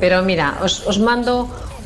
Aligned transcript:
pero 0.00 0.18
mira, 0.28 0.46
os, 0.64 0.98
mando 1.08 1.32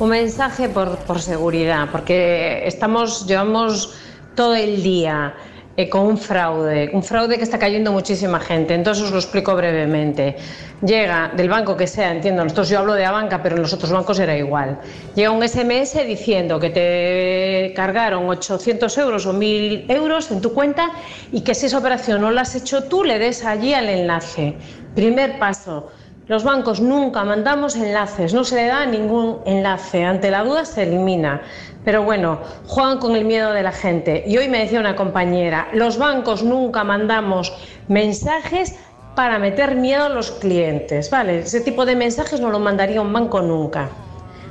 un 0.02 0.08
mensaje 0.08 0.68
por, 0.68 0.96
seguridad, 1.20 1.88
porque 1.92 2.62
estamos, 2.66 3.26
llevamos 3.26 3.94
todo 4.34 4.54
el 4.54 4.82
día 4.82 5.34
eh, 5.76 5.88
con 5.88 6.02
un 6.02 6.18
fraude, 6.18 6.90
un 6.92 7.02
fraude 7.02 7.36
que 7.38 7.42
está 7.44 7.58
cayendo 7.58 7.92
muchísima 7.92 8.40
gente. 8.40 8.74
Entonces 8.74 9.04
os 9.04 9.10
lo 9.12 9.18
explico 9.18 9.54
brevemente. 9.54 10.36
Llega 10.82 11.30
del 11.36 11.48
banco 11.48 11.76
que 11.76 11.86
sea, 11.86 12.10
entiendo, 12.14 12.42
nosotros 12.42 12.68
yo 12.68 12.78
hablo 12.80 12.94
de 12.94 13.02
la 13.02 13.10
banca, 13.12 13.42
pero 13.42 13.56
en 13.56 13.62
los 13.62 13.72
otros 13.72 13.90
bancos 13.92 14.18
era 14.18 14.36
igual. 14.36 14.78
Llega 15.14 15.30
un 15.30 15.46
SMS 15.46 16.06
diciendo 16.06 16.58
que 16.60 16.70
te 16.70 17.72
cargaron 17.74 18.28
800 18.28 18.96
euros 18.98 19.26
o 19.26 19.32
1000 19.32 19.90
euros 19.90 20.30
en 20.30 20.40
tu 20.40 20.52
cuenta 20.52 20.90
y 21.30 21.40
que 21.42 21.54
si 21.54 21.66
esa 21.66 21.78
operación 21.78 22.20
no 22.20 22.30
la 22.30 22.42
has 22.42 22.54
hecho 22.54 22.84
tú, 22.84 23.02
le 23.04 23.18
des 23.18 23.44
allí 23.44 23.72
al 23.72 23.88
enlace. 23.88 24.54
Primer 24.94 25.38
paso 25.38 25.88
los 26.32 26.44
bancos 26.44 26.80
nunca 26.80 27.24
mandamos 27.24 27.76
enlaces, 27.76 28.32
no 28.32 28.42
se 28.42 28.56
le 28.56 28.68
da 28.68 28.86
ningún 28.86 29.40
enlace, 29.44 30.02
ante 30.02 30.30
la 30.30 30.42
duda 30.42 30.64
se 30.64 30.84
elimina. 30.84 31.42
Pero 31.84 32.04
bueno, 32.04 32.40
juegan 32.68 32.96
con 32.96 33.14
el 33.16 33.26
miedo 33.26 33.52
de 33.52 33.62
la 33.62 33.70
gente. 33.70 34.24
Y 34.26 34.38
hoy 34.38 34.48
me 34.48 34.60
decía 34.60 34.80
una 34.80 34.96
compañera, 34.96 35.68
los 35.74 35.98
bancos 35.98 36.42
nunca 36.42 36.84
mandamos 36.84 37.52
mensajes 37.88 38.74
para 39.14 39.38
meter 39.38 39.74
miedo 39.74 40.04
a 40.04 40.08
los 40.08 40.30
clientes. 40.30 41.10
Vale, 41.10 41.40
ese 41.40 41.60
tipo 41.60 41.84
de 41.84 41.96
mensajes 41.96 42.40
no 42.40 42.48
lo 42.48 42.60
mandaría 42.60 43.02
un 43.02 43.12
banco 43.12 43.42
nunca. 43.42 43.90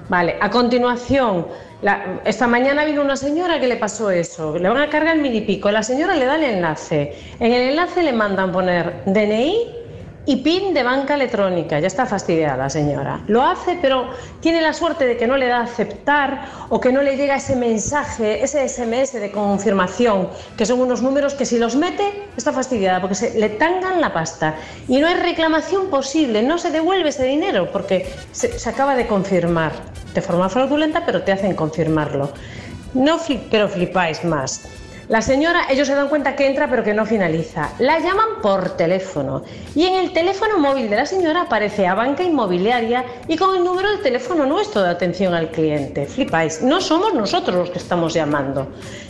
Vale, 0.08 0.36
a 0.40 0.52
continuación, 0.52 1.48
esta 2.26 2.46
mañana 2.46 2.86
vino 2.86 3.02
una 3.02 3.16
señora 3.18 3.60
que 3.60 3.66
le 3.66 3.78
pasó 3.78 4.12
eso, 4.12 4.56
le 4.56 4.70
van 4.70 4.82
a 4.84 4.90
cargar 4.92 5.18
el 5.18 5.46
pico, 5.48 5.72
la 5.72 5.82
señora 5.82 6.14
le 6.16 6.26
da 6.26 6.36
el 6.36 6.44
enlace, 6.44 7.16
en 7.40 7.52
el 7.54 7.70
enlace 7.72 8.04
le 8.04 8.14
mandan 8.14 8.52
poner 8.52 9.02
DNI 9.08 9.81
y 10.26 10.38
PIN 10.38 10.74
de 10.74 10.84
banca 10.84 11.16
electrónica. 11.16 11.80
Ya 11.80 11.88
está 11.88 12.06
fastidiada 12.06 12.70
señora. 12.70 13.22
Lo 13.28 13.44
hace, 13.44 13.80
pero 13.82 14.10
tiene 14.40 14.62
la 14.62 14.74
suerte 14.74 15.06
de 15.06 15.18
que 15.18 15.28
no 15.28 15.38
le 15.38 15.48
da 15.48 15.60
a 15.60 15.64
aceptar 15.64 16.46
o 16.70 16.80
que 16.80 16.92
no 16.92 17.02
le 17.02 17.16
llega 17.18 17.36
ese 17.36 17.56
mensaje, 17.56 18.44
ese 18.44 18.68
SMS 18.68 19.14
de 19.14 19.32
confirmación, 19.32 20.30
que 20.58 20.66
son 20.66 20.80
unos 20.80 21.02
números 21.02 21.34
que 21.34 21.46
si 21.46 21.58
los 21.58 21.76
mete 21.76 22.04
está 22.38 22.52
fastidiada 22.54 23.00
porque 23.02 23.16
se 23.16 23.40
le 23.40 23.50
tangan 23.50 24.00
la 24.00 24.14
pasta. 24.14 24.54
Y 24.88 25.00
no 25.00 25.08
hay 25.08 25.16
reclamación 25.16 25.88
posible, 25.90 26.44
no 26.44 26.58
se 26.58 26.70
devuelve 26.72 27.10
ese 27.10 27.26
dinero 27.26 27.70
porque 27.72 28.08
se, 28.32 28.58
acaba 28.70 28.96
de 28.96 29.08
confirmar. 29.08 29.72
De 30.14 30.22
forma 30.22 30.50
fraudulenta, 30.50 31.06
pero 31.06 31.24
te 31.24 31.32
hacen 31.32 31.56
confirmarlo. 31.56 32.32
No 32.94 33.18
pero 33.50 33.70
flipáis 33.70 34.24
más. 34.26 34.68
La 35.12 35.22
señora, 35.22 35.64
ellos 35.70 35.90
se 35.90 35.94
dan 35.94 36.08
cuenta 36.08 36.38
que 36.38 36.48
entra 36.48 36.70
pero 36.70 36.86
que 36.86 36.94
no 36.94 37.06
finaliza. 37.06 37.68
La 37.80 38.00
llaman 38.00 38.42
por 38.42 38.78
teléfono 38.78 39.44
y 39.76 39.84
en 39.86 39.96
el 39.96 40.14
teléfono 40.14 40.58
móvil 40.58 40.90
de 40.90 40.96
la 40.96 41.06
señora 41.06 41.42
aparece 41.42 41.86
a 41.86 41.96
banca 41.96 42.24
inmobiliaria 42.24 43.04
y 43.28 43.36
con 43.36 43.58
el 43.58 43.62
número 43.66 43.92
de 43.92 43.98
teléfono 43.98 44.46
nuestro 44.46 44.82
de 44.84 44.90
atención 44.90 45.34
al 45.34 45.52
cliente. 45.52 46.06
Flipáis, 46.06 46.62
no 46.62 46.80
somos 46.80 47.14
nosotros 47.14 47.58
los 47.58 47.70
que 47.72 47.80
estamos 47.80 48.14
llamando. 48.14 48.70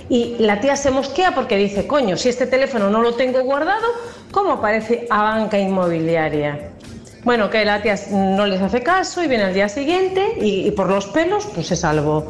Y 0.10 0.38
la 0.40 0.60
tía 0.60 0.76
se 0.76 0.90
mosquea 0.90 1.36
porque 1.36 1.56
dice, 1.56 1.86
coño, 1.86 2.18
si 2.18 2.30
este 2.30 2.48
teléfono 2.48 2.90
no 2.90 3.04
lo 3.04 3.14
tengo 3.14 3.40
guardado, 3.44 3.86
¿cómo 4.32 4.54
aparece 4.54 5.06
a 5.12 5.22
banca 5.22 5.60
inmobiliaria? 5.60 6.70
Bueno, 7.24 7.48
que 7.52 7.64
la 7.64 7.80
tía 7.84 7.94
no 8.10 8.48
les 8.48 8.60
hace 8.60 8.82
caso 8.82 9.24
y 9.24 9.28
viene 9.28 9.44
al 9.44 9.54
día 9.54 9.70
siguiente 9.70 10.30
y, 10.42 10.68
y 10.68 10.72
por 10.72 10.90
los 10.90 11.06
pelos 11.06 11.46
pues 11.54 11.68
se 11.68 11.76
salvó. 11.76 12.26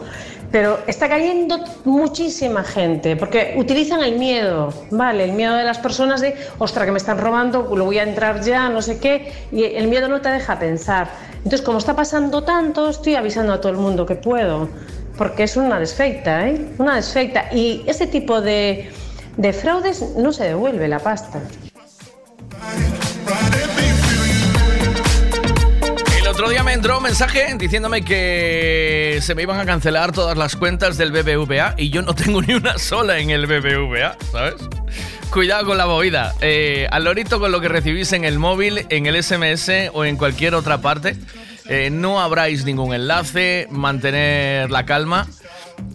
Pero 0.52 0.80
está 0.86 1.08
cayendo 1.08 1.64
muchísima 1.86 2.64
gente, 2.66 3.16
porque 3.16 3.54
utilizan 3.58 4.04
el 4.04 4.20
miedo, 4.20 4.74
¿vale? 4.92 5.24
El 5.24 5.32
miedo 5.32 5.56
de 5.56 5.64
las 5.64 5.78
personas 5.78 6.20
de, 6.20 6.36
ostra, 6.58 6.86
que 6.86 6.92
me 6.92 6.98
están 6.98 7.20
robando, 7.20 7.74
lo 7.74 7.86
voy 7.86 8.00
a 8.00 8.04
entrar 8.04 8.42
ya, 8.42 8.68
no 8.68 8.82
sé 8.82 9.00
qué, 9.00 9.32
y 9.54 9.64
el 9.64 9.88
miedo 9.88 10.10
no 10.10 10.20
te 10.20 10.28
deja 10.30 10.60
pensar. 10.60 11.10
Entonces, 11.38 11.62
como 11.62 11.78
está 11.78 11.96
pasando 11.96 12.44
tanto, 12.44 12.90
estoy 12.90 13.16
avisando 13.16 13.54
a 13.54 13.62
todo 13.62 13.72
el 13.72 13.78
mundo 13.78 14.06
que 14.06 14.16
puedo, 14.16 14.68
porque 15.18 15.44
es 15.44 15.56
una 15.56 15.80
desfeita, 15.80 16.50
¿eh? 16.50 16.70
Una 16.78 16.96
desfeita. 16.98 17.46
Y 17.54 17.84
ese 17.88 18.06
tipo 18.06 18.42
de, 18.42 18.92
de 19.38 19.54
fraudes 19.54 20.02
no 20.18 20.34
se 20.34 20.44
devuelve 20.46 20.90
la 20.90 21.00
pasta. 21.00 21.40
otro 26.32 26.48
día 26.50 26.64
me 26.64 26.72
entró 26.72 26.96
un 26.96 27.04
mensaje 27.04 27.54
diciéndome 27.58 28.04
que 28.06 29.20
se 29.22 29.36
me 29.36 29.42
iban 29.42 29.60
a 29.60 29.66
cancelar 29.66 30.14
todas 30.14 30.38
las 30.38 30.56
cuentas 30.56 30.98
del 30.98 31.12
BBVA 31.12 31.76
y 31.78 31.90
yo 31.90 32.02
no 32.04 32.16
tengo 32.16 32.42
ni 32.42 32.54
una 32.54 32.78
sola 32.78 33.20
en 33.20 33.32
el 33.32 33.48
BBVA, 33.48 34.16
¿sabes? 34.32 34.56
Cuidado 35.30 35.66
con 35.66 35.78
la 35.78 35.88
movida. 35.88 36.34
Eh, 36.40 36.88
al 36.90 37.04
lorito 37.04 37.38
con 37.38 37.52
lo 37.52 37.60
que 37.60 37.68
recibís 37.68 38.14
en 38.14 38.24
el 38.24 38.40
móvil, 38.40 38.86
en 38.88 39.08
el 39.08 39.22
SMS 39.22 39.70
o 39.92 40.06
en 40.06 40.16
cualquier 40.16 40.56
otra 40.56 40.80
parte. 40.82 41.18
Eh, 41.68 41.90
no 41.92 42.22
habráis 42.22 42.64
ningún 42.64 42.94
enlace, 42.94 43.68
mantener 43.70 44.72
la 44.72 44.86
calma. 44.86 45.28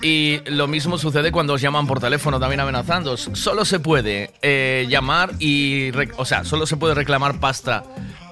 Y 0.03 0.43
lo 0.51 0.67
mismo 0.67 0.99
sucede 0.99 1.33
cuando 1.33 1.55
os 1.55 1.63
llaman 1.63 1.87
por 1.87 1.99
teléfono 1.99 2.39
también 2.39 2.61
amenazando. 2.61 3.17
Solo 3.17 3.65
se 3.65 3.81
puede 3.81 4.33
eh, 4.43 4.85
llamar 4.91 5.31
y... 5.39 5.93
O 6.19 6.27
sea, 6.27 6.45
solo 6.45 6.67
se 6.67 6.77
puede 6.77 6.95
reclamar 6.95 7.41
pasta 7.41 7.85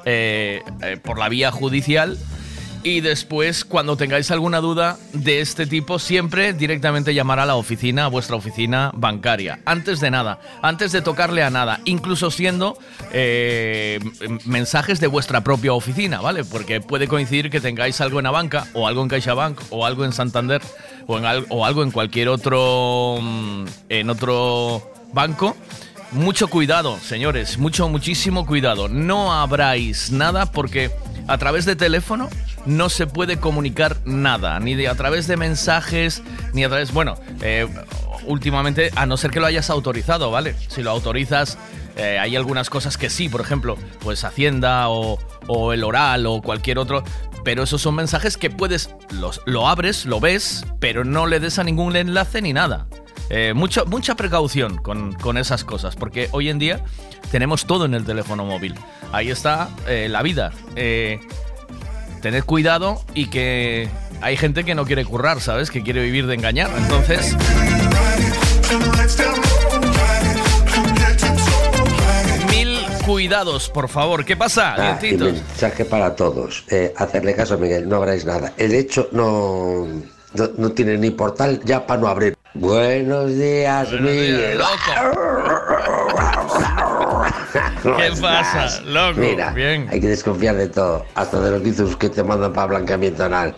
eh, 0.06 0.62
eh, 0.82 0.97
por 1.03 1.19
la 1.19 1.28
vía 1.31 1.50
judicial. 1.50 2.19
Y 2.82 3.00
después, 3.00 3.65
cuando 3.65 3.97
tengáis 3.97 4.31
alguna 4.31 4.60
duda 4.60 4.98
de 5.15 5.41
este 5.41 5.66
tipo, 5.66 5.98
siempre 5.98 6.53
directamente 6.53 7.15
llamar 7.15 7.38
a 7.41 7.47
la 7.47 7.54
oficina, 7.56 8.04
a 8.04 8.09
vuestra 8.09 8.37
oficina 8.37 8.91
bancaria. 8.92 9.59
Antes 9.65 10.00
de 10.00 10.10
nada, 10.10 10.38
antes 10.60 10.92
de 10.92 11.00
tocarle 11.00 11.42
a 11.42 11.48
nada, 11.48 11.81
incluso 11.87 12.31
siendo 12.31 12.76
eh, 13.15 13.98
mensajes 14.44 15.00
de 15.00 15.06
vuestra 15.06 15.42
propia 15.42 15.72
oficina, 15.72 16.21
¿vale? 16.21 16.44
Porque 16.44 16.82
puede 16.82 17.09
coincidir 17.09 17.48
que 17.48 17.62
tengáis 17.62 18.03
algo 18.03 18.21
en 18.21 18.26
Abanca, 18.26 18.66
o 18.75 18.86
algo 18.86 19.00
en 19.03 19.09
CaixaBank, 19.09 19.59
o 19.71 19.86
algo 19.86 20.04
en 20.04 20.12
Santander, 20.12 20.60
o, 21.07 21.15
o 21.48 21.65
algo 21.65 21.83
en 21.83 21.91
cualquier 21.91 22.28
otro, 22.28 23.18
mm, 23.22 23.65
en 23.89 24.10
otro 24.10 24.92
banco 25.15 25.57
mucho 26.15 26.49
cuidado, 26.49 26.99
señores, 27.01 27.59
mucho, 27.59 27.89
muchísimo 27.89 28.47
cuidado. 28.47 28.89
No 28.89 29.33
abráis 29.33 30.11
nada 30.13 30.47
porque 30.47 30.91
a 31.27 31.39
través 31.39 31.65
de 31.66 31.77
teléfono 31.77 32.28
no 32.66 32.89
se 32.89 33.07
puede 33.07 33.39
comunicar 33.39 33.97
nada, 34.05 34.59
ni 34.61 34.87
a 34.87 34.95
través 34.95 35.27
de 35.27 35.37
mensajes, 35.37 36.22
ni 36.53 36.65
a 36.65 36.69
través, 36.69 36.93
bueno, 36.93 37.16
eh, 37.43 37.66
últimamente, 38.27 38.91
a 38.95 39.07
no 39.07 39.16
ser 39.16 39.33
que 39.33 39.41
lo 39.41 39.47
hayas 39.47 39.69
autorizado, 39.71 40.31
¿vale? 40.31 40.55
Si 40.69 40.83
lo 40.83 40.91
autorizas, 40.93 41.59
eh, 41.97 42.19
hay 42.19 42.37
algunas 42.37 42.71
cosas 42.71 42.97
que 42.97 43.10
sí, 43.10 43.28
por 43.28 43.41
ejemplo, 43.41 43.77
pues 44.01 44.25
Hacienda 44.25 44.84
o, 44.89 45.19
el 45.72 45.84
oral 45.84 46.27
o 46.27 46.41
cualquier 46.41 46.78
otro, 46.78 47.03
pero 47.45 47.65
esos 47.65 47.83
son 47.83 47.97
mensajes 47.97 48.37
que 48.37 48.51
puedes, 48.51 48.91
los, 49.10 49.43
lo 49.47 49.69
abres, 49.69 50.07
lo 50.07 50.21
ves, 50.21 50.65
pero 50.81 51.05
no 51.05 51.27
le 51.27 51.41
des 51.41 51.59
a 51.59 51.65
ningún 51.65 51.95
enlace 51.97 52.41
ni 52.41 52.53
nada. 52.53 52.87
Eh, 53.30 53.53
mucha 53.54 54.15
precaución 54.16 54.76
con, 54.76 55.38
esas 55.38 55.65
cosas, 55.65 55.97
porque 55.97 56.28
hoy 56.32 56.50
en 56.50 56.59
día 56.59 56.84
tenemos 57.30 57.65
todo 57.66 57.84
en 57.86 57.94
el 57.94 58.04
teléfono 58.04 58.44
móvil. 58.44 58.74
Ahí 59.12 59.30
está 59.30 59.68
eh, 59.88 60.09
la 60.10 60.22
vida. 60.22 60.53
Eh, 60.76 61.21
tened 62.21 62.44
cuidado 62.44 63.03
y 63.15 63.26
que 63.26 63.88
hay 64.21 64.36
gente 64.36 64.65
que 64.65 64.74
no 64.74 64.84
quiere 64.84 65.04
currar, 65.04 65.41
¿sabes? 65.41 65.71
Que 65.71 65.82
quiere 65.82 66.03
vivir 66.03 66.26
de 66.26 66.34
engañar. 66.34 66.71
Entonces... 66.76 67.36
Mil 72.50 72.80
Cuidados, 73.06 73.68
por 73.68 73.88
favor. 73.88 74.24
¿Qué 74.24 74.36
pasa? 74.36 74.74
Ah, 74.78 74.98
para 75.91 76.15
todos. 76.16 76.65
hacerle 76.97 77.34
caso 77.34 77.54
a 77.54 77.56
Miguel, 77.59 77.88
no 77.88 77.97
habráis 77.97 78.24
nada. 78.24 78.53
El 78.56 78.74
hecho 78.74 79.09
no, 79.12 79.86
no 80.56 80.72
tiene 80.72 80.97
ni 80.98 81.10
portal 81.10 81.60
ya 81.65 81.86
para 81.86 82.00
no 82.00 82.09
abrir 82.09 82.34
Buenos 82.56 83.34
días, 83.36 83.91
Miguel. 83.91 84.59
loco. 84.59 84.74
¿Qué 87.83 88.12
pasa, 88.21 88.80
loco? 88.83 89.18
Mira, 89.18 89.51
hay 89.51 90.01
que 90.01 90.06
desconfiar 90.06 90.54
de 90.54 90.68
todo, 90.68 91.04
hasta 91.16 91.41
de 91.41 91.51
los 91.51 91.62
bizus 91.65 91.97
que 91.97 92.09
te 92.10 92.22
mandan 92.22 92.53
para 92.53 92.68
blanqueamiento 92.68 93.24
anal. 93.24 93.56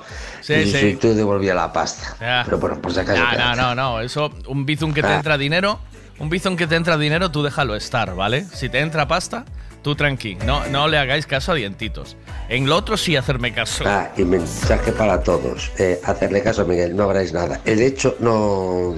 y 0.48 0.94
tú 0.94 1.12
devolvías 1.14 1.54
la 1.56 1.70
pasta. 1.70 2.42
Pero 2.46 2.56
bueno, 2.56 2.80
por 2.80 2.90
si 2.90 3.00
acaso. 3.00 3.20
No, 3.22 3.54
no, 3.54 3.74
no, 3.74 3.74
no, 3.74 4.00
Eso, 4.00 4.32
un 4.48 4.64
bizum 4.64 4.94
que 4.94 5.02
te 5.02 5.08
ah. 5.08 5.16
entra 5.16 5.36
dinero 5.36 5.78
un 6.18 6.30
bizón 6.30 6.56
que 6.56 6.66
te 6.66 6.76
entra 6.76 6.96
dinero, 6.96 7.30
tú 7.30 7.42
déjalo 7.42 7.74
estar, 7.76 8.14
¿vale? 8.14 8.46
Si 8.54 8.70
te 8.70 8.80
entra 8.80 9.06
pasta, 9.06 9.44
tú 9.82 9.94
tranqui. 9.94 10.36
No, 10.46 10.66
no 10.68 10.88
le 10.88 10.96
hagáis 10.96 11.26
caso 11.26 11.52
a 11.52 11.54
dientitos. 11.54 12.16
En 12.48 12.66
lo 12.66 12.76
otro 12.76 12.96
sí 12.96 13.16
hacerme 13.16 13.52
caso. 13.52 13.84
Ah, 13.86 14.10
y 14.16 14.24
mensaje 14.24 14.92
para 14.92 15.22
todos. 15.22 15.70
Eh, 15.78 16.00
hacerle 16.04 16.42
caso 16.42 16.62
a 16.62 16.64
Miguel, 16.64 16.96
no 16.96 17.02
habráis 17.04 17.32
nada. 17.34 17.60
El 17.66 17.82
hecho 17.82 18.16
no, 18.20 18.94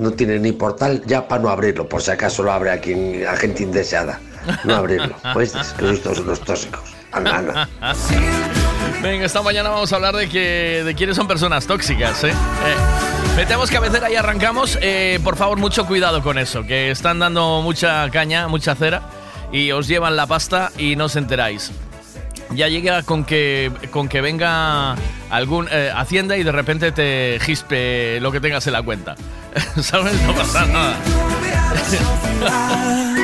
no, 0.00 0.10
tiene 0.12 0.40
ni 0.40 0.50
portal 0.52 1.02
ya 1.06 1.28
para 1.28 1.40
no 1.42 1.50
abrirlo, 1.50 1.88
por 1.88 2.02
si 2.02 2.10
acaso 2.10 2.42
lo 2.42 2.50
abre 2.50 2.70
aquí 2.70 2.94
quien, 2.94 3.28
a 3.28 3.36
gente 3.36 3.62
indeseada. 3.62 4.20
No 4.64 4.74
abrirlo. 4.74 5.14
Pues 5.32 5.54
los 5.54 6.00
son 6.00 6.26
los 6.26 6.40
tóxicos. 6.40 6.96
Venga, 9.02 9.26
esta 9.26 9.42
mañana 9.42 9.70
vamos 9.70 9.92
a 9.92 9.96
hablar 9.96 10.14
de 10.14 10.28
que 10.28 10.82
de 10.84 10.94
quiénes 10.94 11.16
son 11.16 11.26
personas 11.26 11.66
tóxicas, 11.66 12.22
¿eh? 12.24 12.28
eh 12.28 13.32
metemos 13.36 13.70
cabecera 13.70 14.10
y 14.10 14.16
arrancamos. 14.16 14.78
Eh, 14.80 15.18
por 15.24 15.36
favor, 15.36 15.58
mucho 15.58 15.86
cuidado 15.86 16.22
con 16.22 16.38
eso, 16.38 16.64
que 16.66 16.90
están 16.90 17.18
dando 17.18 17.62
mucha 17.62 18.08
caña, 18.10 18.48
mucha 18.48 18.74
cera, 18.74 19.02
y 19.52 19.72
os 19.72 19.88
llevan 19.88 20.16
la 20.16 20.26
pasta 20.26 20.70
y 20.78 20.96
no 20.96 21.06
os 21.06 21.16
enteráis. 21.16 21.72
Ya 22.50 22.68
llega 22.68 23.02
con 23.04 23.24
que, 23.24 23.70
con 23.92 24.08
que 24.08 24.20
venga 24.20 24.96
algún 25.30 25.68
eh, 25.70 25.92
Hacienda 25.94 26.36
y 26.36 26.42
de 26.42 26.50
repente 26.52 26.90
te 26.90 27.38
gispe 27.40 28.18
lo 28.20 28.32
que 28.32 28.40
tengas 28.40 28.66
en 28.66 28.72
la 28.72 28.82
cuenta. 28.82 29.14
¿Sabes? 29.80 30.20
No 30.22 30.32
pasa 30.34 30.66
nada. 30.66 30.96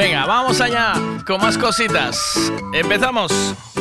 Venga, 0.00 0.24
vamos 0.24 0.58
allá 0.62 0.94
con 1.26 1.38
más 1.42 1.58
cositas. 1.58 2.16
Empezamos. 2.72 3.30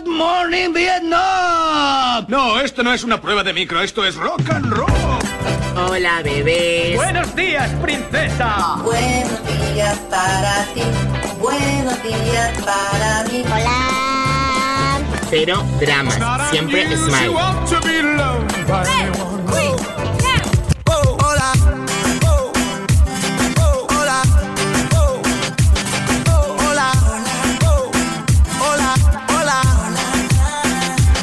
Good 0.06 0.08
morning, 0.14 0.74
Vietnam. 0.74 2.26
No, 2.28 2.60
esto 2.60 2.82
no 2.82 2.92
es 2.92 3.02
una 3.04 3.22
prueba 3.22 3.42
de 3.42 3.54
micro, 3.54 3.80
esto 3.80 4.04
es 4.04 4.16
rock 4.16 4.50
and 4.52 4.70
roll. 4.70 5.25
Hola, 5.78 6.22
bebés. 6.24 6.96
Buenos 6.96 7.34
días, 7.36 7.68
princesa. 7.82 8.76
Buenos 8.82 9.40
días 9.74 9.98
para 10.08 10.64
ti. 10.72 10.80
Buenos 11.38 12.02
días 12.02 12.50
para 12.64 13.24
mí. 13.30 13.44
Hola. 13.44 14.98
Pero 15.30 15.62
dramas. 15.78 16.16
Siempre 16.50 16.96
smile. 16.96 17.36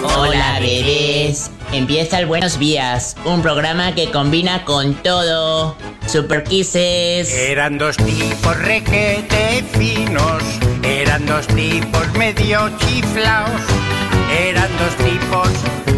Hola 0.05 0.59
bebés. 0.61 1.49
Empieza 1.73 2.19
el 2.19 2.27
Buenos 2.27 2.59
Días, 2.59 3.15
un 3.25 3.41
programa 3.41 3.95
que 3.95 4.11
combina 4.11 4.63
con 4.63 4.93
todo. 4.93 5.75
Super 6.05 6.43
Kisses. 6.43 7.33
Eran 7.33 7.79
dos 7.79 7.97
tipos 7.97 8.55
requete 8.59 9.63
eran 10.83 11.25
dos 11.25 11.47
tipos 11.47 12.07
medio 12.13 12.69
chiflaos, 12.77 13.59
eran 14.39 14.69
dos 14.77 14.95
tipos 14.97 15.49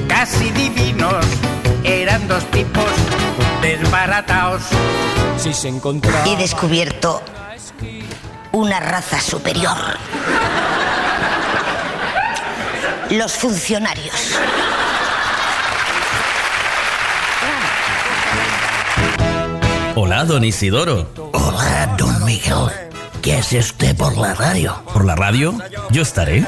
casi 0.08 0.50
divinos, 0.52 1.26
eran 1.84 2.26
dos 2.30 2.46
tipos 2.52 2.90
desbarataos. 3.62 4.62
Si 5.38 5.54
se 5.54 5.70
He 5.70 6.38
descubierto 6.38 7.22
una 8.54 8.80
raza 8.80 9.20
superior. 9.20 9.76
Los 13.10 13.34
funcionarios. 13.34 14.36
Hola, 20.02 20.26
don 20.26 20.44
Isidoro. 20.44 21.08
Hola, 21.32 21.96
don 21.98 22.26
Miguel. 22.26 22.68
¿Qué 23.22 23.38
es 23.38 23.54
usted 23.54 23.96
por 23.96 24.18
la 24.18 24.34
radio? 24.34 24.76
¿Por 24.92 25.06
la 25.06 25.16
radio? 25.16 25.54
Yo 25.90 26.02
estaré. 26.02 26.46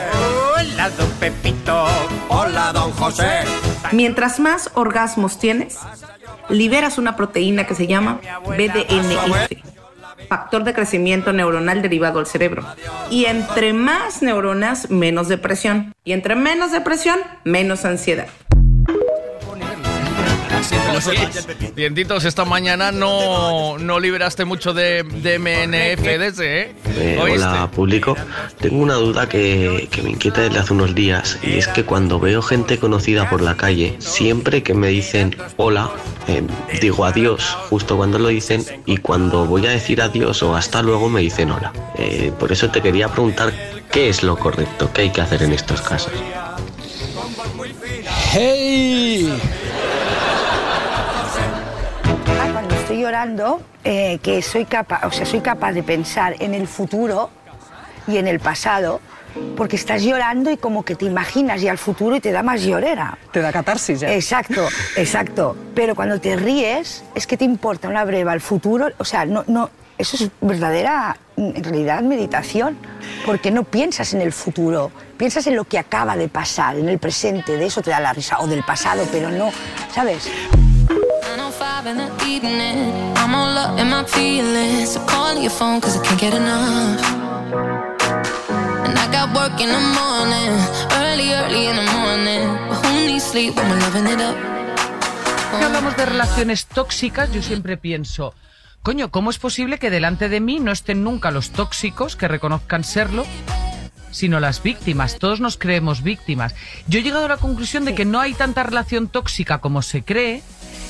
Hola, 0.60 0.90
don 0.90 1.10
Pepito. 1.12 1.86
Hola, 2.28 2.74
don 2.74 2.92
José. 2.92 3.26
Mientras 3.94 4.42
más 4.42 4.70
orgasmos 4.74 5.40
tienes, 5.40 5.78
liberas 6.50 6.98
una 6.98 7.16
proteína 7.16 7.66
que 7.66 7.76
se 7.76 7.88
llama 7.88 8.20
BDNF, 8.48 9.52
factor 10.28 10.66
de 10.66 10.74
crecimiento 10.74 11.32
neuronal 11.32 11.82
derivado 11.82 12.20
al 12.20 12.28
cerebro. 12.28 12.66
Y 13.10 13.26
entre 13.28 13.72
más 13.72 14.22
neuronas, 14.22 14.90
menos 14.92 15.30
depresión. 15.30 15.94
Y 16.04 16.12
entre 16.12 16.36
menos 16.36 16.74
depresión, 16.74 17.20
menos 17.46 17.86
ansiedad. 17.86 18.28
Dientitos, 21.75 22.25
esta 22.25 22.44
mañana 22.44 22.92
no, 22.92 23.77
liberaste 24.00 24.44
mucho 24.45 24.74
de, 24.74 25.04
MNFDS, 25.04 26.39
¿eh? 26.39 26.74
hola, 27.21 27.69
público. 27.71 28.18
Tengo 28.59 28.77
una 28.81 28.95
duda 28.95 29.30
que, 29.30 29.88
me 30.04 30.09
inquieta 30.12 30.42
desde 30.42 30.59
hace 30.59 30.74
unos 30.74 30.95
días 30.95 31.38
y 31.44 31.57
es 31.59 31.68
que 31.68 31.83
cuando 31.86 32.19
veo 32.19 32.42
gente 32.42 32.80
conocida 32.80 33.30
por 33.30 33.42
la 33.42 33.56
calle, 33.56 33.95
siempre 34.00 34.63
que 34.63 34.74
me 34.74 34.88
dicen 34.88 35.36
hola, 35.57 35.92
em, 36.27 36.48
digo 36.81 37.06
adiós 37.06 37.56
justo 37.69 37.95
cuando 37.97 38.18
lo 38.19 38.28
dicen 38.30 38.64
y 38.85 38.97
cuando 38.97 39.45
voy 39.45 39.66
a 39.68 39.71
decir 39.71 40.02
adiós 40.02 40.42
o 40.44 40.56
hasta 40.56 40.81
luego 40.81 41.07
me 41.09 41.21
dicen 41.21 41.52
hola. 41.52 41.71
Eh, 41.97 42.31
por 42.40 42.52
eso 42.52 42.69
te 42.71 42.81
quería 42.81 43.07
preguntar 43.09 43.54
qué 43.92 44.09
es 44.09 44.23
lo 44.23 44.37
correcto, 44.37 44.90
qué 44.94 45.04
hay 45.04 45.09
que 45.11 45.21
hacer 45.21 45.44
en 45.44 45.54
estos 45.54 45.81
casos. 45.81 46.14
¡Hey! 48.33 49.31
Eh, 53.83 54.19
que 54.21 54.44
soy 54.44 54.66
capaz, 54.66 55.00
o 55.07 55.12
sea, 55.12 55.26
soy 55.26 55.40
capaz 55.40 55.71
de 55.74 55.81
pensar 55.81 56.36
en 56.40 56.54
el 56.54 56.68
futuro 56.68 57.31
y 58.06 58.18
en 58.18 58.28
el 58.28 58.40
pasado, 58.40 59.02
porque 59.56 59.76
estás 59.76 60.04
llorando 60.04 60.52
y 60.52 60.57
como 60.57 60.86
que 60.86 60.95
te 60.95 61.06
imaginas 61.06 61.59
ya 61.62 61.71
el 61.71 61.80
futuro 61.80 62.16
y 62.16 62.19
te 62.19 62.31
da 62.31 62.44
más 62.44 62.62
llorera. 62.64 63.18
Te 63.31 63.42
da 63.42 63.52
catarsis 63.52 64.00
ya. 64.02 64.14
Exacto, 64.14 64.68
exacto. 64.95 65.56
Pero 65.74 65.95
cuando 65.95 66.21
te 66.21 66.36
ríes, 66.36 67.04
es 67.16 67.26
que 67.26 67.38
te 67.38 67.44
importa 67.45 67.90
una 67.90 68.06
breva 68.06 68.33
al 68.33 68.42
futuro, 68.42 68.88
o 69.00 69.04
sea, 69.06 69.26
no, 69.26 69.44
no, 69.47 69.71
eso 69.97 70.16
es 70.18 70.30
verdadera, 70.40 71.18
mm, 71.38 71.52
en 71.56 71.64
realidad, 71.64 72.04
meditación, 72.04 72.78
porque 73.26 73.50
no 73.50 73.64
piensas 73.64 74.14
en 74.14 74.21
el 74.21 74.31
futuro, 74.31 74.92
piensas 75.18 75.47
en 75.47 75.56
lo 75.56 75.64
que 75.66 75.80
acaba 75.80 76.16
de 76.16 76.28
pasar, 76.30 76.78
en 76.78 76.88
el 76.88 77.00
presente, 77.00 77.57
de 77.57 77.66
eso 77.66 77.81
te 77.81 77.90
da 77.90 78.00
la 78.00 78.14
risa, 78.14 78.40
o 78.42 78.47
del 78.47 78.64
pasado, 78.64 79.07
pero 79.12 79.31
no, 79.31 79.50
¿sabes? 79.92 80.30
Oh 81.30 81.52
Cuando 81.60 82.18
Hablamos 95.54 95.98
de 95.98 96.06
relaciones 96.06 96.66
tóxicas, 96.66 97.31
yo 97.31 97.42
siempre 97.42 97.78
pienso, 97.78 98.34
coño, 98.84 99.12
¿cómo 99.12 99.30
es 99.30 99.38
posible 99.38 99.80
que 99.80 99.90
delante 99.90 100.30
de 100.30 100.40
mí 100.40 100.60
no 100.60 100.72
estén 100.72 101.04
nunca 101.04 101.31
los 101.31 101.50
tóxicos 101.52 102.16
que 102.16 102.28
reconozcan 102.28 102.84
serlo? 102.84 103.26
sino 104.10 104.40
las 104.40 104.64
víctimas. 104.64 105.19
Todos 105.19 105.42
nos 105.42 105.57
creemos 105.60 106.02
víctimas. 106.02 106.56
Yo 106.88 107.00
he 107.00 107.04
llegado 107.04 107.26
a 107.26 107.28
la 107.28 107.38
conclusión 107.38 107.86
de 107.86 107.94
que 107.94 108.04
no 108.06 108.19
hay 108.19 108.34
tanta 108.34 108.64
relación 108.64 109.10
tóxica 109.10 109.60
como 109.60 109.84
se 109.84 110.02
cree, 110.04 110.42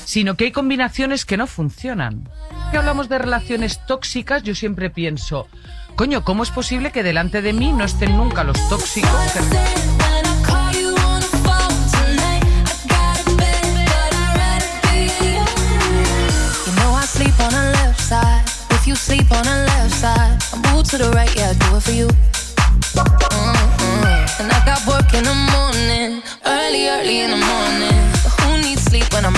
sino 0.08 0.36
que 0.38 0.46
hay 0.46 0.52
combinaciones 0.52 1.26
que 1.26 1.36
no 1.36 1.46
funcionan. 1.46 2.26
Que 2.72 2.78
hablamos 2.78 3.10
de 3.10 3.18
relaciones 3.18 3.84
tóxicas, 3.86 4.42
yo 4.42 4.54
siempre 4.54 4.88
pienso, 4.88 5.48
coño, 5.96 6.24
¿cómo 6.24 6.42
es 6.44 6.50
posible 6.50 6.92
que 6.92 7.02
delante 7.02 7.42
de 7.42 7.52
mí 7.52 7.72
no 7.74 7.84
estén 7.84 8.16
nunca 8.16 8.42
los 8.42 8.56
tóxicos? 8.70 9.10
sleep 28.88 29.04
when 29.12 29.24
I'm 29.24 29.34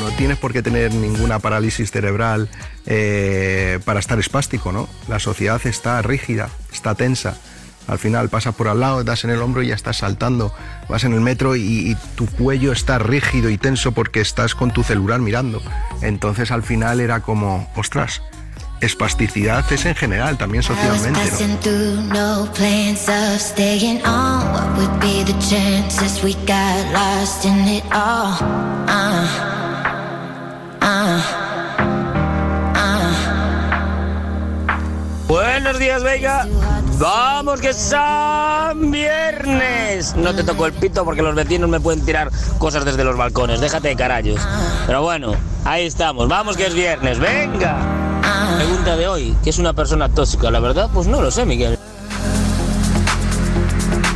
No 0.00 0.10
tienes 0.18 0.36
por 0.38 0.52
qué 0.52 0.62
tener 0.62 0.92
ninguna 0.94 1.38
parálisis 1.38 1.90
cerebral 1.90 2.48
eh, 2.86 3.80
para 3.84 3.98
estar 4.00 4.18
espástico, 4.18 4.72
¿no? 4.72 4.88
La 5.08 5.18
sociedad 5.18 5.60
está 5.66 6.00
rígida, 6.02 6.50
está 6.72 6.94
tensa. 6.94 7.36
Al 7.88 7.98
final 7.98 8.28
pasas 8.28 8.54
por 8.54 8.68
al 8.68 8.78
lado, 8.78 9.02
das 9.02 9.24
en 9.24 9.30
el 9.30 9.42
hombro 9.42 9.62
y 9.62 9.68
ya 9.68 9.74
estás 9.74 9.96
saltando. 9.98 10.54
Vas 10.88 11.02
en 11.04 11.14
el 11.14 11.20
metro 11.20 11.56
y, 11.56 11.60
y, 11.62 11.96
tu 12.14 12.26
cuello 12.26 12.70
está 12.72 12.98
rígido 13.00 13.48
y 13.50 13.58
tenso 13.58 13.90
porque 13.92 14.20
estás 14.20 14.54
con 14.54 14.70
tu 14.70 14.84
celular 14.84 15.20
mirando. 15.20 15.60
Entonces 16.02 16.50
al 16.52 16.62
final 16.62 17.00
era 17.00 17.20
como, 17.20 17.68
ostras, 17.74 18.22
espasticidad 18.82 19.64
es 19.72 19.86
en 19.86 19.94
general, 19.94 20.36
también 20.36 20.62
socialmente. 20.62 21.18
Uh, 27.84 27.88
uh, 28.88 29.24
uh, 32.76 33.12
Buenos 35.28 35.76
días, 35.78 36.02
Vega. 36.02 36.46
Vamos, 36.98 37.60
que 37.60 37.70
es 37.70 37.92
Viernes. 38.76 40.14
No 40.16 40.34
te 40.34 40.44
toco 40.44 40.66
el 40.66 40.72
pito 40.72 41.04
porque 41.04 41.22
los 41.22 41.34
vecinos 41.34 41.68
me 41.70 41.80
pueden 41.80 42.04
tirar 42.04 42.30
cosas 42.58 42.84
desde 42.84 43.02
los 43.04 43.16
balcones. 43.16 43.60
Déjate 43.60 43.88
de 43.88 43.96
carayos. 43.96 44.40
Ah. 44.44 44.84
Pero 44.86 45.02
bueno, 45.02 45.32
ahí 45.64 45.86
estamos. 45.86 46.28
Vamos, 46.28 46.56
que 46.56 46.66
es 46.66 46.74
viernes. 46.74 47.18
Venga. 47.18 47.76
Ah. 48.22 48.54
Pregunta 48.56 48.96
de 48.96 49.08
hoy. 49.08 49.34
¿Qué 49.42 49.50
es 49.50 49.58
una 49.58 49.72
persona 49.72 50.08
tóxica? 50.08 50.50
La 50.50 50.60
verdad, 50.60 50.90
pues 50.92 51.06
no 51.08 51.20
lo 51.22 51.30
sé, 51.30 51.44
Miguel. 51.46 51.78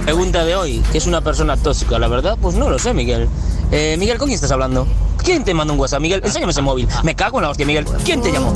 Pregunta 0.04 0.44
de 0.44 0.54
hoy. 0.56 0.82
¿Qué 0.92 0.98
es 0.98 1.06
una 1.06 1.20
persona 1.22 1.56
tóxica? 1.56 1.98
La 1.98 2.08
verdad, 2.08 2.36
pues 2.40 2.54
no 2.54 2.68
lo 2.70 2.78
sé, 2.78 2.92
Miguel. 2.94 3.28
Eh, 3.72 3.96
Miguel, 3.98 4.16
¿con 4.16 4.28
quién 4.28 4.36
estás 4.36 4.52
hablando? 4.52 4.86
¿Quién 5.24 5.42
te 5.42 5.52
manda 5.52 5.72
un 5.74 5.80
WhatsApp, 5.80 6.00
Miguel? 6.00 6.20
Enséñame 6.24 6.52
ese 6.52 6.62
móvil. 6.62 6.86
Me 7.02 7.16
cago 7.16 7.38
en 7.38 7.44
la 7.44 7.50
hostia, 7.50 7.66
Miguel. 7.66 7.84
¿Quién 8.04 8.22
te 8.22 8.30
llamó? 8.30 8.52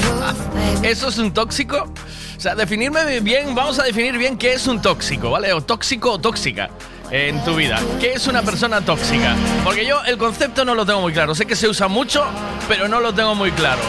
¿Eso 0.83 1.09
es 1.09 1.19
un 1.19 1.33
tóxico? 1.33 1.79
O 1.79 2.40
sea, 2.40 2.55
definirme 2.55 3.19
bien, 3.21 3.55
vamos 3.55 3.79
a 3.81 3.83
definir 3.83 4.17
bien 4.19 4.38
qué 4.38 4.52
es 4.52 4.67
un 4.69 4.81
tóxico, 4.81 5.31
¿vale? 5.31 5.52
O 5.52 5.61
tóxico 5.62 6.12
o 6.12 6.19
tóxica 6.21 6.71
en 7.11 7.43
tu 7.45 7.57
vida. 7.57 7.81
¿Qué 8.00 8.12
es 8.12 8.29
una 8.29 8.43
persona 8.43 8.83
tóxica? 8.83 9.35
Porque 9.64 9.85
yo 9.85 10.02
el 10.05 10.17
concepto 10.17 10.64
no 10.64 10.76
lo 10.76 10.87
tengo 10.87 11.00
muy 11.00 11.12
claro. 11.12 11.35
Sé 11.35 11.45
que 11.45 11.57
se 11.57 11.67
usa 11.69 11.88
mucho, 11.88 12.23
pero 12.69 12.87
no 12.87 13.00
lo 13.00 13.12
tengo 13.12 13.35
muy 13.35 13.50
claro. 13.50 13.81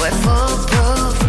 We're 0.00 0.10
foolproof. 0.12 1.19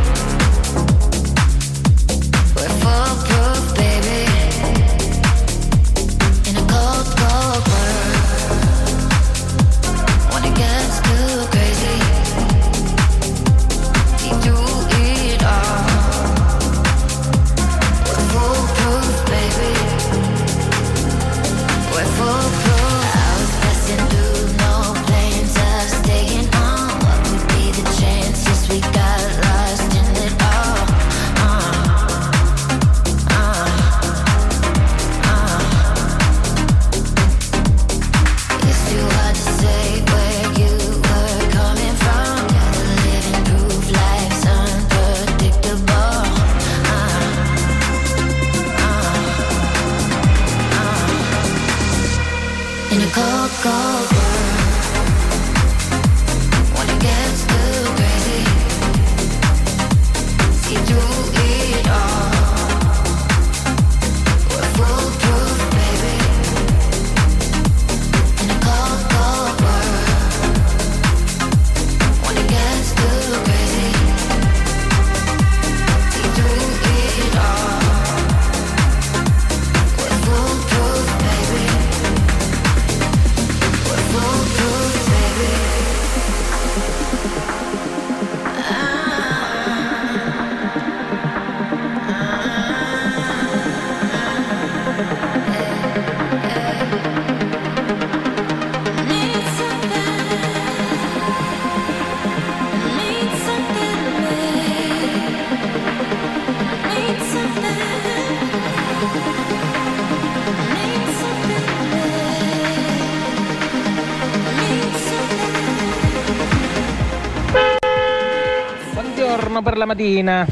la 119.85 120.45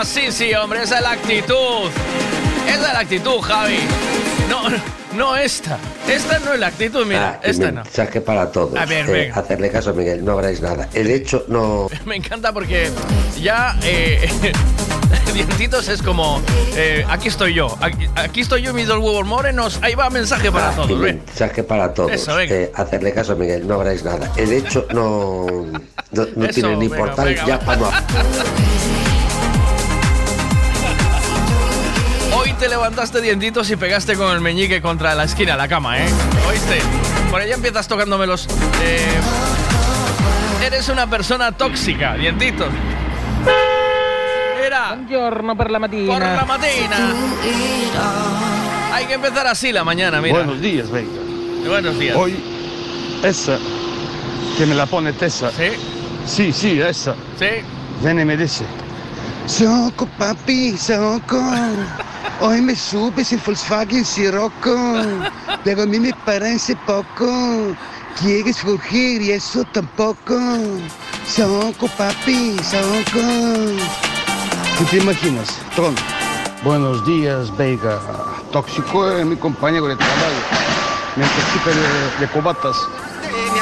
así 0.00 0.26
Ah, 0.26 0.30
sí, 0.30 0.54
hombre, 0.54 0.82
esa 0.82 0.96
es 0.96 1.02
la 1.02 1.10
actitud. 1.12 1.90
Esa 2.66 2.74
es 2.86 2.92
la 2.94 2.98
actitud, 3.00 3.38
Javi. 3.40 3.78
No, 4.48 4.62
no 5.16 5.36
esta. 5.36 5.78
Esta 6.08 6.38
no 6.40 6.54
es 6.54 6.60
la 6.60 6.68
actitud, 6.68 7.04
mira. 7.06 7.34
Ah, 7.36 7.40
esta 7.44 7.70
no. 7.70 7.82
Mensaje 7.84 8.20
para 8.20 8.50
todos. 8.50 8.76
A 8.78 8.86
ver, 8.86 9.08
eh, 9.10 9.30
Hacerle 9.34 9.70
caso 9.70 9.90
a 9.90 9.92
Miguel, 9.92 10.24
no 10.24 10.32
habráis 10.32 10.60
nada. 10.62 10.88
El 10.94 11.10
hecho 11.10 11.44
no. 11.48 11.88
Me 12.06 12.16
encanta 12.16 12.52
porque 12.52 12.90
ya 13.40 13.76
eh, 13.82 14.52
dientitos 15.32 15.88
es 15.88 16.02
como, 16.02 16.40
eh, 16.76 17.04
aquí 17.08 17.28
estoy 17.28 17.54
yo, 17.54 17.76
aquí, 17.80 18.10
estoy 18.40 18.60
yo 18.62 18.74
mis 18.74 18.86
dos 18.88 18.98
huevos 18.98 19.24
morenos, 19.26 19.78
ahí 19.82 19.94
va 19.94 20.10
mensaje 20.10 20.50
para 20.52 20.68
ah, 20.70 20.74
todos. 20.76 20.98
Mensaje 20.98 21.62
para 21.64 21.94
todos. 21.94 22.28
Eh, 22.38 22.70
hacerle 22.74 23.14
caso, 23.14 23.36
Miguel, 23.36 23.66
no 23.66 23.74
habráis 23.74 24.02
nada. 24.04 24.30
El 24.36 24.52
hecho 24.52 24.86
no, 24.92 25.46
no, 26.12 26.48
tiene 26.48 26.76
ni 26.76 26.88
portal 26.88 27.36
ya 27.46 27.58
para 27.58 27.80
Hoy 32.34 32.50
te 32.58 32.66
levantaste 32.68 33.20
dientitos 33.20 33.68
y 33.70 33.76
pegaste 33.76 34.16
con 34.16 34.32
el 34.32 34.40
meñique 34.40 34.80
contra 34.82 35.14
la 35.14 35.22
esquina, 35.24 35.52
de 35.52 35.58
la 35.58 35.68
cama, 35.68 35.98
¿eh? 36.00 36.06
¿Oíste? 36.48 36.78
Por 37.30 37.40
allá 37.40 37.54
empiezas 37.54 37.86
tocándomelos. 37.88 38.46
Eh, 38.82 39.20
eres 40.66 40.88
una 40.88 41.08
persona 41.08 41.52
tóxica, 41.52 42.14
dientitos. 42.14 42.68
Buongiorno 44.88 45.54
per 45.54 45.70
la 45.70 45.78
mattina. 45.78 46.12
Por 46.12 46.20
la 46.26 46.44
matina. 46.44 46.96
Hay 48.92 49.06
que 49.06 49.14
empezar 49.14 49.46
así 49.46 49.70
la 49.72 49.84
mañana, 49.84 50.20
mira. 50.20 50.34
Buenos 50.38 50.60
días, 50.60 50.90
venga. 50.90 51.20
Buenos 51.66 51.98
días. 52.00 52.16
Hoy, 52.16 52.34
esa, 53.22 53.58
que 54.58 54.66
me 54.66 54.74
la 54.74 54.86
pone 54.86 55.12
Tessa. 55.12 55.50
Sí. 55.52 55.70
Sí, 56.26 56.52
sí, 56.52 56.80
esa. 56.80 57.14
Sí. 57.38 57.46
Viene 58.02 58.22
y 58.22 58.24
me 58.24 58.36
dice, 58.36 58.64
Soco, 59.46 60.06
papi, 60.18 60.76
Soco. 60.76 61.40
Hoy 62.40 62.60
me 62.60 62.74
supe 62.74 63.24
si 63.24 63.36
Volkswagen 63.36 64.04
Sirocco, 64.04 64.76
pero 65.64 65.82
a 65.82 65.86
mí 65.86 66.00
me 66.00 66.12
parece 66.24 66.74
poco. 66.86 67.76
Quieres 68.20 68.58
fugir 68.60 69.22
y 69.22 69.30
eso 69.30 69.62
tampoco. 69.72 70.36
Soco, 71.26 71.86
papi, 71.96 72.56
Soco. 72.64 73.20
¿Qué 74.78 74.84
te 74.84 74.96
imaginas? 74.98 75.58
Tron. 75.76 75.94
Buenos 76.64 77.04
días, 77.06 77.54
Vega. 77.56 78.00
Tóxico 78.52 79.10
es 79.12 79.24
mi 79.24 79.36
compañero 79.36 79.86
de 79.86 79.96
trabajo. 79.96 80.18
Me 81.16 81.24
intoxica 81.24 81.70
de, 82.18 82.26
cobatas. 82.28 82.76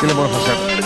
¿Qué 0.00 0.06
le 0.06 0.12
voy 0.12 0.28
hacer? 0.30 0.84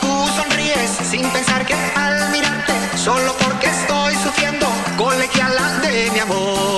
Tú 0.00 0.26
sonríes 0.36 0.90
sin 1.02 1.28
pensar 1.30 1.66
que 1.66 1.74
al 1.74 2.30
mirarte, 2.30 2.72
solo 2.96 3.32
porque 3.42 3.66
estoy 3.66 4.14
sufriendo, 4.16 4.68
colegiala 4.96 5.78
de 5.80 6.10
mi 6.12 6.18
amor. 6.20 6.77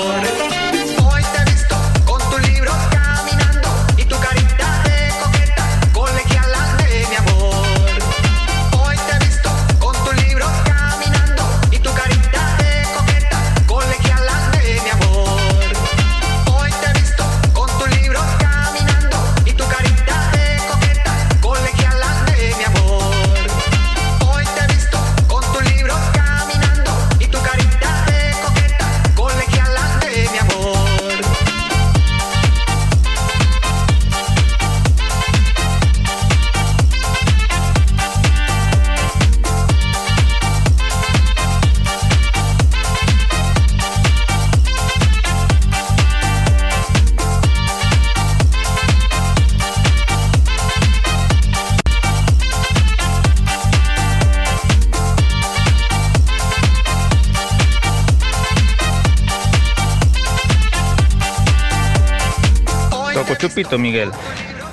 pito 63.50 63.78
Miguel. 63.78 64.11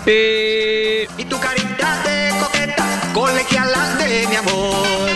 Eh, 0.06 1.08
y 1.18 1.26
tu 1.26 1.38
carita 1.40 2.04
de 2.04 2.32
coqueta, 2.40 2.86
colegialas 3.14 3.98
de 3.98 4.28
mi 4.30 4.36
amor. 4.38 5.08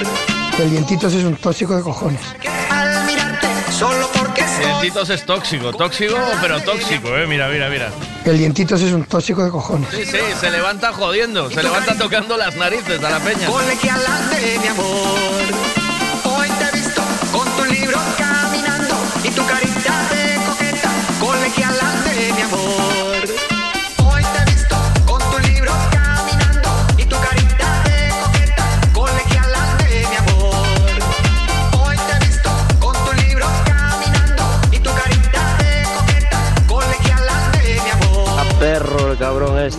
el 0.59 0.69
dientitos 0.69 1.13
es 1.13 1.23
un 1.23 1.35
tóxico 1.35 1.75
de 1.75 1.81
cojones. 1.81 2.21
Al 2.69 3.05
mirarte, 3.05 3.47
solo 3.71 4.09
porque 4.17 4.41
es 4.41 5.25
tóxico, 5.25 5.71
tóxico, 5.73 6.15
pero 6.41 6.59
tóxico, 6.61 7.07
eh. 7.17 7.25
Mira, 7.27 7.47
mira, 7.47 7.69
mira. 7.69 7.89
dientitos 8.25 8.81
es 8.81 8.91
un 8.91 9.03
tóxico 9.05 9.43
de 9.43 9.49
cojones. 9.49 9.89
Sí, 9.91 10.05
sí, 10.05 10.17
se 10.39 10.51
levanta 10.51 10.91
jodiendo, 10.91 11.49
se 11.49 11.63
levanta 11.63 11.95
tocando 11.97 12.37
las 12.37 12.55
narices 12.55 13.03
a 13.03 13.09
la 13.11 13.19
peña. 13.19 13.47
mi 14.61 14.67
amor. 14.67 15.80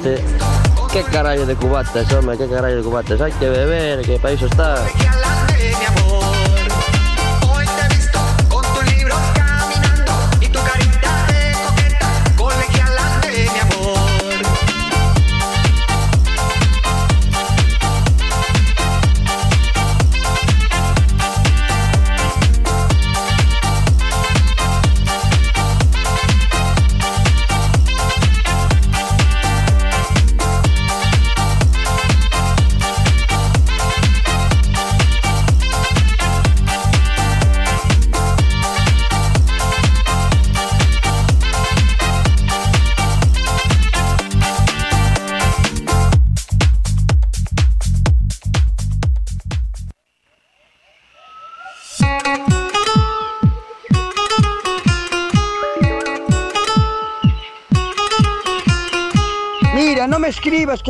Este. 0.05 0.21
¿Qué 0.93 1.05
carayos 1.05 1.47
de 1.47 1.55
cubatas, 1.55 2.13
hombre? 2.13 2.37
¿Qué 2.37 2.49
carajo 2.49 2.75
de 3.03 3.25
Hay 3.25 3.33
que 3.33 3.49
beber, 3.49 4.03
¿qué 4.03 4.17
país 4.19 4.43
está? 4.43 4.77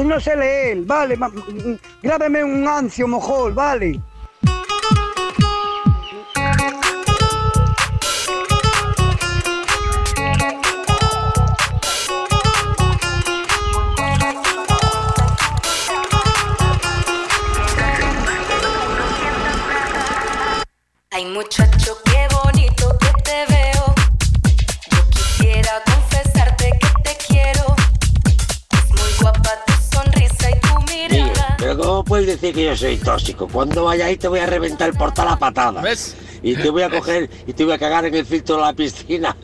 no 0.07 0.19
sé 0.21 0.37
leer, 0.37 0.79
vale, 0.85 1.17
grábeme 2.03 2.43
un 2.45 2.67
ancio, 2.67 3.07
mojol, 3.07 3.53
vale. 3.53 4.01
que 32.51 32.65
yo 32.65 32.77
soy 32.77 32.97
tóxico. 32.97 33.47
Cuando 33.47 33.85
vaya 33.85 34.07
te 34.19 34.27
voy 34.27 34.41
a 34.41 34.47
reventar 34.47 34.89
el 34.89 34.97
portal 34.97 35.29
a 35.29 35.37
patada 35.39 35.81
¿Ves? 35.83 36.17
Y 36.43 36.57
te 36.57 36.71
voy 36.71 36.83
a 36.83 36.91
coger 36.91 37.31
y 37.47 37.53
te 37.53 37.63
voy 37.65 37.75
a 37.75 37.79
cagar 37.79 38.05
en 38.07 38.15
el 38.17 38.27
filtro 38.27 38.57
de 38.57 38.63
la 38.63 38.73
piscina. 38.73 39.37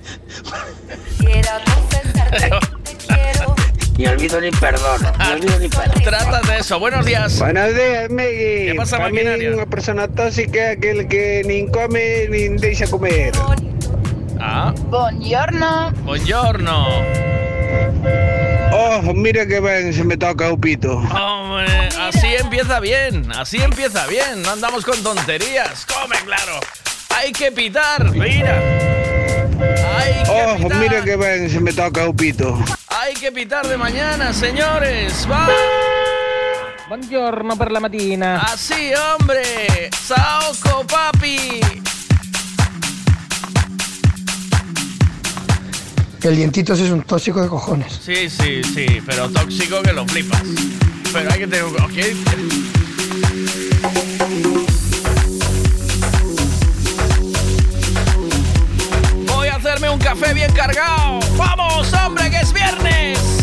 Y 3.96 4.06
olvido 4.06 4.40
ni 4.40 4.50
perdón. 4.50 5.00
olvido 5.32 5.58
ni 5.60 5.68
Trata 5.68 6.40
de 6.50 6.58
eso. 6.58 6.80
Buenos 6.80 7.04
días. 7.06 7.38
Buenos 7.38 7.72
días, 7.74 8.10
Meggy. 8.10 8.66
¿Qué 8.66 8.74
pasa, 8.76 8.98
Para 8.98 9.10
una 9.10 9.66
persona 9.66 10.08
tóxica 10.08 10.70
aquel 10.70 11.06
que 11.06 11.42
ni 11.46 11.70
come 11.70 12.26
ni 12.30 12.48
deja 12.58 12.86
comer. 12.88 13.32
Ah. 14.40 14.74
Buongiorno. 14.88 15.92
Buongiorno. 16.04 16.86
Oh, 18.72 19.02
mira 19.14 19.46
que 19.46 19.60
ven, 19.60 19.92
se 19.92 20.04
me 20.04 20.16
toca 20.16 20.50
un 20.52 20.60
pito. 20.60 20.96
Hombre. 20.96 21.77
Así 22.08 22.26
empieza 22.40 22.80
bien, 22.80 23.30
así 23.32 23.58
empieza 23.58 24.06
bien. 24.06 24.40
No 24.40 24.50
andamos 24.52 24.82
con 24.82 24.98
tonterías. 25.02 25.84
Come, 25.84 26.16
claro. 26.24 26.52
Hay 27.14 27.32
que 27.32 27.52
pitar, 27.52 28.10
mira. 28.12 28.58
Hay 29.94 30.14
que 30.24 30.30
oh, 30.30 30.56
pitar. 30.56 30.78
mira 30.78 31.04
que 31.04 31.16
ven, 31.16 31.50
se 31.50 31.60
me 31.60 31.70
toca 31.70 32.08
un 32.08 32.16
Hay 32.88 33.12
que 33.12 33.30
pitar 33.30 33.66
de 33.68 33.76
mañana, 33.76 34.32
señores. 34.32 35.26
¡Va! 35.30 35.50
Buongiorno 36.88 37.58
per 37.58 37.70
la 37.72 37.80
matina. 37.80 38.38
Así, 38.38 38.90
hombre. 39.20 39.90
Saoco, 40.06 40.86
papi. 40.86 41.60
El 46.22 46.36
dientito 46.36 46.72
es 46.72 46.80
un 46.90 47.02
tóxico 47.02 47.42
de 47.42 47.48
cojones. 47.48 48.00
Sí, 48.02 48.30
sí, 48.30 48.62
sí, 48.64 49.02
pero 49.04 49.28
tóxico 49.28 49.82
que 49.82 49.92
lo 49.92 50.06
flipas 50.06 50.42
que 51.10 52.14
Voy 59.32 59.48
a 59.48 59.56
hacerme 59.56 59.88
un 59.88 59.98
café 59.98 60.34
bien 60.34 60.52
cargado. 60.52 61.20
¡Vamos, 61.36 61.90
hombre, 62.04 62.30
que 62.30 62.40
es 62.40 62.52
viernes! 62.52 63.37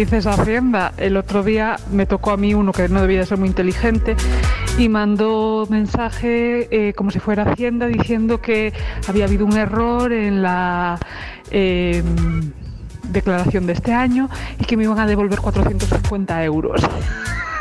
dices 0.00 0.26
Hacienda, 0.26 0.92
el 0.96 1.16
otro 1.18 1.42
día 1.42 1.76
me 1.92 2.06
tocó 2.06 2.30
a 2.30 2.38
mí 2.38 2.54
uno 2.54 2.72
que 2.72 2.88
no 2.88 3.02
debía 3.02 3.24
ser 3.26 3.36
muy 3.36 3.48
inteligente 3.48 4.16
y 4.78 4.88
mandó 4.88 5.66
mensaje 5.68 6.68
eh, 6.88 6.94
como 6.94 7.10
si 7.10 7.18
fuera 7.20 7.42
Hacienda 7.42 7.86
diciendo 7.86 8.40
que 8.40 8.72
había 9.08 9.26
habido 9.26 9.44
un 9.44 9.56
error 9.58 10.10
en 10.14 10.40
la... 10.42 10.98
Em, 11.50 12.50
declaración 13.12 13.66
de 13.66 13.72
este 13.72 13.92
año 13.92 14.30
y 14.60 14.64
que 14.64 14.76
me 14.76 14.84
iban 14.84 15.00
a 15.00 15.04
devolver 15.06 15.40
450 15.40 16.44
euros. 16.44 16.80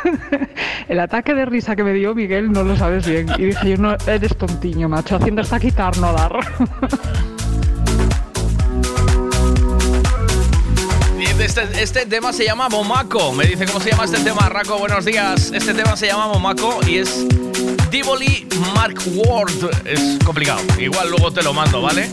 el 0.88 0.99
ataque 0.99 1.34
de 1.34 1.45
risa 1.45 1.75
que 1.75 1.84
me 1.84 1.91
dio 1.91 2.13
Miguel 2.13 2.52
no 2.52 2.62
lo 2.62 2.75
sabes 2.78 3.08
bien. 3.10 3.28
Y 3.36 3.45
dije, 3.45 3.71
yo 3.71 3.78
no 3.78 3.95
eres 4.06 4.38
tontiño, 4.38 4.88
macho. 4.88 5.15
Hacienda 5.15 5.41
está 5.41 5.60
quitar, 5.60 5.97
no 5.97 6.13
dar. 6.13 6.38
Este, 11.50 11.82
este, 11.82 12.06
tema 12.06 12.32
se 12.32 12.46
llama 12.46 12.70
Momaco. 12.70 13.32
Me 13.34 13.44
dice 13.44 13.66
cómo 13.66 13.80
se 13.80 13.90
llama 13.90 14.06
este 14.06 14.20
tema, 14.20 14.48
Raco. 14.50 14.78
Buenos 14.78 15.04
días. 15.04 15.50
Este 15.52 15.74
tema 15.74 15.96
se 15.98 16.06
llama 16.06 16.28
Momaco 16.28 16.80
y 16.86 17.00
es 17.00 17.26
Divoli 17.90 18.48
Mark 18.76 18.94
Ward. 19.16 19.50
Es 19.84 20.20
complicado. 20.24 20.62
Igual 20.78 21.10
luego 21.10 21.32
te 21.34 21.42
lo 21.42 21.52
mando, 21.52 21.82
¿vale? 21.82 22.12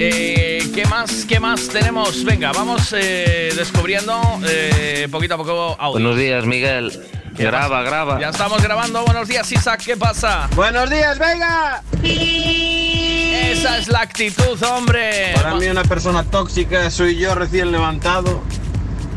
Eh, 0.00 0.68
¿Qué 0.74 0.84
más? 0.86 1.24
¿Qué 1.24 1.38
más 1.38 1.68
tenemos? 1.68 2.24
Venga, 2.24 2.50
vamos 2.50 2.92
eh, 2.98 3.52
descubriendo 3.56 4.20
eh, 4.48 5.06
poquito 5.08 5.34
a 5.34 5.36
poco 5.36 5.76
audio. 5.78 5.92
Buenos 5.92 6.16
días, 6.16 6.44
Miguel. 6.44 6.92
Graba, 7.34 7.80
graba. 7.82 8.20
Ya 8.20 8.30
estamos 8.30 8.60
grabando. 8.60 9.04
Buenos 9.04 9.28
días, 9.28 9.52
Isaac. 9.52 9.82
¿Qué 9.84 9.96
pasa? 9.96 10.48
Buenos 10.56 10.90
días, 10.90 11.16
venga. 11.20 11.80
Esa 12.02 13.78
es 13.78 13.86
la 13.86 14.00
actitud, 14.00 14.60
hombre. 14.64 15.30
Para 15.36 15.54
mí 15.54 15.68
una 15.68 15.84
persona 15.84 16.24
tóxica 16.24 16.90
soy 16.90 17.16
yo 17.16 17.36
recién 17.36 17.70
levantado 17.70 18.42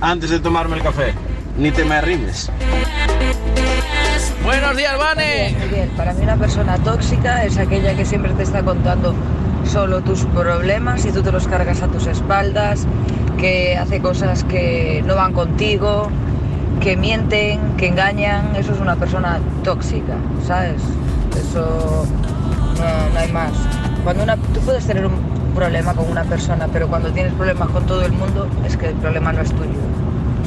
antes 0.01 0.29
de 0.29 0.39
tomarme 0.39 0.77
el 0.77 0.83
café. 0.83 1.13
Ni 1.57 1.71
te 1.71 1.83
me 1.86 1.95
arrimes. 1.95 2.49
Buenos 4.43 4.77
días, 4.77 4.97
Vane. 4.97 5.55
Bien. 5.71 5.89
para 5.97 6.13
mí 6.13 6.21
una 6.23 6.38
persona 6.38 6.77
tóxica 6.77 7.43
es 7.45 7.57
aquella 7.57 7.95
que 7.95 8.05
siempre 8.05 8.31
te 8.33 8.43
está 8.43 8.63
contando 8.63 9.13
solo 9.65 10.01
tus 10.01 10.25
problemas 10.25 11.05
y 11.05 11.12
tú 11.12 11.21
te 11.23 11.31
los 11.31 11.47
cargas 11.47 11.81
a 11.81 11.88
tus 11.88 12.05
espaldas, 12.07 12.86
que 13.38 13.75
hace 13.77 13.99
cosas 14.01 14.43
que 14.45 15.03
no 15.05 15.15
van 15.15 15.33
contigo, 15.33 16.10
que 16.79 16.95
mienten, 16.95 17.60
que 17.75 17.88
engañan. 17.88 18.55
Eso 18.55 18.73
es 18.73 18.79
una 18.79 18.95
persona 18.95 19.39
tóxica, 19.63 20.13
¿sabes? 20.45 20.81
Eso 21.38 22.05
no, 22.77 23.13
no 23.13 23.19
hay 23.19 23.31
más. 23.31 23.51
Cuando 24.03 24.23
una, 24.23 24.38
tú 24.38 24.60
puedes 24.63 24.86
tener 24.88 25.05
un 25.07 25.13
problema 25.53 25.93
con 25.95 26.07
una 26.10 26.23
persona, 26.23 26.67
pero 26.71 26.88
cuando 26.88 27.10
tienes 27.12 27.33
problemas 27.33 27.67
con 27.69 27.83
todo 27.88 28.05
el 28.05 28.12
mundo 28.13 28.47
es 28.65 28.77
que 28.77 28.89
el 28.89 28.95
problema 28.95 29.33
no 29.33 29.41
es 29.41 29.49
tuyo 29.51 29.71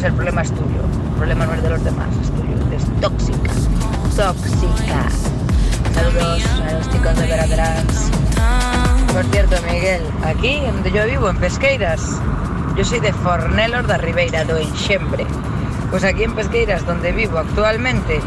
el 0.04 0.12
problema 0.14 0.42
es 0.42 0.50
tuyo. 0.50 0.82
El 1.12 1.18
problema 1.18 1.46
no 1.46 1.54
es 1.54 1.62
de 1.62 1.70
los 1.70 1.84
demás, 1.84 2.08
es 2.22 2.30
tuyo. 2.30 2.56
Es 2.76 3.00
tóxica. 3.00 3.50
Tóxica. 4.16 5.06
Saludos 5.94 6.42
a 6.66 6.72
los 6.74 6.88
chicos 6.90 7.16
de 7.16 7.34
atrás 7.34 8.10
Por 9.12 9.24
cierto, 9.26 9.56
Miguel, 9.70 10.02
aquí 10.24 10.60
donde 10.64 10.90
yo 10.92 11.04
vivo, 11.06 11.28
en 11.28 11.36
Pesqueiras, 11.38 12.00
yo 12.76 12.84
soy 12.84 13.00
de 13.00 13.12
Fornelos 13.12 13.86
de 13.86 13.98
Ribeira 13.98 14.44
do 14.44 14.56
Enxembre. 14.56 15.26
Pues 15.90 16.04
aquí 16.04 16.24
en 16.24 16.34
Pesqueiras, 16.34 16.86
donde 16.86 17.12
vivo 17.12 17.38
actualmente, 17.38 18.20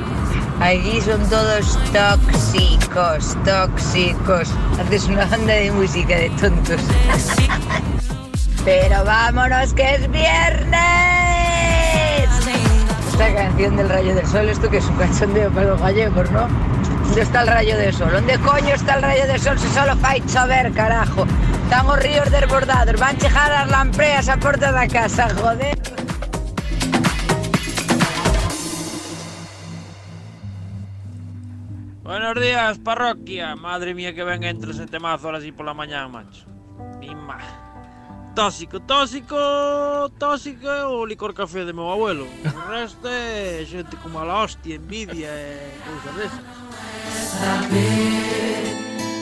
allí 0.60 1.02
son 1.02 1.22
todos 1.30 1.80
tóxicos, 1.94 3.38
tóxicos. 3.46 4.50
Haces 4.80 5.06
una 5.08 5.26
banda 5.26 5.54
de 5.54 5.72
música 5.72 6.16
de 6.16 6.30
tontos. 6.42 6.82
Pero 8.66 9.04
vámonos 9.06 9.74
que 9.74 9.96
es 9.96 10.12
viernes 10.12 11.23
esta 13.14 13.32
canción 13.36 13.76
del 13.78 13.88
rayo 13.90 14.16
del 14.16 14.26
sol, 14.26 14.50
esto 14.50 14.68
que 14.72 14.78
es 14.78 14.86
un 14.88 14.96
cachondeo 14.96 15.52
para 15.52 15.68
los 15.68 15.82
gallegos, 15.82 16.32
¿no? 16.32 16.48
¿Dónde 17.04 17.22
está 17.22 17.42
el 17.44 17.48
rayo 17.48 17.78
del 17.78 17.94
sol? 17.94 18.10
¿Dónde 18.12 18.40
coño 18.40 18.74
está 18.74 18.96
el 18.96 19.04
rayo 19.04 19.28
del 19.28 19.40
sol 19.40 19.60
si 19.60 19.68
solo 19.68 19.96
fai 19.98 20.20
chover, 20.26 20.74
carajo? 20.74 21.24
Estamos 21.66 22.00
ríos 22.00 22.32
desbordados, 22.32 23.00
van 23.00 23.16
chejar 23.18 23.52
las 23.52 23.70
lampreas 23.70 24.30
a 24.30 24.38
puerta 24.38 24.72
la 24.72 24.88
casa, 24.88 25.28
joder. 25.36 25.78
Buenos 32.04 32.36
días, 32.42 32.80
parroquia. 32.80 33.56
Madre 33.56 33.94
mía, 33.94 34.16
que 34.16 34.24
venga 34.24 34.50
entre 34.50 34.72
ese 34.72 34.88
temazo 34.88 35.28
ahora 35.28 35.40
sí 35.42 35.52
por 35.52 35.66
la 35.68 35.74
mañana, 35.76 36.08
macho. 36.08 36.46
Tóxico, 38.36 38.80
tóxico, 38.80 39.36
tóxico 40.18 40.68
é 40.68 40.88
o 40.88 41.06
licor 41.06 41.34
café 41.36 41.64
de 41.64 41.72
meu 41.72 41.88
abuelo. 41.92 42.26
O 42.44 42.72
resto 42.72 43.08
é 43.08 43.64
gente 43.64 43.96
com 43.98 44.10
mala 44.10 44.44
hostia, 44.44 44.76
envidia 44.76 45.28
e 45.30 45.72
coisas 45.86 46.16
dessas. 46.16 46.46
saber, 47.30 48.78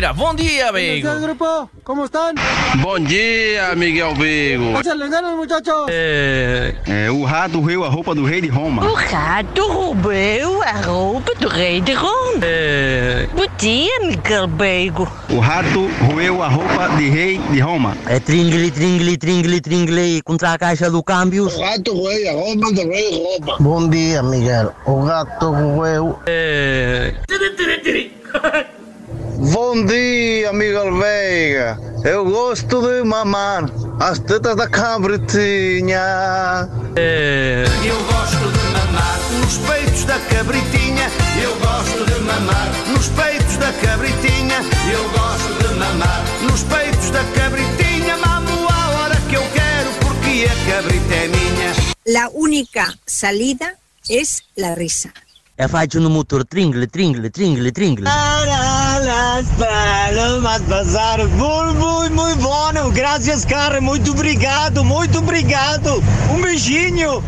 mira. 0.00 0.12
Bom 0.14 0.34
dia, 0.34 0.72
Vigo. 0.72 1.08
grupo? 1.20 1.68
¿Cómo 1.84 2.06
están? 2.06 2.34
Bom 2.80 3.00
dia, 3.04 3.74
Miguel 3.76 4.14
Vigo. 4.14 4.78
Échale 4.80 5.08
ganas, 5.10 5.34
muchachos. 5.36 5.88
É... 5.88 5.90
Eh, 6.00 6.74
é, 6.90 7.06
eh, 7.06 7.10
o 7.10 7.22
rato 7.24 7.60
roeu 7.60 7.84
a 7.84 7.88
roupa 7.90 8.14
do 8.14 8.24
rei 8.24 8.40
de 8.40 8.48
Roma. 8.48 8.82
O 8.82 8.94
rato 8.94 9.66
roubou 9.70 10.62
a 10.64 10.72
roupa 10.82 11.34
do 11.34 11.48
rei 11.48 11.80
de 11.82 11.92
Roma. 11.92 12.40
É... 12.42 13.28
Bom 13.34 13.46
dia, 13.58 13.92
Miguel 14.02 14.48
Vigo. 14.48 15.06
O 15.30 15.38
rato 15.38 15.90
roeu 16.12 16.42
a 16.42 16.48
roupa 16.48 16.88
do 16.90 16.96
rei 17.10 17.36
de 17.52 17.60
Roma. 17.60 17.94
É 18.06 18.18
tringle, 18.20 18.70
tringle, 18.70 19.16
tringle, 19.18 19.60
tringle, 19.60 20.22
contra 20.24 20.52
a 20.54 20.58
caixa 20.58 20.88
do 20.90 21.02
câmbio. 21.02 21.44
O 21.46 21.60
rato 21.60 21.92
roeu 21.94 22.30
a 22.30 22.32
roupa 22.32 22.72
do 22.72 22.88
rei 22.88 23.10
de 23.10 23.18
Roma. 23.22 23.56
Bom 23.60 23.88
dia, 23.90 24.22
Miguel. 24.22 24.72
O 24.86 25.00
rato 25.02 25.50
roeu... 25.50 26.18
Eh. 26.26 27.12
É... 27.16 27.19
Bom 29.72 29.82
dia, 29.86 30.50
Miguel 30.52 30.98
Veiga. 30.98 31.78
Eu 32.04 32.24
gosto 32.24 32.82
de 32.82 33.04
mamar 33.04 33.66
as 34.00 34.18
tetas 34.18 34.56
da 34.56 34.68
cabritinha. 34.68 36.00
É... 36.96 37.62
Eu 37.84 37.94
gosto 38.02 38.50
de 38.50 38.68
mamar 38.74 39.20
nos 39.40 39.58
peitos 39.58 40.02
da 40.06 40.18
cabritinha. 40.28 41.08
Eu 41.40 41.54
gosto 41.60 42.04
de 42.04 42.14
mamar 42.20 42.66
nos 42.92 43.06
peitos 43.10 43.56
da 43.58 43.72
cabritinha. 43.74 44.58
Eu 44.92 45.08
gosto 45.10 45.54
de 45.62 45.68
mamar 45.78 46.24
nos 46.50 46.64
peitos 46.64 47.08
da 47.12 47.22
cabritinha. 47.22 48.16
Mamo 48.16 48.68
a 48.68 48.90
hora 49.02 49.14
que 49.28 49.36
eu 49.36 49.42
quero 49.54 49.90
porque 50.00 50.48
a 50.50 50.54
cabrita 50.72 51.14
é 51.14 51.28
minha. 51.28 51.70
A 52.20 52.28
única 52.34 52.92
salida 53.06 53.72
é 54.10 54.20
a 54.64 54.74
risa. 54.74 55.12
É 55.56 55.68
fato 55.68 56.00
no 56.00 56.10
motor 56.10 56.44
tringle, 56.44 56.88
tringle, 56.88 57.30
tringle, 57.30 57.70
tringle. 57.70 58.06
Mas 59.42 59.48
pelo, 59.56 60.36
mas 60.42 60.60
bazar, 60.64 61.16
muito, 61.26 62.12
muito 62.12 62.42
bom, 62.42 62.90
graças, 62.92 63.42
cara, 63.46 63.80
muito 63.80 64.10
obrigado, 64.10 64.84
muito 64.84 65.18
obrigado, 65.18 66.04
um 66.30 66.42
beijinho. 66.42 67.24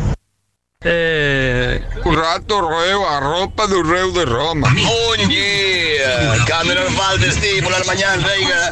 É... 0.85 1.81
O 2.05 2.11
rato 2.13 2.59
roeu 2.59 3.03
a 3.03 3.17
roupa 3.17 3.67
do 3.67 3.81
rei 3.81 4.11
de 4.11 4.25
Roma. 4.25 4.67
Bom 4.69 5.17
dia! 5.25 6.19
Camilo 6.47 6.87
Valdes, 6.91 7.35
tipo, 7.37 7.67
la 7.67 7.83
mañana, 7.85 8.21
reiga. 8.27 8.69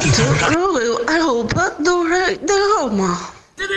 Roeu 0.56 1.04
a 1.08 1.18
roupa 1.24 1.70
do 1.80 2.06
rei 2.08 2.36
de 2.36 2.66
Roma. 2.78 3.18
Lo 3.58 3.68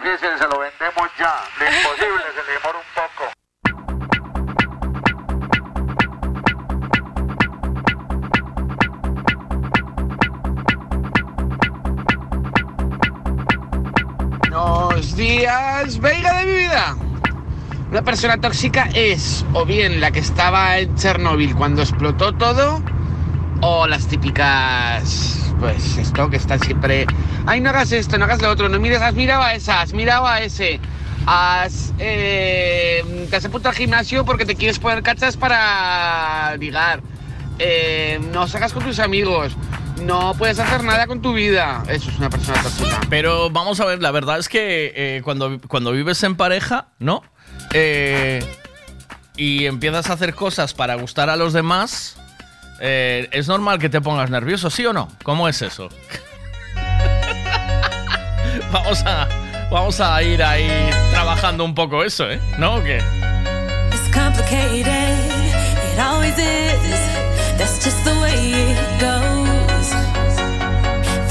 difícil 0.00 0.38
se 0.38 0.44
lo 0.46 0.58
vendemos 0.58 1.10
ya. 1.20 1.44
Lo 1.60 1.68
imposible 1.68 2.18
se 2.34 2.40
le 2.40 2.44
demora 2.58 2.78
un 2.78 2.83
Buenos 14.94 15.16
días, 15.16 15.98
Veiga 15.98 16.32
de 16.34 16.46
mi 16.46 16.52
vida. 16.52 16.96
Una 17.90 18.02
persona 18.02 18.40
tóxica 18.40 18.88
es 18.94 19.44
o 19.52 19.64
bien 19.66 20.00
la 20.00 20.12
que 20.12 20.20
estaba 20.20 20.78
en 20.78 20.94
Chernóbil 20.94 21.56
cuando 21.56 21.82
explotó 21.82 22.32
todo, 22.36 22.80
o 23.60 23.88
las 23.88 24.06
típicas, 24.06 25.52
pues 25.58 25.96
esto 25.98 26.30
que 26.30 26.36
están 26.36 26.60
siempre, 26.60 27.06
ay 27.44 27.60
no 27.60 27.70
hagas 27.70 27.90
esto, 27.90 28.18
no 28.18 28.26
hagas 28.26 28.40
lo 28.40 28.50
otro, 28.50 28.68
no 28.68 28.78
mires, 28.78 29.02
has 29.02 29.14
mirado 29.14 29.42
a 29.42 29.54
esa, 29.54 29.80
has 29.80 29.92
mirado 29.94 30.28
a 30.28 30.42
ese, 30.42 30.78
has, 31.26 31.92
eh, 31.98 33.26
te 33.28 33.34
has 33.34 33.44
apuntado 33.44 33.70
al 33.70 33.76
gimnasio 33.76 34.24
porque 34.24 34.46
te 34.46 34.54
quieres 34.54 34.78
poner 34.78 35.02
cachas 35.02 35.36
para 35.36 36.54
ligar, 36.56 37.00
eh, 37.58 38.20
no 38.32 38.46
sacas 38.46 38.72
con 38.72 38.84
tus 38.84 39.00
amigos, 39.00 39.56
no 40.02 40.34
puedes 40.36 40.58
hacer 40.58 40.82
nada 40.84 41.06
con 41.06 41.22
tu 41.22 41.32
vida. 41.32 41.82
Eso 41.88 42.10
es 42.10 42.18
una 42.18 42.30
persona 42.30 42.62
tóxica. 42.62 43.00
Pero 43.08 43.50
vamos 43.50 43.80
a 43.80 43.84
ver, 43.84 44.02
la 44.02 44.10
verdad 44.10 44.38
es 44.38 44.48
que 44.48 44.92
eh, 44.94 45.20
cuando, 45.24 45.60
cuando 45.68 45.92
vives 45.92 46.22
en 46.22 46.36
pareja, 46.36 46.88
¿no? 46.98 47.22
Eh, 47.72 48.44
y 49.36 49.66
empiezas 49.66 50.10
a 50.10 50.14
hacer 50.14 50.34
cosas 50.34 50.74
para 50.74 50.94
gustar 50.94 51.30
a 51.30 51.36
los 51.36 51.52
demás, 51.52 52.16
eh, 52.80 53.28
es 53.32 53.48
normal 53.48 53.78
que 53.78 53.88
te 53.88 54.00
pongas 54.00 54.30
nervioso, 54.30 54.70
¿sí 54.70 54.84
o 54.86 54.92
no? 54.92 55.08
¿Cómo 55.22 55.48
es 55.48 55.60
eso? 55.62 55.88
vamos 58.72 59.02
a 59.02 59.28
vamos 59.70 60.00
a 60.00 60.22
ir 60.22 60.42
ahí 60.42 60.90
trabajando 61.10 61.64
un 61.64 61.74
poco 61.74 62.04
eso, 62.04 62.30
¿eh? 62.30 62.38
¿No? 62.58 62.76
¿O 62.76 62.82
qué? 62.84 63.00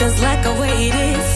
just 0.04 0.22
like 0.22 0.46
I 0.46 0.54
waited 0.60 1.33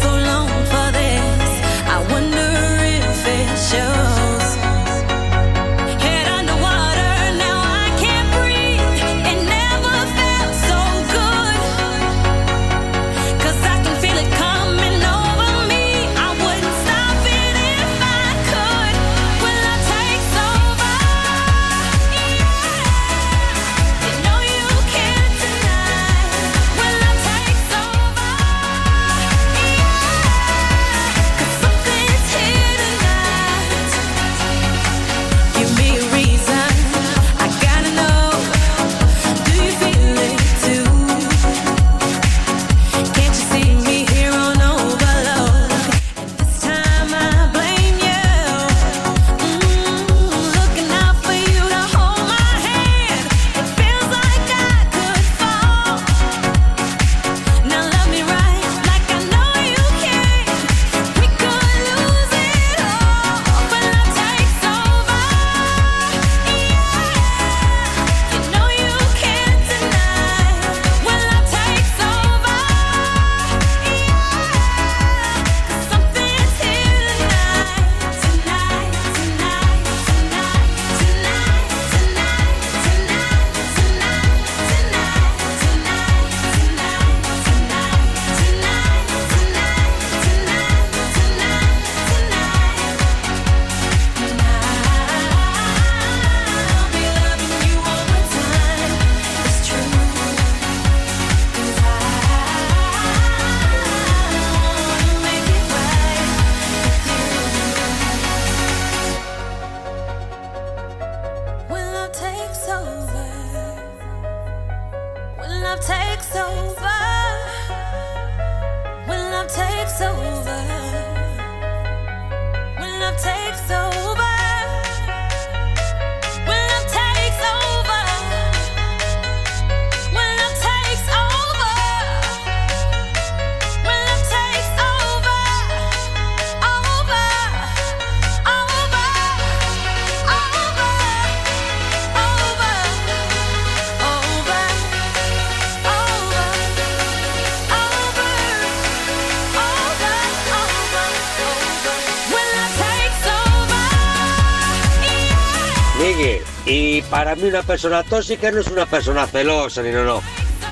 mí 157.38 157.48
una 157.50 157.62
persona 157.64 158.04
tóxica 158.04 158.52
no 158.52 158.60
es 158.60 158.68
una 158.68 158.86
persona 158.86 159.26
celosa, 159.28 159.82
ni 159.82 159.92
no, 159.92 160.04
no. 160.04 160.22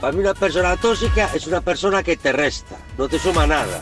Para 0.01 0.11
mí 0.13 0.19
una 0.19 0.33
persona 0.33 0.75
tóxica 0.77 1.29
es 1.33 1.47
una 1.47 1.61
persona 1.61 2.01
que 2.03 2.17
te 2.17 2.31
resta, 2.31 2.75
no 2.97 3.07
te 3.07 3.19
suma 3.19 3.45
nada. 3.47 3.79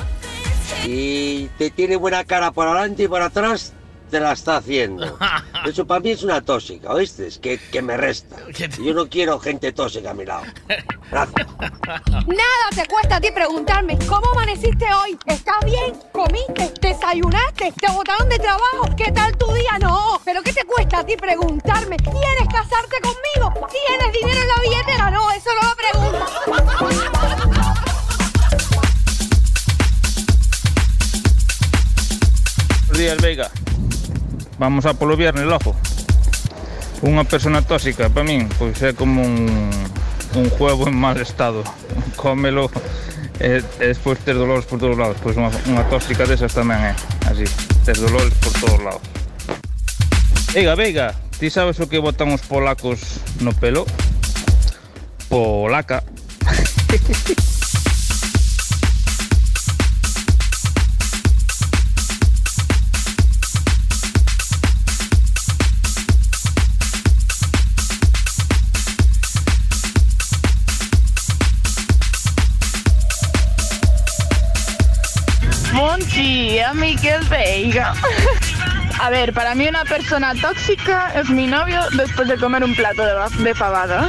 Y 0.86 1.48
te 1.58 1.72
tiene 1.72 1.96
buena 1.96 2.24
cara 2.26 2.52
por 2.52 2.68
adelante 2.68 3.04
y 3.04 3.08
por 3.08 3.22
atrás, 3.22 3.74
te 4.12 4.20
la 4.20 4.34
está 4.34 4.58
haciendo. 4.58 5.18
Eso 5.66 5.88
para 5.88 6.02
mí 6.02 6.12
es 6.12 6.22
una 6.24 6.42
tóxica, 6.42 6.92
¿oíste? 6.92 7.30
que, 7.42 7.82
me 7.82 7.96
resta. 7.96 8.36
Yo 8.84 8.94
no 8.94 9.08
quiero 9.08 9.40
gente 9.40 9.72
tóxica 9.72 10.12
a 10.12 10.14
mi 10.14 10.26
lado. 10.26 10.44
Gracias. 11.10 11.48
Nada 12.28 12.64
te 12.76 12.86
cuesta 12.88 13.16
a 13.16 13.22
ti 13.22 13.32
preguntarme 13.32 13.98
cómo 14.06 14.30
amaneciste 14.34 14.86
hoy. 14.94 15.18
¿Estás 15.26 15.56
bien? 15.66 15.94
¿Comiste? 16.12 16.74
¿Desayunaste? 16.82 17.72
¿Te 17.80 17.92
botaron 17.94 18.28
de 18.28 18.40
trabajo? 18.40 18.84
¿Qué 18.98 19.10
tal 19.14 19.38
tu 19.38 19.54
día? 19.54 19.80
No. 19.80 20.20
¿Pero 20.26 20.44
qué 20.44 20.52
te 20.52 20.66
cuesta 20.66 21.00
a 21.00 21.06
ti 21.06 21.16
preguntarme? 21.16 21.96
¿Quieres 21.96 22.48
casarte 22.52 22.98
conmigo? 23.02 23.68
¿Tienes 23.88 24.14
dinero 24.14 24.42
en 24.42 24.48
la 24.50 24.56
billetera? 24.68 25.12
No, 25.12 25.32
eso 25.32 25.50
no 25.62 25.70
lo 25.70 25.76
pregunto. 25.78 27.14
Buenos 32.90 33.52
Vamos 34.60 34.86
a 34.86 34.94
polo 34.94 35.18
viernes, 35.18 35.46
logo. 35.50 35.74
Unha 37.04 37.26
persona 37.28 37.60
tóxica 37.66 38.08
para 38.08 38.24
min, 38.24 38.46
pois 38.56 38.80
é 38.86 38.94
como 38.96 39.20
un, 39.26 39.50
un 40.40 40.48
juego 40.56 40.86
en 40.88 40.96
mal 40.96 41.18
estado. 41.20 41.66
Cómelo 42.22 42.70
e, 43.42 43.60
e 43.82 43.86
despois 43.92 44.22
tes 44.22 44.38
dolores 44.38 44.64
por 44.70 44.78
todos 44.80 44.96
lados. 44.96 45.18
Pois 45.20 45.34
unha, 45.36 45.50
unha 45.68 45.84
tóxica 45.90 46.24
desas 46.30 46.54
tamén 46.54 46.80
é, 46.80 46.94
eh. 46.94 47.32
así. 47.34 47.46
Tes 47.84 47.98
dolores 48.00 48.32
por 48.40 48.54
todos 48.62 48.80
lados. 48.80 49.04
Eiga, 50.54 50.78
veiga, 50.78 51.18
ti 51.42 51.50
sabes 51.50 51.82
o 51.82 51.90
que 51.90 51.98
botan 51.98 52.30
os 52.30 52.46
polacos 52.46 53.20
no 53.42 53.52
pelo? 53.58 53.90
Polaca. 55.34 56.06
que 76.14 76.64
Miguel 76.74 77.24
Veiga. 77.26 77.94
A 79.02 79.10
ver, 79.10 79.34
para 79.34 79.56
mí 79.56 79.68
una 79.68 79.84
persona 79.86 80.34
tóxica 80.40 81.12
es 81.16 81.30
mi 81.30 81.48
novio 81.48 81.80
después 81.96 82.28
de 82.28 82.38
comer 82.38 82.64
un 82.64 82.76
plato 82.76 83.04
de, 83.04 83.14
de 83.14 84.08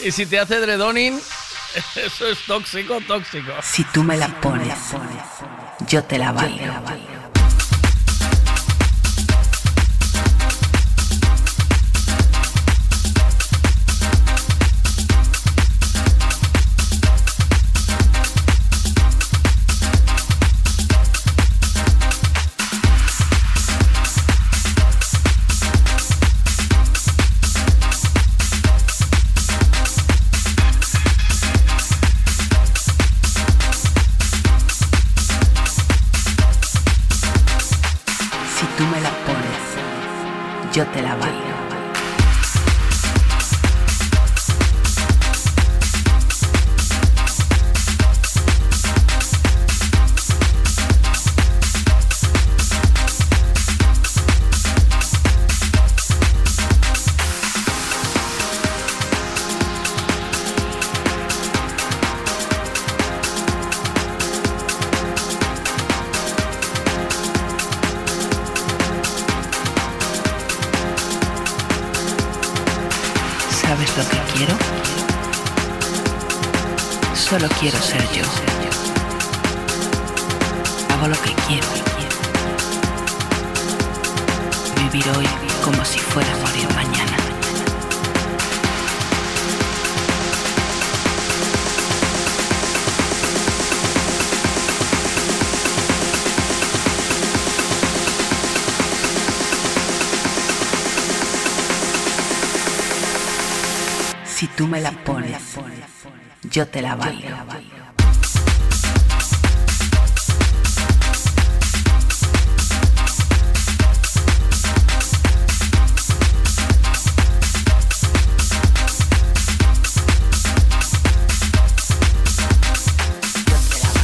y 0.08 0.12
si 0.12 0.26
te 0.26 0.40
hace 0.40 0.60
dredoning, 0.60 1.18
eso 1.96 2.26
es 2.28 2.38
tóxico, 2.46 3.00
tóxico. 3.06 3.52
Si 3.62 3.84
tú 3.84 4.02
me 4.04 4.16
la 4.16 4.28
pones, 4.40 4.76
yo 5.88 6.04
te 6.04 6.18
la 6.18 6.32
bailo. 6.32 7.19
te 40.86 41.02
la 41.02 41.14
va 41.16 41.29
Yo 106.50 106.66
te 106.66 106.82
la 106.82 106.96
valgo. 106.96 107.28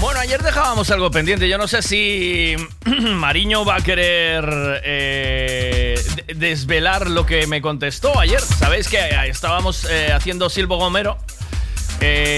Bueno, 0.01 0.21
ayer 0.21 0.41
dejábamos 0.41 0.89
algo 0.93 1.11
pendiente. 1.11 1.49
Yo 1.49 1.59
no 1.59 1.67
sé 1.67 1.83
si 1.83 2.55
Mariño 3.15 3.65
va 3.65 3.75
a 3.77 3.81
querer 3.81 4.49
eh, 4.85 5.97
desvelar 6.37 7.11
lo 7.11 7.27
que 7.27 7.49
me 7.49 7.61
contestó 7.61 8.17
ayer. 8.21 8.41
Sabéis 8.41 8.87
que 8.87 8.99
eh, 9.01 9.11
estábamos 9.27 9.85
eh, 9.91 10.13
haciendo 10.13 10.49
Silvo 10.49 10.77
Gomero 10.79 11.19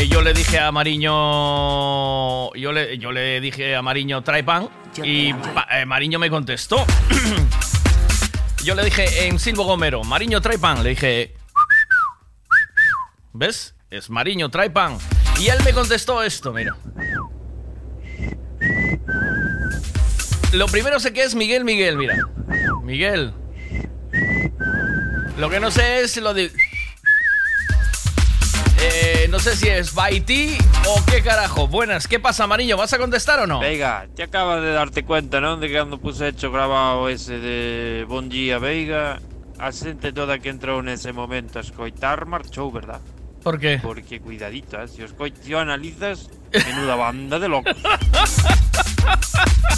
yo 0.07 0.23
le 0.23 0.33
dije 0.33 0.61
a 0.61 0.71
Mariño. 0.71 2.53
Yo 2.55 2.73
le, 2.73 2.99
yo 2.99 3.11
le 3.11 3.41
dije 3.41 3.75
a 3.75 3.83
Mariño, 3.83 4.23
trae 4.23 4.45
pan. 4.45 4.69
y 5.03 5.31
eh, 5.71 5.87
Mariño 5.87 6.19
me 6.19 6.31
contestó. 6.31 6.85
yo 8.65 8.75
le 8.75 8.85
dije 8.85 9.27
en 9.27 9.39
Silvo 9.39 9.65
Gomero, 9.65 10.05
Mariño, 10.05 10.41
trae 10.41 10.59
pan. 10.59 10.83
Le 10.83 10.91
dije. 10.91 11.35
¿Ves? 13.33 13.75
Es 13.91 14.09
Mariño, 14.11 14.49
trae 14.51 14.71
pan. 14.71 14.99
Y 15.41 15.49
él 15.49 15.59
me 15.65 15.73
contestó 15.73 16.23
esto, 16.23 16.53
mira. 16.53 16.77
Lo 20.53 20.67
primero 20.67 21.01
sé 21.01 21.13
que 21.13 21.23
es 21.25 21.35
Miguel 21.35 21.65
Miguel, 21.65 21.97
mira. 21.97 22.17
Miguel. 22.83 23.33
Lo 25.39 25.49
que 25.51 25.61
no 25.61 25.71
sé 25.71 26.01
es 26.03 26.17
lo 26.19 26.35
de. 26.35 26.51
No 29.39 29.45
sé 29.45 29.55
si 29.55 29.69
es 29.69 29.95
T 30.27 30.59
o 30.89 31.01
qué 31.07 31.23
carajo. 31.23 31.69
Buenas, 31.69 32.09
¿qué 32.09 32.19
pasa, 32.19 32.43
amarillo? 32.43 32.77
¿Vas 32.77 32.93
a 32.93 32.99
contestar 32.99 33.39
o 33.39 33.47
no? 33.47 33.61
Vega 33.61 34.09
te 34.17 34.25
acabas 34.25 34.61
de 34.63 34.73
darte 34.73 35.05
cuenta, 35.05 35.41
¿no? 35.41 35.57
De 35.59 35.69
que 35.69 35.75
cuando 35.77 35.99
puse 36.01 36.27
hecho 36.27 36.51
grabado 36.51 37.09
ese 37.09 37.39
de 37.39 38.05
Bon 38.09 38.29
Vega 38.29 38.59
Veiga. 38.59 39.21
asente 39.61 40.13
toda 40.13 40.41
que 40.41 40.49
entró 40.49 40.81
en 40.81 40.89
ese 40.89 41.13
momento 41.13 41.61
a 41.61 41.63
escoitar 41.63 42.27
marchó, 42.27 42.69
verdad? 42.73 42.99
Por 43.45 43.61
qué? 43.61 43.79
Porque 43.81 44.19
cuidadito, 44.19 44.77
si 44.89 45.05
os 45.05 45.13
coito, 45.13 45.57
analizas, 45.57 46.29
menuda 46.53 46.97
banda 46.97 47.39
de 47.39 47.49
locos. 47.49 47.77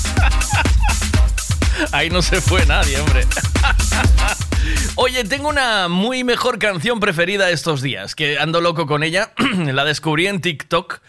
Ahí 1.92 2.08
no 2.08 2.22
se 2.22 2.40
fue 2.40 2.64
nadie, 2.64 2.98
hombre. 2.98 3.26
Oye, 4.96 5.24
tengo 5.24 5.48
una 5.48 5.88
muy 5.88 6.24
mejor 6.24 6.58
canción 6.58 7.00
preferida 7.00 7.50
estos 7.50 7.80
días, 7.82 8.14
que 8.14 8.38
ando 8.38 8.60
loco 8.60 8.86
con 8.86 9.02
ella. 9.02 9.32
la 9.72 9.84
descubrí 9.84 10.26
en 10.26 10.40
TikTok 10.40 11.00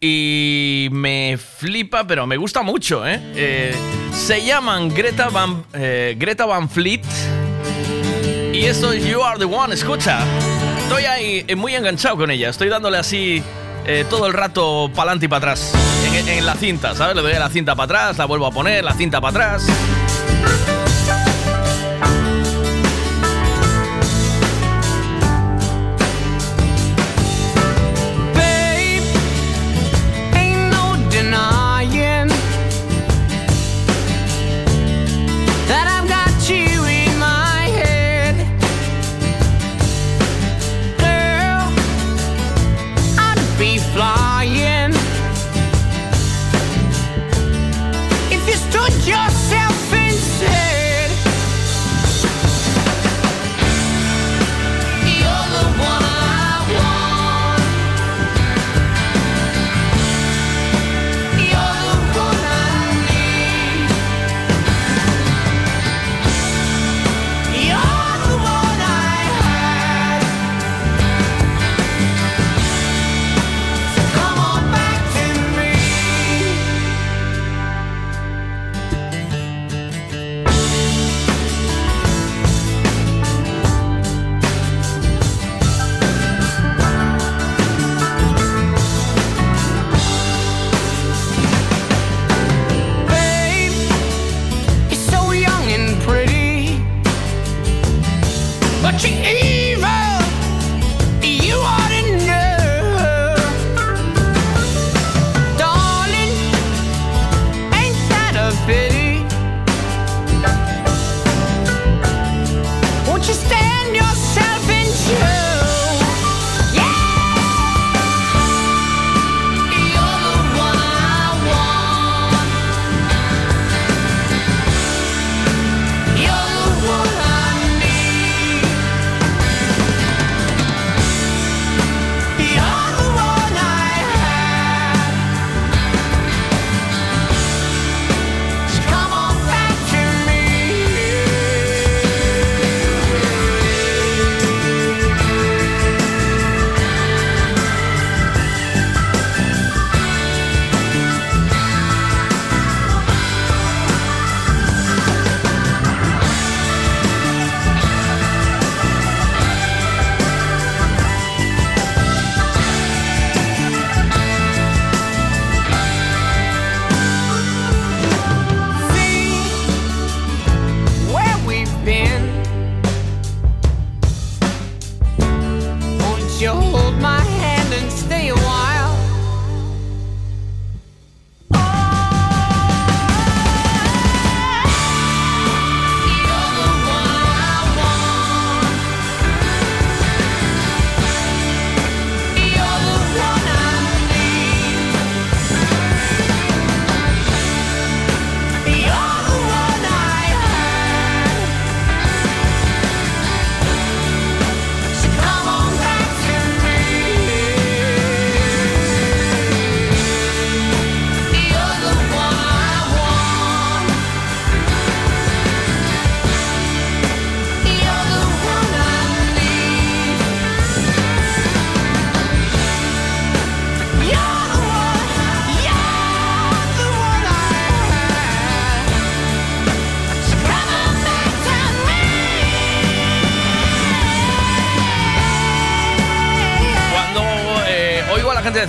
y 0.00 0.88
me 0.90 1.38
flipa, 1.58 2.06
pero 2.06 2.26
me 2.26 2.36
gusta 2.36 2.62
mucho, 2.62 3.06
¿eh? 3.06 3.20
eh 3.36 3.74
se 4.14 4.44
llaman 4.44 4.92
Greta 4.94 5.28
Van, 5.28 5.64
eh, 5.74 6.14
Greta 6.18 6.44
Van 6.46 6.68
Fleet 6.68 7.02
y 8.52 8.64
esto 8.64 8.92
es 8.92 9.04
You 9.04 9.22
Are 9.22 9.38
The 9.38 9.44
One, 9.44 9.74
escucha. 9.74 10.20
Estoy 10.82 11.04
ahí 11.04 11.44
eh, 11.46 11.54
muy 11.56 11.74
enganchado 11.74 12.16
con 12.16 12.30
ella, 12.30 12.48
estoy 12.50 12.68
dándole 12.68 12.98
así 12.98 13.42
todo 14.10 14.26
el 14.26 14.34
rato 14.34 14.90
para 14.94 15.12
adelante 15.12 15.26
y 15.26 15.28
para 15.30 15.38
atrás. 15.52 15.72
En, 16.28 16.44
la 16.44 16.56
cinta, 16.56 16.94
¿sabes? 16.94 17.16
Le 17.16 17.22
doy 17.22 17.32
la 17.32 17.48
cinta 17.48 17.74
para 17.74 17.84
atrás, 17.86 18.18
la 18.18 18.26
vuelvo 18.26 18.44
a 18.46 18.50
poner, 18.50 18.84
la 18.84 18.92
cinta 18.92 19.18
para 19.18 19.30
atrás. 19.54 19.66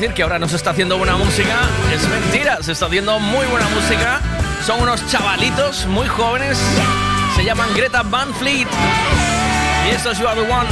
que 0.08 0.24
ahora 0.24 0.40
no 0.40 0.48
se 0.48 0.56
está 0.56 0.70
haciendo 0.72 0.98
buena 0.98 1.18
música 1.18 1.56
es 1.94 2.08
mentira, 2.08 2.60
se 2.62 2.72
está 2.72 2.86
haciendo 2.86 3.20
muy 3.20 3.46
buena 3.48 3.68
música. 3.68 4.22
Son 4.66 4.82
unos 4.82 5.06
chavalitos 5.08 5.86
muy 5.88 6.08
jóvenes, 6.08 6.58
se 7.36 7.44
llaman 7.44 7.68
Greta 7.76 8.02
Van 8.04 8.34
Fleet 8.36 8.68
y 9.86 9.90
esto 9.94 10.12
es 10.12 10.20
You 10.20 10.28
Are 10.28 10.42
The 10.42 10.50
One. 10.50 10.70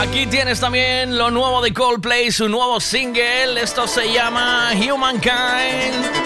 Aquí 0.00 0.26
tienes 0.26 0.58
también 0.58 1.18
lo 1.18 1.30
nuevo 1.30 1.60
de 1.60 1.74
Coldplay, 1.74 2.32
su 2.32 2.48
nuevo 2.48 2.80
single. 2.80 3.60
Esto 3.60 3.86
se 3.86 4.10
llama 4.10 4.70
Humankind. 4.72 6.21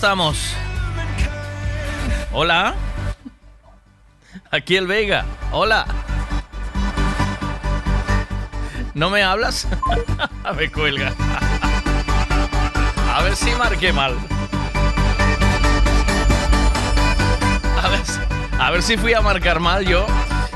estamos? 0.00 0.38
Hola. 2.32 2.74
Aquí 4.50 4.74
el 4.76 4.86
Vega. 4.86 5.26
Hola. 5.52 5.84
¿No 8.94 9.10
me 9.10 9.22
hablas? 9.22 9.68
me 10.56 10.72
cuelga. 10.72 11.12
A 13.14 13.22
ver 13.22 13.36
si 13.36 13.50
marqué 13.56 13.92
mal. 13.92 14.16
A 17.84 17.88
ver, 17.90 18.00
a 18.58 18.70
ver 18.70 18.82
si 18.82 18.96
fui 18.96 19.12
a 19.12 19.20
marcar 19.20 19.60
mal 19.60 19.84
yo. 19.86 20.06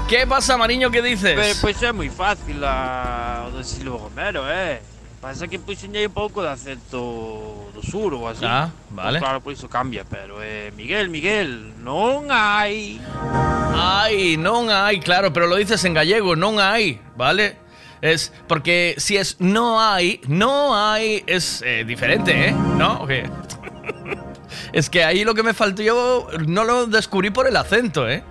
¿Qué 0.09 0.27
pasa, 0.27 0.57
Mariño? 0.57 0.91
¿Qué 0.91 1.03
dices? 1.03 1.59
Pues, 1.61 1.83
es 1.83 1.93
muy 1.95 2.09
fácil 2.09 2.63
a 2.65 3.51
decirlo 3.55 3.99
Romero, 3.99 4.51
¿eh? 4.51 4.81
Pasa 5.21 5.47
que 5.49 5.59
puse 5.59 5.87
pues, 5.87 6.07
un 6.07 6.15
poco 6.15 6.43
de 6.43 6.49
acento 6.49 7.71
sur 7.83 8.15
o 8.15 8.27
así. 8.27 8.43
Ah. 8.43 8.71
Pues 8.95 9.07
claro, 9.19 9.35
por 9.35 9.43
pues 9.43 9.59
eso 9.59 9.69
cambia, 9.69 10.05
pero 10.09 10.43
eh, 10.43 10.73
Miguel, 10.77 11.09
Miguel, 11.11 11.73
No 11.83 12.23
hay 12.31 13.01
Ay, 13.77 14.37
no 14.37 14.69
hay, 14.71 15.01
claro, 15.01 15.33
pero 15.33 15.47
lo 15.49 15.57
dices 15.57 15.85
en 15.85 15.95
gallego, 15.95 16.37
No 16.37 16.59
hay, 16.61 17.01
¿vale? 17.17 17.57
Es 18.01 18.33
porque 18.47 18.95
si 18.99 19.17
es 19.17 19.37
no 19.41 19.81
hay, 19.81 20.21
no 20.29 20.75
hay 20.77 21.25
es 21.27 21.63
eh, 21.65 21.85
diferente, 21.85 22.49
¿eh? 22.49 22.53
¿No? 22.53 23.07
es 24.73 24.91
que 24.91 25.03
ahí 25.05 25.25
lo 25.25 25.35
que 25.35 25.43
me 25.43 25.55
faltó 25.55 25.83
yo 25.83 26.29
no 26.47 26.65
lo 26.65 26.87
descubrí 26.87 27.31
por 27.31 27.49
el 27.49 27.57
acento, 27.57 28.09
¿eh? 28.09 28.23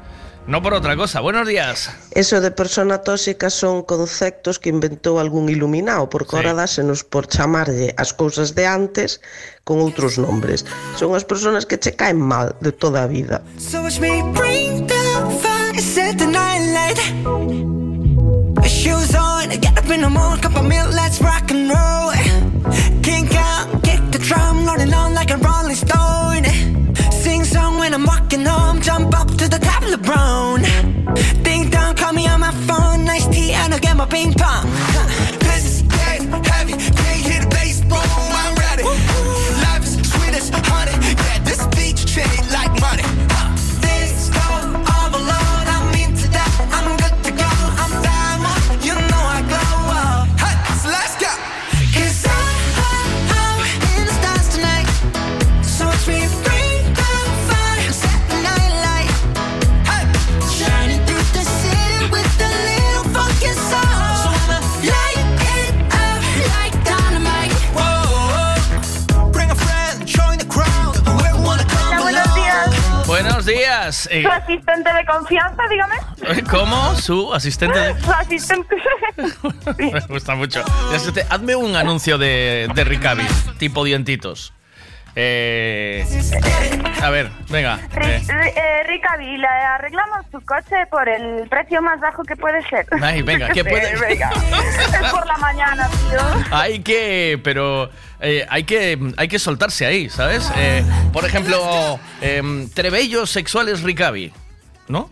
No 0.45 0.61
por 0.61 0.74
otra 0.76 0.95
cosa. 0.95 1.22
Buenos 1.22 1.47
días. 1.47 2.03
Eso 2.16 2.41
de 2.45 2.51
persona 2.53 2.99
tóxica 3.01 3.49
son 3.49 3.82
conceptos 3.82 4.59
que 4.61 4.70
inventou 4.70 5.18
algún 5.18 5.49
iluminado, 5.49 6.11
porque 6.14 6.30
sí. 6.30 6.36
ahora 6.38 6.53
dásenos 6.53 7.01
por 7.03 7.26
chamarlle 7.26 7.89
as 7.97 8.14
cousas 8.14 8.53
de 8.53 8.70
antes 8.70 9.18
con 9.66 9.82
outros 9.82 10.22
nombres. 10.22 10.61
Son 10.93 11.18
as 11.18 11.26
persoas 11.26 11.66
que 11.66 11.82
che 11.82 11.97
caen 11.97 12.22
mal 12.22 12.53
de 12.61 12.70
toda 12.70 13.01
a 13.01 13.07
vida. 13.09 13.41
So 13.57 13.82
watch 13.82 13.97
me 13.97 14.14
bring 14.30 14.86
the 14.86 15.01
fire, 15.41 15.82
set 15.82 16.22
the 16.22 16.30
night 16.30 16.61
light. 16.78 17.01
Shoes 18.70 19.18
on, 19.18 19.49
get 19.57 19.74
up 19.74 19.89
in 19.89 20.05
the 20.05 20.11
morning, 20.14 20.38
cup 20.38 20.53
of 20.53 20.70
milk, 20.70 20.93
let's 20.93 21.18
rock 21.18 21.49
and 21.49 21.66
roll. 21.66 22.14
Kink 23.01 23.34
out, 23.34 23.82
kick 23.82 24.01
the 24.14 24.22
drum, 24.22 24.70
rolling 24.70 24.93
on 24.93 25.18
like 25.18 25.34
a 25.34 25.41
rolling 25.41 25.76
stone. 25.82 26.45
Sing 27.26 27.41
song 27.43 27.80
when 27.82 27.89
I'm 27.97 28.05
walking 28.05 28.45
home, 28.45 28.82
jump 28.86 29.18
up 29.18 29.34
to 29.41 29.49
the 29.49 29.57
top 29.57 29.82
of 29.82 29.89
the 29.89 29.97
brown. 29.97 30.62
nice 33.14 33.28
tea 33.28 33.53
and 33.53 33.72
I 33.74 33.78
get 33.80 33.95
my 33.95 34.05
ping 34.07 34.34
pong 34.34 34.93
confianza, 75.18 75.64
dígame. 75.70 76.43
¿Cómo? 76.49 76.95
¿Su 76.95 77.34
asistente? 77.34 77.95
Su 78.01 78.11
asistente. 78.11 78.76
Me 79.78 79.99
gusta 80.07 80.36
mucho. 80.36 80.64
Hazme 81.30 81.55
un 81.55 81.76
anuncio 81.76 82.18
de, 82.18 82.70
de 82.74 82.84
Ricavi, 82.84 83.26
tipo 83.57 83.84
dientitos. 83.84 84.53
Eh, 85.16 86.03
a 87.03 87.11
ver, 87.11 87.30
venga. 87.49 87.80
Eh. 88.01 88.22
eh 88.28 88.59
le 89.38 89.47
arreglamos 89.47 90.28
tu 90.32 90.41
coche 90.43 90.76
por 90.89 91.07
el 91.07 91.47
precio 91.49 91.80
más 91.84 91.99
bajo 91.99 92.24
que 92.24 92.36
puede 92.36 92.68
ser. 92.70 92.86
Ay, 93.01 93.22
venga, 93.22 93.49
¿qué 93.49 93.64
puede 93.64 93.93
Es 93.93 95.11
por 95.11 95.26
la 95.28 95.38
mañana, 95.38 95.88
tío. 95.88 96.20
Hay 96.57 96.80
que, 96.80 97.39
pero 97.43 97.89
eh, 98.22 98.43
hay, 98.49 98.64
que, 98.64 98.97
hay 99.18 99.28
que 99.28 99.38
soltarse 99.39 99.86
ahí, 99.86 100.09
¿sabes? 100.09 100.51
por 101.11 101.26
ejemplo, 101.26 101.99
Trebellos 102.74 103.30
Sexuales 103.30 103.84
Ricavi. 103.84 104.34
¿no? 104.88 105.10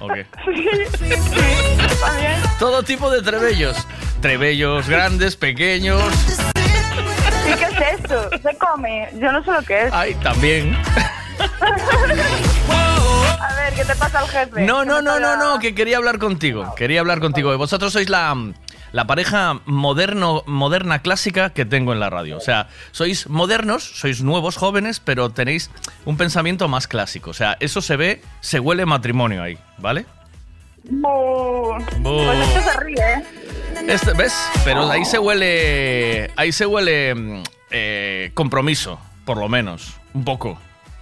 ¿O 0.00 0.08
qué? 0.08 0.24
Sí, 0.44 0.66
sí, 0.98 1.10
sí, 1.10 1.40
Todo 2.58 2.82
tipo 2.82 3.08
de 3.10 3.22
trebellos. 3.22 3.76
Trebellos 4.20 4.86
grandes, 4.88 5.36
pequeños. 5.36 6.02
¿Y 6.26 7.54
qué 7.56 7.64
es 7.64 7.80
esto? 8.00 8.28
Se 8.42 8.56
come. 8.58 9.08
Yo 9.18 9.30
no 9.32 9.42
sé 9.44 9.52
lo 9.52 9.62
que 9.62 9.84
es. 9.84 9.92
Ay, 9.92 10.14
también. 10.16 10.74
A 13.40 13.54
ver, 13.54 13.72
¿qué 13.74 13.84
te 13.84 13.94
pasa 13.96 14.18
al 14.20 14.28
jefe? 14.28 14.60
No, 14.62 14.84
no, 14.84 15.00
no, 15.02 15.18
no, 15.20 15.36
no, 15.36 15.58
que 15.60 15.74
quería 15.74 15.96
hablar 15.98 16.18
contigo. 16.18 16.74
Quería 16.76 17.00
hablar 17.00 17.20
contigo. 17.20 17.54
Vosotros 17.56 17.92
sois 17.92 18.08
la 18.08 18.30
la 18.94 19.08
pareja 19.08 19.60
moderno, 19.66 20.44
moderna 20.46 21.00
clásica 21.00 21.50
que 21.52 21.64
tengo 21.64 21.92
en 21.92 21.98
la 21.98 22.10
radio. 22.10 22.36
O 22.36 22.40
sea, 22.40 22.68
sois 22.92 23.28
modernos, 23.28 23.82
sois 23.82 24.22
nuevos, 24.22 24.56
jóvenes, 24.56 25.00
pero 25.00 25.30
tenéis 25.30 25.68
un 26.04 26.16
pensamiento 26.16 26.68
más 26.68 26.86
clásico. 26.86 27.30
O 27.30 27.34
sea, 27.34 27.56
eso 27.58 27.80
se 27.82 27.96
ve, 27.96 28.22
se 28.40 28.60
huele 28.60 28.86
matrimonio 28.86 29.42
ahí, 29.42 29.58
¿vale? 29.78 30.06
Bo. 30.84 31.76
¿eh? 31.76 33.22
Este, 33.88 34.12
¿Ves? 34.12 34.32
Pero 34.64 34.88
ahí 34.88 35.04
se 35.04 35.18
huele. 35.18 36.30
Ahí 36.36 36.52
se 36.52 36.64
huele 36.64 37.42
eh, 37.72 38.30
compromiso, 38.34 39.00
por 39.24 39.38
lo 39.38 39.48
menos. 39.48 39.94
Un 40.12 40.24
poco. 40.24 40.56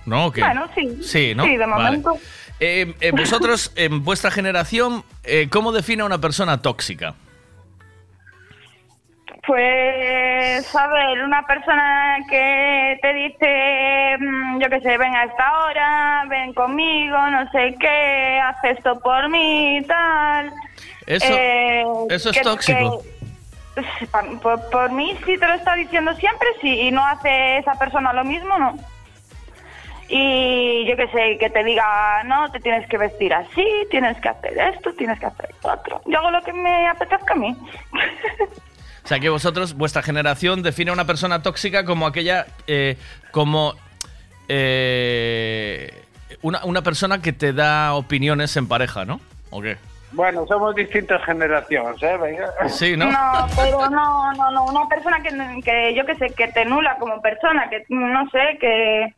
¿No? 0.07 0.31
Bueno, 0.31 0.67
sí. 0.75 0.97
Sí, 1.03 1.35
¿no? 1.35 1.45
Sí, 1.45 1.59
de 1.59 1.67
momento. 1.67 2.17
Eh, 2.59 2.95
eh, 3.03 3.11
vosotros, 3.11 3.71
en 3.77 4.03
vuestra 4.03 4.31
generación, 4.31 5.05
¿cómo 5.51 5.73
define 5.73 6.05
una 6.05 6.23
persona 6.23 6.63
tóxica? 6.63 7.15
Pues, 9.45 10.77
a 10.77 10.87
ver, 10.87 11.21
una 11.25 11.43
persona 11.45 12.19
que 12.31 12.97
te 13.03 13.13
dice, 13.13 14.17
mm, 14.21 14.61
yo 14.61 14.71
qué 14.71 14.81
sé, 14.81 14.97
ven 14.97 15.15
a 15.17 15.25
esta 15.25 15.65
hora, 15.65 16.25
ven 16.29 16.55
conmigo, 16.55 17.17
no 17.29 17.51
sé 17.51 17.75
qué, 17.81 18.41
hace 18.41 18.71
esto 18.71 19.01
por 19.01 19.29
mí 19.31 19.79
y 19.79 19.83
tal. 19.83 20.53
Eso, 21.09 21.27
eh, 21.29 21.83
es 22.11 22.23
tóxico. 22.43 23.03
por, 24.71 24.93
mí, 24.93 25.19
si 25.27 25.37
te 25.37 25.49
lo 25.49 25.55
está 25.55 25.75
diciendo 25.75 26.15
siempre, 26.15 26.47
sí, 26.61 26.81
y 26.83 26.93
no 26.93 27.05
hace 27.05 27.59
esa 27.59 27.73
persona 27.75 28.13
lo 28.13 28.23
mismo, 28.25 28.57
no. 28.61 28.77
Y 30.09 30.85
yo 30.89 30.97
qué 30.97 31.09
sé, 31.09 31.39
que 31.39 31.51
te 31.51 31.65
diga, 31.65 32.23
no, 32.27 32.49
te 32.53 32.61
tienes 32.61 32.89
que 32.89 32.97
vestir 32.97 33.35
así, 33.35 33.67
tienes 33.91 34.17
que 34.21 34.29
hacer 34.29 34.57
esto, 34.73 34.93
tienes 34.95 35.19
que 35.19 35.27
hacer 35.27 35.49
otro. 35.63 36.01
Yo 36.07 36.19
hago 36.21 36.31
lo 36.31 36.43
que 36.43 36.53
me 36.53 36.87
apetezca 36.87 37.33
a 37.33 37.37
mí. 37.37 37.57
O 39.05 39.09
sea 39.09 39.19
que 39.19 39.29
vosotros, 39.29 39.75
vuestra 39.75 40.03
generación 40.03 40.63
define 40.63 40.91
a 40.91 40.95
una 40.95 41.05
persona 41.07 41.43
tóxica 41.43 41.85
como 41.85 42.07
aquella, 42.07 42.47
eh, 42.69 42.97
como 43.33 43.75
eh, 44.49 46.05
una, 46.43 46.65
una 46.65 46.83
persona 46.83 47.21
que 47.21 47.33
te 47.33 47.53
da 47.53 47.95
opiniones 47.95 48.57
en 48.57 48.69
pareja, 48.69 49.05
¿no? 49.05 49.21
¿O 49.51 49.61
qué? 49.61 49.77
Bueno, 50.13 50.47
somos 50.47 50.75
distintas 50.77 51.25
generaciones, 51.25 52.01
¿eh? 52.03 52.17
Sí, 52.69 52.97
¿no? 52.97 53.07
No, 53.11 53.47
pero 53.57 53.89
no, 53.89 54.31
no, 54.35 54.51
no. 54.53 54.65
Una 54.67 54.87
persona 54.87 55.21
que, 55.23 55.31
que 55.65 55.95
yo 55.97 56.05
que 56.05 56.15
sé, 56.17 56.35
que 56.37 56.49
te 56.49 56.65
nula 56.67 56.97
como 57.01 57.21
persona, 57.23 57.69
que 57.71 57.83
no 57.89 58.29
sé, 58.29 58.59
que 58.61 59.15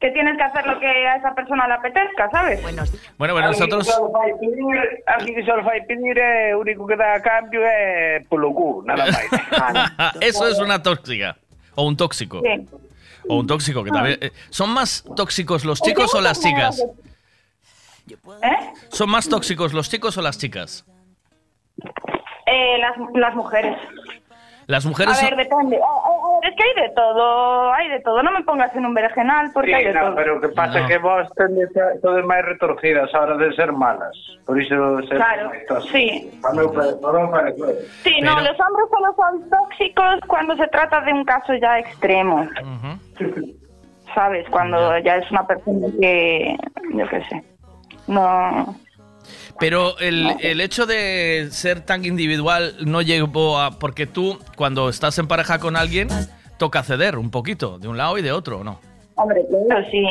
que 0.00 0.10
tienes 0.10 0.36
que 0.36 0.42
hacer 0.42 0.66
lo 0.66 0.78
que 0.78 0.86
a 0.86 1.16
esa 1.16 1.34
persona 1.34 1.66
le 1.68 1.74
apetezca, 1.74 2.30
¿sabes? 2.30 2.60
Bueno, 2.62 2.82
bueno, 3.16 3.40
nosotros... 3.48 3.88
Aquí 3.88 5.32
solo 5.48 5.64
fai 5.64 5.80
pedir, 5.88 6.18
el 6.18 6.56
único 6.56 6.86
que 6.86 6.96
da 6.96 7.16
cambio 7.22 7.60
es 7.66 8.26
pulucú, 8.28 8.82
nada 8.84 9.06
más. 9.06 10.16
Eso 10.20 10.48
es 10.48 10.58
una 10.58 10.82
tóxica, 10.82 11.36
o 11.74 11.84
un 11.84 11.96
tóxico. 11.96 12.42
O 13.28 13.38
un 13.40 13.46
tóxico, 13.46 13.82
que 13.84 13.90
también... 13.90 14.18
Eh, 14.20 14.30
¿Son 14.50 14.68
más 14.70 15.02
tóxicos 15.16 15.64
los 15.64 15.80
chicos 15.80 16.14
o 16.14 16.20
las 16.20 16.40
chicas? 16.42 16.84
¿Eh? 18.06 18.72
¿Son 18.90 19.08
más 19.10 19.28
tóxicos 19.28 19.72
los 19.72 19.88
chicos 19.88 20.16
o 20.18 20.22
las 20.22 20.38
chicas? 20.38 20.84
Eh, 22.46 22.78
las, 22.78 22.94
las 23.14 23.34
mujeres. 23.34 23.76
Las 24.68 24.84
mujeres. 24.84 25.22
A 25.22 25.34
ver, 25.36 25.48
son... 25.48 25.66
Oh, 25.74 26.02
oh, 26.06 26.20
oh, 26.22 26.40
es 26.42 26.52
que 26.56 26.62
hay 26.64 26.88
de 26.88 26.92
todo, 26.94 27.72
hay 27.72 27.88
de 27.88 28.00
todo. 28.00 28.20
No 28.20 28.32
me 28.32 28.42
pongas 28.42 28.74
en 28.74 28.84
un 28.84 28.94
vergenal 28.94 29.48
porque 29.54 29.72
hay 29.72 29.84
de 29.84 29.92
no, 29.92 30.00
todo. 30.06 30.14
Pero 30.16 30.40
que 30.40 30.48
pasa 30.48 30.86
que 30.88 30.98
vos 30.98 31.28
tenés 31.36 31.68
todas 32.02 32.24
más 32.24 32.44
retorcidas 32.44 33.14
ahora 33.14 33.36
de 33.36 33.54
ser 33.54 33.72
malas. 33.72 34.16
Por 34.44 34.60
eso 34.60 34.98
ser 35.06 35.18
Claro, 35.18 35.52
sí. 35.92 36.32
sí, 38.02 38.20
no, 38.22 38.40
los 38.40 38.58
hombres 38.60 38.86
solo 38.90 39.14
son 39.16 39.50
tóxicos 39.50 40.16
cuando 40.26 40.56
se 40.56 40.66
trata 40.68 41.00
de 41.02 41.12
un 41.12 41.24
caso 41.24 41.54
ya 41.54 41.78
extremo. 41.78 42.48
¿Sabes? 44.16 44.48
Cuando 44.50 44.98
ya. 44.98 45.16
ya 45.16 45.16
es 45.18 45.30
una 45.30 45.46
persona 45.46 45.86
que. 46.00 46.56
Yo 46.92 47.08
qué 47.08 47.22
sé. 47.24 47.42
No. 48.08 48.76
Pero 49.58 49.98
el, 49.98 50.60
hecho 50.60 50.86
de 50.86 51.48
ser 51.50 51.80
tan 51.80 52.04
individual 52.04 52.74
no 52.84 53.02
llegó 53.02 53.58
a. 53.58 53.78
Porque 53.78 54.06
tú, 54.06 54.38
cuando 54.56 54.88
estás 54.88 55.18
en 55.18 55.28
pareja 55.28 55.58
con 55.58 55.76
alguien, 55.76 56.08
toca 56.58 56.82
ceder 56.82 57.16
un 57.16 57.30
poquito, 57.30 57.78
de 57.78 57.88
un 57.88 57.96
lado 57.96 58.18
y 58.18 58.22
de 58.22 58.32
otro, 58.32 58.62
¿no? 58.64 58.80
Hombre, 59.14 59.40
claro, 59.66 59.86
sí. 59.90 60.02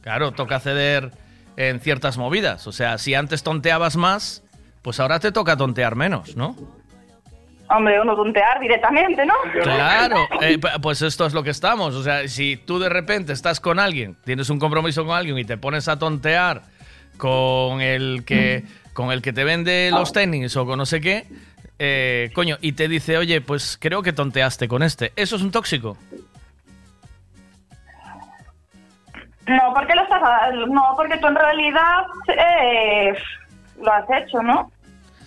Claro, 0.00 0.32
toca 0.32 0.60
ceder 0.60 1.10
en 1.56 1.80
ciertas 1.80 2.18
movidas. 2.18 2.66
O 2.66 2.72
sea, 2.72 2.98
si 2.98 3.14
antes 3.14 3.42
tonteabas 3.42 3.96
más, 3.96 4.44
pues 4.82 5.00
ahora 5.00 5.18
te 5.18 5.32
toca 5.32 5.56
tontear 5.56 5.96
menos, 5.96 6.36
¿no? 6.36 6.54
Hombre, 7.70 8.00
uno 8.00 8.14
tontear 8.16 8.60
directamente, 8.60 9.26
¿no? 9.26 9.34
Claro, 9.62 10.16
eh, 10.40 10.56
pues 10.80 11.02
esto 11.02 11.26
es 11.26 11.34
lo 11.34 11.42
que 11.42 11.50
estamos. 11.50 11.94
O 11.96 12.02
sea, 12.02 12.26
si 12.28 12.56
tú 12.56 12.78
de 12.78 12.88
repente 12.88 13.32
estás 13.34 13.58
con 13.60 13.78
alguien, 13.78 14.16
tienes 14.24 14.48
un 14.50 14.58
compromiso 14.60 15.04
con 15.04 15.14
alguien 15.16 15.36
y 15.36 15.44
te 15.44 15.58
pones 15.58 15.86
a 15.88 15.98
tontear 15.98 16.62
con 17.18 17.82
el 17.82 18.22
que, 18.24 18.64
con 18.94 19.12
el 19.12 19.20
que 19.20 19.34
te 19.34 19.44
vende 19.44 19.90
los 19.92 20.12
tenis 20.12 20.56
o 20.56 20.64
con 20.64 20.78
no 20.78 20.86
sé 20.86 21.02
qué, 21.02 21.26
eh, 21.78 22.30
coño, 22.34 22.56
y 22.62 22.72
te 22.72 22.88
dice, 22.88 23.18
oye, 23.18 23.40
pues 23.42 23.76
creo 23.78 24.02
que 24.02 24.12
tonteaste 24.14 24.68
con 24.68 24.82
este. 24.82 25.12
¿Eso 25.16 25.36
es 25.36 25.42
un 25.42 25.50
tóxico? 25.50 25.98
No, 29.46 29.72
porque 29.74 29.94
lo 29.94 30.02
estás, 30.02 30.20
no, 30.68 30.82
porque 30.96 31.18
tú 31.18 31.26
en 31.26 31.34
realidad 31.34 32.04
eh, 32.28 33.14
lo 33.82 33.92
has 33.92 34.04
hecho, 34.22 34.42
¿no? 34.42 34.70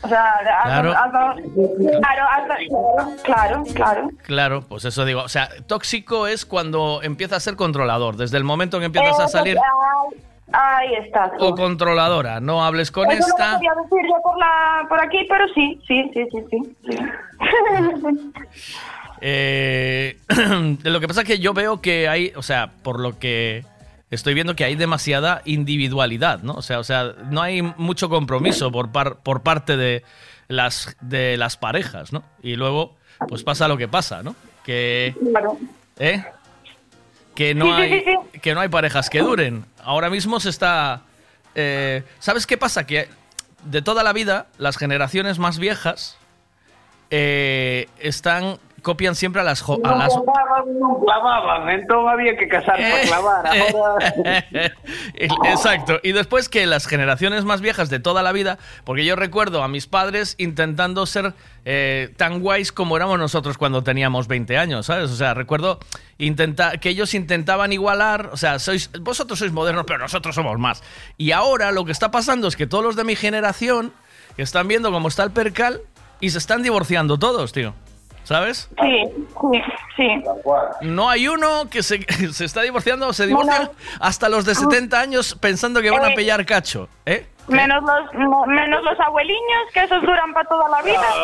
O 0.04 0.08
sea, 0.08 0.32
claro. 0.64 0.96
claro, 3.24 3.64
claro, 3.74 4.04
claro. 4.28 4.62
pues 4.68 4.86
eso 4.86 5.06
digo. 5.06 5.22
O 5.22 5.30
sea, 5.30 5.50
tóxico 5.68 6.26
es 6.26 6.44
cuando 6.46 7.02
empieza 7.04 7.36
a 7.36 7.39
ser 7.39 7.56
controlador. 7.56 8.18
Desde 8.18 8.38
el 8.38 8.44
momento 8.44 8.78
en 8.78 8.82
que 8.92 8.98
empiezas 8.98 9.20
a 9.20 9.26
eh, 9.26 9.28
salir. 9.28 9.58
Ahí 10.52 10.93
está. 10.95 11.32
O 11.39 11.56
controladora, 11.56 12.39
no 12.41 12.64
hables 12.64 12.91
con 12.91 13.10
esta. 13.10 13.54
Lo 13.60 13.84
decir 13.84 14.10
yo 14.10 14.22
por, 14.89 15.02
aquí, 15.04 15.26
pero 15.30 15.47
sí, 15.54 15.82
sí, 15.88 16.12
sí, 16.14 16.26
sí, 16.49 16.78
sí. 16.89 16.97
Eh, 19.24 20.18
lo 20.84 20.99
que 20.99 21.08
pasa 21.08 21.22
es 21.22 21.28
que 21.28 21.38
yo 21.38 21.54
veo 21.54 21.80
que 21.80 22.10
hay, 22.10 22.34
o 22.36 22.41
sea, 22.41 22.72
por 22.82 22.99
lo 22.99 23.20
que 23.20 23.64
estoy 24.10 24.34
viendo 24.34 24.56
que 24.56 24.64
hay 24.64 24.74
demasiada 24.74 25.43
individualidad, 25.45 26.39
¿no? 26.41 26.54
O 26.56 26.64
sea, 26.64 26.80
o 26.80 26.84
sea 26.84 27.12
no 27.30 27.39
hay 27.43 27.62
mucho 27.62 28.10
compromiso 28.10 28.72
por, 28.72 28.91
par, 28.91 29.18
por 29.18 29.43
parte 29.43 29.78
de 29.78 30.04
las, 30.47 30.97
de 31.02 31.38
las 31.38 31.56
parejas, 31.56 32.12
¿no? 32.12 32.24
Y 32.41 32.56
luego, 32.56 32.95
pues 33.30 33.43
pasa 33.43 33.68
lo 33.68 33.78
que 33.78 33.88
pasa, 33.88 34.24
¿no? 34.24 34.36
Que... 34.66 35.14
¿Eh? 35.99 36.24
que 37.42 37.56
no, 38.54 38.60
hay, 38.62 38.70
parejas 38.70 39.10
que 39.10 39.20
duren. 39.20 39.66
Ahora 39.84 40.10
mismo 40.10 40.39
se 40.39 40.50
está... 40.50 41.02
Eh, 41.56 42.04
¿Sabes 42.20 42.46
qué 42.46 42.58
pasa? 42.58 42.86
Que 42.86 43.08
de 43.66 43.82
toda 43.82 44.04
la 44.04 44.14
vida, 44.14 44.48
las 44.58 44.78
generaciones 44.78 45.39
más 45.39 45.58
viejas 45.58 46.18
eh, 47.10 47.88
están 48.00 48.58
copian 48.82 49.16
siempre 49.16 49.42
a 49.42 49.44
las... 49.46 49.64
a 49.64 49.96
las... 49.96 50.14
No 50.18 51.00
clavaban, 51.06 51.70
había 52.20 52.36
que 52.38 52.48
casar 52.48 52.78
para 52.78 53.02
clavar. 53.02 54.14
Eh, 54.26 54.72
exacto, 55.46 56.00
y 56.04 56.12
después 56.12 56.50
que 56.50 56.66
las 56.66 56.88
generaciones 56.88 57.46
más 57.46 57.62
viejas 57.62 57.90
de 57.90 58.00
toda 58.00 58.24
la 58.24 58.32
vida, 58.32 58.58
porque 58.84 59.06
yo 59.06 59.16
recuerdo 59.16 59.64
a 59.64 59.68
mis 59.68 59.88
padres 59.88 60.36
intentando 60.38 61.06
ser 61.06 61.34
eh, 61.66 62.10
tan 62.18 62.42
guays 62.42 62.72
como 62.72 62.96
éramos 62.98 63.20
nosotros 63.20 63.58
cuando 63.58 63.84
teníamos 63.84 64.28
20 64.28 64.58
años, 64.58 64.86
¿sabes? 64.88 65.12
O 65.12 65.16
sea, 65.16 65.34
recuerdo 65.34 65.80
que 66.18 66.90
ellos 66.90 67.14
intentaban 67.14 67.74
igualar, 67.74 68.30
o 68.32 68.38
sea, 68.38 68.60
sois, 68.60 68.92
vosotros 69.02 69.40
sois 69.40 69.52
modernos, 69.52 69.86
pero 69.88 70.00
nosotros 70.00 70.36
somos 70.36 70.58
más. 70.60 70.84
Y 71.18 71.32
ahora 71.32 71.72
lo 71.72 71.86
que 71.86 71.92
está 71.92 72.12
pasando 72.12 72.48
es 72.48 72.56
que 72.56 72.68
todos 72.68 72.84
los 72.84 72.96
de 72.96 73.04
mi 73.04 73.16
generación 73.16 73.92
están 74.38 74.68
viendo 74.68 74.92
cómo 74.92 75.08
está 75.08 75.24
el 75.24 75.32
percal 75.32 75.82
y 76.20 76.30
se 76.32 76.38
están 76.38 76.62
divorciando 76.64 77.18
todos, 77.20 77.52
tío. 77.54 77.74
¿Sabes? 78.24 78.69
Sí, 78.80 79.26
sí, 79.97 80.07
No 80.82 81.09
hay 81.09 81.28
uno 81.28 81.67
que 81.69 81.82
se, 81.84 82.05
está 82.43 82.61
divorciando, 82.61 83.11
se 83.13 83.26
divorcia 83.28 83.72
hasta 83.99 84.30
los 84.30 84.45
de 84.45 84.55
70 84.55 84.99
años 84.99 85.36
pensando 85.39 85.82
que 85.82 85.89
van 85.89 86.05
a 86.05 86.09
eh, 86.11 86.15
pillar 86.15 86.45
cacho, 86.45 86.88
¿eh? 87.05 87.26
Menos 87.47 87.82
los, 87.84 88.47
menos 88.47 88.84
los 88.84 88.99
abueliños, 88.99 89.61
que 89.74 89.84
esos 89.84 90.01
duran 90.01 90.32
para 90.34 90.47
toda 90.47 90.69
la 90.69 90.82
vida. 90.84 90.97
Los 90.97 91.03
ah, 91.03 91.24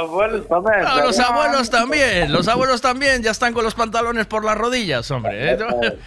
abuelos 1.27 1.69
también. 1.69 2.31
los 2.33 2.47
abuelos 2.47 2.81
también, 2.81 3.21
ya 3.21 3.31
están 3.31 3.53
con 3.53 3.63
los 3.63 3.75
pantalones 3.75 4.25
por 4.25 4.43
las 4.43 4.57
rodillas, 4.57 5.09
hombre. 5.11 5.53
¿eh? 5.53 5.57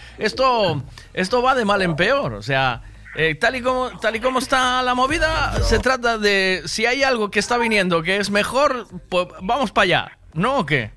Esto, 0.17 0.83
esto 1.13 1.41
va 1.41 1.55
de 1.55 1.63
mal 1.65 1.81
en 1.81 1.95
peor, 1.95 2.33
o 2.33 2.41
sea... 2.43 2.81
tal, 3.39 3.55
y 3.55 3.61
como, 3.61 3.97
tal 3.99 4.17
y 4.17 4.19
como 4.19 4.39
está 4.39 4.83
la 4.83 4.93
movida, 4.93 5.53
se 5.63 5.79
trata 5.79 6.17
de 6.17 6.63
si 6.65 6.85
hay 6.85 7.01
algo 7.03 7.31
que 7.31 7.39
está 7.39 7.57
viniendo 7.57 8.03
que 8.03 8.17
es 8.17 8.29
mejor, 8.29 8.87
pues 9.09 9.27
vamos 9.41 9.71
para 9.71 9.83
allá. 9.83 10.17
¿No 10.33 10.59
o 10.59 10.65
qué? 10.65 10.91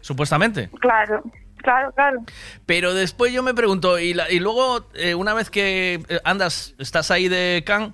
Supuestamente. 0.00 0.70
Claro. 0.80 1.22
Claro, 1.58 1.90
claro. 1.92 2.22
Pero 2.64 2.94
después 2.94 3.32
yo 3.32 3.42
me 3.42 3.52
pregunto, 3.52 3.98
y, 3.98 4.14
y 4.30 4.38
luego, 4.38 4.86
eh, 4.94 5.16
una 5.16 5.34
vez 5.34 5.50
que 5.50 5.94
eh, 6.08 6.20
andas, 6.22 6.74
estás 6.78 7.10
ahí 7.10 7.26
de 7.28 7.64
Can, 7.66 7.90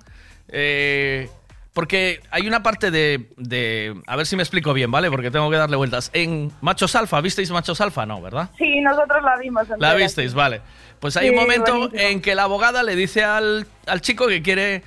eh, 0.49 1.27
porque 1.73 2.19
hay 2.29 2.45
una 2.47 2.61
parte 2.61 2.91
de, 2.91 3.95
A 4.05 4.15
ver 4.15 4.27
si 4.27 4.35
me 4.35 4.43
explico 4.43 4.73
bien, 4.73 4.91
¿vale? 4.91 5.09
Porque 5.09 5.31
tengo 5.31 5.49
que 5.49 5.55
darle 5.57 5.75
vueltas. 5.75 6.11
En 6.13 6.51
Machos 6.61 6.95
Alfa, 6.95 7.19
¿visteis 7.21 7.49
Machos 7.49 7.81
Alfa? 7.81 8.05
No, 8.05 8.21
¿verdad? 8.21 8.51
Sí, 8.59 8.79
nosotros 8.81 9.23
la 9.23 9.37
vimos. 9.37 9.65
La 9.79 9.95
visteis, 9.95 10.35
vale. 10.35 10.61
Pues 10.99 11.17
hay 11.17 11.29
un 11.31 11.35
momento 11.37 11.89
en 11.93 12.21
que 12.21 12.35
la 12.35 12.43
abogada 12.43 12.83
le 12.83 12.95
dice 12.95 13.23
al, 13.23 13.65
chico 14.01 14.27
que 14.27 14.43
quiere, 14.43 14.83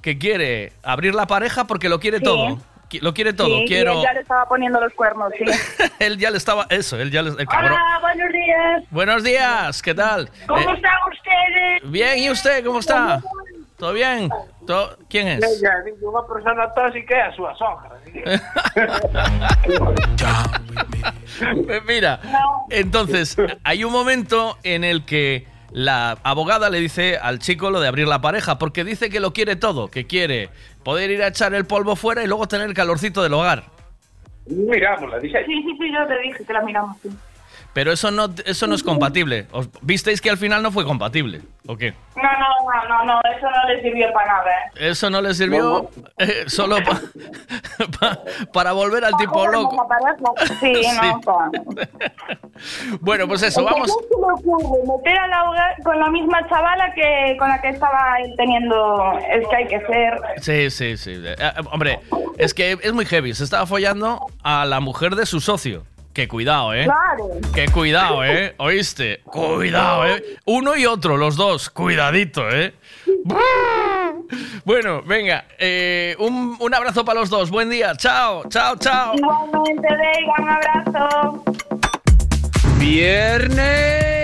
que 0.00 0.16
quiere 0.16 0.72
abrir 0.82 1.14
la 1.14 1.26
pareja 1.26 1.66
porque 1.66 1.90
lo 1.90 2.00
quiere 2.00 2.20
todo. 2.20 2.58
Lo 3.00 3.14
quiere 3.14 3.32
todo, 3.32 3.58
sí, 3.60 3.64
quiero. 3.68 3.92
él 3.92 3.98
ya 4.02 4.12
le 4.14 4.20
estaba 4.20 4.46
poniendo 4.48 4.80
los 4.80 4.92
cuernos, 4.94 5.30
sí. 5.38 5.84
él 6.00 6.18
ya 6.18 6.30
le 6.30 6.38
estaba. 6.38 6.66
Eso, 6.70 6.98
él 7.00 7.10
ya 7.12 7.22
le. 7.22 7.30
Hola, 7.30 7.98
buenos 8.00 8.32
días. 8.32 8.82
Buenos 8.90 9.22
días, 9.22 9.80
¿qué 9.82 9.94
tal? 9.94 10.28
¿Cómo 10.48 10.58
eh, 10.60 10.74
están 10.74 10.92
ustedes? 11.08 11.92
Bien, 11.92 12.18
¿y 12.18 12.30
usted 12.30 12.64
cómo 12.64 12.80
está? 12.80 13.22
¿Todo 13.78 13.92
bien? 13.92 14.28
¿Quién 15.08 15.28
es? 15.28 15.62
Una 16.02 16.26
persona 16.32 16.72
tóxica 16.74 17.26
a 17.26 17.32
su 17.36 17.46
azúcar. 17.46 17.92
Eh, 21.68 21.80
mira, 21.88 22.20
entonces, 22.68 23.34
hay 23.64 23.84
un 23.84 23.92
momento 23.92 24.58
en 24.62 24.84
el 24.84 25.06
que 25.06 25.46
la 25.70 26.18
abogada 26.22 26.68
le 26.68 26.80
dice 26.80 27.16
al 27.22 27.38
chico 27.38 27.70
lo 27.70 27.80
de 27.80 27.88
abrir 27.88 28.06
la 28.06 28.20
pareja, 28.20 28.58
porque 28.58 28.84
dice 28.84 29.08
que 29.08 29.20
lo 29.20 29.32
quiere 29.32 29.56
todo, 29.56 29.88
que 29.90 30.06
quiere 30.06 30.50
poder 30.82 31.10
ir 31.10 31.22
a 31.22 31.28
echar 31.28 31.52
el 31.54 31.64
polvo 31.64 31.96
fuera 31.96 32.22
y 32.22 32.26
luego 32.26 32.46
tener 32.48 32.68
el 32.68 32.74
calorcito 32.74 33.22
del 33.22 33.34
hogar. 33.34 33.64
Miramos, 34.46 35.10
la 35.10 35.18
dije. 35.18 35.44
Sí, 35.44 35.62
sí, 35.62 35.76
sí, 35.78 35.92
yo 35.92 36.06
te 36.06 36.18
dije 36.20 36.44
que 36.44 36.52
la 36.52 36.62
miramos. 36.62 36.96
Sí. 37.02 37.10
Pero 37.72 37.92
eso 37.92 38.10
no, 38.10 38.28
eso 38.46 38.66
no 38.66 38.74
es 38.74 38.82
compatible. 38.82 39.46
¿Visteis 39.82 40.20
que 40.20 40.30
al 40.30 40.38
final 40.38 40.62
no 40.62 40.72
fue 40.72 40.84
compatible? 40.84 41.40
¿O 41.68 41.76
qué? 41.76 41.94
No, 42.16 42.22
no, 42.22 42.88
no, 42.88 42.98
no, 43.04 43.04
no 43.04 43.20
eso 43.36 43.46
no 43.48 43.68
le 43.68 43.80
sirvió 43.82 44.12
para 44.12 44.26
nada. 44.38 44.50
¿eh? 44.74 44.90
Eso 44.90 45.08
no 45.10 45.22
le 45.22 45.34
sirvió 45.34 45.88
eh, 46.18 46.32
solo 46.48 46.76
para 48.52 48.72
volver 48.72 49.04
al 49.04 49.12
tipo 49.16 49.46
loco. 49.46 49.86
Sí, 50.60 50.82
no, 51.02 51.50
Bueno, 53.00 53.26
pues 53.28 53.42
eso, 53.44 53.62
vamos. 53.64 53.90
¿Cómo 54.20 54.36
se 54.36 54.46
me 54.46 54.96
meter 54.96 55.18
a 55.18 55.74
con 55.84 55.98
la 55.98 56.08
misma 56.10 56.46
chavala 56.48 56.92
que 56.94 57.36
con 57.38 57.48
la 57.48 57.60
que 57.62 57.68
estaba 57.70 58.16
teniendo? 58.36 59.16
Es 59.32 59.46
que 59.48 59.56
hay 59.56 59.66
que 59.66 59.80
ser. 59.80 60.20
Sí, 60.40 60.70
sí, 60.70 60.96
sí. 60.96 61.22
Eh, 61.24 61.36
hombre, 61.72 62.00
es 62.38 62.52
que 62.52 62.78
es 62.82 62.92
muy 62.92 63.06
heavy. 63.06 63.32
Se 63.34 63.44
estaba 63.44 63.64
follando 63.66 64.26
a 64.42 64.64
la 64.64 64.80
mujer 64.80 65.14
de 65.14 65.24
su 65.26 65.40
socio. 65.40 65.84
Que 66.12 66.26
cuidado, 66.26 66.74
¿eh? 66.74 66.84
Claro. 66.84 67.28
Que 67.54 67.66
cuidado, 67.68 68.24
¿eh? 68.24 68.54
¿Oíste? 68.58 69.20
Cuidado, 69.24 70.06
¿eh? 70.08 70.24
Uno 70.44 70.76
y 70.76 70.84
otro, 70.84 71.16
los 71.16 71.36
dos. 71.36 71.70
Cuidadito, 71.70 72.50
¿eh? 72.50 72.74
Bueno, 74.64 75.02
venga, 75.02 75.44
eh, 75.58 76.16
un, 76.18 76.58
abrazo 76.74 77.04
para 77.04 77.20
los 77.20 77.30
dos. 77.30 77.50
Buen 77.50 77.70
día. 77.70 77.92
Chao, 77.96 78.42
chao, 78.48 78.74
chao. 78.76 79.14
Igualmente, 79.14 79.88
un 80.36 80.48
abrazo. 80.48 81.44
Viernes. 82.78 84.19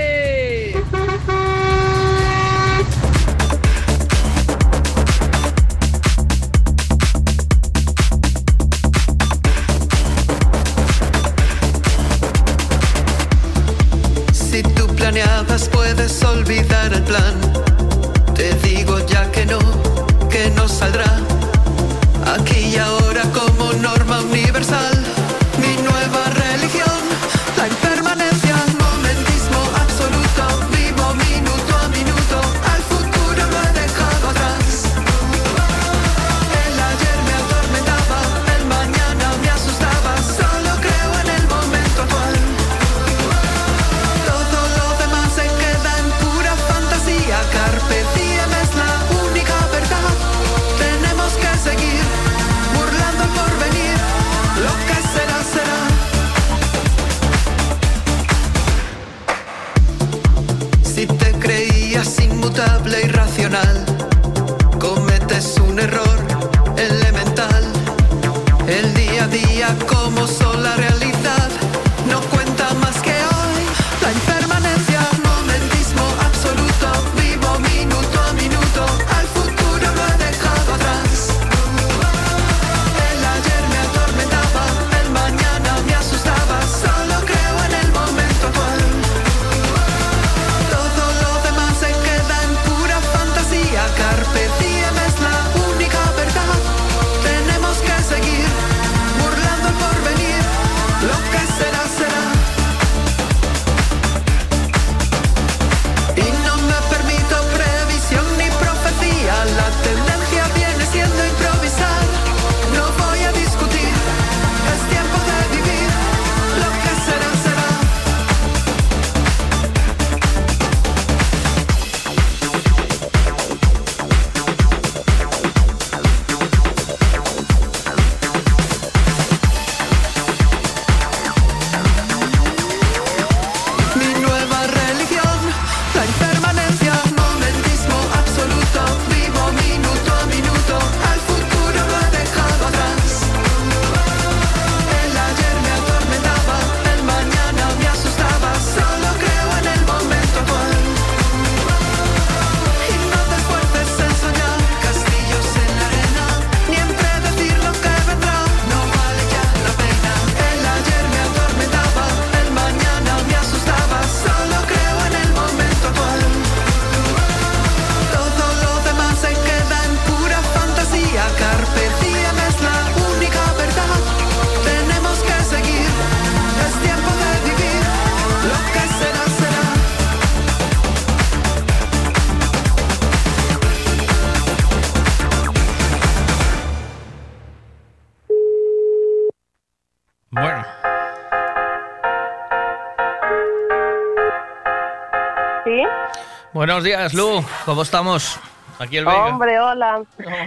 días, 196.87 197.14
Lu. 197.14 197.45
¿Cómo 197.64 197.82
estamos? 197.82 198.39
Aquí 198.78 198.99
el 198.99 199.09
Hombre, 199.09 199.59
hola. 199.59 200.03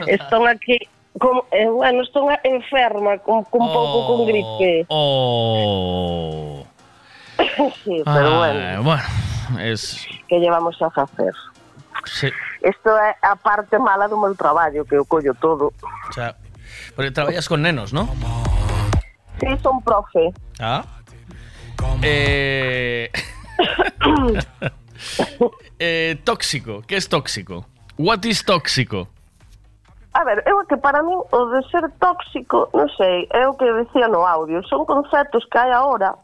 Estoy 0.08 0.48
aquí. 0.48 0.80
Eh, 1.52 1.68
bueno, 1.68 2.02
estoy 2.02 2.34
enferma, 2.46 3.12
un 3.26 3.44
poco 3.44 4.08
con 4.08 4.22
oh, 4.22 4.26
gripe. 4.26 4.86
Oh. 4.88 6.66
sí, 7.84 8.02
pero 8.06 8.36
ah, 8.36 8.38
bueno. 8.38 8.84
Bueno, 8.84 9.04
es... 9.60 10.06
¿Qué 10.30 10.40
llevamos 10.40 10.82
a 10.82 10.86
hacer? 10.86 11.34
Sí. 12.06 12.30
Esto 12.62 12.90
es 12.98 13.16
a 13.22 13.36
parte 13.36 13.78
mala 13.78 14.08
de 14.08 14.16
mi 14.16 14.34
trabajo, 14.38 14.72
que 14.90 14.96
yo 14.96 15.04
cojo 15.04 15.24
todo. 15.42 15.74
sea, 16.16 16.38
Porque 16.96 17.12
trabajas 17.12 17.50
con 17.50 17.62
nenos, 17.62 17.92
¿no? 17.92 18.08
Sí, 19.42 19.48
son 19.62 19.82
profe. 19.84 20.30
Ah. 20.62 20.86
Eh, 22.02 22.89
eh, 25.90 26.16
tóxico. 26.24 26.82
Que 26.88 26.96
es 26.98 27.10
tóxico? 27.10 27.66
What 27.98 28.24
is 28.26 28.44
tóxico? 28.46 29.08
A 30.14 30.24
ver, 30.24 30.44
eu 30.48 30.58
que 30.66 30.76
para 30.78 31.02
min 31.06 31.22
o 31.22 31.40
de 31.54 31.62
ser 31.70 31.86
tóxico, 32.02 32.70
non 32.74 32.90
sei, 32.98 33.30
é 33.30 33.46
o 33.46 33.54
que 33.54 33.66
decía 33.86 34.10
no 34.10 34.26
audio, 34.26 34.62
son 34.66 34.82
conceptos 34.90 35.46
que 35.48 35.58
hai 35.62 35.70
agora 35.70 36.18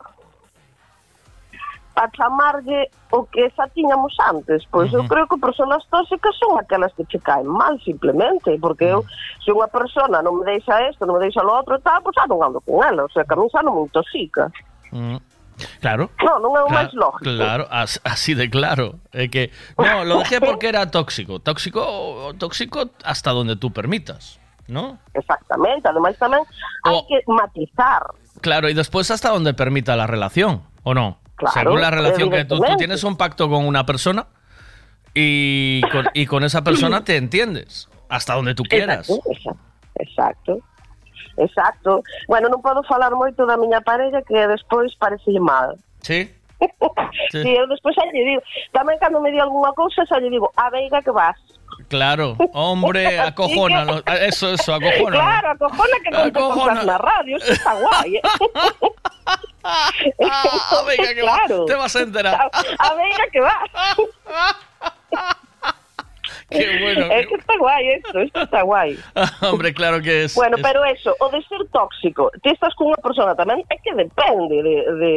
a 1.96 2.04
chamarlle 2.12 2.90
o 3.14 3.24
que 3.30 3.46
xa 3.54 3.70
tiñamos 3.78 4.12
antes. 4.26 4.66
Pois 4.74 4.90
uh 4.92 4.98
-huh. 5.00 5.06
eu 5.06 5.08
creo 5.08 5.26
que 5.30 5.38
persoas 5.40 5.86
tóxicas 5.94 6.34
son 6.42 6.58
aquelas 6.58 6.92
que 6.98 7.06
che 7.08 7.20
caen 7.22 7.46
mal 7.48 7.78
simplemente, 7.88 8.58
porque 8.58 8.90
eu 8.90 9.06
se 9.46 9.54
unha 9.54 9.70
persona 9.70 10.20
non 10.26 10.42
me 10.42 10.46
deixa 10.50 10.74
isto, 10.90 11.06
non 11.06 11.22
me 11.22 11.24
deixa 11.30 11.46
lo 11.46 11.54
outro, 11.54 11.78
tal, 11.86 12.02
pois 12.02 12.18
xa 12.18 12.26
non 12.26 12.42
ando 12.42 12.60
con 12.66 12.82
ela, 12.82 13.06
o 13.06 13.12
sea, 13.14 13.24
que 13.24 13.34
a 13.38 13.38
mí 13.40 13.46
xa 13.54 13.62
non 13.62 13.76
me 13.80 13.84
intoxica. 13.86 14.50
Uh 14.92 14.98
mm. 14.98 15.08
-huh. 15.08 15.22
Claro. 15.80 16.10
No, 16.24 16.54
claro, 16.68 16.90
lógico. 16.94 17.18
Claro, 17.20 17.68
así 17.72 18.34
de 18.34 18.50
claro. 18.50 18.96
que, 19.32 19.52
no, 19.78 20.04
lo 20.04 20.20
dejé 20.20 20.42
porque 20.42 20.68
era 20.70 20.92
tóxico. 20.92 21.40
Tóxico, 21.40 22.34
tóxico 22.38 22.90
hasta 23.04 23.32
donde 23.32 23.56
tú 23.56 23.72
permitas, 23.72 24.40
¿no? 24.68 25.00
Exactamente, 25.14 25.88
Además, 25.88 26.16
también 26.18 26.44
hay 26.84 27.02
que 27.08 27.22
matizar. 27.28 28.04
Claro, 28.42 28.70
y 28.70 28.74
después 28.74 29.10
hasta 29.12 29.30
donde 29.30 29.54
permita 29.54 29.96
la 29.96 30.08
relación, 30.08 30.64
¿o 30.84 30.94
no? 30.94 31.20
Claro, 31.36 31.54
Según 31.54 31.82
la 31.82 31.92
relación 31.92 32.30
que 32.30 32.46
tú, 32.46 32.60
tienes 32.78 33.04
un 33.04 33.18
pacto 33.18 33.50
con 33.50 33.66
una 33.66 33.86
persona 33.86 34.28
y 35.14 35.82
con, 36.26 36.44
esa 36.44 36.64
persona 36.64 37.04
te 37.06 37.16
entiendes 37.18 37.90
hasta 38.10 38.36
donde 38.36 38.56
tú 38.56 38.64
quieras. 38.64 39.10
exacto. 39.96 40.60
Exacto. 41.38 42.04
Bueno, 42.28 42.50
no 42.50 42.60
puedo 42.62 42.84
falar 42.84 43.14
mucho 43.16 43.46
da 43.46 43.58
miña 43.58 43.82
parella 43.82 44.22
que 44.22 44.48
después 44.48 44.96
parece 44.96 45.32
mal. 45.40 45.78
Sí? 46.02 46.32
sí. 46.64 46.68
sí, 47.32 47.44
después 47.44 47.70
despois 47.70 47.96
digo, 48.14 48.42
También 48.72 48.98
cuando 49.00 49.20
me 49.22 49.30
di 49.32 49.40
algunha 49.44 49.72
cousa 49.76 50.06
xa 50.08 50.20
lle 50.24 50.30
digo, 50.32 50.48
a 50.56 50.70
veiga 50.70 51.02
que 51.02 51.12
vas. 51.12 51.36
Claro, 51.90 52.38
hombre, 52.54 53.20
acojona, 53.20 53.86
ah, 54.06 54.16
eso, 54.18 54.52
eso, 54.54 54.74
acojona. 54.76 55.12
Claro, 55.18 55.50
acojona 55.52 55.96
que 56.04 56.12
conté 56.32 56.80
en 56.82 56.86
la 56.88 56.98
radio, 56.98 57.38
eso 57.38 57.52
está 57.52 57.74
guay 57.74 58.16
¿eh? 58.18 58.22
ah, 59.64 59.90
a 60.80 60.84
veiga 60.86 61.14
que 61.14 61.24
vas, 61.24 61.66
te 61.68 61.76
vas 61.76 61.96
a 61.96 62.00
enterar. 62.00 62.36
A, 62.50 62.84
a 62.88 62.94
veiga 62.96 63.24
que 63.32 63.40
vas. 63.42 63.60
Qué 66.50 66.60
eh, 66.60 66.80
bueno. 66.82 67.12
Es 67.12 67.28
que 67.28 67.36
está 67.36 67.58
guai 67.58 67.88
esto, 67.90 68.20
esto 68.20 68.42
está 68.42 68.62
guai. 68.62 68.98
Hombre, 69.52 69.74
claro 69.74 70.02
que 70.02 70.26
es. 70.26 70.36
Bueno, 70.36 70.58
es... 70.58 70.64
pero 70.64 70.84
eso, 70.86 71.16
o 71.20 71.30
de 71.30 71.42
ser 71.44 71.60
tóxico, 71.72 72.32
ti 72.44 72.50
estás 72.54 72.74
con 72.78 72.88
una 72.94 72.98
persona 73.02 73.34
tamén, 73.36 73.66
é 73.66 73.78
que 73.82 73.94
depende 73.98 74.62
de, 74.62 74.76
de 75.02 75.12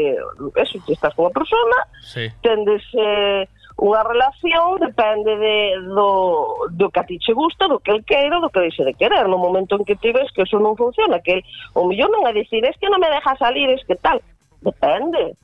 eso, 0.57 0.81
ti 0.89 0.97
estás 0.97 1.12
con 1.12 1.29
cunha 1.29 1.37
persona, 1.45 1.79
sí. 2.09 2.33
tendes 2.41 2.81
eh, 2.97 3.45
unha 3.76 4.01
relación, 4.09 4.81
depende 4.81 5.37
de, 5.37 5.57
do, 5.93 6.64
do 6.72 6.89
que 6.89 7.01
a 7.01 7.05
ti 7.05 7.20
che 7.20 7.37
gusta, 7.37 7.68
do 7.68 7.76
que 7.85 7.93
el 7.93 8.03
queira, 8.09 8.41
do 8.41 8.49
que 8.49 8.64
deixe 8.64 8.81
de 8.81 8.97
querer. 8.97 9.29
No 9.29 9.37
momento 9.37 9.76
en 9.76 9.85
que 9.85 10.01
ti 10.01 10.09
ves 10.16 10.33
que 10.33 10.49
eso 10.49 10.57
non 10.57 10.81
funciona, 10.81 11.20
que 11.20 11.45
o 11.76 11.85
millón 11.85 12.09
non 12.09 12.24
é 12.24 12.33
dicir, 12.33 12.64
es 12.64 12.76
que 12.81 12.89
non 12.89 13.05
me 13.05 13.12
deja 13.12 13.37
salir, 13.37 13.68
es 13.68 13.85
que 13.85 14.01
tal. 14.01 14.24
Depende 14.64 15.37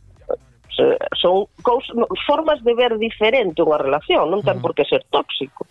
son 1.23 1.47
cous, 1.63 1.87
formas 2.27 2.59
de 2.67 2.75
ver 2.75 2.99
diferente 2.99 3.63
unha 3.63 3.79
relación, 3.79 4.27
non 4.27 4.43
ten 4.43 4.59
por 4.59 4.75
que 4.75 4.83
ser 4.83 5.07
tóxico. 5.07 5.71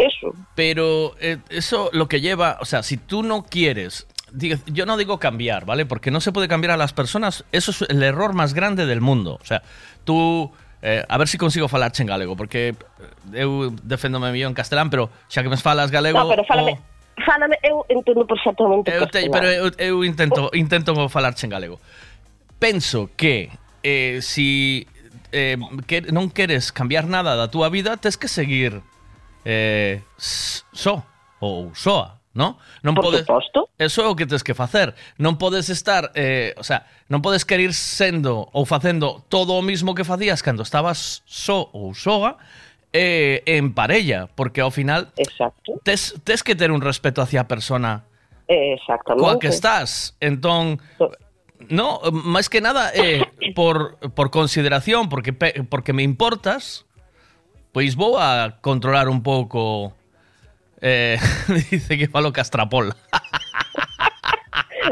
eso. 0.00 0.32
Pero 0.54 1.14
eh, 1.20 1.38
eso 1.50 1.90
lo 1.92 2.08
que 2.08 2.20
lleva, 2.20 2.58
o 2.60 2.64
sea, 2.64 2.82
si 2.82 2.96
tú 2.96 3.22
no 3.22 3.44
quieres 3.44 4.06
yo 4.68 4.86
no 4.86 4.96
digo 4.96 5.18
cambiar, 5.18 5.66
¿vale? 5.66 5.86
Porque 5.86 6.12
no 6.12 6.20
se 6.20 6.30
puede 6.30 6.46
cambiar 6.46 6.70
a 6.70 6.76
las 6.76 6.92
personas. 6.92 7.44
Eso 7.50 7.72
es 7.72 7.82
el 7.90 8.00
error 8.00 8.32
más 8.32 8.54
grande 8.54 8.86
del 8.86 9.00
mundo. 9.00 9.36
O 9.42 9.44
sea, 9.44 9.60
tú... 10.04 10.52
Eh, 10.82 11.02
a 11.08 11.18
ver 11.18 11.26
si 11.26 11.36
consigo 11.36 11.66
falar 11.66 11.90
eh, 11.90 11.94
en 11.98 12.06
galego, 12.06 12.36
porque 12.38 12.76
eu 13.34 13.74
yo 13.74 14.46
en 14.46 14.54
castellán 14.54 14.88
pero 14.88 15.10
ya 15.28 15.42
que 15.42 15.48
me 15.48 15.56
falas 15.56 15.90
galego... 15.90 16.16
No, 16.20 16.28
pero 16.28 16.44
fálame, 16.44 16.78
fálame 17.26 17.56
entendo 17.88 18.24
perfectamente 18.24 18.92
Pero 19.30 20.04
intento, 20.04 20.48
intento 20.54 21.08
falar 21.08 21.34
en 21.42 21.50
galego. 21.50 21.80
que 23.16 23.50
si 24.22 24.86
eh, 25.32 25.58
que 25.88 26.60
cambiar 26.72 27.06
nada 27.08 27.34
da 27.34 27.50
tu 27.50 27.68
vida, 27.68 27.96
tienes 27.96 28.16
que 28.16 28.28
seguir 28.28 28.80
eh, 29.44 30.00
só 30.16 31.02
ou 31.40 31.74
soa 31.74 32.18
no? 32.32 32.58
Non 32.86 32.94
Por 32.94 33.10
podes, 33.10 33.26
suposto. 33.26 33.70
Eso 33.74 34.02
é 34.02 34.06
o 34.06 34.14
que 34.14 34.22
tens 34.22 34.46
que 34.46 34.54
facer. 34.54 34.94
Non 35.18 35.34
podes 35.34 35.66
estar, 35.66 36.14
eh, 36.14 36.54
o 36.54 36.62
sea, 36.62 36.86
non 37.10 37.18
podes 37.26 37.42
querer 37.42 37.74
sendo 37.74 38.46
ou 38.54 38.62
facendo 38.70 39.26
todo 39.26 39.50
o 39.58 39.62
mismo 39.66 39.98
que 39.98 40.06
facías 40.06 40.38
cando 40.38 40.62
estabas 40.62 41.26
só 41.26 41.66
ou 41.74 41.90
soa 41.90 42.38
eh, 42.94 43.42
en 43.50 43.74
parella, 43.74 44.30
porque 44.38 44.62
ao 44.62 44.70
final 44.70 45.10
Exacto. 45.18 45.82
Tes, 45.82 46.14
tes 46.22 46.46
que 46.46 46.54
ter 46.54 46.70
un 46.70 46.78
respeto 46.78 47.18
hacia 47.18 47.42
a 47.42 47.50
persona 47.50 48.06
Exactamente. 48.46 49.26
coa 49.26 49.34
que 49.42 49.50
estás. 49.50 50.14
Entón, 50.22 50.78
so 51.02 51.10
no, 51.66 51.98
máis 52.14 52.46
que 52.46 52.62
nada 52.62 52.94
eh, 52.94 53.26
por, 53.58 53.98
por 54.14 54.30
consideración, 54.30 55.10
porque, 55.10 55.34
porque 55.66 55.90
me 55.90 56.06
importas, 56.06 56.86
Pois 57.72 57.94
vou 57.94 58.18
a 58.18 58.58
controlar 58.60 59.08
un 59.08 59.22
pouco 59.22 59.94
eh, 60.80 61.18
dice 61.70 61.96
que 61.96 62.08
falo 62.08 62.32
castrapol. 62.34 62.90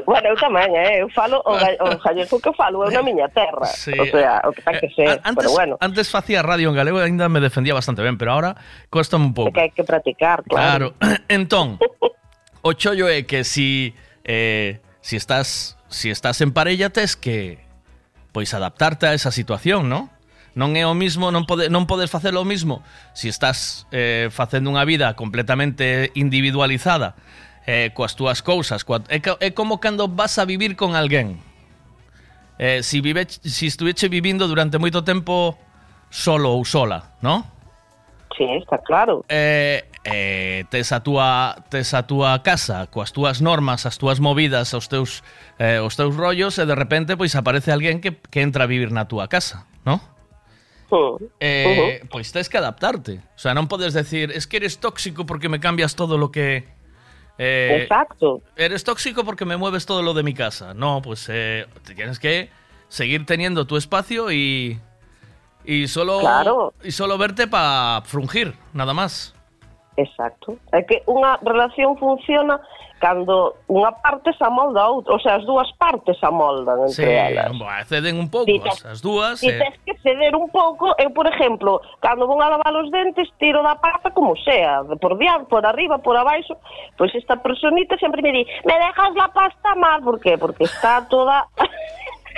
bueno, 0.06 0.28
eu 0.30 0.36
tamén, 0.38 0.70
eh? 0.78 1.02
eu 1.02 1.08
falo 1.10 1.42
o, 1.42 1.56
ga 1.58 1.74
o 1.82 1.88
gallego 1.98 2.38
que 2.38 2.52
falo, 2.54 2.86
é 2.86 2.94
na 2.94 3.02
miña 3.02 3.26
terra. 3.34 3.66
Sí. 3.66 3.90
O 3.98 4.06
sea, 4.06 4.38
o 4.46 4.54
que 4.54 4.62
tan 4.62 4.78
que 4.78 4.86
eh, 4.94 4.94
sei, 4.94 5.08
antes, 5.10 5.34
pero 5.42 5.50
bueno. 5.58 5.74
Antes 5.82 6.06
facía 6.06 6.38
radio 6.46 6.70
en 6.70 6.78
galego 6.78 7.02
e 7.02 7.04
ainda 7.10 7.26
me 7.26 7.42
defendía 7.42 7.74
bastante 7.74 7.98
ben, 8.06 8.14
pero 8.14 8.30
ahora 8.30 8.54
cuesta 8.94 9.18
un 9.18 9.34
pouco. 9.34 9.50
Que 9.50 9.66
hai 9.74 9.74
que 9.74 9.82
practicar, 9.82 10.46
claro. 10.46 10.94
Claro. 11.02 11.18
Entón, 11.26 11.82
o 12.62 12.70
chollo 12.78 13.10
é 13.10 13.26
que 13.26 13.42
si 13.42 13.90
eh, 14.22 14.78
si 15.02 15.18
estás 15.18 15.82
si 15.90 16.14
estás 16.14 16.38
en 16.46 16.54
parella 16.54 16.94
tes 16.94 17.18
que 17.18 17.58
pois 18.30 18.54
adaptarte 18.54 19.10
a 19.10 19.18
esa 19.18 19.34
situación, 19.34 19.90
¿no? 19.90 20.14
non 20.58 20.74
é 20.74 20.82
o 20.82 20.90
mismo, 20.92 21.30
non 21.30 21.46
pode 21.46 21.70
non 21.70 21.86
podes 21.86 22.10
facer 22.10 22.34
o 22.34 22.42
mismo 22.42 22.82
se 23.14 23.30
si 23.30 23.30
estás 23.32 23.86
eh, 23.94 24.26
facendo 24.34 24.66
unha 24.66 24.82
vida 24.82 25.14
completamente 25.14 26.10
individualizada 26.18 27.14
eh, 27.64 27.94
coas 27.94 28.18
túas 28.18 28.42
cousas, 28.42 28.82
coa, 28.82 28.98
é, 29.06 29.22
é 29.22 29.54
como 29.54 29.78
cando 29.78 30.10
vas 30.10 30.34
a 30.42 30.42
vivir 30.48 30.74
con 30.74 30.96
alguén. 30.98 31.36
Eh, 32.58 32.80
si 32.82 32.98
vive, 33.04 33.22
si 33.30 33.70
estuveche 33.70 34.10
vivindo 34.10 34.50
durante 34.50 34.82
moito 34.82 35.06
tempo 35.06 35.54
solo 36.10 36.58
ou 36.58 36.64
sola, 36.66 37.14
¿no? 37.22 37.44
Sí, 38.34 38.42
está 38.58 38.80
claro. 38.82 39.20
Eh, 39.30 39.84
eh, 40.08 40.64
tes 40.72 40.90
a 40.90 40.98
túa 41.06 41.54
tes 41.70 41.94
a 41.94 42.02
túa 42.10 42.40
casa 42.42 42.90
coas 42.90 43.14
túas 43.14 43.38
normas, 43.44 43.86
as 43.86 43.94
túas 44.00 44.18
movidas, 44.18 44.74
os 44.74 44.90
teus 44.90 45.22
eh, 45.62 45.78
os 45.78 45.94
teus 45.94 46.18
rollos 46.18 46.58
e 46.58 46.66
de 46.66 46.74
repente 46.74 47.14
pois 47.14 47.36
aparece 47.38 47.70
alguén 47.70 48.02
que 48.02 48.18
que 48.26 48.42
entra 48.42 48.66
a 48.66 48.70
vivir 48.70 48.90
na 48.90 49.06
túa 49.06 49.30
casa, 49.30 49.68
¿no? 49.86 50.17
Eh, 51.40 52.04
pues 52.10 52.32
tienes 52.32 52.48
que 52.48 52.56
adaptarte. 52.58 53.20
O 53.34 53.38
sea, 53.38 53.52
no 53.54 53.66
puedes 53.68 53.92
decir, 53.94 54.30
es 54.32 54.46
que 54.46 54.56
eres 54.58 54.78
tóxico 54.78 55.26
porque 55.26 55.48
me 55.48 55.60
cambias 55.60 55.94
todo 55.96 56.16
lo 56.18 56.30
que... 56.30 56.64
Eh, 57.38 57.80
Exacto. 57.82 58.40
Eres 58.56 58.84
tóxico 58.84 59.24
porque 59.24 59.44
me 59.44 59.56
mueves 59.56 59.86
todo 59.86 60.02
lo 60.02 60.14
de 60.14 60.22
mi 60.22 60.34
casa. 60.34 60.72
No, 60.74 61.00
pues 61.02 61.28
eh, 61.30 61.66
tienes 61.94 62.18
que 62.18 62.48
seguir 62.88 63.26
teniendo 63.26 63.66
tu 63.66 63.76
espacio 63.76 64.32
y, 64.32 64.80
solo 65.86 66.72
y 66.82 66.90
solo 66.90 67.18
verte 67.18 67.46
para 67.46 68.02
frungir, 68.04 68.54
nada 68.72 68.92
más. 68.94 69.34
Exacto. 69.98 70.56
es 70.72 70.86
que 70.86 71.02
una 71.06 71.38
relación 71.42 71.98
funciona 71.98 72.60
cando 73.00 73.54
unha 73.70 73.94
parte 73.94 74.34
se 74.34 74.42
amolda 74.42 74.82
a 74.84 74.88
outra, 74.92 75.14
o 75.14 75.20
sea, 75.22 75.38
as 75.38 75.46
dúas 75.46 75.70
partes 75.78 76.18
se 76.18 76.26
amoldan 76.26 76.90
entre 76.90 77.06
sí, 77.06 77.06
elas. 77.06 77.54
Bo, 77.54 77.66
ceden 77.86 78.18
un 78.18 78.28
pouco 78.28 78.50
si 78.50 78.58
as, 78.62 78.98
as 78.98 79.00
dúas. 79.00 79.38
Si 79.38 79.48
eh... 79.48 79.58
tens 79.58 79.76
que 79.86 79.94
ceder 80.02 80.34
un 80.34 80.50
pouco, 80.50 80.90
eu, 80.98 81.10
por 81.14 81.26
exemplo, 81.30 81.80
cando 82.02 82.26
vou 82.26 82.38
a 82.42 82.50
lavar 82.50 82.74
os 82.74 82.90
dentes, 82.90 83.30
tiro 83.38 83.62
da 83.62 83.78
pata 83.78 84.10
como 84.10 84.34
sea, 84.42 84.82
por 85.00 85.16
diante, 85.16 85.46
por 85.46 85.62
arriba, 85.64 85.98
por 85.98 86.14
abaixo, 86.16 86.58
pois 86.98 87.10
pues 87.12 87.22
esta 87.22 87.38
personita 87.38 87.96
sempre 87.98 88.20
me 88.22 88.32
di, 88.34 88.42
me 88.66 88.74
dejas 88.76 89.14
la 89.14 89.28
pasta 89.32 89.74
mal, 89.76 90.02
por 90.02 90.18
qué? 90.20 90.36
Porque 90.36 90.64
está 90.64 91.02
toda... 91.06 91.46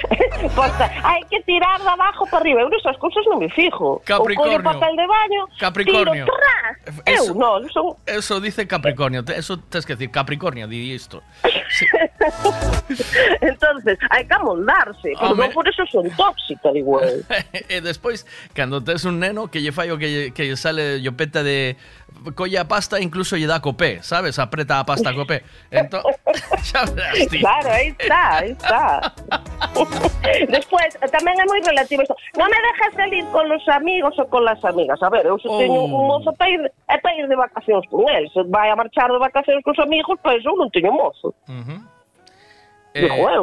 Hay 0.09 0.19
pues, 0.57 0.73
hay 0.81 1.21
que 1.31 1.41
tirar 1.43 1.79
de 1.81 1.89
abajo 1.89 2.25
para 2.27 2.39
arriba. 2.39 2.63
Esas 2.63 2.97
esas 2.97 3.11
no 3.27 3.33
no 3.35 3.41
me 3.41 3.51
fijo. 3.51 4.01
Capricornio. 4.05 4.59
de 4.59 5.07
baño, 5.07 5.49
Capricornio. 5.59 6.25
Eh, 7.07 7.15
eso, 7.15 7.97
Eso 8.07 8.41
dice 8.41 8.67
Capricornio. 8.69 9.23
Eso 9.35 9.59
tienes 9.59 9.87
que 9.87 9.95
decir 9.95 10.11
Capricornio, 10.11 10.67
di 10.69 10.93
esto 10.95 11.23
Entonces, 13.41 13.99
Hay 14.11 14.27
que 14.27 14.35
amoldarse. 14.35 15.13
Pero 15.21 15.35
por 15.51 15.67
eso 15.69 15.85
son 15.87 16.11
tóxicos 16.11 16.75
igual 16.77 17.11
eh, 17.53 17.81
después 17.81 18.27
e 18.55 18.67
despois, 18.71 19.05
un 19.05 19.21
neno 19.21 19.49
que 19.49 19.63
lle 19.63 19.73
fallo 19.73 19.99
que, 19.99 20.33
sale 20.57 20.83
de 21.01 21.77
colla 22.35 22.69
pasta 22.69 23.01
incluso 23.01 23.35
le 23.37 23.47
da 23.47 23.61
copé, 23.61 24.03
sabes? 24.03 24.39
Apreta 24.39 24.79
a 24.81 24.87
pasta 24.87 25.15
copé. 25.15 25.43
Claro, 25.71 27.73
ahí 27.73 27.95
está, 27.99 28.39
ahí 28.39 28.51
está. 28.53 29.15
después, 30.49 30.97
también 31.11 31.39
es 31.41 31.47
muy 31.47 31.61
relativo 31.63 32.03
no 32.39 32.45
me 32.45 32.51
dejas 32.51 32.95
salir 32.95 33.25
con 33.27 33.49
los 33.49 33.67
amigos 33.69 34.17
o 34.19 34.29
con 34.29 34.45
las 34.45 34.63
amigas. 34.65 35.01
A 35.03 35.11
ver, 35.11 35.27
eu 35.27 35.37
se 35.39 35.49
oh. 35.49 35.89
mozo 35.89 36.31
eh, 36.31 36.35
para 36.37 36.51
ir, 37.17 37.27
de 37.29 37.37
vacaciones 37.37 37.89
con 37.91 38.07
él, 38.09 38.31
Se 38.33 38.41
a 38.41 38.77
marchar 38.77 39.11
de 39.13 39.19
vacaciones 39.19 39.63
con 39.65 39.75
sus 39.75 39.85
amigos, 39.85 40.19
pois 40.23 40.39
pues 40.43 40.47
eu 40.47 40.55
non 40.57 40.71
teño 40.71 40.93
mozo. 40.93 41.35
Uh 41.47 41.83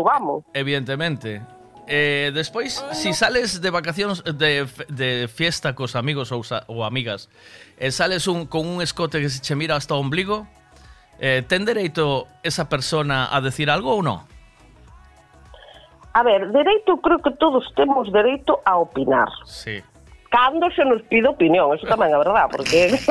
vamos. 0.03 0.43
Evidentemente. 0.53 1.41
Eh, 1.89 2.31
después, 2.33 2.83
si 2.91 3.13
sales 3.13 3.61
de 3.61 3.69
vacaciones 3.69 4.21
de, 4.23 4.67
de 4.89 5.27
fiesta 5.31 5.73
cos 5.73 5.95
amigos 5.95 6.33
o 6.33 6.83
amigas 6.83 7.29
sales 7.91 8.27
un, 8.27 8.45
con 8.45 8.67
un 8.67 8.81
escote 8.81 9.21
que 9.21 9.29
se 9.29 9.55
mira 9.55 9.77
hasta 9.77 9.93
o 9.95 9.99
ombligo, 9.99 10.47
eh, 11.19 11.43
derecho 11.47 12.27
esa 12.43 12.67
persona 12.67 13.33
a 13.33 13.39
decir 13.39 13.69
algo 13.71 13.95
o 13.95 14.03
no? 14.03 14.27
a 16.19 16.23
ver, 16.23 16.47
derecho, 16.49 16.97
creo 16.97 17.19
que 17.19 17.29
todos 17.31 17.63
tenemos 17.75 18.11
derecho 18.11 18.59
a 18.65 18.77
opinar. 18.79 19.27
Sí. 19.45 19.83
Cando 20.31 20.67
se 20.71 20.83
nos 20.83 21.03
pide 21.03 21.27
opinión, 21.27 21.75
eso 21.75 21.85
también 21.85 22.11
es 22.11 22.17
verdad, 22.17 22.47
porque 22.51 22.89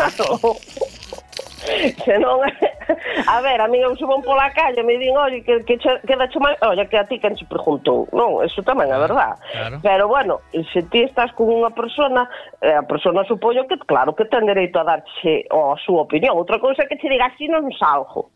claro, 2.02 2.40
a 3.28 3.40
ver, 3.42 3.61
a 3.61 3.66
mí 3.68 3.78
eu 3.78 3.96
subo 3.96 4.18
la 4.34 4.52
calle 4.52 4.82
me 4.82 4.98
dicen, 4.98 5.16
oye, 5.16 5.42
que, 5.44 5.64
que, 5.64 5.78
que 5.78 6.14
hecho 6.14 6.40
mal, 6.40 6.57
oye, 6.68 6.86
que 6.88 6.98
a 6.98 7.07
ti 7.07 7.18
quen 7.20 7.36
se 7.38 7.44
preguntou. 7.46 8.09
No, 8.12 8.42
eso 8.42 8.61
también 8.64 8.90
es 8.92 8.98
verdad. 8.98 9.38
Claro. 9.52 9.78
Pero 9.84 10.09
bueno, 10.09 10.40
si 10.72 10.82
ti 10.90 11.02
estás 11.02 11.32
con 11.34 11.48
una 11.48 11.70
persona, 11.70 12.28
eh, 12.61 12.72
la 12.74 12.82
persona 12.82 13.22
supoño 13.24 13.66
que, 13.68 13.78
claro, 13.86 14.16
que 14.16 14.24
tiene 14.24 14.46
derecho 14.52 14.80
a 14.80 14.84
darse 14.84 15.46
a 15.48 15.78
súa 15.78 16.02
opinión. 16.02 16.34
Otra 16.38 16.59
cosa 16.59 16.82
es 16.82 16.88
que 16.88 16.96
te 16.98 17.07
diga, 17.09 17.30
no, 17.54 17.61
non 17.62 17.70
salgo. 17.78 18.30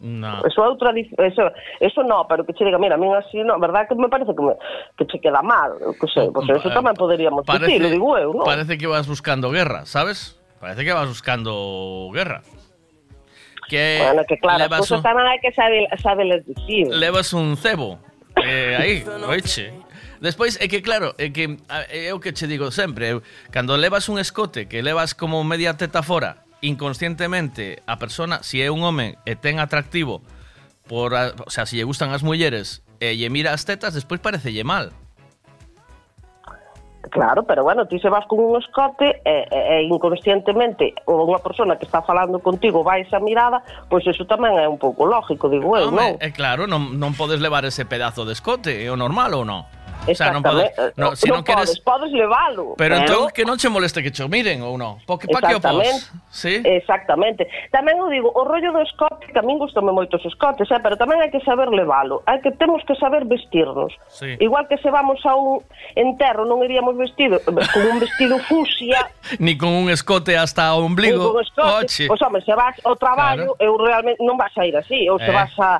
No. 0.00 0.40
Eso 0.46 0.62
é 0.62 0.66
outra 0.68 0.94
eso, 0.98 1.52
eso 1.78 2.02
no, 2.02 2.26
pero 2.26 2.46
que 2.46 2.54
che 2.54 2.64
diga, 2.64 2.78
mira, 2.78 2.94
a 2.94 2.98
min 2.98 3.12
así, 3.14 3.42
no, 3.44 3.60
verdad 3.60 3.86
que 3.86 3.94
me 3.94 4.08
parece 4.08 4.32
que 4.34 4.42
me, 4.42 4.54
que 4.96 5.06
che 5.06 5.20
queda 5.20 5.42
mal, 5.42 5.72
que 6.00 6.08
sei, 6.08 6.30
pues 6.32 6.48
eso 6.48 6.68
eh, 6.70 6.72
tamén 6.72 6.96
poderíamos 6.96 7.44
parece, 7.44 7.76
dicir, 7.76 7.84
digo 8.00 8.16
eu, 8.16 8.32
no? 8.32 8.40
Parece 8.48 8.80
que 8.80 8.88
vas 8.88 9.04
buscando 9.04 9.52
guerra, 9.52 9.84
sabes? 9.84 10.40
Parece 10.56 10.88
que 10.88 10.96
vas 10.96 11.04
buscando 11.04 11.52
guerra. 12.16 12.40
Que 13.68 14.00
bueno, 14.00 14.24
que 14.24 14.40
claro, 14.40 14.64
levas 14.64 14.88
pues 14.88 14.90
un... 14.96 15.04
tamén 15.04 15.28
hai 15.28 15.36
que 15.36 15.52
sabe 15.52 16.24
les 16.24 16.48
dicir. 16.48 16.88
Levas 16.88 17.36
un 17.36 17.60
cebo, 17.60 18.00
eh, 18.40 18.80
aí, 18.80 19.04
oiche. 19.28 19.68
Despois 20.24 20.56
é 20.64 20.66
que 20.72 20.80
claro, 20.80 21.12
é 21.20 21.28
que 21.28 21.60
é 21.92 22.08
eh, 22.08 22.16
o 22.16 22.24
que 22.24 22.32
che 22.32 22.48
digo 22.48 22.72
sempre, 22.72 23.20
cando 23.52 23.76
levas 23.76 24.08
un 24.08 24.16
escote 24.16 24.64
que 24.64 24.80
levas 24.80 25.12
como 25.12 25.44
media 25.44 25.76
teta 25.76 26.00
fora, 26.00 26.48
inconscientemente 26.60 27.82
a 27.86 27.96
persona, 27.96 28.38
se 28.38 28.44
si 28.44 28.62
é 28.62 28.68
un 28.70 28.84
home 28.84 29.16
e 29.24 29.36
ten 29.36 29.56
atractivo, 29.60 30.20
por, 30.88 31.14
o 31.16 31.50
sea, 31.50 31.64
se 31.64 31.76
si 31.76 31.76
lle 31.80 31.88
gustan 31.88 32.12
as 32.12 32.22
mulleres 32.26 32.84
e 33.00 33.16
lle 33.16 33.28
mira 33.32 33.52
as 33.56 33.64
tetas, 33.64 33.96
despois 33.96 34.20
lle 34.20 34.64
mal. 34.64 34.92
Claro, 37.10 37.42
pero 37.42 37.64
bueno, 37.64 37.88
ti 37.88 37.98
se 37.98 38.10
vas 38.12 38.22
con 38.28 38.38
un 38.38 38.60
escote 38.62 39.22
e, 39.24 39.42
e, 39.50 39.60
e 39.80 39.82
inconscientemente 39.88 40.92
ou 41.08 41.24
unha 41.26 41.40
persona 41.40 41.74
que 41.80 41.88
está 41.88 42.04
falando 42.04 42.38
contigo 42.44 42.84
vai 42.84 43.02
esa 43.08 43.16
mirada, 43.18 43.64
pois 43.88 44.04
eso 44.06 44.28
tamén 44.28 44.54
é 44.60 44.68
un 44.68 44.76
pouco 44.76 45.08
lógico, 45.08 45.48
digo 45.48 45.74
eu, 45.80 45.88
non? 45.90 46.20
É 46.20 46.28
claro, 46.30 46.68
non, 46.68 46.94
non 47.00 47.16
podes 47.16 47.40
levar 47.40 47.64
ese 47.64 47.88
pedazo 47.88 48.28
de 48.28 48.36
escote, 48.36 48.76
é 48.84 48.88
o 48.92 49.00
normal 49.00 49.32
ou 49.34 49.42
non? 49.48 49.64
O 50.12 50.14
sea, 50.14 50.32
non 50.32 50.42
podes, 50.42 50.70
no, 50.98 51.14
si 51.14 51.28
non, 51.30 51.38
non 51.40 51.42
queres 51.46 51.70
podes, 51.80 52.10
podes 52.10 52.12
leválo. 52.12 52.74
Pero 52.76 52.94
eh? 52.96 52.98
entón 53.06 53.30
que 53.30 53.46
non 53.46 53.54
che 53.56 53.70
moleste 53.70 54.02
que 54.02 54.10
che 54.10 54.26
miren 54.26 54.62
ou 54.66 54.74
non? 54.74 54.98
Porque 55.06 55.30
pa 55.30 55.38
que 55.38 55.54
o 55.54 55.60
pos? 55.62 56.10
Sí? 56.34 56.58
Exactamente. 56.66 57.46
Tamén 57.70 57.98
o 58.02 58.10
digo, 58.10 58.26
o 58.34 58.42
rollo 58.42 58.74
do 58.74 58.82
escote, 58.82 59.30
que 59.30 59.38
a 59.38 59.46
min 59.46 59.60
gustame 59.62 59.94
moito 59.94 60.18
os 60.18 60.24
escotes, 60.26 60.66
eh? 60.70 60.78
pero 60.82 60.98
tamén 60.98 61.22
hai 61.22 61.30
que 61.30 61.38
saber 61.46 61.70
leválo. 61.70 62.26
Hai 62.26 62.42
que 62.42 62.50
temos 62.58 62.82
que 62.90 62.98
saber 62.98 63.22
vestirnos. 63.26 63.94
Sí. 64.10 64.34
Igual 64.42 64.66
que 64.66 64.78
se 64.82 64.90
vamos 64.90 65.22
a 65.26 65.36
un 65.38 65.62
enterro 65.94 66.42
non 66.44 66.62
iríamos 66.66 66.98
vestido 66.98 67.38
eh, 67.40 67.46
con 67.46 67.82
un 67.86 68.02
vestido 68.02 68.42
fusia, 68.50 69.06
ni 69.38 69.54
con 69.54 69.70
un 69.70 69.88
escote 69.94 70.34
hasta 70.34 70.74
o 70.74 70.82
ombligo. 70.82 71.30
Ni 71.30 71.30
con 71.38 71.40
escote. 71.40 71.70
Oche. 71.86 72.04
Pois 72.10 72.18
home, 72.22 72.42
se 72.42 72.54
vas 72.58 72.74
ao 72.82 72.98
traballo, 72.98 73.54
claro. 73.56 73.62
eu 73.62 73.78
realmente 73.78 74.18
non 74.26 74.34
vas 74.34 74.52
a 74.58 74.66
ir 74.66 74.74
así, 74.74 75.06
ou 75.06 75.18
eh. 75.18 75.22
se 75.22 75.30
vas 75.30 75.54
a 75.62 75.78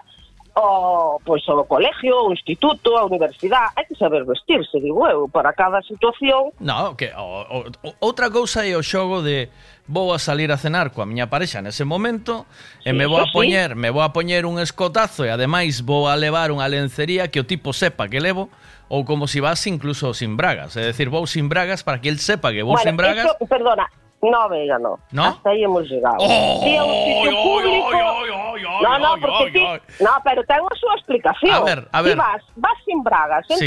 o 0.61 1.21
pois, 1.25 1.47
o 1.49 1.65
colegio, 1.65 2.17
o 2.27 2.33
instituto, 2.33 2.97
a 2.97 3.05
universidade, 3.07 3.73
hai 3.77 3.85
que 3.87 3.97
saber 3.97 4.25
vestirse, 4.27 4.77
digo 4.81 5.07
eu, 5.09 5.29
para 5.29 5.53
cada 5.53 5.81
situación. 5.83 6.53
No, 6.61 6.95
que 6.97 7.09
o, 7.17 7.65
o, 7.83 7.95
outra 8.05 8.29
cousa 8.31 8.67
é 8.69 8.77
o 8.77 8.83
xogo 8.85 9.23
de 9.25 9.49
vou 9.91 10.13
a 10.15 10.19
salir 10.23 10.53
a 10.55 10.59
cenar 10.61 10.91
coa 10.95 11.03
miña 11.07 11.27
parexa 11.27 11.59
nese 11.63 11.83
momento 11.83 12.47
sí, 12.79 12.91
e 12.91 12.91
me 12.95 13.07
vou 13.11 13.19
a 13.19 13.27
poñer, 13.35 13.75
sí. 13.75 13.79
me 13.81 13.91
vou 13.91 14.03
a 14.07 14.13
poñer 14.15 14.47
un 14.47 14.61
escotazo 14.63 15.27
e 15.27 15.31
ademais 15.35 15.81
vou 15.83 16.07
a 16.07 16.15
levar 16.15 16.53
unha 16.55 16.69
lencería 16.71 17.27
que 17.27 17.43
o 17.43 17.47
tipo 17.49 17.75
sepa 17.75 18.07
que 18.07 18.23
levo 18.23 18.47
ou 18.87 19.03
como 19.03 19.27
se 19.27 19.39
si 19.39 19.39
vas 19.43 19.59
incluso 19.67 20.15
sin 20.15 20.39
bragas, 20.39 20.79
é 20.79 20.87
dicir, 20.95 21.11
vou 21.11 21.27
sin 21.27 21.51
bragas 21.51 21.83
para 21.83 21.99
que 21.99 22.07
el 22.07 22.23
sepa 22.23 22.55
que 22.55 22.63
vou 22.63 22.79
bueno, 22.79 22.87
sin 22.87 22.95
bragas. 22.99 23.27
Eso, 23.35 23.47
perdona, 23.51 23.87
No, 24.23 24.43
amiga, 24.43 24.79
no. 24.79 24.99
Hasta 25.23 25.51
ahí 25.51 25.65
hemos 25.65 25.85
llegado. 25.89 26.17
Oh, 26.19 26.61
sí, 26.63 26.77
un 26.77 26.93
sitio 26.93 27.39
oh, 27.41 27.43
público. 27.43 28.79
no, 28.83 28.99
no, 28.99 29.21
porque 29.21 29.81
No, 30.01 30.11
pero 30.23 30.45
tengo 30.45 30.69
su 30.79 30.87
explicación. 30.97 31.55
A 31.55 31.61
ver, 31.63 31.89
a 31.91 32.03
ver. 32.03 32.17
vas, 32.17 32.43
vas 32.57 32.73
sin 32.85 33.03
bragas, 33.03 33.47
sí. 33.49 33.67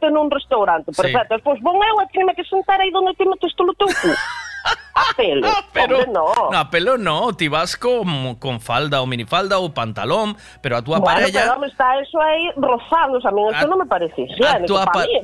en 0.00 0.16
un 0.16 0.30
restaurante, 0.30 0.92
perfecto. 0.92 1.34
Sí. 1.36 1.42
bueno, 1.60 1.60
bom, 1.62 1.78
me 1.98 2.06
tengo 2.12 2.32
que 2.34 2.44
sentar 2.44 2.80
ahí 2.80 2.90
donde 2.92 3.12
te 3.14 3.24
tu 3.40 3.46
estolotuco. 3.48 3.92
A 4.94 5.14
pelo. 5.16 5.46
Ah, 5.48 5.64
pero, 5.72 5.96
Hombre, 5.98 6.12
no. 6.12 6.24
a 6.58 6.68
pelo 6.68 6.98
no. 6.98 7.32
Te 7.34 7.48
vas 7.48 7.76
con, 7.76 8.34
con, 8.36 8.60
falda 8.60 9.00
o 9.00 9.06
minifalda 9.06 9.58
o 9.58 9.72
pantalón, 9.72 10.36
pero 10.60 10.76
a 10.76 10.82
tu 10.82 10.90
bueno, 10.90 11.04
parella... 11.04 11.52
Bueno, 11.54 11.66
está 11.66 11.98
eso 12.00 12.20
ahí 12.20 12.48
rozando, 12.56 13.18
A 13.26 13.30
mí 13.30 13.42
eso 13.56 13.66
no 13.68 13.76
me 13.76 13.86
parece 13.86 14.22
A 14.46 14.58
Mí, 14.58 14.66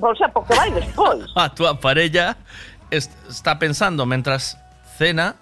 o 0.01 0.15
sea, 0.17 0.29
porque 0.29 0.55
vai 0.55 0.71
después. 0.71 1.25
A 1.35 1.53
tu 1.53 1.65
parella 1.79 2.37
está 2.91 3.59
pensando 3.59 4.07
mientras 4.07 4.59
cena 4.97 5.37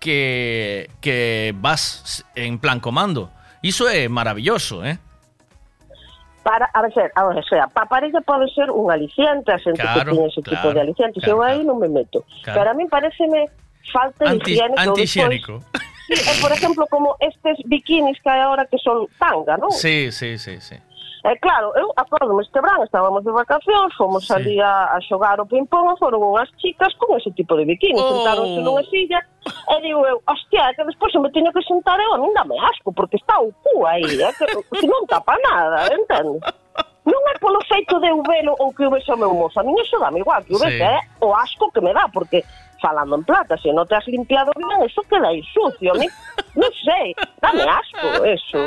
que, 0.00 0.90
que 1.00 1.54
vas 1.56 2.24
en 2.34 2.58
plan 2.58 2.80
comando. 2.80 3.30
Y 3.62 3.70
eso 3.70 3.88
es 3.88 4.08
maravilloso, 4.08 4.84
¿eh? 4.84 4.98
Para, 6.42 6.66
a 6.72 6.82
ver, 6.82 7.12
a 7.14 7.24
ver, 7.26 7.38
o 7.38 7.42
sea, 7.42 7.66
para 7.66 7.86
parella 7.86 8.20
puede 8.22 8.48
ser 8.54 8.70
un 8.70 8.90
aliciente, 8.90 9.52
a 9.52 9.58
xente 9.58 9.82
que 9.82 10.24
ese 10.26 10.40
tipo 10.42 10.72
de 10.72 10.80
alicientes, 10.80 11.22
Yo 11.22 11.32
eu 11.32 11.42
aí 11.42 11.62
me 11.64 11.88
meto. 11.88 12.24
Para 12.44 12.54
Pero 12.58 12.70
a 12.70 12.74
mí 12.74 12.86
pareceme 12.86 13.46
falta 13.92 14.24
de 14.24 14.30
Anti, 14.30 14.58
Antihigiénico. 14.76 15.62
Eh, 16.10 16.16
por 16.40 16.50
ejemplo, 16.50 16.86
como 16.90 17.16
estos 17.20 17.58
bikinis 17.66 18.18
que 18.22 18.30
hay 18.30 18.40
ahora 18.40 18.64
que 18.64 18.78
son 18.78 19.08
tanga, 19.18 19.58
¿no? 19.58 19.70
Sí, 19.70 20.10
sí, 20.10 20.38
sí, 20.38 20.58
sí. 20.60 20.76
Eh, 21.24 21.36
claro, 21.40 21.72
eu 21.76 21.92
acordo 21.96 22.40
este 22.40 22.60
verán, 22.60 22.82
estábamos 22.84 23.24
de 23.24 23.32
vacacións, 23.32 23.90
fomos 23.98 24.26
sí. 24.26 24.32
ali 24.32 24.60
a, 24.62 24.94
a 24.94 25.00
xogar 25.02 25.40
o 25.42 25.46
ping-pong 25.50 25.96
e 25.96 25.98
foron 25.98 26.22
unhas 26.22 26.46
chicas 26.62 26.94
con 26.94 27.10
ese 27.18 27.34
tipo 27.34 27.58
de 27.58 27.66
biquíni, 27.66 27.98
oh. 27.98 28.06
sentaronse 28.22 28.60
nunha 28.62 28.84
silla 28.86 29.18
e 29.42 29.74
digo 29.82 30.06
eu, 30.06 30.22
hostia, 30.30 30.70
que 30.78 30.86
despois 30.86 31.10
se 31.10 31.18
me 31.18 31.26
teño 31.34 31.50
que 31.50 31.64
sentar 31.66 31.98
eu, 31.98 32.14
a 32.14 32.22
mín 32.22 32.30
dame 32.38 32.54
asco, 32.70 32.94
porque 32.94 33.18
está 33.18 33.34
o 33.42 33.50
cu 33.50 33.82
aí, 33.82 34.06
eh, 34.06 34.30
que, 34.38 34.46
que 34.78 34.86
non 34.86 35.02
tapa 35.10 35.34
nada, 35.42 35.90
entende? 35.90 36.38
Non 37.08 37.22
é 37.34 37.34
polo 37.42 37.58
feito 37.66 37.98
de 37.98 38.08
eu 38.14 38.22
velo 38.22 38.54
ou 38.62 38.70
que 38.70 38.86
eu 38.86 38.90
vexo 38.94 39.18
o 39.18 39.18
meu 39.18 39.34
mozo, 39.34 39.58
a 39.58 39.66
min 39.66 39.74
iso 39.82 39.98
dame 39.98 40.22
igual, 40.22 40.38
que 40.46 40.54
eu 40.54 40.62
vexo, 40.62 40.78
sí. 40.78 40.86
é 40.86 41.02
o 41.18 41.34
asco 41.34 41.66
que 41.74 41.82
me 41.82 41.90
dá, 41.90 42.06
porque 42.14 42.46
falando 42.78 43.18
en 43.18 43.26
plata, 43.26 43.58
se 43.58 43.74
non 43.74 43.90
te 43.90 43.98
has 43.98 44.06
limpiado 44.06 44.54
bien, 44.54 44.86
eso 44.86 45.02
queda 45.10 45.34
aí 45.34 45.42
sucio, 45.50 45.98
a 45.98 45.98
mí, 45.98 46.06
non 46.54 46.70
sei, 46.78 47.10
dame 47.42 47.66
asco, 47.66 48.06
eso. 48.22 48.62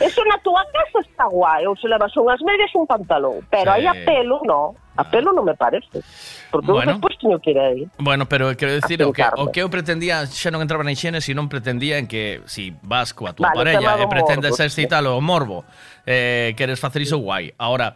Eso 0.00 0.24
na 0.24 0.38
túa 0.40 0.64
casa 0.72 1.04
está 1.04 1.28
guai, 1.28 1.66
ou 1.68 1.76
se 1.76 1.86
levas 1.86 2.08
unhas 2.16 2.40
medias 2.40 2.72
un 2.72 2.88
pantalón, 2.88 3.44
pero 3.52 3.68
sí. 3.68 3.84
aí 3.84 3.84
a 3.84 3.92
pelo 4.00 4.40
no, 4.48 4.72
a 4.96 5.04
ah. 5.04 5.04
pelo 5.04 5.28
non 5.36 5.44
me 5.44 5.52
parece. 5.52 6.00
Porque 6.48 6.72
bueno, 6.72 6.96
despois 6.96 7.20
teño 7.20 7.36
que 7.36 7.52
ir 7.52 7.60
aí. 7.60 7.80
Bueno, 8.00 8.24
pero 8.24 8.48
quero 8.56 8.72
decir, 8.80 8.96
o 9.04 9.12
que, 9.12 9.20
o 9.20 9.52
que 9.52 9.60
eu 9.60 9.68
pretendía 9.68 10.24
xa 10.24 10.48
non 10.48 10.64
entraba 10.64 10.80
na 10.88 10.96
si 10.96 11.36
non 11.36 11.52
pretendía 11.52 12.00
en 12.00 12.08
que 12.08 12.40
si 12.48 12.72
vas 12.80 13.12
coa 13.12 13.36
tua 13.36 13.52
vale, 13.52 13.76
parella 13.76 14.00
e 14.00 14.08
eh, 14.08 14.08
pretendes 14.08 14.56
morbo, 14.56 14.64
excitar 14.72 15.04
o 15.04 15.20
morbo, 15.20 15.68
eh, 16.08 16.56
queres 16.56 16.80
facer 16.80 17.04
iso 17.04 17.20
guai. 17.20 17.52
Ahora, 17.60 17.92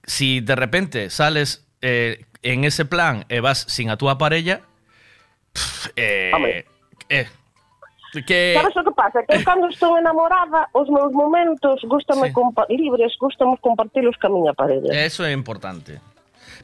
si 0.00 0.40
de 0.40 0.56
repente 0.56 1.12
sales 1.12 1.68
eh, 1.84 2.24
en 2.40 2.64
ese 2.64 2.88
plan 2.88 3.28
e 3.28 3.36
eh, 3.36 3.40
vas 3.44 3.68
sin 3.68 3.92
a 3.92 4.00
túa 4.00 4.16
parella, 4.16 4.64
pff, 5.52 5.92
eh, 6.00 6.32
Hombre. 6.32 6.64
eh, 7.12 7.28
Que... 8.22 8.54
¿Sabes 8.56 8.74
que 8.84 8.92
pasa? 8.94 9.20
Que 9.26 9.42
cuando 9.44 9.68
estoy 9.68 9.98
enamorada, 9.98 10.68
os 10.72 10.88
meus 10.88 11.12
momentos 11.12 11.80
gustame 11.84 12.28
sí. 12.28 12.32
compa 12.32 12.66
libres, 12.68 13.12
gustame 13.18 13.56
compartilos 13.58 14.16
ca 14.18 14.28
miña 14.28 14.52
Eso 14.92 15.24
es 15.24 15.32
importante. 15.34 16.00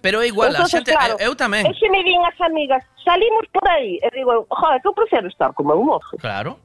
Pero 0.01 0.23
igual, 0.25 0.51
Entonces, 0.51 0.75
a 0.75 0.79
xente, 0.79 0.93
claro, 0.93 1.17
eu, 1.19 1.33
e 1.37 1.49
me 1.91 2.01
din 2.05 2.21
as 2.25 2.39
amigas, 2.41 2.81
salimos 3.05 3.45
por 3.53 3.67
ahí 3.69 3.99
e 4.01 4.09
digo, 4.17 4.47
joder, 4.49 4.81
que 4.81 4.89
eu 5.17 5.27
estar 5.27 5.53
como 5.53 5.75
un 5.75 5.87
mozo. 5.87 6.17
Claro. 6.21 6.57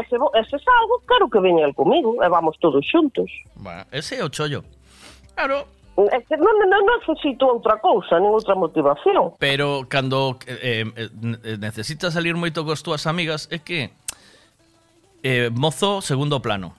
ese 0.00 0.56
es 0.56 0.62
algo 0.80 0.98
claro 1.06 1.28
que 1.30 1.40
venía 1.40 1.66
el 1.66 1.74
comigo, 1.74 2.22
e 2.24 2.28
vamos 2.28 2.56
todos 2.58 2.82
juntos 2.90 3.28
Bueno, 3.54 3.84
ese 3.92 4.18
é 4.18 4.24
o 4.24 4.28
chollo. 4.28 4.62
Claro. 5.34 5.66
É 5.96 6.18
que 6.26 6.34
non, 6.42 6.56
non 6.66 6.82
necesito 6.98 7.46
outra 7.46 7.78
cousa, 7.78 8.18
nin 8.18 8.26
outra 8.34 8.58
motivación. 8.58 9.38
Pero 9.38 9.86
cando 9.86 10.34
eh, 10.50 10.82
eh, 10.90 11.06
eh 11.06 11.56
necesitas 11.62 12.18
salir 12.18 12.34
moito 12.34 12.66
cos 12.66 12.82
túas 12.82 13.06
amigas, 13.06 13.46
é 13.54 13.62
que 13.62 13.94
eh, 15.22 15.54
mozo 15.54 16.02
segundo 16.02 16.42
plano. 16.42 16.74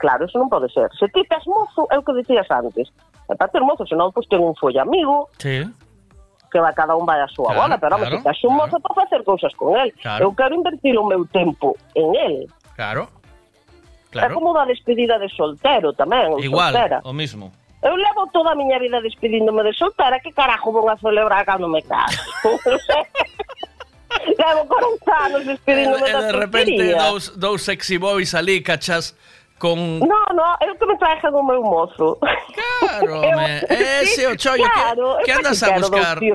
Claro, 0.00 0.24
eso 0.24 0.40
non 0.40 0.48
pode 0.48 0.72
ser. 0.72 0.88
Se 0.96 1.04
ti 1.12 1.20
tes 1.28 1.44
mozo, 1.44 1.84
é 1.92 2.00
o 2.00 2.00
que 2.00 2.16
dicías 2.16 2.48
antes. 2.48 2.88
E 3.28 3.36
para 3.36 3.52
ter 3.52 3.60
mozo, 3.60 3.84
senón, 3.84 4.08
pois, 4.08 4.24
pues, 4.24 4.32
ten 4.32 4.40
un 4.40 4.56
folle 4.56 4.80
amigo. 4.80 5.28
Sí 5.36 5.64
que 6.50 6.58
va 6.58 6.74
cada 6.74 6.98
un 6.98 7.06
vai 7.06 7.22
a 7.22 7.30
súa 7.30 7.54
claro, 7.54 7.60
bola, 7.62 7.76
pero 7.78 7.94
claro, 7.94 8.10
vamos, 8.10 8.26
claro. 8.26 8.50
un 8.50 8.54
mozo 8.58 8.74
claro. 8.74 8.82
Pois 8.82 8.82
para 8.90 8.98
facer 9.06 9.20
cousas 9.22 9.52
con 9.54 9.76
el. 9.78 9.92
Claro. 10.02 10.20
Eu 10.26 10.30
quero 10.34 10.50
invertir 10.56 10.96
o 10.98 11.06
meu 11.06 11.22
tempo 11.30 11.76
en 11.94 12.08
el. 12.18 12.34
Claro. 12.74 13.06
Claro. 14.10 14.32
É 14.32 14.34
como 14.34 14.50
da 14.56 14.64
despedida 14.66 15.14
de 15.22 15.28
soltero 15.30 15.92
tamén, 15.94 16.40
Igual, 16.42 16.72
soltera. 16.74 16.98
o 17.06 17.12
mismo. 17.14 17.52
Eu 17.82 17.96
levo 17.96 18.28
toda 18.32 18.50
a 18.52 18.54
miña 18.60 18.78
vida 18.78 19.00
despedíndome 19.00 19.62
de 19.64 19.72
soltar, 19.72 20.12
a 20.12 20.20
Que 20.20 20.30
carajo 20.32 20.70
vou 20.72 20.88
a 20.88 20.96
celebrar 20.98 21.44
cando 21.46 21.68
me 21.68 21.82
caso 21.82 22.20
Levo 24.38 24.66
40 24.66 25.24
anos 25.26 25.46
despedíndome 25.46 26.06
e, 26.06 26.10
e 26.10 26.14
de, 26.20 26.26
de 26.26 26.32
repente 26.38 26.94
dous, 26.94 27.28
dous 27.38 27.62
sexy 27.62 27.96
boys 27.96 28.34
ali 28.34 28.60
cachas 28.62 29.16
No, 29.62 30.34
no, 30.34 30.44
es 30.60 30.78
que 30.78 30.86
me 30.86 30.96
trago 30.96 31.38
a 31.38 31.42
meu 31.46 31.62
moço. 31.62 32.16
Claro, 32.80 33.20
me... 33.20 33.60
ese 33.92 34.26
o 34.26 34.34
chollo 34.38 34.64
claro, 34.72 35.18
que, 35.24 35.30
andas 35.32 35.62
a 35.62 35.72
buscar. 35.78 36.18
Tío, 36.18 36.34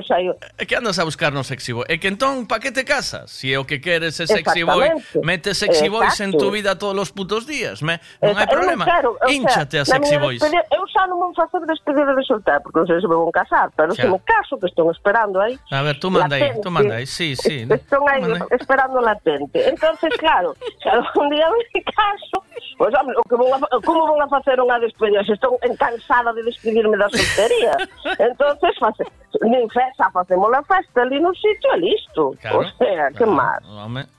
eh, 0.58 0.66
que 0.66 0.76
andas 0.76 0.98
a 0.98 1.04
buscar 1.04 1.32
no 1.32 1.42
sexy 1.42 1.72
boy. 1.72 1.84
es 1.88 1.98
que 1.98 2.06
entonces, 2.08 2.46
¿para 2.46 2.60
qué 2.60 2.70
te 2.70 2.84
casas? 2.84 3.30
Si 3.30 3.52
lo 3.52 3.62
o 3.62 3.66
que 3.66 3.80
quieres 3.80 4.20
es 4.20 4.28
sexy 4.30 4.62
boy, 4.62 4.90
mete 5.24 5.54
sexy 5.54 5.88
boys 5.88 6.20
en 6.20 6.32
tu 6.32 6.50
vida 6.50 6.78
todos 6.78 6.94
los 6.94 7.10
putos 7.10 7.46
días, 7.46 7.82
me? 7.82 8.00
no 8.22 8.36
hay 8.36 8.46
problema. 8.46 8.84
Claro, 8.84 9.16
Hinchate 9.28 9.80
a 9.80 9.84
sexy 9.84 10.18
boys. 10.18 10.42
Eu 10.42 10.48
me 10.48 11.14
voy 11.14 11.34
a 11.40 11.44
hacer 11.44 11.60
despedida 11.62 12.14
de 12.14 12.22
soltar, 12.24 12.62
porque 12.62 12.80
no 12.80 12.86
sei 12.86 13.00
se 13.00 13.06
me 13.08 13.14
a 13.14 13.30
casar, 13.32 13.70
pero 13.76 13.90
es 13.92 13.96
se 13.98 14.08
me 14.08 14.18
caso 14.20 14.58
que 14.58 14.66
están 14.66 14.86
esperando 14.90 15.40
ahí. 15.40 15.58
A 15.70 15.82
ver, 15.82 15.98
tú 16.00 16.10
manda 16.10 16.36
ahí 16.36 16.50
tú 16.62 16.70
manda 16.70 16.98
sí, 17.06 17.34
sí. 17.36 17.66
Están 17.68 18.00
aí 18.08 18.22
esperando 18.50 19.00
latente. 19.00 19.68
Entonces, 19.68 20.12
claro, 20.18 20.54
Si 20.82 20.88
algún 20.88 21.28
día 21.30 21.46
me 21.74 21.82
caso, 21.84 22.44
pues, 22.78 22.92
hombre, 22.94 23.15
o 23.16 23.22
que 23.28 23.36
vou 23.36 23.52
a, 23.54 23.58
como 23.84 24.04
vou 24.06 24.20
a 24.20 24.28
facer 24.28 24.60
unha 24.60 24.76
despedida? 24.78 25.24
Se 25.24 25.34
estou 25.34 25.56
cansada 25.80 26.30
de 26.36 26.44
despedirme 26.44 26.96
da 27.00 27.08
soltería. 27.08 27.72
entonces 28.28 28.72
face, 28.76 29.02
nin 29.42 29.66
festa, 29.72 30.12
facemos 30.12 30.52
a 30.52 30.60
festa 30.68 31.02
ali 31.02 31.18
no 31.18 31.32
sitio 31.32 31.68
e 31.74 31.78
listo. 31.90 32.22
Claro, 32.44 32.60
o 32.62 32.68
sea, 32.76 33.08
claro, 33.10 33.16
que 33.16 33.26
máis? 33.26 33.64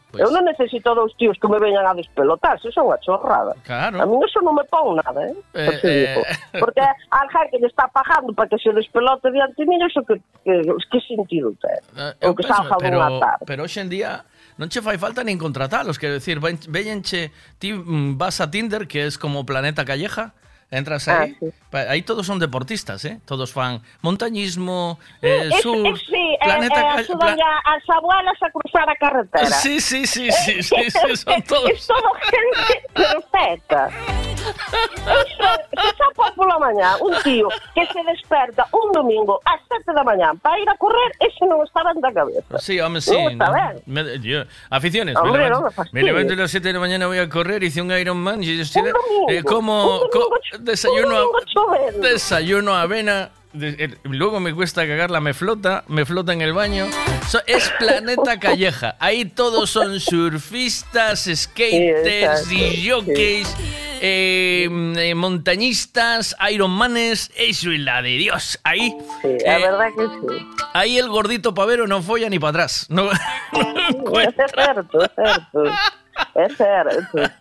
Pues... 0.07 0.23
Eu 0.23 0.31
non 0.31 0.47
necesito 0.47 0.95
dos 0.95 1.11
tíos 1.19 1.35
que 1.35 1.51
me 1.51 1.59
veñan 1.59 1.83
a 1.83 1.91
despelotar, 1.93 2.55
se 2.63 2.71
son 2.71 2.87
unha 2.89 2.95
chorrada. 3.03 3.51
Claro. 3.67 3.99
A 4.01 4.07
mí 4.07 4.15
eso 4.23 4.39
non 4.39 4.55
me 4.55 4.63
pon 4.71 4.95
nada, 4.97 5.19
eh? 5.27 5.35
eh, 5.53 5.77
eh... 5.83 6.17
Porque 6.63 6.79
a 6.79 6.95
alguén 7.11 7.51
que 7.51 7.59
lle 7.59 7.67
está 7.67 7.91
pagando 7.91 8.31
para 8.31 8.47
que 8.47 8.55
se 8.57 8.71
despelote 8.71 9.27
diante 9.35 9.67
mí, 9.67 9.75
eso 9.83 10.01
que, 10.07 10.17
que, 10.47 10.63
que 10.63 10.99
sentido 11.03 11.51
ten? 11.59 11.79
Eh, 11.99 12.23
o 12.31 12.31
que 12.31 12.47
salga 12.47 12.79
penso, 12.79 12.87
pero, 12.87 13.03
tarde. 13.19 13.43
Pero 13.45 13.61
hoxe 13.67 13.83
en 13.83 13.91
día 13.91 14.23
no 14.57 14.67
fai 14.81 14.97
falta 14.97 15.23
ni 15.23 15.35
contratarlos, 15.37 15.97
quiero 15.99 16.15
decir, 16.15 16.39
veyenche, 16.67 17.31
ti 17.59 17.71
mm, 17.73 18.17
vas 18.17 18.41
a 18.41 18.49
Tinder, 18.49 18.87
que 18.87 19.05
es 19.05 19.17
como 19.17 19.45
Planeta 19.45 19.85
Calleja, 19.85 20.33
Entras 20.69 21.07
ah, 21.07 21.21
ahí. 21.21 21.37
Ahí 21.71 22.01
todos 22.01 22.25
son 22.25 22.39
deportistas, 22.39 23.03
¿eh? 23.05 23.19
Todos 23.25 23.53
fan. 23.53 23.81
Montañismo, 24.01 24.99
sí, 25.21 25.27
eh, 25.27 25.49
sur, 25.61 25.97
sí, 25.99 26.13
eh, 26.13 26.37
planeta... 26.43 26.91
a 26.91 26.97
las 26.97 27.09
abuelas 27.89 28.35
a 28.41 28.49
cruzar 28.51 28.89
a 28.89 28.95
carretera. 28.95 29.45
Sí, 29.45 29.79
sí, 29.79 30.05
sí, 30.05 30.27
eh, 30.27 30.31
sí, 30.61 30.61
sí, 30.63 31.15
son 31.17 31.41
todos... 31.43 31.69
Es 31.71 31.87
gente 32.21 32.87
perfecta. 32.93 33.89
Se 34.97 35.97
sabe 35.97 36.33
por 36.35 36.47
la 36.47 36.57
mañana 36.59 36.95
un 37.01 37.13
tío 37.23 37.47
que 37.75 37.85
se 37.85 38.01
despierta 38.03 38.65
un 38.71 38.91
domingo 38.93 39.39
a 39.45 39.51
7 39.67 39.83
de 39.87 39.93
la 39.93 40.03
mañana 40.05 40.33
para 40.41 40.57
ir 40.59 40.69
a 40.69 40.75
correr, 40.75 41.11
eso 41.19 41.45
no 41.47 41.63
estaba 41.65 41.91
en 41.91 42.01
la 42.01 42.11
cabeza. 42.13 42.57
Sí, 42.59 42.79
hombre, 42.79 43.01
sí. 43.01 43.17
No, 43.35 43.53
Me, 43.85 44.19
yo, 44.19 44.43
aficiones, 44.69 45.15
me 45.91 46.03
levanto, 46.03 46.33
a 46.33 46.37
las 46.37 46.51
7 46.51 46.65
de 46.67 46.73
la 46.73 46.79
mañana 46.79 47.07
voy 47.07 47.19
a 47.19 47.27
correr, 47.29 47.61
hice 47.63 47.81
un 47.81 47.91
Ironman 47.91 48.43
y 48.43 48.57
yo 48.57 48.63
estoy... 48.63 48.81
Un 48.83 48.89
eh, 49.33 49.43
como, 49.43 50.01
desayuno, 50.59 51.27
desayuno 52.01 52.75
avena. 52.75 53.29
luego 54.03 54.39
me 54.39 54.53
cuesta 54.53 54.85
cagarla, 54.87 55.19
me 55.19 55.33
flota, 55.33 55.83
me 55.87 56.05
flota 56.05 56.33
en 56.33 56.41
el 56.41 56.53
baño. 56.53 56.85
es 57.47 57.69
Planeta 57.79 58.39
Calleja. 58.39 58.95
Ahí 58.99 59.25
todos 59.25 59.69
son 59.69 59.99
surfistas, 59.99 61.29
skaters, 61.33 62.51
y 62.51 62.89
jockeys, 62.89 63.55
eh, 64.01 64.67
eh, 65.01 65.15
montañistas, 65.15 66.35
ironmanes. 66.51 67.31
Eso 67.35 67.71
es 67.71 67.79
la 67.79 68.01
de 68.01 68.17
Dios. 68.17 68.59
Ahí. 68.63 68.95
la 69.23 69.55
eh, 69.57 69.61
verdad 69.61 69.87
que 69.97 70.07
sí. 70.35 70.45
Ahí 70.73 70.97
el 70.97 71.09
gordito 71.09 71.53
pavero 71.53 71.87
no 71.87 72.01
folla 72.03 72.29
ni 72.29 72.39
para 72.39 72.49
atrás. 72.51 72.85
No, 72.89 73.09
es 73.11 73.17
cierto, 74.53 75.03
es 75.03 75.11
cierto. 75.15 75.63
Es 76.35 76.59
era. 76.59 76.91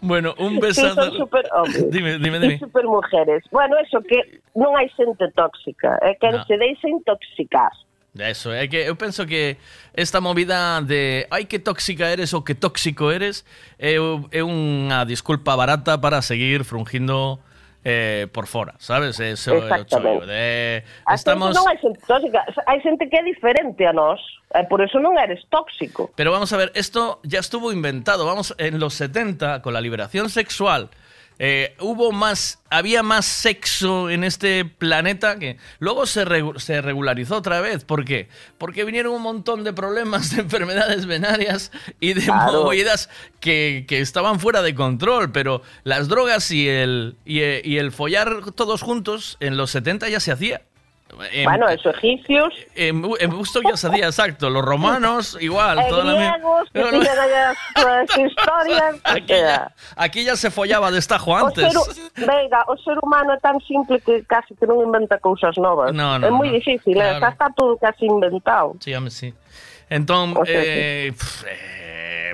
bueno, 0.00 0.34
un 0.38 0.58
besazo 0.60 1.10
Sí, 1.10 1.16
super 1.16 1.44
Dime, 1.90 2.18
dime, 2.18 2.60
mujeres. 2.84 3.42
Bueno, 3.50 3.76
eso 3.78 4.00
que 4.02 4.40
no 4.54 4.76
hay 4.76 4.88
gente 4.90 5.30
tóxica, 5.34 5.96
Es 6.02 6.12
eh, 6.12 6.16
que 6.20 6.30
no. 6.30 6.44
se 6.44 6.56
deixa 6.58 6.88
intoxicar. 6.88 7.70
Eso, 8.18 8.50
yo 8.50 8.56
eh, 8.56 8.68
que 8.68 8.86
yo 8.86 8.96
pienso 8.98 9.24
que 9.24 9.56
esta 9.94 10.20
movida 10.20 10.80
de 10.80 11.28
Ay, 11.30 11.44
qué 11.44 11.60
tóxica 11.60 12.10
eres 12.10 12.34
o 12.34 12.44
qué 12.44 12.56
tóxico 12.56 13.12
eres 13.12 13.46
eh, 13.78 13.98
Es 14.32 14.42
una 14.42 15.04
disculpa 15.04 15.54
barata 15.54 16.00
para 16.00 16.20
seguir 16.20 16.64
frungiendo 16.64 17.38
eh, 17.82 18.26
por 18.32 18.46
fuera, 18.46 18.74
¿sabes? 18.78 19.18
Eso 19.20 19.54
eh, 19.54 19.58
Exactamente. 19.58 20.26
De, 20.26 20.84
ah, 21.06 21.14
estamos... 21.14 21.54
no 21.54 21.64
hay, 21.66 21.78
gente 22.82 23.08
que 23.08 23.16
es 23.16 23.24
diferente 23.24 23.86
a 23.86 23.92
nos, 23.94 24.20
eh, 24.54 24.66
por 24.68 24.82
eso 24.82 24.98
no 25.00 25.18
eres 25.18 25.40
tóxico. 25.48 26.10
Pero 26.14 26.30
vamos 26.30 26.52
a 26.52 26.58
ver, 26.58 26.72
esto 26.74 27.20
ya 27.22 27.38
estuvo 27.38 27.72
inventado, 27.72 28.26
vamos, 28.26 28.54
en 28.58 28.78
los 28.80 28.92
70, 28.94 29.62
con 29.62 29.72
la 29.72 29.80
liberación 29.80 30.28
sexual, 30.28 30.90
eh, 31.42 31.74
hubo 31.80 32.12
más, 32.12 32.60
había 32.68 33.02
más 33.02 33.24
sexo 33.24 34.10
en 34.10 34.24
este 34.24 34.66
planeta 34.66 35.38
que 35.38 35.56
luego 35.78 36.04
se, 36.04 36.26
regularizó 36.26 37.36
otra 37.36 37.62
vez. 37.62 37.82
¿Por 37.86 38.04
qué? 38.04 38.28
Porque 38.58 38.84
vinieron 38.84 39.14
un 39.14 39.22
montón 39.22 39.64
de 39.64 39.72
problemas 39.72 40.36
de 40.36 40.42
enfermedades 40.42 41.06
venarias 41.06 41.72
y 41.98 42.12
de 42.12 42.30
movidas 42.30 43.08
que, 43.40 43.86
estaban 43.88 44.38
fuera 44.38 44.60
de 44.60 44.74
control, 44.74 45.32
pero 45.32 45.62
las 45.82 46.08
drogas 46.08 46.50
y 46.50 46.68
el, 46.68 47.16
y, 47.24 47.40
eh, 47.40 47.62
y 47.64 47.78
el 47.78 47.90
follar 47.90 48.52
todos 48.54 48.82
juntos 48.82 49.38
en 49.40 49.56
los 49.56 49.70
70 49.70 50.10
ya 50.10 50.20
se 50.20 50.32
hacía. 50.32 50.60
Em, 51.32 51.44
bueno, 51.44 51.68
esos 51.68 51.94
egipcios. 51.96 52.54
En, 52.74 53.04
em, 53.04 53.04
en 53.04 53.14
em, 53.20 53.30
Busto 53.30 53.60
ya 53.62 53.76
sabía, 53.76 54.06
exacto. 54.06 54.48
Los 54.48 54.64
romanos, 54.64 55.36
igual. 55.40 55.76
Griegos 55.92 56.68
la 56.72 56.72
que 57.00 57.10
allá 57.22 58.08
sus 58.08 58.24
historias. 58.24 59.66
Aquí 59.96 60.24
ya, 60.24 60.36
se 60.36 60.50
follaba 60.50 60.90
de 60.90 60.98
estajo 60.98 61.36
antes. 61.36 61.76
O 61.76 61.84
ser, 61.92 62.10
venga, 62.26 62.64
o 62.68 62.76
ser 62.78 62.96
humano 63.02 63.34
es 63.34 63.42
tan 63.42 63.58
simple 63.60 64.00
que 64.00 64.24
casi 64.24 64.54
que 64.54 64.66
no 64.66 64.82
inventa 64.82 65.18
cosas 65.18 65.56
nuevas 65.58 65.92
No, 65.92 66.18
no, 66.18 66.26
Es 66.26 66.32
muy 66.32 66.48
difícil, 66.50 67.00
hasta 67.00 67.16
¿eh? 67.16 67.20
tú 67.24 67.30
está 67.32 67.50
todo 67.56 67.76
casi 67.76 68.06
inventado. 68.06 68.74
Sí, 68.80 68.92
sí. 69.10 69.34
Entonces, 69.88 70.46
sí. 70.46 70.52
Eh, 70.54 71.12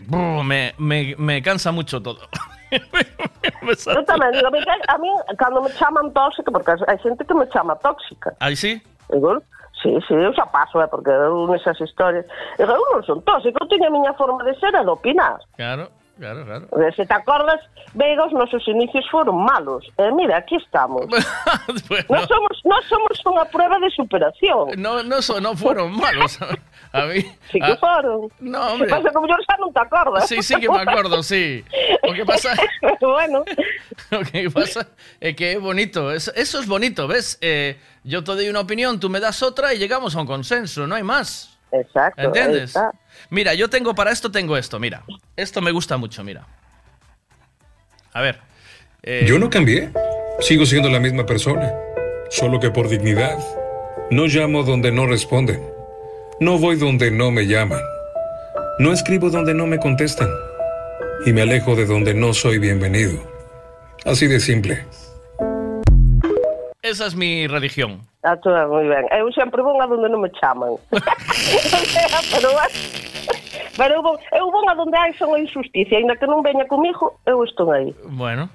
eh, 0.06 0.72
me, 0.78 1.14
me 1.16 1.42
cansa 1.42 1.72
mucho 1.72 2.02
todo. 2.02 2.28
Eu 2.70 4.02
tamén 4.10 4.32
a 4.42 4.96
mí, 5.02 5.10
cando 5.38 5.58
me 5.64 5.70
chaman 5.78 6.06
tóxica, 6.16 6.48
porque 6.50 6.74
hai 6.90 6.98
xente 7.02 7.22
que 7.26 7.34
me 7.36 7.46
chama 7.54 7.74
tóxica. 7.82 8.34
Aí 8.42 8.56
sí? 8.56 8.82
Igual, 9.14 9.42
Sí, 9.78 9.92
sí, 10.08 10.14
eu 10.16 10.32
xa 10.34 10.48
paso, 10.50 10.80
eh, 10.82 10.88
porque 10.90 11.10
eu 11.12 11.44
esas 11.54 11.76
historias... 11.78 12.24
Eu 12.58 12.64
non 12.66 13.02
son 13.06 13.20
tóxico, 13.28 13.60
eu 13.62 13.68
teño 13.70 13.86
a 13.86 13.94
miña 13.94 14.16
forma 14.18 14.40
de 14.42 14.56
ser 14.58 14.72
e 14.74 14.80
de 14.82 14.88
opinar. 14.90 15.36
Claro, 15.54 15.92
claro, 16.18 16.42
claro. 16.48 16.64
Se 16.96 17.04
te 17.06 17.12
acordas, 17.14 17.60
veiga, 17.94 18.24
os 18.26 18.32
nosos 18.34 18.64
inicios 18.66 19.04
foron 19.14 19.36
malos. 19.46 19.84
E 20.00 20.08
¿eh? 20.10 20.10
mira, 20.16 20.40
aquí 20.42 20.56
estamos. 20.58 21.06
bueno. 21.12 22.08
non, 22.10 22.24
somos, 22.26 22.56
non 22.66 22.82
somos 22.90 23.14
unha 23.30 23.44
prueba 23.46 23.76
de 23.78 23.92
superación. 23.94 24.74
Non 24.80 25.06
no, 25.06 25.20
no, 25.22 25.22
so, 25.22 25.38
no 25.44 25.52
foron 25.54 25.92
malos. 25.94 26.34
A 26.92 27.02
mí. 27.06 27.22
Sí, 27.52 27.58
que 27.60 27.76
fueron. 27.76 28.28
No, 28.40 28.60
hombre. 28.72 28.88
Pasa 28.88 29.10
como 29.12 29.26
yo 29.28 29.34
no 29.58 29.72
te 29.72 29.80
acuerdas. 29.80 30.28
Sí, 30.28 30.42
sí 30.42 30.54
que 30.56 30.68
me 30.68 30.80
acuerdo, 30.80 31.22
sí. 31.22 31.64
Lo 32.02 32.14
que 32.14 32.24
pasa. 32.24 32.52
bueno. 33.00 33.44
Lo 34.32 34.50
pasa 34.50 34.88
es 35.20 35.34
que 35.36 35.52
es 35.52 35.60
bonito. 35.60 36.12
Eso, 36.12 36.32
es 36.34 36.66
bonito, 36.66 37.06
¿ves? 37.08 37.38
Eh, 37.40 37.76
yo 38.04 38.22
te 38.22 38.32
doy 38.32 38.48
una 38.48 38.60
opinión, 38.60 39.00
tú 39.00 39.10
me 39.10 39.20
das 39.20 39.42
otra 39.42 39.74
y 39.74 39.78
llegamos 39.78 40.14
a 40.14 40.20
un 40.20 40.26
consenso, 40.26 40.86
no 40.86 40.94
hay 40.94 41.02
más. 41.02 41.58
Exacto. 41.72 42.22
¿Entiendes? 42.22 42.74
Mira, 43.30 43.54
yo 43.54 43.68
tengo 43.68 43.94
para 43.94 44.12
esto, 44.12 44.30
tengo 44.30 44.56
esto, 44.56 44.78
mira. 44.78 45.02
Esto 45.36 45.60
me 45.60 45.72
gusta 45.72 45.96
mucho, 45.96 46.22
mira. 46.22 46.46
A 48.12 48.20
ver. 48.20 48.38
Eh, 49.02 49.24
yo 49.26 49.38
no 49.38 49.50
cambié. 49.50 49.90
Sigo 50.40 50.64
siendo 50.66 50.88
la 50.88 51.00
misma 51.00 51.26
persona. 51.26 51.72
Solo 52.30 52.60
que 52.60 52.70
por 52.70 52.88
dignidad. 52.88 53.36
No 54.10 54.26
llamo 54.26 54.62
donde 54.62 54.92
no 54.92 55.06
responden. 55.06 55.75
No 56.38 56.58
voy 56.58 56.76
donde 56.76 57.10
no 57.10 57.30
me 57.30 57.46
llaman. 57.46 57.80
No 58.78 58.92
escribo 58.92 59.30
donde 59.30 59.54
no 59.54 59.66
me 59.66 59.78
contestan. 59.78 60.28
Y 61.24 61.32
me 61.32 61.40
alejo 61.40 61.74
de 61.76 61.86
donde 61.86 62.12
no 62.12 62.34
soy 62.34 62.58
bienvenido. 62.58 63.12
Así 64.04 64.26
de 64.26 64.38
simple. 64.38 64.84
Esa 66.82 67.06
es 67.06 67.14
mi 67.16 67.46
religión. 67.46 68.00
Está 68.16 68.32
ah, 68.32 68.38
todo 68.42 68.68
muy 68.68 68.86
bien. 68.86 69.06
Eh, 69.12 69.20
yo 69.20 69.30
siempre 69.32 69.62
voy 69.62 69.82
a 69.82 69.86
donde 69.86 70.10
no 70.10 70.18
me 70.18 70.30
llaman. 70.42 70.72
pero, 70.90 72.48
pero 73.78 74.02
voy 74.02 74.18
eh, 74.30 74.70
a 74.70 74.74
donde 74.74 74.98
hay 74.98 75.14
solo 75.14 75.38
injusticia. 75.38 75.96
Ainda 75.96 76.16
que 76.16 76.26
no 76.26 76.42
venga 76.42 76.66
conmigo, 76.66 77.18
yo 77.26 77.44
estoy 77.44 77.78
ahí. 77.78 77.94
Bueno. 78.10 78.50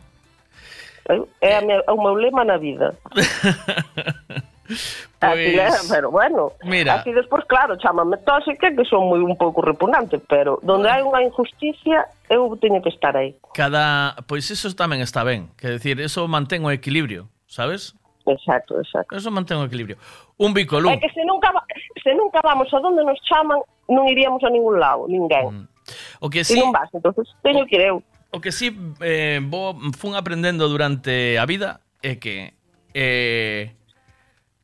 Eh, 1.10 1.20
es 1.42 1.64
un 1.88 2.04
problema 2.04 2.44
en 2.44 2.48
la 2.48 2.58
vida. 2.60 2.94
Pues, 5.22 5.60
Así 5.60 5.60
¿eh? 5.60 5.90
pero 5.94 6.10
bueno, 6.10 6.52
Mira. 6.64 6.96
así 6.96 7.12
después, 7.14 7.46
claro, 7.46 7.76
chamame 7.78 8.18
tóxica, 8.18 8.72
que 8.76 8.84
son 8.86 9.06
muy 9.08 9.20
un 9.20 9.38
pouco 9.38 9.62
repugnante, 9.62 10.18
pero 10.26 10.58
donde 10.66 10.90
hai 10.90 11.06
unha 11.06 11.22
injusticia, 11.22 12.10
eu 12.26 12.50
teño 12.58 12.82
que 12.82 12.90
estar 12.90 13.14
aí. 13.14 13.38
Cada, 13.54 14.18
pois 14.26 14.50
eso 14.50 14.66
tamén 14.74 14.98
está 15.06 15.22
ben, 15.22 15.54
que 15.62 15.78
decir, 15.78 16.02
eso 16.02 16.26
mantén 16.26 16.66
o 16.66 16.74
equilibrio, 16.74 17.30
sabes? 17.46 17.94
Exacto, 18.26 18.82
exacto. 18.82 19.14
Eso 19.14 19.30
mantén 19.30 19.62
o 19.62 19.70
equilibrio. 19.70 20.02
Un 20.42 20.58
bicolú. 20.58 20.90
É 20.90 20.98
que 20.98 21.14
se 21.14 21.22
nunca, 21.22 21.54
va, 21.54 21.62
se 22.02 22.18
nunca 22.18 22.42
vamos 22.42 22.74
a 22.74 22.82
donde 22.82 23.06
nos 23.06 23.22
chaman, 23.22 23.62
non 23.94 24.10
iríamos 24.10 24.42
a 24.42 24.50
ningún 24.50 24.82
lado, 24.82 25.06
ninguén. 25.06 25.70
Mm. 25.70 26.26
O 26.26 26.34
que 26.34 26.42
si... 26.42 26.58
E 26.58 26.66
non 26.66 26.74
vas, 26.74 26.90
entonces 26.98 27.30
teño 27.46 27.70
que 27.70 27.78
ir 27.78 27.94
eu. 27.94 28.02
O 28.34 28.42
que 28.42 28.50
si 28.50 28.74
eh, 29.06 29.38
vou 29.38 29.78
fun 29.94 30.18
aprendendo 30.18 30.66
durante 30.66 31.38
a 31.38 31.46
vida 31.46 31.78
é 32.02 32.18
que 32.18 32.58
eh, 32.98 33.78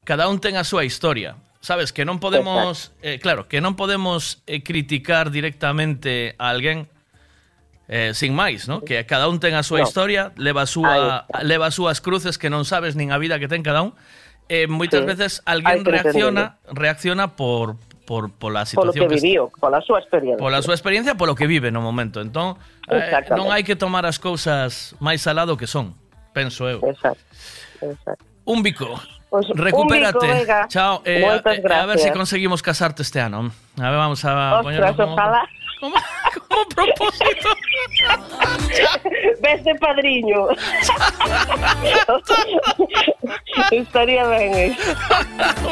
cada 0.07 0.29
un 0.31 0.39
ten 0.39 0.55
a 0.55 0.63
súa 0.63 0.85
historia. 0.87 1.35
Sabes 1.59 1.91
que 1.91 2.05
non 2.07 2.23
podemos, 2.23 2.95
eh, 3.03 3.19
claro, 3.19 3.51
que 3.51 3.59
non 3.59 3.75
podemos 3.75 4.39
eh, 4.47 4.63
criticar 4.63 5.35
directamente 5.35 6.31
a 6.39 6.47
alguén 6.55 6.87
eh, 7.91 8.15
sin 8.15 8.31
máis, 8.31 8.71
¿no? 8.71 8.87
Que 8.87 9.03
cada 9.03 9.27
un 9.27 9.43
ten 9.43 9.51
a 9.59 9.67
súa 9.67 9.83
no. 9.83 9.83
historia, 9.91 10.31
leva 10.39 10.63
a 10.63 10.69
súa 10.71 11.27
leva 11.43 11.67
as 11.67 11.75
súas 11.75 11.99
cruces 11.99 12.39
que 12.39 12.47
non 12.47 12.63
sabes 12.63 12.95
nin 12.95 13.11
a 13.11 13.19
vida 13.19 13.35
que 13.35 13.51
ten 13.51 13.67
cada 13.67 13.83
un. 13.83 13.91
Eh, 14.47 14.71
moitas 14.71 15.03
sí. 15.03 15.09
veces 15.11 15.31
alguén 15.43 15.83
reacciona 15.83 16.55
reacciona 16.71 17.35
por 17.35 17.75
por 18.07 18.31
pola 18.31 18.63
situación 18.63 19.03
polo 19.03 19.11
que, 19.11 19.19
que 19.19 19.19
viviu, 19.19 19.51
pola 19.59 19.83
súa 19.83 19.99
experiencia. 19.99 20.39
Pola 20.39 20.63
súa 20.63 20.75
experiencia, 20.79 21.19
polo 21.19 21.35
que 21.35 21.51
vive 21.51 21.67
no 21.67 21.83
momento. 21.83 22.23
Entón, 22.23 22.55
eh, 22.87 23.11
non 23.35 23.51
hai 23.51 23.67
que 23.67 23.75
tomar 23.75 24.07
as 24.07 24.23
cousas 24.23 24.95
máis 25.03 25.19
salado 25.19 25.59
que 25.59 25.67
son, 25.67 25.99
penso 26.31 26.63
eu. 26.71 26.79
Exacto. 26.87 27.19
Exacto. 27.83 28.23
Un 28.47 28.63
bico. 28.63 28.95
Pues, 29.37 29.47
Recupérate. 29.49 30.45
Chao. 30.69 31.01
Eh, 31.05 31.21
eh, 31.23 31.61
a, 31.73 31.85
ver 31.85 31.99
si 31.99 32.09
conseguimos 32.11 32.63
casarte 32.63 33.03
este 33.03 33.19
año. 33.21 33.51
A 33.79 33.89
ver, 33.89 33.97
vamos 33.99 34.25
a 34.25 34.61
Ostras, 34.61 34.95
¿Cómo, 35.79 35.95
¿Cómo 36.49 36.65
propósito? 36.69 37.49
Vete 39.41 39.75
padriño. 39.75 40.47
Estaría 43.71 44.27
bien. 44.27 44.77
Un 45.63 45.71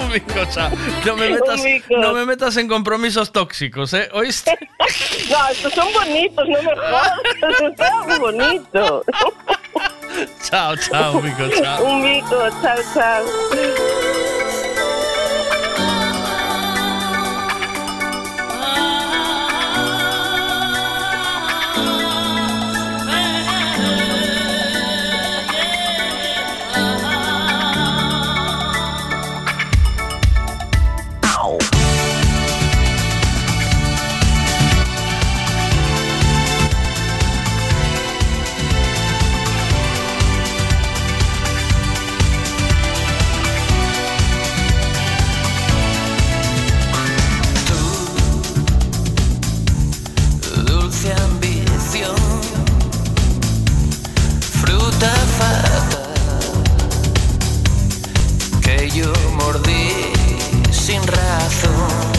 no 1.05 1.15
me, 1.15 1.27
metas, 1.27 1.81
no 1.89 2.13
me 2.13 2.25
metas 2.25 2.57
en 2.57 2.67
compromisos 2.67 3.31
tóxicos, 3.31 3.93
¿eh? 3.93 4.09
¿Oíste? 4.13 4.57
no, 5.29 5.47
estos 5.51 5.73
son 5.73 5.87
bonitos, 5.93 6.47
no 6.49 6.61
me 6.61 6.75
jodas. 6.75 7.13
Están 7.63 8.19
bonitos. 8.19 9.03
chao, 10.47 10.75
chao, 10.77 11.19
Mico, 11.21 11.49
chao. 11.63 11.83
Un 11.83 12.01
Mico, 12.03 12.45
chao, 12.61 12.77
chao. 12.93 13.25
sin 60.71 61.01
razón. 61.07 62.14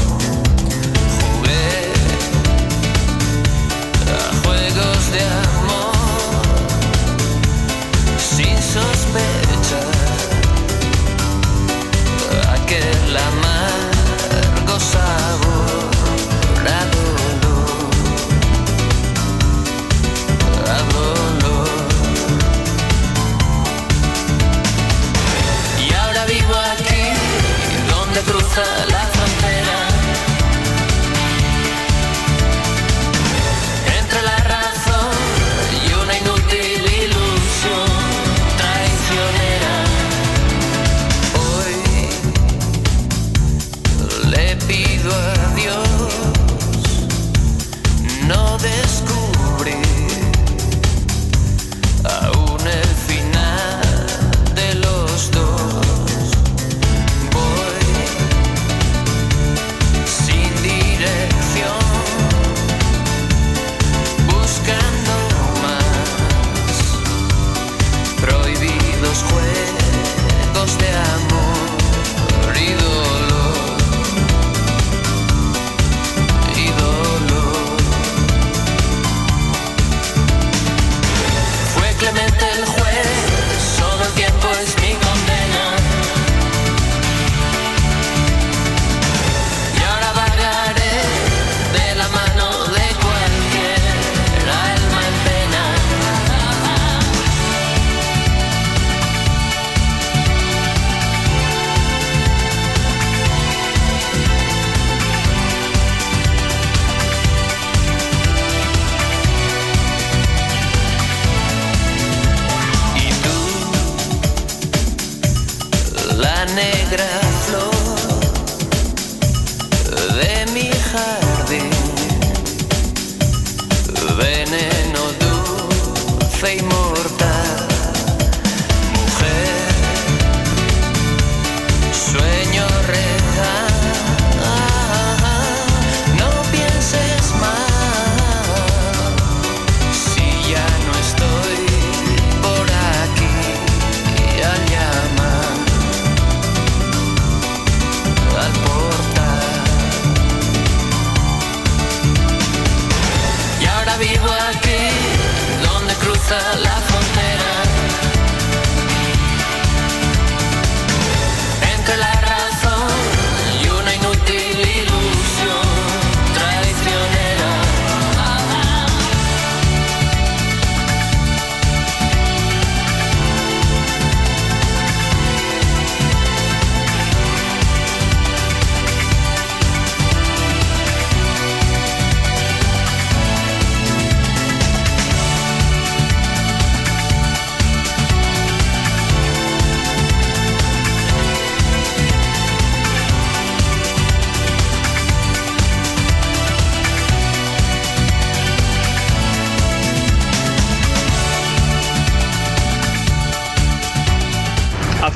the 28.57 28.96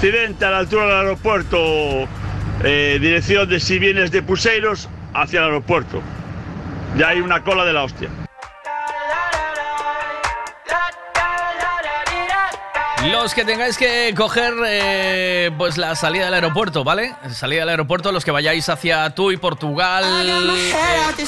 accidente 0.03 0.47
a 0.47 0.51
la 0.51 0.59
altura 0.61 0.85
del 0.87 0.95
aeropuerto, 0.97 2.09
eh, 2.65 2.97
dirección 3.03 3.47
de 3.47 3.61
si 3.61 3.79
vienes 3.79 4.11
de 4.11 4.23
Puseiros 4.23 4.89
hacia 5.13 5.41
el 5.41 5.45
aeropuerto. 5.45 6.01
Ya 6.97 7.09
hay 7.09 7.21
una 7.21 7.43
cola 7.45 7.67
de 7.67 7.75
la 7.75 7.85
hostia. 7.85 8.09
Los 13.13 13.35
que 13.35 13.45
tengáis 13.45 13.77
que 13.77 14.15
coger 14.17 14.55
eh, 14.69 15.51
pues 15.59 15.77
la 15.77 15.95
salida 15.95 16.25
del 16.27 16.35
aeropuerto, 16.35 16.83
¿vale? 16.83 17.15
Salida 17.33 17.61
del 17.61 17.69
aeropuerto, 17.69 18.11
los 18.11 18.25
que 18.25 18.31
vayáis 18.31 18.71
hacia 18.71 19.13
y 19.15 19.37
Portugal. 19.37 20.05
Eh, 20.07 21.25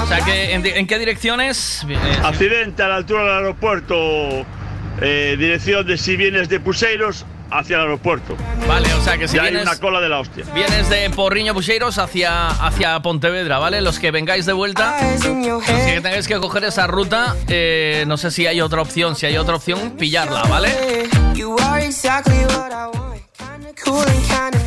o 0.00 0.06
sea 0.06 0.20
que 0.24 0.52
en, 0.52 0.86
qué 0.86 0.98
direcciones? 1.00 1.84
Accidente 2.22 2.84
a 2.84 2.88
la 2.88 2.94
altura 2.96 3.22
del 3.24 3.32
aeropuerto. 3.32 4.44
dirección 5.00 5.84
de 5.84 5.98
si 5.98 6.16
vienes 6.16 6.48
de 6.48 6.60
Puseiros 6.60 7.26
hacia 7.50 7.76
el 7.76 7.82
aeropuerto. 7.82 8.36
Vale, 8.68 8.92
o 8.94 9.02
sea 9.02 9.18
que 9.18 9.28
si 9.28 9.34
vienes, 9.38 9.62
hay 9.62 9.62
una 9.68 9.76
cola 9.78 10.00
de 10.00 10.08
la 10.08 10.20
hostia. 10.20 10.44
Vienes 10.54 10.88
de 10.88 11.08
Porriño 11.10 11.54
Bucheiros 11.54 11.98
hacia, 11.98 12.48
hacia 12.48 13.00
Pontevedra, 13.00 13.58
¿vale? 13.58 13.80
Los 13.80 13.98
que 13.98 14.10
vengáis 14.10 14.46
de 14.46 14.52
vuelta, 14.52 14.98
si 15.20 15.28
que 15.28 16.20
que 16.26 16.38
coger 16.40 16.64
esa 16.64 16.86
ruta, 16.86 17.36
eh, 17.48 18.04
no 18.06 18.16
sé 18.16 18.30
si 18.30 18.46
hay 18.46 18.60
otra 18.60 18.82
opción. 18.82 19.16
Si 19.16 19.26
hay 19.26 19.36
otra 19.36 19.54
opción, 19.56 19.92
pillarla, 19.98 20.42
¿vale? 20.44 21.08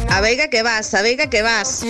A 0.10 0.22
Vega 0.22 0.49
que 0.49 0.64
vas, 0.64 0.93
a 0.93 1.01
Vega 1.01 1.30
que 1.30 1.41
vas. 1.41 1.85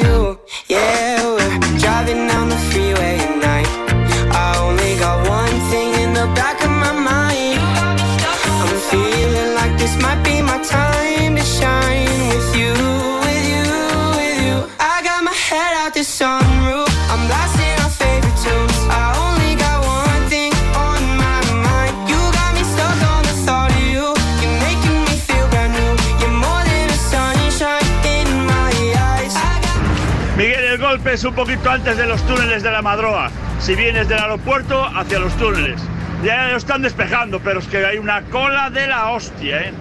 un 31.24 31.34
poquito 31.34 31.72
antes 31.72 31.98
de 31.98 32.06
los 32.06 32.22
túneles 32.28 32.62
de 32.62 32.70
la 32.70 32.84
Madroa, 32.84 33.32
si 33.60 33.74
vienes 33.74 34.08
del 34.08 34.20
aeropuerto 34.20 34.86
hacia 34.96 35.18
los 35.18 35.34
túneles. 35.38 35.82
Ya 36.24 36.50
lo 36.50 36.58
están 36.58 36.84
despejando, 36.84 37.40
pero 37.40 37.62
es 37.62 37.66
que 37.68 37.84
hay 37.84 37.98
una 37.98 38.22
cola 38.26 38.70
de 38.70 38.86
la 38.86 39.10
hostia, 39.10 39.60
¿eh? 39.60 39.74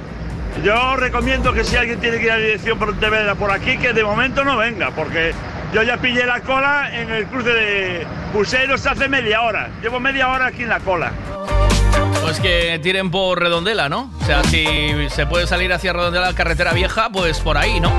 Yo 0.65 0.97
recomiendo 0.97 1.53
que 1.53 1.65
si 1.65 1.77
alguien 1.77 2.01
tiene 2.01 2.17
que 2.17 2.25
ir 2.25 2.31
a 2.33 2.37
la 2.39 2.43
dirección 2.47 2.79
Pontevedra 2.79 3.35
por 3.35 3.51
aquí, 3.51 3.77
que 3.77 3.93
de 3.93 4.03
momento 4.03 4.43
no 4.43 4.57
venga, 4.57 4.91
porque 4.93 5.33
yo 5.75 5.83
ya 5.83 5.99
pillé 5.99 6.25
la 6.25 6.41
cola 6.41 6.89
en 6.99 7.11
el 7.11 7.27
cruce 7.27 7.51
de 7.51 8.07
Buseros 8.33 8.87
hace 8.87 9.07
media 9.07 9.43
hora. 9.43 9.69
Llevo 9.83 10.01
media 10.01 10.29
hora 10.31 10.47
aquí 10.47 10.63
en 10.63 10.71
la 10.71 10.81
cola. 10.81 11.13
Pues 12.23 12.41
que 12.41 12.81
tiren 12.83 13.11
por 13.11 13.39
Redondela, 13.39 13.91
¿no? 13.91 14.11
O 14.19 14.25
sea, 14.25 14.43
si 14.45 14.67
se 15.11 15.27
puede 15.27 15.47
salir 15.47 15.75
hacia 15.75 15.93
Redondela, 15.93 16.33
carretera 16.35 16.73
vieja, 16.73 17.11
pues 17.13 17.39
por 17.41 17.59
ahí, 17.59 17.81
¿no? 17.81 17.93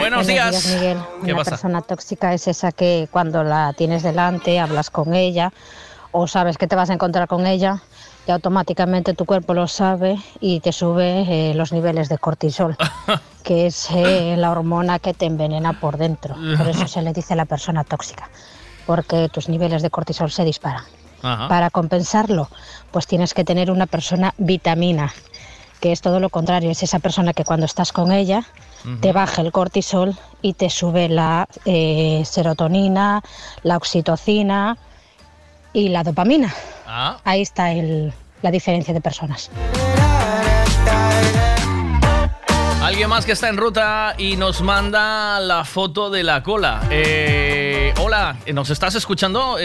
Buenos 0.00 0.26
días. 0.26 0.76
Una 1.22 1.42
persona 1.44 1.80
tóxica 1.80 2.34
es 2.34 2.46
esa 2.46 2.72
que 2.72 3.08
cuando 3.10 3.42
la 3.42 3.72
tienes 3.72 4.02
delante, 4.02 4.60
hablas 4.60 4.90
con 4.90 5.14
ella 5.14 5.50
o 6.12 6.26
sabes 6.26 6.58
que 6.58 6.66
te 6.66 6.76
vas 6.76 6.90
a 6.90 6.92
encontrar 6.92 7.26
con 7.26 7.46
ella 7.46 7.80
y 8.26 8.30
automáticamente 8.32 9.14
tu 9.14 9.24
cuerpo 9.24 9.54
lo 9.54 9.66
sabe 9.66 10.18
y 10.40 10.60
te 10.60 10.72
sube 10.72 11.22
eh, 11.22 11.54
los 11.54 11.72
niveles 11.72 12.10
de 12.10 12.18
cortisol, 12.18 12.76
que 13.44 13.66
es 13.66 13.88
eh, 13.92 14.34
la 14.36 14.50
hormona 14.50 14.98
que 14.98 15.14
te 15.14 15.24
envenena 15.24 15.80
por 15.80 15.96
dentro. 15.96 16.36
Por 16.58 16.68
eso 16.68 16.86
se 16.86 17.00
le 17.00 17.14
dice 17.14 17.34
la 17.34 17.46
persona 17.46 17.82
tóxica, 17.84 18.28
porque 18.84 19.30
tus 19.30 19.48
niveles 19.48 19.80
de 19.80 19.88
cortisol 19.88 20.30
se 20.30 20.44
disparan. 20.44 20.84
Para 21.22 21.70
compensarlo, 21.70 22.48
pues 22.92 23.06
tienes 23.08 23.32
que 23.34 23.42
tener 23.44 23.70
una 23.72 23.86
persona 23.86 24.34
vitamina 24.38 25.12
que 25.80 25.92
es 25.92 26.00
todo 26.00 26.20
lo 26.20 26.28
contrario, 26.30 26.70
es 26.70 26.82
esa 26.82 26.98
persona 26.98 27.32
que 27.32 27.44
cuando 27.44 27.66
estás 27.66 27.92
con 27.92 28.12
ella 28.12 28.44
te 29.00 29.12
baja 29.12 29.42
el 29.42 29.52
cortisol 29.52 30.16
y 30.42 30.52
te 30.54 30.70
sube 30.70 31.08
la 31.08 31.48
eh, 31.64 32.22
serotonina, 32.24 33.22
la 33.62 33.76
oxitocina 33.76 34.76
y 35.72 35.88
la 35.90 36.02
dopamina. 36.04 36.54
Ah. 36.86 37.18
Ahí 37.24 37.42
está 37.42 37.68
la 37.74 38.50
diferencia 38.50 38.94
de 38.94 39.00
personas. 39.00 39.50
Alguien 42.82 43.08
más 43.10 43.26
que 43.26 43.32
está 43.32 43.48
en 43.48 43.56
ruta 43.58 44.14
y 44.16 44.36
nos 44.36 44.62
manda 44.62 45.38
la 45.40 45.64
foto 45.64 46.08
de 46.08 46.22
la 46.24 46.42
cola. 46.42 46.82
Eh, 46.90 47.92
hola, 48.00 48.36
¿nos 48.52 48.70
estás 48.70 48.94
escuchando? 48.94 49.58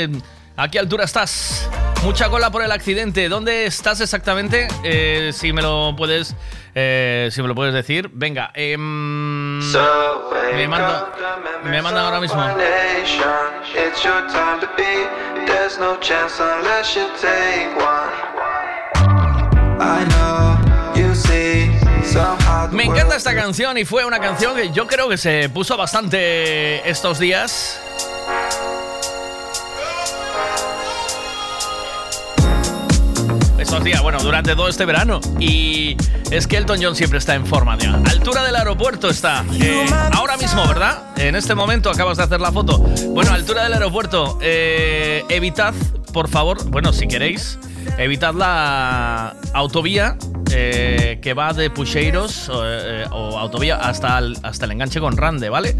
¿A 0.56 0.70
qué 0.70 0.78
altura 0.78 1.04
estás? 1.06 1.68
Mucha 2.04 2.30
cola 2.30 2.52
por 2.52 2.62
el 2.62 2.72
accidente. 2.72 3.28
¿Dónde 3.28 3.66
estás 3.66 4.02
exactamente? 4.02 4.68
Eh, 4.84 5.32
si 5.34 5.52
me 5.52 5.64
lo 5.64 5.96
puedes. 5.98 6.36
Eh, 6.76 7.30
si 7.32 7.42
me 7.42 7.48
lo 7.48 7.56
puedes 7.56 7.74
decir. 7.74 8.10
Venga, 8.14 8.52
em, 8.54 9.58
me 9.60 10.68
manda. 10.68 11.10
Me 11.64 11.82
manda 11.82 12.06
ahora 12.06 12.20
mismo. 12.20 12.44
Me 22.70 22.84
encanta 22.84 23.16
esta 23.16 23.34
canción 23.34 23.78
y 23.80 23.86
fue 23.86 24.06
una 24.06 24.20
canción 24.20 24.56
que 24.56 24.70
yo 24.72 24.86
creo 24.86 25.10
que 25.10 25.18
se 25.18 25.50
puso 25.50 25.76
bastante 25.78 26.88
estos 26.88 27.18
días. 27.18 27.80
Esos 33.64 33.82
días, 33.82 34.02
bueno, 34.02 34.20
durante 34.22 34.58
todo 34.58 34.68
este 34.68 34.84
verano. 34.84 35.22
Y 35.40 35.96
es 36.32 36.48
que 36.48 36.58
Elton 36.58 36.80
John 36.82 36.98
siempre 36.98 37.18
está 37.18 37.34
en 37.34 37.46
forma, 37.46 37.78
tío. 37.78 37.94
Altura 37.96 38.44
del 38.44 38.58
aeropuerto 38.58 39.10
está. 39.10 39.46
Eh, 39.54 39.86
ahora 40.12 40.36
mismo, 40.36 40.68
¿verdad? 40.68 41.18
En 41.18 41.34
este 41.36 41.56
momento 41.56 41.90
acabas 41.90 42.18
de 42.18 42.24
hacer 42.24 42.42
la 42.42 42.52
foto. 42.52 42.80
Bueno, 42.80 43.32
altura 43.32 43.64
del 43.64 43.72
aeropuerto. 43.74 44.38
Eh, 44.42 45.24
evitad, 45.30 45.74
por 46.12 46.28
favor, 46.28 46.58
bueno, 46.72 46.92
si 46.92 47.08
queréis, 47.08 47.58
Evitad 47.98 48.34
la 48.34 49.36
autovía 49.54 50.18
eh, 50.52 51.20
que 51.22 51.34
va 51.34 51.54
de 51.54 51.70
Pucheiros 51.70 52.50
eh, 52.54 53.06
o 53.12 53.38
autovía 53.38 53.76
hasta 53.78 54.18
el, 54.20 54.38
hasta 54.44 54.66
el 54.66 54.72
enganche 54.72 55.00
con 55.00 55.18
Rande, 55.18 55.50
¿vale? 55.50 55.76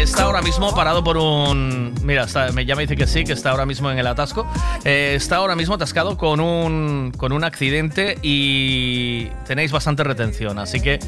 Está 0.00 0.24
ahora 0.24 0.42
mismo 0.42 0.74
parado 0.74 1.02
por 1.04 1.16
un... 1.16 1.94
Mira, 2.02 2.26
ya 2.26 2.52
me 2.74 2.82
dice 2.82 2.96
que 2.96 3.06
sí, 3.06 3.24
que 3.24 3.32
está 3.32 3.50
ahora 3.50 3.64
mismo 3.66 3.90
en 3.90 3.98
el 3.98 4.06
atasco. 4.06 4.46
Eh, 4.84 5.14
está 5.16 5.36
ahora 5.36 5.56
mismo 5.56 5.74
atascado 5.74 6.16
con 6.16 6.40
un, 6.40 7.12
con 7.16 7.32
un 7.32 7.44
accidente 7.44 8.18
y 8.22 9.26
tenéis 9.46 9.72
bastante 9.72 10.04
retención, 10.04 10.58
así 10.58 10.80
que 10.80 10.98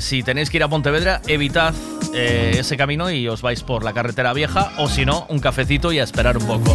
si 0.00 0.22
tenéis 0.22 0.50
que 0.50 0.58
ir 0.58 0.62
a 0.62 0.68
Pontevedra, 0.68 1.20
evitad 1.26 1.74
ese 2.14 2.76
camino 2.76 3.10
y 3.10 3.26
os 3.26 3.42
vais 3.42 3.62
por 3.64 3.82
la 3.82 3.92
carretera 3.92 4.32
vieja 4.32 4.70
o 4.78 4.88
si 4.88 5.04
no, 5.04 5.26
un 5.28 5.40
cafecito 5.40 5.90
y 5.92 5.98
a 5.98 6.04
esperar 6.04 6.38
un 6.38 6.46
poco. 6.46 6.74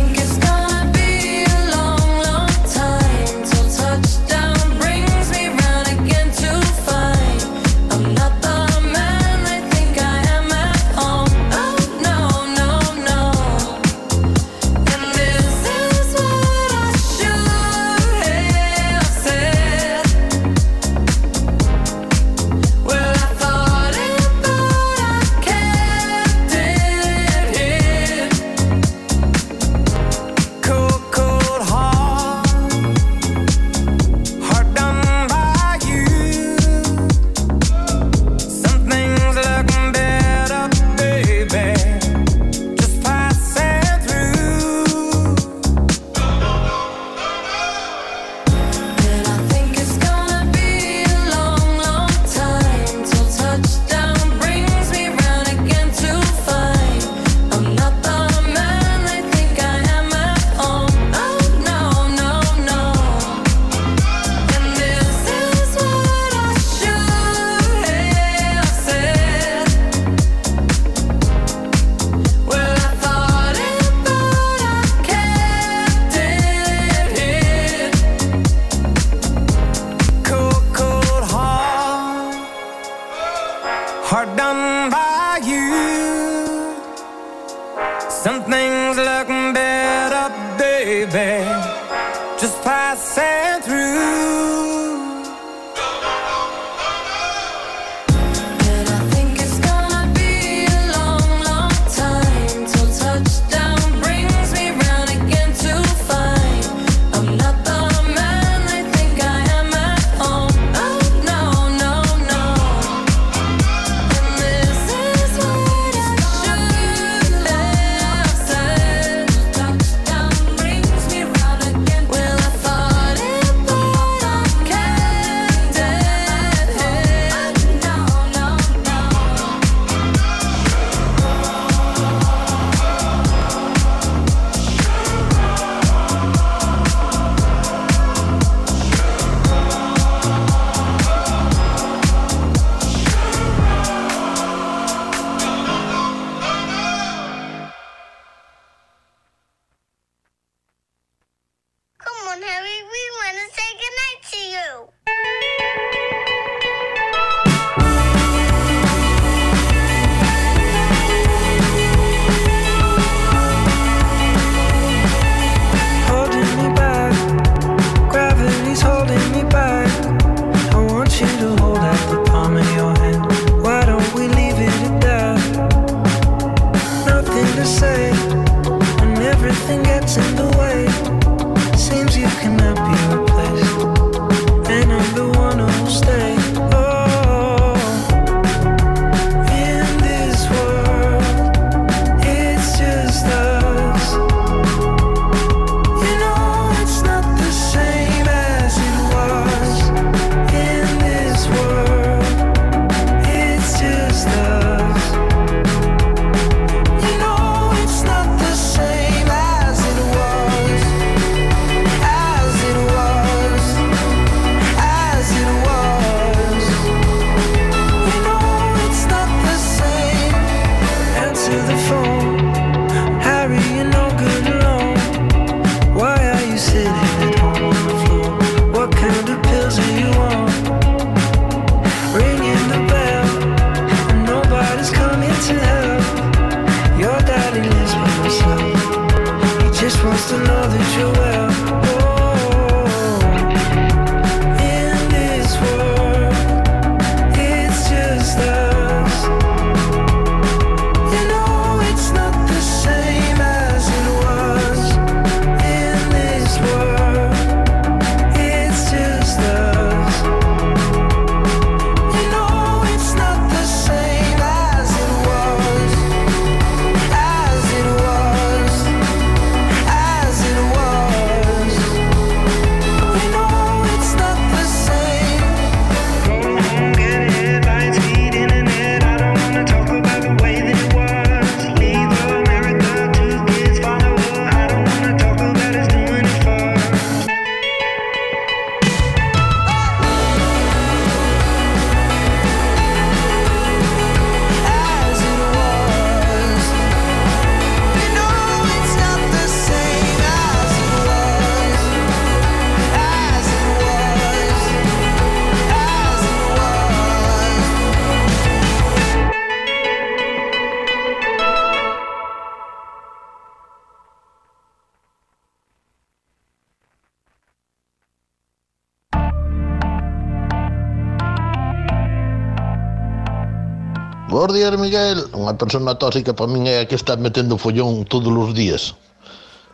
unha 325.50 325.58
persona 325.58 325.98
tóxica 325.98 326.38
para 326.38 326.46
mí 326.52 326.60
hay 326.70 326.86
que 326.86 326.94
está 326.96 327.16
metiendo 327.18 327.58
follón 327.58 328.06
todos 328.06 328.30
los 328.32 328.54
días 328.54 328.94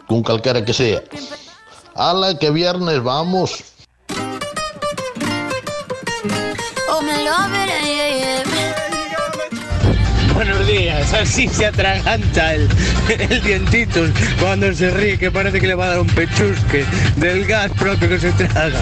con 0.08 0.24
calcara 0.24 0.64
que 0.64 0.72
sea 0.72 1.04
ala 1.96 2.40
que 2.40 2.50
viernes 2.52 3.04
vamos 3.04 3.62
oh, 4.16 7.02
Buenos 10.36 10.68
días, 10.68 11.08
así 11.14 11.48
se 11.48 11.66
atraganta 11.68 12.56
el, 12.56 12.68
el 13.08 14.12
cuando 14.40 14.74
se 14.74 14.90
ríe 14.92 15.18
que 15.18 15.32
parece 15.32 15.60
que 15.62 15.68
le 15.68 15.76
va 15.76 15.86
a 15.86 15.90
dar 15.90 16.00
un 16.02 16.08
pechusque 16.08 16.86
del 17.16 17.46
gas 17.46 17.72
propio 17.80 18.10
que 18.10 18.20
se 18.20 18.32
traga. 18.34 18.82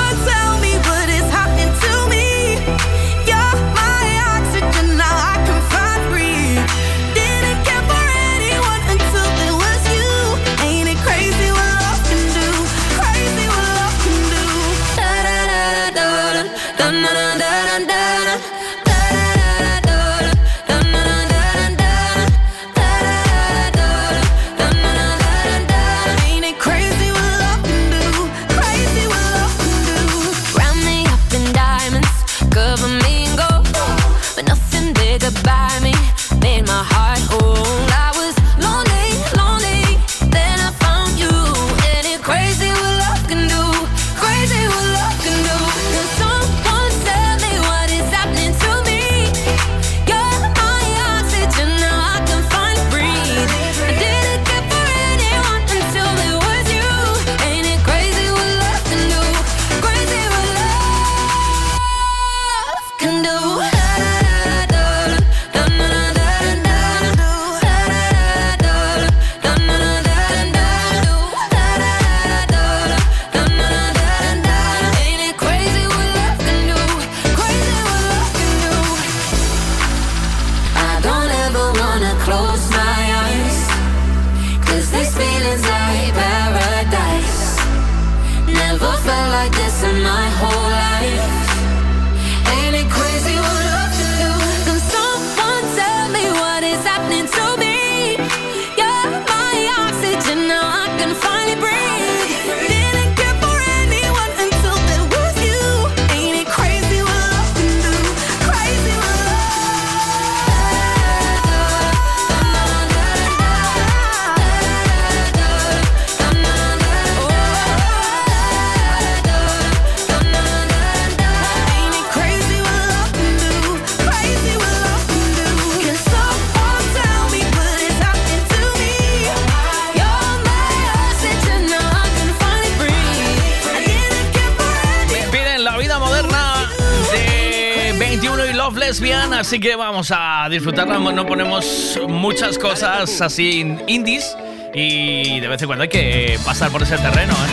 que 139.61 139.75
vamos 139.77 140.11
a 140.15 140.47
disfrutarla. 140.49 140.97
No 140.99 141.25
ponemos 141.25 141.97
muchas 142.09 142.57
cosas 142.57 143.21
así 143.21 143.75
indies 143.87 144.35
y 144.73 145.39
de 145.39 145.47
vez 145.47 145.61
en 145.61 145.67
cuando 145.67 145.83
hay 145.83 145.89
que 145.89 146.37
pasar 146.43 146.69
por 146.71 146.81
ese 146.83 146.97
terreno. 146.97 147.33
¿eh? 147.33 147.51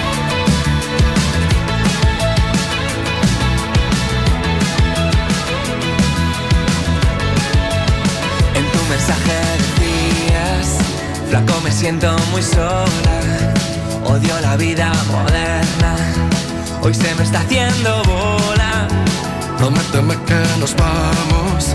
en 8.57 8.65
tu 8.73 8.85
mensaje 8.89 9.39
¿eh? 9.83 10.63
Flaco 11.29 11.55
me 11.63 11.71
siento 11.71 12.17
muy 12.33 12.43
sola, 12.43 13.17
odio 14.07 14.41
la 14.41 14.57
vida 14.57 14.91
moderna, 15.13 15.95
hoy 16.81 16.95
se 16.95 17.15
me 17.17 17.23
está 17.23 17.41
haciendo 17.41 18.03
bola 18.05 18.89
Prométeme 19.59 20.15
que 20.29 20.41
nos 20.61 20.73
vamos 20.77 21.75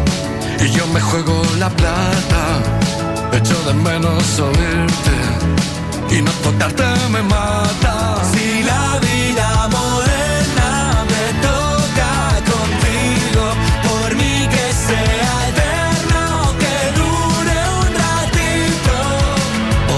y 0.64 0.70
yo 0.72 0.88
me 0.88 1.02
juego 1.02 1.36
la 1.60 1.70
plata. 1.70 2.42
Echo 3.34 3.56
de 3.68 3.74
menos 3.74 4.40
oírte 4.40 5.16
y 6.16 6.22
no 6.22 6.32
tocarte 6.46 6.86
me 7.12 7.22
mata. 7.24 8.22
Si 8.32 8.64
la 8.72 8.86
vida 9.08 9.50
moderna 9.78 10.70
me 11.12 11.26
toca 11.50 12.14
contigo, 12.54 13.44
por 13.90 14.16
mí 14.16 14.34
que 14.54 14.66
sea 14.88 15.34
eterna 15.52 16.20
o 16.46 16.48
que 16.62 16.76
dure 17.02 17.58
un 17.82 17.88
ratito. 18.04 18.94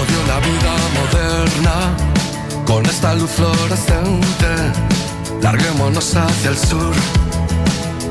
Odio 0.00 0.20
la 0.32 0.38
vida 0.48 0.72
moderna 0.98 1.74
con 2.66 2.84
esta 2.86 3.14
luz 3.14 3.30
fluorescente. 3.30 4.52
Larguémonos 5.40 6.16
hacia 6.16 6.50
el 6.50 6.58
sur 6.58 6.92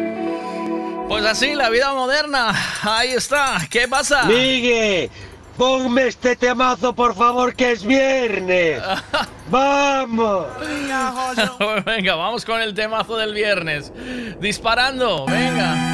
Pues 1.09 1.25
así, 1.25 1.55
la 1.55 1.71
vida 1.71 1.95
moderna, 1.95 2.53
ahí 2.83 3.11
está, 3.13 3.61
¿qué 3.71 3.89
pasa? 3.89 4.25
Migue, 4.25 5.11
ponme 5.57 6.09
este 6.09 6.37
temazo 6.37 6.93
por 6.93 7.15
favor 7.15 7.55
que 7.55 7.73
es 7.73 7.85
viernes. 7.85 8.83
¡Vamos! 9.51 10.47
Venga, 11.87 12.15
vamos 12.17 12.45
con 12.45 12.61
el 12.61 12.75
temazo 12.75 13.17
del 13.17 13.33
viernes. 13.33 13.93
Disparando, 14.41 15.27
venga. 15.27 15.88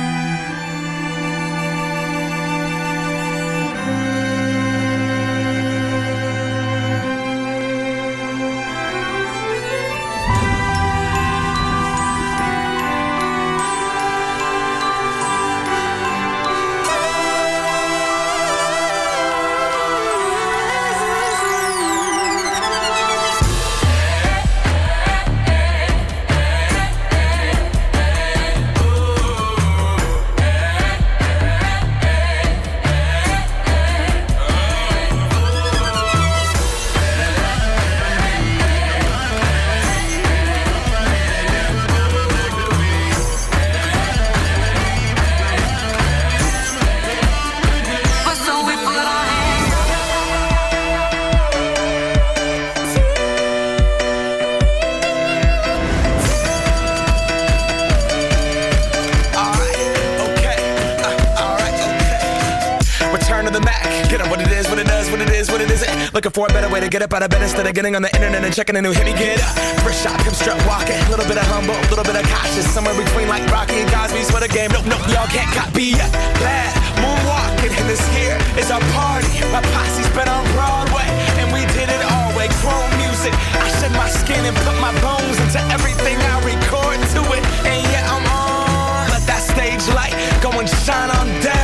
get 66.94 67.02
up 67.02 67.10
out 67.12 67.26
of 67.26 67.30
bed 67.34 67.42
instead 67.42 67.66
of 67.66 67.74
getting 67.74 67.98
on 67.98 68.02
the 68.06 68.12
internet 68.14 68.46
and 68.46 68.54
checking 68.54 68.76
a 68.76 68.80
new 68.86 68.94
hit. 68.94 69.02
Me 69.02 69.10
get 69.18 69.42
up, 69.42 69.50
first 69.82 69.98
shot, 70.06 70.14
come 70.22 70.30
strut 70.30 70.54
walking. 70.62 70.94
A 70.94 71.10
little 71.10 71.26
bit 71.26 71.34
of 71.34 71.42
humble, 71.50 71.74
a 71.74 71.86
little 71.90 72.06
bit 72.06 72.14
of 72.14 72.22
cautious. 72.30 72.62
Somewhere 72.70 72.94
between 72.94 73.26
like 73.26 73.42
Rocky 73.50 73.82
and 73.82 73.90
Cosby's 73.90 74.30
for 74.30 74.38
the 74.38 74.46
game. 74.46 74.70
Nope, 74.70 74.86
nope, 74.86 75.02
y'all 75.10 75.26
can't 75.26 75.50
copy 75.50 75.98
yet. 75.98 76.06
Bad 76.38 76.70
moonwalking, 77.02 77.74
and 77.74 77.90
this 77.90 77.98
here 78.14 78.38
is 78.54 78.70
our 78.70 78.78
party. 78.94 79.26
My 79.50 79.58
posse's 79.74 80.06
been 80.14 80.30
on 80.30 80.46
Broadway, 80.54 81.10
and 81.42 81.50
we 81.50 81.66
did 81.74 81.90
it 81.90 81.98
all 82.14 82.30
way. 82.38 82.46
Chrome 82.62 82.92
music, 83.02 83.34
I 83.58 83.66
shed 83.82 83.90
my 83.98 84.06
skin 84.06 84.38
and 84.46 84.54
put 84.62 84.78
my 84.78 84.94
bones 85.02 85.34
into 85.42 85.58
everything 85.74 86.14
I 86.14 86.38
record 86.46 87.02
to 87.18 87.20
it. 87.34 87.42
And 87.66 87.82
yeah, 87.90 88.06
I'm 88.06 88.22
on. 88.30 89.10
Let 89.10 89.26
that 89.26 89.42
stage 89.42 89.82
light 89.98 90.14
go 90.38 90.54
and 90.62 90.70
shine 90.86 91.10
on 91.18 91.26
down 91.42 91.63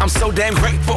I'm 0.00 0.08
so 0.08 0.32
damn 0.32 0.54
grateful 0.54 0.96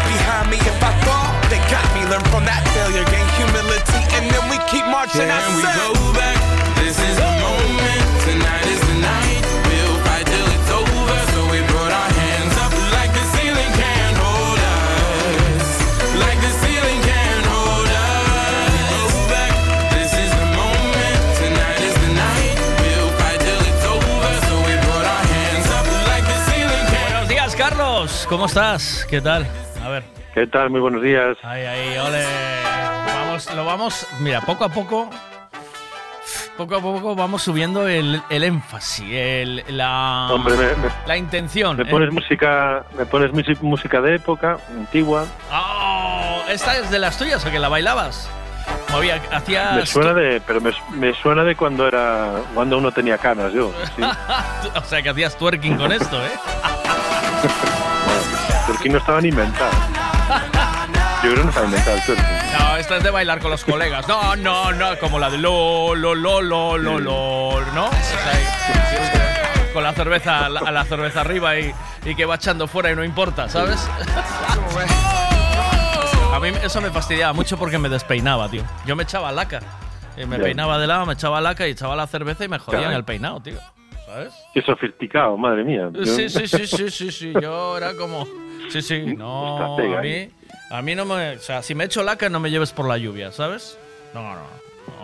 behind 0.05 0.47
me 0.51 0.57
if 0.71 0.79
I 0.83 0.91
fall. 1.05 1.27
They 1.51 1.61
got 1.73 1.85
me, 1.95 2.01
learn 2.11 2.23
from 2.33 2.43
that 2.49 2.63
failure, 2.73 3.05
gain 3.13 3.27
humility, 3.39 4.01
and 4.17 4.23
then 4.31 4.43
we 4.51 4.57
keep 4.71 4.85
marching. 4.87 5.27
Yeah. 5.27 5.35
and 5.41 5.51
we 5.57 5.63
go 5.81 5.89
back. 6.17 6.37
This 6.81 6.97
is 7.07 7.13
the 7.21 7.29
moment. 7.45 8.03
Tonight 8.25 8.67
is 8.73 8.81
the 8.89 8.97
night. 9.11 9.41
We'll 9.67 9.97
fight 10.05 10.25
till 10.31 10.47
it's 10.55 10.69
over. 10.79 11.15
So 11.33 11.39
we 11.53 11.59
put 11.75 11.91
our 12.01 12.11
hands 12.21 12.53
up 12.63 12.73
like 12.97 13.11
the 13.19 13.23
ceiling 13.33 13.71
can't 13.81 14.17
hold 14.25 14.61
us. 14.79 15.67
Like 16.23 16.39
the 16.45 16.51
ceiling 16.61 16.99
can't 17.09 17.45
hold 17.53 17.89
us. 18.09 18.89
We 18.93 18.97
go 19.03 19.21
back. 19.35 19.53
This 19.95 20.11
is 20.23 20.31
the 20.39 20.47
moment. 20.61 21.19
Tonight 21.41 21.81
is 21.87 21.95
the 22.03 22.11
night. 22.25 22.55
We'll 22.83 23.09
fight 23.19 23.39
till 23.45 23.61
it's 23.69 23.85
over. 23.93 24.31
So 24.47 24.53
we 24.67 24.73
put 24.87 25.03
our 25.15 25.23
hands 25.35 25.65
up 25.77 25.85
like 26.11 26.25
the 26.31 26.37
ceiling 26.47 26.85
can't. 26.93 27.13
Buenos 27.13 27.31
días, 27.33 27.51
Carlos. 27.63 28.25
¿Cómo 28.31 28.45
estás? 28.45 29.05
¿Qué 29.09 29.19
tal? 29.21 29.43
¿Qué 30.33 30.47
tal? 30.47 30.69
Muy 30.69 30.79
buenos 30.79 31.01
días. 31.01 31.37
Ay, 31.43 31.61
ay, 31.65 31.97
ole. 31.97 32.23
Vamos, 33.15 33.53
lo 33.53 33.65
vamos, 33.65 34.07
mira, 34.21 34.39
poco 34.41 34.63
a 34.63 34.69
poco, 34.69 35.09
poco 36.57 36.75
a 36.77 36.81
poco 36.81 37.15
vamos 37.15 37.41
subiendo 37.43 37.85
el, 37.87 38.21
énfasis, 38.29 39.05
el, 39.11 39.63
la, 39.67 40.29
intención. 41.17 41.75
Me 41.75 41.83
¿eh? 41.83 41.87
pones, 41.87 42.13
música, 42.13 42.85
me 42.97 43.05
pones 43.05 43.33
música 43.61 43.99
de 43.99 44.15
época, 44.15 44.57
antigua. 44.69 45.25
Oh, 45.51 46.41
¿Esta 46.49 46.77
es 46.77 46.89
de 46.89 46.99
las 46.99 47.17
tuyas 47.17 47.45
o 47.45 47.51
que 47.51 47.59
la 47.59 47.67
bailabas? 47.67 48.29
Me 49.75 49.85
suena 49.85 50.13
de, 50.13 50.41
pero 50.47 50.61
me, 50.61 51.13
suena 51.15 51.43
de 51.43 51.55
cuando 51.55 51.85
era, 51.87 52.35
cuando 52.53 52.77
uno 52.77 52.91
tenía 52.93 53.17
canas, 53.17 53.51
yo. 53.51 53.69
o 54.75 54.83
sea 54.85 55.01
que 55.01 55.09
hacías 55.09 55.35
twerking 55.37 55.75
con 55.75 55.91
esto, 55.91 56.21
¿eh? 56.25 56.31
twerking 58.67 58.93
no 58.93 58.97
estaba 58.99 59.19
ni 59.19 59.27
inventado. 59.27 59.99
No, 61.35 62.75
esta 62.77 62.97
es 62.97 63.03
de 63.05 63.09
bailar 63.09 63.39
con 63.39 63.51
los 63.51 63.63
colegas. 63.63 64.05
No, 64.05 64.35
no, 64.35 64.73
no, 64.73 64.99
como 64.99 65.17
la 65.17 65.29
de 65.29 65.37
lo, 65.37 65.95
lo, 65.95 66.13
lo, 66.13 66.41
lo, 66.41 66.77
lo, 66.77 66.99
lo, 66.99 67.61
¿no? 67.73 67.89
con 69.71 69.81
la 69.81 69.93
cerveza, 69.93 70.47
a 70.47 70.49
la 70.49 70.83
cerveza 70.83 71.21
arriba 71.21 71.57
y, 71.57 71.73
que 72.17 72.25
va 72.25 72.35
echando 72.35 72.67
fuera 72.67 72.91
y 72.91 72.95
no 72.97 73.05
importa, 73.05 73.47
¿sabes? 73.47 73.77
a 76.33 76.39
mí 76.41 76.49
eso 76.63 76.81
me 76.81 76.89
fastidiaba 76.89 77.31
mucho 77.31 77.57
porque 77.57 77.77
me 77.77 77.87
despeinaba, 77.87 78.49
tío. 78.49 78.63
Yo 78.85 78.97
me 78.97 79.03
echaba 79.03 79.31
laca. 79.31 79.61
Eh, 80.17 80.25
me 80.25 80.37
peinaba 80.37 80.77
de 80.79 80.87
lado, 80.87 81.05
me 81.05 81.13
echaba 81.13 81.39
laca 81.39 81.65
y 81.65 81.71
echaba 81.71 81.95
la 81.95 82.07
cerveza 82.07 82.43
y 82.43 82.49
me 82.49 82.59
jodían 82.59 82.91
el 82.91 83.05
peinado, 83.05 83.39
tío. 83.39 83.57
¿Sabes? 84.05 84.33
Qué 84.53 84.61
sofisticado, 84.63 85.37
madre 85.37 85.63
mía. 85.63 85.89
Sí, 86.03 86.27
sí, 86.27 86.45
sí, 86.45 86.67
sí, 86.67 86.89
sí, 86.89 87.11
sí. 87.11 87.33
Yo 87.41 87.77
era 87.77 87.95
como. 87.95 88.27
Sí, 88.69 88.81
sí, 88.81 89.01
no. 89.17 89.77
A 89.77 90.01
mí, 90.01 90.29
a 90.71 90.81
mí 90.81 90.95
no 90.95 91.03
me. 91.05 91.31
O 91.33 91.39
sea, 91.39 91.61
si 91.61 91.75
me 91.75 91.83
echo 91.83 92.01
laca, 92.01 92.29
no 92.29 92.39
me 92.39 92.49
lleves 92.49 92.71
por 92.71 92.87
la 92.87 92.97
lluvia, 92.97 93.31
¿sabes? 93.31 93.77
No, 94.13 94.23
no, 94.23 94.39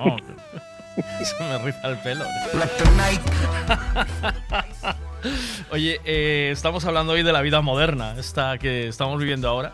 no. 0.06 0.16
me 1.40 1.58
rifa 1.60 1.88
el 1.90 1.98
pelo. 2.00 2.26
Oye, 5.72 6.00
eh, 6.06 6.52
estamos 6.54 6.86
hablando 6.86 7.14
hoy 7.14 7.24
de 7.24 7.34
la 7.34 7.42
vida 7.42 7.60
moderna, 7.60 8.16
esta 8.18 8.58
que 8.58 8.88
estamos 8.88 9.20
viviendo 9.20 9.50
ahora. 9.50 9.74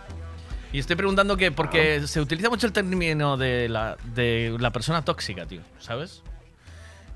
Y 0.71 0.79
estoy 0.79 0.95
preguntando 0.95 1.37
que, 1.37 1.51
porque 1.51 2.07
se 2.07 2.19
utiliza 2.19 2.49
mucho 2.49 2.65
el 2.65 2.73
término 2.73 3.37
de 3.37 3.69
la, 3.69 3.95
de 4.15 4.57
la 4.59 4.71
persona 4.71 5.03
tóxica, 5.05 5.45
tío, 5.45 5.61
¿sabes? 5.79 6.23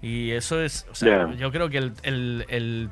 Y 0.03 0.31
eso 0.31 0.61
es, 0.61 0.85
o 0.91 0.93
sea, 0.93 1.33
yo 1.33 1.51
creo 1.51 1.67
que 1.71 1.79
el, 1.79 1.91
el, 2.47 2.89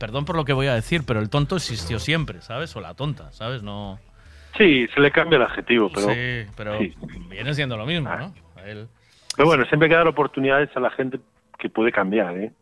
perdón 0.00 0.24
por 0.24 0.34
lo 0.34 0.44
que 0.44 0.52
voy 0.52 0.66
a 0.66 0.74
decir, 0.74 1.04
pero 1.04 1.20
el 1.20 1.30
tonto 1.30 1.54
existió 1.56 2.00
siempre, 2.00 2.42
¿sabes? 2.42 2.74
O 2.74 2.80
la 2.80 2.94
tonta, 2.94 3.30
¿sabes? 3.30 3.62
No, 3.62 4.00
Sí, 4.56 4.86
se 4.94 5.00
le 5.00 5.10
cambia 5.10 5.36
el 5.36 5.42
adjetivo, 5.42 5.90
pero. 5.92 6.12
Sí, 6.12 6.46
pero 6.56 6.78
viene 7.28 7.54
siendo 7.54 7.76
lo 7.76 7.86
mismo, 7.86 8.08
¿no? 8.08 8.34
Ah. 8.56 8.62
Pero 8.62 9.46
bueno, 9.48 9.64
siempre 9.66 9.86
hay 9.86 9.90
que 9.90 9.96
dar 9.96 10.08
oportunidades 10.08 10.68
a 10.76 10.80
la 10.80 10.90
gente 10.90 11.18
que 11.58 11.68
puede 11.70 11.92
cambiar, 11.92 12.36
¿eh? 12.36 12.52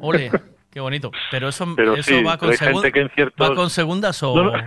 Ole, 0.00 0.30
qué 0.72 0.80
bonito. 0.80 1.10
Pero 1.30 1.48
eso, 1.48 1.64
va, 1.66 2.36
con 2.36 2.52
segunda 2.54 2.90
va, 3.40 3.54
con 3.54 3.70
segundas 3.70 4.22
o. 4.22 4.34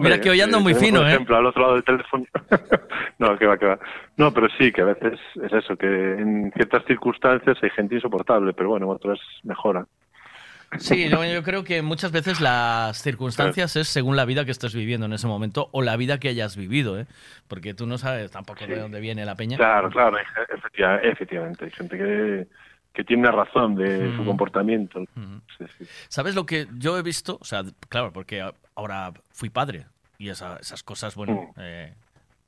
Mira 0.00 0.18
que 0.18 0.30
hoy 0.30 0.40
ando 0.40 0.60
muy 0.60 0.74
fino, 0.74 1.00
por 1.00 1.08
¿eh? 1.08 1.12
ejemplo, 1.12 1.36
al 1.36 1.44
otro 1.46 1.60
lado 1.60 1.74
del 1.74 1.84
teléfono. 1.84 2.24
no, 3.18 3.38
que 3.38 3.46
va, 3.46 3.58
que 3.58 3.66
va. 3.66 3.78
No, 4.16 4.32
pero 4.32 4.48
sí, 4.58 4.72
que 4.72 4.80
a 4.80 4.86
veces 4.86 5.20
es 5.42 5.52
eso, 5.52 5.76
que 5.76 5.86
en 5.86 6.50
ciertas 6.56 6.84
circunstancias 6.86 7.58
hay 7.62 7.70
gente 7.70 7.94
insoportable, 7.94 8.54
pero 8.54 8.70
bueno, 8.70 8.88
otras 8.88 9.18
mejora. 9.42 9.86
Sí, 10.78 11.08
yo 11.08 11.42
creo 11.42 11.64
que 11.64 11.82
muchas 11.82 12.10
veces 12.10 12.40
las 12.40 13.00
circunstancias 13.02 13.76
es 13.76 13.88
según 13.88 14.16
la 14.16 14.24
vida 14.24 14.44
que 14.44 14.50
estés 14.50 14.74
viviendo 14.74 15.06
en 15.06 15.12
ese 15.12 15.26
momento 15.26 15.68
o 15.72 15.82
la 15.82 15.96
vida 15.96 16.18
que 16.18 16.28
hayas 16.28 16.56
vivido, 16.56 16.98
¿eh? 16.98 17.06
porque 17.48 17.74
tú 17.74 17.86
no 17.86 17.98
sabes 17.98 18.30
tampoco 18.30 18.66
de 18.66 18.78
dónde 18.78 19.00
viene 19.00 19.24
la 19.24 19.34
peña. 19.36 19.56
Claro, 19.56 19.90
claro, 19.90 20.16
efectivamente. 21.04 21.64
Hay 21.66 21.70
gente 21.70 21.96
que, 21.96 22.48
tiene 23.04 23.30
razón 23.30 23.74
de 23.74 24.14
su 24.16 24.22
mm. 24.22 24.26
comportamiento. 24.26 25.04
¿Sabes 26.08 26.34
lo 26.34 26.46
que 26.46 26.66
yo 26.78 26.96
he 26.98 27.02
visto? 27.02 27.38
O 27.40 27.44
sea, 27.44 27.62
claro, 27.88 28.12
porque 28.12 28.44
ahora 28.74 29.12
fui 29.32 29.50
padre 29.50 29.86
y 30.18 30.28
esas 30.28 30.82
cosas, 30.82 31.14
bueno, 31.14 31.34
mm. 31.56 31.60
eh, 31.60 31.94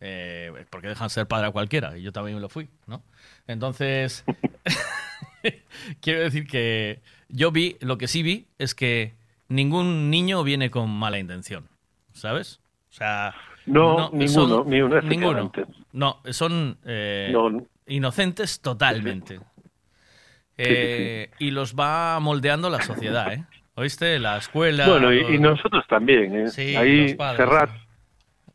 eh, 0.00 0.64
porque 0.70 0.88
dejan 0.88 1.10
ser 1.10 1.26
padre 1.26 1.48
a 1.48 1.50
cualquiera, 1.50 1.96
y 1.98 2.02
yo 2.02 2.12
también 2.12 2.40
lo 2.40 2.48
fui, 2.48 2.68
¿no? 2.86 3.02
Entonces, 3.46 4.24
quiero 6.00 6.20
decir 6.20 6.46
que 6.46 7.00
yo 7.36 7.50
vi, 7.52 7.76
lo 7.82 7.98
que 7.98 8.08
sí 8.08 8.22
vi 8.22 8.46
es 8.58 8.74
que 8.74 9.12
ningún 9.48 10.08
niño 10.10 10.42
viene 10.42 10.70
con 10.70 10.90
mala 10.90 11.18
intención, 11.18 11.68
¿sabes? 12.12 12.60
O 12.90 12.94
sea... 12.94 13.34
No, 13.66 14.10
ninguno, 14.12 14.64
ni 14.64 14.80
uno, 14.80 15.00
ninguno. 15.02 15.50
No, 15.92 16.20
son 16.30 16.78
eh, 16.84 17.34
inocentes 17.88 18.60
totalmente. 18.62 19.40
Eh, 20.56 21.30
y 21.40 21.50
los 21.50 21.74
va 21.74 22.18
moldeando 22.20 22.70
la 22.70 22.80
sociedad, 22.80 23.32
¿eh? 23.34 23.44
¿Oíste? 23.74 24.18
La 24.18 24.38
escuela... 24.38 24.88
Bueno, 24.88 25.12
y, 25.12 25.38
nosotros 25.38 25.84
también, 25.88 26.46
¿eh? 26.58 26.76
Ahí 26.78 27.14
padres, 27.14 27.70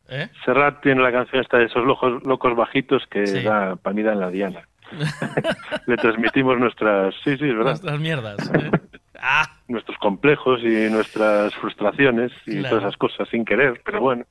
¿Eh? 0.08 0.28
Serrat, 0.44 0.82
tiene 0.82 1.02
la 1.04 1.12
canción 1.12 1.42
esta 1.42 1.58
de 1.58 1.66
esos 1.66 1.86
locos, 1.86 2.24
locos 2.24 2.56
bajitos 2.56 3.04
que 3.12 3.24
da 3.44 3.76
panida 3.76 4.14
en 4.14 4.20
la 4.22 4.30
diana. 4.30 4.66
le 5.88 5.98
transmitimos 5.98 6.58
nuestras, 6.60 7.14
sí, 7.24 7.38
sí, 7.38 7.46
Nuestras 7.46 8.00
mierdas. 8.00 8.50
¿eh? 8.54 8.72
Ah. 9.24 9.48
Nuestros 9.68 10.00
complejos 10.00 10.62
y 10.64 10.90
nuestras 10.90 11.54
frustraciones 11.54 12.32
y 12.48 12.64
todas 12.64 12.80
esas 12.86 12.98
cosas 12.98 13.30
sin 13.30 13.46
querer, 13.46 13.80
pero 13.86 14.02
bueno. 14.02 14.26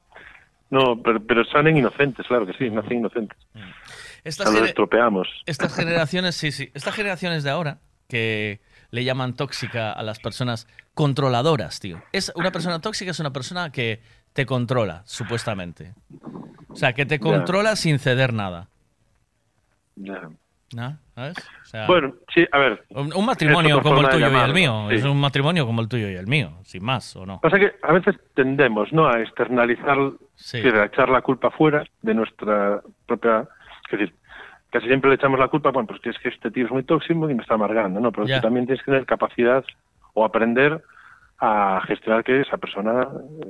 No, 0.69 1.01
pero, 1.01 1.24
pero 1.24 1.45
salen 1.45 1.77
inocentes, 1.77 2.27
claro 2.27 2.45
que 2.45 2.55
sí, 2.55 2.69
nacen 2.70 2.95
inocentes. 2.99 3.39
Mm. 3.55 3.61
Estas 4.24 4.53
Estas 5.47 5.77
generaciones, 5.77 6.35
sí, 6.35 6.51
sí. 6.51 6.73
Estas 6.74 6.93
generaciones 6.93 7.45
de 7.45 7.51
ahora 7.51 7.78
que 8.09 8.61
le 8.91 9.05
llaman 9.05 9.35
tóxica 9.37 9.93
a 9.93 10.03
las 10.03 10.19
personas 10.19 10.66
controladoras, 10.95 11.78
tío. 11.78 12.03
Es 12.11 12.32
una 12.35 12.51
persona 12.51 12.81
tóxica 12.81 13.12
es 13.12 13.20
una 13.20 13.32
persona 13.32 13.70
que 13.70 14.01
te 14.32 14.45
controla, 14.45 15.05
supuestamente. 15.07 15.95
O 16.69 16.74
sea, 16.74 16.95
que 16.95 17.07
te 17.07 17.20
controla 17.20 17.77
sin 17.77 18.01
ceder 18.01 18.32
nada 18.32 18.66
bueno, 21.87 22.15
sí, 22.33 22.47
a 22.53 22.59
ver. 22.59 22.85
Un, 22.91 23.25
matrimonio 23.27 23.83
como 23.83 24.01
el 24.03 24.09
tuyo 24.09 24.29
y 24.31 24.35
el 24.35 24.53
mío. 24.55 24.91
Es 24.91 25.05
un 25.05 25.19
matrimonio 25.21 25.67
como 25.67 25.81
el 25.83 25.89
tuyo 25.89 26.09
y 26.11 26.15
el 26.15 26.27
mío, 26.27 26.53
sin 26.65 26.85
más, 26.85 27.17
¿o 27.17 27.27
no? 27.27 27.41
Pasa 27.41 27.59
que 27.59 27.73
a 27.83 27.93
veces 27.93 28.17
tendemos, 28.35 28.93
¿no? 28.93 29.09
A 29.09 29.21
externalizar, 29.21 29.99
a 29.99 30.85
echar 30.85 31.09
la 31.09 31.23
culpa 31.23 31.51
fuera 31.51 31.85
de 32.03 32.15
nuestra 32.15 32.81
propia. 33.07 33.47
Es 33.87 33.99
decir, 33.99 34.15
casi 34.71 34.87
siempre 34.87 35.11
le 35.11 35.17
echamos 35.17 35.41
la 35.41 35.49
culpa, 35.49 35.71
bueno, 35.71 35.89
pues 35.89 36.01
tienes 36.01 36.21
que 36.23 36.29
este 36.29 36.51
tío 36.51 36.67
es 36.67 36.71
muy 36.71 36.85
tóxico 36.85 37.29
y 37.29 37.35
me 37.35 37.43
está 37.43 37.55
amargando, 37.55 37.99
¿no? 37.99 38.13
Pero 38.13 38.27
tú 38.27 38.41
también 38.41 38.67
tienes 38.67 38.85
que 38.85 38.93
tener 38.93 39.07
capacidad 39.07 39.65
o 40.15 40.25
aprender 40.25 40.83
a 41.43 41.81
gestionar 41.87 42.23
que 42.23 42.43
esa 42.43 42.59
persona, 42.59 43.09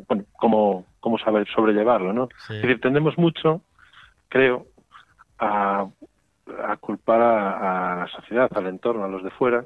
bueno, 0.09 0.25
cómo, 0.37 0.87
saber 1.23 1.47
sobrellevarlo, 1.55 2.13
¿no? 2.15 2.29
Es 2.49 2.63
decir, 2.63 2.81
tendemos 2.81 3.19
mucho, 3.19 3.61
creo, 4.31 4.65
a 5.39 5.87
a 6.67 6.77
culpar 6.77 7.21
a, 7.21 7.97
la 8.01 8.09
sociedad, 8.09 8.49
al 8.57 8.67
entorno, 8.67 9.05
a 9.05 9.09
los 9.09 9.23
de 9.23 9.31
fuera, 9.31 9.65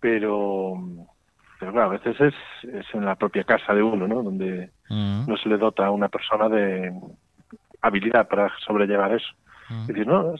pero, 0.00 0.74
pero 1.58 1.72
claro, 1.72 1.90
a 1.90 1.98
veces 1.98 2.20
es, 2.20 2.34
es 2.74 2.86
en 2.94 3.04
la 3.04 3.14
propia 3.16 3.44
casa 3.44 3.72
de 3.74 3.82
uno, 3.82 4.06
¿no? 4.06 4.22
Donde 4.22 4.70
mm. 4.88 5.26
no 5.26 5.36
se 5.36 5.48
le 5.48 5.58
dota 5.58 5.86
a 5.86 5.90
una 5.90 6.08
persona 6.08 6.48
de 6.48 6.92
habilidad 7.80 8.28
para 8.28 8.52
sobrellevar 8.66 9.12
eso. 9.12 9.28
Mm. 9.70 9.86
Decir, 9.86 10.06
no, 10.06 10.34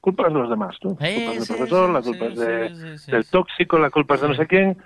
culpa 0.00 0.24
de 0.24 0.30
los 0.30 0.50
demás, 0.50 0.76
¿no? 0.82 0.90
La 0.90 0.96
culpa 1.08 1.30
es 1.32 1.48
del 1.48 1.56
profesor, 1.56 1.90
la 1.90 2.02
culpa 2.02 2.24
es 2.26 3.06
del 3.06 3.26
tóxico, 3.30 3.78
la 3.78 3.90
culpa 3.90 4.14
es 4.14 4.20
de 4.20 4.28
no 4.28 4.34
sé 4.34 4.46
quién. 4.46 4.76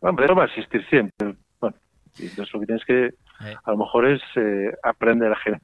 Hombre, 0.00 0.26
no 0.26 0.34
va 0.36 0.44
a 0.44 0.46
existir 0.46 0.84
siempre. 0.88 1.34
Bueno, 1.60 1.76
entonces 2.18 2.52
lo 2.52 2.60
que 2.60 2.66
tienes 2.66 2.84
que, 2.84 3.14
a 3.64 3.70
lo 3.70 3.78
mejor 3.78 4.06
es 4.06 4.22
eh, 4.36 4.72
aprender 4.82 5.32
a 5.32 5.36
generar 5.36 5.62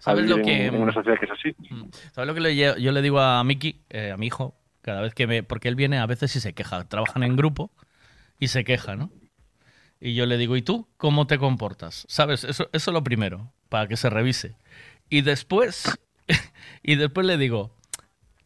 ¿Sabes 0.00 0.28
lo 0.30 0.36
que, 0.42 0.64
en 0.66 0.74
una 0.80 0.92
sociedad 0.94 1.18
que 1.20 1.26
es 1.26 1.30
así. 1.32 1.54
Mm. 1.68 1.84
¿Sabes 2.12 2.28
lo 2.34 2.42
que 2.42 2.56
yo 2.82 2.92
le 2.92 3.02
digo 3.02 3.20
a 3.20 3.44
Miki, 3.44 3.82
eh, 3.90 4.10
a 4.10 4.16
mi 4.16 4.26
hijo, 4.28 4.54
cada 4.80 5.02
vez 5.02 5.14
que 5.14 5.26
me. 5.26 5.42
Porque 5.42 5.68
él 5.68 5.74
viene 5.76 5.98
a 5.98 6.06
veces 6.06 6.34
y 6.36 6.40
se 6.40 6.54
queja. 6.54 6.84
Trabajan 6.88 7.22
en 7.22 7.36
grupo 7.36 7.70
y 8.38 8.48
se 8.48 8.64
queja, 8.64 8.96
¿no? 8.96 9.10
Y 10.00 10.14
yo 10.14 10.24
le 10.24 10.38
digo, 10.38 10.56
¿y 10.56 10.62
tú 10.62 10.88
cómo 10.96 11.26
te 11.26 11.38
comportas? 11.38 12.06
¿Sabes? 12.08 12.44
Eso, 12.44 12.70
eso 12.72 12.90
es 12.90 12.94
lo 12.94 13.04
primero, 13.04 13.52
para 13.68 13.86
que 13.88 13.98
se 13.98 14.08
revise. 14.08 14.56
Y 15.10 15.20
después, 15.20 16.00
y 16.82 16.94
después 16.94 17.26
le 17.26 17.36
digo, 17.36 17.76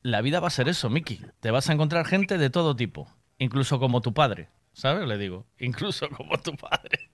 la 0.02 0.20
vida 0.22 0.40
va 0.40 0.48
a 0.48 0.50
ser 0.50 0.68
eso, 0.68 0.90
Miki. 0.90 1.20
Te 1.38 1.52
vas 1.52 1.70
a 1.70 1.72
encontrar 1.72 2.04
gente 2.06 2.36
de 2.38 2.50
todo 2.50 2.74
tipo, 2.74 3.08
incluso 3.38 3.78
como 3.78 4.00
tu 4.00 4.12
padre, 4.12 4.48
¿sabes? 4.72 5.06
Le 5.06 5.16
digo, 5.18 5.46
incluso 5.60 6.08
como 6.10 6.36
tu 6.40 6.56
padre. 6.56 7.12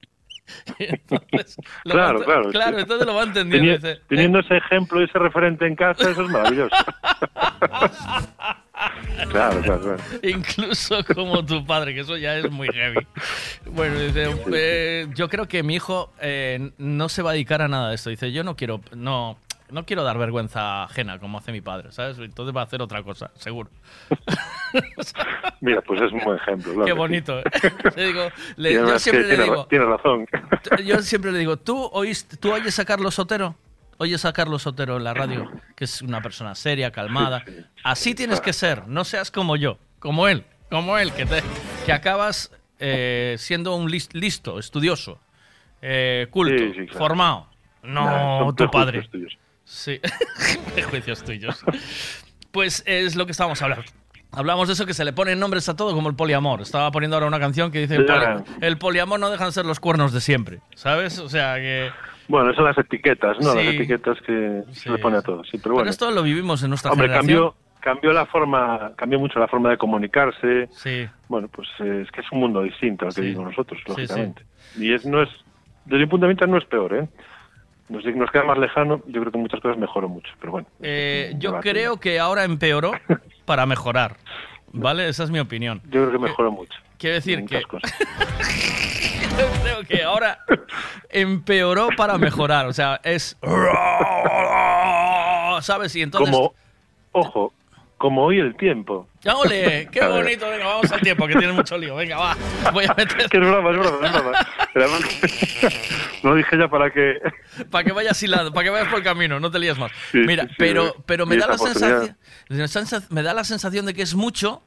claro, 1.84 2.24
claro, 2.24 2.50
claro. 2.50 2.78
entonces 2.78 3.06
lo 3.06 3.14
va 3.14 3.24
entendiendo. 3.24 3.88
Eh. 3.88 4.00
teniendo 4.08 4.38
ese 4.40 4.56
ejemplo 4.56 5.00
y 5.02 5.04
ese 5.04 5.18
referente 5.18 5.66
en 5.66 5.76
casa, 5.76 6.10
eso 6.10 6.22
es 6.22 6.30
maravilloso. 6.30 6.74
Incluso 10.22 11.04
como 11.14 11.44
tu 11.44 11.64
padre, 11.66 11.92
que 11.94 12.00
eso 12.00 12.16
ya 12.16 12.34
es 12.36 12.50
muy 12.50 12.66
heavy. 12.68 13.06
Bueno, 13.66 13.98
dice, 14.00 14.34
eh, 14.54 15.06
yo 15.14 15.28
creo 15.28 15.46
que 15.46 15.62
mi 15.62 15.74
hijo 15.74 16.10
eh, 16.20 16.70
no 16.78 17.08
se 17.10 17.22
va 17.22 17.30
a 17.30 17.32
dedicar 17.34 17.60
a 17.62 17.68
nada 17.68 17.90
de 17.90 17.94
esto. 17.96 18.10
Dice, 18.10 18.32
yo 18.32 18.42
no 18.42 18.56
quiero, 18.56 18.80
no, 18.94 19.38
no 19.72 19.84
quiero 19.84 20.02
dar 20.04 20.18
vergüenza 20.18 20.84
ajena 20.84 21.18
como 21.18 21.38
hace 21.38 21.52
mi 21.52 21.60
padre, 21.60 21.92
¿sabes? 21.92 22.18
Entonces 22.18 22.54
va 22.56 22.62
a 22.62 22.64
hacer 22.64 22.82
otra 22.82 23.02
cosa, 23.02 23.30
seguro. 23.34 23.70
Mira, 25.60 25.80
pues 25.82 26.00
es 26.02 26.12
un 26.12 26.20
buen 26.20 26.36
ejemplo. 26.38 26.84
Qué 26.84 26.92
bonito. 26.92 27.40
¿eh? 27.96 28.30
yo 28.82 28.98
siempre 28.98 29.28
le 29.36 29.42
digo, 29.44 29.66
razón. 29.70 30.26
Yo 30.84 30.98
siempre 31.02 31.32
le 31.32 31.38
digo, 31.38 31.56
¿tú, 31.56 31.78
oíste, 31.92 32.36
¿tú 32.36 32.52
oyes 32.52 32.78
a 32.78 32.84
Carlos 32.84 33.14
Sotero? 33.14 33.54
Oyes 33.98 34.24
a 34.24 34.32
Carlos 34.32 34.62
Sotero 34.62 34.96
en 34.96 35.04
la 35.04 35.12
radio, 35.12 35.50
que 35.76 35.84
es 35.84 36.00
una 36.00 36.22
persona 36.22 36.54
seria, 36.54 36.90
calmada. 36.90 37.42
Así 37.84 38.14
tienes 38.14 38.40
que 38.40 38.54
ser, 38.54 38.88
no 38.88 39.04
seas 39.04 39.30
como 39.30 39.56
yo, 39.56 39.78
como 39.98 40.26
él, 40.26 40.44
como 40.70 40.96
él, 40.96 41.12
que, 41.12 41.26
te, 41.26 41.42
que 41.84 41.92
acabas 41.92 42.50
eh, 42.78 43.34
siendo 43.38 43.76
un 43.76 43.90
listo, 43.90 44.58
estudioso, 44.58 45.20
eh, 45.82 46.28
culto, 46.30 46.90
formado. 46.96 47.46
No, 47.82 48.54
tu 48.56 48.70
padre. 48.70 49.04
Sí, 49.70 50.00
prejuicios 50.74 51.22
tuyos. 51.22 51.60
Pues 52.50 52.82
es 52.86 53.14
lo 53.14 53.24
que 53.24 53.30
estábamos 53.32 53.62
hablando. 53.62 53.84
Hablamos 54.32 54.66
de 54.66 54.74
eso 54.74 54.84
que 54.84 54.94
se 54.94 55.04
le 55.04 55.12
ponen 55.12 55.38
nombres 55.38 55.68
a 55.68 55.76
todo, 55.76 55.94
como 55.94 56.08
el 56.08 56.16
poliamor. 56.16 56.60
Estaba 56.60 56.90
poniendo 56.90 57.16
ahora 57.16 57.28
una 57.28 57.38
canción 57.38 57.70
que 57.70 57.78
dice: 57.86 57.98
El 58.62 58.78
poliamor 58.78 59.20
no 59.20 59.30
dejan 59.30 59.46
de 59.46 59.52
ser 59.52 59.66
los 59.66 59.78
cuernos 59.78 60.12
de 60.12 60.20
siempre. 60.20 60.58
¿Sabes? 60.74 61.20
O 61.20 61.28
sea 61.28 61.54
que. 61.56 61.88
Bueno, 62.26 62.52
son 62.54 62.64
las 62.64 62.76
etiquetas, 62.78 63.38
¿no? 63.40 63.54
las 63.54 63.64
etiquetas 63.64 64.18
que 64.22 64.64
se 64.72 64.90
le 64.90 64.98
pone 64.98 65.18
a 65.18 65.22
todo. 65.22 65.44
Sí, 65.44 65.58
pero 65.58 65.76
bueno. 65.76 65.88
esto 65.88 66.10
lo 66.10 66.24
vivimos 66.24 66.62
en 66.64 66.70
nuestra 66.70 66.90
Hombre, 66.90 67.08
Cambió, 67.08 67.54
cambió 67.78 68.12
la 68.12 68.26
forma, 68.26 68.92
cambió 68.96 69.20
mucho 69.20 69.38
la 69.38 69.46
forma 69.46 69.70
de 69.70 69.78
comunicarse. 69.78 70.68
Sí. 70.72 71.08
Bueno, 71.28 71.48
pues 71.48 71.68
eh, 71.78 72.02
es 72.04 72.10
que 72.10 72.20
es 72.22 72.26
un 72.32 72.40
mundo 72.40 72.62
distinto 72.62 73.06
al 73.06 73.14
que 73.14 73.20
vivimos 73.20 73.44
nosotros, 73.46 73.80
lógicamente. 73.86 74.42
Y 74.76 74.92
es, 74.92 75.06
no 75.06 75.22
es, 75.22 75.28
desde 75.84 75.98
mi 76.00 76.06
punto 76.06 76.26
de 76.26 76.30
vista 76.32 76.46
no 76.46 76.58
es 76.58 76.64
peor, 76.66 76.94
¿eh? 76.94 77.08
Pues 77.90 78.04
nos, 78.14 78.30
queda 78.30 78.44
más 78.44 78.58
lejano, 78.58 79.02
yo 79.06 79.20
creo 79.20 79.32
que 79.32 79.38
muchas 79.38 79.60
cosas 79.60 79.76
mejoró 79.76 80.08
mucho, 80.08 80.30
pero 80.38 80.52
bueno. 80.52 80.66
Eh, 80.80 81.32
yo 81.38 81.58
creo 81.60 81.98
que 81.98 82.20
ahora 82.20 82.44
empeoró 82.44 82.92
para 83.44 83.66
mejorar, 83.66 84.16
¿vale? 84.72 85.08
Esa 85.08 85.24
es 85.24 85.30
mi 85.30 85.40
opinión. 85.40 85.80
Yo 85.86 86.02
creo 86.08 86.12
que 86.12 86.18
mejoró 86.20 86.48
eh, 86.48 86.52
mucho. 86.52 86.72
Quiero 86.98 87.14
decir 87.16 87.44
que... 87.46 87.60
yo 89.40 89.46
creo 89.62 89.84
que 89.88 90.04
ahora 90.04 90.38
empeoró 91.08 91.88
para 91.96 92.16
mejorar, 92.16 92.66
o 92.66 92.72
sea, 92.72 93.00
es... 93.02 93.36
¿Sabes? 95.60 95.94
Y 95.96 96.02
entonces... 96.02 96.30
Como, 96.32 96.54
ojo, 97.10 97.52
como 98.00 98.24
hoy 98.24 98.38
el 98.40 98.56
tiempo. 98.56 99.06
Ya, 99.20 99.34
qué 99.92 100.06
bonito, 100.08 100.48
venga, 100.48 100.64
vamos 100.66 100.90
al 100.90 101.00
tiempo, 101.02 101.26
que 101.26 101.34
tiene 101.36 101.52
mucho 101.52 101.76
lío, 101.76 101.94
venga, 101.96 102.16
va, 102.16 102.34
voy 102.72 102.86
a 102.86 102.94
meter... 102.96 103.28
que 103.30 103.36
es 103.36 103.46
broma, 103.46 103.70
es 103.72 103.76
broma, 103.78 104.06
es 104.06 104.14
broma. 104.74 104.98
no 106.22 106.34
dije 106.34 106.58
ya 106.58 106.66
para 106.68 106.90
que... 106.90 107.16
para 107.70 107.84
que 107.84 107.92
vayas 107.92 108.20
hilado, 108.22 108.54
para 108.54 108.64
que 108.64 108.70
vayas 108.70 108.88
por 108.88 108.98
el 109.00 109.04
camino, 109.04 109.38
no 109.38 109.50
te 109.50 109.58
líes 109.58 109.76
más. 109.76 109.92
Mira, 110.14 110.48
pero, 110.56 110.86
eh, 110.88 110.94
pero 111.04 111.26
me, 111.26 111.36
da 111.36 111.46
la 111.46 111.58
sensación, 111.58 112.16
me 113.10 113.22
da 113.22 113.34
la 113.34 113.44
sensación 113.44 113.84
de 113.84 113.92
que 113.92 114.00
es 114.00 114.14
mucho, 114.14 114.62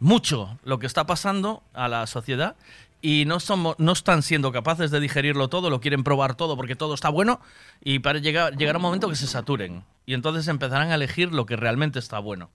mucho 0.00 0.58
lo 0.64 0.80
que 0.80 0.86
está 0.86 1.06
pasando 1.06 1.62
a 1.74 1.86
la 1.86 2.08
sociedad 2.08 2.56
y 3.00 3.26
no, 3.26 3.38
somos, 3.38 3.76
no 3.78 3.92
están 3.92 4.24
siendo 4.24 4.50
capaces 4.50 4.90
de 4.90 4.98
digerirlo 4.98 5.46
todo, 5.46 5.70
lo 5.70 5.80
quieren 5.80 6.02
probar 6.02 6.34
todo 6.34 6.56
porque 6.56 6.74
todo 6.74 6.94
está 6.94 7.10
bueno 7.10 7.40
y 7.84 8.00
para 8.00 8.18
llegar, 8.18 8.56
llegar 8.56 8.74
a 8.74 8.78
un 8.78 8.82
momento 8.82 9.08
que 9.08 9.14
se 9.16 9.28
saturen 9.28 9.84
y 10.04 10.14
entonces 10.14 10.48
empezarán 10.48 10.90
a 10.90 10.96
elegir 10.96 11.32
lo 11.32 11.46
que 11.46 11.54
realmente 11.54 12.00
está 12.00 12.18
bueno. 12.18 12.50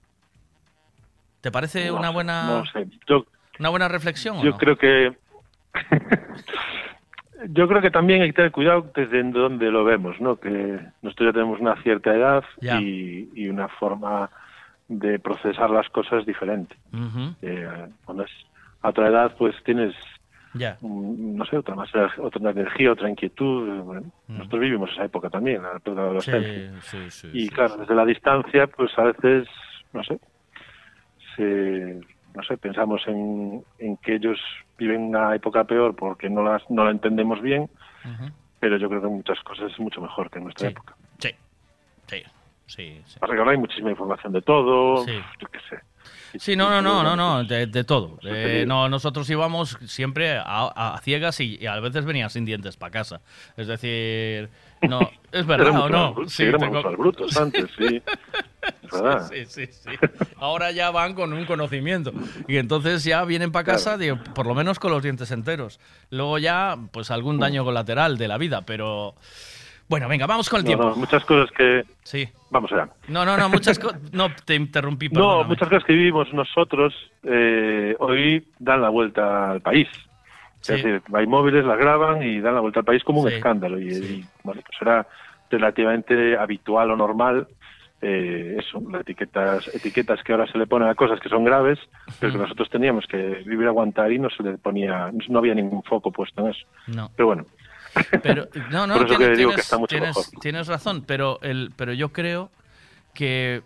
¿Te 1.41 1.51
parece 1.51 1.91
una 1.91 2.09
buena 2.09 2.64
una 3.59 3.69
buena 3.69 3.88
reflexión? 3.88 4.41
Yo 4.43 4.55
creo 4.57 4.76
que 4.77 5.15
yo 7.49 7.68
creo 7.68 7.81
que 7.81 7.91
también 7.91 8.22
hay 8.22 8.30
que 8.30 8.34
tener 8.34 8.51
cuidado 8.51 8.89
desde 8.95 9.23
donde 9.31 9.72
lo 9.72 9.84
vemos, 9.84 10.19
¿no? 10.22 10.38
Que 10.38 10.80
nosotros 11.01 11.30
ya 11.30 11.34
tenemos 11.34 11.59
una 11.59 11.76
cierta 11.84 12.15
edad 12.15 12.43
y, 12.61 13.47
una 13.47 13.68
forma 13.68 14.30
de 14.88 15.19
procesar 15.19 15.69
las 15.69 15.88
cosas 15.89 16.26
diferente. 16.26 16.76
Eh, 17.41 17.68
cuando 18.05 18.26
a 18.81 18.89
otra 18.89 19.07
edad, 19.09 19.35
pues 19.38 19.55
tienes 19.64 19.93
no 20.81 21.45
sé, 21.45 21.57
otra 21.57 21.76
más 21.76 21.89
otra 22.18 22.51
energía, 22.51 22.93
otra 22.93 23.09
inquietud. 23.09 24.01
Nosotros 24.27 24.61
vivimos 24.61 24.91
esa 24.91 25.05
época 25.05 25.30
también, 25.30 25.61
la 25.61 25.80
y 27.31 27.49
claro, 27.49 27.77
desde 27.77 27.95
la 27.95 28.05
distancia, 28.05 28.65
pues 28.68 28.97
a 28.97 29.03
veces, 29.03 29.47
no 29.93 30.03
sé, 30.03 30.19
eh, 31.38 32.01
no 32.35 32.43
sé, 32.43 32.57
pensamos 32.57 33.01
en, 33.07 33.65
que 34.01 34.15
ellos 34.15 34.39
viven 34.77 35.01
una 35.03 35.34
época 35.35 35.64
peor 35.64 35.95
porque 35.95 36.30
no, 36.30 36.43
las, 36.43 36.61
no 36.69 36.85
la 36.85 36.91
entendemos 36.91 37.41
bien, 37.41 37.69
pero 38.59 38.77
yo 38.77 38.89
creo 38.89 39.01
que 39.01 39.07
muchas 39.07 39.39
cosas 39.41 39.72
es 39.72 39.80
mucho 39.80 40.01
mejor 40.01 40.30
que 40.30 40.38
en 40.38 40.43
nuestra 40.45 40.69
época. 40.69 40.95
Sí, 41.19 41.30
sí, 42.07 42.23
sí. 42.68 43.01
sí. 43.05 43.18
Ahora 43.22 43.51
hay 43.51 43.57
muchísima 43.57 43.89
información 43.91 44.34
de 44.34 44.41
todo, 44.41 45.03
sí. 45.03 45.11
Sí, 46.38 46.55
no, 46.55 46.69
no, 46.69 46.81
no, 46.81 47.03
no, 47.03 47.15
no, 47.15 47.43
de, 47.43 47.84
todo. 47.84 48.18
Eh, 48.23 48.65
no, 48.68 48.88
nosotros 48.88 49.30
íbamos 49.30 49.77
siempre 49.88 50.38
a, 50.39 50.99
ciegas 51.01 51.39
y, 51.39 51.65
a 51.65 51.80
veces 51.80 52.05
venía 52.05 52.30
sin 52.30 52.45
dientes 52.45 52.77
para 52.77 52.91
casa. 52.91 53.22
Es 53.57 53.68
decir, 53.68 54.49
no, 54.88 54.99
es 55.31 55.45
verdad 55.47 55.77
o 55.81 55.89
no. 55.89 56.27
sí, 56.30 56.43
éramos 56.43 56.69
tengo... 56.84 56.97
brutos 56.97 57.35
antes, 57.38 57.69
sí. 57.77 58.01
Ah. 58.94 59.27
Sí, 59.30 59.45
sí, 59.48 59.65
sí, 59.69 59.89
Ahora 60.38 60.72
ya 60.72 60.91
van 60.91 61.14
con 61.14 61.34
un 61.34 61.45
conocimiento. 61.45 62.14
Y 62.48 62.56
entonces 62.56 63.03
ya 63.03 63.26
vienen 63.26 63.52
para 63.52 63.65
casa, 63.65 63.98
digo, 63.98 64.18
por 64.34 64.48
lo 64.48 64.56
menos 64.56 64.80
con 64.80 64.91
los 64.91 65.03
dientes 65.03 65.30
enteros. 65.31 65.80
Luego 66.10 66.38
ya, 66.39 66.77
pues 66.91 67.11
algún 67.11 67.35
mm. 67.35 67.39
daño 67.39 67.65
colateral 67.65 68.18
de 68.18 68.27
la 68.27 68.38
vida, 68.38 68.61
pero... 68.65 69.14
Bueno, 69.89 70.07
venga, 70.10 70.26
vamos 70.26 70.49
con 70.49 70.60
el 70.60 70.65
tiempo. 70.65 70.95
muchas 70.95 71.23
cosas 71.26 71.49
que... 71.52 71.84
Sí. 72.03 72.27
Vamos 72.49 72.72
allá. 72.72 72.89
No, 73.10 73.23
no, 73.26 73.38
no, 73.38 73.49
muchas 73.49 73.77
cosas... 73.80 73.99
No, 74.14 74.27
te 74.34 74.56
interrumpí. 74.56 75.07
Perdóname. 75.10 75.44
No, 75.44 75.48
muchas 75.48 75.69
cosas 75.69 75.84
que 75.85 75.94
vivimos 75.94 76.34
nosotros 76.34 76.94
eh, 77.23 77.95
hoy 77.99 78.48
dan 78.60 78.81
la 78.81 78.89
vuelta 78.89 79.52
al 79.52 79.61
país. 79.61 79.88
Es 80.61 80.68
decir, 80.69 81.02
hay 81.14 81.27
móviles, 81.27 81.64
las 81.65 81.77
graban 81.77 82.22
y 82.23 82.39
dan 82.41 82.56
la 82.56 82.61
vuelta 82.61 82.80
al 82.81 82.85
país 82.85 83.02
como 83.03 83.22
un 83.22 83.30
escándalo. 83.31 83.80
Y, 83.80 83.88
y, 83.88 84.26
bueno, 84.44 84.61
pues 84.65 84.81
era 84.81 85.07
relativamente 85.49 86.35
habitual 86.38 86.91
o 86.91 86.98
normal 86.98 87.48
eh, 87.99 88.57
eso, 88.59 88.79
etiquetas, 88.99 89.67
etiquetas 89.69 90.21
que 90.23 90.31
ahora 90.31 90.45
se 90.51 90.57
le 90.59 90.67
ponen 90.67 90.87
a 90.87 90.93
cosas 90.93 91.19
que 91.19 91.29
son 91.29 91.43
graves, 91.43 91.79
pero 92.19 92.31
que 92.33 92.37
nosotros 92.37 92.69
teníamos 92.69 93.05
que 93.07 93.17
vivir 93.17 93.67
aguantar 93.67 94.11
y 94.11 94.19
no 94.19 94.29
se 94.29 94.43
le 94.43 94.55
ponía, 94.59 95.09
no 95.29 95.39
había 95.39 95.55
ningún 95.55 95.81
foco 95.81 96.11
puesto 96.11 96.45
en 96.45 96.49
eso. 96.53 97.09
Pero 97.15 97.25
bueno. 97.27 97.45
Por 97.95 98.37
eso 98.37 99.05
tienes, 99.15 99.37
digo 99.39 99.55
que 99.55 99.61
está 99.61 99.79
mucho 99.79 99.97
Tienes 100.41 100.67
razón, 100.67 101.03
pero, 101.07 101.39
el, 101.41 101.71
pero 101.75 101.93
yo 101.93 102.09
creo 102.09 102.51
que 103.15 103.63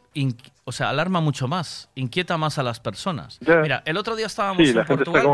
o 0.64 0.72
sea, 0.72 0.90
alarma 0.90 1.20
mucho 1.20 1.50
más, 1.50 1.90
inquieta 1.96 2.38
más 2.38 2.58
a 2.58 2.64
las 2.64 2.80
personas. 2.80 3.38
Mira, 3.62 3.84
el 3.86 3.98
otro 3.98 4.16
día 4.16 4.28
estábamos 4.28 4.66
en 4.70 4.86
Portugal. 4.86 5.26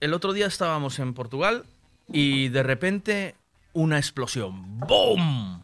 El 0.00 0.12
otro 0.12 0.34
día 0.34 0.46
estábamos 0.46 0.98
en 0.98 1.14
Portugal 1.14 1.64
y 2.12 2.48
de 2.48 2.62
repente 2.62 3.34
una 3.72 3.96
explosión. 3.96 4.80
¡Boom! 4.80 5.62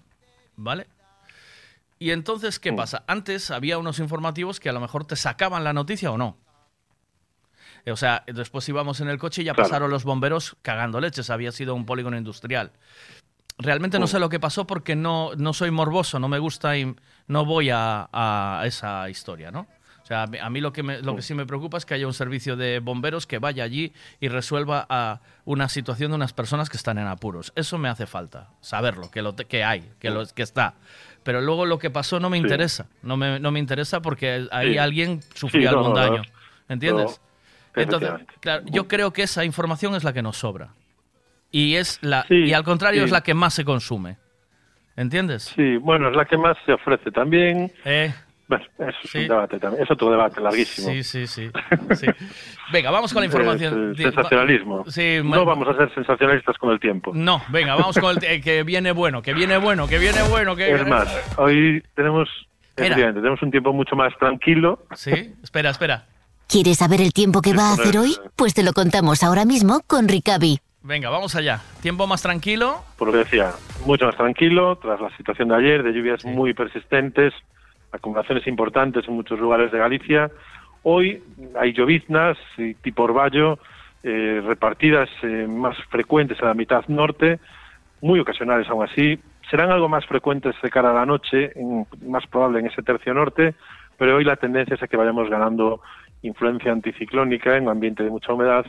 ¿Vale? 0.56 0.86
Y 1.98 2.10
entonces, 2.10 2.58
¿qué 2.58 2.72
mm. 2.72 2.76
pasa? 2.76 3.04
Antes 3.06 3.50
había 3.50 3.78
unos 3.78 3.98
informativos 3.98 4.60
que 4.60 4.68
a 4.68 4.72
lo 4.72 4.80
mejor 4.80 5.06
te 5.06 5.16
sacaban 5.16 5.64
la 5.64 5.72
noticia 5.72 6.10
o 6.10 6.18
no. 6.18 6.36
Eh, 7.84 7.92
o 7.92 7.96
sea, 7.96 8.24
después 8.26 8.68
íbamos 8.68 9.00
en 9.00 9.08
el 9.08 9.18
coche 9.18 9.42
y 9.42 9.44
ya 9.44 9.54
pasaron 9.54 9.90
los 9.90 10.04
bomberos 10.04 10.56
cagando 10.62 11.00
leches. 11.00 11.30
Había 11.30 11.52
sido 11.52 11.74
un 11.74 11.86
polígono 11.86 12.16
industrial. 12.16 12.72
Realmente 13.58 13.98
no 13.98 14.06
mm. 14.06 14.08
sé 14.08 14.18
lo 14.18 14.28
que 14.28 14.40
pasó 14.40 14.66
porque 14.66 14.96
no, 14.96 15.30
no 15.36 15.52
soy 15.52 15.70
morboso, 15.70 16.18
no 16.18 16.28
me 16.28 16.38
gusta 16.38 16.76
y 16.76 16.94
no 17.28 17.44
voy 17.44 17.70
a, 17.72 18.62
esa 18.64 19.08
historia, 19.08 19.50
¿no? 19.50 19.66
O 20.02 20.06
sea, 20.06 20.24
a 20.24 20.50
mí 20.50 20.60
lo 20.60 20.70
que, 20.70 20.82
lo 20.82 21.14
que 21.14 21.20
mm. 21.20 21.22
sí 21.22 21.32
me 21.32 21.46
preocupa 21.46 21.78
es 21.78 21.86
que 21.86 21.94
haya 21.94 22.06
un 22.06 22.12
servicio 22.12 22.56
de 22.56 22.80
bomberos 22.80 23.26
que 23.26 23.38
vaya 23.38 23.64
allí 23.64 23.94
y 24.20 24.28
resuelva 24.28 25.20
una 25.46 25.68
situación 25.70 26.10
de 26.10 26.16
unas 26.16 26.32
personas 26.34 26.68
que 26.68 26.76
están 26.76 26.98
en 26.98 27.06
apuros. 27.06 27.52
Eso 27.56 27.78
me 27.78 27.88
hace 27.88 28.06
falta, 28.06 28.50
saberlo, 28.60 29.10
que, 29.10 29.22
lo, 29.22 29.34
que 29.34 29.64
hay, 29.64 29.90
que, 30.00 30.10
lo, 30.10 30.26
que 30.26 30.42
está 30.42 30.74
pero 31.24 31.40
luego 31.40 31.66
lo 31.66 31.78
que 31.78 31.90
pasó 31.90 32.20
no 32.20 32.30
me 32.30 32.36
interesa. 32.38 32.86
No, 33.02 33.16
me, 33.16 33.40
no 33.40 33.50
me 33.50 33.58
interesa 33.58 34.00
porque 34.02 34.46
ahí 34.52 34.78
alguien 34.78 35.20
sufrió 35.34 35.70
algún 35.70 35.94
daño. 35.94 36.22
¿Entiendes? 36.68 37.20
Entonces, 37.74 38.10
claro, 38.40 38.62
yo 38.70 38.86
creo 38.86 39.12
que 39.12 39.22
esa 39.22 39.44
información 39.44 39.94
es 39.96 40.04
la 40.04 40.12
que 40.12 40.22
nos 40.22 40.36
sobra. 40.36 40.68
Y, 41.50 41.76
es 41.76 41.98
la, 42.02 42.26
y 42.28 42.52
al 42.52 42.62
contrario 42.62 43.04
es 43.04 43.10
la 43.10 43.22
que 43.22 43.34
más 43.34 43.54
se 43.54 43.64
consume. 43.64 44.18
¿Entiendes? 44.96 45.44
Sí, 45.56 45.76
bueno, 45.78 46.10
es 46.10 46.14
la 46.16 46.24
que 46.24 46.36
más 46.36 46.56
se 46.66 46.72
ofrece 46.72 47.10
también. 47.10 47.72
Eh 47.84 48.12
eso 48.46 48.98
es 49.04 49.14
un 49.14 49.20
debate 49.28 49.58
también. 49.58 49.82
Es 49.82 49.90
otro 49.90 50.10
debate 50.10 50.40
larguísimo. 50.40 50.88
Sí, 50.88 51.02
sí, 51.02 51.26
sí. 51.26 51.50
Venga, 52.72 52.90
vamos 52.90 53.12
con 53.12 53.22
la 53.22 53.28
pues, 53.30 53.34
información. 53.42 53.94
Eh, 53.98 54.02
sensacionalismo. 54.02 54.84
no 55.24 55.44
vamos 55.44 55.68
a 55.68 55.74
ser 55.76 55.94
sensacionalistas 55.94 56.58
con 56.58 56.70
el 56.72 56.80
tiempo. 56.80 57.12
No, 57.14 57.42
venga, 57.48 57.74
vamos 57.74 57.98
con 57.98 58.16
el 58.22 58.42
que 58.42 58.62
viene 58.62 58.92
bueno, 58.92 59.22
que 59.22 59.34
viene 59.34 59.56
bueno, 59.58 59.86
que 59.88 59.98
viene 59.98 60.22
bueno. 60.28 60.56
Que 60.56 60.72
es 60.74 60.86
más, 60.86 61.08
hoy 61.38 61.82
tenemos, 61.94 62.28
tenemos 62.74 63.42
un 63.42 63.50
tiempo 63.50 63.72
mucho 63.72 63.96
más 63.96 64.16
tranquilo. 64.18 64.86
Sí, 64.94 65.34
espera, 65.42 65.70
espera. 65.70 66.06
¿Quieres 66.46 66.76
saber 66.78 67.00
el 67.00 67.12
tiempo 67.14 67.40
que 67.40 67.54
va 67.54 67.70
a 67.70 67.72
hacer 67.72 67.96
hoy? 67.96 68.14
Pues 68.36 68.52
te 68.52 68.62
lo 68.62 68.74
contamos 68.74 69.22
ahora 69.22 69.46
mismo 69.46 69.80
con 69.86 70.08
Ricavi. 70.08 70.58
Venga, 70.82 71.08
vamos 71.08 71.34
allá. 71.34 71.62
Tiempo 71.80 72.06
más 72.06 72.20
tranquilo. 72.20 72.82
Por 72.98 73.08
lo 73.08 73.12
que 73.12 73.18
decía, 73.20 73.52
mucho 73.86 74.04
más 74.04 74.16
tranquilo, 74.18 74.76
tras 74.76 75.00
la 75.00 75.08
situación 75.16 75.48
de 75.48 75.56
ayer, 75.56 75.82
de 75.82 75.92
lluvias 75.94 76.22
muy 76.26 76.52
persistentes, 76.52 77.32
acumulaciones 77.94 78.46
importantes 78.48 79.06
en 79.08 79.14
muchos 79.14 79.38
lugares 79.38 79.70
de 79.72 79.78
Galicia. 79.78 80.30
Hoy 80.82 81.22
hay 81.58 81.72
lloviznas 81.72 82.36
y 82.58 82.74
tipo 82.74 83.04
orvallo 83.04 83.58
eh, 84.02 84.42
repartidas 84.44 85.08
eh, 85.22 85.46
más 85.48 85.76
frecuentes 85.88 86.40
a 86.42 86.46
la 86.46 86.54
mitad 86.54 86.84
norte, 86.88 87.38
muy 88.02 88.18
ocasionales 88.20 88.68
aún 88.68 88.84
así. 88.84 89.18
Serán 89.48 89.70
algo 89.70 89.88
más 89.88 90.04
frecuentes 90.06 90.54
de 90.62 90.70
cara 90.70 90.90
a 90.90 90.94
la 90.94 91.06
noche, 91.06 91.52
más 92.02 92.26
probable 92.26 92.58
en 92.60 92.66
ese 92.66 92.82
tercio 92.82 93.14
norte, 93.14 93.54
pero 93.98 94.16
hoy 94.16 94.24
la 94.24 94.36
tendencia 94.36 94.74
es 94.74 94.82
a 94.82 94.88
que 94.88 94.96
vayamos 94.96 95.28
ganando 95.30 95.80
influencia 96.22 96.72
anticiclónica 96.72 97.56
en 97.56 97.64
un 97.64 97.68
ambiente 97.70 98.02
de 98.02 98.10
mucha 98.10 98.32
humedad, 98.32 98.64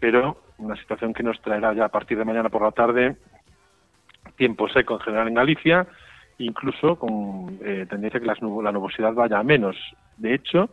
pero 0.00 0.38
una 0.58 0.74
situación 0.76 1.12
que 1.14 1.22
nos 1.22 1.40
traerá 1.42 1.72
ya 1.74 1.84
a 1.86 1.90
partir 1.90 2.18
de 2.18 2.24
mañana 2.24 2.48
por 2.48 2.62
la 2.62 2.72
tarde 2.72 3.16
tiempo 4.36 4.68
seco 4.70 4.94
en 4.94 5.00
general 5.00 5.28
en 5.28 5.34
Galicia, 5.34 5.86
incluso 6.38 6.96
con 6.96 7.58
eh, 7.62 7.86
tendencia 7.88 8.18
a 8.18 8.20
que 8.20 8.26
la 8.62 8.72
nubosidad 8.72 9.14
vaya 9.14 9.38
a 9.38 9.42
menos. 9.42 9.76
De 10.16 10.34
hecho, 10.34 10.70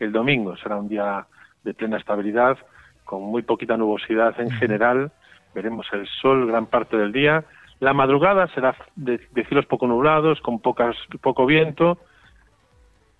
el 0.00 0.12
domingo 0.12 0.56
será 0.56 0.76
un 0.76 0.88
día 0.88 1.26
de 1.62 1.74
plena 1.74 1.96
estabilidad, 1.98 2.58
con 3.04 3.22
muy 3.22 3.42
poquita 3.42 3.76
nubosidad 3.76 4.38
en 4.40 4.50
general. 4.50 5.12
Veremos 5.54 5.86
el 5.92 6.06
sol 6.20 6.46
gran 6.46 6.66
parte 6.66 6.96
del 6.96 7.12
día. 7.12 7.44
La 7.80 7.92
madrugada 7.92 8.48
será 8.48 8.74
de, 8.96 9.20
cielos 9.48 9.66
poco 9.66 9.86
nublados, 9.86 10.40
con 10.40 10.58
pocas, 10.60 10.96
poco 11.20 11.46
viento. 11.46 11.98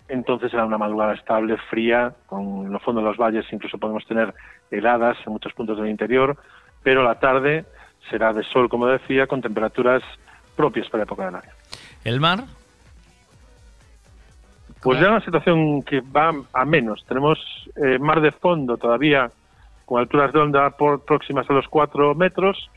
Entonces 0.07 0.51
será 0.51 0.65
una 0.65 0.77
madrugada 0.77 1.13
estable, 1.13 1.57
fría, 1.69 2.13
con 2.27 2.65
en 2.67 2.71
los 2.73 2.81
fondos 2.83 3.03
de 3.03 3.09
los 3.09 3.17
valles 3.17 3.45
incluso 3.51 3.77
podemos 3.79 4.05
tener 4.05 4.33
heladas 4.69 5.17
en 5.25 5.33
muchos 5.33 5.53
puntos 5.53 5.77
del 5.77 5.87
interior, 5.89 6.37
pero 6.83 7.03
la 7.03 7.15
tarde 7.19 7.65
será 8.09 8.31
de 8.31 8.43
sol, 8.43 8.69
como 8.69 8.85
decía, 8.85 9.25
con 9.25 9.41
temperaturas 9.41 10.03
propias 10.55 10.87
para 10.89 10.99
la 10.99 11.03
época 11.05 11.25
del 11.25 11.35
año. 11.35 11.51
¿El 12.05 12.19
mar? 12.19 12.43
Pues 14.83 14.99
ya 14.99 15.05
ya 15.05 15.09
una 15.11 15.25
situación 15.25 15.81
que 15.81 16.01
va 16.01 16.31
a 16.53 16.63
menos. 16.65 17.03
Tenemos 17.07 17.39
eh, 17.75 17.97
mar 17.97 18.21
de 18.21 18.31
fondo 18.31 18.77
todavía 18.77 19.31
con 19.85 19.99
alturas 19.99 20.31
de 20.31 20.39
onda 20.39 20.69
por, 20.77 21.03
próximas 21.03 21.49
a 21.49 21.53
los 21.53 21.67
4 21.67 22.13
metros, 22.13 22.69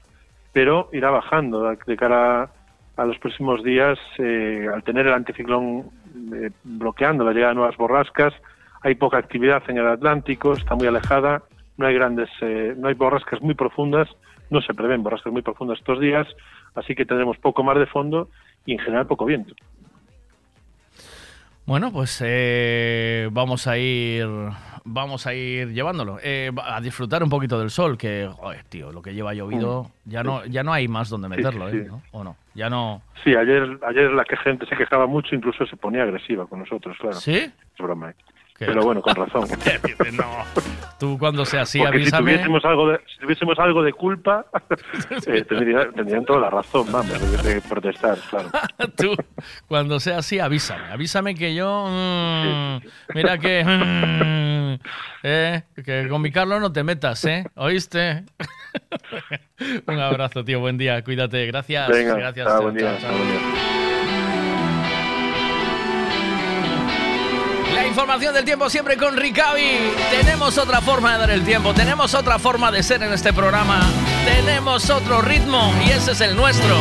pero 0.55 0.89
irá 0.95 1.11
bajando 1.11 1.63
de 1.87 1.97
cara 1.99 2.49
a 2.97 3.05
los 3.05 3.19
próximos 3.19 3.63
días 3.63 3.99
eh, 4.17 4.67
al 4.75 4.83
tener 4.83 5.07
el 5.07 5.13
anticiclón 5.13 5.91
eh, 6.35 6.51
bloqueando 6.65 7.23
la 7.23 7.33
llegada 7.33 7.51
de 7.53 7.57
nuevas 7.57 7.77
borrascas. 7.77 8.33
Hay 8.81 8.95
poca 8.95 9.19
actividad 9.19 9.63
en 9.69 9.77
el 9.77 9.89
Atlántico, 9.89 10.55
está 10.55 10.75
muy 10.75 10.87
alejada, 10.87 11.43
no 11.77 11.87
hay 11.87 11.95
grandes, 11.95 12.31
no 12.79 12.89
hay 12.89 12.95
borrascas 12.95 13.43
muy 13.43 13.53
profundas, 13.55 14.09
no 14.51 14.63
se 14.63 14.73
prevén 14.73 15.03
borrascas 15.03 15.33
muy 15.35 15.43
profundas 15.43 15.79
estos 15.79 16.01
días, 16.01 16.27
así 16.75 16.95
que 16.95 17.05
tendremos 17.05 17.37
poco 17.39 17.63
mar 17.63 17.79
de 17.79 17.87
fondo 17.87 18.29
y 18.67 18.73
en 18.73 18.79
general 18.79 19.07
poco 19.07 19.25
viento. 19.25 19.55
Bueno, 21.67 21.93
pues 21.93 22.23
eh, 22.25 23.29
vamos 23.31 23.67
a 23.67 23.77
ir 23.77 24.27
vamos 24.85 25.27
a 25.27 25.35
ir 25.35 25.75
llevándolo 25.75 26.19
eh, 26.23 26.51
a 26.65 26.81
disfrutar 26.81 27.23
un 27.23 27.29
poquito 27.29 27.59
del 27.61 27.69
sol 27.69 27.99
que 27.99 28.27
tío 28.71 28.91
lo 28.91 29.03
que 29.03 29.13
lleva 29.13 29.35
llovido 29.35 29.91
mm. 30.07 30.11
ya 30.11 30.23
no 30.23 30.47
ya 30.47 30.63
no 30.63 30.73
hay 30.73 30.89
más 30.89 31.11
donde 31.11 31.29
meterlo 31.29 31.69
¿eh? 31.69 31.87
o 32.13 32.25
no 32.25 32.37
ya 32.55 32.71
no 32.71 33.03
sí 33.23 33.35
ayer 33.35 33.79
ayer 33.87 34.11
la 34.13 34.25
que 34.25 34.39
gente 34.39 34.65
se 34.65 34.77
quejaba 34.77 35.07
mucho 35.07 35.35
incluso 35.35 35.67
se 35.67 35.77
ponía 35.77 36.05
agresiva 36.05 36.47
con 36.47 36.61
nosotros 36.61 36.97
claro 36.99 37.17
sí 37.17 37.53
broma 37.79 38.11
¿eh? 38.11 38.15
Pero 38.59 38.83
bueno, 38.83 39.01
con 39.03 39.15
razón. 39.15 39.47
no, 40.13 40.45
tú 40.99 41.17
cuando 41.17 41.45
sea 41.47 41.61
así, 41.63 41.81
avísame. 41.85 42.05
Si 42.33 42.37
tuviésemos, 42.39 42.65
algo 42.65 42.91
de, 42.91 43.01
si 43.13 43.21
tuviésemos 43.21 43.59
algo 43.59 43.83
de 43.85 43.93
culpa, 43.93 44.47
eh, 45.29 45.45
tendrían, 45.45 46.25
toda 46.25 46.41
la 46.41 46.51
razón, 46.51 46.87
vamos, 46.91 47.43
de, 47.45 47.61
protestar, 47.61 48.19
claro. 48.29 48.51
tú, 48.97 49.15
cuando 49.69 50.01
sea 50.01 50.19
así, 50.19 50.41
avísame. 50.41 50.91
Avísame 50.93 51.35
que 51.37 51.55
yo. 51.55 51.87
Mm, 51.89 52.79
mira 53.15 53.39
que. 53.39 53.63
Mm, 53.65 54.79
eh, 55.23 55.63
que 55.85 56.09
con 56.09 56.21
mi 56.21 56.33
Carlos 56.33 56.61
no 56.61 56.73
te 56.73 56.83
metas, 56.83 57.25
¿eh? 57.27 57.45
¿Oíste? 57.55 58.25
Un 59.87 60.01
abrazo, 60.01 60.45
tío. 60.45 60.59
Buen 60.59 60.79
día. 60.79 61.03
Cuídate. 61.05 61.47
Gracias. 61.47 61.89
Venga, 61.89 62.15
gracias. 62.15 62.47
Chao, 62.47 62.63
buen 62.63 62.77
día. 62.77 62.99
Información 67.99 68.33
del 68.33 68.45
tiempo 68.45 68.71
siempre 68.71 68.97
con 68.97 69.17
Ricavi. 69.17 69.91
Tenemos 70.13 70.57
otra 70.57 70.81
forma 70.81 71.15
de 71.15 71.19
dar 71.19 71.31
el 71.33 71.45
tiempo, 71.45 71.75
tenemos 71.75 72.15
otra 72.15 72.39
forma 72.39 72.71
de 72.71 72.81
ser 72.85 73.03
en 73.03 73.13
este 73.13 73.33
programa, 73.33 73.81
tenemos 74.25 74.89
otro 74.89 75.21
ritmo 75.21 75.75
y 75.85 75.91
ese 75.91 76.13
es 76.13 76.21
el 76.21 76.37
nuestro. 76.37 76.77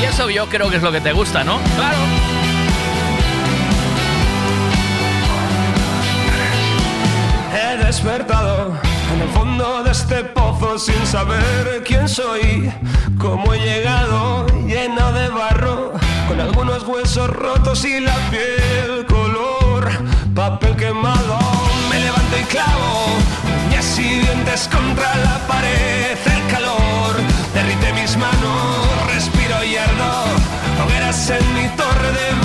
Y 0.00 0.04
eso 0.04 0.30
yo 0.30 0.46
creo 0.48 0.70
que 0.70 0.76
es 0.76 0.82
lo 0.84 0.92
que 0.92 1.00
te 1.00 1.12
gusta, 1.12 1.42
¿no? 1.42 1.58
Claro. 1.74 1.96
He 7.74 7.84
despertado 7.84 8.78
en 9.16 9.22
el 9.22 9.28
fondo 9.30 9.82
de 9.82 9.90
este 9.90 10.22
pozo 10.22 10.78
sin 10.78 11.04
saber 11.04 11.82
quién 11.84 12.08
soy, 12.08 12.72
cómo 13.18 13.52
he 13.54 13.58
llegado 13.58 14.46
lleno 14.66 15.12
de 15.14 15.28
barro, 15.30 15.92
con 16.28 16.40
algunos 16.40 16.84
huesos 16.84 17.28
rotos 17.28 17.84
y 17.84 17.98
la 18.00 18.14
piel 18.30 19.04
color 19.08 19.59
papel 20.44 20.74
quemado, 20.74 21.38
me 21.90 22.00
levanto 22.00 22.36
y 22.40 22.44
clavo 22.44 23.08
y 23.98 24.20
dientes 24.20 24.66
contra 24.72 25.14
la 25.16 25.36
pared, 25.46 26.16
el 26.34 26.46
calor 26.50 27.12
derrite 27.52 27.92
mis 27.92 28.16
manos, 28.16 29.12
respiro 29.14 29.62
y 29.62 29.76
ardo, 29.76 30.82
hogueras 30.86 31.28
en 31.28 31.54
mi 31.54 31.68
torre 31.76 32.12
de 32.12 32.39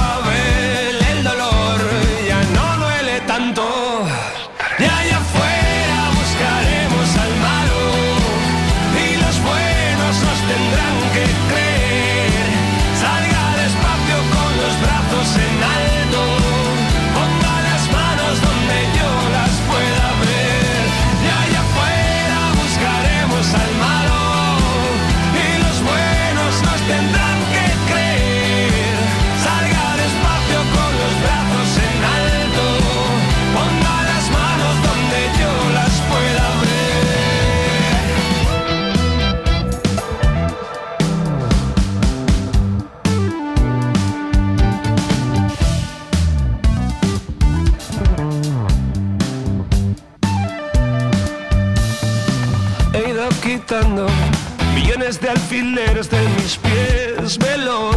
millones 54.76 55.20
de 55.20 55.30
alfileres 55.30 56.10
de 56.10 56.18
mis 56.42 56.56
pies, 56.58 57.38
velo 57.40 57.90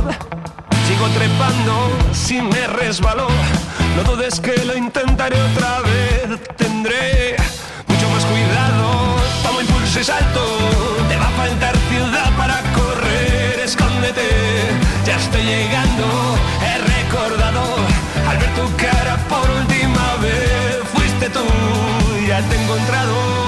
Sigo 0.87 1.07
trepando, 1.13 1.91
si 2.13 2.41
me 2.41 2.67
resbaló, 2.69 3.29
no 3.97 4.03
dudes 4.11 4.41
que 4.41 4.57
lo 4.65 4.75
intentaré 4.77 5.37
otra 5.39 5.81
vez. 5.81 6.41
Tendré 6.57 7.37
mucho 7.87 8.09
más 8.11 8.25
cuidado, 8.25 9.17
tomo 9.45 9.61
impulso 9.61 10.01
y 10.01 10.05
salto. 10.05 10.41
Te 11.11 11.17
va 11.19 11.27
a 11.27 11.31
faltar 11.33 11.77
ciudad 11.91 12.33
para 12.39 12.63
correr, 12.73 13.61
escóndete. 13.63 14.29
Ya 15.07 15.17
estoy 15.17 15.43
llegando, 15.43 16.07
he 16.63 16.79
recordado 16.79 17.61
al 18.27 18.39
ver 18.39 18.55
tu 18.55 18.77
cara 18.83 19.19
por 19.29 19.47
última 19.57 20.17
vez. 20.23 20.81
Fuiste 20.95 21.29
tú, 21.29 21.45
ya 22.27 22.41
te 22.41 22.57
he 22.57 22.63
encontrado. 22.63 23.48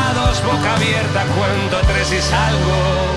boca 0.43 0.75
abierta 0.75 1.23
cuando 1.37 1.77
tres 1.87 2.11
y 2.13 2.21
salgo. 2.21 3.11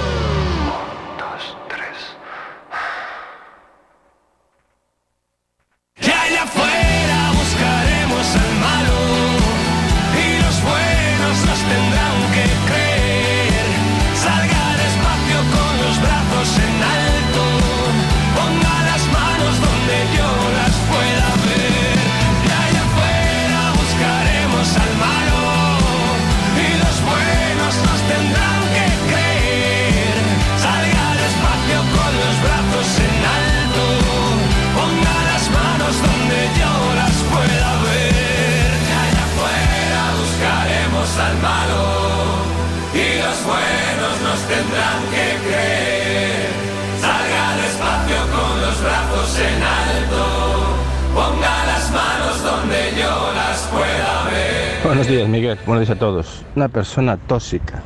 Buenos 55.04 55.18
días, 55.18 55.28
Miguel. 55.30 55.58
Buenos 55.66 55.86
días 55.86 55.96
a 55.98 56.00
todos. 56.00 56.42
Una 56.56 56.68
persona 56.70 57.18
tóxica. 57.18 57.82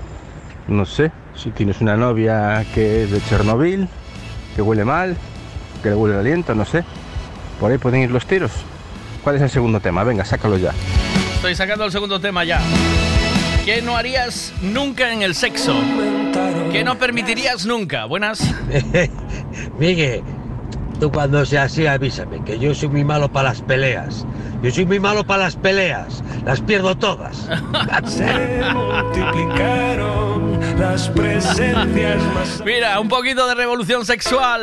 No 0.68 0.86
sé 0.86 1.10
si 1.34 1.50
tienes 1.50 1.80
una 1.80 1.96
novia 1.96 2.64
que 2.72 3.02
es 3.02 3.10
de 3.10 3.20
Chernobyl, 3.22 3.88
que 4.54 4.62
huele 4.62 4.84
mal, 4.84 5.16
que 5.82 5.88
le 5.88 5.96
huele 5.96 6.14
el 6.14 6.20
aliento, 6.20 6.54
no 6.54 6.64
sé. 6.64 6.84
Por 7.58 7.72
ahí 7.72 7.78
pueden 7.78 8.02
ir 8.02 8.12
los 8.12 8.24
tiros. 8.24 8.52
¿Cuál 9.24 9.34
es 9.34 9.42
el 9.42 9.50
segundo 9.50 9.80
tema? 9.80 10.04
Venga, 10.04 10.24
sácalo 10.24 10.58
ya. 10.58 10.70
Estoy 11.34 11.56
sacando 11.56 11.84
el 11.86 11.90
segundo 11.90 12.20
tema 12.20 12.44
ya. 12.44 12.60
¿Qué 13.64 13.82
no 13.82 13.96
harías 13.96 14.52
nunca 14.62 15.12
en 15.12 15.22
el 15.22 15.34
sexo? 15.34 15.74
¿Qué 16.70 16.84
no 16.84 16.98
permitirías 17.00 17.66
nunca? 17.66 18.04
Buenas. 18.04 18.42
Miguel, 19.80 20.22
Tú 21.00 21.12
cuando 21.12 21.44
sea 21.46 21.64
así 21.64 21.86
avísame, 21.86 22.42
que 22.44 22.58
yo 22.58 22.74
soy 22.74 22.88
muy 22.88 23.04
malo 23.04 23.28
para 23.30 23.50
las 23.50 23.62
peleas. 23.62 24.26
Yo 24.62 24.70
soy 24.72 24.84
muy 24.84 24.98
malo 24.98 25.24
para 25.24 25.44
las 25.44 25.54
peleas. 25.54 26.24
Las 26.44 26.60
pierdo 26.60 26.96
todas. 26.96 27.36
Se 28.06 28.62
multiplicaron 28.74 30.58
las 30.78 31.08
presencias 31.10 32.20
Mira, 32.64 32.98
un 32.98 33.08
poquito 33.08 33.46
de 33.46 33.54
revolución 33.54 34.04
sexual. 34.04 34.62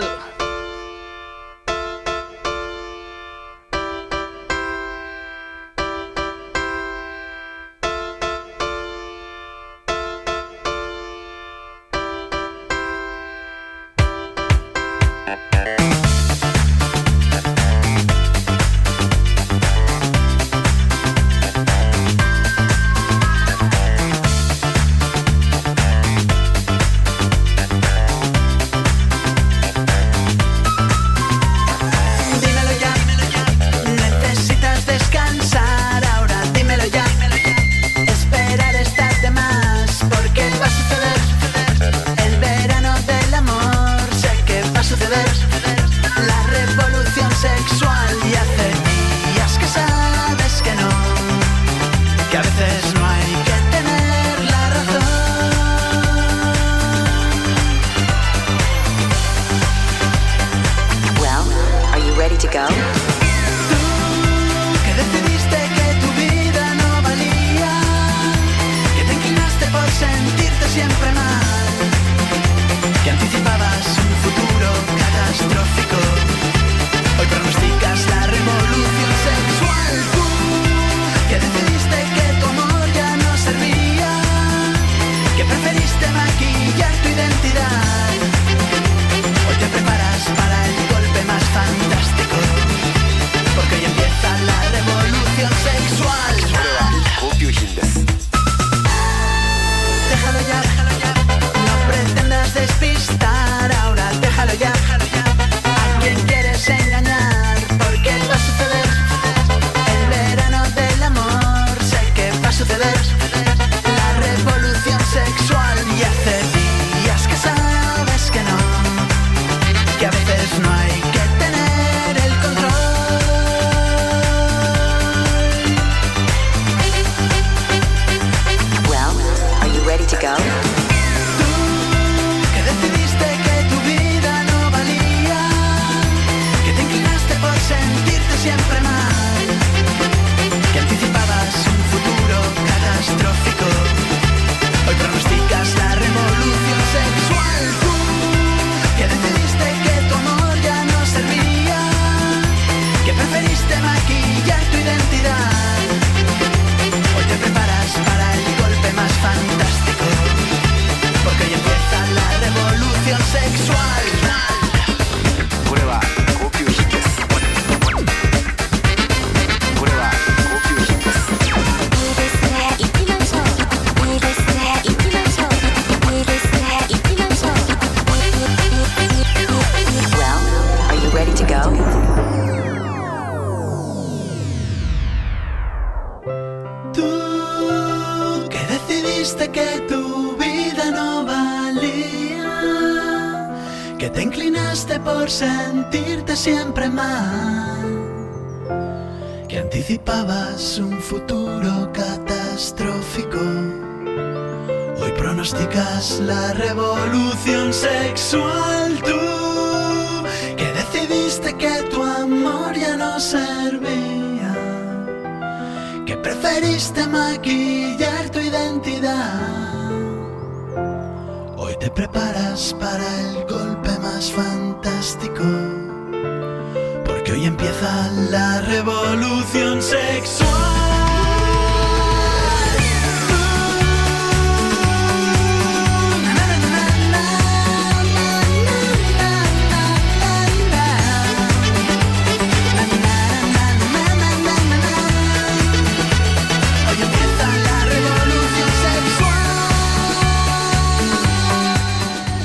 Porque 227.05 227.31
hoy 227.33 227.45
empieza 227.45 228.09
la 228.31 228.61
revolución 228.61 229.79
sexual. 229.79 230.84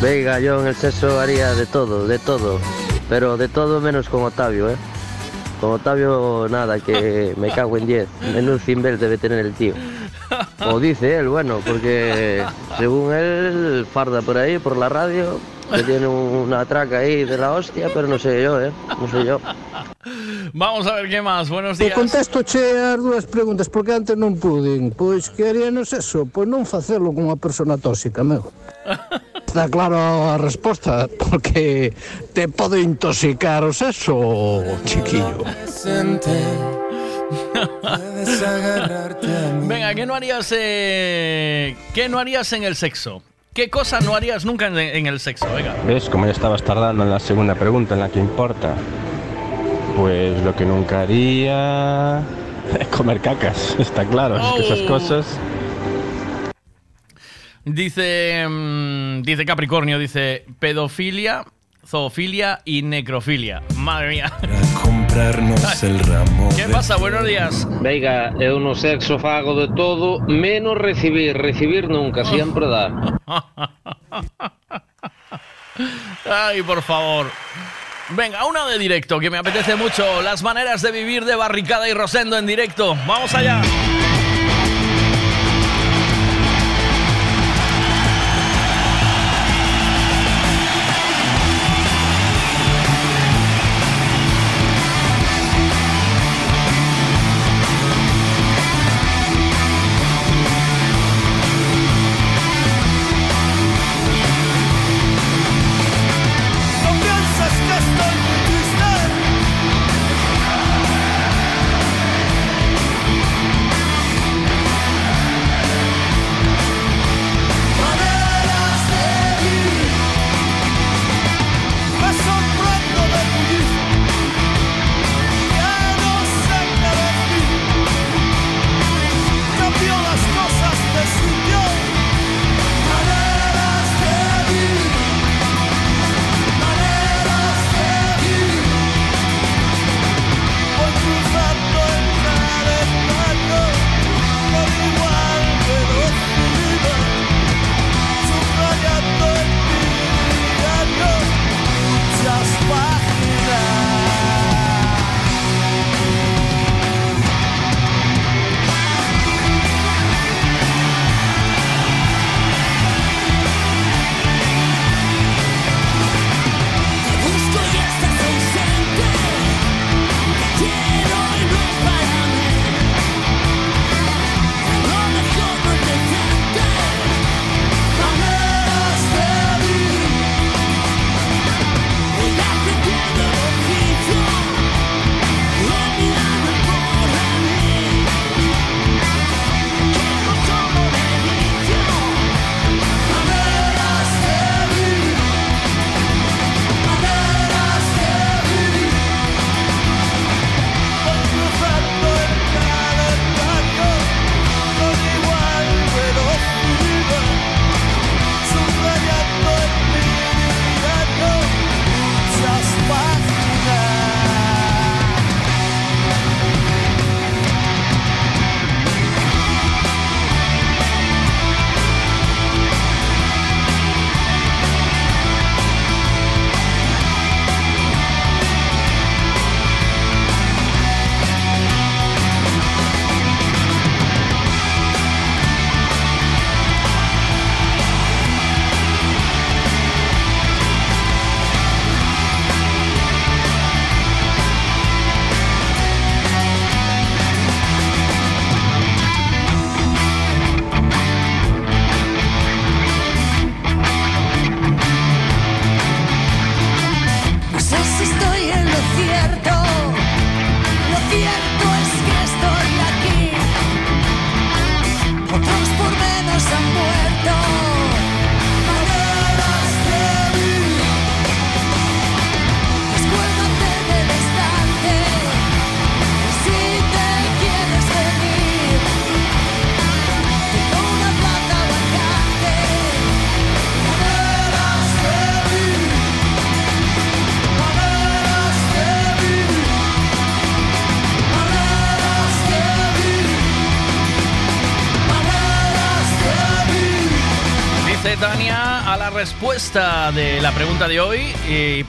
Venga, 0.00 0.40
yo 0.40 0.62
en 0.62 0.68
el 0.68 0.74
sexo 0.74 1.20
haría 1.20 1.52
de 1.54 1.66
todo, 1.66 2.06
de 2.08 2.18
todo. 2.18 2.58
Pero 3.10 3.36
de 3.36 3.48
todo 3.48 3.82
menos 3.82 4.08
con 4.08 4.22
Otavio, 4.22 4.70
¿eh? 4.70 4.76
Con 5.60 5.72
Otavio 5.72 6.46
nada, 6.48 6.80
que 6.80 7.34
me 7.36 7.50
cago 7.50 7.76
en 7.76 7.86
10. 7.86 8.08
un 8.38 8.58
cimbel 8.60 8.98
debe 8.98 9.18
tener 9.18 9.44
el 9.44 9.52
tío. 9.52 9.74
O 10.72 10.80
dice 10.80 11.18
él, 11.18 11.28
bueno, 11.28 11.60
porque 11.66 12.42
según 12.78 13.12
él 13.12 13.86
farda 13.92 14.22
por 14.22 14.38
ahí, 14.38 14.58
por 14.58 14.74
la 14.78 14.88
radio, 14.88 15.38
que 15.70 15.82
tiene 15.82 16.06
una 16.06 16.64
traca 16.64 17.00
ahí 17.00 17.24
de 17.26 17.36
la 17.36 17.52
hostia, 17.52 17.90
pero 17.92 18.08
no 18.08 18.18
sé 18.18 18.42
yo, 18.42 18.58
¿eh? 18.58 18.72
No 18.98 19.06
sé 19.06 19.26
yo. 19.26 19.38
Vamos 20.54 20.86
a 20.86 20.94
ver 20.94 21.10
qué 21.10 21.20
más, 21.20 21.50
buenos 21.50 21.76
días. 21.76 21.90
Te 21.92 22.00
contesto 22.00 22.42
che 22.42 22.58
as 22.80 22.96
dos 22.96 23.26
preguntas, 23.28 23.68
porque 23.68 23.92
antes 23.94 24.16
non 24.16 24.40
¿qué 24.40 24.90
Pois 24.96 25.28
que 25.28 25.46
haríanos 25.48 25.92
eso? 25.92 26.24
pues 26.24 26.48
no 26.48 26.62
hacerlo 26.62 27.12
con 27.12 27.24
una 27.24 27.36
persona 27.36 27.76
tóxica, 27.76 28.24
meu. 28.24 28.50
Está 29.50 29.68
claro 29.68 29.96
la 29.96 30.38
respuesta 30.38 31.08
porque 31.28 31.92
te 32.32 32.46
puedo 32.46 32.78
intoxicar 32.78 33.64
eso 33.64 34.62
chiquillo. 34.84 35.42
Venga, 39.66 39.92
¿qué 39.96 40.06
no 40.06 40.14
harías? 40.14 40.54
Eh, 40.56 41.76
¿Qué 41.94 42.08
no 42.08 42.20
harías 42.20 42.52
en 42.52 42.62
el 42.62 42.76
sexo? 42.76 43.22
¿Qué 43.52 43.68
cosa 43.70 44.00
no 44.00 44.14
harías 44.14 44.44
nunca 44.44 44.68
en, 44.68 45.06
el 45.08 45.18
sexo? 45.18 45.46
Venga. 45.52 45.74
¿Ves 45.84 46.08
como 46.08 46.26
ya 46.26 46.32
estabas 46.32 46.62
tardando 46.62 47.02
en 47.02 47.10
la 47.10 47.18
segunda 47.18 47.56
pregunta, 47.56 47.94
en 47.94 48.00
la 48.02 48.08
que 48.08 48.20
importa? 48.20 48.74
Pues 49.96 50.40
lo 50.44 50.54
que 50.54 50.64
nunca 50.64 51.00
haría. 51.00 52.22
Es 52.78 52.86
comer 52.86 53.20
cacas, 53.20 53.74
está 53.80 54.04
claro. 54.04 54.36
esas 54.60 54.78
oh. 54.82 54.86
cosas 54.86 55.26
Dice, 57.64 58.46
mm, 58.48 59.22
dice 59.22 59.44
Capricornio, 59.44 59.98
dice 59.98 60.46
pedofilia, 60.58 61.44
zoofilia 61.86 62.60
y 62.64 62.80
necrofilia. 62.82 63.62
Madre 63.76 64.08
mía. 64.08 64.32
comprarnos 64.82 65.82
el 65.82 65.98
ramo. 66.00 66.48
¿Qué 66.56 66.64
pasa? 66.70 66.96
Buenos 66.96 67.24
días. 67.26 67.68
Venga, 67.82 68.28
es 68.40 68.50
un 68.50 68.74
sexo 68.74 69.18
fago 69.18 69.54
de 69.60 69.68
todo, 69.76 70.20
menos 70.20 70.78
recibir. 70.78 71.36
Recibir 71.36 71.88
nunca, 71.88 72.24
siempre 72.24 72.66
da. 72.66 73.20
Ay, 76.30 76.62
por 76.62 76.80
favor. 76.80 77.26
Venga, 78.10 78.46
una 78.46 78.66
de 78.66 78.78
directo 78.78 79.20
que 79.20 79.28
me 79.28 79.36
apetece 79.36 79.76
mucho. 79.76 80.22
Las 80.22 80.42
maneras 80.42 80.80
de 80.80 80.92
vivir 80.92 81.26
de 81.26 81.36
Barricada 81.36 81.86
y 81.88 81.92
Rosendo 81.92 82.38
en 82.38 82.46
directo. 82.46 82.96
Vamos 83.06 83.34
allá. 83.34 83.60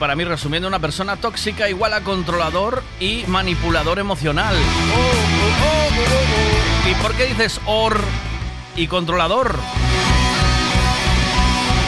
para 0.02 0.16
mí, 0.16 0.24
resumiendo, 0.24 0.66
una 0.66 0.80
persona 0.80 1.14
tóxica 1.16 1.68
igual 1.70 1.92
a 1.92 2.00
controlador 2.00 2.82
y 2.98 3.22
manipulador 3.28 4.00
emocional. 4.00 4.52
¿Y 6.90 6.94
por 7.00 7.12
qué 7.12 7.26
dices 7.26 7.60
or 7.66 7.96
y 8.74 8.88
controlador? 8.88 9.56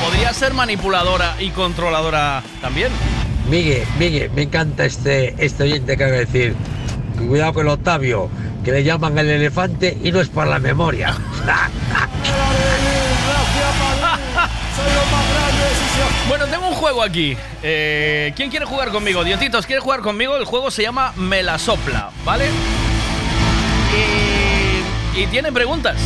Podría 0.06 0.32
ser 0.32 0.54
manipuladora 0.54 1.34
y 1.40 1.50
controladora 1.50 2.44
también. 2.62 2.90
Miguel, 3.50 3.82
Miguel, 3.98 4.30
me 4.30 4.42
encanta 4.42 4.84
este, 4.84 5.34
este 5.44 5.64
oyente 5.64 5.96
que 5.96 6.04
va 6.04 6.10
a 6.10 6.12
decir. 6.12 6.54
Cuidado 7.26 7.52
con 7.54 7.66
el 7.66 7.72
Octavio, 7.72 8.30
que 8.64 8.70
le 8.70 8.84
llaman 8.84 9.18
el 9.18 9.28
elefante 9.28 9.98
y 10.04 10.12
no 10.12 10.20
es 10.20 10.28
para 10.28 10.50
la 10.50 10.60
memoria. 10.60 11.16
juego 16.84 17.02
aquí. 17.02 17.34
Eh, 17.62 18.34
¿Quién 18.36 18.50
quiere 18.50 18.66
jugar 18.66 18.90
conmigo? 18.90 19.24
Diositos, 19.24 19.64
¿quiere 19.64 19.80
jugar 19.80 20.00
conmigo? 20.00 20.36
El 20.36 20.44
juego 20.44 20.70
se 20.70 20.82
llama 20.82 21.14
Me 21.16 21.42
sopla, 21.58 22.10
¿vale? 22.26 22.44
Y, 25.16 25.26
tiene 25.28 25.50
preguntas. 25.50 25.96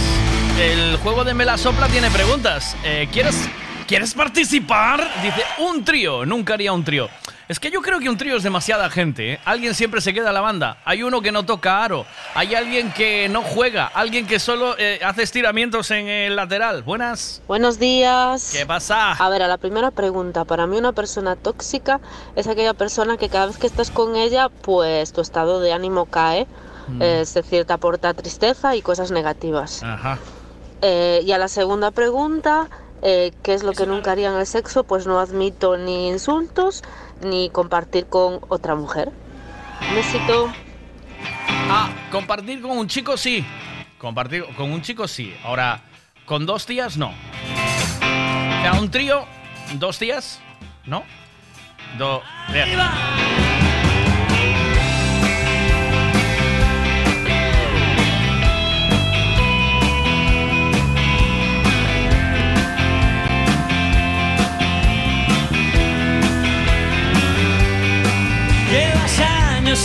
El 0.60 0.96
juego 0.98 1.24
de 1.24 1.34
Me 1.34 1.44
sopla 1.58 1.88
tiene 1.88 2.10
preguntas. 2.12 2.76
Eh, 2.84 3.08
¿Quieres 3.12 3.48
¿Quieres 3.88 4.14
participar? 4.14 5.02
Dice, 5.22 5.42
un 5.58 5.82
trío. 5.84 6.24
Nunca 6.26 6.54
haría 6.54 6.72
un 6.72 6.84
trío. 6.84 7.08
Es 7.48 7.58
que 7.58 7.70
yo 7.70 7.80
creo 7.80 7.98
que 7.98 8.10
un 8.10 8.18
trío 8.18 8.36
es 8.36 8.42
demasiada 8.42 8.90
gente. 8.90 9.32
¿eh? 9.34 9.40
Alguien 9.46 9.74
siempre 9.74 10.02
se 10.02 10.12
queda 10.12 10.30
a 10.30 10.32
la 10.34 10.42
banda. 10.42 10.76
Hay 10.84 11.02
uno 11.02 11.22
que 11.22 11.32
no 11.32 11.44
toca 11.46 11.82
aro. 11.82 12.04
Hay 12.34 12.54
alguien 12.54 12.92
que 12.92 13.30
no 13.30 13.40
juega. 13.40 13.86
Alguien 13.86 14.26
que 14.26 14.38
solo 14.38 14.74
eh, 14.78 15.00
hace 15.02 15.22
estiramientos 15.22 15.90
en 15.90 16.08
el 16.08 16.36
lateral. 16.36 16.82
Buenas. 16.82 17.40
Buenos 17.48 17.78
días. 17.78 18.50
¿Qué 18.52 18.66
pasa? 18.66 19.12
A 19.12 19.28
ver, 19.30 19.42
a 19.42 19.48
la 19.48 19.56
primera 19.56 19.90
pregunta. 19.90 20.44
Para 20.44 20.66
mí 20.66 20.76
una 20.76 20.92
persona 20.92 21.36
tóxica 21.36 22.00
es 22.36 22.46
aquella 22.48 22.74
persona 22.74 23.16
que 23.16 23.30
cada 23.30 23.46
vez 23.46 23.56
que 23.56 23.66
estás 23.66 23.90
con 23.90 24.14
ella, 24.16 24.50
pues 24.50 25.14
tu 25.14 25.22
estado 25.22 25.58
de 25.60 25.72
ánimo 25.72 26.04
cae. 26.04 26.46
Mm. 26.88 27.00
Eh, 27.00 27.20
es 27.22 27.32
decir, 27.32 27.64
te 27.64 27.72
aporta 27.72 28.12
tristeza 28.12 28.76
y 28.76 28.82
cosas 28.82 29.10
negativas. 29.10 29.82
Ajá. 29.82 30.18
Eh, 30.82 31.22
y 31.24 31.32
a 31.32 31.38
la 31.38 31.48
segunda 31.48 31.92
pregunta, 31.92 32.68
¿qué 33.02 33.32
es 33.46 33.62
lo 33.62 33.72
que 33.72 33.86
nunca 33.86 34.12
haría 34.12 34.28
en 34.28 34.36
el 34.36 34.46
sexo? 34.46 34.84
Pues 34.84 35.06
no 35.06 35.18
admito 35.18 35.78
ni 35.78 36.08
insultos 36.08 36.82
ni 37.22 37.50
compartir 37.50 38.06
con 38.06 38.40
otra 38.48 38.74
mujer. 38.74 39.10
Necesito… 39.94 40.50
Ah, 41.70 41.90
compartir 42.10 42.62
con 42.62 42.72
un 42.78 42.86
chico 42.88 43.16
sí. 43.16 43.44
Compartir 43.98 44.44
con 44.56 44.70
un 44.72 44.80
chico 44.82 45.08
sí. 45.08 45.34
Ahora, 45.44 45.82
con 46.24 46.46
dos 46.46 46.66
tías 46.66 46.96
no. 46.96 47.08
O 47.10 48.62
sea, 48.62 48.72
un 48.80 48.90
trío, 48.90 49.24
dos 49.74 49.98
tías, 49.98 50.40
¿no? 50.86 51.04
Dos. 51.96 52.22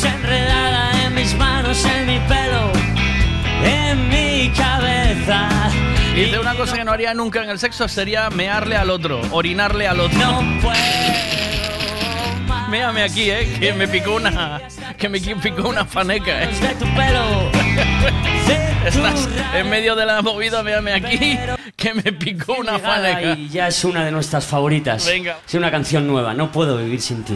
enredada 0.01 0.91
en 1.05 1.13
mis 1.13 1.35
manos, 1.35 1.77
en 1.85 2.07
mi 2.07 2.19
pelo, 2.27 2.71
en 3.63 4.09
mi 4.09 4.49
cabeza. 4.51 5.49
Y 6.15 6.29
de 6.29 6.39
una 6.39 6.53
cosa 6.55 6.75
que 6.77 6.83
no 6.83 6.91
haría 6.91 7.13
nunca 7.13 7.43
en 7.43 7.49
el 7.49 7.59
sexo 7.59 7.87
sería 7.87 8.29
mearle 8.29 8.75
al 8.75 8.89
otro, 8.89 9.21
orinarle 9.31 9.87
al 9.87 9.99
otro. 9.99 10.19
No 10.41 10.61
puedo. 10.61 10.73
Más 12.47 12.69
Méame 12.69 13.03
aquí, 13.03 13.29
eh, 13.29 13.55
que 13.59 13.73
me 13.73 13.87
picó 13.87 14.15
una, 14.15 14.61
que 14.97 15.09
me 15.09 15.19
picó 15.19 15.67
una 15.69 15.85
faneca, 15.85 16.43
eh. 16.43 16.47
De 16.61 16.67
tu 16.75 16.85
pelo, 16.95 17.51
Estás 18.85 19.29
en 19.55 19.69
medio 19.69 19.95
de 19.95 20.05
la 20.05 20.21
movida, 20.21 20.61
méame 20.61 20.91
aquí, 20.93 21.39
que 21.77 21.93
me 21.93 22.11
picó 22.11 22.53
una 22.59 22.77
faneca. 22.79 23.33
Y 23.33 23.47
ya 23.47 23.69
es 23.69 23.85
una 23.85 24.03
de 24.03 24.11
nuestras 24.11 24.45
favoritas. 24.45 25.05
Venga. 25.05 25.37
Es 25.47 25.53
una 25.53 25.71
canción 25.71 26.05
nueva, 26.05 26.33
no 26.33 26.51
puedo 26.51 26.77
vivir 26.77 27.01
sin 27.01 27.23
ti. 27.23 27.33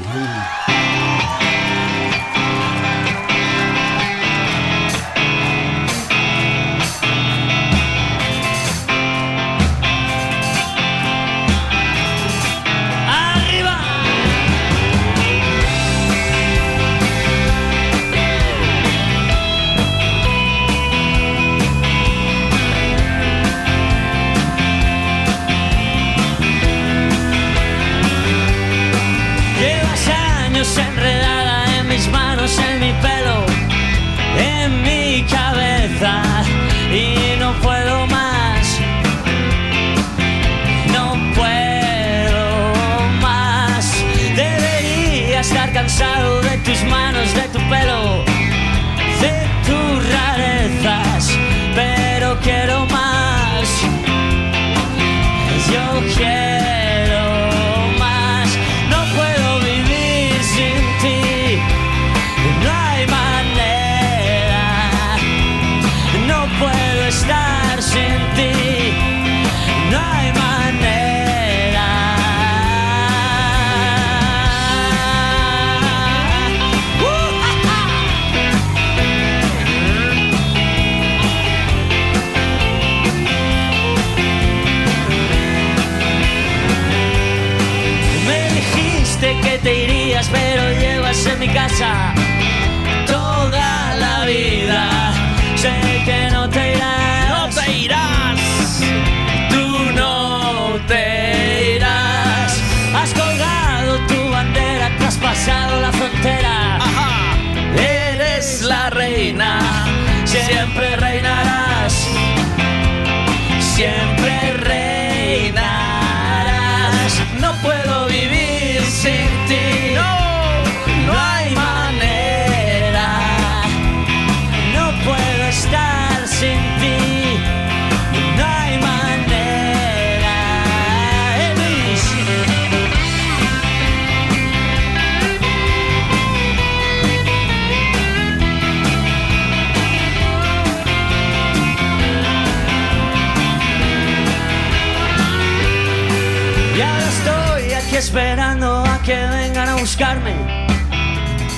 esperando 148.18 148.84
a 148.84 148.98
que 149.03 149.14
vengan 149.15 149.69
a 149.69 149.76
buscarme. 149.76 150.34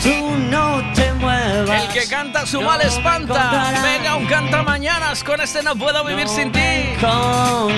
Tú 0.03 0.13
no 0.51 0.81
te 0.93 1.13
muevas. 1.13 1.85
El 1.85 1.87
que 2.01 2.07
canta 2.09 2.45
su 2.45 2.61
mal 2.61 2.81
espanta. 2.81 3.71
Venga, 3.81 4.15
un 4.17 4.25
canta 4.25 4.61
mañanas. 4.61 5.23
Con 5.23 5.39
este 5.39 5.63
no 5.63 5.77
puedo 5.77 6.03
vivir 6.03 6.27
sin 6.27 6.51
ti. 6.51 6.95
Contarás. 6.99 7.69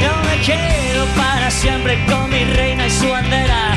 Yo 0.00 0.26
me 0.28 0.42
quedo 0.44 1.04
para 1.16 1.48
siempre 1.48 2.04
con 2.06 2.28
mi 2.28 2.44
reina 2.44 2.86
y 2.86 2.90
su 2.90 3.08
bandera. 3.08 3.74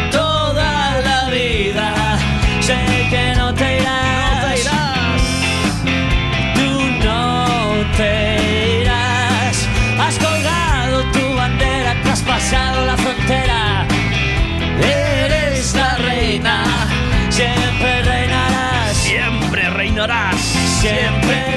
toda 0.09 1.01
la 1.03 1.29
vida. 1.29 2.17
Sé 2.61 2.75
que 3.09 3.33
no 3.35 3.53
te 3.53 3.81
irás 3.81 4.14
Has 9.97 10.17
colgado 10.19 11.03
tu 11.13 11.33
bandera, 11.33 11.95
traspasado 12.03 12.85
la 12.85 12.97
frontera. 12.97 13.87
Eres 14.83 15.73
la 15.75 15.95
reina, 15.99 16.63
siempre 17.29 18.01
reinarás. 18.03 18.97
Siempre 18.97 19.69
reinarás. 19.69 20.41
siempre. 20.81 21.54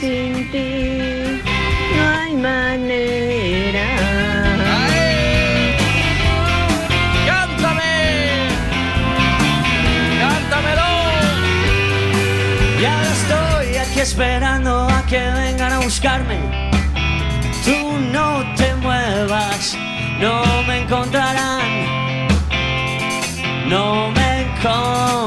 sin 0.00 0.48
ti, 0.52 1.40
no 1.96 2.18
hay 2.18 2.34
manera. 2.34 3.88
¡Cántame! 7.24 7.94
¡Cántamelo! 10.20 10.90
Ya 12.82 13.00
estoy 13.16 13.76
aquí 13.78 14.00
esperando 14.00 14.86
a 14.88 15.00
que 15.06 15.20
vengan 15.20 15.72
a 15.72 15.78
buscarme. 15.78 16.38
Tú 17.64 17.78
no 18.12 18.44
te 18.56 18.74
muevas, 18.76 19.74
no 20.20 20.44
me 20.68 20.82
encontrarán. 20.82 22.28
No 23.70 24.10
me 24.10 24.42
encontrarán. 24.42 25.23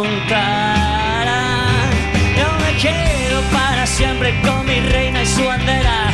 su 5.38 5.46
bandera, 5.46 6.10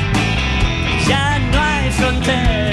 ya 1.08 1.40
no 1.40 1.62
hay 1.62 1.91
frontera. 1.91 2.73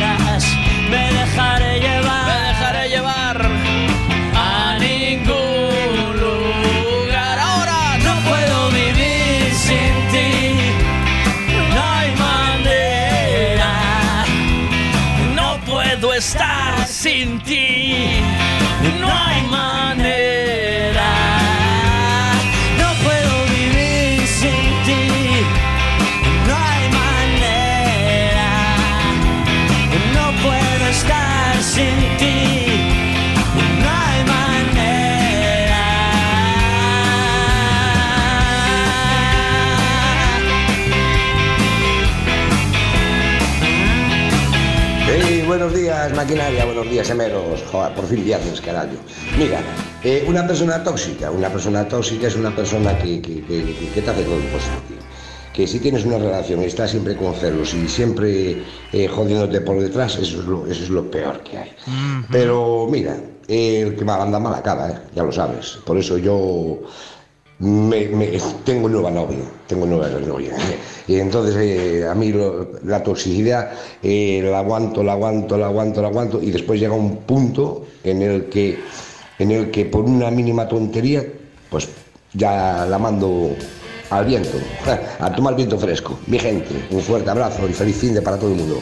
maquinaria, 46.24 46.64
buenos 46.66 46.90
días, 46.90 47.06
gemelos. 47.08 47.64
Joder, 47.72 47.94
por 47.94 48.04
fin 48.06 48.22
viernes, 48.24 48.60
carajo. 48.60 48.98
Mira, 49.38 49.58
eh, 50.04 50.22
una 50.28 50.46
persona 50.46 50.82
tóxica, 50.84 51.30
una 51.30 51.48
persona 51.48 51.88
tóxica 51.88 52.26
es 52.28 52.36
una 52.36 52.54
persona 52.54 52.96
que, 52.98 53.20
que 53.22 53.40
te 54.02 54.10
hace 54.10 54.22
todo 54.24 54.36
positivo 54.52 55.00
que 55.54 55.66
si 55.66 55.80
tienes 55.80 56.04
una 56.04 56.16
relación 56.18 56.62
y 56.62 56.66
estás 56.66 56.92
siempre 56.92 57.16
con 57.16 57.34
celos 57.34 57.74
y 57.74 57.88
siempre 57.88 58.62
eh, 58.92 59.08
jodiéndote 59.08 59.60
por 59.62 59.80
detrás, 59.80 60.14
eso 60.16 60.38
es 60.40 60.46
lo, 60.46 60.64
eso 60.66 60.84
es 60.84 60.90
lo 60.90 61.10
peor 61.10 61.40
que 61.42 61.58
hay. 61.58 61.70
Pero 62.30 62.86
mira, 62.88 63.16
el 63.48 63.96
que 63.96 64.04
me 64.04 64.12
anda 64.12 64.38
mal 64.38 64.54
acaba, 64.54 64.88
eh, 64.90 64.94
ya 65.12 65.24
lo 65.24 65.32
sabes. 65.32 65.80
Por 65.84 65.98
eso 65.98 66.18
yo 66.18 66.78
me, 67.60 68.38
tengo 68.64 68.88
nueva 68.88 69.10
novia, 69.10 69.38
tengo 69.66 69.86
nueva 69.86 70.08
novia. 70.08 70.52
Y 71.06 71.16
entonces 71.16 71.56
eh, 71.58 72.06
a 72.08 72.14
mí 72.14 72.32
la 72.84 73.02
toxicidad 73.02 73.72
eh, 74.02 74.40
la 74.44 74.58
aguanto, 74.58 75.02
la 75.02 75.12
aguanto, 75.12 75.56
la 75.56 75.66
aguanto, 75.66 76.00
la 76.02 76.08
aguanto 76.08 76.42
y 76.42 76.50
después 76.50 76.80
llega 76.80 76.94
un 76.94 77.18
punto 77.18 77.86
en 78.02 78.22
el 78.22 78.44
que, 78.46 78.78
en 79.38 79.50
el 79.50 79.70
que 79.70 79.84
por 79.86 80.04
una 80.04 80.30
mínima 80.30 80.66
tontería, 80.66 81.24
pues 81.70 81.88
ya 82.32 82.86
la 82.88 82.98
mando 82.98 83.50
al 84.08 84.24
viento, 84.24 84.56
a 85.20 85.32
tomar 85.34 85.54
viento 85.54 85.78
fresco. 85.78 86.18
Mi 86.26 86.38
gente, 86.38 86.74
un 86.90 87.00
fuerte 87.00 87.28
abrazo 87.30 87.68
y 87.68 87.72
feliz 87.72 87.96
fin 87.96 88.14
de 88.14 88.22
para 88.22 88.38
todo 88.38 88.50
el 88.52 88.56
mundo. 88.56 88.80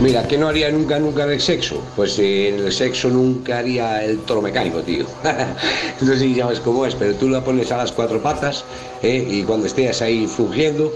Mira, 0.00 0.26
¿qué 0.26 0.38
no 0.38 0.48
haría 0.48 0.70
nunca, 0.70 0.98
nunca 0.98 1.24
el 1.24 1.38
sexo? 1.42 1.82
Pues 1.94 2.18
eh, 2.18 2.48
en 2.48 2.60
el 2.64 2.72
sexo 2.72 3.10
nunca 3.10 3.58
haría 3.58 4.02
el 4.02 4.16
toro 4.20 4.40
mecánico, 4.40 4.80
tío. 4.82 5.04
no 6.00 6.06
sé 6.10 6.18
si 6.18 6.34
sabes 6.36 6.58
cómo 6.60 6.86
es, 6.86 6.94
pero 6.94 7.12
tú 7.16 7.28
la 7.28 7.44
pones 7.44 7.70
a 7.70 7.76
las 7.76 7.92
cuatro 7.92 8.22
patas 8.22 8.64
eh, 9.02 9.26
y 9.28 9.42
cuando 9.42 9.66
estés 9.66 10.00
ahí 10.00 10.26
fugiendo, 10.26 10.90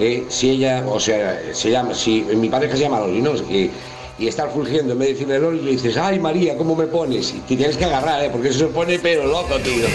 eh, 0.00 0.26
si 0.28 0.50
ella, 0.50 0.82
o 0.88 0.98
sea, 0.98 1.40
se 1.52 1.70
llama, 1.70 1.94
si 1.94 2.22
mi 2.22 2.48
pareja 2.48 2.74
se 2.74 2.82
llama 2.82 2.98
Loli, 2.98 3.22
¿no? 3.22 3.34
y 4.18 4.26
estar 4.28 4.50
fulgiendo 4.52 4.92
en 4.94 4.98
medio 4.98 5.26
de 5.26 5.56
y 5.56 5.60
le 5.62 5.70
dices, 5.72 5.96
ay 5.96 6.18
María, 6.18 6.56
¿cómo 6.56 6.74
me 6.74 6.86
pones? 6.86 7.32
Y 7.48 7.54
tienes 7.56 7.76
que 7.76 7.84
agarrar, 7.84 8.24
¿eh? 8.24 8.28
porque 8.30 8.48
eso 8.48 8.58
se 8.60 8.66
pone 8.66 8.98
pero 8.98 9.26
loco, 9.26 9.58
tío. 9.60 9.86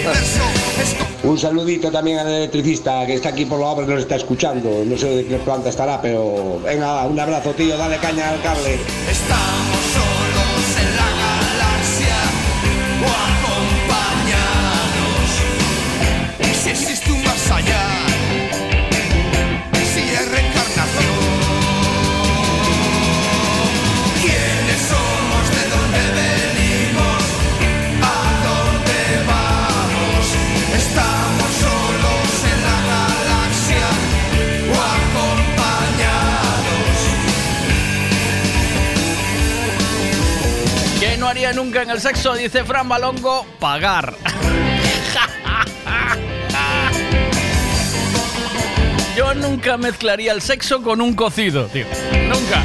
Un 1.30 1.38
saludito 1.38 1.90
también 1.92 2.20
al 2.20 2.28
electricista 2.28 3.06
que 3.06 3.14
está 3.14 3.30
aquí 3.30 3.46
por 3.46 3.60
la 3.60 3.68
obra 3.68 3.86
y 3.86 3.90
nos 3.90 4.00
está 4.02 4.16
escuchando. 4.18 4.84
No 4.86 4.98
sé 4.98 5.08
de 5.10 5.26
qué 5.26 5.38
planta 5.38 5.70
estará, 5.70 6.02
pero 6.02 6.60
venga, 6.64 7.06
un 7.06 7.20
abrazo, 7.20 7.52
tío, 7.52 7.78
dale 7.78 7.98
caña 7.98 8.30
al 8.30 8.42
cable. 8.42 8.74
Estamos 9.10 9.86
solos 9.94 10.80
en 10.80 10.96
la 10.96 11.42
galaxia. 11.54 13.33
nunca 41.56 41.82
en 41.82 41.90
el 41.90 42.00
sexo, 42.00 42.36
dice 42.36 42.64
Fran 42.64 42.88
Balongo, 42.88 43.44
pagar. 43.60 44.14
Yo 49.18 49.34
nunca 49.34 49.78
mezclaría 49.78 50.32
el 50.32 50.42
sexo 50.44 50.82
con 50.84 51.02
un 51.02 51.16
cocido, 51.16 51.66
tío. 51.68 51.86
Nunca. 52.30 52.62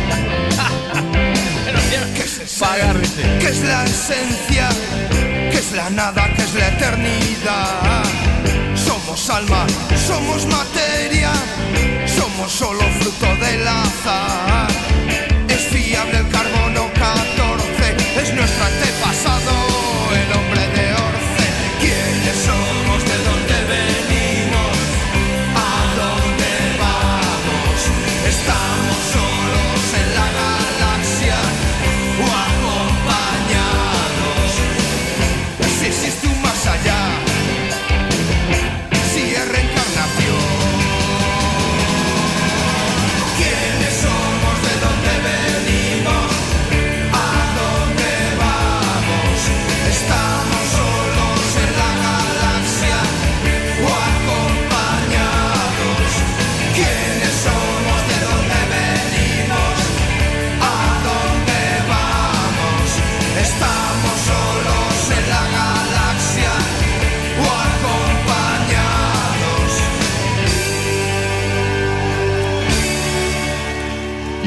¿Qué 2.15 2.21
es 2.23 3.13
¿Qué 3.41 3.47
es 3.47 3.63
la 3.63 3.85
esencia? 3.85 4.69
¿Qué 5.11 5.59
es 5.59 5.73
la 5.73 5.89
nada? 5.91 6.27
¿Qué 6.37 6.43
es 6.43 6.55
la 6.55 6.69
eternidad? 6.69 8.03
Somos 8.77 9.31
alma, 9.31 9.67
somos 10.07 10.45
materia, 10.47 11.31
somos 12.15 12.53
solo 12.53 12.83
fruto 13.01 13.27
del 13.45 13.67
azar. 13.67 14.69
Es 15.49 15.61
fiable 15.69 16.19
el 16.19 16.29
carbón 16.29 16.58
nuestra 18.33 18.69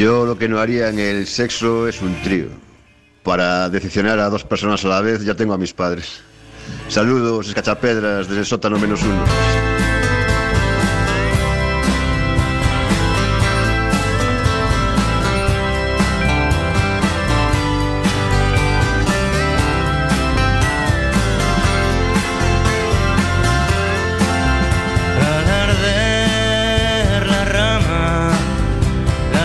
Yo 0.02 0.26
lo 0.26 0.36
que 0.36 0.50
no 0.50 0.58
haría 0.60 0.90
en 0.90 0.98
el 0.98 1.28
sexo 1.28 1.88
es 1.88 2.02
un 2.02 2.20
trío. 2.24 2.48
Para 3.22 3.70
decepcionar 3.70 4.18
a 4.18 4.30
dos 4.32 4.44
personas 4.44 4.84
a 4.84 4.88
la 4.88 5.00
vez 5.00 5.24
ya 5.24 5.36
tengo 5.36 5.54
a 5.54 5.60
mis 5.60 5.76
padres. 5.76 6.24
Saludos, 6.90 7.50
escachapedras, 7.50 8.28
desde 8.28 8.40
el 8.40 8.48
sótano 8.48 8.80
menos 8.80 9.04
uno. 9.04 9.24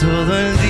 todo 0.01 0.39
el 0.39 0.57
día. 0.59 0.68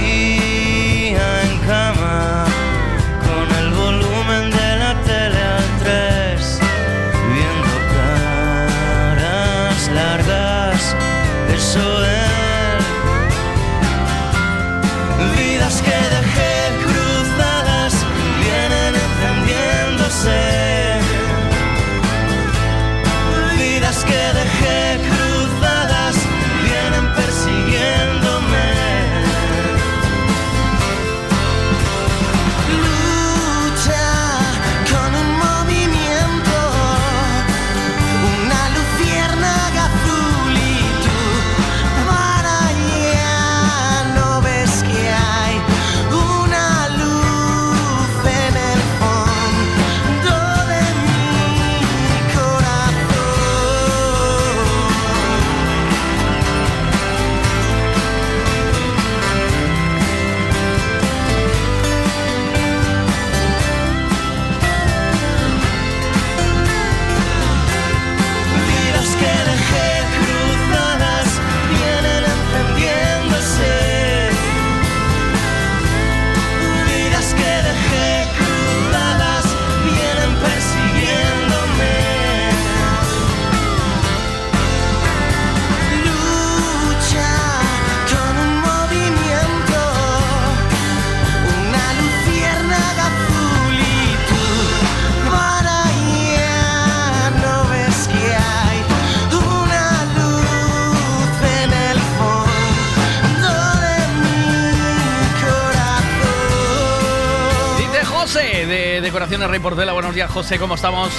Producciones 109.39 109.95
Buenos 109.95 110.15
días, 110.17 110.31
José, 110.33 110.59
¿cómo 110.59 110.75
estamos? 110.75 111.11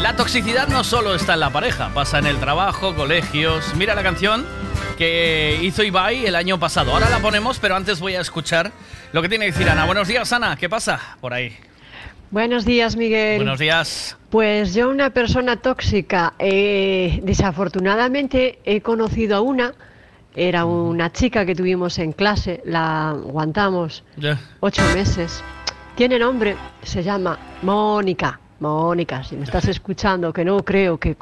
La 0.00 0.16
toxicidad 0.16 0.66
no 0.66 0.82
solo 0.82 1.14
está 1.14 1.34
en 1.34 1.40
la 1.40 1.50
pareja, 1.50 1.92
pasa 1.94 2.18
en 2.18 2.26
el 2.26 2.38
trabajo, 2.38 2.92
colegios. 2.96 3.72
Mira 3.76 3.94
la 3.94 4.02
canción 4.02 4.44
que 4.98 5.60
hizo 5.62 5.84
Ibai 5.84 6.26
el 6.26 6.34
año 6.34 6.58
pasado. 6.58 6.90
Ahora 6.92 7.08
la 7.08 7.20
ponemos, 7.20 7.60
pero 7.60 7.76
antes 7.76 8.00
voy 8.00 8.16
a 8.16 8.20
escuchar 8.20 8.72
lo 9.12 9.22
que 9.22 9.28
tiene 9.28 9.46
que 9.46 9.52
decir 9.52 9.68
Ana. 9.70 9.84
Buenos 9.86 10.08
días, 10.08 10.32
Ana. 10.32 10.56
¿Qué 10.56 10.68
pasa 10.68 11.16
por 11.20 11.32
ahí? 11.34 11.56
Buenos 12.32 12.64
días, 12.64 12.96
Miguel. 12.96 13.36
Buenos 13.36 13.60
días. 13.60 14.16
Pues 14.30 14.74
yo, 14.74 14.88
una 14.88 15.10
persona 15.10 15.54
tóxica, 15.56 16.34
eh, 16.40 17.20
desafortunadamente 17.22 18.58
he 18.64 18.80
conocido 18.80 19.36
a 19.36 19.40
una. 19.40 19.74
Era 20.34 20.64
una 20.64 21.12
chica 21.12 21.44
que 21.46 21.54
tuvimos 21.54 21.98
en 22.00 22.12
clase, 22.12 22.60
la 22.64 23.10
aguantamos 23.10 24.02
ocho 24.60 24.82
meses. 24.94 25.42
Tiene 26.00 26.18
nombre, 26.18 26.56
se 26.82 27.02
llama 27.02 27.38
Mónica. 27.60 28.40
Mónica, 28.60 29.22
si 29.22 29.36
me 29.36 29.44
estás 29.44 29.68
escuchando, 29.68 30.32
que 30.32 30.46
no 30.46 30.64
creo 30.64 30.98
que, 30.98 31.14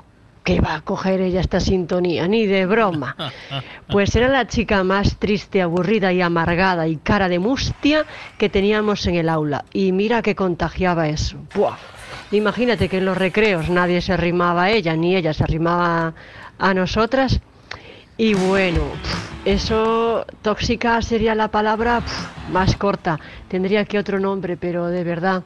va 0.65 0.77
a 0.77 0.81
coger 0.83 1.21
ella 1.21 1.41
esta 1.41 1.59
sintonía, 1.59 2.29
ni 2.29 2.47
de 2.47 2.65
broma. 2.65 3.17
Pues 3.91 4.15
era 4.15 4.29
la 4.29 4.47
chica 4.47 4.85
más 4.85 5.17
triste, 5.19 5.63
aburrida 5.63 6.13
y 6.13 6.21
amargada 6.23 6.87
y 6.87 6.95
cara 6.97 7.29
de 7.29 7.41
mustia 7.41 8.05
que 8.39 8.49
teníamos 8.49 9.05
en 9.09 9.17
el 9.17 9.29
aula. 9.31 9.65
Y 9.73 9.91
mira 9.91 10.23
que 10.23 10.37
contagiaba 10.37 11.09
eso. 11.09 11.37
Imagínate 12.31 12.89
que 12.89 12.99
en 12.99 13.07
los 13.07 13.19
recreos 13.19 13.69
nadie 13.69 14.01
se 14.01 14.13
arrimaba 14.13 14.65
a 14.67 14.71
ella, 14.71 14.95
ni 14.95 15.17
ella 15.17 15.35
se 15.35 15.43
arrimaba 15.43 16.15
a 16.57 16.75
nosotras 16.75 17.41
y 18.21 18.35
bueno, 18.35 18.81
eso 19.45 20.27
tóxica 20.43 21.01
sería 21.03 21.37
la 21.37 21.53
palabra 21.53 22.03
más 22.51 22.77
corta. 22.77 23.21
Tendría 23.47 23.85
que 23.85 23.97
otro 23.97 24.19
nombre, 24.19 24.57
pero 24.57 24.89
de 24.89 25.05
verdad, 25.05 25.45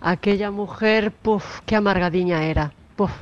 aquella 0.00 0.50
mujer, 0.50 1.12
puf, 1.12 1.60
qué 1.66 1.76
amargadiña 1.76 2.42
era. 2.44 2.72
Puf. 2.96 3.12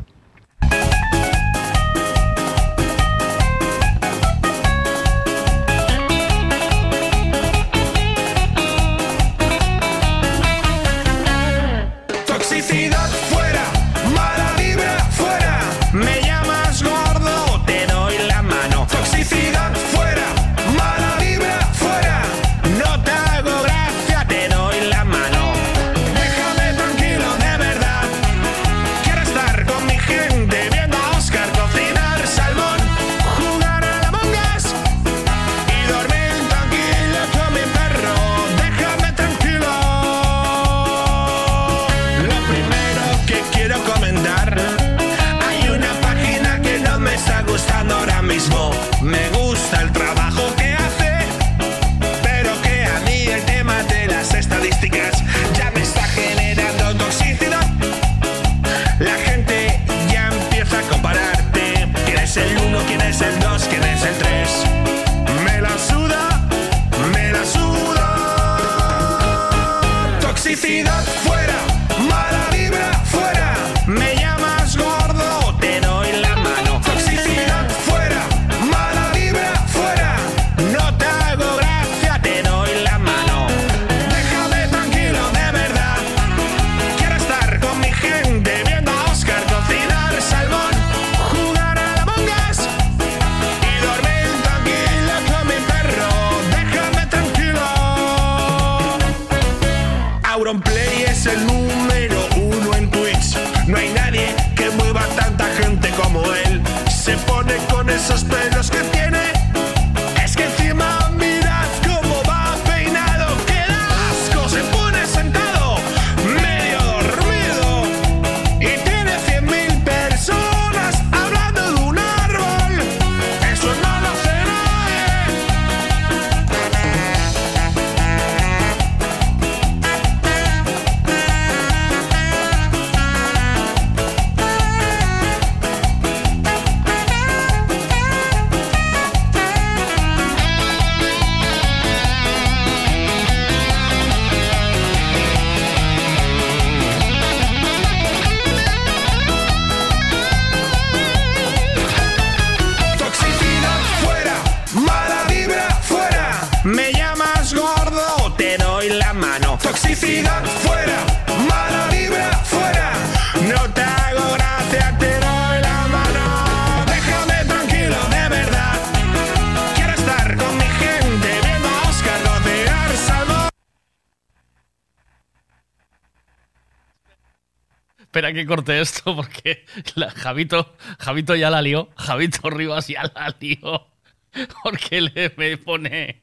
que 178.35 178.45
corte 178.47 178.81
esto 178.81 179.15
porque 179.17 179.65
la, 179.95 180.11
Javito, 180.11 180.75
Javito 180.99 181.35
ya 181.35 181.51
la 181.51 181.61
lió. 181.63 181.89
Javito 181.97 182.49
Rivas 182.51 182.87
ya 182.89 183.03
la 183.15 183.35
lió. 183.39 183.89
Porque 184.63 185.01
le 185.03 185.33
me 185.37 185.59
pone. 185.59 186.23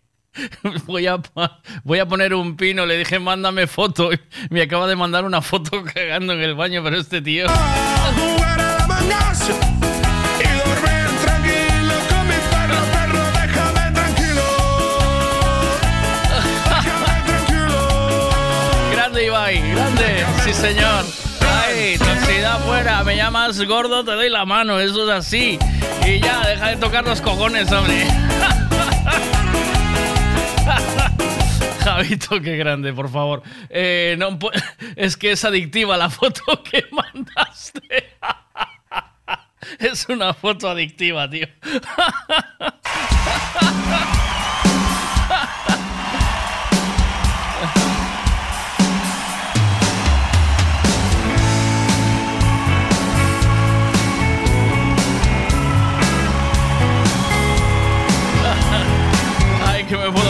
Voy 0.88 1.06
a, 1.06 1.20
voy 1.84 2.00
a 2.00 2.08
poner 2.08 2.34
un 2.34 2.56
pino. 2.58 2.88
Le 2.88 2.98
dije, 2.98 3.20
mándame 3.20 3.68
foto. 3.68 4.10
Me 4.50 4.64
acaba 4.64 4.88
de 4.88 4.96
mandar 4.96 5.26
una 5.26 5.44
foto 5.44 5.84
cagando 5.84 6.34
en 6.34 6.42
el 6.42 6.56
baño, 6.56 6.82
pero 6.84 6.98
este 6.98 7.22
tío. 7.22 7.46
tranquilo 7.46 8.36
grande 18.92 19.26
Ibai, 19.28 19.72
grande. 19.72 20.26
Sí, 20.46 20.54
señor 20.54 21.06
afuera, 22.50 23.04
me 23.04 23.16
llamas 23.16 23.62
gordo, 23.66 24.04
te 24.04 24.12
doy 24.12 24.30
la 24.30 24.46
mano, 24.46 24.80
eso 24.80 25.04
es 25.06 25.10
así. 25.18 25.60
Y 26.06 26.20
ya, 26.20 26.42
deja 26.48 26.70
de 26.70 26.78
tocar 26.78 27.06
los 27.06 27.22
cojones, 27.22 27.72
hombre. 27.72 28.06
Javito, 31.84 32.42
qué 32.42 32.58
grande, 32.58 32.92
por 32.94 33.10
favor. 33.10 33.42
Eh, 33.70 34.18
pues, 34.40 34.64
es 34.96 35.16
que 35.16 35.32
es 35.32 35.46
adictiva 35.46 35.98
la 35.98 36.10
foto 36.10 36.42
que 36.64 36.86
mandaste. 36.92 38.16
es 39.80 40.08
una 40.10 40.34
foto 40.34 40.70
adictiva, 40.70 41.30
tío. 41.30 41.48
Here 59.90 60.29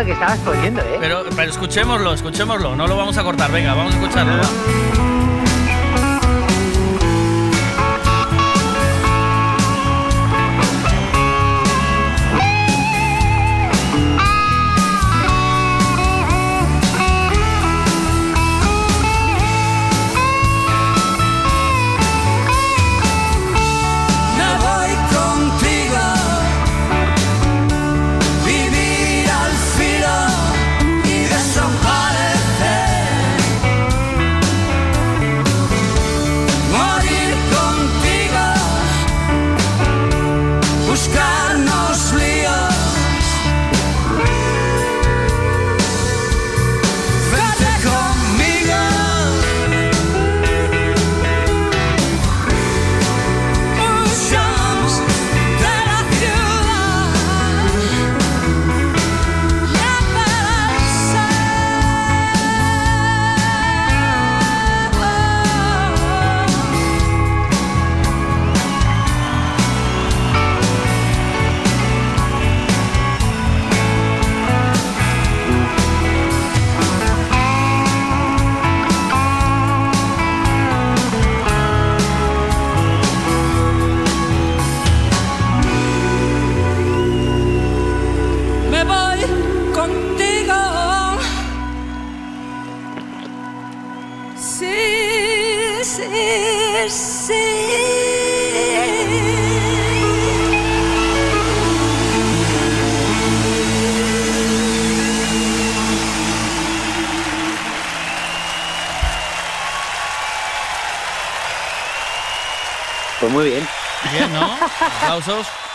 que 0.00 0.12
estabas 0.12 0.38
poniendo, 0.38 0.80
¿eh? 0.80 0.96
Pero, 0.98 1.22
pero 1.36 1.50
escuchémoslo, 1.50 2.14
escuchémoslo. 2.14 2.74
No 2.74 2.86
lo 2.88 2.96
vamos 2.96 3.16
a 3.18 3.22
cortar. 3.22 3.52
Venga, 3.52 3.74
vamos 3.74 3.94
a 3.94 3.98
escucharlo. 4.00 5.01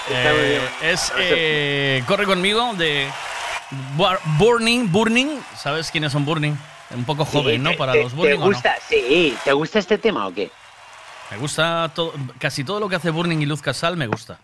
Eh, 0.09 0.59
es 0.81 1.11
eh, 1.17 2.03
Corre 2.05 2.25
conmigo 2.25 2.73
de 2.73 3.07
Burning. 4.37 4.91
Burning, 4.91 5.39
¿sabes 5.55 5.89
quiénes 5.89 6.11
son 6.11 6.25
Burning? 6.25 6.53
Un 6.91 7.05
poco 7.05 7.23
joven, 7.23 7.63
¿no? 7.63 7.71
Te, 7.71 7.77
Para 7.77 7.95
los 7.95 8.13
Burning. 8.13 8.35
¿Te 8.39 8.43
gusta? 8.45 8.75
¿te 9.43 9.51
gusta 9.53 9.79
este 9.79 9.97
tema 9.97 10.27
o 10.27 10.33
qué? 10.33 10.51
Me 11.31 11.37
gusta 11.37 11.89
casi 12.39 12.63
todo 12.65 12.79
lo 12.81 12.89
que 12.89 12.95
hace 12.97 13.09
Burning 13.09 13.41
y 13.41 13.45
Luz 13.45 13.61
Casal, 13.61 13.95
me 13.95 14.07
gusta. 14.07 14.37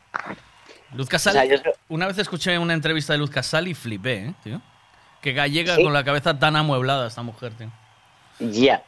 Luz 0.93 1.09
Casal, 1.09 1.61
una 1.90 2.07
vez 2.07 2.17
escuché 2.19 2.57
una 2.57 2.73
entrevista 2.73 3.11
de 3.14 3.19
Luz 3.19 3.30
Casal 3.30 3.67
y 3.67 3.73
flipé, 3.73 4.33
¿eh, 4.45 4.59
Que 5.22 5.33
gallega 5.33 5.75
con 5.75 5.91
la 5.91 6.03
cabeza 6.06 6.38
tan 6.40 6.56
amueblada 6.56 7.07
esta 7.07 7.23
mujer, 7.23 7.51
Ya, 8.40 8.83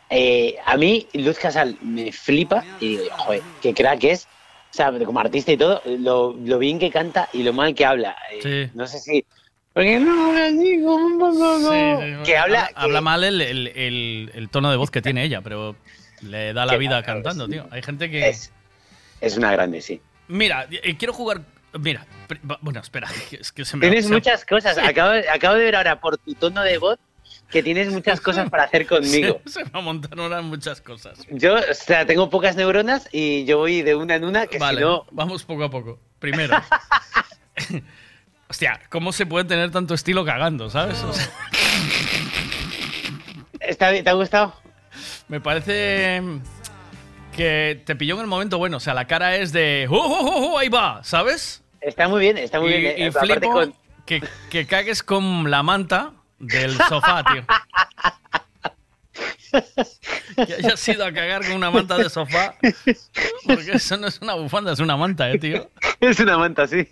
a 0.66 0.78
mí 0.78 1.08
Luz 1.14 1.38
Casal 1.40 1.78
me 1.82 2.12
flipa 2.14 2.64
y 2.80 2.98
digo, 2.98 3.06
joder, 3.18 3.42
qué 3.62 3.74
crack 3.74 4.04
es. 4.06 4.28
O 4.76 4.78
sea, 4.78 4.92
como 5.06 5.22
artista 5.22 5.54
y 5.54 5.58
todo, 5.58 5.82
lo, 5.86 6.34
bien 6.60 6.80
que 6.80 6.92
canta 6.92 7.30
y 7.32 7.44
lo 7.44 7.54
mal 7.54 7.74
que 7.74 7.86
habla. 7.86 8.14
Eh, 8.44 8.70
no 8.74 8.86
sé 8.88 9.00
si. 9.00 9.26
Porque 9.72 9.98
no 10.02 10.34
que 12.26 12.36
habla, 12.38 12.70
habla 12.76 13.00
mal 13.00 13.24
el, 13.24 14.50
tono 14.52 14.70
de 14.72 14.76
voz 14.76 14.92
que 14.92 15.02
tiene 15.02 15.24
ella, 15.24 15.40
pero 15.40 15.78
le 16.24 16.52
da 16.52 16.66
la 16.66 16.76
vida 16.76 17.02
cantando, 17.04 17.48
tío. 17.48 17.68
Hay 17.72 17.84
gente 17.84 18.10
que. 18.12 18.28
Es, 18.28 18.52
es 19.22 19.38
una 19.38 19.50
grande, 19.54 19.80
sí. 19.82 20.02
Mira, 20.28 20.68
eh, 20.70 20.98
quiero 20.98 21.14
jugar. 21.14 21.42
Mira, 21.80 22.06
bueno, 22.62 22.82
espera, 22.82 23.08
es 23.32 23.54
que 23.54 23.64
se 23.64 23.78
me. 23.78 23.88
Tienes 23.88 24.10
muchas 24.12 24.44
cosas. 24.46 24.78
acabo 24.78 25.14
de 25.56 25.64
ver 25.64 25.76
ahora 25.78 26.02
por 26.02 26.18
tu 26.18 26.34
tono 26.34 26.62
de 26.64 26.80
voz 26.80 27.00
que 27.50 27.64
tienes 27.64 27.92
muchas 27.92 28.20
cosas 28.22 28.50
para 28.50 28.64
hacer 28.64 28.86
conmigo. 28.88 29.42
Se, 29.46 29.64
va 29.64 29.80
a 29.80 29.82
montar 29.82 30.18
ahora 30.20 30.42
muchas 30.42 30.82
cosas. 30.82 31.20
Yo, 31.32 31.56
o 31.56 31.74
sea, 31.74 32.06
tengo 32.06 32.30
pocas 32.30 32.56
neuronas 32.56 33.08
y 33.12 33.46
yo 33.46 33.58
voy 33.58 33.82
de 33.82 33.96
una 33.96 34.16
en 34.16 34.26
una 34.26 34.48
que 34.48 34.58
vale, 34.58 34.84
vamos 35.12 35.44
poco 35.44 35.64
a 35.64 35.70
poco. 35.70 36.00
Primero. 36.20 36.58
Hostia, 38.50 38.80
¿cómo 38.90 39.12
se 39.12 39.26
puede 39.26 39.46
tener 39.46 39.72
tanto 39.72 39.94
estilo 39.94 40.24
cagando, 40.24 40.70
sabes? 40.70 41.04
¿Está 43.60 43.90
bien? 43.90 44.04
¿Te 44.04 44.10
ha 44.12 44.14
gustado? 44.14 44.56
Me 45.28 45.42
parece 45.42 46.22
que 47.36 47.82
te 47.86 47.96
pilló 47.96 48.16
en 48.16 48.22
el 48.22 48.28
momento 48.28 48.60
bueno. 48.60 48.78
O 48.78 48.80
sea, 48.80 48.94
la 48.94 49.08
cara 49.08 49.36
es 49.38 49.52
de 49.52 49.88
¡Oh, 49.90 49.96
oh, 49.96 50.30
oh, 50.48 50.54
oh 50.54 50.58
ahí 50.60 50.70
va! 50.70 51.04
¿Sabes? 51.04 51.64
Está 51.82 52.08
muy 52.08 52.20
bien, 52.22 52.38
está 52.38 52.60
muy 52.60 52.70
bien. 52.70 52.86
Eh, 52.86 53.08
y 53.08 53.12
flipo 53.12 53.64
que, 54.06 54.24
que 54.52 54.68
cagues 54.68 55.02
con 55.02 55.50
la 55.50 55.64
manta 55.64 56.12
del 56.40 56.74
sofá, 56.76 57.24
tío. 57.32 57.44
que 60.46 60.54
haya 60.54 60.76
sido 60.78 61.06
a 61.06 61.14
cagar 61.14 61.44
con 61.46 61.54
una 61.54 61.72
manta 61.72 61.98
de 61.98 62.10
sofá. 62.10 62.56
Porque 63.46 63.72
eso 63.74 63.98
no 63.98 64.08
es 64.08 64.20
una 64.22 64.34
bufanda, 64.36 64.74
es 64.74 64.80
una 64.80 64.98
manta, 64.98 65.30
eh, 65.32 65.38
tío. 65.40 65.70
Es 66.00 66.20
una 66.20 66.38
manta, 66.38 66.68
sí. 66.68 66.88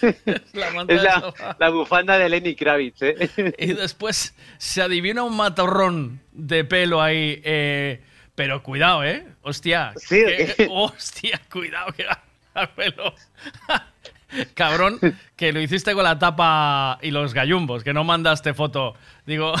Es 0.00 0.16
la, 0.54 0.70
manta 0.70 0.94
la, 0.94 1.54
la 1.58 1.68
bufanda 1.70 2.16
de 2.16 2.28
Lenny 2.28 2.54
Kravitz, 2.56 3.02
¿eh? 3.02 3.54
Y 3.58 3.74
después 3.74 4.34
se 4.56 4.80
adivina 4.82 5.22
un 5.22 5.36
matorrón 5.36 6.20
de 6.32 6.64
pelo 6.64 7.02
ahí. 7.02 7.42
Eh, 7.44 8.02
pero 8.34 8.62
cuidado, 8.62 9.04
¿eh? 9.04 9.26
Hostia. 9.42 9.92
Sí, 9.96 10.16
eh. 10.26 10.68
Hostia, 10.70 11.40
cuidado 11.50 11.92
que 11.92 12.04
la 12.54 12.66
pelo. 12.74 13.14
cabrón, 14.54 14.98
que 15.36 15.52
lo 15.52 15.60
hiciste 15.60 15.94
con 15.94 16.04
la 16.04 16.18
tapa 16.18 16.98
y 17.02 17.10
los 17.10 17.34
gallumbos, 17.34 17.82
que 17.84 17.92
no 17.92 18.04
mandaste 18.04 18.54
foto. 18.54 18.94
Digo, 19.26 19.54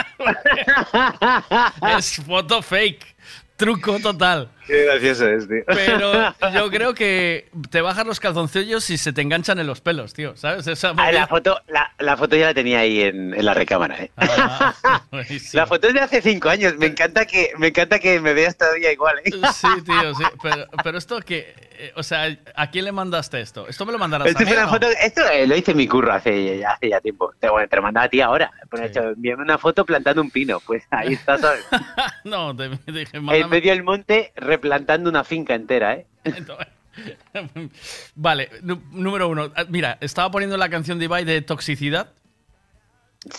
es 1.98 2.16
foto 2.24 2.62
fake, 2.62 3.16
truco 3.56 3.98
total. 4.00 4.50
Qué 4.66 4.84
gracioso 4.84 5.28
es, 5.30 5.46
tío. 5.46 5.62
Pero 5.66 6.34
yo 6.54 6.70
creo 6.70 6.92
que 6.92 7.48
te 7.70 7.80
bajas 7.82 8.04
los 8.06 8.18
calzoncillos 8.18 8.90
y 8.90 8.98
se 8.98 9.12
te 9.12 9.20
enganchan 9.22 9.58
en 9.60 9.66
los 9.66 9.80
pelos, 9.80 10.12
tío. 10.12 10.36
¿Sabes? 10.36 10.84
Ah, 10.84 11.12
la, 11.12 11.26
foto, 11.28 11.60
la, 12.00 12.16
foto 12.16 12.36
ya 12.36 12.46
la 12.46 12.54
tenía 12.54 12.80
ahí 12.80 13.02
en, 13.02 13.44
la 13.44 13.54
recámara, 13.54 13.96
¿eh? 13.98 14.10
ah, 14.16 14.74
la 15.52 15.66
foto 15.66 15.88
es 15.88 15.94
de 15.94 16.00
hace 16.00 16.20
cinco 16.22 16.48
años. 16.48 16.76
Me 16.78 16.86
encanta 16.86 17.26
que 17.26 17.52
me, 17.58 17.68
encanta 17.68 18.00
que 18.00 18.20
me 18.20 18.32
veas 18.34 18.56
todavía 18.56 18.92
igual, 18.92 19.18
¿eh? 19.24 19.30
Sí, 19.54 19.68
tío, 19.84 20.14
sí. 20.14 20.24
Pero, 20.82 20.98
esto 20.98 21.20
que. 21.20 21.54
Eh, 21.78 21.92
o 21.94 22.02
sea, 22.02 22.34
¿a 22.54 22.70
quién 22.70 22.86
le 22.86 22.92
mandaste 22.92 23.38
esto? 23.38 23.68
Esto 23.68 23.84
me 23.84 23.92
lo 23.92 23.98
mandaron 23.98 24.26
a 24.26 24.30
Esto 24.30 25.22
eh, 25.30 25.46
lo 25.46 25.54
hice 25.54 25.74
mi 25.74 25.86
curro 25.86 26.10
hace, 26.14 26.58
ya 26.80 27.00
tiempo. 27.02 27.34
Te, 27.38 27.48
lo 27.48 27.82
mandaba 27.82 28.06
a 28.06 28.08
ti 28.08 28.20
ahora. 28.22 28.50
Por 28.70 28.80
pues, 28.80 29.38
una 29.38 29.58
foto 29.58 29.84
plantando 29.84 30.22
un 30.22 30.30
pino. 30.30 30.58
Pues 30.60 30.84
ahí 30.90 31.12
está, 31.12 31.36
¿sabes? 31.36 31.64
no, 32.24 32.56
te, 32.56 32.70
dije, 32.90 33.20
mal. 33.20 33.36
En 33.36 33.50
medio 33.50 33.72
del 33.72 33.82
monte, 33.84 34.32
plantando 34.60 35.10
una 35.10 35.24
finca 35.24 35.54
entera, 35.54 35.94
¿eh? 35.94 36.06
vale, 38.14 38.50
número 38.92 39.28
uno. 39.28 39.50
Ah, 39.54 39.64
mira, 39.68 39.98
estaba 40.00 40.30
poniendo 40.30 40.56
la 40.56 40.68
canción 40.68 40.98
de 40.98 41.04
Ibai 41.06 41.24
de 41.24 41.42
toxicidad. 41.42 42.12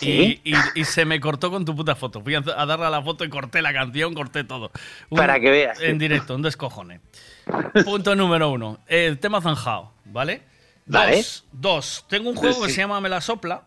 Y, 0.02 0.42
se 0.84 1.06
me 1.06 1.18
cortó 1.18 1.50
con 1.50 1.64
tu 1.64 1.74
puta 1.74 1.94
foto. 1.96 2.20
Fui 2.22 2.34
a, 2.34 2.40
darle 2.42 2.84
a 2.84 2.90
la 2.90 3.02
foto 3.02 3.24
y 3.24 3.30
corté 3.30 3.62
la 3.62 3.72
canción, 3.72 4.12
corté 4.12 4.44
todo. 4.44 4.70
Para 5.08 5.40
que 5.40 5.50
veas. 5.50 5.80
En 5.80 5.96
directo, 5.98 6.34
un 6.34 6.42
descojone. 6.42 7.00
Punto 7.84 8.14
número 8.14 8.50
uno. 8.50 8.80
El 8.86 9.18
tema 9.18 9.40
zanjado, 9.40 9.92
¿vale? 10.04 10.42
¿Vale? 10.84 11.24
Dos, 11.52 12.04
Tengo 12.06 12.28
un 12.28 12.36
juego 12.36 12.62
que 12.64 12.70
se 12.70 12.76
llama 12.82 13.00
Me 13.00 13.08
la 13.08 13.22
sopla. 13.22 13.62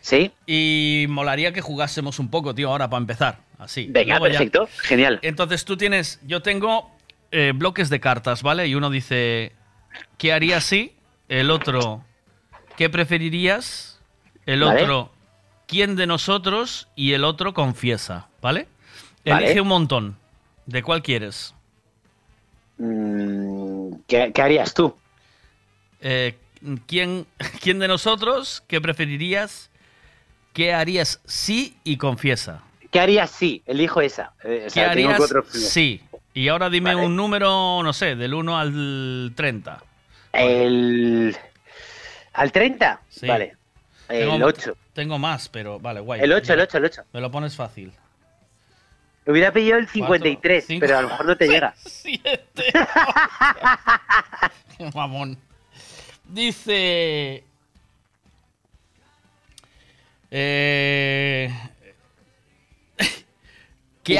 Sí. 0.00 0.32
Y 0.44 1.06
molaría 1.08 1.52
que 1.52 1.60
jugásemos 1.60 2.18
un 2.18 2.30
poco, 2.30 2.52
tío, 2.52 2.68
ahora 2.70 2.90
para 2.90 3.00
empezar. 3.00 3.43
Así. 3.58 3.86
Venga, 3.90 4.18
perfecto, 4.18 4.68
genial. 4.82 5.18
Entonces 5.22 5.64
tú 5.64 5.76
tienes, 5.76 6.20
yo 6.26 6.40
tengo 6.42 6.90
eh, 7.30 7.52
bloques 7.54 7.88
de 7.88 8.00
cartas, 8.00 8.42
¿vale? 8.42 8.66
Y 8.66 8.74
uno 8.74 8.90
dice, 8.90 9.52
¿qué 10.18 10.32
harías 10.32 10.64
si? 10.64 10.94
El 11.28 11.50
otro, 11.50 12.04
¿qué 12.76 12.90
preferirías? 12.90 14.00
El 14.46 14.62
otro, 14.62 15.12
¿quién 15.66 15.96
de 15.96 16.06
nosotros? 16.06 16.88
Y 16.96 17.12
el 17.12 17.24
otro, 17.24 17.54
confiesa, 17.54 18.28
¿vale? 18.42 18.68
Elige 19.24 19.60
un 19.60 19.68
montón. 19.68 20.18
¿De 20.66 20.82
cuál 20.82 21.02
quieres? 21.02 21.54
Mm, 22.78 23.92
¿Qué, 24.08 24.32
harías 24.42 24.74
tú? 24.74 24.96
Eh, 26.00 26.36
¿quién, 26.86 27.26
¿Quién 27.62 27.78
de 27.78 27.88
nosotros? 27.88 28.62
¿Qué 28.66 28.80
preferirías? 28.80 29.70
¿Qué 30.52 30.74
harías 30.74 31.20
si? 31.24 31.78
Y 31.84 31.96
confiesa. 31.96 32.62
¿Qué 32.94 33.00
harías 33.00 33.28
si? 33.28 33.60
Elijo 33.66 34.00
esa. 34.00 34.34
Eh, 34.44 34.68
¿Qué 34.72 34.80
harías 34.80 35.20
sí? 35.50 36.00
Y 36.32 36.46
ahora 36.46 36.70
dime 36.70 36.94
un 36.94 37.16
número, 37.16 37.82
no 37.82 37.92
sé, 37.92 38.14
del 38.14 38.32
1 38.34 38.56
al 38.56 39.32
30. 39.34 39.82
El... 40.34 41.36
¿Al 42.34 42.52
30? 42.52 43.00
Sí. 43.08 43.26
Vale. 43.26 43.56
el 44.08 44.40
8. 44.40 44.76
Tengo 44.92 45.18
más, 45.18 45.48
pero 45.48 45.80
vale, 45.80 45.98
guay. 45.98 46.20
El 46.20 46.32
8, 46.32 46.52
el 46.52 46.60
8, 46.60 46.78
el 46.78 46.84
8. 46.84 47.02
Me 47.14 47.20
lo 47.20 47.32
pones 47.32 47.56
fácil. 47.56 47.92
Te 49.24 49.32
hubiera 49.32 49.50
pillado 49.52 49.80
el 49.80 49.88
53, 49.88 50.66
pero 50.78 50.98
a 50.98 51.02
lo 51.02 51.08
mejor 51.08 51.26
no 51.26 51.36
te 51.36 51.46
6, 51.46 51.50
llega. 51.52 51.74
7. 51.76 52.88
mamón. 54.94 55.36
Dice... 56.28 57.42
Eh, 60.36 61.50
¿Qué 64.04 64.18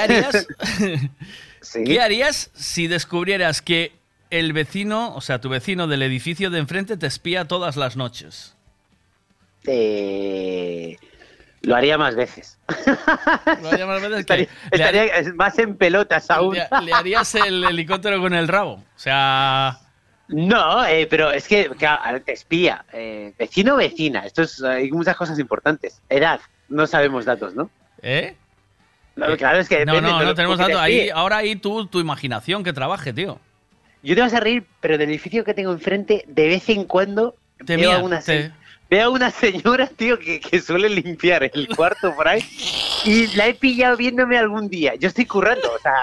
harías? 2.02 2.50
si 2.54 2.86
descubrieras 2.86 3.60
que 3.60 3.92
el 4.30 4.52
vecino, 4.54 5.12
o 5.14 5.20
sea, 5.20 5.40
tu 5.40 5.48
vecino 5.48 5.86
del 5.88 6.02
edificio 6.02 6.50
de 6.50 6.58
enfrente 6.58 6.96
te 6.96 7.06
espía 7.06 7.44
todas 7.46 7.76
las 7.76 7.96
noches? 7.96 8.56
Eh, 9.66 10.96
lo 11.62 11.76
haría 11.76 11.96
más 11.98 12.16
veces. 12.16 12.58
Lo 13.62 13.68
haría 13.70 13.86
más 13.86 14.02
veces. 14.02 14.18
estaría, 14.20 14.48
estaría 14.70 15.32
más 15.34 15.58
en 15.58 15.76
pelotas 15.76 16.30
aún. 16.30 16.54
Le, 16.54 16.66
harías 16.92 17.34
el 17.34 17.64
helicóptero 17.64 18.18
con 18.20 18.32
el 18.34 18.48
rabo. 18.48 18.74
O 18.74 18.98
sea. 18.98 19.78
No, 20.28 20.84
eh, 20.86 21.06
pero 21.06 21.30
es 21.30 21.46
que, 21.46 21.70
te 22.24 22.32
espía. 22.32 22.84
¿Vecino 22.92 22.98
eh, 23.14 23.34
vecino, 23.38 23.76
vecina. 23.76 24.20
Esto 24.26 24.40
es, 24.42 24.62
hay 24.62 24.90
muchas 24.90 25.16
cosas 25.16 25.38
importantes. 25.38 26.00
Edad. 26.08 26.40
No 26.68 26.86
sabemos 26.86 27.26
datos, 27.26 27.54
¿no? 27.54 27.70
¿Eh? 28.02 28.34
claro, 29.36 29.58
es 29.60 29.68
que 29.68 29.84
No, 29.86 30.00
no, 30.00 30.34
tenemos 30.34 30.58
datos. 30.58 30.76
Ahí, 30.80 31.08
ahora 31.10 31.38
ahí 31.38 31.56
tú, 31.56 31.86
tu 31.86 32.00
imaginación 32.00 32.62
que 32.64 32.72
trabaje, 32.72 33.12
tío. 33.12 33.38
Yo 34.02 34.14
te 34.14 34.20
vas 34.20 34.34
a 34.34 34.40
reír, 34.40 34.64
pero 34.80 34.98
del 34.98 35.08
edificio 35.08 35.44
que 35.44 35.54
tengo 35.54 35.72
enfrente, 35.72 36.24
de 36.26 36.46
vez 36.48 36.68
en 36.68 36.84
cuando 36.84 37.34
veo, 37.60 37.90
una, 38.04 38.20
a 38.20 39.08
una 39.08 39.30
señora, 39.30 39.86
tío, 39.86 40.18
que, 40.18 40.60
suele 40.60 40.90
limpiar 40.90 41.50
el 41.54 41.68
cuarto 41.74 42.14
por 42.14 42.28
ahí 42.28 42.42
y 43.04 43.28
la 43.34 43.46
he 43.46 43.54
pillado 43.54 43.96
viéndome 43.96 44.36
algún 44.36 44.68
día. 44.68 44.94
Yo 44.96 45.08
estoy 45.08 45.24
currando, 45.24 45.72
o 45.72 45.78
sea, 45.78 45.94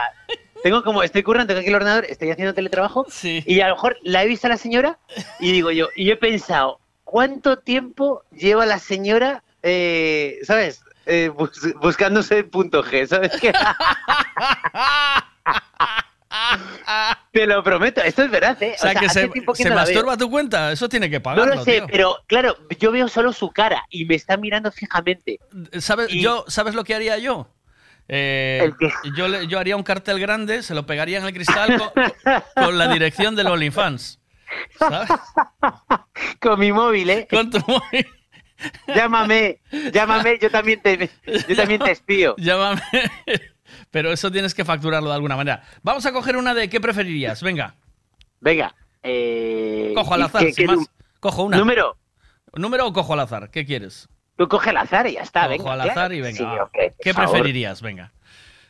tengo 0.64 0.84
como, 0.84 1.04
estoy 1.04 1.22
currando 1.22 1.56
aquí 1.56 1.68
el 1.68 1.76
ordenador, 1.76 2.06
estoy 2.06 2.32
haciendo 2.32 2.56
teletrabajo 2.56 3.06
y 3.24 3.60
a 3.60 3.68
lo 3.68 3.76
mejor 3.76 3.98
la 4.02 4.24
he 4.24 4.28
visto 4.28 4.48
a 4.48 4.50
la 4.50 4.58
señora 4.58 4.98
y 5.40 5.52
digo 5.52 5.70
yo, 5.70 5.88
y 5.96 6.10
he 6.10 6.16
pensado, 6.18 6.80
¿cuánto 7.04 7.60
tiempo 7.60 8.24
lleva 8.32 8.66
la 8.66 8.80
señora, 8.80 9.44
eh, 9.62 10.40
sabes? 10.42 10.82
Eh, 11.06 11.32
buscándose 11.82 12.44
punto 12.44 12.84
G, 12.84 13.06
¿sabes 13.08 13.32
qué? 13.42 13.52
Te 17.32 17.48
lo 17.48 17.64
prometo, 17.64 18.02
esto 18.02 18.24
es 18.24 18.32
verdad, 18.32 18.62
¿eh? 18.62 18.76
O 18.76 18.82
sea, 18.82 19.10
se, 19.10 19.32
masturba 19.74 20.16
tu 20.18 20.30
cuenta, 20.30 20.72
eso 20.72 20.88
tiene 20.90 21.10
que 21.10 21.20
pagarlo, 21.20 21.46
No 21.48 21.56
lo 21.56 21.64
sé, 21.64 21.84
pero 21.90 22.18
claro, 22.28 22.56
yo 22.80 22.92
veo 22.92 23.08
solo 23.08 23.34
su 23.34 23.50
cara 23.52 23.84
y 23.90 24.06
me 24.06 24.16
está 24.16 24.38
mirando 24.38 24.72
fijamente. 24.72 25.40
¿Sabes, 25.80 26.10
yo, 26.10 26.46
¿sabes 26.48 26.76
lo 26.76 26.84
que 26.84 26.94
haría 26.94 27.18
yo? 27.18 27.50
Eh, 28.08 28.72
yo, 29.16 29.44
yo 29.44 29.60
haría 29.60 29.76
un 29.78 29.84
cartel 29.84 30.20
grande, 30.20 30.62
se 30.64 30.76
lo 30.76 30.86
pegaría 30.86 31.18
en 31.18 31.26
el 31.26 31.34
cristal 31.34 31.82
con, 32.56 32.78
la 32.78 32.88
dirección 32.90 33.36
del 33.36 33.48
OnlyFans. 33.48 34.20
¿Sabes? 34.78 35.10
con 36.40 36.60
mi 36.60 36.72
móvil, 36.72 37.10
¿eh? 37.10 37.28
Con 37.30 37.50
tu 37.50 37.60
móvil. 37.68 38.08
Llámame, 38.88 39.60
llámame, 39.92 40.38
yo 40.40 40.50
también 40.50 40.82
te, 40.82 41.10
yo 41.48 41.56
también 41.56 41.82
te 41.82 41.92
espío. 41.92 42.36
Llámame. 42.38 42.82
Pero 43.90 44.12
eso 44.12 44.32
tienes 44.32 44.54
que 44.54 44.66
facturarlo 44.66 45.10
de 45.10 45.16
alguna 45.16 45.36
manera. 45.36 45.64
Vamos 45.82 46.06
a 46.06 46.12
coger 46.12 46.38
una 46.38 46.54
de 46.54 46.70
qué 46.70 46.80
preferirías, 46.80 47.42
venga. 47.42 47.76
Venga. 48.40 48.76
Eh, 49.04 49.94
cojo 49.96 50.14
al 50.14 50.24
azar, 50.24 50.46
más. 50.68 50.80
Cojo 51.20 51.44
una. 51.44 51.58
¿Número? 51.58 51.98
¿Número 52.54 52.88
o 52.88 52.94
cojo 52.94 53.14
al 53.14 53.22
azar? 53.22 53.50
¿Qué 53.50 53.66
quieres? 53.66 54.10
Tú 54.38 54.48
coge 54.48 54.72
al 54.72 54.78
azar 54.78 55.08
y 55.08 55.14
ya 55.14 55.22
está, 55.22 55.48
cojo 55.58 55.72
al 55.72 55.82
azar 55.82 56.12
y 56.14 56.22
venga. 56.22 56.70
¿Qué 57.02 57.14
preferirías? 57.14 57.82
Venga. 57.82 58.12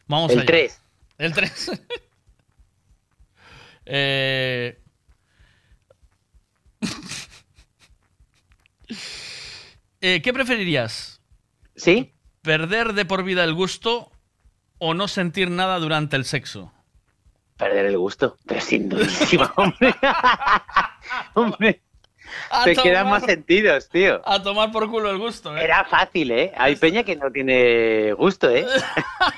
Vamos 0.08 0.32
El 0.32 0.46
3. 0.46 0.82
El 1.18 1.34
3. 1.34 1.72
eh... 3.86 4.78
Eh, 10.04 10.22
¿Qué 10.24 10.34
preferirías? 10.34 11.22
¿Sí? 11.76 12.12
¿Perder 12.42 12.94
de 12.94 13.06
por 13.06 13.24
vida 13.24 13.44
el 13.44 13.54
gusto 13.54 14.12
o 14.80 14.96
no 14.96 15.08
sentir 15.08 15.52
nada 15.52 15.78
durante 15.78 16.16
el 16.16 16.26
sexo? 16.26 16.74
Perder 17.58 17.86
el 17.86 18.00
gusto, 18.00 18.36
pero 18.48 18.62
sin 18.62 18.90
duda, 18.90 19.04
hombre. 19.58 19.94
hombre. 21.36 21.82
te 22.64 22.76
quedan 22.76 23.12
más 23.12 23.26
sentidos, 23.26 23.90
tío. 23.90 24.28
A 24.28 24.42
tomar 24.42 24.72
por 24.72 24.90
culo 24.90 25.12
el 25.12 25.20
gusto, 25.20 25.56
¿eh? 25.56 25.64
Era 25.64 25.86
fácil, 25.86 26.32
¿eh? 26.32 26.52
Hay 26.58 26.76
peña 26.78 27.04
que 27.04 27.16
no 27.16 27.32
tiene 27.32 28.12
gusto, 28.14 28.50
¿eh? 28.50 28.66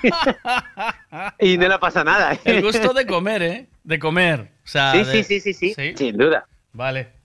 y 1.40 1.58
no 1.58 1.68
le 1.68 1.78
pasa 1.80 2.06
nada. 2.06 2.36
¿eh? 2.36 2.40
El 2.46 2.62
gusto 2.62 2.94
de 2.94 3.06
comer, 3.06 3.44
¿eh? 3.44 3.70
De 3.84 4.00
comer. 4.00 4.54
sí, 4.64 5.04
sí, 5.12 5.24
sí, 5.26 5.42
sí, 5.42 5.54
sí. 5.74 5.94
Sin 5.98 6.16
duda. 6.18 6.48
Vale. 6.72 7.22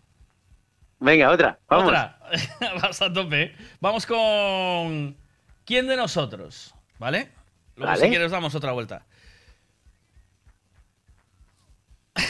Venga, 1.00 1.30
otra. 1.30 1.58
Vamos. 1.68 1.86
Otra. 1.86 2.18
a 3.00 3.12
tope. 3.12 3.54
Vamos 3.80 4.04
con. 4.06 5.16
¿Quién 5.64 5.86
de 5.86 5.96
nosotros? 5.96 6.74
¿Vale? 6.98 7.30
Luego, 7.76 7.92
vale. 7.94 8.08
si 8.10 8.18
damos 8.30 8.54
otra 8.54 8.72
vuelta. 8.72 9.04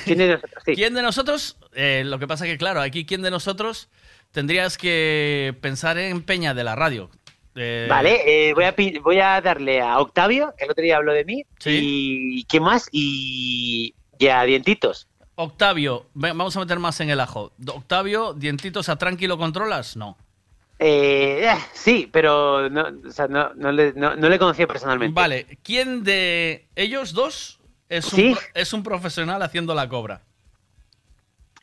¿Quién 0.05 0.18
de 0.18 0.28
nosotros? 0.34 0.62
¿Quién 0.64 0.94
de 0.94 1.02
nosotros? 1.02 1.56
Eh, 1.74 2.02
lo 2.05 2.18
que 2.18 2.26
pasa 2.26 2.44
que, 2.44 2.58
claro, 2.58 2.80
aquí, 2.82 3.06
¿quién 3.06 3.22
de 3.22 3.30
nosotros? 3.30 3.88
Tendrías 4.32 4.76
que 4.76 5.56
pensar 5.62 5.97
en 5.97 6.22
Peña 6.22 6.52
de 6.52 6.64
la 6.64 6.74
radio. 6.76 7.10
Eh, 7.55 7.86
vale, 7.88 8.50
eh, 8.50 8.55
voy, 9.02 9.20
a, 9.20 9.40
darle 9.40 9.80
a 9.80 9.98
Octavio, 10.00 10.55
que 10.58 10.66
el 10.66 10.70
otro 10.72 10.82
día 10.84 10.97
habló 10.98 11.14
de 11.14 11.24
mí. 11.24 11.44
¿Y 11.64 12.44
qué 12.44 12.60
más? 12.60 12.88
Y, 12.92 13.94
y 14.18 14.26
a 14.26 14.42
Dientitos. 14.42 15.07
Octavio, 15.41 16.05
vamos 16.15 16.57
a 16.57 16.58
meter 16.60 16.81
más 16.81 16.99
en 17.00 17.10
el 17.10 17.20
ajo. 17.20 17.52
Octavio, 17.73 18.33
dientitos 18.34 18.89
a 18.89 18.97
tranquilo 18.97 19.39
controlas, 19.39 19.97
no. 19.97 20.17
Eh, 20.81 21.47
eh, 21.49 21.57
sí, 21.73 22.08
pero 22.12 22.68
no, 22.68 22.91
le, 23.70 24.39
conocí 24.41 24.67
personalmente. 24.67 25.15
Vale, 25.15 25.47
¿quién 25.62 26.02
de 26.02 26.67
ellos 26.75 27.12
dos 27.12 27.60
es, 27.89 28.07
un, 28.73 28.83
profesional 28.83 29.41
haciendo 29.41 29.76
la 29.76 29.89
cobra? 29.89 30.23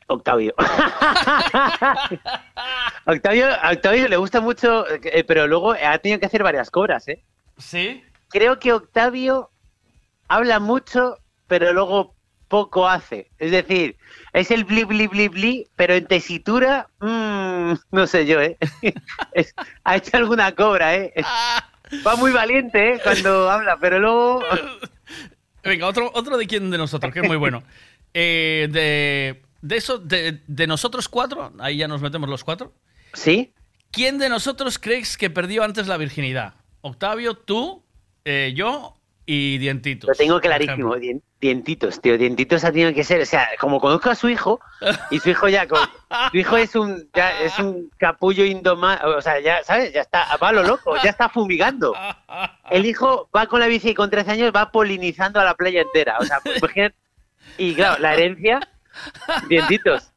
Octavio. 0.06 0.54
Octavio. 3.04 3.46
Octavio 3.72 4.08
le 4.08 4.16
gusta 4.16 4.40
mucho, 4.40 4.86
eh, 4.88 5.22
pero 5.24 5.46
luego 5.46 5.72
ha 5.72 5.98
tenido 5.98 6.18
que 6.18 6.24
hacer 6.24 6.42
varias 6.42 6.70
cobras, 6.70 7.06
¿eh? 7.08 7.22
Sí. 7.58 8.02
Creo 8.30 8.58
que 8.58 8.72
Octavio 8.72 9.50
habla 10.28 10.60
mucho, 10.60 11.18
pero 11.46 11.74
luego 11.74 12.15
poco 12.48 12.88
hace. 12.88 13.30
Es 13.38 13.50
decir, 13.50 13.96
es 14.32 14.50
el 14.50 14.64
bli 14.64 14.84
bli 14.84 15.06
bli 15.08 15.28
bli, 15.28 15.66
pero 15.76 15.94
en 15.94 16.06
tesitura, 16.06 16.88
mm, 17.00 17.72
no 17.90 18.06
sé 18.06 18.26
yo, 18.26 18.40
¿eh? 18.40 18.56
ha 19.84 19.96
hecho 19.96 20.16
alguna 20.16 20.54
cobra, 20.54 20.94
¿eh? 20.96 21.12
Ah. 21.24 21.68
Va 22.04 22.16
muy 22.16 22.32
valiente, 22.32 22.94
¿eh? 22.94 23.00
Cuando 23.02 23.48
habla, 23.50 23.76
pero 23.80 24.00
luego... 24.00 24.42
Venga, 25.62 25.86
otro, 25.86 26.10
otro 26.14 26.36
de 26.36 26.46
quién 26.46 26.70
de 26.70 26.78
nosotros, 26.78 27.12
que 27.12 27.20
es 27.20 27.26
muy 27.26 27.36
bueno. 27.36 27.62
Eh, 28.14 28.68
de, 28.70 29.42
de 29.62 29.76
eso, 29.76 29.98
de, 29.98 30.40
nosotros 30.66 31.08
cuatro, 31.08 31.52
ahí 31.58 31.76
ya 31.78 31.88
nos 31.88 32.00
metemos 32.02 32.28
los 32.28 32.44
cuatro. 32.44 32.72
¿Sí? 33.14 33.52
¿Quién 33.92 34.18
de 34.18 34.28
nosotros 34.28 34.78
crees 34.78 35.16
que 35.16 35.30
perdió 35.30 35.62
antes 35.64 35.86
la 35.86 35.96
virginidad? 35.96 36.54
¿Octavio, 36.82 37.34
tú, 37.34 37.84
eh, 38.24 38.52
yo 38.54 38.95
y 39.28 39.58
Dientitos. 39.58 40.06
Lo 40.08 40.14
tengo 40.14 40.40
clarísimo, 40.40 40.94
Dientitos, 41.40 42.00
tío, 42.00 42.16
Dientitos 42.16 42.64
ha 42.64 42.70
tenido 42.70 42.94
que 42.94 43.02
ser, 43.04 43.20
o 43.20 43.26
sea, 43.26 43.48
como 43.58 43.80
conozco 43.80 44.08
a 44.08 44.14
su 44.14 44.28
hijo, 44.28 44.60
y 45.10 45.18
su 45.18 45.30
hijo 45.30 45.48
ya, 45.48 45.66
con, 45.66 45.80
su 46.30 46.36
hijo 46.38 46.56
es 46.56 46.74
un, 46.76 47.08
es 47.44 47.58
un 47.58 47.90
capullo 47.98 48.44
indomable 48.44 49.04
o 49.14 49.20
sea, 49.20 49.40
ya, 49.40 49.62
¿sabes? 49.64 49.92
Ya 49.92 50.02
está, 50.02 50.28
va 50.42 50.48
a 50.48 50.52
lo 50.52 50.62
loco, 50.62 50.94
ya 51.02 51.10
está 51.10 51.28
fumigando. 51.28 51.94
El 52.70 52.86
hijo 52.86 53.28
va 53.36 53.46
con 53.46 53.58
la 53.60 53.66
bici 53.66 53.90
y 53.90 53.94
con 53.94 54.08
13 54.10 54.30
años 54.30 54.52
va 54.54 54.70
polinizando 54.70 55.40
a 55.40 55.44
la 55.44 55.54
playa 55.54 55.82
entera, 55.82 56.18
o 56.20 56.24
sea, 56.24 56.38
pues, 56.44 56.92
y 57.58 57.74
claro, 57.74 58.00
la 58.00 58.14
herencia, 58.14 58.60
Dientitos. 59.48 60.10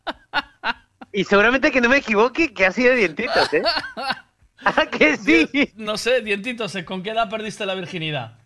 Y 1.11 1.23
seguramente 1.23 1.71
que 1.71 1.81
no 1.81 1.89
me 1.89 1.97
equivoque 1.97 2.53
que 2.53 2.63
ha 2.65 2.71
sido 2.71 2.93
Dientitos, 2.93 3.51
¿eh? 3.55 3.63
que 4.91 5.17
sí? 5.17 5.49
no 5.75 5.97
sé, 5.97 6.21
Dientitos, 6.21 6.75
¿eh? 6.75 6.85
¿con 6.85 7.01
qué 7.01 7.09
edad 7.11 7.27
perdiste 7.27 7.65
la 7.65 7.73
virginidad? 7.73 8.38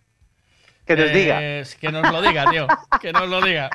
Que 0.86 0.96
nos 0.98 1.14
diga. 1.14 1.40
Eh, 1.42 1.64
que 1.80 1.92
nos 1.92 2.12
lo 2.12 2.22
diga, 2.22 2.46
tío. 2.52 2.68
Que 3.02 3.14
nos 3.14 3.28
lo 3.30 3.42
diga. 3.42 3.70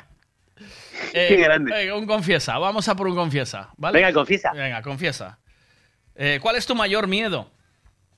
Eh, 1.13 1.47
eh, 1.77 1.93
un 1.93 2.05
confiesa, 2.05 2.57
vamos 2.59 2.87
a 2.89 2.95
por 2.95 3.07
un 3.07 3.15
confiesa, 3.15 3.69
Venga, 3.77 4.11
confiesa. 4.11 4.51
Venga, 4.51 4.81
confiesa. 4.81 5.39
¿Cuál 6.41 6.57
es 6.57 6.65
tu 6.65 6.75
mayor 6.75 7.07
miedo? 7.07 7.49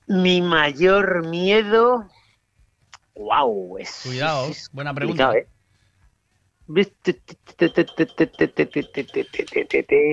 Mi 0.08 0.42
mayor 0.42 1.24
miedo. 1.28 2.08
Wow, 3.14 3.78
Cuidado, 4.02 4.48
buena 4.72 4.92
pregunta. 4.92 5.32
¿eh? 5.34 5.46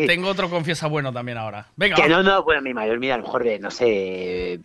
Tengo 0.07 0.27
otro 0.29 0.49
confiesa 0.49 0.87
bueno 0.87 1.13
también 1.13 1.37
ahora. 1.37 1.67
Venga. 1.75 1.95
Que 1.95 2.09
no, 2.09 2.21
no, 2.23 2.43
bueno, 2.43 2.61
mi 2.61 2.73
mayor 2.73 2.99
miedo 2.99 3.15
a 3.15 3.17
lo 3.17 3.23
mejor, 3.23 3.47
eh, 3.47 3.59
no 3.59 3.71
sé, 3.71 4.59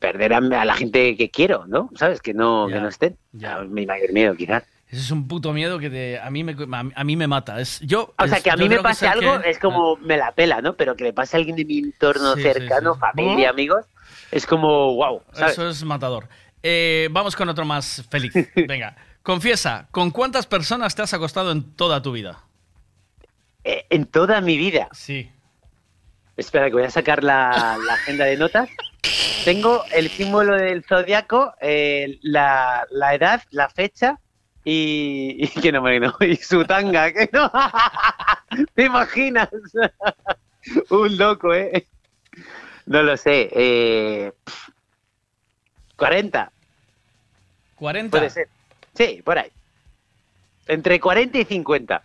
perder 0.00 0.34
a, 0.34 0.40
la 0.40 0.74
gente 0.74 1.16
que 1.16 1.30
quiero, 1.30 1.66
¿no? 1.66 1.90
¿Sabes? 1.94 2.20
Que 2.20 2.34
no, 2.34 2.68
no 2.68 2.88
estén. 2.88 3.16
Ah, 3.44 3.62
mi 3.66 3.86
mayor 3.86 4.12
miedo, 4.12 4.34
quizás. 4.34 4.64
Ese 4.88 5.02
es 5.02 5.10
un 5.10 5.26
puto 5.28 5.52
miedo 5.52 5.78
que 5.80 6.18
a, 6.22 6.30
mí 6.30 6.42
me, 6.44 6.56
a, 6.94 7.04
mí 7.04 7.16
me 7.16 7.26
mata. 7.26 7.60
Es, 7.60 7.80
yo, 7.80 8.14
o 8.18 8.26
sea, 8.28 8.40
que 8.40 8.50
a 8.50 8.56
mí 8.56 8.68
me 8.68 8.80
pase 8.80 9.06
algo 9.06 9.36
es 9.44 9.58
como 9.58 9.96
ah. 9.96 10.00
me 10.02 10.16
la 10.16 10.32
pela, 10.32 10.60
¿no? 10.62 10.74
Pero 10.74 10.96
que 10.96 11.04
le 11.04 11.12
pase 11.12 11.36
a 11.36 11.38
alguien 11.38 11.56
de 11.56 11.64
mi 11.64 11.78
entorno 11.78 12.34
cercano, 12.36 12.96
familia, 12.96 13.50
amigos, 13.50 13.84
es 14.32 14.46
como 14.46 14.94
wow. 14.96 15.22
Eso 15.48 15.68
es 15.68 15.84
matador. 15.84 16.28
Eh, 16.62 17.08
vamos 17.12 17.36
con 17.36 17.48
otro 17.48 17.64
más 17.64 18.02
feliz. 18.10 18.32
Venga. 18.56 18.96
Confiesa, 19.26 19.88
¿con 19.90 20.12
cuántas 20.12 20.46
personas 20.46 20.94
te 20.94 21.02
has 21.02 21.12
acostado 21.12 21.50
en 21.50 21.64
toda 21.72 22.00
tu 22.00 22.12
vida? 22.12 22.44
Eh, 23.64 23.84
en 23.90 24.06
toda 24.06 24.40
mi 24.40 24.56
vida. 24.56 24.88
Sí. 24.92 25.28
Espera, 26.36 26.66
que 26.68 26.74
voy 26.74 26.84
a 26.84 26.90
sacar 26.90 27.24
la, 27.24 27.74
agenda 27.90 28.24
de 28.24 28.36
notas. 28.36 28.70
Tengo 29.44 29.82
el 29.92 30.10
símbolo 30.10 30.54
del 30.54 30.84
zodiaco, 30.84 31.52
eh, 31.60 32.20
la, 32.22 32.86
edad, 33.12 33.42
la 33.50 33.68
fecha 33.68 34.16
y, 34.64 35.50
y 35.66 35.70
no 35.72 36.16
su 36.40 36.64
tanga, 36.64 37.12
que 37.12 37.28
no. 37.32 37.50
¿Te 38.74 38.84
imaginas? 38.84 39.48
Un 40.90 41.16
loco, 41.18 41.52
¿eh? 41.52 41.84
No 42.86 43.02
lo 43.02 43.16
sé. 43.16 43.48
Eh, 43.50 44.32
40. 45.96 46.52
40. 47.74 48.16
Puede 48.18 48.30
ser. 48.30 48.48
Sí, 48.96 49.20
por 49.22 49.38
ahí. 49.38 49.52
Entre 50.68 50.98
40 50.98 51.38
y 51.38 51.44
50. 51.44 52.02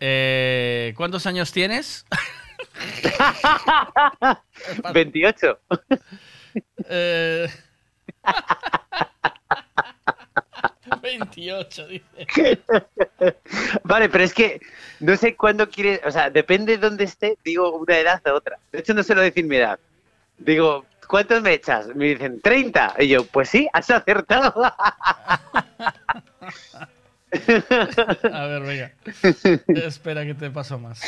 Eh, 0.00 0.92
¿Cuántos 0.96 1.24
años 1.26 1.52
tienes? 1.52 2.04
28. 4.92 5.60
28, 11.02 11.86
eh. 11.90 12.00
dice. 12.26 12.60
Vale, 13.84 14.08
pero 14.08 14.24
es 14.24 14.32
que 14.34 14.60
no 15.00 15.14
sé 15.16 15.36
cuándo 15.36 15.68
quieres, 15.70 16.00
o 16.04 16.10
sea, 16.10 16.28
depende 16.30 16.72
de 16.72 16.78
dónde 16.78 17.04
esté, 17.04 17.38
digo 17.44 17.70
una 17.76 17.96
edad 17.98 18.20
a 18.26 18.32
otra. 18.34 18.58
De 18.72 18.80
hecho, 18.80 18.92
no 18.94 19.04
se 19.04 19.14
lo 19.14 19.20
decir 19.20 19.44
mi 19.44 19.56
edad. 19.56 19.78
Digo, 20.38 20.84
¿cuántos 21.06 21.42
me 21.42 21.52
echas? 21.54 21.86
Me 21.94 22.06
dicen, 22.06 22.40
30. 22.40 22.94
Y 22.98 23.06
yo, 23.08 23.24
pues 23.26 23.48
sí, 23.48 23.68
has 23.72 23.88
acertado. 23.90 24.52
A 24.64 24.76
ver, 28.44 28.62
venga. 28.62 28.92
Espera 29.84 30.24
que 30.24 30.34
te 30.34 30.50
paso 30.50 30.78
más. 30.78 31.02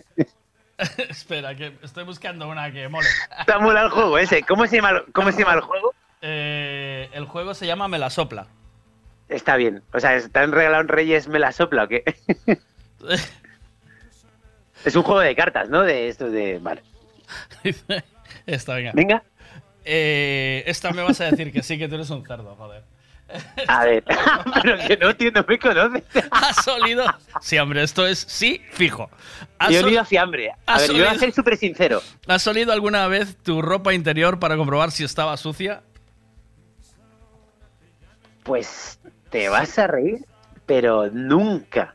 Espera, 1.08 1.54
que 1.54 1.76
estoy 1.82 2.04
buscando 2.04 2.48
una 2.48 2.70
que 2.72 2.88
mole. 2.88 3.06
Está 3.38 3.58
mola 3.58 3.82
el 3.82 3.90
juego 3.90 4.16
ese. 4.18 4.42
¿Cómo 4.42 4.66
se 4.66 4.76
llama, 4.76 5.02
cómo 5.12 5.30
se 5.30 5.40
llama 5.40 5.54
el 5.54 5.60
juego? 5.60 5.94
Eh, 6.22 7.08
el 7.12 7.26
juego 7.26 7.54
se 7.54 7.66
llama 7.66 7.88
Me 7.88 7.98
la 7.98 8.10
sopla. 8.10 8.46
Está 9.28 9.56
bien. 9.56 9.82
O 9.92 10.00
sea, 10.00 10.16
¿están 10.16 10.52
regalado 10.52 10.82
Reyes 10.84 11.28
Me 11.28 11.38
la 11.38 11.50
sopla 11.52 11.84
o 11.84 11.88
qué? 11.88 12.02
es 14.84 14.94
un 14.96 15.02
juego 15.02 15.20
de 15.20 15.34
cartas, 15.36 15.68
¿no? 15.68 15.82
De 15.82 16.08
estos 16.08 16.32
de... 16.32 16.58
Vale. 16.58 16.82
Esta, 18.46 18.74
venga. 18.74 18.92
Venga. 18.94 19.22
Eh, 19.84 20.62
esta 20.66 20.92
me 20.92 21.02
vas 21.02 21.20
a 21.20 21.30
decir 21.30 21.52
que 21.52 21.62
sí, 21.62 21.78
que 21.78 21.88
tú 21.88 21.94
eres 21.94 22.10
un 22.10 22.24
cerdo, 22.26 22.54
joder. 22.56 22.84
A 23.68 23.84
ver, 23.84 24.02
pero 24.62 24.76
que 24.78 24.96
no 24.96 25.10
entiendo, 25.10 25.44
me 25.48 25.58
conoces. 25.58 26.02
Has 26.32 26.66
olido 26.66 27.04
sí, 27.40 27.56
hombre, 27.58 27.82
Esto 27.84 28.04
es 28.06 28.18
sí, 28.26 28.60
fijo. 28.72 29.08
Has 29.58 29.70
yo 29.70 29.84
olido 29.86 30.04
hambre. 30.20 30.52
A 30.66 30.78
ver, 30.78 30.88
yo 30.90 30.94
voy 30.96 31.04
a 31.14 31.14
ser 31.14 31.32
súper 31.32 31.56
sincero. 31.56 32.02
¿Has 32.26 32.44
olido 32.48 32.72
alguna 32.72 33.06
vez 33.06 33.36
tu 33.36 33.62
ropa 33.62 33.94
interior 33.94 34.40
para 34.40 34.56
comprobar 34.56 34.90
si 34.90 35.04
estaba 35.04 35.36
sucia? 35.36 35.80
Pues 38.42 38.98
te 39.30 39.48
vas 39.48 39.78
a 39.78 39.86
reír, 39.86 40.18
pero 40.66 41.06
nunca. 41.12 41.94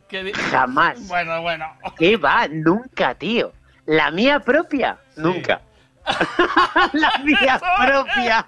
Jamás. 0.50 1.06
Bueno, 1.10 1.42
bueno. 1.42 1.66
¿Qué 1.98 2.16
va? 2.16 2.48
Nunca, 2.48 3.14
tío. 3.16 3.52
La 3.86 4.10
mía 4.10 4.40
propia, 4.40 5.00
nunca 5.18 5.62
la 6.94 7.18
mía 7.24 7.60
propia. 7.86 8.46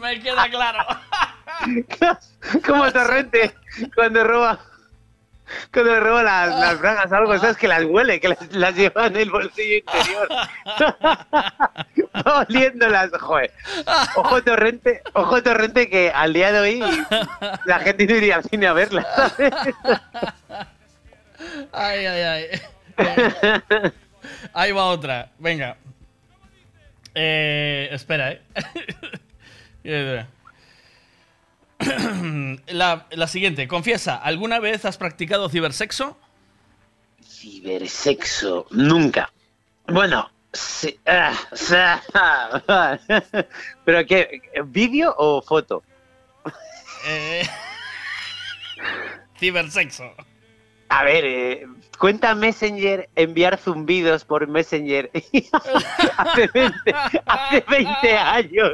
Me 0.00 0.20
queda 0.20 0.48
claro. 0.50 0.84
Como 2.66 2.90
torrente 2.92 3.54
cuando 3.94 4.24
roba. 4.24 4.58
Cuando 5.72 6.00
roba 6.00 6.24
las, 6.24 6.58
las 6.58 6.80
bragas 6.80 7.12
o 7.12 7.14
algo, 7.14 7.38
sabes 7.38 7.56
que 7.56 7.68
las 7.68 7.84
huele, 7.84 8.18
que 8.18 8.30
las, 8.52 8.74
llevan 8.74 8.74
lleva 8.74 9.06
en 9.06 9.16
el 9.16 9.30
bolsillo 9.30 9.76
interior. 9.76 10.28
oliéndolas, 12.24 13.10
Ojo 14.16 14.42
torrente, 14.42 15.02
ojo 15.12 15.40
torrente 15.44 15.88
que 15.88 16.10
al 16.12 16.32
día 16.32 16.50
de 16.50 16.58
hoy 16.58 17.06
la 17.64 17.78
gente 17.78 18.06
no 18.08 18.16
iría 18.16 18.36
al 18.36 18.44
cine 18.44 18.66
a 18.66 18.72
verla. 18.72 19.06
ay, 21.70 22.06
ay, 22.06 22.22
ay. 22.86 23.92
Ahí 24.52 24.72
va 24.72 24.86
otra. 24.86 25.30
Venga. 25.38 25.76
Eh, 27.14 27.88
espera, 27.92 28.32
¿eh? 28.32 28.42
eh, 29.84 30.24
eh. 30.24 30.26
la, 32.68 33.06
siguiente. 33.28 33.68
Confiesa, 33.68 34.16
¿alguna 34.16 34.58
vez 34.58 34.84
has 34.84 34.98
practicado 34.98 35.48
cibersexo? 35.48 36.18
Cibersexo. 37.24 38.66
Nunca. 38.70 39.32
Bueno, 39.88 40.30
ah, 41.06 42.98
¿Pero 43.84 44.04
qué? 44.06 44.40
¿Video 44.66 45.14
o 45.16 45.40
foto? 45.42 45.82
Eh, 47.06 47.42
cibersexo. 49.38 50.12
A 50.88 51.04
ver, 51.04 51.24
eh, 51.24 51.66
cuenta 51.98 52.34
Messenger 52.34 53.08
enviar 53.16 53.56
zumbidos 53.58 54.24
por 54.24 54.46
Messenger 54.46 55.10
hace, 56.16 56.50
20, 57.68 58.16
años. 58.16 58.70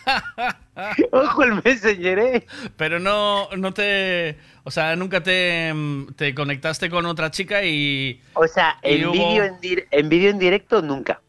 Ojo 1.12 1.42
el 1.44 1.62
Messenger, 1.64 2.18
¿eh? 2.18 2.46
Pero 2.76 2.98
no, 3.00 3.48
no 3.56 3.72
te. 3.72 4.36
O 4.64 4.70
sea, 4.70 4.96
nunca 4.96 5.22
te, 5.22 5.72
mm, 5.72 6.08
conectaste 6.36 6.90
con 6.90 7.06
otra 7.06 7.30
chica 7.30 7.62
y. 7.64 8.20
O 8.34 8.46
sea, 8.46 8.76
en 8.82 9.10
vídeo 9.12 9.44
en, 9.44 9.54
en, 9.90 10.12
en 10.12 10.38
directo 10.38 10.82
nunca. 10.82 11.20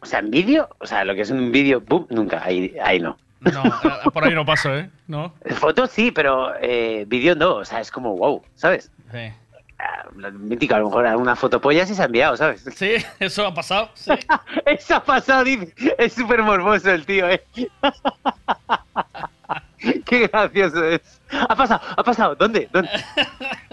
O 0.00 0.06
sea, 0.06 0.18
en 0.18 0.30
vídeo, 0.30 0.68
o 0.78 0.86
sea, 0.86 1.04
lo 1.04 1.14
que 1.14 1.22
es 1.22 1.30
un 1.30 1.50
vídeo, 1.50 1.82
nunca, 2.10 2.42
ahí, 2.44 2.74
ahí 2.82 3.00
no. 3.00 3.16
No, 3.40 3.62
eh, 3.66 4.10
por 4.12 4.24
ahí 4.24 4.34
no 4.34 4.46
paso, 4.46 4.74
¿eh? 4.74 4.90
¿No? 5.06 5.34
Fotos 5.58 5.90
sí, 5.90 6.10
pero 6.10 6.52
eh, 6.60 7.04
vídeo 7.06 7.34
no. 7.34 7.56
O 7.56 7.64
sea, 7.64 7.80
es 7.80 7.90
como 7.90 8.16
wow, 8.16 8.42
¿sabes? 8.54 8.90
Sí. 9.12 9.32
Ah, 9.78 10.08
mítica, 10.32 10.76
a 10.76 10.78
lo 10.78 10.86
mejor 10.86 11.06
alguna 11.06 11.36
fotopolla 11.36 11.84
se 11.84 12.00
ha 12.00 12.06
enviado, 12.06 12.36
¿sabes? 12.38 12.64
Sí, 12.74 12.92
eso 13.20 13.46
ha 13.46 13.52
pasado. 13.52 13.90
Sí. 13.94 14.12
eso 14.66 14.96
ha 14.96 15.04
pasado, 15.04 15.44
dice. 15.44 15.74
Es 15.98 16.14
súper 16.14 16.42
morboso 16.42 16.90
el 16.90 17.04
tío, 17.04 17.28
¿eh? 17.28 17.44
Qué 20.06 20.26
gracioso 20.28 20.82
es. 20.84 21.20
Ha 21.30 21.54
pasado, 21.54 21.80
ha 21.96 22.02
pasado. 22.02 22.34
¿Dónde? 22.34 22.68
¿Dónde? 22.72 22.88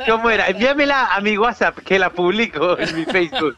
¿Cómo 0.07 0.29
era? 0.29 0.47
Envíamela 0.49 1.05
a 1.13 1.21
mi 1.21 1.37
WhatsApp 1.37 1.77
que 1.79 1.97
la 1.97 2.09
publico 2.11 2.77
en 2.77 2.93
mi 2.95 3.05
Facebook. 3.05 3.55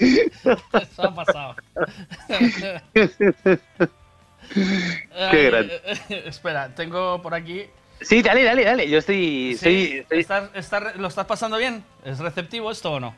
Eso 0.00 0.58
ha 0.98 1.14
pasado. 1.14 1.56
Qué 5.30 5.44
grande. 5.50 5.80
Eh, 6.08 6.22
espera, 6.26 6.74
tengo 6.74 7.20
por 7.22 7.34
aquí. 7.34 7.64
Sí, 8.00 8.22
dale, 8.22 8.44
dale, 8.44 8.64
dale. 8.64 8.88
Yo 8.88 8.98
estoy. 8.98 9.56
¿Lo 10.96 11.06
estás 11.08 11.26
pasando 11.26 11.56
bien? 11.56 11.82
¿Es 12.04 12.18
receptivo 12.18 12.70
esto 12.70 12.92
o 12.92 13.00
no? 13.00 13.14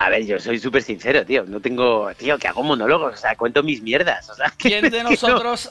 A 0.00 0.10
ver, 0.10 0.24
yo 0.24 0.38
soy 0.38 0.58
súper 0.58 0.82
sincero, 0.82 1.24
tío. 1.24 1.44
No 1.46 1.60
tengo. 1.60 2.12
Tío, 2.14 2.38
que 2.38 2.48
hago 2.48 2.62
monólogos. 2.62 3.14
O 3.14 3.16
sea, 3.16 3.34
cuento 3.34 3.62
mis 3.62 3.82
mierdas. 3.82 4.30
¿Quién 4.58 4.90
de 4.90 5.02
nosotros.? 5.02 5.70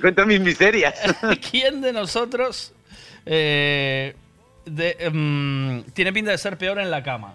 cuento 0.00 0.26
mis 0.26 0.40
miserias. 0.40 0.94
¿Quién 1.50 1.80
de 1.80 1.92
nosotros 1.92 2.72
eh, 3.24 4.14
Em, 4.66 5.84
tiene 5.92 6.12
pinta 6.12 6.30
de 6.30 6.38
ser 6.38 6.56
peor 6.56 6.78
en 6.78 6.90
la 6.90 7.02
cama. 7.02 7.34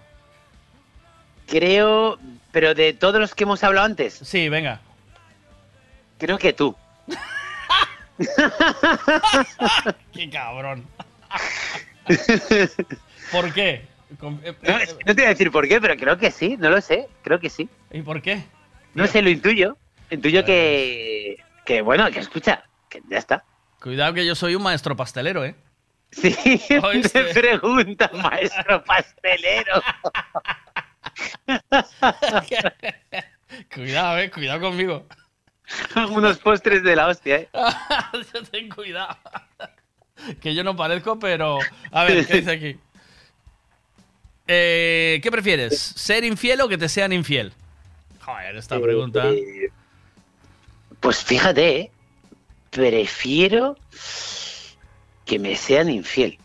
Creo, 1.46 2.18
pero 2.52 2.74
de 2.74 2.92
todos 2.92 3.20
los 3.20 3.34
que 3.34 3.44
hemos 3.44 3.62
hablado 3.62 3.86
antes. 3.86 4.14
Sí, 4.14 4.48
venga. 4.48 4.80
Creo 6.18 6.38
que 6.38 6.52
tú. 6.52 6.76
¡Qué 10.12 10.28
cabrón! 10.28 10.86
¿Por 13.32 13.52
qué? 13.54 13.86
Eh, 14.62 14.86
no, 15.06 15.14
te 15.14 15.14
voy 15.14 15.24
a 15.24 15.28
decir 15.28 15.50
por 15.52 15.68
qué, 15.68 15.80
pero 15.80 15.96
creo 15.96 16.18
que 16.18 16.30
sí, 16.32 16.56
no 16.58 16.68
lo 16.68 16.80
sé, 16.80 17.08
creo 17.22 17.38
que 17.38 17.48
sí. 17.48 17.68
¿Y 17.92 18.02
por 18.02 18.20
qué? 18.20 18.44
No 18.94 19.06
sé, 19.06 19.22
lo 19.22 19.30
intuyo. 19.30 19.78
Intuyo 20.10 20.44
que, 20.44 21.36
pues- 21.38 21.64
que, 21.64 21.80
bueno, 21.82 22.10
que 22.10 22.18
escucha, 22.18 22.64
que 22.88 23.00
ya 23.08 23.18
está. 23.18 23.44
Cuidado 23.80 24.12
que 24.12 24.26
yo 24.26 24.34
soy 24.34 24.56
un 24.56 24.62
maestro 24.62 24.96
pastelero, 24.96 25.44
¿eh? 25.44 25.54
Sí, 26.12 26.34
te 27.12 27.22
pregunta, 27.34 28.10
maestro 28.22 28.82
pastelero. 28.84 29.80
cuidado, 33.72 34.18
eh, 34.18 34.30
cuidado 34.30 34.60
conmigo. 34.60 35.06
Unos 36.10 36.38
postres 36.38 36.82
de 36.82 36.96
la 36.96 37.06
hostia, 37.08 37.36
eh. 37.36 37.48
ten 38.50 38.68
cuidado. 38.68 39.16
Que 40.40 40.52
yo 40.54 40.64
no 40.64 40.74
parezco, 40.74 41.18
pero. 41.20 41.58
A 41.92 42.04
ver, 42.04 42.26
¿qué 42.26 42.38
dice 42.38 42.50
aquí? 42.50 42.78
Eh, 44.48 45.20
¿Qué 45.22 45.30
prefieres? 45.30 45.78
¿Ser 45.78 46.24
infiel 46.24 46.60
o 46.62 46.68
que 46.68 46.76
te 46.76 46.88
sean 46.88 47.12
infiel? 47.12 47.52
Joder, 48.22 48.56
esta 48.56 48.76
eh, 48.76 48.80
pregunta. 48.80 49.28
Eh, 49.28 49.70
pues 50.98 51.22
fíjate, 51.22 51.76
¿eh? 51.78 51.88
prefiero 52.70 53.76
que 55.30 55.38
me 55.38 55.54
sean 55.54 55.88
infiel. 55.90 56.36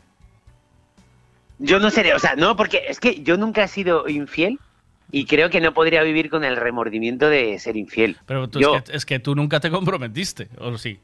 Yo 1.58 1.80
no 1.80 1.90
seré, 1.90 2.14
o 2.14 2.20
sea, 2.20 2.36
no, 2.36 2.56
porque 2.56 2.84
es 2.88 3.00
que 3.00 3.24
yo 3.24 3.36
nunca 3.36 3.64
he 3.64 3.68
sido 3.68 4.08
infiel 4.08 4.60
y 5.12 5.26
creo 5.26 5.50
que 5.50 5.60
no 5.60 5.74
podría 5.74 6.04
vivir 6.04 6.30
con 6.30 6.44
el 6.44 6.56
remordimiento 6.56 7.28
de 7.28 7.58
ser 7.58 7.78
infiel. 7.78 8.16
Pero 8.28 8.48
es, 8.94 9.06
que, 9.08 9.18
tú 9.18 9.34
nunca 9.34 9.60
te 9.60 9.72
comprometiste, 9.72 10.50
¿o 10.60 10.78
sí? 10.78 11.00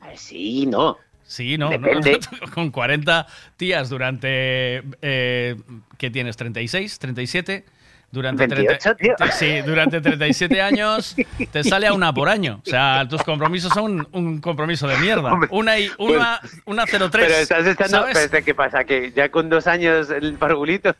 Ah, 0.00 0.12
sí, 0.14 0.66
no. 0.66 0.98
Sí, 1.24 1.58
no, 1.58 1.70
Con 2.54 2.70
40 2.70 3.26
tías 3.56 3.88
durante. 3.90 4.82
Eh, 5.02 5.56
¿Qué 5.98 6.10
tienes? 6.10 6.38
¿36? 6.38 7.00
¿37? 7.00 7.64
durante, 8.12 8.46
durante 8.46 10.00
37 10.00 10.60
años 10.62 11.14
te 11.52 11.64
sale 11.64 11.86
a 11.86 11.92
una 11.92 12.12
por 12.12 12.28
año. 12.28 12.60
O 12.66 12.68
sea, 12.68 13.06
tus 13.08 13.22
compromisos 13.22 13.72
son 13.72 14.06
un 14.12 14.40
compromiso 14.40 14.88
de 14.88 14.96
mierda. 14.98 15.30
una 15.50 15.78
y 15.78 15.90
una, 15.98 16.40
una 16.64 16.86
03. 16.86 17.08
Pero 17.12 17.26
estás 17.34 17.94
este, 18.16 18.42
¿qué 18.42 18.54
pasa? 18.54 18.84
Que 18.84 19.12
ya 19.12 19.28
con 19.28 19.48
dos 19.48 19.66
años 19.66 20.10
el 20.10 20.34
pargulito 20.34 20.94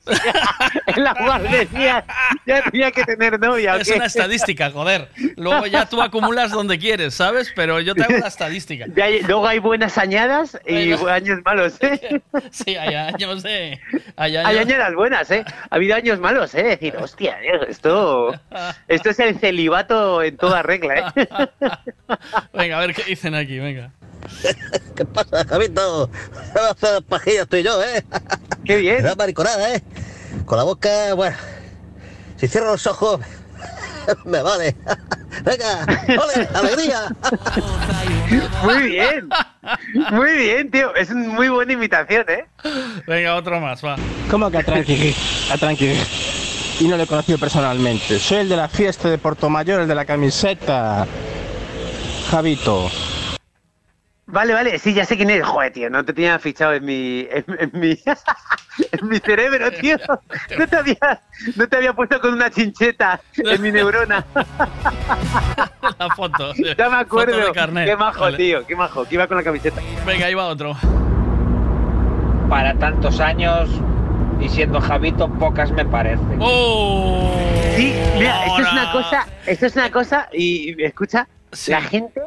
en 0.86 1.04
la 1.04 1.14
guardería 1.14 2.04
ya 2.46 2.62
tenía 2.64 2.90
que 2.92 3.04
tener 3.04 3.38
novia. 3.40 3.76
Es 3.76 3.90
una 3.90 4.06
estadística, 4.06 4.70
joder. 4.70 5.08
Luego 5.36 5.66
ya 5.66 5.86
tú 5.86 6.00
acumulas 6.02 6.52
donde 6.52 6.78
quieres, 6.78 7.14
¿sabes? 7.14 7.52
Pero 7.56 7.80
yo 7.80 7.94
te 7.94 8.02
hago 8.04 8.16
una 8.16 8.28
estadística. 8.28 8.86
luego 8.86 9.46
hay 9.46 9.58
buenas 9.58 9.98
añadas 9.98 10.58
y 10.66 10.92
años 10.92 11.40
malos, 11.44 11.74
¿eh? 11.82 12.20
Sí, 12.50 12.76
hay 12.76 12.94
años, 12.94 13.42
de... 13.42 13.72
Eh. 13.72 13.80
Hay 14.16 14.36
añadas 14.36 14.94
buenas, 14.94 15.30
¿eh? 15.30 15.44
Ha 15.70 15.74
habido 15.76 15.94
años 15.96 16.18
malos, 16.18 16.54
¿eh? 16.54 16.78
hostia, 17.00 17.38
Dios, 17.40 17.64
esto, 17.68 18.32
esto 18.88 19.10
es 19.10 19.18
el 19.18 19.38
celibato 19.38 20.22
en 20.22 20.36
toda 20.36 20.62
regla, 20.62 21.12
¿eh? 21.16 21.28
venga, 22.52 22.76
a 22.78 22.80
ver 22.80 22.94
qué 22.94 23.04
dicen 23.04 23.34
aquí, 23.34 23.58
venga. 23.58 23.92
¿Qué 24.96 25.04
pasa, 25.04 25.44
Javito? 25.48 26.10
Vamos 26.54 26.68
a 26.68 26.70
hacer 26.88 27.02
pajillas 27.04 27.48
tú 27.48 27.56
y 27.56 27.62
yo, 27.62 27.82
¿eh? 27.82 28.04
Qué 28.64 28.76
bien. 28.76 28.98
Una 29.04 29.14
mariconada, 29.14 29.74
¿eh? 29.74 29.82
Con 30.44 30.58
la 30.58 30.64
boca, 30.64 31.14
bueno, 31.14 31.36
si 32.36 32.46
cierro 32.48 32.66
los 32.72 32.86
ojos, 32.86 33.20
me 34.24 34.42
vale. 34.42 34.76
Venga, 35.44 35.84
ole, 36.08 36.48
alegría. 36.54 37.04
Muy 38.64 38.82
bien. 38.88 39.28
Muy 40.12 40.32
bien, 40.34 40.70
tío. 40.70 40.94
Es 40.96 41.10
una 41.10 41.28
muy 41.28 41.48
buena 41.48 41.72
imitación, 41.74 42.26
¿eh? 42.28 42.46
Venga, 43.06 43.36
otro 43.36 43.60
más, 43.60 43.84
va. 43.84 43.96
¿Cómo 44.30 44.50
que 44.50 44.58
a 44.58 44.62
tranqui? 44.62 45.14
A 45.52 45.56
tranqui 45.56 46.49
y 46.80 46.88
no 46.88 46.96
le 46.96 47.02
he 47.02 47.06
conocido 47.06 47.38
personalmente. 47.38 48.18
Soy 48.18 48.38
el 48.38 48.48
de 48.48 48.56
la 48.56 48.68
fiesta 48.68 49.08
de 49.10 49.20
Mayor 49.48 49.82
el 49.82 49.88
de 49.88 49.94
la 49.94 50.06
camiseta. 50.06 51.06
Javito. 52.30 52.90
Vale, 54.24 54.54
vale, 54.54 54.78
sí, 54.78 54.94
ya 54.94 55.04
sé 55.04 55.16
quién 55.16 55.28
es. 55.30 55.44
Joder, 55.44 55.72
tío, 55.72 55.90
no 55.90 56.04
te 56.04 56.12
tenía 56.14 56.38
fichado 56.38 56.72
en 56.72 56.84
mi. 56.84 57.26
En, 57.30 57.44
mi, 57.74 57.90
en 58.92 59.08
mi 59.08 59.18
cerebro, 59.18 59.70
tío. 59.72 59.96
No 61.56 61.66
te, 61.68 61.76
había, 61.76 61.92
puesto 61.92 62.18
con 62.20 62.32
una 62.34 62.48
chincheta 62.48 63.20
en 63.36 63.60
mi 63.60 63.72
neurona. 63.72 64.24
La 65.98 66.08
foto. 66.14 66.54
ya 66.54 66.88
me 66.88 66.96
eh, 66.96 67.00
acuerdo. 67.00 67.52
Qué 67.52 67.96
majo, 67.96 68.32
tío, 68.32 68.66
qué 68.66 68.74
majo, 68.76 69.04
que 69.06 69.16
iba 69.16 69.26
con 69.26 69.36
la 69.36 69.42
camiseta. 69.42 69.82
Venga, 70.06 70.26
ahí 70.26 70.34
va 70.34 70.46
otro. 70.46 70.76
Para 72.48 72.74
tantos 72.78 73.18
años, 73.20 73.68
y 74.42 74.48
siendo 74.48 74.80
Javito, 74.80 75.28
pocas 75.34 75.70
me 75.72 75.84
parecen. 75.84 76.38
¡Oh! 76.40 77.38
Sí, 77.76 77.94
mira, 78.16 78.44
esto 78.46 78.62
es 78.62 78.72
una 78.72 78.92
cosa, 78.92 79.26
esto 79.46 79.66
es 79.66 79.74
una 79.76 79.90
cosa, 79.90 80.28
y 80.32 80.82
escucha, 80.82 81.28
la 81.68 81.80
gente 81.82 82.22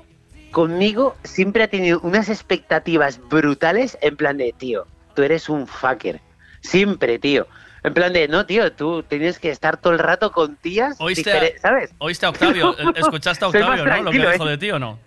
conmigo 0.51 1.15
siempre 1.23 1.63
ha 1.63 1.67
tenido 1.67 1.99
unas 2.01 2.29
expectativas 2.29 3.19
brutales 3.29 3.97
en 4.01 4.15
plan 4.15 4.37
de, 4.37 4.53
tío, 4.53 4.85
tú 5.15 5.23
eres 5.23 5.49
un 5.49 5.67
fucker. 5.67 6.21
Siempre, 6.61 7.19
tío. 7.19 7.47
En 7.83 7.93
plan 7.93 8.13
de, 8.13 8.27
no, 8.29 8.45
tío, 8.45 8.71
tú 8.71 9.03
tienes 9.03 9.39
que 9.39 9.49
estar 9.49 9.75
todo 9.75 9.91
el 9.91 9.99
rato 9.99 10.31
con 10.31 10.55
tías. 10.55 10.95
Oíste, 11.01 11.57
¿sabes? 11.59 11.93
Oíste 11.97 12.25
a 12.25 12.29
Octavio, 12.29 12.73
escuchaste 12.95 13.43
a 13.43 13.47
Octavio, 13.49 13.85
¿no? 13.85 14.01
Lo 14.03 14.11
que 14.11 14.31
dijo 14.31 14.47
¿eh? 14.47 14.51
de 14.51 14.57
ti 14.57 14.71
o 14.71 14.79
no. 14.79 14.99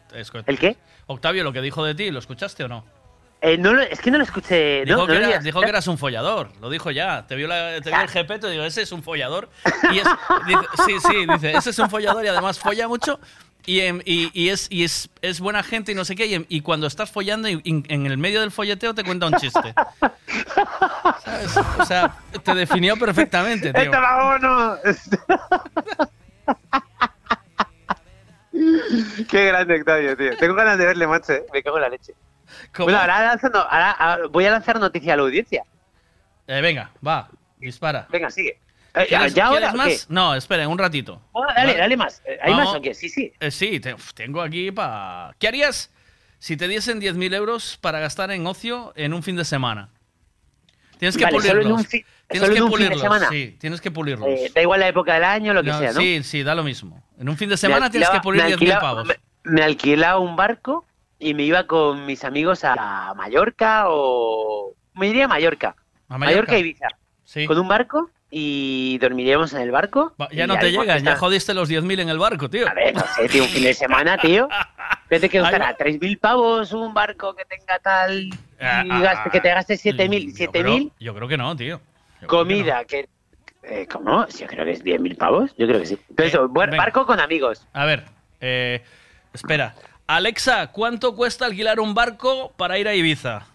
¿El 0.46 0.58
qué? 0.58 0.76
Octavio, 1.06 1.44
lo 1.44 1.52
que 1.52 1.62
dijo 1.62 1.84
de 1.84 1.94
ti, 1.94 2.10
¿lo 2.10 2.18
escuchaste 2.18 2.64
o 2.64 2.68
no? 2.68 2.84
Eh, 3.42 3.60
es 3.90 4.00
que 4.00 4.10
no 4.10 4.16
lo 4.18 4.24
escuché. 4.24 4.84
Dijo, 4.84 5.06
que, 5.60 5.68
eras 5.68 5.86
un 5.86 5.96
follador, 5.98 6.48
lo 6.60 6.68
dijo 6.70 6.90
ya. 6.90 7.24
Te 7.26 7.36
vio, 7.36 7.46
el 7.52 7.80
GP, 7.82 8.40
te 8.40 8.50
digo, 8.50 8.64
ese 8.64 8.82
es 8.82 8.90
un 8.92 9.02
follador. 9.02 9.50
sí, 10.86 10.94
sí, 11.06 11.26
dice, 11.26 11.52
ese 11.56 11.70
es 11.70 11.78
un 11.78 11.88
follador 11.90 12.24
y 12.24 12.28
además 12.28 12.58
folla 12.58 12.88
mucho. 12.88 13.20
Y, 13.68 13.80
em, 13.80 14.00
es, 14.06 14.70
es, 15.20 15.40
buena 15.40 15.62
gente 15.64 15.90
y 15.92 15.94
no 15.96 16.04
sé 16.06 16.14
qué. 16.16 16.26
Y, 16.26 16.34
em, 16.34 16.46
cuando 16.62 16.86
estás 16.86 17.10
follando 17.10 17.48
y, 17.48 17.60
en 17.88 18.06
el 18.06 18.16
medio 18.16 18.40
del 18.40 18.50
folleteo 18.52 18.94
te 18.94 19.04
cuenta 19.04 19.26
un 19.26 19.34
chiste. 19.34 19.74
O 21.80 21.84
sea, 21.84 22.16
te 22.42 22.54
definió 22.54 22.96
perfectamente, 22.96 23.72
tío. 23.72 23.90
Este 24.84 25.18
¡Qué 29.28 29.46
grande, 29.48 29.80
Octavio, 29.80 30.16
tío! 30.16 30.34
Tengo 30.38 30.54
ganas 30.54 30.78
de 30.78 30.86
verle, 30.86 31.06
macho. 31.06 31.32
Eh. 31.32 31.42
Me 31.52 31.62
cago 31.62 31.76
en 31.76 31.82
la 31.82 31.88
leche. 31.90 32.14
Bueno, 32.78 32.98
ahora, 32.98 33.38
ah, 33.98 34.18
voy 34.30 34.44
a 34.44 34.50
lanzar 34.50 34.78
noticia 34.78 35.14
a 35.14 35.16
la 35.16 35.22
audiencia. 35.22 35.64
Eh, 36.46 36.60
venga, 36.60 36.90
va, 37.06 37.28
dispara. 37.58 38.06
Venga, 38.10 38.30
sigue. 38.30 38.58
Eh, 38.94 39.06
¿Ya, 39.10 39.72
más? 39.74 40.06
No, 40.08 40.34
esperen, 40.34 40.68
un 40.70 40.78
ratito. 40.78 41.20
Oh, 41.32 41.44
dale, 41.46 41.76
dale 41.76 41.96
más. 41.96 42.22
Eh, 42.24 42.38
¿Hay 42.42 42.54
más 42.54 42.68
o 42.68 42.80
qué? 42.80 42.94
Sí, 42.94 43.08
sí. 43.08 43.32
sí, 43.50 43.80
tengo 44.14 44.40
aquí 44.40 44.70
para... 44.72 45.34
¿Qué 45.38 45.48
harías 45.48 45.90
si 46.38 46.56
te 46.56 46.66
diesen 46.66 47.00
10.000 47.00 47.34
euros 47.34 47.76
para 47.80 47.98
gastar 48.00 48.30
en 48.30 48.46
ocio 48.46 48.92
en 48.96 49.12
un 49.12 49.22
fin 49.22 49.36
de 49.36 49.44
semana? 49.44 49.90
Tienes 50.98 51.18
que 51.18 51.26
pulirlos. 51.26 51.86
Tienes 52.28 52.50
que 52.50 52.60
pulirlos, 52.66 53.02
sí, 53.30 53.56
tienes 53.60 53.80
que 53.82 53.90
pulirlos. 53.90 54.54
da 54.54 54.62
igual 54.62 54.80
la 54.80 54.88
época 54.88 55.14
del 55.14 55.24
año, 55.24 55.52
lo 55.52 55.62
que 55.62 55.72
sea, 55.74 55.92
¿no? 55.92 56.00
Sí, 56.00 56.22
sí, 56.22 56.42
da 56.42 56.54
lo 56.54 56.64
mismo. 56.64 57.04
En 57.18 57.28
un 57.28 57.36
fin 57.36 57.48
de 57.50 57.56
semana 57.58 57.90
tienes 57.90 58.08
que 58.08 58.20
pulir 58.20 58.42
10.000 58.42 58.80
pavos. 58.80 59.06
Me, 59.06 59.16
me 59.44 60.08
un 60.18 60.36
barco 60.36 60.86
y 61.18 61.34
me 61.34 61.44
iba 61.44 61.64
con 61.64 62.04
mis 62.06 62.24
amigos 62.24 62.60
a 62.64 63.12
Mallorca 63.16 63.84
o... 63.88 64.74
Me 64.94 65.08
iría 65.08 65.24
a 65.26 65.28
Mallorca. 65.28 65.74
A 66.08 66.16
Mallorca. 66.18 66.26
Mallorca, 66.32 66.56
e 66.56 66.58
Ibiza. 66.60 66.88
Sí. 67.24 67.46
Con 67.46 67.58
un 67.58 67.68
barco 67.68 68.10
y 68.30 68.98
dormiríamos 68.98 69.52
en 69.54 69.62
el 69.62 69.70
barco. 69.70 70.14
ya 70.32 70.46
no 70.46 70.58
te 70.58 70.70
llegas. 70.72 71.02
ya 71.02 71.16
jodiste 71.16 71.54
los 71.54 71.70
10.000 71.70 72.00
en 72.00 72.08
el 72.08 72.18
barco, 72.18 72.48
tío. 72.50 72.68
A 72.68 72.74
ver, 72.74 72.94
no 72.94 73.04
sé, 73.16 73.28
tío, 73.28 73.42
un 73.42 73.48
fin 73.48 73.64
de 73.64 73.74
semana, 73.74 74.18
tío. 74.18 74.48
Vete 75.10 75.28
que 75.28 75.38
tres 75.78 75.96
3.000 76.00 76.18
pavos 76.18 76.72
un 76.72 76.92
barco 76.92 77.34
que 77.34 77.44
tenga 77.44 77.78
tal... 77.78 78.30
Ah, 78.60 78.82
y 79.26 79.30
que 79.30 79.40
te 79.40 79.48
gastes 79.50 79.84
7.000. 79.84 80.32
Ah, 80.32 80.50
¿7.000? 80.52 80.92
Yo 80.98 81.14
creo 81.14 81.28
que 81.28 81.36
no, 81.36 81.56
tío. 81.56 81.80
comida, 82.26 82.84
que... 82.84 83.08
No. 84.04 84.24
Eh, 84.24 84.28
yo 84.38 84.46
creo 84.46 84.64
que 84.64 84.70
es 84.72 84.84
10.000 84.84 85.16
pavos. 85.18 85.54
Yo 85.58 85.66
creo 85.66 85.80
que 85.80 85.86
sí. 85.86 85.98
Pero 86.14 86.44
eh, 86.44 86.48
buen 86.48 86.70
barco 86.70 87.04
con 87.04 87.18
amigos. 87.20 87.66
A 87.72 87.84
ver, 87.84 88.04
eh, 88.40 88.82
espera. 89.32 89.74
Alexa, 90.08 90.68
¿cuánto 90.68 91.16
cuesta 91.16 91.46
alquilar 91.46 91.80
un 91.80 91.92
barco 91.94 92.52
para 92.56 92.78
ir 92.78 92.86
a 92.86 92.94
Ibiza? 92.94 93.46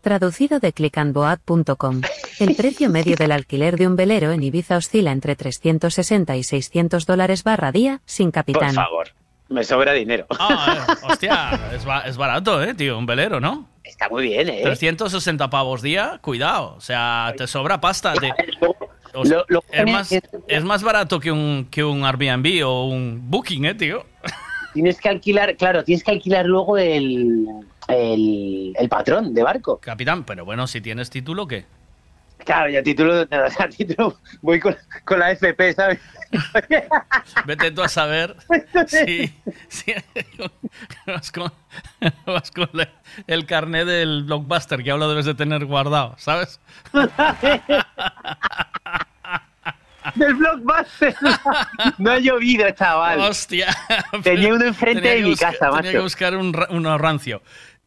Traducido 0.00 0.60
de 0.60 0.72
clickandboat.com. 0.72 2.02
El 2.38 2.54
precio 2.54 2.88
medio 2.90 3.16
del 3.16 3.32
alquiler 3.32 3.76
de 3.76 3.88
un 3.88 3.96
velero 3.96 4.30
en 4.30 4.44
Ibiza 4.44 4.76
oscila 4.76 5.10
entre 5.10 5.34
360 5.34 6.36
y 6.36 6.44
600 6.44 7.06
dólares 7.06 7.42
barra 7.42 7.72
día, 7.72 8.02
sin 8.04 8.30
capitán. 8.30 8.76
Por 8.76 8.84
favor, 8.84 9.08
me 9.48 9.64
sobra 9.64 9.94
dinero. 9.94 10.26
Ah, 10.38 10.86
eh, 10.88 10.92
hostia, 11.10 11.60
es, 12.06 12.16
barato, 12.16 12.62
eh, 12.62 12.74
tío, 12.74 12.96
un 12.96 13.06
velero, 13.06 13.40
¿no? 13.40 13.68
Está 13.82 14.08
muy 14.08 14.22
bien, 14.28 14.48
eh. 14.48 14.60
360 14.62 15.50
pavos 15.50 15.82
día, 15.82 16.20
cuidado, 16.22 16.76
o 16.76 16.80
sea, 16.80 17.34
te 17.36 17.48
sobra 17.48 17.80
pasta. 17.80 18.14
es, 20.52 20.64
más, 20.64 20.82
barato 20.84 21.18
que 21.18 21.32
un, 21.32 21.66
que 21.68 21.82
un 21.82 22.04
Airbnb 22.04 22.64
o 22.64 22.86
un 22.90 23.28
Booking, 23.28 23.64
eh, 23.64 23.74
tío. 23.74 24.06
Tienes 24.76 25.00
que 25.00 25.08
alquilar, 25.08 25.56
claro, 25.56 25.82
tienes 25.84 26.04
que 26.04 26.10
alquilar 26.10 26.44
luego 26.44 26.76
el, 26.76 27.46
patrón 28.90 29.32
de 29.32 29.42
barco. 29.42 29.80
Capitán, 29.80 30.22
pero 30.24 30.44
bueno, 30.44 30.66
si 30.66 30.82
tienes 30.82 31.08
título, 31.08 31.46
¿qué? 31.48 31.64
Claro, 32.44 32.68
ya 32.68 32.82
título 32.82 33.26
título, 33.78 34.18
voy 34.42 34.60
con, 34.60 34.76
la 35.18 35.30
FP, 35.30 35.72
¿sabes? 35.72 35.98
Vete 37.46 37.70
tú 37.70 37.80
a 37.82 37.88
saber 37.88 38.36
si, 38.86 39.32
vas, 41.06 41.32
con, 41.32 41.50
vas 42.26 42.50
con, 42.50 42.68
el 43.28 43.46
carnet 43.46 43.86
del 43.86 44.24
blockbuster 44.24 44.82
que 44.82 44.90
ahora 44.90 45.06
debes 45.08 45.24
de 45.24 45.32
tener 45.32 45.64
guardado, 45.64 46.16
¿sabes? 46.18 46.60
del 50.16 50.34
blockbuster. 50.34 51.14
no 51.98 52.10
ha 52.12 52.18
llovido, 52.18 52.68
chaval. 52.72 53.20
Hostia. 53.20 53.74
Tenía 54.22 54.52
uno 54.52 54.64
enfrente 54.66 55.08
de 55.16 55.22
mi 55.22 55.36
casa, 55.36 55.66
macho. 55.66 55.76
Tenía 55.76 55.92
que 55.92 55.98
buscar 56.00 56.36
un, 56.36 56.56
un 56.70 56.98
rancio. 56.98 57.42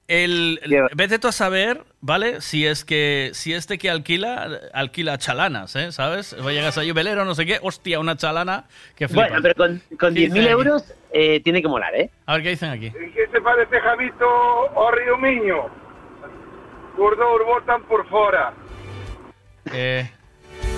El, 0.07 0.59
vete 0.95 1.19
tú 1.19 1.27
a 1.27 1.31
saber, 1.31 1.83
¿vale? 2.01 2.41
Si 2.41 2.65
es 2.65 2.83
que 2.83 3.29
si 3.35 3.53
este 3.53 3.77
que 3.77 3.91
alquila, 3.91 4.47
alquila 4.73 5.19
chalanas, 5.19 5.75
¿eh? 5.75 5.91
¿Sabes? 5.91 6.33
a 6.33 6.51
llegas 6.51 6.79
ahí, 6.79 6.91
velero, 6.91 7.25
no 7.25 7.35
sé 7.35 7.45
qué, 7.45 7.59
hostia, 7.61 7.99
una 7.99 8.15
chalana 8.17 8.65
Bueno, 9.13 9.37
pero 9.39 9.53
con, 9.53 9.79
con 9.99 10.15
10.000 10.15 10.47
euros 10.49 10.83
eh, 11.13 11.41
tiene 11.41 11.61
que 11.61 11.67
molar, 11.67 11.93
¿eh? 11.95 12.09
A 12.25 12.33
ver 12.33 12.41
qué 12.43 12.49
dicen 12.49 12.71
aquí. 12.71 12.89
¿Qué 12.89 13.27
te 13.31 13.39
parece, 13.39 13.79
Javito 13.81 14.25
o 14.27 15.17
Miño? 15.19 15.57
Gordo 16.97 17.35
Urbotan 17.35 17.83
por 17.83 18.09
fuera. 18.09 18.51
Eh. 19.71 20.09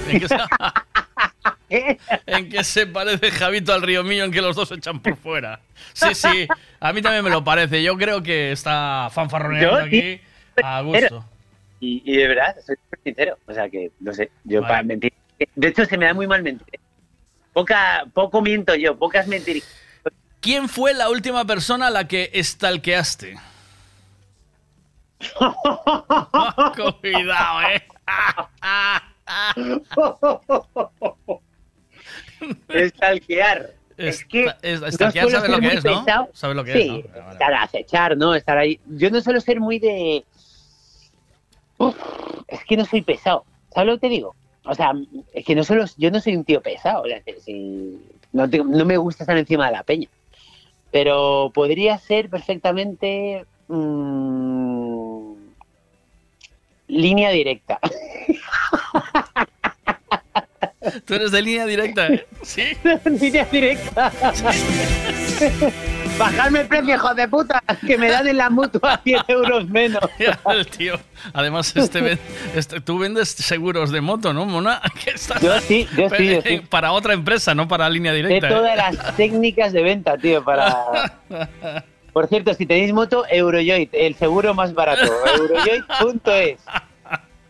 ¿Eh? 1.69 1.97
¿En 2.25 2.49
qué, 2.49 2.63
se... 2.63 2.87
parece 2.87 3.31
Javito 3.31 3.73
al 3.73 3.81
Río 3.81 4.03
Mío 4.03 4.23
en 4.25 4.31
que 4.31 4.41
los 4.41 4.55
dos 4.55 4.71
echan 4.71 4.99
por 5.01 5.15
fuera? 5.15 5.59
Sí, 5.93 6.13
sí, 6.13 6.47
a 6.79 6.93
mí 6.93 7.01
también 7.01 7.23
me 7.23 7.29
lo 7.29 7.43
parece. 7.43 7.81
Yo 7.83 7.97
creo 7.97 8.21
que 8.23 8.51
está 8.51 9.09
fanfarroneando 9.11 9.75
aquí 9.77 10.19
a 10.63 10.81
gusto. 10.81 11.25
Y, 11.79 12.11
de 12.19 12.27
verdad, 12.27 12.55
soy 12.65 12.75
sincero. 13.03 13.37
O 13.47 13.53
sea 13.53 13.69
que, 13.69 13.91
no 13.99 14.13
sé, 14.13 14.29
yo 14.43 14.61
para 14.61 14.83
mentir. 14.83 15.13
De 15.55 15.67
hecho, 15.69 15.85
se 15.85 15.97
me 15.97 16.05
da 16.05 16.13
muy 16.13 16.27
mal 16.27 16.43
mentir. 16.43 16.79
Poca, 17.53 18.05
poco 18.13 18.41
miento 18.41 18.75
yo, 18.75 18.97
pocas 18.97 19.27
mentiras. 19.27 19.63
¿Quién 20.41 20.69
fue 20.69 20.93
la 20.93 21.09
última 21.09 21.45
persona 21.45 21.87
a 21.87 21.91
la 21.91 22.07
que 22.07 22.31
estalqueaste? 22.33 23.35
cuidado, 27.01 27.61
eh. 27.73 27.81
Estalquear. 32.69 33.73
Es, 33.97 34.23
que 34.25 34.47
estalquear 34.63 35.29
sabe 35.29 35.49
lo 35.49 35.59
que 35.59 35.67
es, 35.67 35.83
¿no? 35.85 36.03
lo 36.55 36.63
que 36.63 36.71
es, 36.71 36.87
¿no? 36.87 36.95
estar 37.31 37.53
a 37.53 37.61
acechar, 37.63 38.17
¿no? 38.17 38.33
Estar 38.33 38.57
ahí. 38.57 38.79
Yo 38.87 39.11
no 39.11 39.19
suelo 39.21 39.39
ser 39.41 39.59
muy 39.59 39.77
de... 39.79 40.25
es 42.47 42.65
que 42.65 42.77
no 42.77 42.85
soy 42.85 43.01
pesado. 43.03 43.43
¿Sabes 43.73 43.87
lo 43.89 43.95
que 43.97 44.01
te 44.07 44.09
digo? 44.09 44.35
O 44.65 44.73
sea, 44.73 44.93
es 45.33 45.45
que 45.45 45.53
no 45.55 45.63
solo, 45.63 45.85
yo 45.97 46.09
no 46.09 46.19
soy 46.19 46.35
un 46.35 46.45
tío 46.45 46.61
pesado. 46.61 47.03
no, 48.33 48.47
no 48.47 48.85
me 48.85 48.97
gusta 48.97 49.23
estar 49.23 49.37
encima 49.37 49.67
de 49.67 49.71
la 49.73 49.83
peña. 49.83 50.07
Pero 50.91 51.51
podría 51.53 51.97
ser 51.99 52.29
perfectamente... 52.29 53.45
Mmm, 53.67 55.00
línea 56.91 57.31
directa. 57.31 57.79
Tú 61.05 61.13
eres 61.13 61.31
de 61.31 61.41
línea 61.41 61.65
directa, 61.65 62.07
Sí. 62.41 62.63
línea 63.05 63.45
directa. 63.45 64.11
Bajarme 66.17 66.61
el 66.61 66.67
precio, 66.67 66.93
hijo 66.95 67.13
de 67.15 67.27
puta, 67.27 67.63
que 67.87 67.97
me 67.97 68.11
dan 68.11 68.27
en 68.27 68.37
la 68.37 68.49
mutua 68.49 68.99
10 69.03 69.21
euros 69.29 69.67
menos. 69.69 70.01
tío. 70.77 70.99
Además, 71.33 71.75
este, 71.75 72.19
este, 72.55 72.81
tú 72.81 72.99
vendes 72.99 73.29
seguros 73.29 73.91
de 73.91 74.01
moto, 74.01 74.33
¿no, 74.33 74.45
Mona? 74.45 74.81
yo 75.41 75.59
sí, 75.61 75.87
yo 75.97 76.09
sí, 76.09 76.61
Para 76.69 76.91
otra 76.91 77.13
empresa, 77.13 77.55
no 77.55 77.67
para 77.67 77.89
línea 77.89 78.11
directa. 78.13 78.47
De 78.49 78.53
¿eh? 78.53 78.55
todas 78.57 78.75
las 78.75 79.15
técnicas 79.17 79.71
de 79.71 79.81
venta, 79.83 80.17
tío, 80.17 80.43
para... 80.43 81.11
Por 82.13 82.27
cierto, 82.27 82.53
si 82.53 82.65
tenéis 82.65 82.91
moto, 82.93 83.23
Eurojoy, 83.29 83.89
el 83.91 84.15
seguro 84.15 84.53
más 84.53 84.73
barato. 84.73 85.03
Eurojoy.es. 85.39 86.59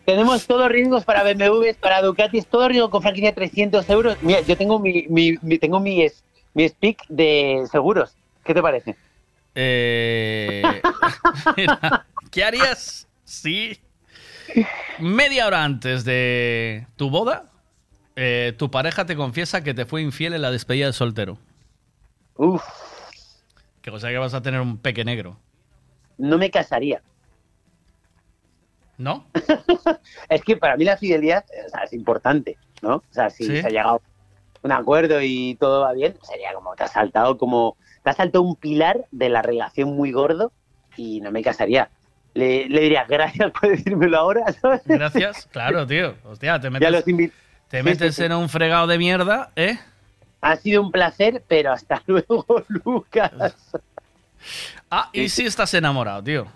Tenemos 0.04 0.46
todos 0.46 0.68
riesgos 0.70 1.04
para 1.04 1.22
BMWs, 1.22 1.76
para 1.76 2.02
Ducatis, 2.02 2.46
todo 2.46 2.68
riesgo 2.68 2.90
con 2.90 3.02
franquicia 3.02 3.30
de 3.30 3.36
300 3.36 3.88
euros. 3.90 4.16
Mira, 4.22 4.40
yo 4.40 4.56
tengo 4.56 4.78
mi, 4.78 5.02
tengo 5.60 5.78
mi, 5.80 6.06
mi 6.54 6.68
speak 6.68 6.98
de 7.08 7.64
seguros. 7.70 8.14
¿Qué 8.44 8.52
te 8.54 8.62
parece? 8.62 8.96
Eh, 9.54 10.62
¿Qué 12.32 12.42
harías 12.44 13.06
si 13.24 13.78
media 14.98 15.46
hora 15.46 15.62
antes 15.62 16.04
de 16.04 16.86
tu 16.96 17.10
boda 17.10 17.44
eh, 18.16 18.52
tu 18.58 18.70
pareja 18.70 19.04
te 19.06 19.14
confiesa 19.16 19.62
que 19.62 19.72
te 19.74 19.84
fue 19.86 20.02
infiel 20.02 20.32
en 20.34 20.42
la 20.42 20.50
despedida 20.50 20.86
de 20.86 20.92
soltero? 20.94 21.38
Uf. 22.36 22.62
Que 23.82 23.90
cosa 23.90 24.08
que 24.08 24.18
vas 24.18 24.32
a 24.32 24.40
tener 24.40 24.60
un 24.60 24.78
peque 24.78 25.04
negro. 25.04 25.36
No 26.16 26.38
me 26.38 26.50
casaría. 26.50 27.02
¿No? 28.96 29.26
es 30.28 30.42
que 30.42 30.56
para 30.56 30.76
mí 30.76 30.84
la 30.84 30.96
fidelidad 30.96 31.44
es 31.84 31.92
importante, 31.92 32.56
¿no? 32.80 32.96
O 32.96 33.02
sea, 33.10 33.28
si 33.28 33.44
se 33.44 33.66
ha 33.66 33.70
llegado 33.70 34.00
un 34.62 34.70
acuerdo 34.70 35.20
y 35.20 35.56
todo 35.58 35.80
va 35.80 35.92
bien, 35.92 36.14
sería 36.22 36.54
como 36.54 36.76
te 36.76 36.84
has 36.84 36.92
saltado 36.92 37.36
como. 37.36 37.76
Te 38.04 38.10
has 38.10 38.16
saltado 38.16 38.42
un 38.44 38.54
pilar 38.56 39.04
de 39.10 39.28
la 39.28 39.42
relación 39.42 39.96
muy 39.96 40.12
gordo 40.12 40.52
y 40.96 41.20
no 41.20 41.32
me 41.32 41.42
casaría. 41.42 41.90
Le, 42.34 42.68
le 42.68 42.80
diría, 42.82 43.04
gracias 43.08 43.50
por 43.50 43.70
decírmelo 43.70 44.18
ahora. 44.18 44.44
Gracias, 44.84 45.48
claro, 45.50 45.86
tío. 45.86 46.14
Hostia, 46.24 46.60
te 46.60 46.70
metes, 46.70 47.04
te 47.68 47.82
metes 47.82 48.18
en 48.20 48.32
un 48.32 48.48
fregado 48.48 48.86
de 48.86 48.98
mierda, 48.98 49.50
¿eh? 49.56 49.78
Ha 50.42 50.56
sido 50.56 50.82
un 50.82 50.90
placer, 50.90 51.42
pero 51.46 51.72
hasta 51.72 52.02
luego, 52.06 52.44
Lucas. 52.68 53.30
Ah, 54.90 55.08
¿y 55.12 55.28
si 55.28 55.46
estás 55.46 55.72
enamorado, 55.72 56.22
tío? 56.22 56.46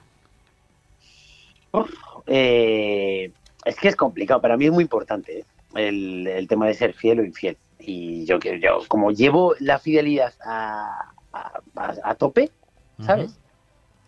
Eh, 2.26 3.30
es 3.64 3.76
que 3.76 3.86
es 3.88 3.94
complicado, 3.96 4.40
para 4.40 4.56
mí 4.56 4.64
es 4.64 4.72
muy 4.72 4.82
importante 4.82 5.40
¿eh? 5.40 5.44
el, 5.76 6.46
tema 6.48 6.66
de 6.66 6.74
ser 6.74 6.94
fiel 6.94 7.20
o 7.20 7.24
infiel. 7.24 7.56
Y 7.78 8.24
yo, 8.24 8.38
yo 8.40 8.80
como 8.88 9.12
llevo 9.12 9.54
la 9.60 9.78
fidelidad 9.78 10.32
a, 10.44 11.08
tope, 12.18 12.50
¿sabes? 13.04 13.38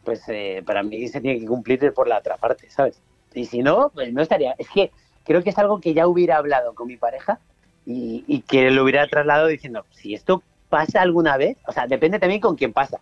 Pues 0.02 0.22
eh, 0.26 0.62
para 0.66 0.82
mí 0.82 1.06
se 1.06 1.20
tiene 1.20 1.38
que 1.38 1.46
cumplir 1.46 1.92
por 1.94 2.08
la 2.08 2.18
otra 2.18 2.36
parte, 2.36 2.68
¿sabes? 2.70 3.00
Y 3.32 3.44
si 3.44 3.62
no, 3.62 3.90
pues 3.94 4.12
no 4.12 4.22
estaría. 4.22 4.56
Es 4.58 4.68
que 4.70 4.90
creo 5.24 5.44
que 5.44 5.50
es 5.50 5.58
algo 5.58 5.80
que 5.80 5.94
ya 5.94 6.08
hubiera 6.08 6.38
hablado 6.38 6.74
con 6.74 6.88
mi 6.88 6.96
pareja 6.96 7.38
y, 7.90 8.42
que 8.42 8.70
lo 8.70 8.82
hubiera 8.82 9.06
trasladado 9.08 9.48
diciendo, 9.48 9.84
si 9.92 10.14
esto 10.14 10.42
pasa 10.68 11.00
alguna 11.00 11.36
vez, 11.38 11.56
o 11.66 11.72
sea, 11.72 11.86
depende 11.86 12.18
también 12.18 12.40
con 12.40 12.54
quién 12.54 12.72
pasa. 12.72 13.00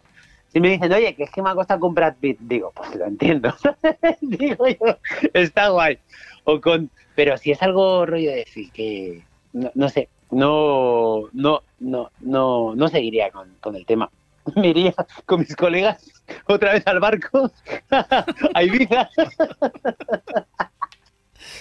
Si 0.52 0.60
me 0.60 0.68
dicen, 0.68 0.92
oye, 0.92 1.15
que 1.16 1.24
es 1.24 1.31
que 1.31 1.42
me 1.42 1.50
ha 1.50 1.55
costado 1.55 1.81
con 1.81 1.92
Brad 1.92 2.15
Pitt, 2.20 2.39
digo, 2.40 2.73
pues 2.74 2.94
lo 2.94 3.06
entiendo. 3.06 3.52
digo 4.20 4.66
yo, 4.68 4.98
está 5.34 5.68
guay. 5.70 5.98
O 6.44 6.60
con, 6.60 6.89
pero 7.16 7.36
si 7.36 7.50
es 7.50 7.60
algo 7.62 8.06
rollo 8.06 8.31
de 8.31 8.36
decir 8.39 8.70
que, 8.73 9.24
no, 9.52 9.89
sé, 9.89 10.08
no, 10.31 11.23
no, 11.32 11.62
no, 11.81 12.12
no, 12.20 12.74
no 12.76 12.89
seguiría 12.89 13.31
con, 13.32 13.52
con 13.60 13.74
el 13.74 13.84
tema 13.86 14.10
me 14.56 14.68
iría 14.68 14.92
con 15.24 15.40
mis 15.40 15.55
colegas 15.56 16.05
otra 16.47 16.73
vez 16.74 16.86
al 16.86 16.98
barco, 17.00 17.50
a 17.90 18.62
Ibiza. 18.62 19.08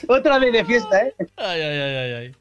otra 0.07 0.37
vez 0.39 0.53
de 0.53 0.65
fiesta, 0.65 0.99
¿eh? 1.07 1.13
ay, 1.35 1.61
ay, 1.61 1.79
ay. 1.79 2.13
ay. 2.13 2.31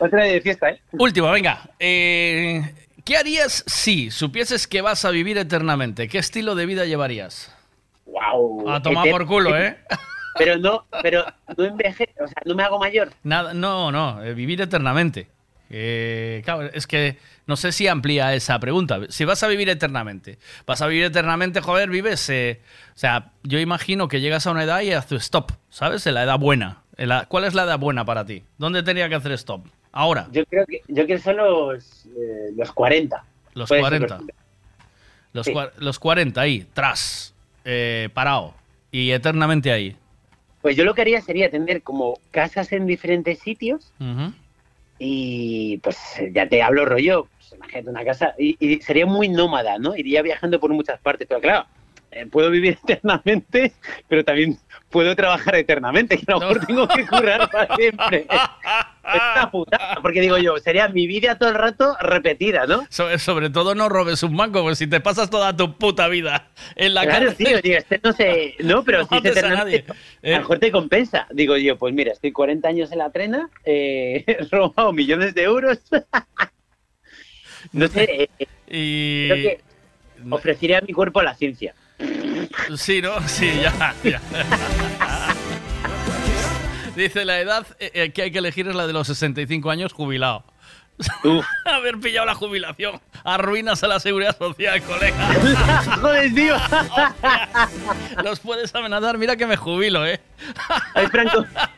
Otra 0.00 0.24
fiesta, 0.42 0.70
¿eh? 0.70 0.80
Último, 0.92 1.30
venga. 1.30 1.60
Eh, 1.78 2.62
¿Qué 3.04 3.18
harías 3.18 3.62
si 3.66 4.10
supieses 4.10 4.66
que 4.66 4.80
vas 4.80 5.04
a 5.04 5.10
vivir 5.10 5.36
eternamente? 5.36 6.08
¿Qué 6.08 6.16
estilo 6.18 6.54
de 6.54 6.64
vida 6.64 6.86
llevarías? 6.86 7.54
Wow. 8.06 8.70
A 8.70 8.82
tomar 8.82 9.10
por 9.10 9.26
culo, 9.26 9.54
¿eh? 9.58 9.76
Pero 10.38 10.56
no, 10.56 10.86
pero 11.02 11.26
no 11.56 11.64
envejezco, 11.64 12.24
o 12.24 12.26
sea, 12.26 12.36
no 12.46 12.54
me 12.54 12.62
hago 12.62 12.78
mayor. 12.78 13.10
Nada, 13.22 13.52
no, 13.52 13.92
no, 13.92 14.22
eh, 14.24 14.32
vivir 14.32 14.62
eternamente. 14.62 15.28
claro, 16.44 16.62
es 16.72 16.86
que 16.86 17.18
no 17.46 17.56
sé 17.56 17.70
si 17.70 17.86
amplía 17.86 18.34
esa 18.34 18.58
pregunta. 18.58 19.00
Si 19.10 19.26
vas 19.26 19.42
a 19.42 19.48
vivir 19.48 19.68
eternamente, 19.68 20.38
vas 20.66 20.80
a 20.80 20.86
vivir 20.86 21.04
eternamente, 21.04 21.60
joder, 21.60 21.90
vives. 21.90 22.24
o 22.30 22.56
sea, 22.98 23.32
yo 23.42 23.58
imagino 23.60 24.08
que 24.08 24.20
llegas 24.22 24.46
a 24.46 24.50
una 24.52 24.64
edad 24.64 24.80
y 24.80 24.92
haces 24.92 25.24
stop, 25.24 25.52
¿sabes? 25.68 26.06
En 26.06 26.14
la 26.14 26.22
edad 26.22 26.38
buena. 26.38 26.78
¿Cuál 27.28 27.44
es 27.44 27.52
la 27.54 27.64
edad 27.64 27.78
buena 27.78 28.04
para 28.06 28.24
ti? 28.24 28.44
¿Dónde 28.56 28.82
tenía 28.82 29.08
que 29.08 29.14
hacer 29.16 29.32
stop? 29.32 29.66
Ahora. 29.92 30.28
Yo 30.32 30.44
creo 30.46 30.64
que, 30.66 30.82
yo 30.86 31.18
son 31.18 31.36
los, 31.38 32.06
eh, 32.06 32.50
los 32.56 32.72
40. 32.72 33.24
Los 33.54 33.68
40. 33.68 34.20
Los, 35.78 35.96
40 35.98 36.40
ahí, 36.40 36.66
tras, 36.72 37.34
eh, 37.64 38.08
parado 38.12 38.54
y 38.90 39.10
eternamente 39.10 39.70
ahí. 39.72 39.96
Pues 40.62 40.76
yo 40.76 40.84
lo 40.84 40.94
que 40.94 41.00
haría 41.02 41.20
sería 41.22 41.50
tener 41.50 41.82
como 41.82 42.18
casas 42.32 42.72
en 42.72 42.86
diferentes 42.86 43.38
sitios 43.38 43.92
y 44.98 45.78
pues 45.78 45.98
ya 46.32 46.46
te 46.48 46.62
hablo 46.62 46.84
rollo, 46.84 47.24
pues, 47.38 47.52
imagínate 47.56 47.88
una 47.88 48.04
casa 48.04 48.34
y, 48.38 48.56
y, 48.60 48.80
sería 48.82 49.06
muy 49.06 49.28
nómada, 49.28 49.78
¿no? 49.78 49.96
Iría 49.96 50.20
viajando 50.22 50.58
por 50.60 50.70
muchas 50.72 51.00
partes, 51.00 51.26
pero 51.28 51.40
claro, 51.40 51.66
eh, 52.12 52.26
puedo 52.26 52.50
vivir 52.50 52.76
eternamente, 52.84 53.72
pero 54.08 54.24
también 54.24 54.58
puedo 54.90 55.14
trabajar 55.14 55.54
eternamente, 55.54 56.16
que 56.18 56.24
a 56.26 56.32
lo 56.32 56.40
mejor 56.40 56.66
tengo 56.66 56.88
que 56.88 57.06
curar 57.06 57.48
para 57.50 57.74
siempre. 57.76 58.26
Esta 59.12 59.50
putada, 59.50 59.98
porque 60.02 60.20
digo 60.20 60.36
yo, 60.38 60.58
sería 60.58 60.88
mi 60.88 61.06
vida 61.06 61.36
todo 61.36 61.48
el 61.48 61.54
rato 61.54 61.96
repetida, 62.00 62.66
¿no? 62.66 62.86
Eh, 63.10 63.18
sobre 63.18 63.50
todo 63.50 63.74
no 63.74 63.88
robes 63.88 64.22
un 64.22 64.36
banco, 64.36 64.62
porque 64.62 64.76
si 64.76 64.86
te 64.86 65.00
pasas 65.00 65.30
toda 65.30 65.56
tu 65.56 65.76
puta 65.76 66.08
vida 66.08 66.48
en 66.76 66.94
la 66.94 67.02
claro, 67.04 67.26
cárcel... 67.26 67.46
Claro, 67.46 67.62
tío, 67.62 67.78
este 67.78 68.00
no 68.02 68.12
sé... 68.12 68.54
No, 68.60 68.84
pero 68.84 69.06
si 69.06 69.16
eternamente, 69.16 69.84
a, 69.88 69.92
lo 69.92 70.34
eh. 70.34 70.38
mejor 70.38 70.58
te 70.58 70.70
compensa. 70.72 71.26
Digo 71.30 71.56
yo, 71.56 71.76
pues 71.78 71.94
mira, 71.94 72.12
estoy 72.12 72.32
40 72.32 72.68
años 72.68 72.92
en 72.92 72.98
la 72.98 73.10
trena, 73.10 73.48
he 73.64 74.24
robado 74.50 74.92
millones 74.92 75.34
de 75.34 75.42
euros... 75.44 75.78
no 77.72 77.86
sé... 77.86 78.28
y... 78.68 79.28
Creo 79.28 79.36
que 79.42 79.60
ofrecería 80.28 80.80
mi 80.86 80.92
cuerpo 80.92 81.20
a 81.20 81.24
la 81.24 81.34
ciencia. 81.34 81.74
Sí, 82.76 83.02
¿no? 83.02 83.20
Sí, 83.28 83.50
ya. 83.60 83.94
Dice, 86.96 87.24
la 87.24 87.40
edad 87.40 87.66
eh, 87.78 87.90
eh, 87.94 88.10
que 88.10 88.22
hay 88.22 88.30
que 88.30 88.38
elegir 88.38 88.68
es 88.68 88.74
la 88.74 88.86
de 88.86 88.92
los 88.92 89.06
65 89.06 89.70
años 89.70 89.92
jubilado. 89.92 90.44
Haber 91.64 91.98
pillado 91.98 92.26
la 92.26 92.34
jubilación. 92.34 93.00
Arruinas 93.24 93.82
a 93.84 93.88
la 93.88 94.00
seguridad 94.00 94.36
social, 94.36 94.82
colega. 94.82 95.16
Joder, 96.02 96.34
tío. 96.34 96.56
Los 98.22 98.40
puedes 98.40 98.74
amenazar, 98.74 99.16
mira 99.16 99.36
que 99.36 99.46
me 99.46 99.56
jubilo, 99.56 100.04
¿eh? 100.04 100.20
Hay 100.94 101.06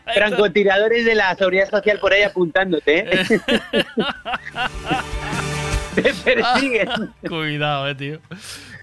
francotiradores 0.05 1.05
de 1.05 1.15
la 1.15 1.35
seguridad 1.37 1.71
social 1.71 2.01
por 2.01 2.13
ahí 2.13 2.23
apuntándote, 2.25 3.07
¿eh? 3.27 3.41
Te 5.95 6.03
persiguen. 6.15 6.89
Cuidado, 7.29 7.89
eh, 7.89 7.95
tío. 7.95 8.21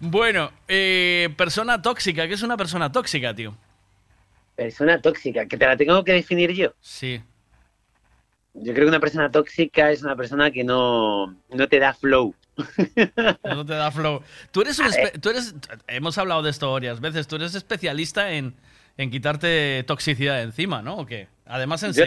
Bueno, 0.02 0.52
eh, 0.68 1.30
persona 1.38 1.82
tóxica. 1.82 2.28
¿Qué 2.28 2.34
es 2.34 2.42
una 2.42 2.58
persona 2.58 2.92
tóxica, 2.92 3.34
tío? 3.34 3.56
Persona 4.56 5.02
tóxica, 5.02 5.46
que 5.46 5.58
te 5.58 5.66
la 5.66 5.76
tengo 5.78 6.04
que 6.04 6.14
definir 6.14 6.52
yo. 6.52 6.74
Sí. 6.80 7.22
Yo 8.54 8.74
creo 8.74 8.86
que 8.86 8.90
una 8.90 9.00
persona 9.00 9.30
tóxica 9.32 9.92
es 9.92 10.02
una 10.04 10.16
persona 10.16 10.52
que 10.52 10.64
no, 10.64 11.28
no 11.54 11.68
te 11.68 11.80
da 11.80 11.94
flow. 11.94 12.34
No 13.44 13.66
te 13.66 13.74
da 13.74 13.90
flow. 13.92 14.22
Tú 14.52 14.62
eres, 14.62 14.80
un 14.80 14.88
tú 15.22 15.30
eres 15.30 15.56
hemos 15.88 16.18
hablado 16.18 16.44
de 16.44 16.50
esto 16.52 16.72
varias 16.74 17.00
veces, 17.00 17.28
tú 17.28 17.38
eres 17.38 17.56
especialista 17.56 18.32
en, 18.34 18.54
quitarte 18.98 19.84
toxicidad 19.88 20.42
encima, 20.42 20.82
¿no? 20.82 20.98
¿O 20.98 21.06
qué? 21.06 21.28
Además, 21.46 21.84
en 21.84 21.94
Yo, 21.94 22.04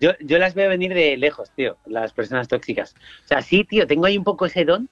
yo, 0.00 0.10
yo, 0.20 0.38
las 0.38 0.54
veo 0.54 0.70
venir 0.70 0.94
de 0.94 1.16
lejos, 1.18 1.50
tío, 1.50 1.76
las 1.86 2.12
personas 2.12 2.48
tóxicas. 2.48 2.94
O 3.26 3.28
sea, 3.28 3.42
sí, 3.42 3.64
tío, 3.64 3.86
tengo 3.86 4.06
ahí 4.06 4.16
un 4.16 4.24
poco 4.24 4.46
ese 4.46 4.64
don 4.64 4.88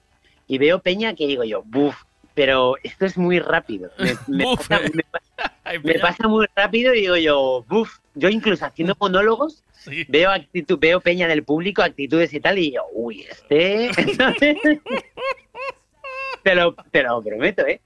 y 0.47 0.59
veo 0.59 0.79
peña 0.81 1.15
que 1.15 1.25
digo 1.25 1.43
yo, 1.43 1.63
buf, 1.65 1.95
pero 2.35 2.75
esto 2.83 3.05
es 3.05 3.17
muy 3.17 3.39
rápido. 3.39 3.89
Me, 4.27 4.43
pasa, 5.99 6.27
muy 6.27 6.45
rápido 6.55 6.93
y 6.93 7.01
digo 7.01 7.15
yo, 7.15 7.65
buf, 7.67 7.97
yo 8.13 8.29
incluso 8.29 8.65
haciendo 8.65 8.95
monólogos 8.99 9.63
veo 10.07 10.31
actitud, 10.31 10.77
veo 10.79 10.99
peña 10.99 11.27
del 11.27 11.43
público, 11.43 11.81
actitudes 11.83 12.33
y 12.33 12.39
tal, 12.39 12.57
y 12.57 12.71
yo, 12.71 12.81
uy, 12.93 13.23
este... 13.29 13.91
te, 16.41 16.55
lo, 16.55 16.73
te 16.73 17.03
lo 17.03 17.21
prometo, 17.21 17.67
¿eh? 17.67 17.79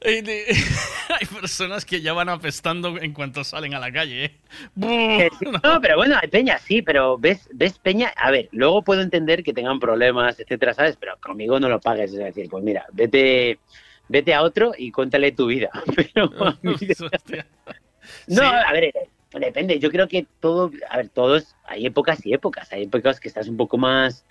Hay 0.02 1.26
personas 1.26 1.84
que 1.84 2.00
ya 2.00 2.14
van 2.14 2.30
apestando 2.30 2.96
en 3.00 3.12
cuanto 3.12 3.44
salen 3.44 3.74
a 3.74 3.78
la 3.78 3.92
calle. 3.92 4.24
¿eh? 4.24 4.34
Eh, 4.82 5.28
no, 5.62 5.80
pero 5.82 5.96
bueno, 5.96 6.16
hay 6.20 6.28
peña, 6.28 6.56
sí, 6.58 6.80
pero 6.80 7.18
ves, 7.18 7.48
ves 7.52 7.78
peña. 7.78 8.10
A 8.16 8.30
ver, 8.30 8.48
luego 8.52 8.80
puedo 8.82 9.02
entender 9.02 9.42
que 9.42 9.52
tengan 9.52 9.78
problemas, 9.78 10.40
etcétera, 10.40 10.72
¿sabes? 10.72 10.96
Pero 10.96 11.18
conmigo 11.20 11.60
no 11.60 11.68
lo 11.68 11.78
pagues. 11.80 12.12
Es 12.12 12.16
decir, 12.18 12.48
pues 12.48 12.64
mira, 12.64 12.86
vete, 12.94 13.58
vete 14.08 14.32
a 14.32 14.40
otro 14.42 14.72
y 14.76 14.90
cuéntale 14.90 15.32
tu 15.32 15.46
vida. 15.48 15.68
no, 18.28 18.42
a 18.42 18.72
ver, 18.72 18.94
depende. 19.38 19.78
Yo 19.78 19.90
creo 19.90 20.08
que 20.08 20.26
todo, 20.40 20.70
a 20.88 20.96
ver, 20.96 21.10
todos, 21.10 21.54
hay 21.64 21.84
épocas 21.84 22.24
y 22.24 22.32
épocas. 22.32 22.72
Hay 22.72 22.84
épocas 22.84 23.20
que 23.20 23.28
estás 23.28 23.48
un 23.48 23.58
poco 23.58 23.76
más 23.76 24.24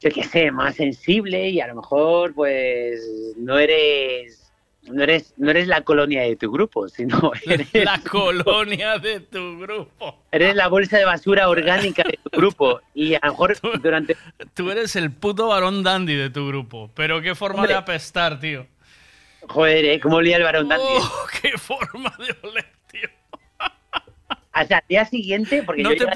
yo 0.00 0.10
qué 0.10 0.24
sé, 0.24 0.50
más 0.50 0.76
sensible 0.76 1.48
y 1.48 1.60
a 1.60 1.66
lo 1.66 1.76
mejor 1.76 2.34
pues 2.34 3.00
no 3.36 3.58
eres 3.58 4.42
no 4.82 5.02
eres, 5.02 5.34
no 5.36 5.50
eres 5.50 5.66
la 5.66 5.80
colonia 5.82 6.22
de 6.22 6.36
tu 6.36 6.48
grupo, 6.52 6.88
sino 6.88 7.32
eres 7.44 7.68
la 7.74 8.00
colonia 8.08 8.98
de 9.00 9.18
tu 9.18 9.58
grupo. 9.58 10.22
Eres 10.30 10.54
la 10.54 10.68
bolsa 10.68 10.96
de 10.96 11.04
basura 11.04 11.48
orgánica 11.48 12.04
de 12.04 12.20
tu 12.22 12.30
grupo. 12.36 12.80
Y 12.94 13.14
a 13.16 13.20
lo 13.24 13.30
mejor 13.32 13.58
durante. 13.82 14.16
Tú 14.54 14.70
eres 14.70 14.94
el 14.94 15.10
puto 15.10 15.48
varón 15.48 15.82
dandy 15.82 16.14
de 16.14 16.30
tu 16.30 16.46
grupo. 16.46 16.88
Pero 16.94 17.20
qué 17.20 17.34
forma 17.34 17.66
de 17.66 17.74
apestar, 17.74 18.38
tío. 18.38 18.64
Joder, 19.48 19.86
¿eh? 19.86 19.98
¿Cómo 19.98 20.18
olía 20.18 20.36
el 20.36 20.44
varón 20.44 20.68
dandy? 20.68 20.84
Eh. 20.84 20.98
Oh, 21.00 21.24
¡Qué 21.42 21.58
forma 21.58 22.16
de 22.24 22.48
oler! 22.48 22.75
hasta 24.56 24.82
día 24.88 25.04
siguiente. 25.04 25.62
Porque 25.62 25.82
no, 25.82 25.90
te 25.90 26.06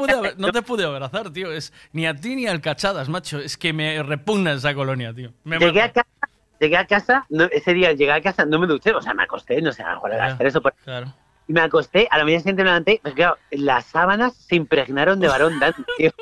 pude, 0.70 0.84
abrazar, 0.94 1.30
tío. 1.32 1.52
Es, 1.52 1.72
ni 1.92 2.06
a 2.06 2.14
ti 2.16 2.34
ni 2.36 2.46
al 2.46 2.60
cachadas, 2.60 3.08
macho. 3.08 3.38
Es 3.38 3.56
que 3.56 3.72
me 3.72 4.02
repugna 4.02 4.52
esa 4.52 4.74
colonia, 4.74 5.14
tío. 5.14 5.32
Me 5.44 5.58
llegué, 5.58 5.82
a 5.82 5.92
casa, 5.92 6.08
llegué 6.58 6.76
a 6.76 6.86
casa 6.86 7.26
ese 7.52 7.74
día 7.74 7.92
llegué 7.92 8.12
a 8.12 8.22
casa, 8.22 8.44
no 8.46 8.58
me 8.58 8.66
duché, 8.66 8.92
o 8.92 9.02
sea, 9.02 9.14
me 9.14 9.24
acosté, 9.24 9.60
no 9.62 9.72
sé, 9.72 9.82
a 9.82 10.00
era 10.12 10.26
a 10.38 10.44
eso. 10.44 10.62
Claro. 10.84 11.14
Y 11.48 11.52
me 11.52 11.60
acosté, 11.60 12.08
a 12.10 12.18
la 12.18 12.24
mañana 12.24 12.40
siguiente 12.40 12.62
me 12.62 12.68
levanté, 12.70 13.00
pues 13.02 13.14
claro, 13.14 13.36
las 13.50 13.84
sábanas 13.86 14.34
se 14.36 14.56
impregnaron 14.56 15.18
de 15.20 15.28
varón 15.28 15.58
dandy 15.58 15.82
tío. 15.96 16.12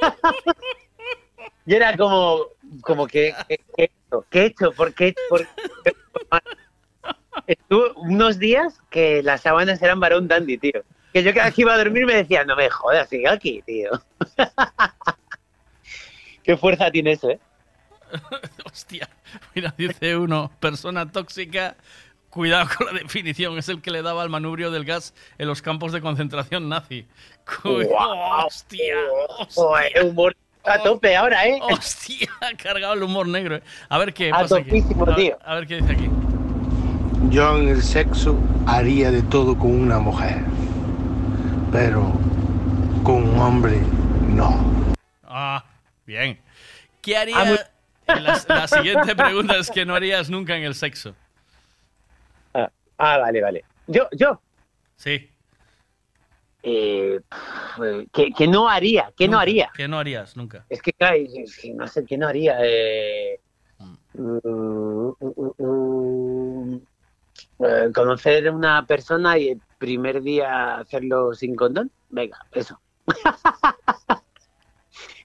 y 1.67 1.75
era 1.75 1.95
como, 1.99 2.41
como 2.81 3.07
que, 3.07 3.35
¿qué 3.47 3.61
he 3.77 3.85
hecho? 3.85 4.25
¿Qué 4.31 4.41
he 4.43 4.47
hecho? 4.47 4.73
¿Por 4.73 4.95
qué? 4.95 5.15
Por... 5.29 5.47
Estuvo 7.47 7.93
unos 7.97 8.39
días 8.39 8.81
que 8.91 9.23
las 9.23 9.43
sábanas 9.43 9.81
eran 9.83 10.01
varón 10.01 10.29
dandy, 10.29 10.57
tío 10.59 10.83
que 11.13 11.23
yo 11.23 11.33
cada 11.33 11.47
vez 11.47 11.55
que 11.55 11.63
iba 11.63 11.75
a 11.75 11.79
dormir 11.79 12.07
me 12.07 12.15
decía, 12.15 12.45
no 12.45 12.57
me 12.57 12.69
jodas, 12.69 13.09
sigue 13.09 13.29
aquí, 13.29 13.63
tío. 13.65 13.91
Qué 16.43 16.57
fuerza 16.57 16.91
tiene 16.91 17.13
eso, 17.13 17.31
¿eh? 17.31 17.41
Hostia, 18.65 19.09
mira, 19.55 19.75
dice 19.77 20.17
uno, 20.17 20.51
persona 20.61 21.11
tóxica, 21.11 21.77
cuidado 22.31 22.69
con 22.77 22.87
la 22.89 22.93
definición, 22.95 23.59
es 23.59 23.69
el 23.69 23.83
que 23.83 23.91
le 23.91 24.03
daba 24.03 24.23
al 24.23 24.31
manubrio 24.31 24.71
del 24.71 24.85
gas 24.85 25.15
en 25.39 25.47
los 25.49 25.63
campos 25.63 25.93
de 25.93 26.01
concentración 26.01 26.69
nazi. 26.69 27.07
wow. 27.65 27.83
¡Hostia! 28.47 28.95
hostia. 29.29 30.05
humor 30.05 30.35
a 30.65 30.79
tope 30.83 31.17
ahora, 31.17 31.47
¿eh? 31.47 31.59
Hostia, 31.71 32.31
ha 32.41 32.55
cargado 32.57 32.93
el 32.95 33.03
humor 33.03 33.27
negro. 33.29 33.57
¿eh? 33.57 33.63
A 33.89 33.97
ver 33.99 34.13
qué 34.13 34.31
ah, 34.31 34.41
pasa 34.41 34.59
aquí. 34.59 34.71
a 35.45 35.55
ver 35.55 35.67
qué 35.67 35.77
dice 35.77 35.93
aquí. 35.93 36.11
Yo 37.31 37.57
en 37.59 37.69
el 37.69 37.83
sexo 37.83 38.39
haría 38.67 39.11
de 39.11 39.23
todo 39.23 39.57
con 39.59 39.71
una 39.71 39.99
mujer 39.99 40.45
pero 41.73 42.13
con 43.03 43.25
un 43.29 43.39
hombre 43.39 43.79
no. 44.29 44.55
Ah, 45.25 45.65
bien. 46.07 46.39
¿Qué 47.01 47.17
ah, 47.17 47.23
harías? 47.23 47.71
La, 48.49 48.67
siguiente 48.67 49.15
pregunta 49.15 49.59
es 49.59 49.71
que 49.71 49.85
no 49.85 49.95
harías 49.95 50.31
nunca 50.31 50.57
en 50.57 50.63
el 50.65 50.75
sexo. 50.75 51.15
Ah, 52.55 52.71
ah 52.97 53.19
vale, 53.19 53.43
vale. 53.43 53.65
¿Yo? 53.87 54.09
¿Yo? 54.13 54.41
Sí. 54.97 55.29
Eh, 56.63 57.21
que, 58.37 58.49
no 58.49 58.67
haría, 58.69 59.13
¿Qué 59.17 59.29
no 59.29 59.39
haría. 59.39 59.71
¿Qué 59.77 59.87
no 59.89 59.99
harías 59.99 60.37
nunca. 60.39 60.65
Es 60.71 60.81
que, 60.83 60.93
no 61.75 61.87
sé, 61.87 62.05
¿qué 62.07 62.17
no 62.17 62.29
haría. 62.29 62.57
Eh, 62.63 63.41
mm. 63.79 64.19
Mm, 64.19 65.13
mm, 65.19 65.88
eh, 67.61 67.91
conocer 67.93 68.49
una 68.51 68.87
persona 68.87 69.37
y 69.37 69.49
el 69.49 69.61
primer 69.79 70.23
día 70.23 70.77
hacerlo 70.79 71.35
sin 71.35 71.57
condón, 71.57 71.91
venga, 72.09 72.37
eso. 72.53 72.81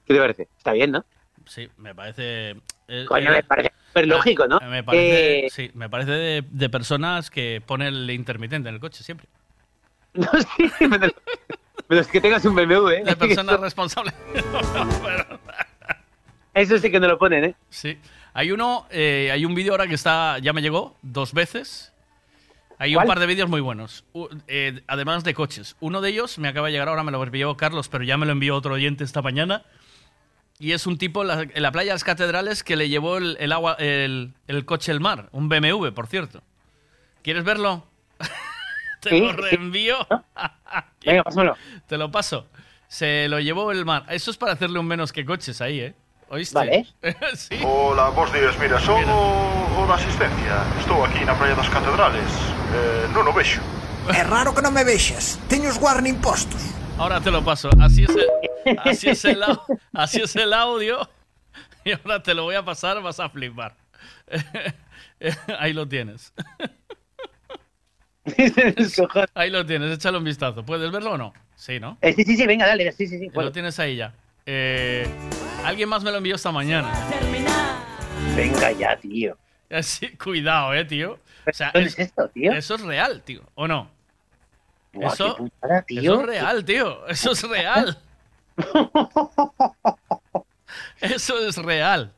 ¿Qué 0.05 0.15
te 0.15 0.17
parece? 0.19 0.47
Está 0.57 0.71
bien, 0.73 0.89
¿no? 0.93 1.05
Sí, 1.45 1.69
me 1.77 1.93
parece. 1.93 2.55
Eh, 2.87 3.05
Coño, 3.07 3.29
eh, 3.33 3.35
me 3.35 3.43
parece 3.43 3.71
súper 3.87 4.07
lógico, 4.07 4.47
¿no? 4.47 4.59
Me 4.67 4.83
parece, 4.83 5.47
sí, 5.51 5.69
me 5.75 5.87
parece 5.91 6.41
de, 6.49 6.69
personas 6.69 7.29
que 7.29 7.61
ponen 7.63 7.89
el 7.89 8.09
intermitente 8.09 8.67
en 8.67 8.73
el 8.75 8.81
coche 8.81 9.03
siempre. 9.03 9.27
No, 10.15 10.27
sí, 10.57 10.71
Pero 11.87 11.99
es 12.01 12.07
que 12.07 12.21
tengas 12.21 12.45
un 12.45 12.53
BMW, 12.55 12.87
¿eh? 12.89 13.03
De 13.03 13.15
personas 13.15 13.59
responsables. 13.59 14.13
Eso 16.53 16.77
sí 16.77 16.91
que 16.91 16.99
no 16.99 17.07
lo 17.07 17.17
ponen, 17.17 17.45
¿eh? 17.45 17.55
Sí. 17.69 17.97
Hay 18.35 18.51
uno, 18.51 18.85
eh, 18.91 19.31
hay 19.31 19.43
un 19.43 19.55
vídeo 19.55 19.71
ahora 19.73 19.87
que 19.87 19.95
está, 19.95 20.37
ya 20.37 20.53
me 20.53 20.61
llegó 20.61 20.95
dos 21.01 21.33
veces, 21.33 21.92
hay 22.83 22.97
un 22.97 23.05
par 23.05 23.17
de 23.17 23.25
vídeos 23.27 23.49
muy 23.49 23.61
buenos, 23.61 24.03
eh, 24.49 24.81
además 24.89 25.23
de 25.23 25.33
coches. 25.33 25.77
Uno 25.79 26.01
de 26.01 26.09
ellos 26.09 26.37
me 26.37 26.49
acaba 26.49 26.67
de 26.67 26.73
llegar 26.73 26.89
ahora, 26.89 27.01
me 27.03 27.13
lo 27.13 27.23
envió 27.23 27.55
Carlos, 27.55 27.87
pero 27.87 28.03
ya 28.03 28.17
me 28.17 28.25
lo 28.25 28.33
envió 28.33 28.57
otro 28.57 28.73
oyente 28.73 29.05
esta 29.05 29.21
mañana. 29.21 29.63
Y 30.59 30.73
es 30.73 30.85
un 30.85 30.97
tipo 30.97 31.21
en 31.23 31.27
la, 31.29 31.71
playa 31.71 31.91
de 31.91 31.95
las 31.95 32.03
catedrales 32.03 32.61
que 32.61 32.75
le 32.75 32.89
llevó 32.89 33.19
el, 33.19 33.51
agua, 33.53 33.77
el, 33.79 34.33
coche 34.65 34.91
al 34.91 34.99
mar, 34.99 35.29
un 35.31 35.47
BMW, 35.47 35.93
por 35.93 36.07
cierto. 36.07 36.41
¿Quieres 37.23 37.45
verlo? 37.45 37.87
Te 38.99 39.17
lo 39.17 39.31
reenvío. 39.31 39.95
Venga, 41.05 41.23
pásamelo. 41.23 41.55
Te 41.87 41.97
lo 41.97 42.11
paso. 42.11 42.47
Se 42.89 43.29
lo 43.29 43.39
llevó 43.39 43.71
el 43.71 43.85
mar. 43.85 44.03
Eso 44.09 44.29
es 44.29 44.35
para 44.35 44.51
hacerle 44.53 44.79
un 44.79 44.85
menos 44.87 45.13
que 45.13 45.23
coches 45.23 45.61
ahí, 45.61 45.79
¿eh? 45.79 45.93
¿Oíste? 46.27 46.85
sí. 47.35 47.55
Hola, 47.63 48.09
vos 48.09 48.31
dices, 48.33 48.59
mira, 48.59 48.77
solo 48.81 49.07
una 49.81 49.93
asistencia. 49.93 50.65
Estoy 50.81 50.99
aquí 51.09 51.19
en 51.19 51.27
la 51.27 51.37
playa 51.37 51.55
de 51.55 51.61
las 51.61 51.69
Catedrales. 51.69 52.53
No, 53.13 53.21
no 53.23 53.33
veo 53.33 53.43
Es 53.43 54.29
raro 54.29 54.53
que 54.55 54.61
no 54.61 54.71
me 54.71 54.83
vexas. 54.83 55.39
Teño 55.47 55.69
os 55.69 55.79
warning 55.81 56.15
postos. 56.15 56.61
Ahora 56.97 57.21
te 57.21 57.29
lo 57.31 57.43
paso. 57.43 57.69
Así 57.81 58.03
es 58.03 58.09
el, 58.09 58.79
así 58.83 59.09
es 59.09 59.25
el, 59.25 59.41
así 59.93 60.21
es 60.21 60.35
el 60.35 60.53
audio. 60.53 61.07
Y 61.85 61.91
ahora 61.91 62.23
te 62.23 62.33
lo 62.33 62.43
voy 62.43 62.55
a 62.55 62.63
pasar, 62.63 63.01
vas 63.01 63.19
a 63.19 63.29
flipar. 63.29 63.75
Ahí 65.59 65.73
lo 65.73 65.87
tienes. 65.87 66.33
ahí 69.35 69.49
lo 69.49 69.65
tienes, 69.65 69.95
échale 69.97 70.17
un 70.17 70.23
vistazo. 70.23 70.63
¿Puedes 70.65 70.89
verlo 70.93 71.11
o 71.11 71.17
no? 71.17 71.33
Sí, 71.57 71.77
¿no? 71.77 71.97
Eh, 72.01 72.13
sí, 72.13 72.23
sí, 72.23 72.37
sí, 72.37 72.47
venga, 72.47 72.65
dale. 72.65 72.89
Sí, 72.93 73.05
sí, 73.05 73.19
sí. 73.19 73.27
Lo 73.33 73.51
tienes 73.51 73.77
ahí 73.81 73.97
ya. 73.97 74.13
Eh, 74.45 75.05
alguien 75.65 75.89
más 75.89 76.03
me 76.03 76.11
lo 76.11 76.17
envió 76.19 76.35
esta 76.35 76.49
mañana. 76.53 76.89
Venga 78.37 78.71
ya, 78.71 78.95
tío. 78.95 79.37
Así, 79.69 80.09
cuidado, 80.17 80.73
eh, 80.73 80.85
tío. 80.85 81.19
O 81.47 81.53
sea, 81.53 81.69
es, 81.73 81.97
esto, 81.99 82.29
tío? 82.29 82.53
Eso 82.53 82.75
es 82.75 82.81
real, 82.81 83.21
tío. 83.23 83.41
¿O 83.55 83.67
no? 83.67 83.89
eso, 84.93 85.37
es 85.39 85.69
real, 86.25 86.63
tío. 86.65 87.07
Eso 87.07 87.31
es 87.31 87.43
real. 87.49 87.99
eso 91.01 91.47
es 91.47 91.57
real. 91.57 92.13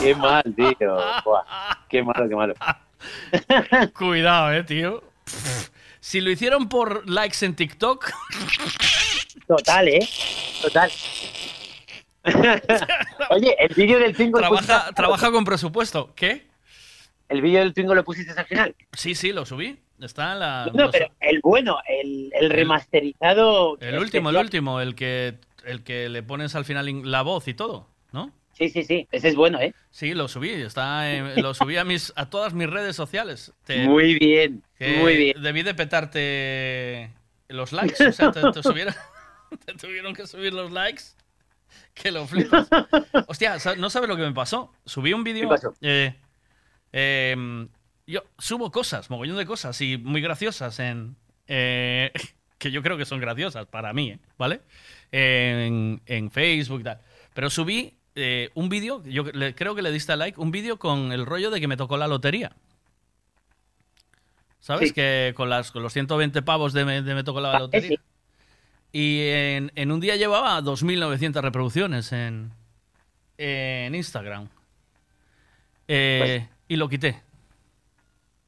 Qué 0.00 0.14
mal, 0.14 0.42
tío. 0.56 0.98
qué 1.88 2.02
malo, 2.02 2.28
qué 2.28 2.34
malo. 2.34 2.54
Cuidado, 3.96 4.52
eh, 4.54 4.64
tío. 4.64 5.02
Si 6.00 6.20
lo 6.20 6.30
hicieron 6.30 6.68
por 6.68 7.08
likes 7.08 7.44
en 7.44 7.54
TikTok. 7.54 8.10
Total, 9.46 9.88
eh. 9.88 10.08
Total. 10.62 10.90
Oye, 13.30 13.54
el 13.58 13.74
vídeo 13.74 13.98
del 13.98 14.16
5 14.16 14.38
trabaja, 14.38 14.92
trabaja 14.92 15.30
con 15.30 15.44
presupuesto. 15.44 16.12
¿Qué? 16.14 16.47
El 17.28 17.42
vídeo 17.42 17.60
del 17.60 17.74
Twingo 17.74 17.94
lo 17.94 18.04
pusiste 18.04 18.32
al 18.38 18.46
final. 18.46 18.74
Sí, 18.92 19.14
sí, 19.14 19.32
lo 19.32 19.44
subí. 19.44 19.78
Está 20.00 20.32
en 20.34 20.38
la. 20.40 20.70
No, 20.72 20.90
pero 20.90 21.08
el 21.20 21.40
bueno, 21.42 21.78
el, 21.88 22.32
remasterizado. 22.50 23.76
El, 23.80 23.96
último, 23.98 24.30
el 24.30 24.36
último, 24.36 24.80
el 24.80 24.94
que, 24.94 25.38
el 25.64 25.82
que 25.82 26.08
le 26.08 26.22
pones 26.22 26.54
al 26.54 26.64
final 26.64 26.88
la 27.10 27.22
voz 27.22 27.48
y 27.48 27.54
todo, 27.54 27.88
¿no? 28.12 28.32
Sí, 28.52 28.70
sí, 28.70 28.84
sí. 28.84 29.08
Ese 29.12 29.28
es 29.28 29.36
bueno, 29.36 29.60
¿eh? 29.60 29.74
Sí, 29.90 30.14
lo 30.14 30.28
subí. 30.28 30.50
Está, 30.50 31.04
lo 31.36 31.52
subí 31.54 31.76
a 31.76 31.84
mis, 31.84 32.12
a 32.16 32.30
todas 32.30 32.54
mis 32.54 32.70
redes 32.70 32.96
sociales. 32.96 33.52
muy 33.86 34.14
bien, 34.18 34.62
muy 35.00 35.16
bien. 35.16 35.42
Debí 35.42 35.62
de 35.62 35.74
petarte 35.74 37.10
los 37.48 37.72
likes. 37.72 38.02
O 38.06 38.12
sea, 38.12 38.32
te, 38.32 38.40
te 38.52 38.60
tuvieron 38.62 40.14
que 40.14 40.26
subir 40.26 40.54
los 40.54 40.72
likes. 40.72 41.02
Que 41.94 42.10
lo 42.12 42.26
flipas. 42.26 42.68
Hostia, 43.28 43.56
no 43.76 43.90
sabes 43.90 44.08
lo 44.08 44.16
que 44.16 44.22
me 44.22 44.32
pasó. 44.32 44.72
Subí 44.86 45.12
un 45.12 45.24
vídeo. 45.24 45.50
Eh, 45.82 46.14
Em, 46.92 47.68
yo 48.06 48.24
subo 48.38 48.70
cosas, 48.70 49.10
mogollón 49.10 49.36
de 49.36 49.46
cosas 49.46 49.80
y 49.80 49.98
muy 49.98 50.20
graciosas 50.20 50.78
en. 50.78 51.16
Eh, 51.46 52.12
que 52.58 52.72
yo 52.72 52.82
creo 52.82 52.96
que 52.96 53.04
son 53.04 53.20
graciosas 53.20 53.66
para 53.66 53.92
mí, 53.92 54.10
¿eh? 54.10 54.18
¿vale? 54.36 54.62
En, 55.12 56.02
Facebook 56.32 56.80
y 56.80 56.84
tal. 56.84 57.00
Pero 57.32 57.50
subí 57.50 57.94
eh, 58.16 58.50
un 58.54 58.68
vídeo, 58.68 59.00
yo 59.04 59.24
creo 59.54 59.76
que 59.76 59.82
le 59.82 59.92
diste 59.92 60.16
like, 60.16 60.40
un 60.40 60.50
vídeo 60.50 60.76
con 60.76 61.12
el 61.12 61.24
rollo 61.24 61.52
de 61.52 61.60
que 61.60 61.68
me 61.68 61.76
tocó 61.76 61.96
la 61.96 62.08
lotería. 62.08 62.56
¿Sabes? 64.58 64.92
Que 64.92 65.34
con, 65.36 65.48
las, 65.48 65.72
los 65.72 65.92
120 65.92 66.42
pavos 66.42 66.72
de 66.72 66.84
me, 66.84 67.00
me 67.00 67.22
tocó 67.22 67.40
la 67.40 67.52
ah, 67.52 67.58
lotería. 67.60 68.00
Y 68.92 69.20
en, 69.28 69.92
un 69.92 70.00
día 70.00 70.16
llevaba 70.16 70.60
2.900 70.60 71.40
reproducciones 71.42 72.12
en, 72.12 72.50
Instagram. 73.94 74.48
Pues, 75.86 76.42
y 76.68 76.76
lo 76.76 76.88
quité. 76.88 77.22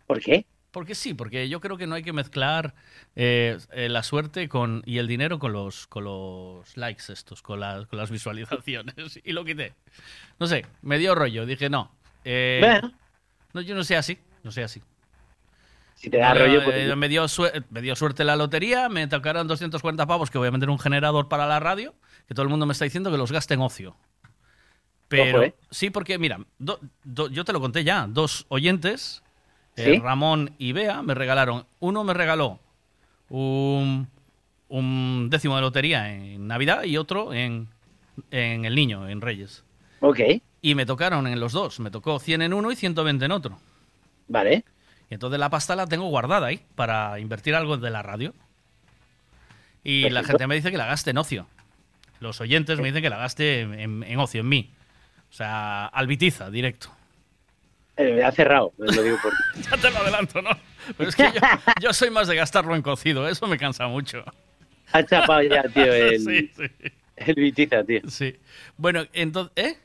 ¿Por 0.07 0.21
qué? 0.21 0.45
Porque 0.71 0.95
sí, 0.95 1.15
porque 1.15 1.49
yo 1.49 1.61
creo 1.61 1.77
que 1.77 1.87
no 1.89 1.97
hay 1.97 2.05
que 2.05 2.13
mezclar 2.13 2.75
eh, 3.17 3.59
eh, 3.73 3.89
la 3.89 4.05
suerte 4.05 4.49
con 4.49 4.83
y 4.87 4.99
el 4.99 5.09
dinero 5.09 5.41
con 5.41 5.53
los 5.53 5.89
con 5.89 6.05
los 6.05 6.77
likes 6.77 7.13
estos, 7.13 7.43
con, 7.43 7.59
con 7.87 7.99
las 7.99 8.11
visualizaciones. 8.11 9.19
y 9.25 9.33
lo 9.33 9.45
quité. 9.45 9.73
No 10.39 10.47
sé, 10.47 10.67
me 10.83 10.99
dio 10.99 11.15
rollo. 11.15 11.45
Dije, 11.47 11.69
no. 11.71 11.91
Eh, 12.25 12.81
yo 13.53 13.75
no 13.75 13.83
sé 13.83 13.97
así. 13.97 14.19
No 14.45 14.53
sé 14.53 14.63
así. 14.63 14.81
Si 15.95 16.09
te 16.09 16.17
da 16.17 16.33
rollo, 16.33 16.65
pues, 16.65 16.77
me, 16.97 17.09
dio 17.09 17.29
me 17.71 17.83
dio 17.83 17.95
suerte 17.97 18.25
la 18.25 18.35
lotería, 18.37 18.89
me 18.89 19.07
tocaron 19.07 19.47
240 19.49 20.07
pavos 20.07 20.31
que 20.31 20.39
voy 20.39 20.49
a 20.49 20.51
meter 20.51 20.71
un 20.71 20.79
generador 20.79 21.29
para 21.29 21.47
la 21.47 21.61
radio, 21.61 21.95
que 22.27 22.33
todo 22.35 22.45
el 22.45 22.49
mundo 22.49 22.65
me 22.65 22.73
está 22.73 22.85
diciendo 22.87 23.11
que 23.11 23.19
los 23.19 23.31
gaste 23.33 23.53
en 23.55 23.61
ocio. 23.61 23.97
Pero 25.11 25.43
eh. 25.43 25.55
sí, 25.71 25.91
porque 25.91 26.19
mira, 26.19 26.39
yo 26.61 27.45
te 27.45 27.53
lo 27.53 27.61
conté 27.61 27.83
ya, 27.83 28.07
dos 28.09 28.47
oyentes, 28.49 29.25
eh, 29.77 29.99
Ramón 30.01 30.53
y 30.57 30.71
Bea, 30.71 31.03
me 31.03 31.15
regalaron, 31.17 31.67
uno 31.81 32.05
me 32.05 32.15
regaló 32.15 32.61
un, 33.29 34.07
décimo 35.29 35.57
de 35.57 35.63
lotería 35.63 36.15
en 36.15 36.47
Navidad 36.47 36.85
y 36.85 36.97
otro 36.97 37.35
en, 37.35 37.67
El 38.31 38.73
Niño, 38.77 39.09
en 39.09 39.21
Reyes. 39.21 39.65
Ok. 39.99 40.21
Y 40.63 40.77
me 40.77 40.87
tocaron 40.87 41.27
en 41.27 41.41
los 41.41 41.51
dos, 41.53 41.81
me 41.81 41.91
tocó 41.91 42.21
100 42.21 42.43
en 42.43 42.53
uno 42.55 42.71
y 42.71 42.77
120 42.77 43.25
en 43.25 43.33
otro. 43.33 43.59
Vale. 44.29 44.63
Y 45.11 45.15
entonces 45.15 45.41
la 45.41 45.51
pasta 45.51 45.75
la 45.75 45.89
tengo 45.89 46.05
guardada 46.05 46.47
ahí 46.47 46.61
para 46.77 47.19
invertir 47.19 47.57
algo 47.57 47.79
de 47.79 47.91
la 47.91 48.03
radio. 48.05 48.33
Y 49.83 50.09
la 50.09 50.23
gente 50.23 50.47
me 50.47 50.55
dice 50.55 50.71
que 50.71 50.77
la 50.79 50.87
gaste 50.87 51.11
en 51.11 51.19
ocio. 51.19 51.49
Los 52.21 52.41
oyentes 52.41 52.79
me 52.79 52.87
dicen 52.89 53.03
que 53.03 53.11
la 53.11 53.17
gaste 53.17 53.63
en 53.63 54.19
ocio, 54.21 54.43
en 54.43 54.49
mí. 54.49 54.71
O 55.31 55.33
sea, 55.33 55.87
Albitiza, 55.87 56.51
directo. 56.51 56.91
Eh, 57.97 58.23
ha 58.25 58.33
cerrado, 58.33 58.73
eh, 58.79 58.93
lo 58.95 59.03
digo 59.03 59.19
por... 59.23 59.33
ya 59.71 59.77
te 59.77 59.91
lo 59.91 59.99
adelanto, 59.99 60.43
¿no? 60.43 60.51
Pero 60.97 61.09
es 61.11 61.15
que 61.17 61.31
yo, 61.81 61.93
soy 61.93 62.11
más 62.11 62.27
de 62.27 62.35
gastarlo 62.35 62.75
en 62.75 62.83
cocido, 62.83 63.29
eso 63.29 63.47
me 63.47 63.59
cansa 63.59 63.87
mucho. 63.87 64.25
Ha 64.93 65.05
chapado 65.05 65.43
ya, 65.43 65.63
tío, 65.65 65.85
el, 65.95 66.19
sí, 66.19 66.51
sí. 66.57 66.65
el 67.17 67.35
Bitiza, 67.35 67.85
tío. 67.85 68.01
Sí. 68.09 68.37
Bueno, 68.77 69.05
entonces... 69.13 69.55
¿Eh? 69.57 69.79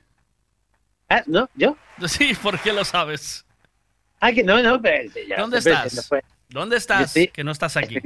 ¿Ah, 1.10 1.22
no? 1.28 1.48
¿Yo? 1.54 1.78
Sí, 2.08 2.34
¿por 2.42 2.60
qué 2.60 2.74
lo 2.74 2.84
sabes? 2.84 3.46
Ah, 4.20 4.32
que 4.32 4.44
no, 4.44 4.64
no, 4.64 4.82
pero 4.82 5.08
ya, 5.28 5.38
¿Dónde 5.38 5.60
estás? 5.60 6.10
¿Dónde 6.50 6.78
estás? 6.78 7.14
Que 7.32 7.44
no 7.44 7.52
estás 7.52 7.78
aquí. 7.78 8.00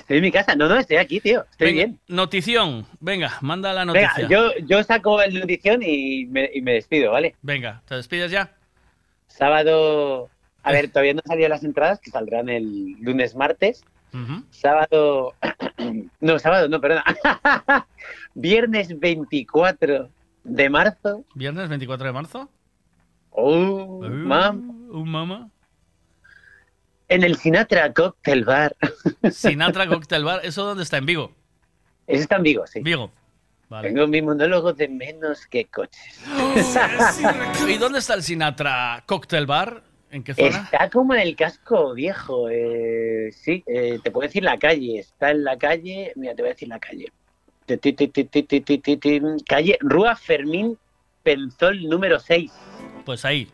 Estoy 0.00 0.16
en 0.18 0.22
mi 0.24 0.32
casa, 0.32 0.56
no, 0.56 0.68
no, 0.68 0.76
estoy 0.76 0.96
aquí, 0.96 1.20
tío, 1.20 1.44
estoy 1.50 1.72
bien. 1.74 2.00
Notición, 2.08 2.86
venga, 3.00 3.36
manda 3.42 3.72
la 3.72 3.84
noticia. 3.84 4.26
yo, 4.28 4.48
yo 4.66 4.82
saco 4.82 5.20
el 5.22 5.38
notición 5.38 5.82
y 5.82 6.26
me, 6.26 6.48
despido, 6.72 7.12
¿vale? 7.12 7.36
Venga, 7.42 7.82
¿te 7.86 7.94
despides 7.96 8.30
ya? 8.30 8.50
Sábado, 9.28 10.28
a 10.62 10.70
eh. 10.70 10.74
ver, 10.74 10.88
todavía 10.88 11.14
no 11.14 11.22
salían 11.24 11.50
las 11.50 11.64
entradas, 11.64 12.00
que 12.00 12.10
saldrán 12.10 12.48
el 12.48 12.96
lunes, 13.00 13.34
martes. 13.36 13.84
Sábado, 14.50 15.34
no, 16.20 16.38
sábado, 16.40 16.68
no, 16.68 16.80
perdona. 16.80 17.04
Viernes 18.34 18.98
24 18.98 20.08
de 20.42 20.70
marzo. 20.70 21.24
¿Viernes 21.34 21.68
24 21.68 22.06
de 22.06 22.12
marzo? 22.12 22.48
Oh, 23.30 23.52
uh, 23.52 24.02
¿Un 24.06 25.08
mamá 25.10 25.48
en 27.10 27.24
el 27.24 27.36
Sinatra 27.38 27.92
Cocktail 27.92 28.44
Bar. 28.44 28.76
Sinatra 29.32 29.88
Cocktail 29.88 30.22
Bar, 30.22 30.42
¿eso 30.44 30.64
dónde 30.64 30.84
está? 30.84 30.96
¿En 30.98 31.06
Vigo? 31.06 31.32
Eso 32.06 32.22
está 32.22 32.36
en 32.36 32.44
Vigo, 32.44 32.64
sí. 32.68 32.80
Vigo. 32.82 33.10
Vale. 33.68 33.88
Tengo 33.90 34.06
mi 34.06 34.22
monólogo 34.22 34.72
de 34.72 34.86
menos 34.88 35.44
que 35.48 35.64
coches. 35.64 36.20
¡Oh, 36.32 37.68
¿Y 37.68 37.78
dónde 37.78 37.98
está 37.98 38.14
el 38.14 38.22
Sinatra 38.22 39.02
Cocktail 39.06 39.44
Bar? 39.44 39.82
¿En 40.12 40.22
qué 40.22 40.34
zona? 40.34 40.60
Está 40.72 40.88
como 40.88 41.12
en 41.14 41.20
el 41.22 41.34
casco 41.34 41.94
viejo. 41.94 42.48
Eh, 42.48 43.32
sí, 43.32 43.64
eh, 43.66 43.98
te 44.04 44.12
puedo 44.12 44.28
decir 44.28 44.44
la 44.44 44.56
calle. 44.56 45.00
Está 45.00 45.32
en 45.32 45.42
la 45.42 45.58
calle. 45.58 46.12
Mira, 46.14 46.36
te 46.36 46.42
voy 46.42 46.50
a 46.50 46.54
decir 46.54 46.68
la 46.68 46.78
calle. 46.78 47.12
Calle 49.48 49.78
Rúa 49.80 50.14
Fermín 50.14 50.78
Penzol 51.24 51.88
número 51.88 52.20
6. 52.20 52.52
Pues 53.04 53.24
ahí. 53.24 53.50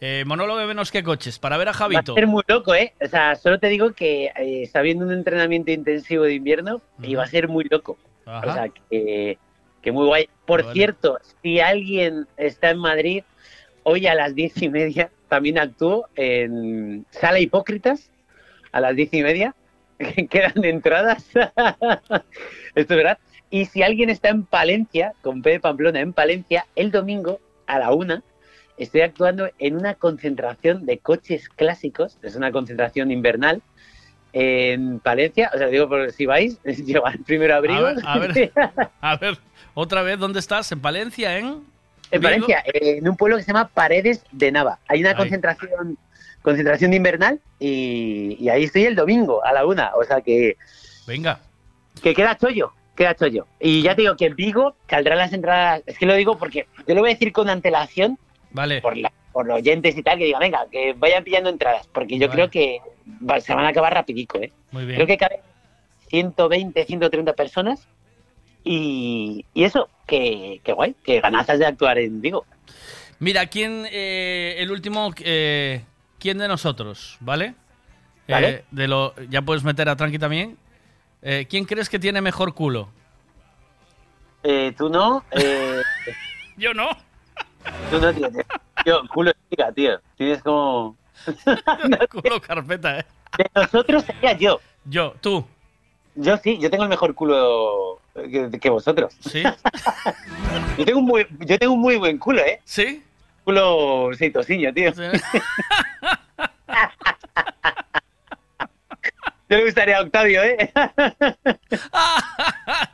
Eh, 0.00 0.24
monólogo 0.26 0.58
de 0.58 0.66
menos 0.66 0.92
que 0.92 1.02
coches, 1.02 1.38
para 1.38 1.56
ver 1.56 1.68
a 1.68 1.72
Javito. 1.72 2.12
Va 2.12 2.16
a 2.16 2.20
ser 2.20 2.26
muy 2.26 2.42
loco, 2.48 2.74
¿eh? 2.74 2.92
O 3.02 3.06
sea, 3.08 3.34
solo 3.34 3.58
te 3.58 3.68
digo 3.68 3.92
que 3.92 4.26
está 4.36 4.78
eh, 4.78 4.80
habiendo 4.80 5.06
un 5.06 5.12
entrenamiento 5.12 5.70
intensivo 5.70 6.24
de 6.24 6.34
invierno 6.34 6.82
y 7.02 7.14
eh, 7.14 7.16
va 7.16 7.24
a 7.24 7.28
ser 7.28 7.48
muy 7.48 7.64
loco. 7.70 7.96
O 8.26 8.40
sea, 8.42 8.68
que, 8.90 9.38
muy 9.90 10.06
guay. 10.06 10.28
Por 10.44 10.70
cierto, 10.72 11.18
si 11.42 11.60
alguien 11.60 12.26
está 12.36 12.70
en 12.70 12.78
Madrid, 12.78 13.24
hoy 13.84 14.06
a 14.06 14.14
las 14.14 14.34
diez 14.34 14.60
y 14.60 14.68
media 14.68 15.10
también 15.28 15.58
actúo 15.58 16.08
en 16.16 17.06
Sala 17.10 17.38
Hipócritas, 17.38 18.10
a 18.72 18.80
las 18.80 18.96
diez 18.96 19.12
y 19.14 19.22
media. 19.22 19.54
Quedan 20.30 20.62
entradas. 20.64 21.24
Esto 22.74 22.74
es 22.74 22.86
verdad. 22.88 23.18
Y 23.48 23.64
si 23.66 23.82
alguien 23.82 24.10
está 24.10 24.28
en 24.28 24.44
Palencia, 24.44 25.12
con 25.22 25.40
P 25.40 25.50
de 25.50 25.60
Pamplona, 25.60 26.00
en 26.00 26.12
Palencia, 26.12 26.66
el 26.74 26.90
domingo 26.90 27.40
a 27.66 27.78
la 27.78 27.92
una 27.94 28.22
estoy 28.76 29.00
actuando 29.02 29.48
en 29.58 29.76
una 29.76 29.94
concentración 29.94 30.86
de 30.86 30.98
coches 30.98 31.48
clásicos, 31.48 32.18
es 32.22 32.36
una 32.36 32.52
concentración 32.52 33.10
invernal 33.10 33.62
en 34.32 34.98
Palencia, 35.00 35.50
o 35.54 35.58
sea, 35.58 35.68
digo, 35.68 35.88
por 35.88 36.12
si 36.12 36.26
vais, 36.26 36.58
el 36.64 36.76
primero 37.26 37.54
abrigo. 37.54 37.86
A 38.04 38.18
ver, 38.18 38.52
a 39.00 39.16
ver, 39.16 39.38
otra 39.74 40.02
vez, 40.02 40.18
¿dónde 40.18 40.40
estás? 40.40 40.70
¿En 40.72 40.80
Palencia, 40.80 41.38
en? 41.38 41.62
En 42.10 42.22
Palencia, 42.22 42.62
en 42.72 43.08
un 43.08 43.16
pueblo 43.16 43.36
que 43.36 43.42
se 43.42 43.48
llama 43.48 43.68
Paredes 43.68 44.22
de 44.30 44.52
Nava. 44.52 44.78
Hay 44.88 45.00
una 45.00 45.16
concentración 45.16 45.98
concentración 46.42 46.94
invernal 46.94 47.40
y, 47.58 48.48
ahí 48.48 48.62
estoy 48.64 48.84
el 48.84 48.94
domingo 48.94 49.44
a 49.44 49.52
la 49.52 49.66
una, 49.66 49.90
o 49.96 50.04
sea 50.04 50.20
que... 50.20 50.56
Venga. 51.04 51.40
Que 52.00 52.14
queda 52.14 52.36
chollo, 52.38 52.72
queda 52.94 53.16
chollo. 53.16 53.48
Y 53.58 53.82
ya 53.82 53.92
ah. 53.92 53.96
te 53.96 54.02
digo 54.02 54.16
que 54.16 54.26
en 54.26 54.36
Vigo 54.36 54.76
saldrán 54.88 55.18
las 55.18 55.32
entradas, 55.32 55.82
es 55.86 55.98
que 55.98 56.06
lo 56.06 56.14
digo 56.14 56.38
porque 56.38 56.68
yo 56.86 56.94
lo 56.94 57.00
voy 57.00 57.10
a 57.10 57.14
decir 57.14 57.32
con 57.32 57.50
antelación 57.50 58.16
por, 58.80 58.96
los 59.46 59.56
oyentes 59.58 59.96
y 59.98 60.02
tal, 60.02 60.16
que 60.16 60.24
diga, 60.24 60.38
venga, 60.38 60.66
que 60.72 60.94
vayan 60.94 61.22
pillando 61.22 61.50
entradas, 61.50 61.86
porque 61.92 62.18
yo 62.18 62.30
creo 62.30 62.50
que 62.50 62.78
se 63.40 63.54
van 63.54 63.66
a 63.66 63.68
acabar 63.68 63.92
rapidico, 63.92 64.38
¿eh? 64.38 64.50
Muy 64.72 64.86
Creo 64.86 65.06
que 65.06 65.18
caben 65.18 65.40
120, 66.08 66.86
130 66.86 67.32
personas 67.34 67.86
y, 68.64 69.44
eso, 69.54 69.90
que, 70.06 70.62
qué 70.64 70.72
guay, 70.72 70.94
que 71.04 71.20
has 71.22 71.58
de 71.58 71.66
actuar 71.66 71.98
en 71.98 72.22
Vigo. 72.22 72.46
Mira, 73.18 73.44
¿quién, 73.46 73.84
eh, 73.92 74.54
el 74.58 74.70
último, 74.70 75.12
eh, 75.22 75.82
quién 76.18 76.38
de 76.38 76.48
nosotros, 76.48 77.18
¿vale? 77.20 77.54
de 78.26 78.88
lo, 78.88 79.14
ya 79.30 79.42
puedes 79.42 79.62
meter 79.64 79.88
a 79.90 79.96
Tranqui 79.96 80.18
también. 80.18 80.56
¿Quién 81.48 81.64
crees 81.64 81.88
que 81.90 81.98
tiene 81.98 82.20
mejor 82.22 82.54
culo? 82.54 82.88
Tú 84.78 84.88
no. 84.88 85.22
Yo 86.56 86.72
no. 86.72 86.88
Tú 87.90 88.00
no 88.00 88.12
tío. 88.12 88.28
Tío, 88.84 89.00
culo 89.12 89.32
chica, 89.50 89.72
tío. 89.72 90.00
Tienes 90.16 90.42
como. 90.42 90.96
no, 91.88 91.98
culo 92.22 92.40
carpeta, 92.40 92.98
eh. 93.00 93.06
De 93.38 93.50
nosotros 93.54 94.04
sería 94.04 94.32
yo. 94.32 94.60
Yo, 94.84 95.14
tú. 95.20 95.46
Yo 96.14 96.36
sí, 96.38 96.58
yo 96.58 96.70
tengo 96.70 96.84
el 96.84 96.88
mejor 96.88 97.14
culo 97.14 98.00
que, 98.60 98.70
vosotros. 98.70 99.14
Sí. 99.20 99.42
yo, 100.78 100.84
tengo 100.84 101.00
un 101.00 101.04
muy, 101.06 101.26
yo 101.40 101.58
tengo 101.58 101.74
un 101.74 101.80
muy 101.80 101.96
buen 101.96 102.18
culo, 102.18 102.40
¿eh? 102.42 102.60
Sí. 102.64 103.02
Culo 103.44 104.10
aceitosiño, 104.10 104.72
tío. 104.72 104.92
¿Sí? 104.94 105.02
Yo 109.48 109.58
le 109.58 109.64
gustaría 109.64 109.98
a 109.98 110.00
Octavio, 110.00 110.42
¿eh? 110.42 110.72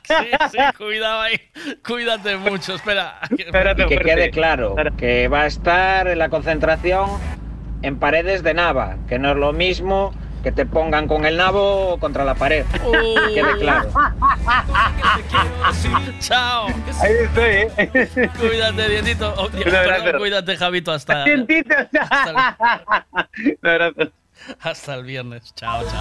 sí, 0.05 0.15
sí, 0.51 0.59
cuidado 0.77 1.21
ahí. 1.23 1.41
Cuídate 1.87 2.37
mucho, 2.37 2.75
espera. 2.75 3.21
que 3.31 3.97
quede 3.99 4.31
claro 4.31 4.77
que 4.99 5.29
va 5.29 5.43
a 5.43 5.47
estar 5.47 6.09
en 6.09 6.19
la 6.19 6.29
concentración 6.29 7.09
en 7.81 7.99
paredes 7.99 8.43
de 8.43 8.53
Nava, 8.53 8.99
que 9.09 9.19
no 9.19 9.31
es 9.31 9.37
lo 9.37 9.55
mismo 9.55 10.13
que 10.43 10.53
te 10.53 10.67
pongan 10.67 11.07
con 11.07 11.25
el 11.25 11.37
nabo 11.39 11.97
contra 12.01 12.25
la 12.25 12.35
pared. 12.35 12.67
Que 12.67 13.35
quede 13.35 13.59
claro. 13.61 13.89
Chao. 16.21 16.67
Ahí 17.01 17.15
estoy, 17.23 17.45
¿eh? 17.47 18.29
Cuídate, 18.39 18.89
dientito. 18.91 19.33
Oh, 19.39 19.49
cuídate, 20.19 20.57
Javito, 20.59 20.93
hasta. 20.93 21.25
Dientito. 21.25 21.75
Hasta... 21.95 23.07
Un 23.63 23.69
abrazo. 23.71 24.13
Hasta 24.61 24.95
el 24.95 25.05
viernes. 25.05 25.55
Chao, 25.55 25.83
chao. 25.85 26.01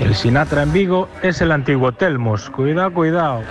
El 0.00 0.14
Sinatra 0.14 0.62
en 0.62 0.72
Vigo 0.72 1.08
es 1.22 1.40
el 1.40 1.50
antiguo 1.52 1.92
Telmos. 1.92 2.48
Cuidado, 2.50 2.92
cuidado. 2.94 3.42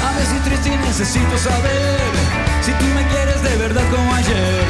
A 0.00 0.16
ver 0.16 0.26
si 0.62 0.70
necesito 0.78 1.38
saber 1.38 1.84
si 2.62 2.72
tú 2.72 2.84
me 2.86 3.06
quieres 3.08 3.42
de 3.42 3.56
verdad 3.56 3.82
como 3.94 4.14
ayer. 4.14 4.64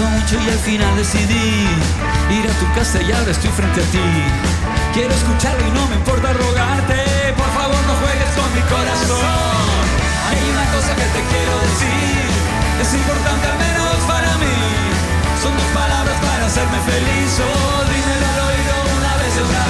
mucho 0.00 0.36
y 0.40 0.48
al 0.50 0.58
final 0.60 0.96
decidí 0.96 1.66
ir 2.30 2.44
a 2.48 2.52
tu 2.58 2.66
casa 2.74 3.00
y 3.02 3.12
ahora 3.12 3.30
estoy 3.32 3.50
frente 3.50 3.80
a 3.80 3.84
ti. 3.92 4.06
Quiero 4.94 5.12
escucharlo 5.14 5.60
y 5.66 5.70
no 5.72 5.86
me 5.88 5.96
importa 5.96 6.32
rogarte, 6.32 6.98
por 7.36 7.50
favor 7.52 7.80
no 7.86 7.94
juegues 8.00 8.30
con 8.34 8.48
mi 8.56 8.62
corazón. 8.64 9.68
Hay 10.30 10.38
una 10.50 10.64
cosa 10.72 10.90
que 10.96 11.06
te 11.14 11.20
quiero 11.28 11.54
decir, 11.68 12.30
es 12.80 12.90
importante 12.94 13.44
al 13.46 13.58
menos 13.60 13.96
para 14.08 14.30
mí. 14.40 14.54
Son 15.42 15.52
dos 15.54 15.68
palabras 15.76 16.16
para 16.24 16.46
hacerme 16.46 16.78
feliz, 16.88 17.30
oh, 17.44 17.76
dímelo 17.92 18.26
al 18.28 18.38
oído 18.48 18.74
una 18.98 19.12
vez 19.20 19.32
otra 19.44 19.69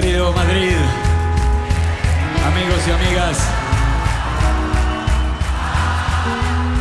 querido 0.00 0.32
Madrid, 0.32 0.72
amigos 2.46 2.80
y 2.84 2.90
amigas. 2.90 3.38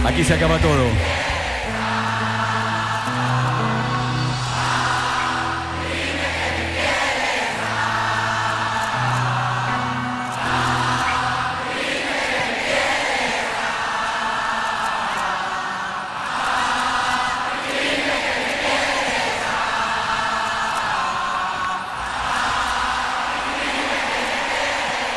Aquí 0.03 0.23
se 0.23 0.33
acaba 0.33 0.57
todo. 0.57 0.85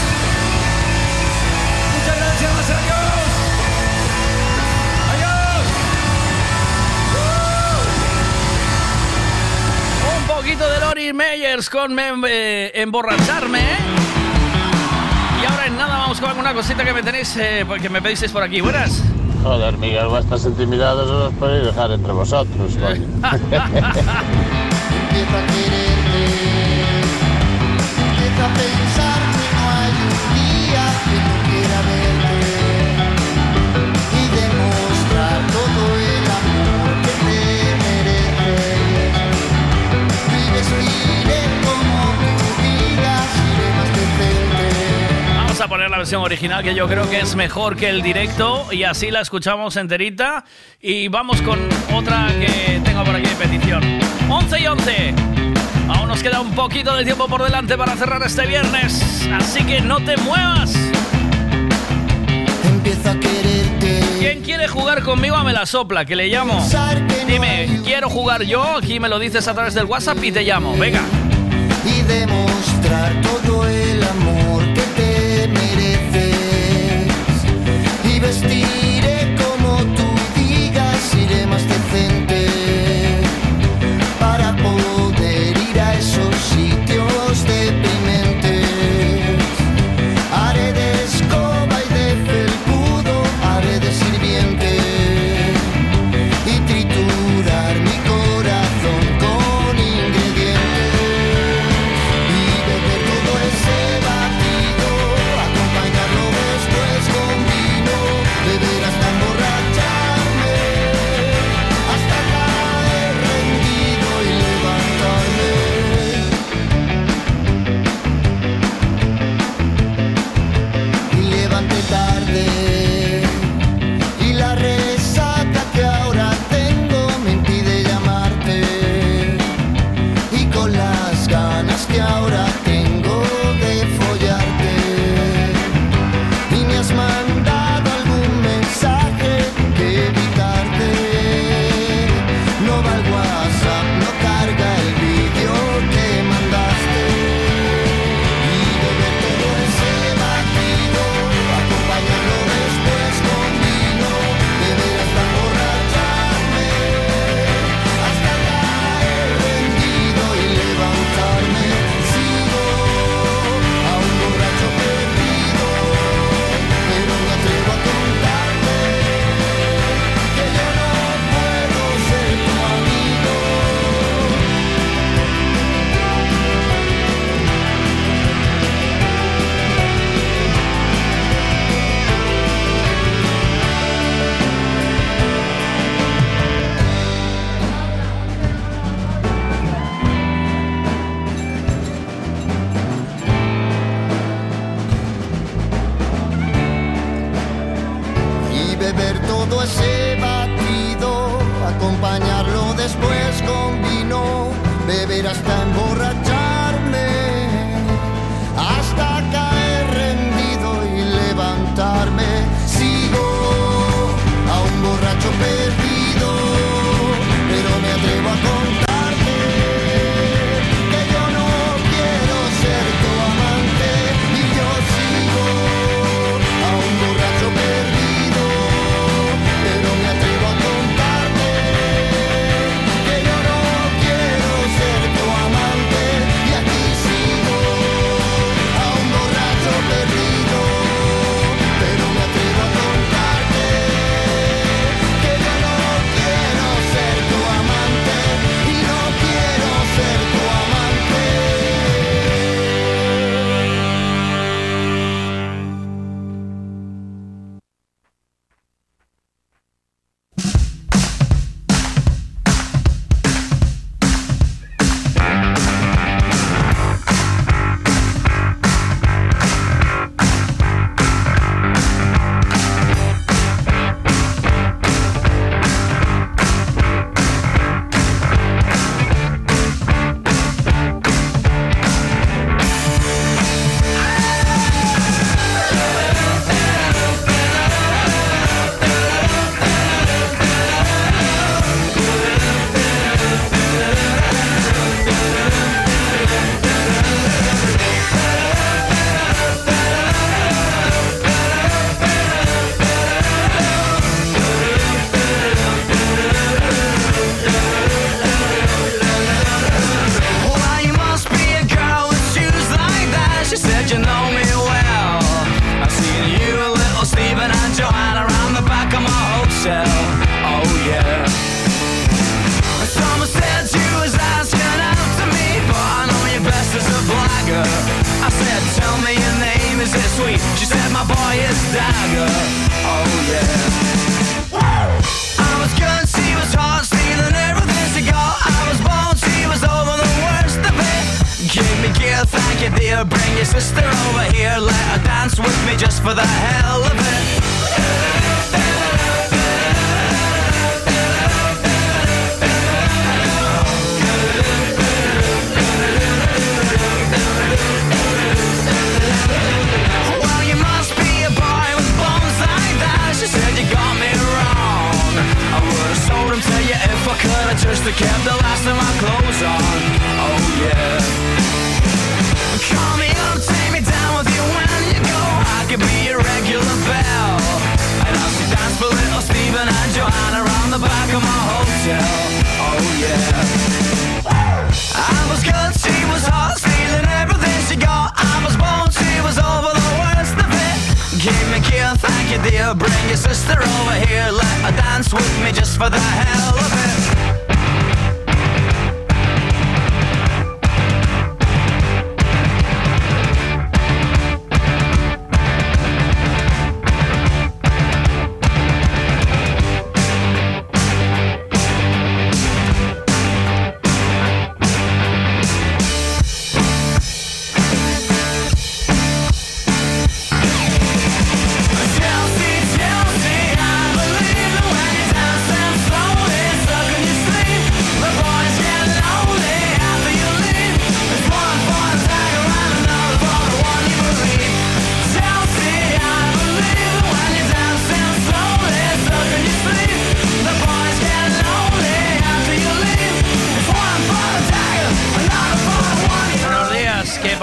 Muchas 1.95 2.17
gracias, 2.17 2.71
adiós. 2.71 3.33
Adiós. 5.13 5.67
Uh. 10.17 10.21
Un 10.21 10.37
poquito 10.37 10.69
de 10.69 10.81
Lori 10.81 11.13
Meyers 11.13 11.69
con 11.69 11.97
eh, 12.27 12.73
emborracharme. 12.75 13.61
¿eh? 13.61 13.77
Y 15.43 15.47
ahora 15.47 15.67
en 15.67 15.77
nada 15.77 15.99
vamos 15.99 16.19
con 16.19 16.31
alguna 16.31 16.55
cosita 16.55 16.85
que 16.85 16.95
me 16.95 17.03
tenéis, 17.03 17.37
eh, 17.37 17.65
porque 17.67 17.91
pues 17.91 18.03
me 18.03 18.03
pedís 18.03 18.33
por 18.33 18.43
aquí. 18.43 18.63
Buenas. 18.63 19.03
Joder, 19.43 19.77
Miguel, 19.79 20.09
vuestras 20.09 20.45
intimidades 20.47 21.07
os 21.09 21.33
podéis 21.35 21.67
dejar 21.67 21.93
entre 21.93 22.13
vosotros, 22.13 22.73
senza 25.29 25.53
quererme, 25.53 27.03
senza 28.17 28.47
pensare. 28.53 29.28
poner 45.69 45.91
la 45.91 45.99
versión 45.99 46.23
original 46.23 46.65
que 46.65 46.75
yo 46.75 46.89
creo 46.89 47.09
que 47.11 47.21
es 47.21 47.37
mejor 47.37 47.77
que 47.77 47.91
el 47.91 48.01
directo 48.01 48.67
y 48.73 48.85
así 48.85 49.11
la 49.11 49.21
escuchamos 49.21 49.77
enterita. 49.77 50.45
Y 50.81 51.09
vamos 51.09 51.43
con 51.43 51.59
otra 51.95 52.29
que 52.41 52.81
tengo 52.85 53.05
por 53.05 53.15
aquí 53.15 53.29
de 53.29 53.35
petición. 53.37 53.83
11 54.31 54.61
y 54.61 54.67
11. 54.67 55.15
Aún 55.89 56.09
nos 56.09 56.23
queda 56.23 56.41
un 56.41 56.53
poquito 56.53 56.95
de 56.97 57.05
tiempo 57.05 57.29
por 57.29 57.43
delante 57.45 57.77
para 57.77 57.95
cerrar 57.97 58.23
este 58.23 58.47
viernes, 58.47 59.27
así 59.33 59.65
que 59.65 59.81
no 59.81 59.99
te 60.01 60.17
muevas. 60.19 60.75
empieza 62.65 63.13
a 63.13 63.21
quererte. 63.21 64.01
¿Quién 64.19 64.43
quiere 64.43 64.69
jugar 64.69 65.03
conmigo? 65.03 65.37
A 65.37 65.45
me 65.45 65.53
la 65.55 65.65
sopla, 65.67 66.05
que 66.05 66.15
le 66.17 66.29
llamo. 66.29 66.67
Dime, 67.27 67.81
quiero 67.85 68.09
jugar 68.11 68.43
yo, 68.43 68.63
aquí 68.77 69.01
me 69.01 69.09
lo 69.09 69.19
dices 69.19 69.47
a 69.49 69.55
través 69.55 69.73
del 69.75 69.85
WhatsApp 69.87 70.19
y 70.23 70.31
te 70.33 70.43
llamo. 70.43 70.77
Venga. 70.77 71.01
Y 71.87 72.03
demostrar 72.03 73.13
todo 73.23 73.67
vestir 78.19 78.98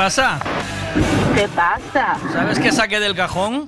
pasa? 0.05 0.39
¿Qué 1.33 1.47
pasa? 1.47 2.15
¿Sabes 2.31 2.59
qué 2.59 2.71
saqué 2.71 2.99
del 2.99 3.15
cajón? 3.15 3.67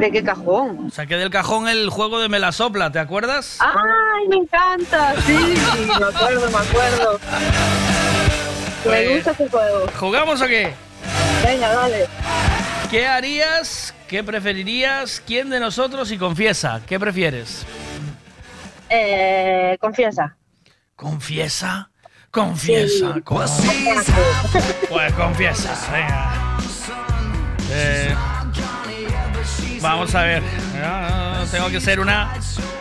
¿De 0.00 0.10
qué 0.10 0.24
cajón? 0.24 0.90
Saqué 0.90 1.14
del 1.16 1.30
cajón 1.30 1.68
el 1.68 1.88
juego 1.88 2.18
de 2.18 2.52
sopla. 2.52 2.90
¿te 2.90 2.98
acuerdas? 2.98 3.58
¡Ay, 3.60 4.26
me 4.28 4.38
encanta! 4.38 5.14
Sí, 5.24 5.38
me 6.00 6.04
acuerdo, 6.04 6.50
me 6.50 6.58
acuerdo. 6.66 7.20
me 8.82 8.90
pues, 8.90 9.14
gusta 9.14 9.30
ese 9.30 9.48
juego. 9.48 9.86
¿Jugamos 10.00 10.42
o 10.42 10.46
qué? 10.46 10.72
Venga, 11.46 11.74
dale. 11.76 12.08
¿Qué 12.90 13.06
harías? 13.06 13.94
¿Qué 14.08 14.24
preferirías? 14.24 15.22
¿Quién 15.24 15.48
de 15.48 15.60
nosotros? 15.60 16.10
Y 16.10 16.18
confiesa, 16.18 16.80
¿qué 16.88 16.98
prefieres? 16.98 17.64
Eh, 18.90 19.76
confiesa. 19.80 20.34
¿Confiesa? 20.96 21.88
Confiesa. 22.32 23.12
confiesa. 23.24 24.14
Pues 24.88 25.12
confiesa, 25.12 25.76
venga. 25.92 26.58
Eh, 27.70 28.14
vamos 29.82 30.14
a 30.14 30.22
ver. 30.22 30.42
tengo 31.50 31.68
que 31.68 31.78
ser 31.80 32.00
una 32.00 32.32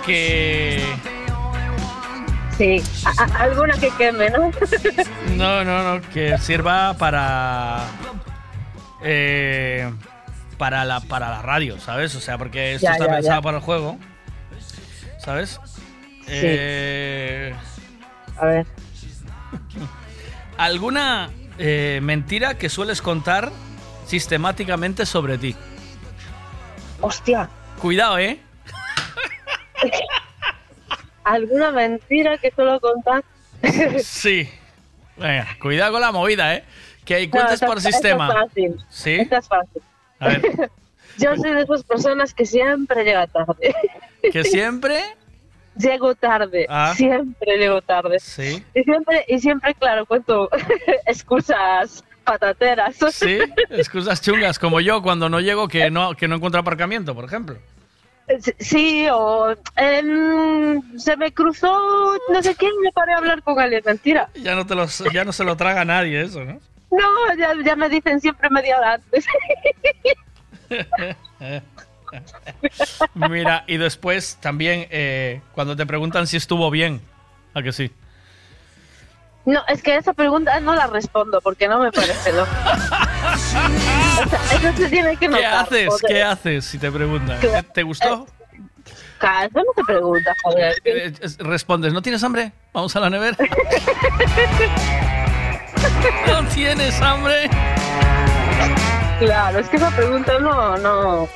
que. 0.06 0.82
Sí, 2.58 2.82
alguna 3.38 3.78
que 3.78 3.92
queme, 3.98 4.30
¿no? 4.30 4.50
no, 5.36 5.64
no, 5.66 5.96
no, 5.96 6.10
que 6.14 6.38
sirva 6.38 6.94
para. 6.94 7.82
Eh, 9.04 9.92
para 10.58 10.86
la, 10.86 11.02
para 11.02 11.30
la 11.30 11.42
radio, 11.42 11.78
¿sabes? 11.80 12.16
O 12.16 12.22
sea, 12.22 12.38
porque 12.38 12.74
esto 12.76 12.90
está 12.90 13.06
pensado 13.08 13.42
para 13.42 13.58
el 13.58 13.64
juego, 13.64 13.98
¿sabes? 15.20 15.60
Eh, 16.28 17.54
a 18.40 18.46
ver. 18.46 18.68
¿Alguna 20.58 21.30
eh, 21.60 22.00
mentira 22.04 22.56
que 22.58 22.70
sueles 22.70 23.02
contar 23.02 23.52
sistemáticamente 24.06 25.06
sobre 25.06 25.38
ti. 25.38 25.56
Hostia. 27.02 27.50
Cuidado, 27.82 28.20
¿eh? 28.20 28.40
¿Alguna 31.24 31.72
mentira 31.72 32.38
que 32.38 32.52
suelo 32.52 32.80
contar? 32.80 33.24
sí. 34.04 34.50
Venga, 35.18 35.48
cuidado 35.60 35.94
con 35.94 36.02
la 36.02 36.12
movida, 36.12 36.54
¿eh? 36.56 36.64
Que 37.04 37.16
hay 37.16 37.28
cuentas 37.28 37.60
por 37.60 37.82
sistema. 37.82 38.28
es 38.30 38.34
fácil. 38.36 38.86
Sí. 38.90 39.16
es 39.30 39.48
fácil. 39.48 39.82
A 40.20 40.28
ver. 40.30 40.42
Yo 41.18 41.36
soy 41.36 41.52
de 41.52 41.64
esas 41.64 41.84
personas 41.84 42.32
que 42.36 42.46
siempre 42.46 43.04
llega 43.04 43.26
tarde. 43.26 43.74
¿Que 44.32 44.44
siempre? 44.44 45.02
llego 45.78 46.16
tarde, 46.16 46.66
ah. 46.70 46.94
siempre 46.96 47.58
llego 47.58 47.82
tarde. 47.82 48.18
Y 48.20 48.82
siempre, 48.84 49.26
y 49.28 49.40
siempre 49.40 49.74
claro, 49.76 50.06
cuento 50.06 50.50
excusas 51.06 52.04
patateras. 52.24 52.96
Sí, 53.12 53.40
excusas 53.70 54.22
chungas, 54.22 54.60
como 54.60 54.80
yo 54.82 55.02
cuando 55.02 55.30
no 55.30 55.40
llego 55.40 55.68
que 55.68 55.90
no, 55.90 56.14
que 56.16 56.28
no 56.28 56.36
encuentro 56.36 56.62
aparcamiento, 56.62 57.16
por 57.16 57.26
ejemplo. 57.26 57.58
Sí, 58.60 59.08
o 59.10 59.54
em, 59.78 60.82
se 61.00 61.16
me 61.16 61.34
cruzó 61.34 62.12
no 62.30 62.44
sé 62.44 62.56
quién 62.56 62.74
me 62.84 62.92
paré 62.92 63.14
a 63.14 63.20
hablar 63.20 63.42
con 63.42 63.58
alguien, 63.58 63.82
mentira. 63.86 64.28
Ya 64.36 64.54
no, 64.54 64.66
te 64.66 64.76
ya 65.14 65.24
no 65.24 65.32
se 65.32 65.46
lo 65.46 65.56
traga 65.56 65.86
nadie 65.86 66.20
eso, 66.24 66.44
¿no? 66.44 66.60
No, 66.92 67.36
ya, 67.38 67.54
ya 67.64 67.76
me 67.78 67.88
dicen 67.88 68.20
siempre 68.20 68.50
media 68.50 68.78
hora 68.78 68.94
antes. 68.96 69.26
Mira, 73.14 73.64
y 73.68 73.78
después 73.78 74.38
también, 74.42 74.88
eh, 74.90 75.42
cuando 75.54 75.76
te 75.76 75.86
preguntan 75.86 76.26
si 76.28 76.38
estuvo 76.38 76.70
bien, 76.72 77.02
¿a 77.54 77.62
que 77.62 77.72
sí? 77.74 77.92
No, 79.46 79.62
es 79.68 79.82
que 79.84 79.96
esa 79.96 80.14
pregunta 80.14 80.60
no 80.60 80.74
la 80.76 80.88
respondo 80.88 81.40
porque 81.42 81.68
no 81.70 81.80
me 81.80 81.90
parece 81.92 82.34
lo. 82.34 82.46
que 85.18 85.30
¿Qué 85.30 85.46
haces? 85.46 85.94
¿Qué 86.06 86.22
haces 86.24 86.66
si 86.66 86.78
te 86.78 86.92
preguntan? 86.92 87.40
¿Te 87.74 87.84
gustó? 87.84 88.28
Eso 89.18 89.50
no 89.54 89.62
te 89.76 89.84
pregunta, 89.86 90.34
joder. 90.44 90.76
Eh, 90.84 91.14
eh, 91.22 91.28
respondes, 91.40 91.92
¿no 91.94 92.02
tienes 92.02 92.22
hambre? 92.24 92.52
Vamos 92.74 92.94
a 92.96 93.00
la 93.00 93.10
nevera. 93.10 93.38
¿No 96.28 96.44
tienes 96.50 97.02
hambre? 97.02 97.50
Claro, 99.20 99.60
es 99.60 99.70
que 99.70 99.78
esa 99.78 99.90
pregunta 99.92 100.38
no, 100.40 100.76
no. 100.78 101.28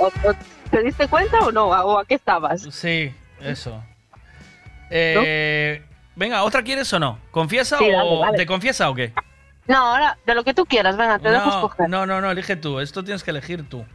¿Te 0.72 0.82
diste 0.84 1.08
cuenta 1.10 1.40
o 1.42 1.52
no? 1.52 1.66
¿O 1.68 1.98
a 2.00 2.06
qué 2.06 2.16
estabas? 2.16 2.62
Sí, 2.72 3.14
eso. 3.42 3.84
Eh, 4.90 5.84
venga, 6.16 6.44
¿otra 6.44 6.64
quieres 6.64 6.92
o 6.94 7.00
no? 7.00 7.20
¿Confiesa 7.30 7.78
o 7.78 8.32
te 8.36 8.46
confiesa 8.46 8.90
o 8.90 8.96
qué? 8.96 9.14
No, 9.68 9.78
ahora, 9.92 10.18
de 10.26 10.34
lo 10.34 10.44
que 10.46 10.54
tú 10.54 10.66
quieras, 10.66 10.96
venga, 10.96 11.20
te 11.20 11.30
dejo 11.30 11.50
escoger. 11.50 11.90
No, 11.90 12.06
no, 12.06 12.22
no, 12.22 12.32
elige 12.32 12.56
tú. 12.56 12.80
Esto 12.80 13.04
tienes 13.04 13.22
que 13.22 13.32
elegir 13.32 13.68
tú. 13.68 13.86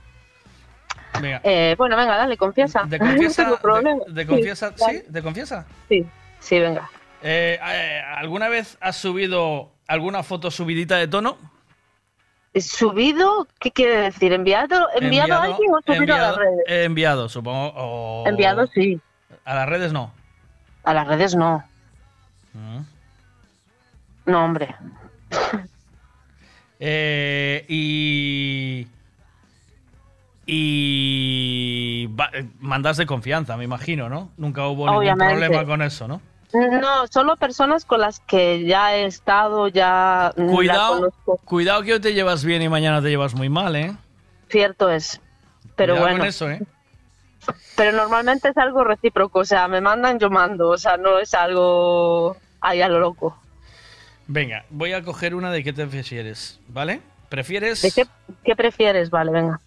Venga. 1.20 1.40
Eh, 1.44 1.74
bueno, 1.78 1.96
venga, 1.96 2.14
dale, 2.16 2.36
confiesa. 2.36 2.82
¿De 2.84 2.98
confiesa? 2.98 3.44
De, 3.50 3.56
sí, 3.56 4.60
¿Sí? 4.76 5.02
¿De 5.08 5.18
confiesa? 5.22 5.66
Sí, 5.88 6.06
sí, 6.40 6.58
venga. 6.60 6.90
Eh, 7.22 7.58
¿Alguna 8.18 8.50
vez 8.50 8.76
has 8.82 8.96
subido 8.96 9.72
alguna 9.88 10.22
foto 10.22 10.50
subidita 10.50 10.96
de 10.98 11.08
tono? 11.08 11.38
¿Subido? 12.60 13.46
¿Qué 13.60 13.70
quiere 13.70 13.96
decir? 13.96 14.32
¿Enviado, 14.32 14.88
enviado, 14.98 15.34
a 15.34 15.42
alguien 15.44 15.70
o 15.74 15.80
subido 15.82 16.14
a 16.14 16.18
las 16.18 16.36
redes? 16.36 16.58
Eh, 16.66 16.84
enviado, 16.84 17.28
supongo. 17.28 18.24
Enviado, 18.26 18.66
sí. 18.68 18.98
¿A 19.44 19.54
las 19.54 19.68
redes 19.68 19.92
no? 19.92 20.12
A 20.84 20.94
las 20.94 21.06
redes 21.06 21.34
no. 21.34 21.62
Mm. 22.54 24.30
No, 24.30 24.44
hombre. 24.44 24.74
Eh, 26.78 27.64
y. 27.70 28.86
Y. 30.44 32.04
Eh, 32.34 32.48
mandarse 32.60 33.06
confianza, 33.06 33.56
me 33.56 33.64
imagino, 33.64 34.10
¿no? 34.10 34.30
Nunca 34.36 34.66
hubo 34.66 34.86
ningún 35.00 35.16
problema 35.16 35.64
con 35.64 35.80
eso, 35.80 36.06
¿no? 36.06 36.20
No, 36.52 37.06
solo 37.08 37.36
personas 37.36 37.84
con 37.84 38.00
las 38.00 38.20
que 38.20 38.64
ya 38.64 38.94
he 38.96 39.04
estado, 39.06 39.68
ya. 39.68 40.32
Mm, 40.36 40.48
cuidado, 40.54 41.12
cuidado 41.44 41.82
que 41.82 41.94
hoy 41.94 42.00
te 42.00 42.14
llevas 42.14 42.44
bien 42.44 42.62
y 42.62 42.68
mañana 42.68 43.02
te 43.02 43.08
llevas 43.08 43.34
muy 43.34 43.48
mal, 43.48 43.74
¿eh? 43.76 43.96
Cierto 44.48 44.90
es. 44.90 45.20
Pero 45.74 45.96
bueno. 45.96 46.24
eso, 46.24 46.48
¿eh? 46.48 46.60
Pero 47.76 47.92
normalmente 47.92 48.48
es 48.48 48.56
algo 48.56 48.84
recíproco, 48.84 49.40
o 49.40 49.44
sea, 49.44 49.68
me 49.68 49.80
mandan, 49.80 50.18
yo 50.18 50.30
mando, 50.30 50.70
o 50.70 50.78
sea, 50.78 50.96
no 50.96 51.18
es 51.18 51.32
algo 51.34 52.36
ahí 52.60 52.80
a 52.82 52.88
lo 52.88 52.98
loco. 52.98 53.38
Venga, 54.26 54.64
voy 54.70 54.92
a 54.94 55.02
coger 55.04 55.34
una 55.34 55.52
de 55.52 55.62
qué 55.62 55.72
te 55.72 55.86
prefieres, 55.86 56.58
¿vale? 56.68 57.00
¿Prefieres? 57.28 57.82
qué 58.42 58.56
prefieres? 58.56 59.10
Vale, 59.10 59.30
venga. 59.30 59.60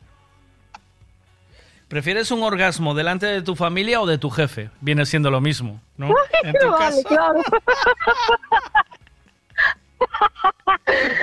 ¿Prefieres 1.90 2.30
un 2.30 2.44
orgasmo 2.44 2.94
delante 2.94 3.26
de 3.26 3.42
tu 3.42 3.56
familia 3.56 4.00
o 4.00 4.06
de 4.06 4.20
tu 4.20 4.30
jefe? 4.30 4.70
Viene 4.80 5.08
siendo 5.08 5.32
lo 5.32 5.42
mismo, 5.42 5.82
¿no? 5.98 6.14
vale, 6.72 7.02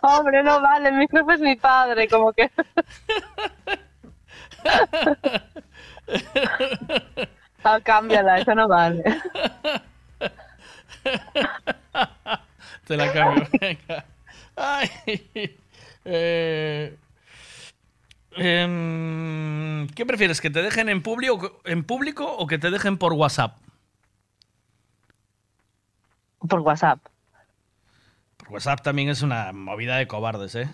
Hombre, 0.00 0.42
no 0.42 0.62
vale, 0.62 0.92
mi 0.92 1.06
jefe 1.08 1.32
es 1.34 1.40
mi 1.40 1.56
padre, 1.56 2.08
como 2.08 2.32
que... 2.32 2.50
Ah, 7.64 7.78
cámbiala, 7.80 8.38
eso 8.40 8.54
no 8.56 8.66
vale. 8.66 9.04
Te 12.86 12.96
la 12.96 13.12
cambio, 13.12 13.46
eh, 16.04 16.98
em, 18.36 19.86
¿Qué 19.88 20.06
prefieres? 20.06 20.40
¿Que 20.40 20.50
te 20.50 20.62
dejen 20.62 20.88
en 20.88 21.02
público, 21.02 21.60
en 21.64 21.84
público 21.84 22.24
o 22.26 22.46
que 22.46 22.58
te 22.58 22.70
dejen 22.70 22.98
por 22.98 23.12
WhatsApp? 23.12 23.56
Por 26.48 26.60
WhatsApp. 26.60 26.98
Por 28.38 28.52
WhatsApp 28.52 28.82
también 28.82 29.08
es 29.10 29.22
una 29.22 29.52
movida 29.52 29.96
de 29.96 30.08
cobardes, 30.08 30.56
¿eh? 30.56 30.68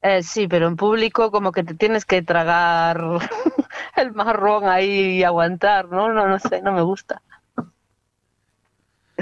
Eh, 0.00 0.22
sí, 0.22 0.48
pero 0.48 0.66
en 0.66 0.76
público 0.76 1.30
como 1.30 1.52
que 1.52 1.62
te 1.62 1.74
tienes 1.74 2.06
que 2.06 2.22
tragar 2.22 3.02
el 3.96 4.12
marrón 4.12 4.66
ahí 4.68 5.18
y 5.18 5.24
aguantar, 5.24 5.88
¿no? 5.88 6.08
No, 6.10 6.26
no 6.26 6.38
sé, 6.38 6.62
no 6.62 6.72
me 6.72 6.80
gusta. 6.82 7.20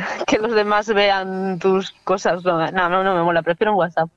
que 0.26 0.38
los 0.38 0.52
demás 0.54 0.86
vean 0.88 1.58
tus 1.58 1.90
cosas. 2.04 2.44
No, 2.44 2.70
no, 2.70 3.04
no 3.04 3.14
me 3.14 3.22
mola, 3.22 3.42
prefiero 3.42 3.72
un 3.72 3.78
WhatsApp. 3.78 4.10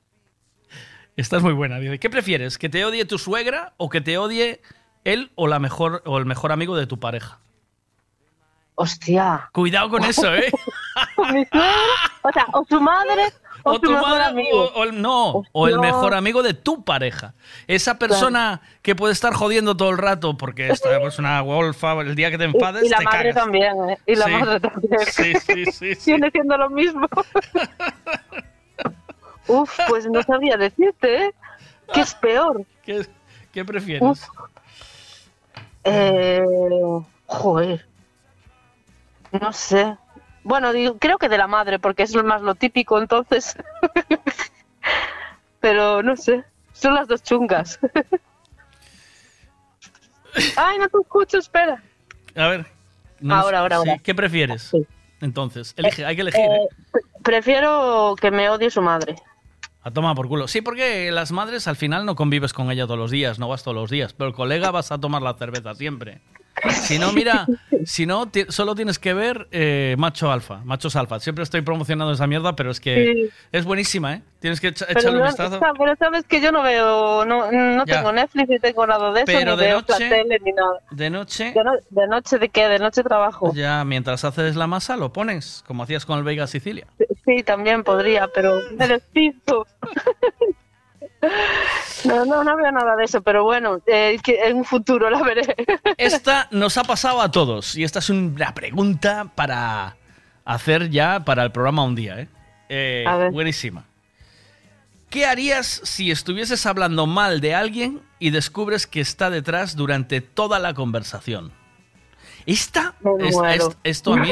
estás 1.16 1.42
muy 1.42 1.52
buena. 1.52 1.76
¿qué 1.98 2.10
prefieres? 2.10 2.58
¿Que 2.58 2.68
te 2.68 2.84
odie 2.84 3.04
tu 3.04 3.18
suegra 3.18 3.72
o 3.76 3.88
que 3.88 4.00
te 4.00 4.18
odie 4.18 4.60
él 5.04 5.30
o, 5.34 5.46
la 5.46 5.58
mejor, 5.58 6.02
o 6.04 6.18
el 6.18 6.26
mejor 6.26 6.52
amigo 6.52 6.76
de 6.76 6.86
tu 6.86 6.98
pareja? 6.98 7.38
Hostia. 8.74 9.48
Cuidado 9.52 9.88
con 9.88 10.04
eso, 10.04 10.34
¿eh? 10.34 10.50
o 12.22 12.32
sea, 12.32 12.46
o 12.52 12.64
su 12.68 12.78
madre 12.80 13.32
o, 13.68 13.80
tu, 13.80 13.90
madre, 13.90 14.22
amigo. 14.22 14.70
O, 14.76 14.84
no, 14.92 15.42
o 15.50 15.66
el 15.68 15.80
mejor 15.80 16.14
amigo 16.14 16.44
de 16.44 16.54
tu 16.54 16.84
pareja. 16.84 17.34
Esa 17.66 17.98
persona 17.98 18.60
que 18.80 18.94
puede 18.94 19.12
estar 19.12 19.34
jodiendo 19.34 19.76
todo 19.76 19.90
el 19.90 19.98
rato 19.98 20.36
porque 20.36 20.68
es 20.68 21.18
una 21.18 21.40
golfa, 21.40 21.94
el 22.00 22.14
día 22.14 22.30
que 22.30 22.38
te 22.38 22.44
enfades. 22.44 22.84
Y, 22.84 22.86
y 22.86 22.90
la 22.90 23.00
madre 23.00 23.34
también, 23.34 23.90
¿eh? 23.90 23.98
Y 24.06 24.14
la 24.14 24.28
madre 24.28 24.60
también. 24.60 25.00
Sí, 25.10 25.32
sí, 25.40 25.64
sí. 25.72 25.94
siendo 25.96 26.56
lo 26.56 26.70
mismo. 26.70 27.08
Uf, 29.48 29.76
pues 29.88 30.08
no 30.08 30.22
sabía 30.22 30.56
decirte, 30.56 31.24
¿eh? 31.24 31.34
¿Qué 31.92 32.00
es 32.02 32.14
peor? 32.14 32.62
¿Qué, 32.84 33.04
qué 33.52 33.64
prefieres? 33.64 34.22
Eh, 35.82 36.44
joder. 37.26 37.84
No 39.40 39.52
sé. 39.52 39.96
Bueno, 40.46 40.70
creo 41.00 41.18
que 41.18 41.28
de 41.28 41.38
la 41.38 41.48
madre, 41.48 41.80
porque 41.80 42.04
es 42.04 42.14
más 42.14 42.40
lo 42.40 42.54
típico 42.54 43.00
entonces. 43.00 43.56
Pero 45.60 46.04
no 46.04 46.16
sé, 46.16 46.44
son 46.72 46.94
las 46.94 47.08
dos 47.08 47.20
chungas. 47.20 47.80
Ay, 50.56 50.78
no 50.78 50.88
te 50.88 50.98
escucho, 51.02 51.38
espera. 51.38 51.82
A 52.36 52.46
ver. 52.46 52.66
ahora, 53.28 53.58
ahora, 53.58 53.76
ahora. 53.76 53.98
¿Qué 53.98 54.14
prefieres? 54.14 54.70
Entonces, 55.20 55.74
elige, 55.76 56.04
hay 56.06 56.14
que 56.14 56.22
elegir. 56.22 56.40
Eh, 56.40 56.46
¿eh? 56.54 56.68
Eh, 56.94 56.98
prefiero 57.24 58.14
que 58.20 58.30
me 58.30 58.48
odie 58.48 58.70
su 58.70 58.82
madre. 58.82 59.16
A 59.82 59.90
tomar 59.90 60.14
por 60.14 60.28
culo. 60.28 60.46
Sí, 60.46 60.60
porque 60.60 61.10
las 61.10 61.32
madres 61.32 61.66
al 61.66 61.74
final 61.74 62.06
no 62.06 62.14
convives 62.14 62.52
con 62.52 62.70
ella 62.70 62.84
todos 62.86 62.98
los 63.00 63.10
días, 63.10 63.40
no 63.40 63.48
vas 63.48 63.64
todos 63.64 63.74
los 63.74 63.90
días, 63.90 64.12
pero 64.12 64.28
el 64.28 64.34
colega 64.34 64.70
vas 64.70 64.92
a 64.92 64.98
tomar 64.98 65.22
la 65.22 65.34
cerveza 65.34 65.74
siempre. 65.74 66.20
Si 66.82 66.98
no, 66.98 67.12
mira, 67.12 67.46
si 67.84 68.06
no, 68.06 68.30
solo 68.48 68.74
tienes 68.74 68.98
que 68.98 69.12
ver 69.12 69.46
eh, 69.52 69.94
Macho 69.98 70.32
Alfa, 70.32 70.58
Machos 70.64 70.96
Alfa. 70.96 71.20
Siempre 71.20 71.44
estoy 71.44 71.60
promocionando 71.60 72.14
esa 72.14 72.26
mierda, 72.26 72.56
pero 72.56 72.70
es 72.70 72.80
que 72.80 73.28
es 73.52 73.64
buenísima, 73.66 74.14
¿eh? 74.14 74.22
Tienes 74.40 74.60
que 74.60 74.68
echarle 74.68 75.20
un 75.20 75.26
vistazo. 75.26 75.60
Pero 75.78 75.96
sabes 75.96 76.24
que 76.26 76.40
yo 76.40 76.52
no 76.52 76.62
veo, 76.62 77.26
no, 77.26 77.84
tengo 77.84 78.10
Netflix 78.12 78.48
ni 78.48 78.58
tengo 78.58 78.86
nada 78.86 79.12
de 79.12 79.22
eso, 79.26 79.32
ni 79.38 79.44
de 79.44 79.56
veo 79.56 79.80
noche, 79.86 80.08
tele 80.08 80.38
ni 80.42 80.52
nada. 80.52 80.80
¿De 80.90 81.10
noche? 81.10 81.54
¿De 81.90 82.08
noche 82.08 82.38
de 82.38 82.48
qué? 82.48 82.68
De 82.68 82.78
noche 82.78 83.02
trabajo. 83.02 83.52
Ya, 83.54 83.84
mientras 83.84 84.24
haces 84.24 84.56
la 84.56 84.66
masa 84.66 84.96
lo 84.96 85.12
pones, 85.12 85.62
como 85.66 85.82
hacías 85.82 86.06
con 86.06 86.16
el 86.18 86.24
Vega 86.24 86.46
Sicilia. 86.46 86.86
Sí, 87.26 87.42
también 87.42 87.84
podría, 87.84 88.28
pero 88.34 88.60
me 88.76 88.88
despisto. 88.88 89.66
No, 92.04 92.24
no, 92.24 92.44
no 92.44 92.56
veo 92.56 92.70
nada 92.70 92.94
de 92.96 93.04
eso, 93.04 93.22
pero 93.22 93.42
bueno, 93.42 93.80
eh, 93.86 94.18
que 94.22 94.40
en 94.44 94.58
un 94.58 94.64
futuro 94.64 95.10
la 95.10 95.22
veré. 95.22 95.56
Esta 95.96 96.48
nos 96.50 96.76
ha 96.78 96.84
pasado 96.84 97.20
a 97.20 97.30
todos 97.30 97.76
y 97.76 97.84
esta 97.84 97.98
es 97.98 98.10
una 98.10 98.54
pregunta 98.54 99.26
para 99.34 99.96
hacer 100.44 100.90
ya 100.90 101.24
para 101.24 101.42
el 101.42 101.52
programa 101.52 101.82
un 101.84 101.94
día, 101.94 102.20
¿eh? 102.20 102.28
eh 102.68 103.28
buenísima. 103.32 103.84
¿Qué 105.10 105.24
harías 105.26 105.66
si 105.66 106.10
estuvieses 106.10 106.64
hablando 106.66 107.06
mal 107.06 107.40
de 107.40 107.54
alguien 107.54 108.00
y 108.18 108.30
descubres 108.30 108.86
que 108.86 109.00
está 109.00 109.30
detrás 109.30 109.74
durante 109.74 110.20
toda 110.20 110.58
la 110.58 110.74
conversación? 110.74 111.52
Esta, 112.44 112.94
esto 113.82 114.12
a 114.12 114.16
mí... 114.18 114.30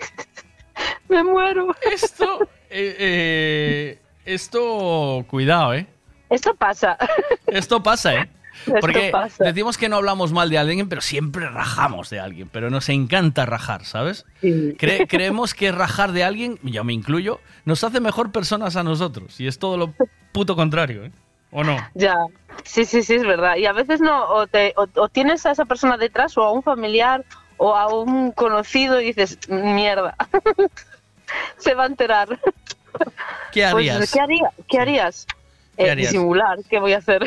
Me 1.08 1.22
muero. 1.24 1.74
Esto... 1.90 2.48
Eh, 2.68 2.96
eh 2.98 3.98
esto, 4.34 5.24
cuidado, 5.28 5.74
¿eh? 5.74 5.86
Esto 6.28 6.54
pasa. 6.54 6.96
Esto 7.46 7.82
pasa, 7.82 8.14
¿eh? 8.16 8.30
Porque 8.80 9.10
decimos 9.38 9.78
que 9.78 9.88
no 9.88 9.96
hablamos 9.96 10.32
mal 10.32 10.50
de 10.50 10.58
alguien, 10.58 10.88
pero 10.88 11.00
siempre 11.00 11.48
rajamos 11.48 12.10
de 12.10 12.20
alguien. 12.20 12.48
Pero 12.52 12.68
nos 12.70 12.88
encanta 12.88 13.46
rajar, 13.46 13.84
¿sabes? 13.84 14.26
creemos 14.78 15.54
que 15.54 15.72
rajar 15.72 16.12
de 16.12 16.24
alguien, 16.24 16.58
yo 16.62 16.84
me 16.84 16.92
incluyo, 16.92 17.40
nos 17.64 17.82
hace 17.84 18.00
mejor 18.00 18.32
personas 18.32 18.76
a 18.76 18.82
nosotros. 18.84 19.40
Y 19.40 19.46
es 19.46 19.58
todo 19.58 19.76
lo 19.76 19.94
puto 20.32 20.56
contrario, 20.56 21.04
¿eh? 21.04 21.12
¿O 21.52 21.64
no? 21.64 21.76
Ya, 21.94 22.14
sí, 22.62 22.84
sí, 22.84 23.02
sí, 23.02 23.14
es 23.14 23.24
verdad. 23.26 23.56
Y 23.56 23.66
a 23.66 23.72
veces 23.72 24.00
no, 24.00 24.24
o, 24.34 24.46
o 25.02 25.08
tienes 25.08 25.44
a 25.46 25.50
esa 25.50 25.64
persona 25.64 25.96
detrás, 25.96 26.38
o 26.38 26.42
a 26.44 26.52
un 26.52 26.62
familiar, 26.62 27.24
o 27.56 27.74
a 27.74 27.92
un 27.92 28.30
conocido, 28.32 29.00
y 29.00 29.06
dices, 29.06 29.36
mierda, 29.48 30.14
se 31.56 31.74
va 31.74 31.84
a 31.84 31.86
enterar. 31.86 32.38
Pues, 32.92 33.10
¿Qué 33.52 33.64
harías? 33.64 34.12
¿qué, 34.12 34.78
eh, 34.78 35.90
harías? 35.90 35.96
disimular, 35.96 36.58
¿qué 36.68 36.80
voy 36.80 36.92
a 36.92 36.98
hacer? 36.98 37.22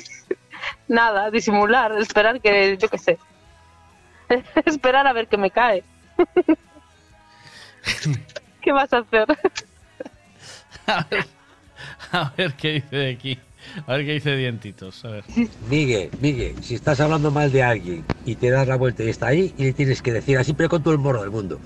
Nada, 0.88 1.30
disimular, 1.30 1.92
esperar 1.98 2.40
que, 2.40 2.76
yo 2.78 2.88
qué 2.88 2.98
sé. 2.98 3.18
esperar 4.66 5.06
a 5.06 5.12
ver 5.12 5.26
que 5.28 5.36
me 5.36 5.50
cae. 5.50 5.82
¿Qué 8.60 8.72
vas 8.72 8.92
a 8.92 8.98
hacer? 8.98 9.26
a, 12.10 12.32
ver, 12.36 12.54
qué 12.54 12.68
dice 12.72 12.96
de 12.96 13.10
aquí. 13.12 13.38
A 13.86 13.92
ver 13.96 14.06
qué 14.06 14.12
dice 14.14 14.34
Dientitos. 14.34 15.02
Miguel, 15.68 16.10
Miguel, 16.20 16.62
si 16.64 16.74
estás 16.74 17.00
hablando 17.00 17.30
mal 17.30 17.52
de 17.52 17.62
alguien 17.62 18.04
y 18.24 18.34
te 18.34 18.50
das 18.50 18.66
la 18.66 18.76
vuelta 18.76 19.02
y 19.02 19.10
está 19.10 19.26
ahí 19.26 19.52
y 19.58 19.64
le 19.64 19.72
tienes 19.74 20.00
que 20.00 20.12
decir 20.12 20.38
así, 20.38 20.54
pero 20.54 20.68
con 20.70 20.82
todo 20.82 20.94
el 20.94 21.00
morro 21.00 21.20
del 21.20 21.30
mundo. 21.30 21.60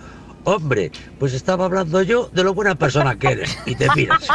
Hombre, 0.45 0.91
pues 1.21 1.35
estaba 1.35 1.67
hablando 1.67 2.03
yo 2.03 2.29
de 2.33 2.43
lo 2.43 2.53
buena 2.53 2.75
persona 2.75 3.17
que 3.17 3.29
eres 3.29 3.57
y 3.65 3.77
te 3.77 3.87
miras. 3.95 4.27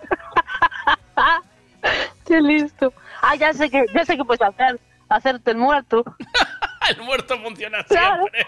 Qué 2.24 2.40
listo. 2.40 2.92
Ah, 3.20 3.34
ya 3.34 3.52
sé 3.52 3.68
que, 3.68 3.84
ya 3.92 4.04
sé 4.04 4.16
que 4.16 4.24
puedes 4.24 4.42
hacer, 4.42 4.78
hacerte 5.08 5.50
el 5.50 5.56
muerto. 5.56 6.04
el 6.88 7.00
muerto 7.02 7.36
funciona 7.42 7.84
siempre. 7.88 8.46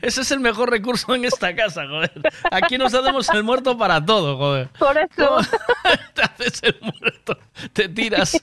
Eso 0.00 0.22
es, 0.22 0.30
el 0.30 0.40
mejor 0.40 0.70
recurso 0.70 1.14
en 1.14 1.26
esta 1.26 1.54
casa, 1.54 1.86
joder. 1.86 2.12
Aquí 2.50 2.78
nos 2.78 2.94
hacemos 2.94 3.28
el 3.30 3.44
muerto 3.44 3.76
para 3.76 4.02
todo, 4.04 4.38
joder. 4.38 4.68
Por 4.78 4.96
eso. 4.96 5.40
Te 6.14 6.22
haces 6.22 6.58
el 6.62 6.78
muerto, 6.80 7.38
te 7.72 7.88
tiras. 7.88 8.36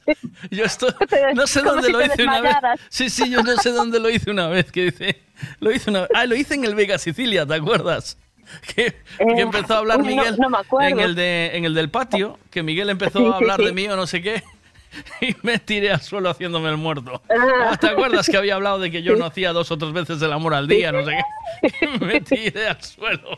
Yo 0.49 0.65
esto, 0.65 0.87
no 1.35 1.45
sé 1.47 1.61
dónde 1.61 1.89
lo 1.91 2.03
hice 2.03 2.23
una 2.23 2.41
vez. 2.41 2.55
Sí, 2.89 3.09
sí, 3.11 3.29
yo 3.29 3.43
no 3.43 3.55
sé 3.57 3.71
dónde 3.71 3.99
lo 3.99 4.09
hice 4.09 4.31
una 4.31 4.47
vez, 4.47 4.71
que 4.71 4.85
dice 4.85 5.23
Lo 5.59 5.71
hice, 5.71 5.91
ah, 6.15 6.25
lo 6.25 6.35
hice 6.35 6.55
en 6.55 6.63
el 6.65 6.75
Vega 6.75 6.97
Sicilia, 6.97 7.45
¿te 7.45 7.55
acuerdas? 7.55 8.17
Que, 8.73 8.87
eh, 8.87 8.93
empezó 9.19 9.75
a 9.75 9.77
hablar 9.77 10.01
Miguel 10.01 10.35
en, 10.81 10.99
el 10.99 11.13
de, 11.13 11.51
en 11.53 11.65
el 11.65 11.75
del 11.75 11.91
patio, 11.91 12.39
que 12.49 12.63
Miguel 12.63 12.89
empezó 12.89 13.31
a 13.31 13.35
hablar 13.37 13.59
de 13.59 13.71
mí 13.73 13.85
o 13.87 13.95
no 13.95 14.07
sé 14.07 14.23
qué, 14.23 14.41
y 15.21 15.35
me 15.43 15.59
tiré 15.59 15.91
al 15.91 16.01
suelo 16.01 16.29
haciéndome 16.31 16.69
el 16.71 16.77
muerto. 16.77 17.21
Ah. 17.29 17.69
Ah, 17.73 17.77
¿Te 17.77 17.85
acuerdas 17.89 18.25
que 18.27 18.35
había 18.37 18.55
hablado 18.55 18.79
de 18.79 18.89
que 18.89 19.03
yo 19.03 19.15
no 19.17 19.25
hacía 19.25 19.53
dos 19.53 19.69
o 19.69 19.77
tres 19.77 19.93
veces 19.93 20.19
el 20.23 20.33
amor 20.33 20.55
al 20.55 20.67
día, 20.67 20.91
no 20.91 21.05
sé 21.05 21.19
qué? 21.61 21.87
me 22.03 22.21
tiré 22.21 22.69
al 22.69 22.81
suelo. 22.81 23.37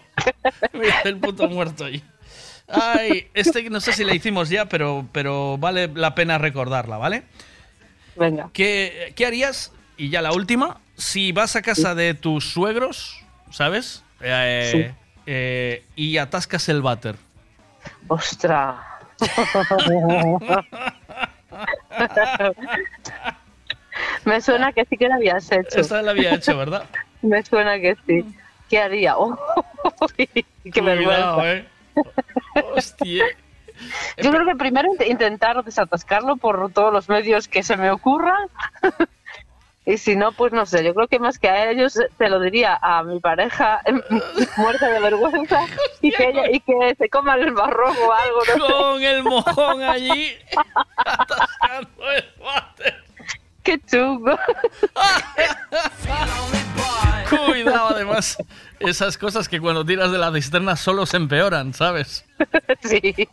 Me 0.71 0.88
hice 0.88 1.09
el 1.09 1.17
puto 1.17 1.49
muerto 1.49 1.83
ahí. 1.83 2.01
Ay, 2.69 3.27
este 3.33 3.69
no 3.69 3.81
sé 3.81 3.91
si 3.91 4.05
la 4.05 4.15
hicimos 4.15 4.47
ya, 4.47 4.67
pero, 4.69 5.09
pero 5.11 5.57
vale 5.57 5.89
la 5.93 6.15
pena 6.15 6.38
recordarla, 6.38 6.95
¿vale? 6.95 7.23
Venga. 8.15 8.49
¿Qué, 8.53 9.11
¿Qué 9.17 9.25
harías? 9.25 9.73
Y 9.97 10.07
ya 10.09 10.21
la 10.21 10.31
última, 10.31 10.80
si 11.01 11.31
vas 11.31 11.55
a 11.55 11.61
casa 11.63 11.95
de 11.95 12.13
tus 12.13 12.51
suegros, 12.51 13.19
¿sabes? 13.49 14.03
Eh, 14.21 14.93
eh, 15.25 15.83
y 15.95 16.17
atascas 16.17 16.67
el 16.69 16.81
váter. 16.83 17.15
¡Ostras! 18.07 18.75
Me 24.25 24.41
suena 24.41 24.71
que 24.73 24.83
sí 24.85 24.95
que 24.97 25.07
lo 25.07 25.15
habías 25.15 25.51
hecho. 25.51 25.81
Esta 25.81 26.01
la 26.03 26.11
había 26.11 26.35
hecho, 26.35 26.55
¿verdad? 26.57 26.85
Me 27.23 27.41
suena 27.43 27.80
que 27.80 27.97
sí. 28.07 28.23
¿Qué 28.69 28.80
haría? 28.80 29.15
¡Qué 30.71 30.81
vergüenza! 30.81 31.51
Eh. 31.51 31.67
¡Hostia! 32.75 33.25
Yo 34.17 34.30
creo 34.30 34.45
que 34.45 34.53
primero 34.55 34.88
intentar 35.07 35.63
desatascarlo 35.65 36.38
por 36.38 36.71
todos 36.71 36.93
los 36.93 37.09
medios 37.09 37.47
que 37.47 37.63
se 37.63 37.75
me 37.77 37.89
ocurran. 37.89 38.47
Y 39.91 39.97
si 39.97 40.15
no, 40.15 40.31
pues 40.31 40.53
no 40.53 40.65
sé, 40.65 40.85
yo 40.85 40.93
creo 40.93 41.09
que 41.09 41.19
más 41.19 41.37
que 41.37 41.49
a 41.49 41.69
ellos 41.69 41.97
eh, 41.99 42.07
te 42.17 42.29
lo 42.29 42.39
diría 42.39 42.79
a 42.81 43.03
mi 43.03 43.19
pareja 43.19 43.81
em, 43.83 44.01
muerta 44.55 44.87
de 44.87 45.01
vergüenza 45.01 45.59
y 46.01 46.11
que, 46.13 46.95
se 46.97 47.09
coma 47.09 47.35
el 47.35 47.51
barro 47.51 47.87
o 47.91 48.13
algo. 48.13 48.39
con 48.79 49.03
el 49.03 49.21
mojón 49.23 49.83
allí 49.83 50.31
atascando 50.97 52.09
el 52.15 52.25
¡Qué 53.63 53.79
chungo! 53.85 54.39
Cuidado, 57.45 57.89
además, 57.93 58.37
esas 58.79 59.17
cosas 59.17 59.49
que 59.49 59.59
cuando 59.59 59.85
tiras 59.85 60.09
de 60.13 60.17
la 60.17 60.31
cisterna 60.31 60.77
solo 60.77 61.05
se 61.05 61.17
empeoran, 61.17 61.73
¿sabes? 61.73 62.23
Sí. 62.81 63.27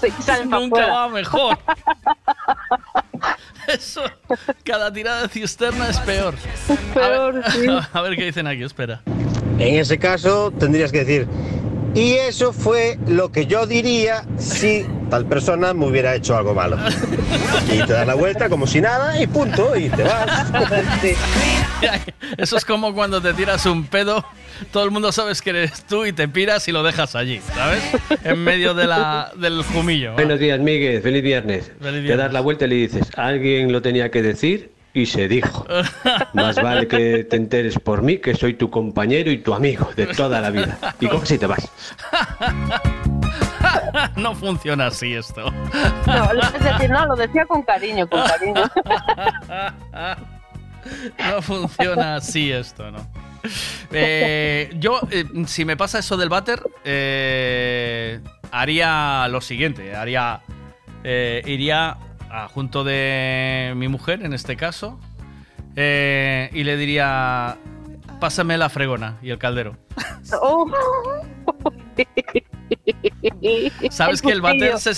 Nunca 0.48 0.86
va 0.86 1.08
mejor. 1.08 1.56
Eso, 3.68 4.02
cada 4.64 4.92
tirada 4.92 5.22
de 5.22 5.28
cisterna 5.28 5.88
es 5.88 5.98
peor. 6.00 6.34
peor, 6.94 7.42
a 7.92 7.98
a 7.98 8.02
ver 8.02 8.16
qué 8.16 8.24
dicen 8.26 8.46
aquí, 8.46 8.62
espera. 8.62 9.02
En 9.58 9.74
ese 9.78 9.98
caso, 9.98 10.50
tendrías 10.50 10.90
que 10.90 11.04
decir, 11.04 11.28
y 11.94 12.12
eso 12.14 12.52
fue 12.52 12.98
lo 13.08 13.32
que 13.32 13.46
yo 13.46 13.66
diría 13.66 14.24
si 14.38 14.86
tal 15.10 15.26
persona 15.26 15.74
me 15.74 15.86
hubiera 15.86 16.14
hecho 16.14 16.36
algo 16.36 16.54
malo. 16.54 16.78
Y 17.68 17.84
te 17.84 17.92
das 17.92 18.06
la 18.06 18.14
vuelta 18.14 18.48
como 18.48 18.68
si 18.68 18.80
nada 18.80 19.20
y 19.20 19.26
punto, 19.26 19.74
y 19.76 19.88
te 19.88 20.04
vas. 20.04 20.52
Eso 22.38 22.56
es 22.56 22.64
como 22.64 22.94
cuando 22.94 23.20
te 23.20 23.32
tiras 23.34 23.66
un 23.66 23.86
pedo, 23.86 24.24
todo 24.70 24.84
el 24.84 24.92
mundo 24.92 25.10
sabes 25.10 25.42
que 25.42 25.50
eres 25.50 25.82
tú 25.84 26.06
y 26.06 26.12
te 26.12 26.28
piras 26.28 26.68
y 26.68 26.72
lo 26.72 26.82
dejas 26.84 27.16
allí, 27.16 27.40
¿sabes? 27.56 27.82
En 28.22 28.38
medio 28.44 28.72
de 28.74 28.86
la, 28.86 29.32
del 29.36 29.62
jumillo. 29.64 30.12
Buenos 30.12 30.38
días, 30.38 30.60
Miguel, 30.60 31.02
feliz 31.02 31.22
viernes. 31.22 31.72
Te 31.82 32.16
das 32.16 32.32
la 32.32 32.40
vuelta 32.40 32.66
y 32.66 32.68
le 32.68 32.74
dices, 32.76 33.08
alguien 33.16 33.72
lo 33.72 33.82
tenía 33.82 34.10
que 34.10 34.22
decir 34.22 34.70
y 34.92 35.06
se 35.06 35.28
dijo. 35.28 35.64
Más 36.32 36.56
vale 36.56 36.88
que 36.88 37.22
te 37.24 37.36
enteres 37.36 37.78
por 37.78 38.02
mí, 38.02 38.18
que 38.18 38.34
soy 38.34 38.54
tu 38.54 38.70
compañero 38.70 39.30
y 39.30 39.38
tu 39.38 39.54
amigo 39.54 39.88
de 39.96 40.06
toda 40.08 40.40
la 40.40 40.50
vida. 40.50 40.76
Y 41.00 41.06
cómo 41.08 41.24
si 41.24 41.38
te 41.38 41.46
vas. 41.46 41.70
No 44.16 44.34
funciona 44.34 44.86
así 44.86 45.12
esto. 45.14 45.52
No, 46.06 46.32
lo, 46.32 46.42
es 46.42 46.52
decir, 46.64 46.88
no, 46.90 47.04
lo 47.06 47.14
decía 47.14 47.44
con 47.46 47.60
cariño, 47.62 48.08
con 48.08 48.22
cariño. 48.24 48.62
No 51.30 51.42
funciona 51.42 52.16
así 52.16 52.50
esto, 52.50 52.90
¿no? 52.90 53.06
Eh, 53.92 54.72
yo, 54.78 54.98
eh, 55.10 55.24
si 55.46 55.64
me 55.66 55.76
pasa 55.76 55.98
eso 56.00 56.16
del 56.16 56.28
váter, 56.30 56.60
eh, 56.84 58.18
haría 58.50 59.28
lo 59.30 59.40
siguiente. 59.40 59.94
Haría. 59.94 60.40
iría 61.04 61.96
junto 62.52 62.84
de 62.84 63.72
mi 63.76 63.88
mujer, 63.88 64.22
en 64.24 64.32
este 64.32 64.56
caso, 64.56 64.98
eh, 65.76 66.48
y 66.52 66.64
le 66.64 66.76
diría, 66.76 67.56
pásame 68.20 68.56
la 68.58 68.68
fregona 68.68 69.18
y 69.22 69.30
el 69.30 69.38
caldero. 69.38 69.76
Sabes 73.90 74.20
que 74.22 74.30
el 74.30 74.40
váter 74.40 74.78
se, 74.78 74.92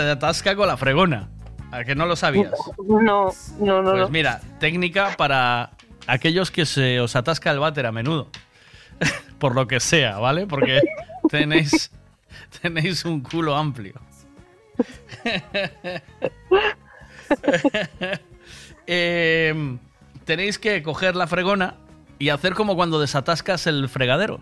atasca 0.00 0.56
con 0.56 0.66
la 0.68 0.76
fregona. 0.76 1.30
¿A 1.72 1.82
que 1.84 1.94
no 1.94 2.04
lo 2.06 2.16
sabías? 2.16 2.52
No, 2.86 3.32
no, 3.60 3.82
no. 3.82 3.92
Pues 3.92 4.10
mira, 4.10 4.40
técnica 4.60 5.14
para 5.16 5.70
aquellos 6.06 6.50
que 6.50 6.64
se 6.66 7.00
os 7.00 7.16
atasca 7.16 7.50
el 7.50 7.58
váter 7.58 7.86
a 7.86 7.92
menudo. 7.92 8.28
Por 9.38 9.54
lo 9.54 9.66
que 9.66 9.80
sea, 9.80 10.16
¿vale? 10.18 10.46
Porque 10.46 10.80
tenéis, 11.28 11.90
tenéis 12.62 13.04
un 13.04 13.20
culo 13.20 13.54
amplio. 13.56 13.94
Em, 18.86 19.78
tenéis 20.24 20.58
que 20.60 20.82
coger 20.84 21.16
la 21.16 21.26
fregona 21.26 21.76
y 22.20 22.28
hacer 22.28 22.54
como 22.54 22.76
cuando 22.76 23.00
desatascas 23.00 23.66
el 23.66 23.88
fregadero. 23.88 24.38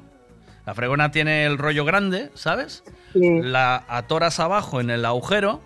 La 0.67 0.75
fregona 0.75 1.11
tiene 1.11 1.45
el 1.47 1.57
rollo 1.59 1.85
grande, 1.87 2.31
¿sabes? 2.35 2.85
La 3.15 3.83
atoras 3.89 4.39
abajo 4.41 4.79
en 4.81 4.91
el 4.91 5.05
agujero 5.07 5.61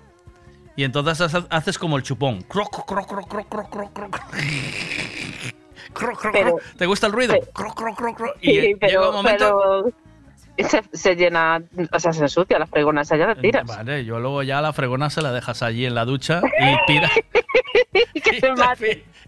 y 0.77 0.85
entonces 0.85 1.35
haces 1.51 1.79
como 1.79 1.97
el 1.97 2.03
chupón. 2.05 2.45
¿Te 6.77 6.85
gusta 6.87 7.07
el 7.09 7.13
ruido? 7.13 7.35
Y 8.41 8.75
un 8.97 9.13
momento 9.13 9.93
se, 10.93 11.15
llena, 11.17 11.63
o 11.93 12.01
sea, 12.01 12.13
se 12.13 12.23
ensucia 12.23 12.59
la 12.59 12.67
fregona, 12.67 13.03
esa 13.03 13.17
ya 13.17 13.27
la 13.29 13.35
tiras. 13.37 13.65
Vale, 13.67 14.05
yo 14.05 14.19
luego 14.19 14.43
ya 14.43 14.61
la 14.61 14.73
fregona 14.73 15.11
se 15.11 15.23
la 15.23 15.33
dejas 15.33 15.63
allí 15.63 15.87
en 15.87 15.95
la 15.95 16.05
ducha 16.05 16.41
y 16.61 16.87
tiras. 16.93 17.11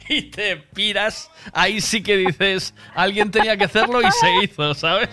y, 0.08 0.22
te, 0.30 0.56
piras. 0.74 1.30
Ahí 1.52 1.80
sí 1.80 2.02
que 2.02 2.16
dices, 2.16 2.74
alguien 2.94 3.30
tenía 3.30 3.56
que 3.56 3.64
hacerlo 3.64 4.00
y 4.02 4.10
se 4.10 4.44
hizo, 4.44 4.74
¿sabes? 4.74 5.08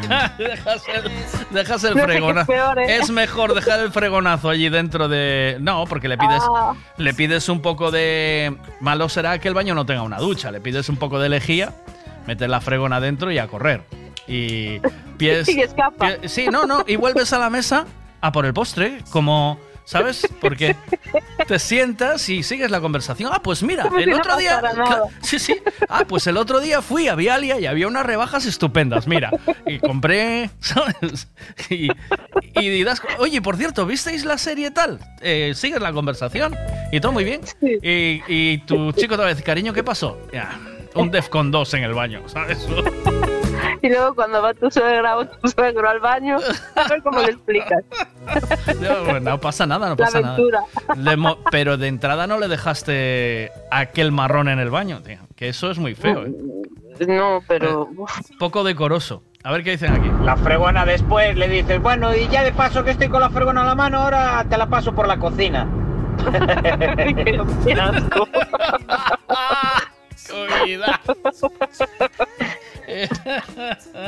dejas 1.52 1.84
el, 1.84 2.00
fregonazo. 2.00 2.52
¿eh? 2.52 2.96
Es 3.00 3.10
mejor 3.10 3.54
dejar 3.54 3.80
el 3.80 3.90
fregonazo 3.92 4.48
allí 4.48 4.68
dentro 4.68 5.08
de. 5.08 5.58
No, 5.60 5.84
porque 5.86 6.08
le 6.08 6.16
pides, 6.18 6.42
ah. 6.54 6.74
le 6.96 7.12
pides 7.14 7.48
un 7.48 7.60
poco 7.62 7.90
de. 7.90 8.56
Malo 8.80 9.08
será 9.08 9.38
que 9.38 9.48
el 9.48 9.54
baño 9.54 9.74
no 9.74 9.84
tenga 9.86 10.02
una 10.02 10.18
ducha, 10.18 10.50
le 10.50 10.60
pides 10.60 10.88
un 10.88 10.96
poco 10.96 11.18
de 11.18 11.28
lejía, 11.28 11.72
meter 12.26 12.48
la 12.50 12.60
fregona 12.60 13.00
dentro 13.00 13.30
y 13.30 13.38
a 13.38 13.48
correr. 13.48 13.82
Y 14.28 14.78
pies 15.18 15.48
sí, 16.26 16.46
no, 16.50 16.66
no. 16.66 16.84
Y 16.86 16.96
vuelves 16.96 17.32
a 17.32 17.38
la 17.38 17.50
mesa 17.50 17.86
a 18.20 18.32
por 18.32 18.46
el 18.46 18.54
postre, 18.54 19.02
como. 19.10 19.58
¿Sabes? 19.84 20.28
Porque 20.40 20.76
te 21.48 21.58
sientas 21.58 22.28
y 22.28 22.44
sigues 22.44 22.70
la 22.70 22.80
conversación. 22.80 23.32
Ah, 23.34 23.42
pues 23.42 23.64
mira, 23.64 23.90
el 23.98 24.12
otro 24.12 24.36
día. 24.36 24.62
sí, 25.22 25.40
sí. 25.40 25.56
Ah, 25.88 26.04
pues 26.06 26.28
el 26.28 26.36
otro 26.36 26.60
día 26.60 26.82
fui 26.82 27.08
a 27.08 27.16
Vialia 27.16 27.58
y 27.58 27.66
había 27.66 27.88
unas 27.88 28.06
rebajas 28.06 28.46
estupendas, 28.46 29.08
mira. 29.08 29.32
Y 29.66 29.80
compré, 29.80 30.50
¿sabes? 30.60 31.26
Y, 31.68 31.88
y, 32.60 32.84
Oye, 33.18 33.42
por 33.42 33.56
cierto, 33.56 33.84
¿visteis 33.84 34.24
la 34.24 34.38
serie 34.38 34.70
tal? 34.70 35.00
Eh, 35.20 35.52
sigues 35.56 35.80
la 35.82 35.92
conversación 35.92 36.54
y 36.92 37.00
todo 37.00 37.10
muy 37.10 37.24
bien. 37.24 37.40
Y, 37.60 38.22
y 38.28 38.58
tu 38.58 38.92
chico 38.92 39.14
otra 39.14 39.26
vez, 39.26 39.42
cariño, 39.42 39.72
¿qué 39.72 39.82
pasó? 39.82 40.16
un 40.94 41.02
un 41.02 41.10
Defcon 41.10 41.50
2 41.50 41.74
en 41.74 41.82
el 41.82 41.92
baño, 41.92 42.22
¿sabes? 42.28 42.68
Y 43.80 43.88
luego 43.88 44.14
cuando 44.14 44.42
va 44.42 44.52
tu 44.54 44.68
suegra 44.70 45.16
o 45.16 45.26
tu 45.26 45.48
suegro 45.48 45.88
al 45.88 45.98
baño, 46.00 46.36
a 46.74 46.88
ver 46.88 47.00
cómo 47.02 47.20
le 47.20 47.30
explicas. 47.30 47.82
No, 49.22 49.40
pasa 49.40 49.64
nada, 49.66 49.88
no 49.88 49.96
pasa 49.96 50.20
nada. 50.20 50.36
pero 51.50 51.76
de 51.78 51.88
entrada 51.88 52.26
no 52.28 52.38
le 52.38 52.48
dejaste 52.48 53.50
aquel 53.70 54.10
marrón 54.12 54.48
en 54.48 54.58
el 54.58 54.70
baño, 54.70 55.02
tío. 55.02 55.18
Que 55.36 55.48
eso 55.48 55.70
es 55.70 55.78
muy 55.78 55.94
feo, 55.94 56.24
¿eh? 56.26 56.32
No, 57.06 57.42
pero. 57.48 57.88
Eh, 57.90 58.34
poco 58.38 58.64
decoroso. 58.64 59.22
A 59.42 59.50
ver 59.50 59.64
qué 59.64 59.70
dicen 59.72 59.92
aquí. 59.94 60.10
La 60.24 60.36
fregona 60.36 60.84
después 60.84 61.34
le 61.36 61.48
dices, 61.48 61.80
bueno, 61.80 62.14
y 62.14 62.28
ya 62.28 62.44
de 62.44 62.52
paso 62.52 62.84
que 62.84 62.90
estoy 62.92 63.08
con 63.08 63.20
la 63.20 63.30
fregona 63.30 63.62
a 63.62 63.66
la 63.66 63.74
mano, 63.74 64.00
ahora 64.00 64.44
te 64.48 64.56
la 64.56 64.66
paso 64.66 64.94
por 64.94 65.08
la 65.08 65.16
cocina. 65.18 65.66
¡Qué 67.64 67.72
asco! 67.72 68.28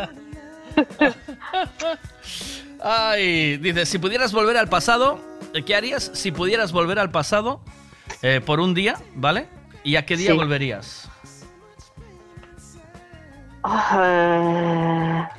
Ay, 2.82 3.56
dice, 3.58 3.86
si 3.86 3.98
pudieras 3.98 4.32
volver 4.32 4.56
al 4.56 4.68
pasado, 4.68 5.20
eh, 5.52 5.62
¿qué 5.62 5.74
harías? 5.76 6.10
Si 6.14 6.32
pudieras 6.32 6.72
volver 6.72 6.98
al 6.98 7.10
pasado 7.10 7.60
eh, 8.22 8.40
por 8.44 8.58
un 8.60 8.74
día, 8.74 8.96
¿vale? 9.14 9.46
¿Y 9.82 9.96
a 9.96 10.04
qué 10.06 10.16
día 10.18 10.34
volverías? 10.34 11.08
Ah, 13.62 15.30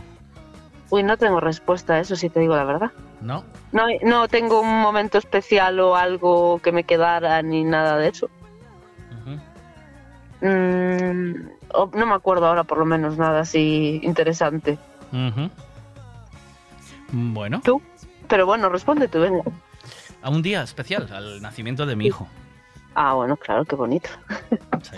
uy, 0.90 1.04
no 1.04 1.16
tengo 1.18 1.40
respuesta 1.40 1.94
a 1.96 2.00
eso, 2.00 2.16
si 2.16 2.30
te 2.30 2.40
digo 2.40 2.56
la 2.56 2.64
verdad. 2.64 2.92
No. 3.22 3.44
No, 4.04 4.28
tengo 4.30 4.62
un 4.62 4.82
momento 4.82 5.18
especial 5.20 5.80
o 5.82 5.98
algo 5.98 6.62
que 6.64 6.72
me 6.72 6.86
quedara 6.86 7.42
ni 7.42 7.64
nada 7.66 7.98
de 7.98 8.08
eso 8.08 8.30
no 11.94 12.06
me 12.06 12.14
acuerdo 12.14 12.48
ahora 12.48 12.64
por 12.64 12.78
lo 12.78 12.86
menos 12.86 13.18
nada 13.18 13.42
así 13.42 14.00
interesante. 14.04 14.78
Bueno. 17.12 17.62
Tú, 17.64 17.82
pero 18.28 18.46
bueno, 18.46 18.70
responde 18.70 19.08
tú, 19.08 19.20
venga. 19.20 19.42
A 20.22 20.30
un 20.30 20.42
día 20.42 20.64
especial, 20.64 21.08
al 21.14 21.42
nacimiento 21.42 21.86
de 21.86 21.96
mi 21.96 22.08
hijo. 22.08 22.28
Ah, 22.96 23.14
bueno, 23.14 23.38
claro, 23.38 23.66
qué 23.66 23.76
bonito. 23.76 24.10
Sí. 24.84 24.98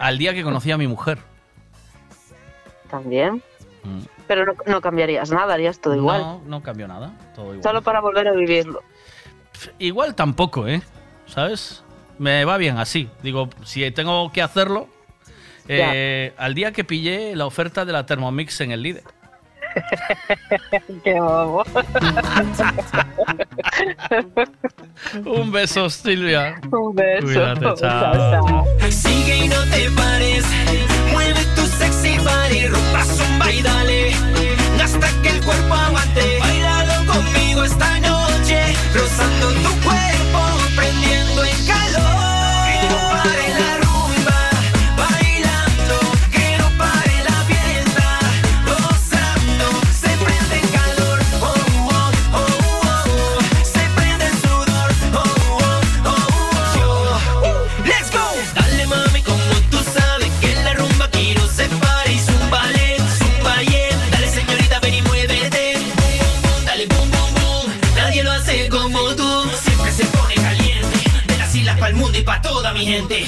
Al 0.00 0.18
día 0.18 0.34
que 0.34 0.42
conocí 0.42 0.70
a 0.72 0.76
mi 0.78 0.88
mujer. 0.88 1.18
También. 2.90 3.36
Mm. 3.84 4.00
Pero 4.26 4.56
no, 4.66 4.80
cambiarías 4.80 5.30
nada, 5.30 5.54
harías 5.54 5.80
todo 5.80 5.94
igual. 5.94 6.20
No, 6.20 6.42
no 6.46 6.60
cambio 6.62 6.88
nada, 6.88 7.12
todo 7.36 7.46
igual. 7.54 7.62
Solo 7.62 7.82
para 7.82 8.00
volver 8.00 8.26
a 8.28 8.32
vivirlo. 8.32 8.82
Igual 9.78 10.14
tampoco, 10.16 10.66
¿eh? 10.66 10.82
¿Sabes? 11.26 11.84
Me 12.18 12.44
va 12.44 12.56
bien 12.56 12.78
así. 12.78 13.08
Digo, 13.22 13.48
si 13.64 13.88
tengo 13.92 14.32
que 14.32 14.42
hacerlo, 14.42 14.88
eh, 15.68 16.32
al 16.36 16.54
día 16.54 16.72
que 16.72 16.84
pillé 16.84 17.36
la 17.36 17.46
oferta 17.46 17.84
de 17.84 17.92
la 17.92 18.04
Thermomix 18.06 18.60
en 18.60 18.72
el 18.72 18.82
líder. 18.82 19.02
bobo. 21.04 21.64
Un 25.24 25.50
beso, 25.50 25.88
Silvia. 25.88 26.60
Un 26.70 26.94
beso. 26.94 27.48
Sigue 28.90 29.44
y 29.44 29.48
no 29.48 29.62
te 29.70 29.88
pares. 29.92 30.44
Mueve 31.12 31.40
tu 31.54 31.62
sexy 31.62 32.18
body, 32.18 32.66
y 33.56 33.62
dale. 33.62 34.12
Hasta 34.82 35.08
que 35.22 35.30
el 35.30 35.44
cuerpo 35.44 35.72
aguante. 35.74 36.38
Bailalo 36.40 37.06
conmigo 37.10 37.62
esta 37.64 37.98
noche, 38.00 38.64
rozando 38.94 39.52
tu 39.52 39.80
cuerpo, 39.80 40.40
prendiendo 40.76 41.44
el 41.44 41.66
calor. 41.66 42.11
mi 72.84 72.88
gente. 72.92 73.24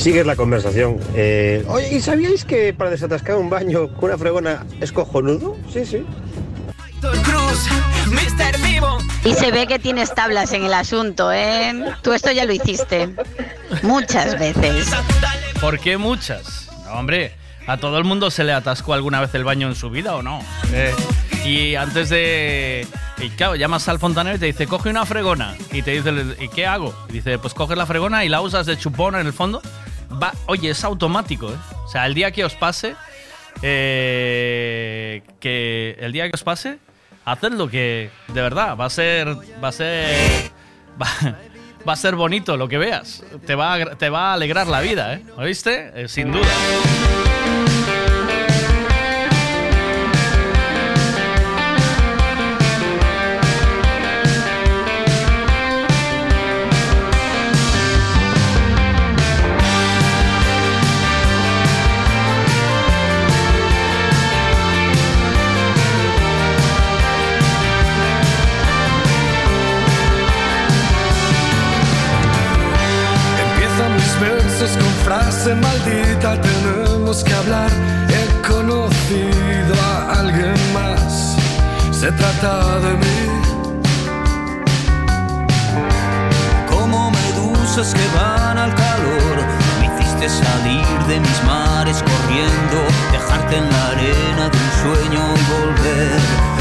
sigues 0.00 0.26
la 0.26 0.34
conversación. 0.34 0.96
Eh. 1.14 1.64
Oye, 1.68 1.92
¿y 1.96 2.00
sabíais 2.00 2.44
que 2.44 2.72
para 2.72 2.90
desatascar 2.90 3.36
un 3.36 3.50
baño 3.50 3.88
con 3.94 4.06
una 4.10 4.18
fregona 4.18 4.64
es 4.80 4.92
cojonudo? 4.92 5.56
Sí, 5.72 5.84
sí. 5.84 6.04
Y 9.24 9.34
se 9.34 9.50
ve 9.50 9.66
que 9.66 9.78
tienes 9.78 10.14
tablas 10.14 10.52
en 10.52 10.64
el 10.64 10.72
asunto, 10.74 11.30
¿eh? 11.32 11.72
Tú 12.02 12.12
esto 12.14 12.32
ya 12.32 12.46
lo 12.46 12.52
hiciste. 12.52 13.14
Muchas 13.82 14.38
veces. 14.38 14.90
¿Por 15.60 15.78
qué 15.78 15.96
muchas? 15.96 16.66
hombre, 16.92 17.32
a 17.68 17.76
todo 17.76 17.98
el 17.98 18.04
mundo 18.04 18.32
se 18.32 18.42
le 18.42 18.52
atascó 18.52 18.94
alguna 18.94 19.20
vez 19.20 19.32
el 19.36 19.44
baño 19.44 19.68
en 19.68 19.76
su 19.76 19.90
vida 19.90 20.16
o 20.16 20.22
no. 20.22 20.40
Eh, 20.72 20.92
y 21.44 21.74
antes 21.76 22.08
de. 22.08 22.84
Y 23.18 23.28
claro, 23.30 23.54
llamas 23.54 23.86
al 23.88 23.98
fontanero 23.98 24.36
y 24.36 24.40
te 24.40 24.46
dice, 24.46 24.66
coge 24.66 24.88
una 24.90 25.04
fregona. 25.06 25.54
Y 25.72 25.82
te 25.82 25.92
dice, 25.92 26.10
¿y 26.40 26.48
qué 26.48 26.66
hago? 26.66 26.92
Y 27.08 27.12
dice, 27.12 27.38
pues 27.38 27.54
coges 27.54 27.76
la 27.78 27.86
fregona 27.86 28.24
y 28.24 28.28
la 28.28 28.40
usas 28.40 28.66
de 28.66 28.76
chupón 28.76 29.14
en 29.14 29.26
el 29.26 29.32
fondo 29.32 29.62
Va, 30.10 30.32
oye, 30.46 30.70
es 30.70 30.82
automático, 30.84 31.48
¿eh? 31.50 31.56
O 31.84 31.88
sea, 31.88 32.06
el 32.06 32.14
día 32.14 32.32
que 32.32 32.44
os 32.44 32.54
pase, 32.54 32.96
eh, 33.62 35.22
que 35.38 35.96
el 36.00 36.12
día 36.12 36.24
que 36.28 36.34
os 36.34 36.42
pase, 36.42 36.78
lo 37.52 37.68
que 37.70 38.10
de 38.28 38.40
verdad 38.42 38.76
va 38.76 38.86
a 38.86 38.90
ser, 38.90 39.28
va 39.62 39.68
a 39.68 39.72
ser, 39.72 40.50
va, 41.86 41.92
a 41.92 41.96
ser 41.96 42.16
bonito 42.16 42.56
lo 42.56 42.66
que 42.68 42.78
veas. 42.78 43.22
Te 43.46 43.54
va, 43.54 43.74
a, 43.74 43.86
te 43.96 44.08
va 44.10 44.30
a 44.30 44.34
alegrar 44.34 44.66
la 44.66 44.80
vida, 44.80 45.14
¿eh? 45.14 45.22
¿Oíste? 45.36 45.92
Eh, 45.94 46.08
sin 46.08 46.32
duda. 46.32 46.48
de 82.40 82.92
mí. 82.96 83.42
Como 86.74 87.10
medusas 87.10 87.92
que 87.92 88.06
van 88.16 88.56
al 88.56 88.74
calor, 88.74 89.36
me 89.80 89.86
hiciste 89.86 90.28
salir 90.28 90.84
de 91.06 91.20
mis 91.20 91.44
mares 91.44 92.02
corriendo, 92.02 92.78
dejarte 93.12 93.56
en 93.56 93.68
la 93.70 93.86
arena 93.88 94.48
de 94.48 94.58
un 94.58 94.70
sueño 94.96 95.20
y 95.20 95.42
volver 95.52 96.59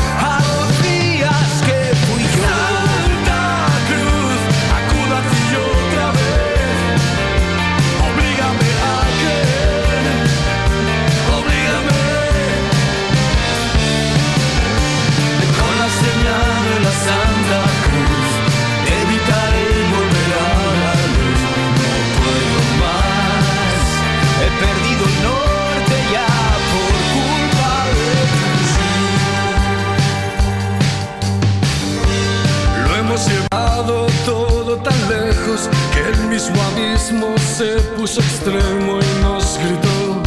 Su 36.39 36.53
abismo 36.71 37.35
se 37.37 37.81
puso 37.97 38.21
extremo 38.21 38.97
y 39.01 39.21
nos 39.21 39.57
gritó, 39.59 40.23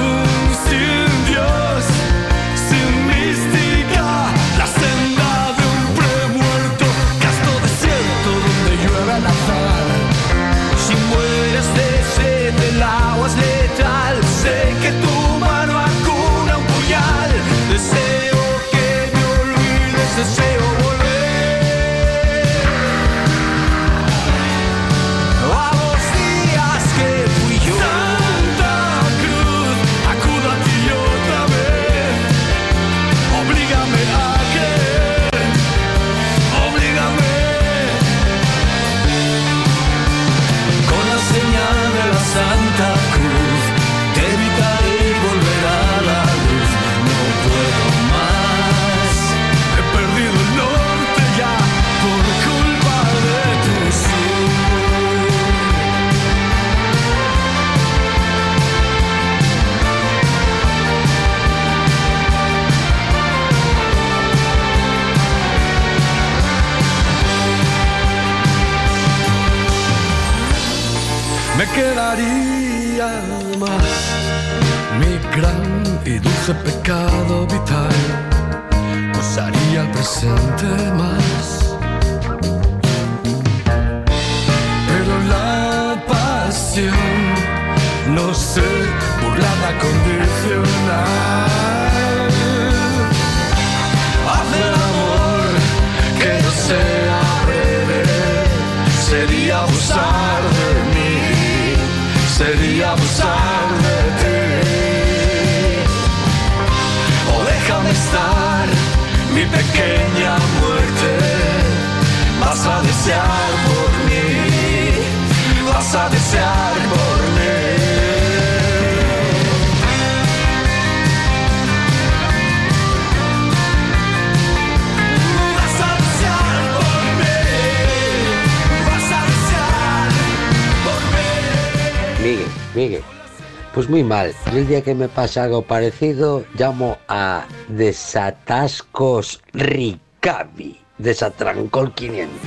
que 134.86 134.94
me 134.94 135.10
pasa 135.10 135.44
algo 135.46 135.64
parecido, 135.64 136.46
llamo 136.60 137.00
a 137.08 137.46
Desatascos 137.70 139.42
Ricavi, 139.54 140.80
Desatrancol 141.00 141.92
500. 141.92 142.40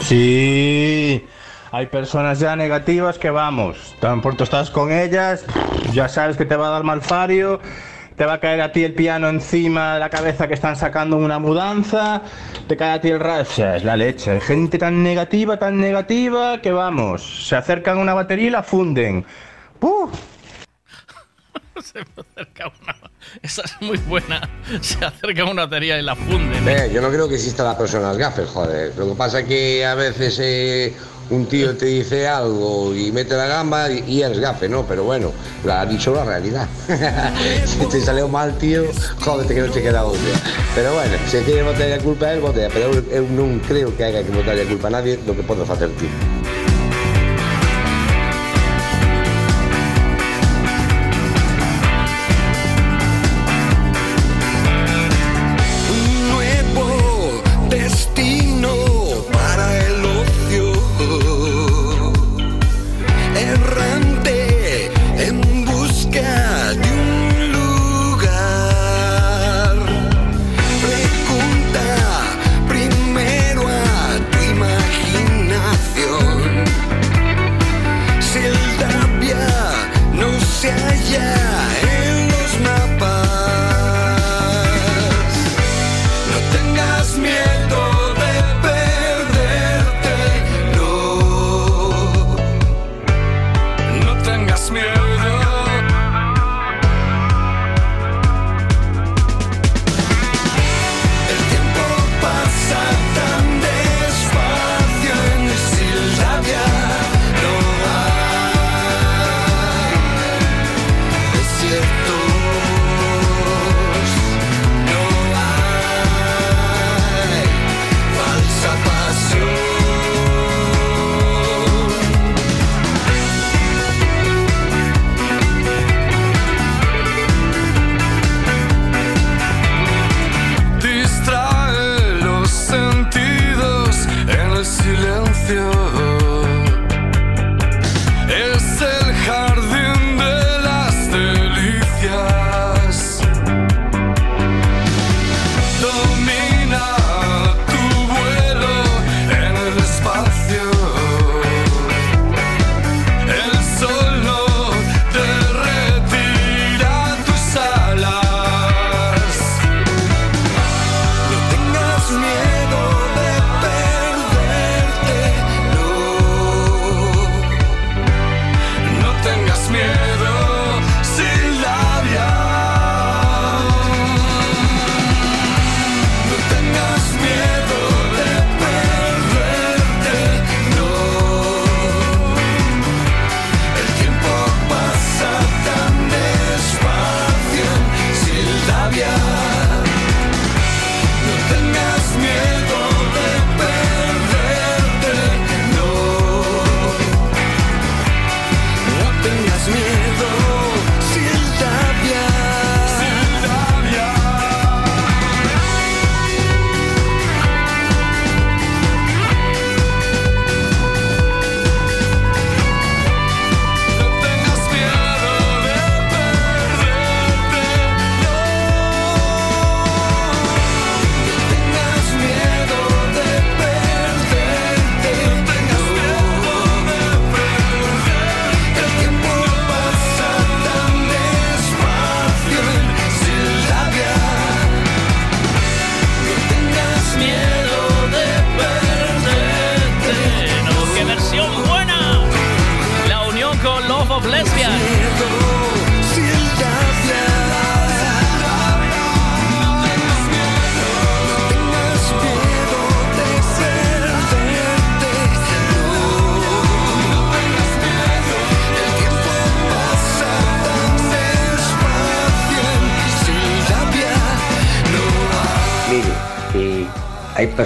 Sí, 0.00 1.24
hay 1.72 1.86
personas 1.86 2.38
ya 2.38 2.54
negativas 2.54 3.18
que 3.18 3.30
vamos, 3.30 3.96
tan 3.98 4.20
pronto 4.20 4.44
estás 4.44 4.70
con 4.70 4.92
ellas, 4.92 5.46
ya 5.94 6.06
sabes 6.08 6.36
que 6.36 6.44
te 6.44 6.54
va 6.54 6.66
a 6.66 6.70
dar 6.72 6.84
malfario 6.84 7.58
te 8.16 8.24
va 8.24 8.32
a 8.34 8.40
caer 8.40 8.62
a 8.62 8.72
ti 8.72 8.82
el 8.82 8.94
piano 8.94 9.28
encima 9.28 9.92
de 9.92 10.00
la 10.00 10.08
cabeza 10.08 10.48
que 10.48 10.54
están 10.54 10.74
sacando 10.74 11.18
una 11.18 11.38
mudanza, 11.38 12.22
te 12.66 12.74
cae 12.74 12.92
a 12.94 13.00
ti 13.02 13.08
el 13.08 13.20
racha, 13.20 13.76
es 13.76 13.84
la 13.84 13.94
leche. 13.94 14.30
Hay 14.30 14.40
gente 14.40 14.78
tan 14.78 15.02
negativa, 15.02 15.58
tan 15.58 15.78
negativa, 15.78 16.62
que 16.62 16.72
vamos, 16.72 17.46
se 17.46 17.56
acercan 17.56 17.98
a 17.98 18.00
una 18.00 18.14
batería 18.14 18.46
y 18.46 18.48
la 18.50 18.62
funden. 18.62 19.26
¡Uh! 19.86 20.10
Se 21.76 22.00
acerca 22.00 22.72
una. 22.82 22.96
Esa 23.40 23.62
es 23.62 23.72
muy 23.80 23.98
buena. 23.98 24.40
Se 24.80 25.04
acerca 25.04 25.44
una 25.44 25.62
batería 25.66 25.96
y 26.00 26.02
la 26.02 26.16
funde. 26.16 26.56
Eh, 26.86 26.90
yo 26.92 27.00
no 27.00 27.08
creo 27.08 27.28
que 27.28 27.36
exista 27.36 27.62
la 27.62 27.78
persona 27.78 28.08
las 28.08 28.16
gafe, 28.18 28.42
Lo 28.96 29.08
que 29.08 29.14
pasa 29.16 29.40
es 29.40 29.46
que 29.46 29.86
a 29.86 29.94
veces 29.94 30.38
eh, 30.40 30.92
un 31.30 31.46
tío 31.46 31.76
te 31.76 31.86
dice 31.86 32.26
algo 32.26 32.92
y 32.96 33.12
mete 33.12 33.36
la 33.36 33.46
gamba 33.46 33.88
y, 33.88 34.24
es 34.24 34.40
gafe, 34.40 34.68
¿no? 34.68 34.84
Pero 34.86 35.04
bueno, 35.04 35.32
la 35.64 35.82
ha 35.82 35.86
dicho 35.86 36.12
la 36.12 36.24
realidad. 36.24 36.66
si 37.64 37.86
te 37.86 38.00
salió 38.00 38.26
mal, 38.26 38.58
tío, 38.58 38.86
jodete 39.20 39.54
que 39.54 39.60
no 39.60 39.70
te 39.70 39.82
queda 39.82 40.04
otra. 40.04 40.18
Pero 40.74 40.94
bueno, 40.94 41.16
si 41.28 41.38
tiene 41.42 41.62
botella 41.62 41.96
de 41.98 42.02
culpa, 42.02 42.32
él 42.32 42.40
botella. 42.40 42.70
Pero 42.74 42.92
yo 42.92 43.20
no 43.30 43.62
creo 43.68 43.96
que 43.96 44.02
haya 44.02 44.24
que 44.24 44.30
botarle 44.32 44.64
culpa 44.66 44.88
a 44.88 44.92
nadie 44.92 45.20
lo 45.24 45.36
que 45.36 45.44
puedo 45.44 45.62
hacer 45.62 45.90
tío 45.90 46.08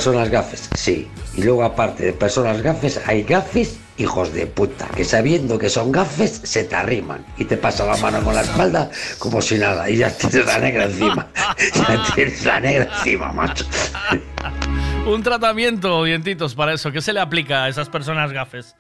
personas 0.05 0.31
gafes, 0.31 0.71
sí. 0.77 1.09
Y 1.37 1.43
luego 1.43 1.63
aparte 1.63 2.07
de 2.07 2.13
personas 2.15 2.63
gafes 2.63 2.99
hay 3.07 3.23
gafes 3.23 3.79
hijos 3.99 4.33
de 4.33 4.47
puta, 4.47 4.89
que 4.97 5.05
sabiendo 5.05 5.59
que 5.59 5.69
son 5.69 5.93
gafes 5.93 6.41
se 6.43 6.65
te 6.65 6.75
arriman 6.75 7.23
y 7.37 7.45
te 7.45 7.59
pasa 7.59 7.85
la 7.85 7.99
mano 7.99 8.23
con 8.23 8.35
la 8.35 8.41
espalda 8.41 8.91
como 9.19 9.43
si 9.43 9.59
nada 9.59 9.91
y 9.91 9.99
ya 9.99 10.09
tienes 10.11 10.47
la 10.47 10.59
negra 10.59 10.85
encima. 10.85 11.27
ya 11.75 12.15
tienes 12.15 12.43
la 12.47 12.61
negra 12.61 12.91
encima, 12.97 13.31
macho. 13.33 13.67
Un 15.07 15.23
tratamiento, 15.23 16.03
dientitos, 16.05 16.55
para 16.55 16.73
eso. 16.73 16.91
¿Qué 16.93 17.03
se 17.03 17.13
le 17.13 17.21
aplica 17.21 17.65
a 17.65 17.69
esas 17.69 17.91
personas 17.91 18.33
gafes? 18.33 18.77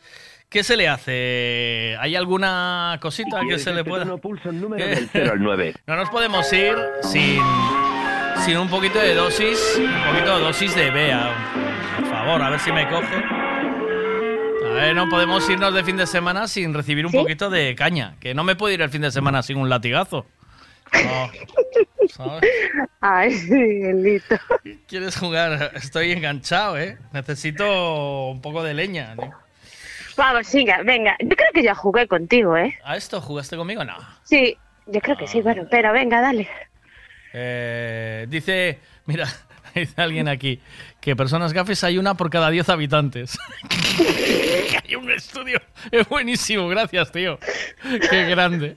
¿Qué 0.49 0.65
se 0.65 0.75
le 0.77 0.89
hace? 0.89 1.97
¿Hay 2.01 2.17
alguna 2.17 2.99
cosita 3.03 3.41
que 3.47 3.59
se 3.59 3.75
le 3.75 3.85
pueda...? 3.85 4.07
No, 4.07 4.19
número 4.53 4.87
no 5.87 5.97
nos 5.97 6.09
podemos 6.09 6.51
ir 6.55 6.77
sin 7.03 7.41
sin 8.45 8.57
un 8.59 8.69
poquito 8.69 8.99
de 8.99 9.15
dosis, 9.15 9.77
un 9.79 10.13
poquito 10.13 10.39
de 10.39 10.45
dosis 10.45 10.75
de 10.75 10.91
Bea. 10.91 11.35
Por 11.99 12.09
favor, 12.11 12.43
a 12.43 12.51
ver 12.51 12.61
si 12.61 12.73
me 12.73 12.89
coge. 12.89 13.15
A 14.67 14.73
ver, 14.73 14.95
no 14.95 15.09
podemos 15.09 15.49
irnos 15.51 15.75
de 15.75 15.85
fin 15.85 15.97
de 15.97 16.07
semana 16.07 16.49
sin 16.49 16.73
recibir 16.73 17.05
un 17.07 17.13
poquito 17.13 17.51
de 17.51 17.75
caña. 17.75 18.17
Que 18.21 18.35
no 18.35 18.45
me 18.45 18.57
puedo 18.57 18.73
ir 18.73 18.81
el 18.81 18.89
fin 18.89 19.03
de 19.03 19.11
semana 19.11 19.43
sin 19.43 19.59
un 19.59 19.69
latigazo. 19.69 20.27
¿Sabes? 22.13 22.51
Ay, 23.01 24.19
¿Quieres 24.89 25.17
jugar? 25.17 25.73
Estoy 25.75 26.13
enganchado, 26.13 26.79
¿eh? 26.79 26.99
Necesito 27.13 28.29
un 28.29 28.41
poco 28.41 28.63
de 28.63 28.75
leña. 28.75 29.15
¿eh? 29.23 29.31
Vamos, 30.17 30.47
siga, 30.47 30.83
venga. 30.83 31.17
Yo 31.21 31.37
creo 31.37 31.49
que 31.53 31.63
ya 31.63 31.75
jugué 31.75 32.07
contigo, 32.09 32.57
¿eh? 32.57 32.77
¿A 32.85 32.97
esto 32.97 33.21
jugaste 33.21 33.57
conmigo? 33.57 33.85
No. 33.85 33.97
Sí, 34.25 34.57
yo 34.87 35.01
creo 35.01 35.17
que 35.17 35.27
sí, 35.27 35.39
ah. 35.41 35.43
bueno, 35.45 35.65
pero 35.71 35.93
venga, 35.93 36.21
dale. 36.21 36.49
Eh, 37.33 38.27
dice, 38.29 38.79
mira, 39.07 39.29
dice 39.75 39.93
alguien 40.01 40.29
aquí 40.29 40.61
que 41.01 41.15
personas 41.17 41.53
gafes 41.53 41.83
hay 41.85 41.97
una 41.99 42.15
por 42.17 42.29
cada 42.31 42.51
10 42.51 42.69
habitantes. 42.69 43.39
hay 44.85 44.95
un 44.97 45.11
estudio. 45.11 45.61
Es 45.91 46.09
buenísimo, 46.09 46.69
gracias, 46.69 47.13
tío. 47.13 47.39
Qué 48.11 48.25
grande. 48.29 48.77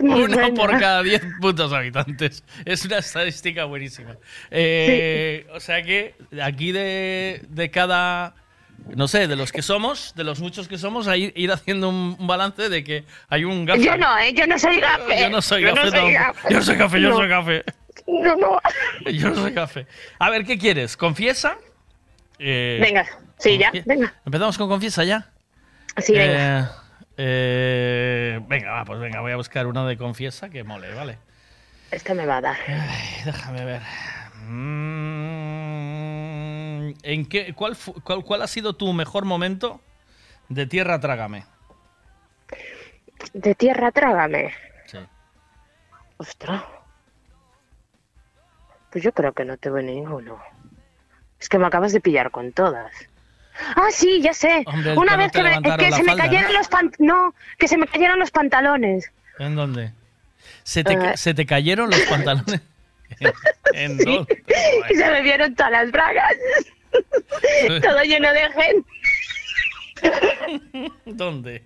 Uno 0.00 0.54
por 0.54 0.74
¿eh? 0.74 0.76
cada 0.78 1.02
10 1.02 1.22
putos 1.40 1.72
habitantes. 1.72 2.44
Es 2.64 2.84
una 2.84 2.98
estadística 2.98 3.64
buenísima. 3.64 4.16
Eh, 4.50 5.46
o 5.52 5.60
sea 5.60 5.82
que 5.82 6.14
aquí 6.42 6.70
de, 6.72 7.42
de 7.48 7.70
cada 7.70 8.34
no 8.96 9.08
sé, 9.08 9.26
de 9.26 9.36
los 9.36 9.52
que 9.52 9.62
somos, 9.62 10.14
de 10.14 10.24
los 10.24 10.40
muchos 10.40 10.68
que 10.68 10.78
somos, 10.78 11.08
a 11.08 11.16
ir, 11.16 11.50
haciendo 11.52 11.88
un 11.88 12.26
balance 12.26 12.68
de 12.68 12.84
que 12.84 13.04
hay 13.28 13.44
un 13.44 13.64
gafe. 13.64 13.82
Yo 13.82 13.96
no, 13.96 14.18
¿eh? 14.18 14.32
yo 14.32 14.46
no 14.46 14.58
soy 14.58 14.80
gafe. 14.80 15.20
Yo 15.20 15.30
no 15.30 15.42
soy 15.42 15.62
yo 15.62 15.74
gafe, 15.74 15.86
no 15.86 15.92
Yo 16.50 16.62
soy 16.62 16.76
gafe, 16.76 17.00
yo 17.00 17.16
soy 17.16 17.28
gafe. 17.28 17.64
Yo 18.06 18.36
no. 18.36 18.60
Yo 19.12 19.30
no 19.30 19.34
soy 19.36 19.52
gafe. 19.52 19.86
A 20.18 20.30
ver, 20.30 20.44
¿qué 20.44 20.56
quieres? 20.56 20.96
¿Confiesa? 20.96 21.56
Eh, 22.38 22.78
venga, 22.80 23.04
sí, 23.38 23.58
ya, 23.58 23.70
venga. 23.84 24.14
Empezamos 24.24 24.56
con 24.56 24.68
confiesa 24.68 25.04
ya. 25.04 25.30
Sí, 25.98 26.12
venga. 26.14 26.60
Eh, 26.60 26.62
eh, 27.18 28.40
venga, 28.46 28.70
va, 28.72 28.84
pues 28.84 29.00
venga, 29.00 29.20
voy 29.20 29.32
a 29.32 29.36
buscar 29.36 29.66
una 29.66 29.84
de 29.86 29.96
confiesa 29.96 30.48
que 30.48 30.62
mole, 30.62 30.94
¿vale? 30.94 31.18
Esta 31.90 32.14
me 32.14 32.24
va 32.26 32.36
a 32.38 32.40
dar. 32.40 32.56
déjame 33.24 33.64
ver. 33.64 33.82
Mmm... 34.46 35.97
¿en 37.02 37.26
qué, 37.26 37.52
cuál, 37.54 37.76
cuál, 38.24 38.42
ha 38.42 38.46
sido 38.46 38.74
tu 38.74 38.92
mejor 38.92 39.24
momento 39.24 39.80
de 40.48 40.66
Tierra 40.66 41.00
Trágame? 41.00 41.44
¿De 43.34 43.54
Tierra 43.54 43.90
Trágame? 43.92 44.54
Sí. 44.86 44.98
Ostras. 46.18 46.62
Pues 48.92 49.02
yo 49.04 49.12
creo 49.12 49.32
que 49.32 49.44
no 49.44 49.56
te 49.56 49.68
tuve 49.68 49.82
ninguno. 49.82 50.38
Es 51.38 51.48
que 51.48 51.58
me 51.58 51.66
acabas 51.66 51.92
de 51.92 52.00
pillar 52.00 52.30
con 52.30 52.52
todas. 52.52 52.92
Ah, 53.76 53.88
sí, 53.90 54.20
ya 54.22 54.32
sé. 54.32 54.64
Una 54.96 55.16
vez 55.16 55.32
que, 55.32 55.38
se 55.90 56.02
me 56.04 56.16
cayeron 56.16 56.52
los 56.54 56.68
no, 57.00 57.34
que 57.58 57.68
se 57.68 57.76
me 57.76 57.86
cayeron 57.86 58.18
los 58.18 58.30
pantalones. 58.30 59.10
¿En 59.38 59.54
dónde? 59.56 59.92
¿Se 60.62 60.84
te, 60.84 60.94
ah. 60.94 61.46
cayeron 61.46 61.90
los 61.90 62.00
pantalones? 62.02 62.60
en, 63.72 63.96
dos. 63.98 64.26
Y 64.90 64.94
se 64.94 65.10
me 65.10 65.22
vieron 65.22 65.54
todas 65.54 65.72
las 65.72 65.90
bragas. 65.90 66.36
Todo 67.82 68.00
lleno 68.02 68.28
de 68.32 68.48
gente. 70.02 70.92
¿Dónde? 71.06 71.62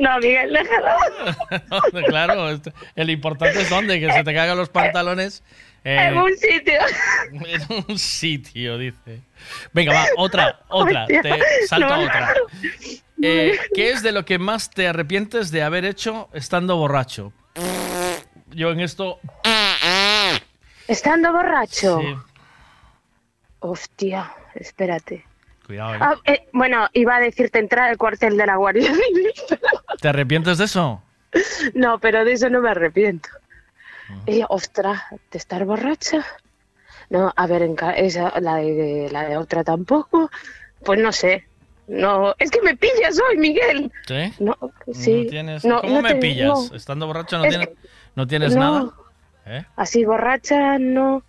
No, 0.00 0.18
Miguel, 0.18 0.52
déjalo. 0.52 2.04
claro, 2.08 2.60
el 2.96 3.10
importante 3.10 3.60
es 3.60 3.70
dónde, 3.70 4.00
que 4.00 4.12
se 4.12 4.24
te 4.24 4.34
cagan 4.34 4.56
los 4.56 4.68
pantalones. 4.68 5.42
Eh. 5.84 5.96
en 6.00 6.16
un 6.18 6.30
sitio. 6.36 6.80
En 7.32 7.84
un 7.88 7.98
sitio, 7.98 8.78
dice. 8.78 9.20
Venga, 9.72 9.92
va, 9.92 10.06
otra, 10.16 10.60
otra. 10.68 11.06
te 11.06 11.40
salto 11.66 11.94
otra. 12.00 12.34
Eh, 13.20 13.58
¿Qué 13.74 13.90
es 13.90 14.02
de 14.02 14.12
lo 14.12 14.24
que 14.24 14.38
más 14.38 14.70
te 14.70 14.86
arrepientes 14.88 15.50
de 15.50 15.62
haber 15.62 15.84
hecho 15.84 16.28
estando 16.32 16.76
borracho? 16.76 17.32
Yo 18.50 18.70
en 18.72 18.80
esto. 18.80 19.18
Estando 20.88 21.32
borracho. 21.32 22.00
Hostia, 23.62 24.30
espérate. 24.54 25.24
Cuidado. 25.66 25.96
Ah, 26.00 26.14
eh. 26.24 26.32
Eh, 26.32 26.48
bueno, 26.52 26.88
iba 26.94 27.16
a 27.16 27.20
decirte 27.20 27.60
entrar 27.60 27.88
al 27.90 27.96
cuartel 27.96 28.36
de 28.36 28.46
la 28.46 28.56
Guardia 28.56 28.92
¿Te 30.00 30.08
arrepientes 30.08 30.58
de 30.58 30.64
eso? 30.64 31.00
No, 31.74 31.98
pero 32.00 32.24
de 32.24 32.32
eso 32.32 32.50
no 32.50 32.60
me 32.60 32.70
arrepiento. 32.70 33.28
Eh, 34.26 34.42
ostras, 34.48 35.00
¿de 35.30 35.38
estar 35.38 35.64
borracha? 35.64 36.26
No, 37.08 37.32
a 37.34 37.46
ver, 37.46 37.70
esa, 37.96 38.38
la, 38.40 38.56
de, 38.56 39.08
la 39.12 39.38
otra 39.38 39.62
tampoco. 39.64 40.28
Pues 40.84 40.98
no 41.00 41.12
sé. 41.12 41.46
No, 41.86 42.34
es 42.38 42.50
que 42.50 42.60
me 42.62 42.76
pillas 42.76 43.18
hoy, 43.30 43.38
Miguel. 43.38 43.92
¿Sí? 44.08 44.34
No, 44.40 44.56
sí. 44.92 45.30
¿Cómo 45.80 46.02
me 46.02 46.16
pillas? 46.16 46.70
Estando 46.74 47.06
borracha 47.06 47.38
no, 48.16 48.26
tienes, 48.26 48.54
nada. 48.56 48.90
Así 49.76 50.04
borracha 50.04 50.78
no. 50.80 51.22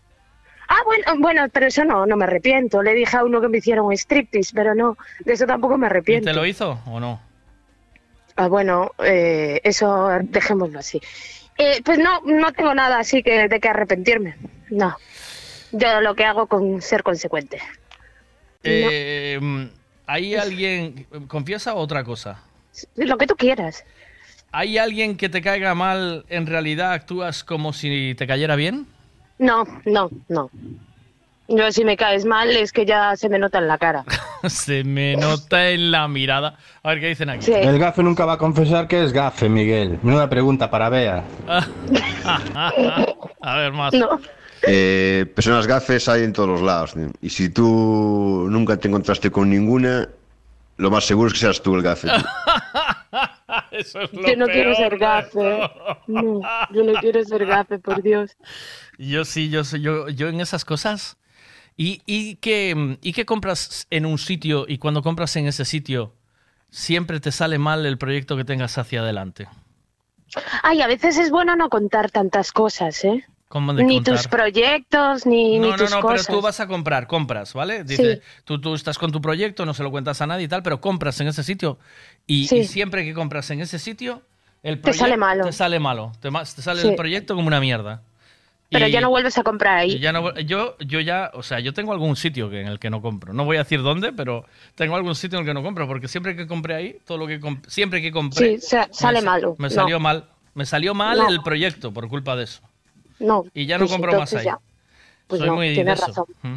Ah, 0.67 0.77
bueno, 0.85 1.03
bueno, 1.19 1.49
pero 1.49 1.67
eso 1.67 1.83
no, 1.83 2.05
no 2.05 2.17
me 2.17 2.25
arrepiento. 2.25 2.81
Le 2.81 2.93
dije 2.93 3.17
a 3.17 3.23
uno 3.23 3.41
que 3.41 3.49
me 3.49 3.57
hicieron 3.57 3.85
un 3.85 3.93
striptease, 3.97 4.51
pero 4.53 4.73
no, 4.75 4.97
de 5.19 5.33
eso 5.33 5.45
tampoco 5.45 5.77
me 5.77 5.87
arrepiento. 5.87 6.29
¿Y 6.29 6.31
te 6.33 6.37
lo 6.37 6.45
hizo 6.45 6.79
o 6.85 6.99
no? 6.99 7.19
Ah, 8.35 8.47
bueno, 8.47 8.91
eh, 9.03 9.59
eso 9.63 10.09
dejémoslo 10.21 10.79
así. 10.79 11.01
Eh, 11.57 11.81
pues 11.83 11.99
no, 11.99 12.21
no 12.25 12.51
tengo 12.53 12.73
nada 12.73 12.99
así 12.99 13.21
que 13.23 13.47
de 13.47 13.59
que 13.59 13.67
arrepentirme. 13.69 14.35
No. 14.69 14.95
Yo 15.71 16.01
lo 16.01 16.15
que 16.15 16.25
hago 16.25 16.47
con 16.47 16.81
ser 16.81 17.03
consecuente. 17.03 17.59
Eh, 18.63 19.39
¿Hay 20.07 20.35
alguien, 20.35 21.05
confiesa 21.27 21.73
otra 21.75 22.03
cosa? 22.03 22.41
Lo 22.95 23.17
que 23.17 23.27
tú 23.27 23.35
quieras. 23.35 23.85
¿Hay 24.51 24.77
alguien 24.77 25.17
que 25.17 25.29
te 25.29 25.41
caiga 25.41 25.73
mal, 25.75 26.25
en 26.29 26.45
realidad 26.47 26.93
actúas 26.93 27.43
como 27.43 27.73
si 27.73 28.15
te 28.15 28.25
cayera 28.27 28.55
bien? 28.55 28.87
No, 29.43 29.67
no, 29.83 30.09
no. 30.29 30.49
Yo 31.49 31.69
si 31.73 31.83
me 31.83 31.97
caes 31.97 32.23
mal 32.23 32.49
es 32.51 32.71
que 32.71 32.85
ya 32.85 33.17
se 33.17 33.27
me 33.27 33.37
nota 33.37 33.57
en 33.57 33.67
la 33.67 33.77
cara. 33.77 34.05
se 34.47 34.85
me 34.85 35.17
nota 35.17 35.69
en 35.69 35.91
la 35.91 36.07
mirada. 36.07 36.55
A 36.81 36.89
ver 36.91 37.01
qué 37.01 37.07
dicen 37.09 37.29
aquí. 37.29 37.51
El 37.51 37.77
gafe 37.77 38.01
nunca 38.03 38.23
va 38.25 38.33
a 38.33 38.37
confesar 38.37 38.87
que 38.87 39.03
es 39.03 39.11
gafe, 39.11 39.49
Miguel. 39.49 39.99
Una 40.01 40.29
pregunta 40.29 40.71
para 40.71 40.87
Bea. 40.87 41.25
a 43.43 43.57
ver 43.57 43.73
más. 43.73 43.93
Eh, 44.65 45.25
personas 45.35 45.67
gafes 45.67 46.07
hay 46.07 46.23
en 46.23 46.31
todos 46.31 46.47
los 46.47 46.61
lados. 46.61 46.95
Y 47.21 47.29
si 47.29 47.49
tú 47.49 48.47
nunca 48.49 48.77
te 48.77 48.87
encontraste 48.87 49.29
con 49.29 49.49
ninguna, 49.49 50.07
lo 50.77 50.89
más 50.89 51.03
seguro 51.05 51.27
es 51.27 51.33
que 51.33 51.39
seas 51.39 51.61
tú 51.61 51.75
el 51.75 51.81
gafe. 51.81 52.07
Eso 53.71 54.01
yo 54.11 54.35
no 54.37 54.45
quiero 54.47 54.75
ser 54.75 54.97
gafe. 54.97 55.59
yo 56.07 56.39
no 56.83 56.93
quiero 56.99 57.23
ser 57.23 57.45
gafe, 57.45 57.79
por 57.79 58.01
Dios. 58.01 58.31
Yo 58.97 59.25
sí, 59.25 59.49
yo, 59.49 59.63
yo, 59.77 60.09
yo 60.09 60.29
en 60.29 60.39
esas 60.41 60.65
cosas. 60.65 61.17
¿Y, 61.75 62.01
y, 62.05 63.23
compras 63.25 63.87
en 63.89 64.05
un 64.05 64.19
sitio 64.19 64.65
y 64.67 64.77
cuando 64.77 65.01
compras 65.01 65.35
en 65.37 65.47
ese 65.47 65.65
sitio 65.65 66.13
siempre 66.69 67.19
te 67.19 67.31
sale 67.31 67.57
mal 67.57 67.87
el 67.87 67.97
proyecto 67.97 68.37
que 68.37 68.45
tengas 68.45 68.77
hacia 68.77 68.99
adelante? 69.01 69.47
Ay, 70.61 70.81
a 70.83 70.87
veces 70.87 71.17
es 71.17 71.31
bueno 71.31 71.55
no 71.55 71.69
contar 71.69 72.11
tantas 72.11 72.51
cosas, 72.51 73.03
¿eh? 73.03 73.25
ni 73.59 74.01
tus 74.01 74.27
proyectos, 74.27 75.25
ni, 75.25 75.59
tus 75.59 75.59
ni 75.59 75.59
no, 75.59 75.77
no, 75.77 76.01
no, 76.01 76.07
pero 76.07 76.23
tú 76.23 76.41
vas 76.41 76.59
a 76.59 76.67
comprar, 76.67 77.07
compras, 77.07 77.53
¿vale? 77.53 77.83
Dice, 77.83 78.21
tú, 78.45 78.59
tú, 78.59 78.73
estás 78.73 78.97
con 78.97 79.11
tu 79.11 79.21
proyecto, 79.21 79.65
no 79.65 79.73
se 79.73 79.83
lo 79.83 79.91
cuentas 79.91 80.21
a 80.21 80.27
nadie 80.27 80.45
y 80.45 80.47
tal, 80.47 80.63
pero 80.63 80.81
compras 80.81 81.19
en 81.21 81.27
ese 81.27 81.43
sitio. 81.43 81.77
Y, 82.25 82.47
siempre 82.65 83.03
que 83.03 83.13
compras 83.13 83.49
en 83.51 83.61
ese 83.61 83.79
sitio, 83.79 84.23
el 84.63 84.81
te 84.81 84.93
sale 84.93 85.17
malo. 85.17 85.45
Te 85.45 85.51
sale 85.51 85.79
malo, 85.79 86.11
te, 86.19 86.29
sale 86.45 86.81
el 86.81 86.95
proyecto 86.95 87.35
como 87.35 87.47
una 87.47 87.59
mierda. 87.59 88.01
Pero 88.71 88.87
ya 88.87 89.01
no 89.01 89.09
vuelves 89.11 89.37
a 89.37 89.43
comprar 89.43 89.77
ahí. 89.77 89.99
Ya 89.99 90.11
yo, 90.41 90.75
yo 90.79 90.99
ya, 90.99 91.29
o 91.35 91.43
sea, 91.43 91.59
yo 91.59 91.73
tengo 91.73 91.91
algún 91.93 92.15
sitio 92.15 92.51
en 92.51 92.67
el 92.67 92.79
que 92.79 92.89
no 92.89 93.03
compro. 93.03 93.31
No 93.31 93.45
voy 93.45 93.57
a 93.57 93.59
decir 93.59 93.83
dónde, 93.83 94.11
pero 94.13 94.45
tengo 94.73 94.95
algún 94.95 95.13
sitio 95.13 95.37
en 95.37 95.43
el 95.43 95.47
que 95.49 95.53
no 95.53 95.61
compro, 95.61 95.85
porque 95.87 96.07
siempre 96.07 96.35
que 96.35 96.47
compré 96.47 96.73
ahí, 96.73 96.95
todo 97.05 97.19
lo 97.19 97.27
que 97.27 97.39
siempre 97.67 98.01
que 98.01 98.11
compré, 98.11 98.59
sí, 98.59 98.77
sale 98.89 99.21
malo. 99.21 99.53
Me 99.59 99.69
salió 99.69 99.99
mal, 99.99 100.25
me 100.55 100.65
salió 100.65 100.95
mal 100.95 101.19
el 101.29 101.41
proyecto 101.41 101.93
por 101.93 102.07
culpa 102.09 102.35
de 102.35 102.45
eso. 102.45 102.61
No. 103.19 103.43
Y 103.53 103.65
ya 103.65 103.77
no 103.77 103.87
compro 103.87 104.19
más 104.19 104.33
ahí. 104.33 104.47
Pues 105.27 105.41
tienes 105.41 105.99
razón. 105.99 106.25
¿Mm? 106.41 106.55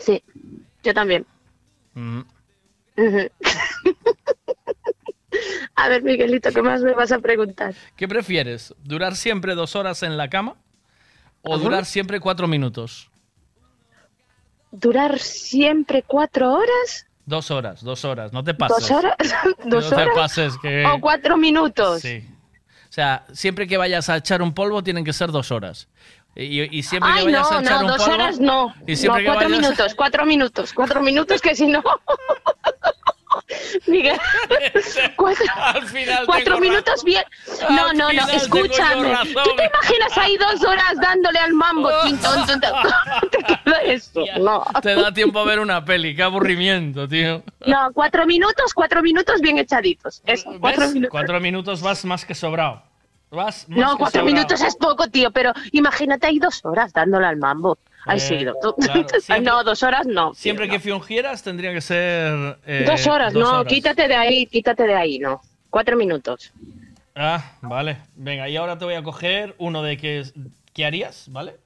Sí, 0.00 0.22
yo 0.82 0.94
también. 0.94 1.26
¿Mm? 1.94 2.20
a 5.76 5.88
ver, 5.88 6.02
Miguelito, 6.02 6.50
¿qué 6.52 6.62
más 6.62 6.82
me 6.82 6.92
vas 6.92 7.12
a 7.12 7.18
preguntar? 7.18 7.74
¿Qué 7.96 8.08
prefieres? 8.08 8.74
¿Durar 8.82 9.16
siempre 9.16 9.54
dos 9.54 9.76
horas 9.76 10.02
en 10.02 10.16
la 10.16 10.28
cama 10.30 10.56
o 11.42 11.58
durar 11.58 11.84
siempre 11.84 12.20
cuatro 12.20 12.48
minutos? 12.48 13.10
¿Durar 14.72 15.18
siempre 15.18 16.02
cuatro 16.02 16.54
horas? 16.54 17.06
Dos 17.26 17.50
horas, 17.50 17.82
dos 17.82 18.04
horas, 18.04 18.32
no 18.32 18.44
te 18.44 18.54
pases. 18.54 18.88
¿Dos 18.88 18.90
horas? 18.90 19.16
¿Dos 19.66 19.90
no 19.90 19.96
horas? 19.96 20.08
te 20.14 20.20
pases 20.20 20.54
que... 20.62 20.84
O 20.86 20.98
cuatro 21.00 21.36
minutos. 21.36 22.00
Sí. 22.00 22.26
O 22.96 22.96
sea, 22.98 23.26
siempre 23.30 23.66
que 23.66 23.76
vayas 23.76 24.08
a 24.08 24.16
echar 24.16 24.40
un 24.40 24.54
polvo 24.54 24.82
tienen 24.82 25.04
que 25.04 25.12
ser 25.12 25.30
dos 25.30 25.50
horas. 25.52 25.86
Y, 26.34 26.82
siempre 26.82 27.10
Ay, 27.12 27.18
que 27.18 27.24
vayas 27.26 27.50
no, 27.50 27.58
a 27.58 27.60
echar 27.60 27.74
no, 27.74 27.80
un 27.80 27.86
dos 27.98 28.08
horas 28.08 28.40
no. 28.40 28.74
cuatro 29.26 29.48
minutos, 29.50 29.94
cuatro 29.94 30.24
minutos, 30.24 30.72
cuatro 30.72 31.02
minutos 31.02 31.40
que 31.42 31.54
si 31.54 31.66
no... 31.66 31.82
Miguel, 33.86 34.18
cuatro, 36.26 36.58
minutos 36.58 37.04
bien. 37.04 37.22
No, 37.70 37.92
no, 37.92 38.12
no, 38.12 38.28
escúchame. 38.28 39.14
¿Tú 39.26 39.50
te 39.56 39.64
imaginas 39.66 40.18
ahí 40.18 40.36
dos 40.36 40.64
horas 40.68 40.94
dándole 41.00 41.38
al 41.38 41.52
mambo? 41.54 41.90
No. 44.38 44.64
Te 44.82 44.94
da 44.94 45.12
tiempo 45.12 45.40
a 45.40 45.44
ver 45.44 45.60
una 45.60 45.84
peli, 45.84 46.16
qué 46.16 46.22
aburrimiento, 46.24 47.06
tío. 47.06 47.42
No, 47.66 47.90
cuatro 47.94 48.26
minutos, 48.26 48.72
cuatro 48.74 49.02
minutos 49.02 49.40
bien 49.40 49.58
echaditos. 49.58 50.22
cuatro, 50.60 50.88
minutos. 50.90 51.40
minutos 51.40 51.82
vas 51.82 52.04
más 52.04 52.24
que 52.24 52.34
sobrado. 52.34 52.82
no, 53.68 53.96
cuatro 53.96 54.24
minutos 54.24 54.60
es 54.60 54.74
poco, 54.76 55.06
tío, 55.08 55.30
pero 55.30 55.52
imagínate 55.72 56.26
ahí 56.28 56.38
dos 56.40 56.64
horas 56.64 56.92
dándole 56.92 57.26
al 57.26 57.36
mambo. 57.36 57.78
Eh, 58.06 58.06
Ay, 58.12 58.20
sí, 58.20 58.44
no, 59.48 59.64
dos 59.64 59.82
horas 59.82 60.06
no. 60.06 60.32
Siempre 60.34 60.66
que 60.68 60.78
tendría 61.42 61.72
que 61.72 61.80
ser... 61.80 62.56
Eh, 62.66 62.84
dos 62.86 63.06
horas, 63.06 63.34
no, 63.34 63.64
quítate 63.64 64.08
de 64.08 64.14
ahí, 64.14 64.46
quítate 64.46 64.84
de 64.84 64.94
ahí, 64.94 65.18
no. 65.18 65.40
Cuatro 65.70 65.96
minutos. 65.96 66.52
Ah, 67.14 67.56
vale. 67.62 67.96
Venga, 68.14 68.48
y 68.48 68.56
ahora 68.56 68.78
te 68.78 68.84
voy 68.84 68.94
a 68.94 69.02
coger 69.02 69.54
uno 69.58 69.82
de 69.82 69.96
que, 69.96 70.22
qué 70.72 70.84
harías, 70.86 71.28
¿vale? 71.30 71.56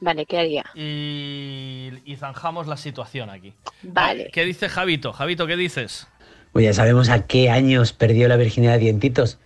Vale, 0.00 0.26
¿qué 0.26 0.38
haría? 0.38 0.64
Y, 0.74 1.90
y 2.04 2.16
zanjamos 2.16 2.66
la 2.66 2.76
situación 2.76 3.30
aquí. 3.30 3.52
Vale. 3.82 4.30
¿Qué 4.32 4.44
dice 4.44 4.68
Javito? 4.68 5.12
Javito, 5.12 5.46
¿qué 5.46 5.56
dices? 5.56 6.06
Pues 6.52 6.64
ya 6.66 6.72
sabemos 6.72 7.08
a 7.08 7.26
qué 7.26 7.50
años 7.50 7.92
perdió 7.92 8.28
la 8.28 8.36
virginidad 8.36 8.78
Dientitos. 8.78 9.38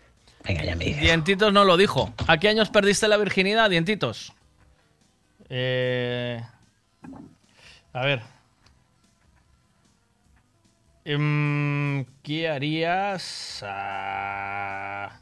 Venga, 0.44 0.64
ya 0.64 0.74
me 0.74 0.86
dices. 0.86 1.02
Dientitos 1.02 1.52
no 1.52 1.64
lo 1.64 1.76
dijo. 1.76 2.12
¿A 2.26 2.38
qué 2.38 2.48
años 2.48 2.68
perdiste 2.70 3.06
la 3.08 3.16
virginidad, 3.16 3.70
Dientitos? 3.70 4.32
Eh, 5.54 6.40
a 7.92 8.02
ver. 8.06 8.22
Em, 11.04 12.06
¿Qué 12.22 12.48
harías? 12.48 13.62
Ah. 13.66 15.12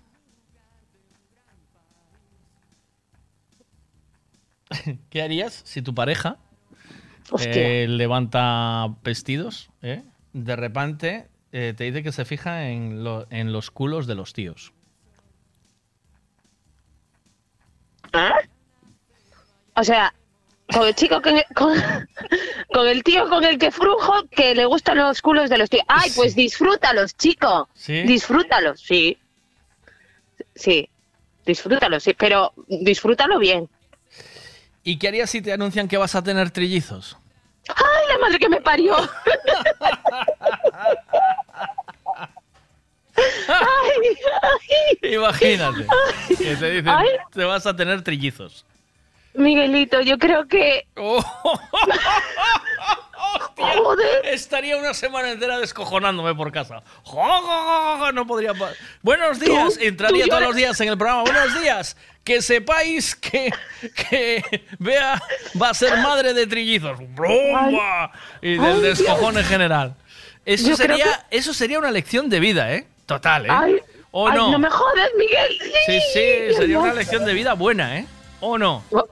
¿Qué 5.10 5.20
harías 5.22 5.62
si 5.64 5.82
tu 5.82 5.96
pareja 5.96 6.36
eh, 7.46 7.86
levanta 7.88 8.86
vestidos? 9.02 9.70
Eh? 9.82 10.04
De 10.32 10.54
repente 10.54 11.28
eh, 11.50 11.74
te 11.76 11.82
dice 11.82 12.04
que 12.04 12.12
se 12.12 12.24
fija 12.24 12.68
en, 12.68 13.04
en, 13.30 13.52
los 13.52 13.72
culos 13.72 14.06
de 14.06 14.14
los 14.14 14.32
tíos. 14.32 14.72
¿Ah? 18.12 18.38
O 19.74 19.82
sea, 19.82 20.14
con 20.72 20.86
el 20.86 20.94
chico 20.94 21.20
que, 21.20 21.44
con, 21.54 21.76
el 22.86 23.02
tío 23.02 23.28
con 23.28 23.42
el 23.44 23.58
que 23.58 23.70
frujo 23.70 24.22
que 24.30 24.54
le 24.54 24.64
gustan 24.66 24.98
los 24.98 25.20
culos 25.20 25.50
de 25.50 25.58
los 25.58 25.68
tíos. 25.70 25.84
Ay, 25.88 26.10
pues 26.14 26.34
disfrútalos, 26.36 27.14
chico. 27.16 27.68
Disfrútalos, 27.86 28.80
sí. 28.80 29.18
Sí. 30.54 30.88
Disfrútalos, 31.44 32.02
sí, 32.02 32.14
pero 32.14 32.52
disfrútalo 32.68 33.38
bien. 33.38 33.68
¿Y 34.82 34.98
qué 34.98 35.08
harías 35.08 35.28
si 35.30 35.42
te 35.42 35.52
anuncian 35.52 35.88
que 35.88 35.96
vas 35.98 36.14
a 36.14 36.22
tener 36.22 36.50
trillizos? 36.50 37.16
¡Ay, 37.68 38.04
la 38.10 38.18
madre 38.18 38.38
que 38.38 38.48
me 38.48 38.60
parió! 38.60 38.96
Imagínate. 45.02 45.84
que 46.28 46.56
te 46.56 46.70
dicen, 46.70 46.86
te 47.32 47.44
vas 47.44 47.66
a 47.66 47.76
tener 47.76 48.02
trillizos. 48.02 48.64
Miguelito, 49.34 50.00
yo 50.00 50.16
creo 50.18 50.46
que. 50.48 50.86
Oh, 50.96 51.22
estaría 54.24 54.76
una 54.76 54.92
semana 54.94 55.30
entera 55.30 55.58
descojonándome 55.58 56.34
por 56.34 56.50
casa. 56.50 56.82
No 58.12 58.26
podría. 58.26 58.52
Buenos 59.02 59.38
días. 59.38 59.78
Entraría 59.80 60.26
todos 60.26 60.42
los 60.42 60.56
días 60.56 60.80
en 60.80 60.88
el 60.88 60.98
programa. 60.98 61.22
Buenos 61.22 61.60
días. 61.60 61.96
Que 62.24 62.42
sepáis 62.42 63.14
que, 63.14 63.52
que 63.94 64.44
Bea 64.78 65.22
va 65.60 65.68
a 65.70 65.74
ser 65.74 65.96
madre 65.98 66.34
de 66.34 66.46
trillizos. 66.48 66.98
Y 68.42 68.56
del 68.58 68.82
descojón 68.82 69.38
en 69.38 69.44
general. 69.44 69.94
Eso 70.44 70.74
sería, 70.74 71.24
eso 71.30 71.54
sería 71.54 71.78
una 71.78 71.92
lección 71.92 72.28
de 72.28 72.40
vida, 72.40 72.72
¿eh? 72.74 72.86
Total, 73.06 73.44
¿eh? 73.46 73.50
Ay, 73.50 73.76
¿O 74.10 74.28
no? 74.30 74.50
no 74.50 74.58
me 74.58 74.68
jodas, 74.70 75.10
Miguel. 75.16 75.56
Sí, 75.86 76.00
sí, 76.12 76.18
sería 76.56 76.80
una 76.80 76.92
lección 76.94 77.24
de 77.24 77.32
vida 77.32 77.52
buena, 77.54 77.96
¿eh? 77.98 78.06
¿O 78.40 78.56
no? 78.58 78.82
no. 78.90 79.06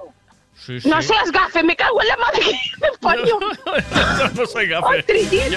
seas 1.02 1.30
gafe, 1.32 1.62
me 1.62 1.76
cago 1.76 2.00
en 2.02 2.08
la 2.08 2.16
madre 2.16 2.44
de 2.44 4.34
no 4.34 4.46
soy 4.46 4.68
gafe. 4.68 5.04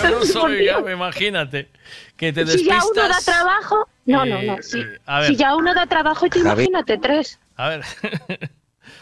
no 0.10 0.24
soy 0.26 0.66
gafe, 0.70 0.92
imagínate. 0.92 1.70
Que 2.18 2.32
Si 2.46 2.66
ya 2.66 2.80
uno 2.94 3.08
da 3.08 3.18
trabajo. 3.24 3.88
No, 4.06 4.26
no, 4.26 4.42
no. 4.42 4.58
Si, 4.62 4.84
ya 5.38 5.56
uno 5.56 5.74
da 5.74 5.88
trabajo, 5.88 6.26
imagínate 6.36 6.98
tres. 6.98 7.40
A 7.56 7.70
ver. 7.70 7.82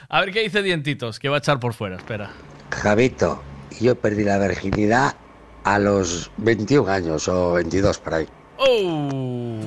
a 0.09 0.19
ver 0.21 0.31
qué 0.31 0.41
dice 0.41 0.61
Dientitos, 0.61 1.19
que 1.19 1.29
va 1.29 1.37
a 1.37 1.39
echar 1.39 1.59
por 1.59 1.73
fuera. 1.73 1.97
Espera. 1.97 2.31
Javito, 2.71 3.41
yo 3.81 3.95
perdí 3.95 4.23
la 4.23 4.37
virginidad 4.37 5.15
a 5.63 5.79
los 5.79 6.31
21 6.37 6.89
años 6.89 7.27
o 7.27 7.53
22 7.53 7.97
por 7.99 8.13
ahí. 8.13 8.27
¡Oh! 8.57 9.57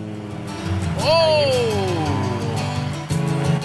¡Oh! 1.02 1.81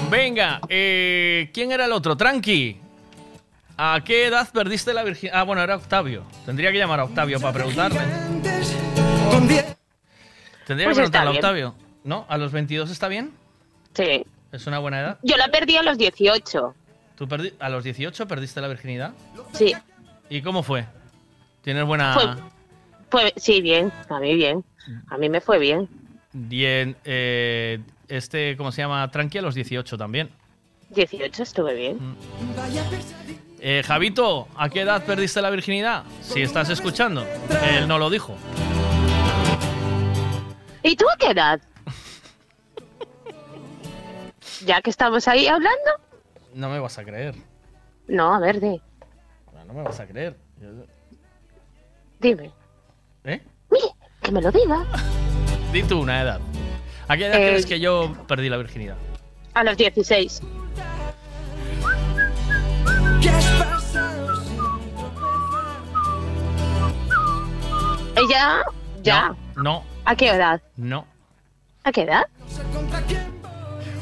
Venga, 0.09 0.61
eh, 0.69 1.49
¿quién 1.53 1.71
era 1.73 1.85
el 1.85 1.91
otro? 1.91 2.15
Tranqui. 2.15 2.77
¿A 3.77 3.99
qué 4.05 4.27
edad 4.27 4.47
perdiste 4.51 4.93
la 4.93 5.03
virginidad? 5.03 5.39
Ah, 5.39 5.43
bueno, 5.43 5.61
era 5.61 5.75
Octavio. 5.75 6.23
Tendría 6.45 6.71
que 6.71 6.77
llamar 6.79 6.99
a 7.01 7.03
Octavio 7.03 7.39
para 7.41 7.53
preguntarle. 7.53 7.99
Tendría 8.41 9.65
que 9.67 9.75
pues 10.65 10.95
preguntarle 10.95 11.29
a 11.29 11.33
Octavio. 11.33 11.75
¿No? 12.05 12.25
¿A 12.29 12.37
los 12.37 12.51
22 12.53 12.89
está 12.89 13.07
bien? 13.09 13.31
Sí. 13.93 14.25
¿Es 14.53 14.65
una 14.65 14.79
buena 14.79 15.01
edad? 15.01 15.19
Yo 15.23 15.35
la 15.37 15.49
perdí 15.49 15.75
a 15.75 15.83
los 15.83 15.97
18. 15.97 16.73
¿Tú 17.17 17.27
a 17.59 17.69
los 17.69 17.83
18 17.83 18.27
perdiste 18.27 18.61
la 18.61 18.69
virginidad? 18.69 19.11
Sí. 19.53 19.73
¿Y 20.29 20.41
cómo 20.41 20.63
fue? 20.63 20.85
¿Tienes 21.63 21.85
buena...? 21.85 22.37
sí, 23.35 23.61
bien. 23.61 23.91
A 24.09 24.19
mí 24.19 24.35
bien. 24.35 24.63
Mm. 24.87 25.13
A 25.13 25.17
mí 25.17 25.29
me 25.29 25.41
fue 25.41 25.59
bien. 25.59 25.87
Bien. 26.33 26.95
Eh, 27.03 27.79
este, 28.07 28.55
¿cómo 28.57 28.71
se 28.71 28.81
llama? 28.81 29.09
Tranqui 29.11 29.37
a 29.37 29.41
los 29.41 29.55
18 29.55 29.97
también. 29.97 30.29
18 30.89 31.43
estuve 31.43 31.73
bien. 31.73 31.97
Mm. 31.99 32.15
Eh, 33.59 33.83
Javito, 33.85 34.47
¿a 34.55 34.69
qué 34.69 34.81
edad 34.81 35.03
perdiste 35.03 35.41
la 35.41 35.49
virginidad? 35.49 36.03
Si 36.21 36.41
estás 36.41 36.69
escuchando, 36.69 37.25
él 37.75 37.87
no 37.87 37.97
lo 37.97 38.09
dijo. 38.09 38.35
¿Y 40.83 40.95
tú 40.95 41.05
a 41.13 41.17
qué 41.17 41.31
edad? 41.31 41.59
ya 44.65 44.81
que 44.81 44.89
estamos 44.89 45.27
ahí 45.27 45.47
hablando. 45.47 45.91
No 46.53 46.69
me 46.69 46.79
vas 46.79 46.97
a 46.97 47.03
creer. 47.03 47.35
No, 48.07 48.33
a 48.33 48.39
ver, 48.39 48.61
di. 48.61 48.79
No, 49.67 49.73
me 49.73 49.81
vas 49.83 49.99
a 49.99 50.07
creer. 50.07 50.37
Dime. 52.21 52.51
¿Eh? 53.25 53.43
Mire, 53.69 53.87
que 54.21 54.31
me 54.31 54.41
lo 54.41 54.49
diga. 54.51 54.85
Di 55.73 55.83
tú 55.83 55.99
una 55.99 56.21
edad. 56.21 56.39
¿A 57.09 57.15
qué 57.15 57.27
edad 57.27 57.35
crees 57.35 57.65
eh, 57.65 57.67
que 57.67 57.79
yo 57.79 58.11
perdí 58.27 58.49
la 58.49 58.57
virginidad? 58.57 58.97
A 59.53 59.63
los 59.63 59.77
16. 59.77 60.41
¿Ella? 68.17 68.63
¿Ya? 69.03 69.35
No, 69.55 69.85
¿A 70.03 70.15
qué 70.17 70.29
edad? 70.31 70.61
No. 70.75 71.07
¿A 71.85 71.91
qué 71.93 72.01
edad? 72.01 72.25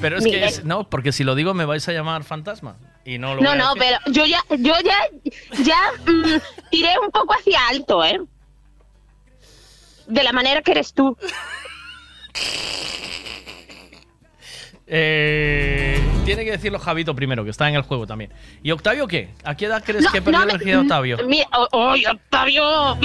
Pero 0.02 0.18
es 0.18 0.26
que 0.26 0.62
no, 0.64 0.90
porque 0.90 1.12
si 1.12 1.24
lo 1.24 1.36
digo 1.36 1.54
me 1.54 1.66
vais 1.66 1.88
a 1.88 1.92
llamar 1.92 2.24
fantasma. 2.24 2.76
Y 3.06 3.20
no, 3.20 3.36
lo 3.36 3.42
no, 3.42 3.54
no 3.54 3.74
pero 3.78 4.00
yo 4.08 4.26
ya, 4.26 4.42
yo 4.50 4.74
ya, 4.84 5.64
ya 5.64 5.78
mm, 6.12 6.40
tiré 6.72 6.98
un 7.00 7.12
poco 7.12 7.34
hacia 7.36 7.68
alto, 7.68 8.04
¿eh? 8.04 8.20
De 10.08 10.24
la 10.24 10.34
manera 10.34 10.64
que 10.64 10.72
eres 10.72 10.92
tú. 10.92 11.16
Eh, 14.88 15.98
tiene 16.26 16.46
que 16.46 16.52
decirlo 16.52 16.78
Javito 16.78 17.16
primero, 17.16 17.44
que 17.44 17.50
está 17.50 17.68
en 17.68 17.74
el 17.74 17.82
juego 17.82 18.06
también. 18.06 18.32
¿Y 18.62 18.70
Octavio 18.70 19.08
qué? 19.08 19.30
¿A 19.44 19.56
qué 19.58 19.66
edad 19.66 19.84
crees 19.84 20.06
que 20.12 20.22
perdió 20.22 20.44
energía 20.44 20.80
Octavio? 20.80 21.18
¡Ay 21.72 22.06
Octavio! 22.06 22.96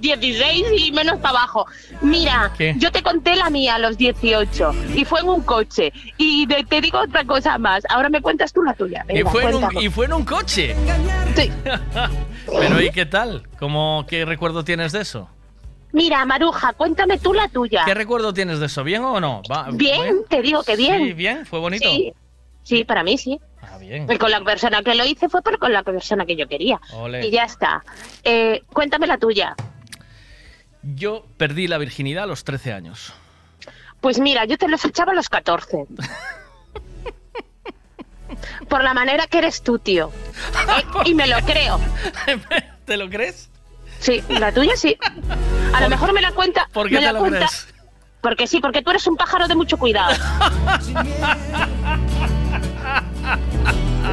16 0.00 0.66
y 0.86 0.92
menos 0.92 1.16
para 1.18 1.30
abajo. 1.38 1.64
Mira, 2.02 2.52
yo 2.76 2.92
te 2.92 3.02
conté 3.02 3.34
la 3.36 3.48
mía 3.48 3.76
a 3.76 3.78
los 3.78 3.96
18 3.96 4.74
y 4.94 5.04
fue 5.06 5.20
en 5.20 5.30
un 5.30 5.40
coche. 5.42 5.92
Y 6.18 6.46
te, 6.46 6.80
digo 6.82 7.00
otra 7.00 7.24
cosa 7.24 7.56
más. 7.56 7.84
Ahora 7.88 8.10
me 8.10 8.20
cuentas 8.20 8.52
tú 8.52 8.62
la 8.62 8.74
tuya. 8.74 9.02
y, 9.08 9.22
fue 9.22 9.44
en 9.44 10.12
un, 10.14 10.24
coche. 10.26 10.76
Pero 12.46 12.82
¿y 12.82 12.90
qué 12.90 13.06
tal? 13.06 13.44
¿Cómo, 13.58 14.04
¿Qué 14.08 14.26
recuerdo 14.26 14.62
tienes 14.62 14.92
de 14.92 15.00
eso? 15.00 15.30
Mira, 15.92 16.24
Maruja, 16.24 16.72
cuéntame 16.72 17.18
tú 17.18 17.34
la 17.34 17.48
tuya. 17.48 17.84
¿Qué 17.84 17.92
recuerdo 17.94 18.32
tienes 18.32 18.58
de 18.58 18.66
eso? 18.66 18.82
¿Bien 18.82 19.02
o 19.04 19.20
no? 19.20 19.42
bien, 19.74 20.22
te 20.28 20.40
digo 20.40 20.62
que 20.62 20.74
bien. 20.74 21.14
bien, 21.14 21.46
fue 21.46 21.58
bonito. 21.60 21.88
Sí, 22.62 22.84
para 22.84 23.02
mí 23.04 23.18
sí. 23.18 23.38
Ah, 23.62 23.78
con 24.18 24.30
la 24.30 24.40
persona 24.42 24.82
que 24.82 24.94
lo 24.94 25.04
hice 25.04 25.28
fue 25.28 25.42
por 25.42 25.58
con 25.58 25.72
la 25.72 25.82
persona 25.82 26.24
que 26.24 26.34
yo 26.34 26.48
quería. 26.48 26.80
Y 27.22 27.30
ya 27.30 27.44
está. 27.44 27.84
Eh, 28.24 28.62
cuéntame 28.72 29.06
la 29.06 29.18
tuya. 29.18 29.54
Yo 30.82 31.26
perdí 31.36 31.66
la 31.68 31.78
virginidad 31.78 32.24
a 32.24 32.26
los 32.26 32.44
13 32.44 32.72
años. 32.72 33.12
Pues 34.00 34.18
mira, 34.18 34.46
yo 34.46 34.56
te 34.58 34.68
lo 34.68 34.76
echaba 34.76 35.12
a 35.12 35.14
los 35.14 35.28
14. 35.28 35.86
por 38.68 38.82
la 38.82 38.94
manera 38.94 39.26
que 39.26 39.38
eres 39.38 39.62
tú, 39.62 39.78
tío. 39.78 40.10
Eh, 40.70 41.08
y 41.08 41.14
me 41.14 41.26
lo 41.26 41.38
creo. 41.40 41.78
¿Te 42.84 42.96
lo 42.96 43.08
crees? 43.10 43.51
Sí, 44.02 44.20
la 44.28 44.50
tuya 44.50 44.76
sí. 44.76 44.96
A 45.72 45.80
lo 45.80 45.88
mejor 45.88 46.12
me 46.12 46.20
la 46.20 46.32
cuenta. 46.32 46.68
¿Por 46.72 46.88
qué 46.88 46.96
me 46.96 47.12
la 47.12 47.48
Porque 48.20 48.48
sí, 48.48 48.60
porque 48.60 48.82
tú 48.82 48.90
eres 48.90 49.06
un 49.06 49.16
pájaro 49.16 49.46
de 49.46 49.54
mucho 49.54 49.78
cuidado. 49.78 50.14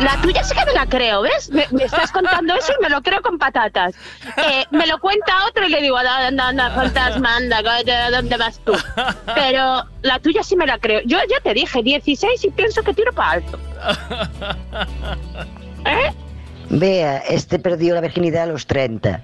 La 0.04 0.16
tuya 0.22 0.44
sí 0.44 0.54
que 0.54 0.64
me 0.68 0.74
la 0.74 0.86
creo, 0.86 1.24
¿ves? 1.24 1.50
Me, 1.50 1.68
estás 1.84 2.12
contando 2.12 2.54
eso 2.54 2.72
y 2.80 2.84
me 2.84 2.90
lo 2.92 3.02
creo 3.02 3.20
con 3.24 3.40
patatas. 3.40 3.96
Eh, 4.38 4.64
me 4.70 4.86
lo 4.86 5.00
cuenta 5.00 5.48
otro 5.48 5.66
y 5.66 5.70
le 5.72 5.82
digo, 5.82 5.98
anda, 5.98 6.70
fantasma, 6.70 7.38
anda, 7.38 7.60
¿dónde 8.12 8.38
vas 8.38 8.60
tú? 8.64 8.74
Pero 9.34 9.86
la 10.04 10.20
tuya 10.20 10.44
sí 10.44 10.56
me 10.56 10.68
la 10.68 10.78
creo. 10.78 11.02
Yo 11.08 11.18
ya 11.28 11.40
te 11.42 11.56
dije, 11.56 11.82
16 11.82 12.44
y 12.46 12.50
pienso 12.52 12.84
que 12.84 12.94
tiro 12.94 13.12
para 13.12 13.32
alto. 13.32 13.60
¿Eh? 15.86 16.12
Vea, 16.72 17.18
este 17.18 17.58
perdió 17.60 17.96
la 17.96 18.02
virginidad 18.02 18.44
a 18.44 18.48
los 18.48 18.68
30. 18.68 19.22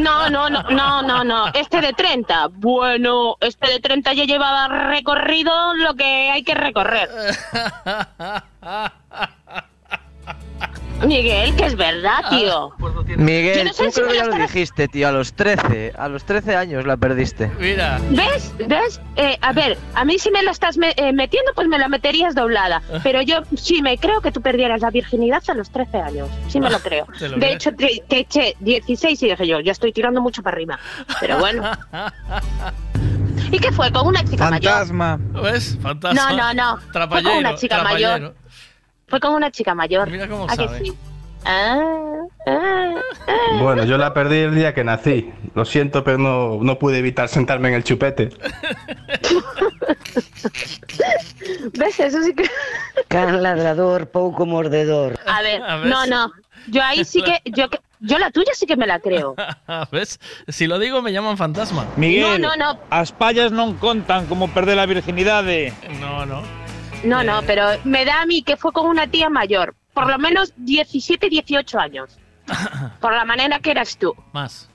No, 0.00 0.28
no, 0.28 0.50
no, 0.50 0.62
no, 0.64 1.00
no, 1.02 1.24
no. 1.24 1.46
Este 1.54 1.80
de 1.80 1.94
30. 1.94 2.48
Bueno, 2.54 3.36
este 3.40 3.68
de 3.72 3.80
30 3.80 4.12
ya 4.12 4.24
llevaba 4.24 4.68
recorrido 4.68 5.72
lo 5.74 5.94
que 5.94 6.04
hay 6.30 6.42
que 6.42 6.54
recorrer. 6.54 7.08
Miguel, 11.06 11.54
que 11.56 11.64
es 11.64 11.76
verdad, 11.76 12.20
ah, 12.24 12.30
tío. 12.30 12.70
Pues 12.78 12.94
Miguel, 13.18 13.70
creo 13.76 13.90
que 14.08 14.14
ya 14.16 14.24
lo 14.26 14.34
dijiste, 14.36 14.88
tío, 14.88 15.08
a 15.08 15.12
los 15.12 15.32
13. 15.32 15.92
A 15.96 16.08
los 16.08 16.24
13 16.24 16.56
años 16.56 16.86
la 16.86 16.96
perdiste. 16.96 17.50
Mira. 17.58 17.98
¿Ves? 18.10 18.52
¿Ves? 18.66 19.00
Eh, 19.16 19.38
a 19.40 19.52
ver, 19.52 19.78
a 19.94 20.04
mí 20.04 20.18
si 20.18 20.30
me 20.30 20.42
la 20.42 20.50
estás 20.50 20.78
eh, 20.80 21.12
metiendo, 21.12 21.52
pues 21.54 21.68
me 21.68 21.78
la 21.78 21.88
meterías 21.88 22.34
doblada. 22.34 22.82
Ah. 22.92 22.98
Pero 23.02 23.22
yo 23.22 23.40
sí 23.56 23.82
me 23.82 23.96
creo 23.98 24.20
que 24.20 24.30
tú 24.32 24.40
perdieras 24.40 24.80
la 24.82 24.90
virginidad 24.90 25.42
a 25.48 25.54
los 25.54 25.70
13 25.70 25.96
años. 25.98 26.28
Sí 26.48 26.60
me 26.60 26.68
lo 26.70 26.76
ah, 26.76 26.80
creo. 26.82 27.06
de 27.36 27.52
hecho, 27.52 27.72
te, 27.74 28.02
eché 28.10 28.56
16 28.60 29.22
y 29.22 29.30
dije 29.30 29.46
yo, 29.46 29.60
ya 29.60 29.72
estoy 29.72 29.92
tirando 29.92 30.20
mucho 30.20 30.42
para 30.42 30.54
arriba. 30.56 30.78
Pero 31.20 31.38
bueno. 31.38 31.70
¿Y 33.52 33.58
qué 33.58 33.72
fue? 33.72 33.90
¿Con 33.90 34.06
una 34.08 34.22
chica 34.22 34.48
fantasma. 34.48 35.16
mayor? 35.16 35.32
Fantasma. 35.36 35.50
¿Ves? 35.50 35.78
Fantasma. 35.82 36.32
No, 36.32 36.52
no, 36.52 36.54
no. 36.76 37.08
Fue 37.08 37.22
con 37.22 37.36
una 37.38 37.54
chica 37.56 37.82
mayor. 37.82 38.34
Fue 39.10 39.18
como 39.20 39.36
una 39.36 39.50
chica 39.50 39.74
mayor. 39.74 40.08
Mira 40.08 40.28
cómo 40.28 40.48
sabe? 40.48 40.92
Ah, 41.44 41.98
ah, 42.46 42.48
ah. 42.48 43.52
Bueno, 43.60 43.84
yo 43.84 43.98
la 43.98 44.14
perdí 44.14 44.36
el 44.38 44.54
día 44.54 44.72
que 44.72 44.84
nací. 44.84 45.32
Lo 45.56 45.64
siento, 45.64 46.04
pero 46.04 46.60
no, 46.62 46.78
pude 46.78 46.98
evitar 46.98 47.28
sentarme 47.28 47.70
en 47.70 47.74
el 47.74 47.82
chupete. 47.84 48.28
¿Ves? 51.76 51.98
Eso 52.00 52.22
sí 52.22 52.34
que. 52.34 52.48
Can 53.08 53.42
ladrador, 53.42 54.08
poco 54.10 54.46
mordedor. 54.46 55.18
A 55.26 55.42
ver, 55.42 55.60
no, 55.86 56.06
no. 56.06 56.30
Yo 56.68 56.80
ahí 56.82 57.04
sí 57.04 57.20
que. 57.22 57.40
Yo, 57.50 57.64
yo 58.00 58.18
la 58.18 58.30
tuya 58.30 58.52
sí 58.54 58.66
que 58.66 58.76
me 58.76 58.86
la 58.86 59.00
creo. 59.00 59.34
¿Ves? 59.90 60.20
Si 60.46 60.68
lo 60.68 60.78
digo, 60.78 61.02
me 61.02 61.12
llaman 61.12 61.36
fantasma. 61.36 61.84
Miguel, 61.96 62.40
no, 62.40 62.54
no, 62.54 62.74
no. 62.74 62.80
Las 62.92 63.10
payas 63.10 63.50
no 63.50 63.76
contan 63.80 64.26
como 64.26 64.48
perder 64.52 64.76
la 64.76 64.86
virginidad 64.86 65.42
de. 65.42 65.72
No, 66.00 66.24
no. 66.24 66.42
No, 67.04 67.20
eh. 67.22 67.24
no, 67.24 67.40
pero 67.46 67.64
me 67.84 68.04
da 68.04 68.22
a 68.22 68.26
mí 68.26 68.42
que 68.42 68.56
fue 68.56 68.72
con 68.72 68.86
una 68.86 69.06
tía 69.06 69.28
mayor, 69.30 69.74
por 69.94 70.06
lo 70.10 70.18
menos 70.18 70.52
17, 70.56 71.28
18 71.28 71.78
años. 71.78 72.16
por 73.00 73.12
la 73.12 73.24
manera 73.24 73.60
que 73.60 73.70
eras 73.70 73.96
tú. 73.96 74.14
Más. 74.32 74.69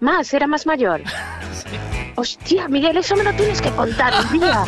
Más, 0.00 0.32
era 0.32 0.46
más 0.46 0.64
mayor. 0.64 1.02
Hostia, 2.14 2.68
Miguel, 2.68 2.96
eso 2.98 3.16
me 3.16 3.24
lo 3.24 3.32
tienes 3.34 3.60
que 3.60 3.70
contar 3.70 4.12
un 4.32 4.38
día. 4.38 4.64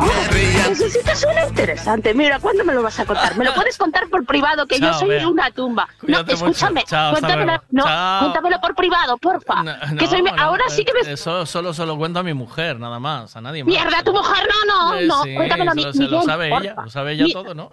Oh, 0.00 0.68
necesitas 0.68 1.24
una 1.24 1.46
interesante. 1.46 2.14
Mira, 2.14 2.38
¿cuándo 2.38 2.64
me 2.64 2.72
lo 2.72 2.82
vas 2.82 2.98
a 3.00 3.04
contar? 3.04 3.36
Me 3.36 3.44
lo 3.44 3.54
puedes 3.54 3.76
contar 3.76 4.08
por 4.08 4.24
privado, 4.24 4.66
que 4.66 4.78
yo 4.78 4.92
soy 4.94 5.24
una 5.24 5.50
tumba. 5.50 5.88
no, 6.02 6.20
escúchame. 6.20 6.84
cuéntamelo, 6.84 7.62
cuéntamelo 7.68 8.60
por 8.60 8.74
privado, 8.76 9.18
porfa. 9.18 9.64
que 9.98 10.06
soy 10.06 10.22
ahora 10.38 10.64
sí 10.68 10.84
que 10.84 10.92
me. 10.94 11.00
Eh, 11.10 11.14
eso 11.14 11.44
solo 11.44 11.74
se 11.74 11.84
lo 11.84 11.96
cuento 11.96 12.20
a 12.20 12.22
mi 12.22 12.34
mujer, 12.34 12.78
nada 12.78 13.00
más, 13.00 13.34
a 13.34 13.40
nadie 13.40 13.64
más. 13.64 13.72
Mierda, 13.74 14.02
tu 14.04 14.12
mujer, 14.12 14.48
no, 14.68 14.90
no, 14.94 14.98
eh, 15.00 15.06
no. 15.06 15.22
cuéntamelo 15.36 15.72
a 15.72 15.74
mi 15.74 15.84
Miguel, 15.84 16.10
Lo 16.10 16.22
sabe 16.22 16.46
ella, 16.56 16.74
lo 16.84 16.90
sabe 16.90 17.12
ella 17.14 17.26
todo, 17.32 17.54
¿no? 17.54 17.70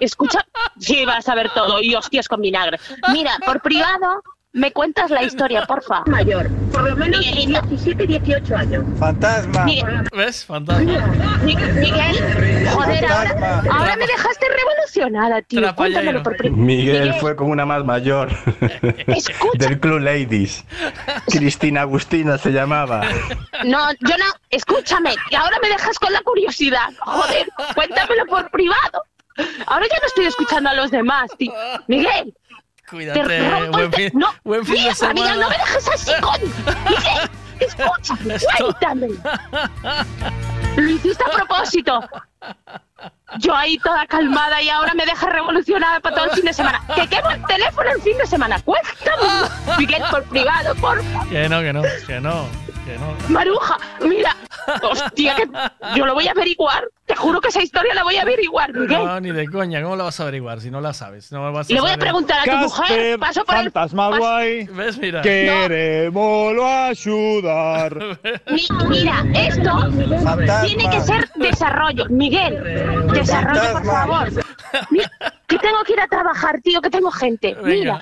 Escucha, 0.00 0.46
sí, 0.78 1.04
vas 1.04 1.28
a 1.28 1.34
ver 1.34 1.50
todo. 1.52 1.82
Y 1.82 1.94
hostias 1.94 2.26
con 2.28 2.40
vinagre. 2.40 2.78
Mira, 3.12 3.32
por 3.44 3.60
privado, 3.60 4.22
¿Me 4.52 4.72
cuentas 4.72 5.08
la 5.12 5.22
historia, 5.22 5.64
porfa? 5.64 6.02
Mayor, 6.06 6.48
por 6.72 6.82
lo 6.82 6.96
menos 6.96 7.20
17, 7.20 8.04
18 8.04 8.56
años. 8.56 8.84
Fantasma. 8.98 9.64
¿Ves? 10.10 10.44
Fantasma. 10.44 11.36
Miguel, 11.44 12.64
joder, 12.72 13.04
ahora, 13.06 13.94
me 13.96 14.06
dejaste 14.08 14.46
revolucionada, 14.48 15.40
tío. 15.42 15.72
Cuéntamelo 15.76 16.24
por 16.24 16.36
privado. 16.36 16.60
Miguel, 16.64 17.14
fue 17.20 17.36
como 17.36 17.52
una 17.52 17.64
más 17.64 17.84
mayor. 17.84 18.30
Escucha. 19.06 19.52
Del 19.56 19.78
Club 19.78 20.00
Ladies. 20.00 20.64
Cristina 21.30 21.82
Agustina 21.82 22.36
se 22.36 22.50
llamaba. 22.50 23.02
No, 23.64 23.92
yo 24.00 24.18
no. 24.18 24.24
Escúchame, 24.50 25.14
y 25.30 25.34
ahora 25.36 25.56
me 25.62 25.68
dejas 25.68 25.96
con 26.00 26.12
la 26.12 26.22
curiosidad. 26.22 26.88
Joder, 26.98 27.46
cuéntamelo 27.76 28.26
por 28.26 28.50
privado. 28.50 29.04
Ahora 29.68 29.86
ya 29.88 29.98
no 30.00 30.06
estoy 30.08 30.26
escuchando 30.26 30.70
a 30.70 30.74
los 30.74 30.90
demás, 30.90 31.30
tío. 31.38 31.52
Miguel, 31.86 32.34
Cuídate, 32.90 33.40
buen 33.70 33.92
fin, 33.92 34.10
no, 34.14 34.26
buen 34.42 34.66
fin 34.66 34.84
de 34.84 34.94
semana. 34.94 35.12
Mira, 35.20 35.34
no 35.36 35.48
me 35.48 35.56
dejes 35.58 35.88
así 35.88 36.12
con. 36.20 36.40
Escucha, 37.60 38.14
cuéntame. 38.58 39.08
Lo 40.76 40.90
hiciste 40.90 41.22
a 41.22 41.30
propósito. 41.36 42.00
Yo 43.38 43.54
ahí 43.54 43.78
toda 43.78 44.06
calmada 44.06 44.60
y 44.60 44.68
ahora 44.70 44.94
me 44.94 45.06
deja 45.06 45.28
revolucionada 45.30 46.00
para 46.00 46.16
todo 46.16 46.24
el 46.26 46.30
fin 46.32 46.44
de 46.46 46.52
semana. 46.52 46.82
Que 46.96 47.06
quemo 47.06 47.30
el 47.30 47.44
teléfono 47.44 47.90
el 47.94 48.02
fin 48.02 48.18
de 48.18 48.26
semana. 48.26 48.60
Cuéntame, 48.62 49.50
Miguel, 49.78 50.02
por 50.10 50.24
privado, 50.24 50.74
por 50.76 51.02
favor. 51.04 51.28
Que 51.28 51.48
no, 51.48 51.60
que 51.60 51.72
no, 51.72 51.82
que 52.08 52.20
no. 52.20 52.48
¡Maruja! 53.28 53.76
¡Mira! 54.00 54.34
¡Hostia! 54.82 55.34
Que 55.36 55.48
yo 55.94 56.06
lo 56.06 56.14
voy 56.14 56.26
a 56.28 56.32
averiguar. 56.32 56.84
Te 57.06 57.14
juro 57.16 57.40
que 57.40 57.48
esa 57.48 57.62
historia 57.62 57.94
la 57.94 58.04
voy 58.04 58.16
a 58.16 58.22
averiguar, 58.22 58.72
Miguel. 58.72 58.98
No, 59.04 59.20
ni 59.20 59.30
de 59.30 59.46
coña. 59.48 59.82
¿Cómo 59.82 59.96
la 59.96 60.04
vas 60.04 60.20
a 60.20 60.24
averiguar 60.24 60.60
si 60.60 60.70
no 60.70 60.80
la 60.80 60.92
sabes? 60.92 61.32
No 61.32 61.52
vas 61.52 61.68
a 61.68 61.72
Le 61.72 61.80
voy 61.80 61.90
a 61.90 61.96
preguntar 61.96 62.48
a 62.48 62.52
tu 62.52 62.56
mujer. 62.58 63.18
Paso 63.18 63.44
por 63.44 63.56
el... 63.56 63.70
guay. 64.18 64.64
¿Ves? 64.66 64.98
Mira. 64.98 65.22
Queremos 65.22 66.52
ayudar. 66.92 67.96
mira, 68.88 69.24
esto 69.34 69.78
tiene 70.66 70.90
que 70.90 71.00
ser 71.00 71.28
desarrollo. 71.36 72.06
Miguel, 72.08 72.62
desarrollo, 73.12 73.72
por 73.72 73.84
favor 73.84 74.28
que 75.50 75.58
tengo 75.58 75.82
que 75.82 75.92
ir 75.94 76.00
a 76.00 76.06
trabajar, 76.06 76.60
tío, 76.62 76.80
que 76.80 76.90
tengo 76.90 77.10
gente. 77.10 77.56
mira, 77.62 77.98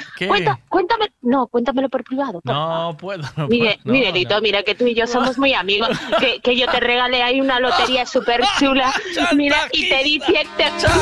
cuéntame. 0.68 1.08
No, 1.22 1.46
cuéntamelo 1.48 1.88
por 1.88 2.04
privado. 2.04 2.40
no, 2.44 2.96
puedo, 2.98 3.22
Mira, 3.48 3.74
mire, 3.84 4.12
mira 4.42 4.62
que 4.62 4.74
tú 4.74 4.86
y 4.86 4.94
yo 4.94 5.06
somos 5.06 5.38
muy 5.38 5.54
amigos. 5.54 5.88
Que, 6.20 6.40
que 6.40 6.56
yo 6.56 6.66
te 6.68 6.78
regalé 6.80 7.22
ahí 7.22 7.40
una 7.40 7.58
lotería 7.58 8.04
súper 8.04 8.40
chula. 8.58 8.92
mira, 9.34 9.56
y 9.72 9.88
te 9.88 10.02
di 10.04 10.20
100, 10.20 10.48
euros. 10.58 10.94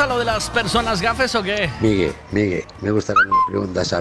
a 0.00 0.06
lo 0.06 0.18
de 0.18 0.24
las 0.24 0.48
personas 0.48 1.02
gafes 1.02 1.34
o 1.34 1.42
qué? 1.42 1.68
Miguel, 1.80 2.14
Miguel, 2.30 2.64
me 2.80 2.90
gusta 2.90 3.12
que 3.12 3.20
pregunta, 3.50 3.82
preguntas 3.82 3.92
a 3.92 4.00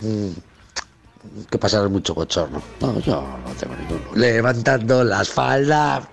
¿Qué 0.00 1.58
mm, 1.58 1.58
que 1.58 1.88
mucho 1.88 2.14
cochorno. 2.14 2.60
No, 2.80 2.98
yo 3.00 3.22
no 3.22 3.52
tengo 3.54 3.76
ninguno. 3.76 4.00
Levantando 4.14 5.04
las 5.04 5.28
faldas, 5.28 6.06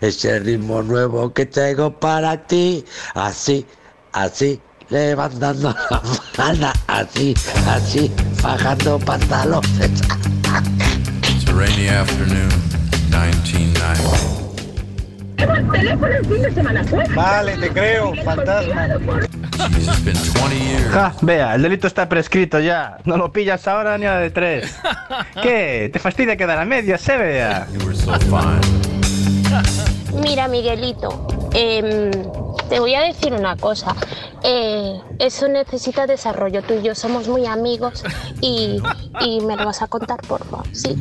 ese 0.00 0.38
ritmo 0.38 0.82
nuevo 0.82 1.34
que 1.34 1.44
tengo 1.44 1.98
para 2.00 2.46
ti, 2.46 2.82
así, 3.14 3.66
así. 4.12 4.60
Levantando 4.88 5.74
las 5.92 6.20
faldas, 6.32 6.72
así, 6.86 7.34
así, 7.68 8.10
bajando 8.42 8.98
pantalones. 9.00 9.66
It's 11.28 11.46
a 11.46 11.52
rainy 11.52 11.88
afternoon, 11.88 12.48
1990 13.10 14.49
de 15.46 17.14
Vale, 17.14 17.56
te 17.56 17.70
creo, 17.70 18.14
fantasma. 18.24 18.88
Ja, 20.92 21.12
vea, 21.22 21.54
el 21.54 21.62
delito 21.62 21.86
está 21.86 22.08
prescrito 22.08 22.60
ya. 22.60 22.98
No 23.04 23.16
lo 23.16 23.32
pillas 23.32 23.66
ahora 23.66 23.96
ni 23.98 24.06
a 24.06 24.16
de 24.16 24.30
tres. 24.30 24.74
¿Qué? 25.42 25.90
¿Te 25.92 25.98
fastidia 25.98 26.36
quedar 26.36 26.58
a 26.58 26.64
media, 26.64 26.98
se 26.98 27.16
vea? 27.16 27.66
Mira, 30.22 30.48
Miguelito, 30.48 31.26
em, 31.54 32.10
te 32.68 32.78
voy 32.80 32.94
a 32.94 33.00
decir 33.00 33.32
una 33.32 33.56
cosa. 33.56 33.94
Eh, 34.42 34.94
eso 35.18 35.48
necesita 35.48 36.06
desarrollo. 36.06 36.62
Tú 36.62 36.74
y 36.74 36.82
yo 36.82 36.94
somos 36.94 37.28
muy 37.28 37.46
amigos 37.46 38.02
y, 38.40 38.80
y 39.20 39.40
me 39.44 39.56
lo 39.56 39.66
vas 39.66 39.82
a 39.82 39.86
contar 39.86 40.18
por 40.26 40.44
favor. 40.46 40.66
Sí. 40.72 40.96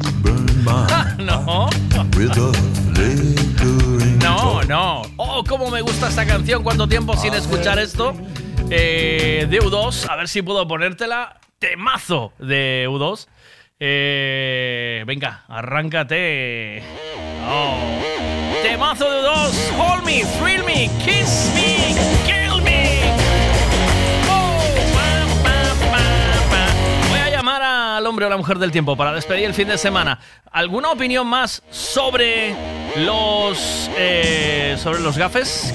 no. 1.20 1.70
No, 4.20 4.62
no. 4.64 5.02
Oh, 5.18 5.44
cómo 5.48 5.70
me 5.72 5.82
gusta 5.82 6.10
esta 6.10 6.26
canción. 6.26 6.62
¿Cuánto 6.64 6.88
tiempo 6.88 7.16
sin 7.18 7.34
escuchar 7.34 7.80
esto? 7.80 8.14
Eh, 8.70 9.48
de 9.50 9.60
U2, 9.62 10.08
a 10.10 10.16
ver 10.18 10.28
si 10.28 10.42
puedo 10.42 10.68
ponértela. 10.68 11.40
Temazo 11.58 12.34
de 12.40 12.86
U2. 12.90 13.28
Eh, 13.80 15.04
venga, 15.08 15.46
arráncate. 15.48 16.84
Oh. 17.50 17.76
Temazo 18.62 19.10
de 19.10 19.28
U2. 19.28 19.52
Hold 19.78 20.04
me, 20.04 20.24
thrill 20.38 20.64
me, 20.66 20.90
kiss 21.04 21.52
me. 21.56 22.19
hombre 28.10 28.26
o 28.26 28.30
la 28.30 28.38
mujer 28.38 28.58
del 28.58 28.72
tiempo 28.72 28.98
para 28.98 29.14
despedir 29.14 29.46
el 29.46 29.54
fin 29.54 29.68
de 29.70 29.78
semana. 29.78 30.20
¿Alguna 30.52 30.90
opinión 30.92 31.26
más 31.28 31.62
sobre 31.70 32.54
los, 32.98 33.90
eh, 33.98 34.76
sobre 34.82 35.00
los 35.00 35.18
gafes? 35.18 35.74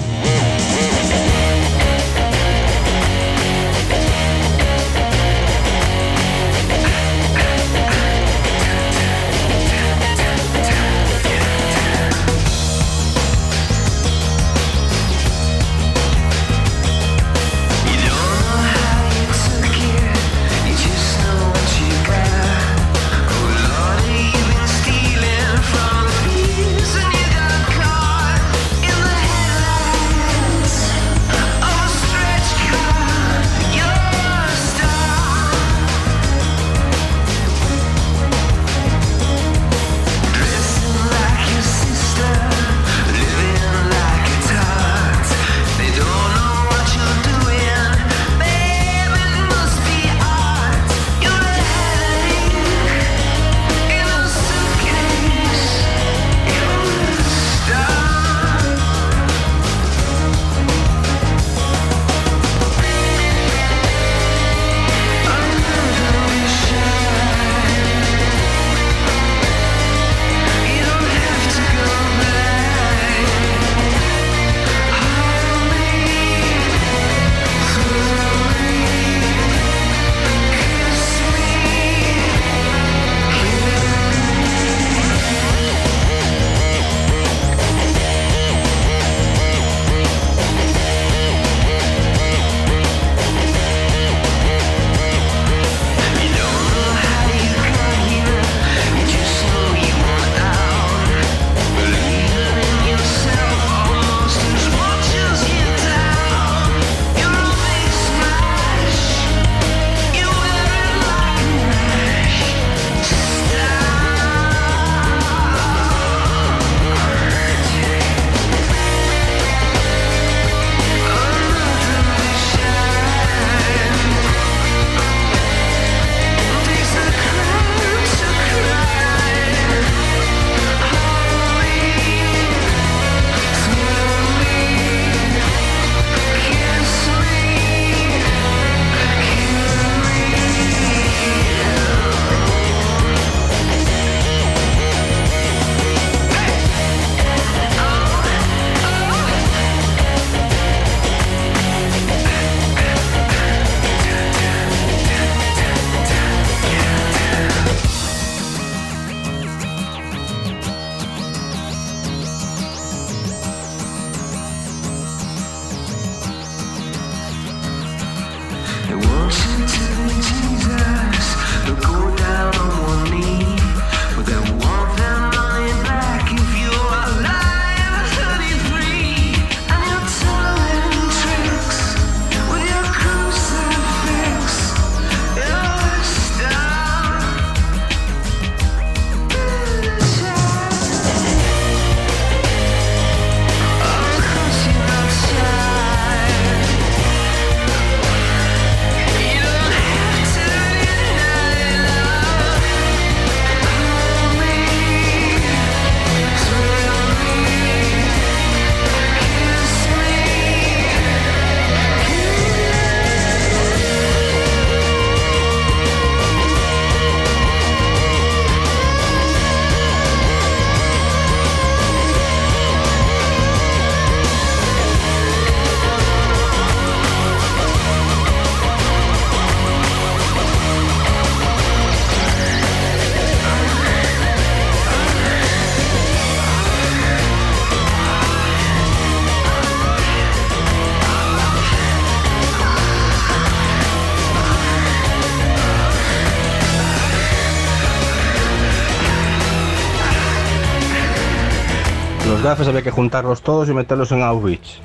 gafes 252.45 252.67
había 252.67 252.83
que 252.83 252.91
juntarlos 252.91 253.41
todos 253.41 253.67
y 253.69 253.73
meterlos 253.73 254.11
en 254.11 254.21
Auschwitz. 254.21 254.77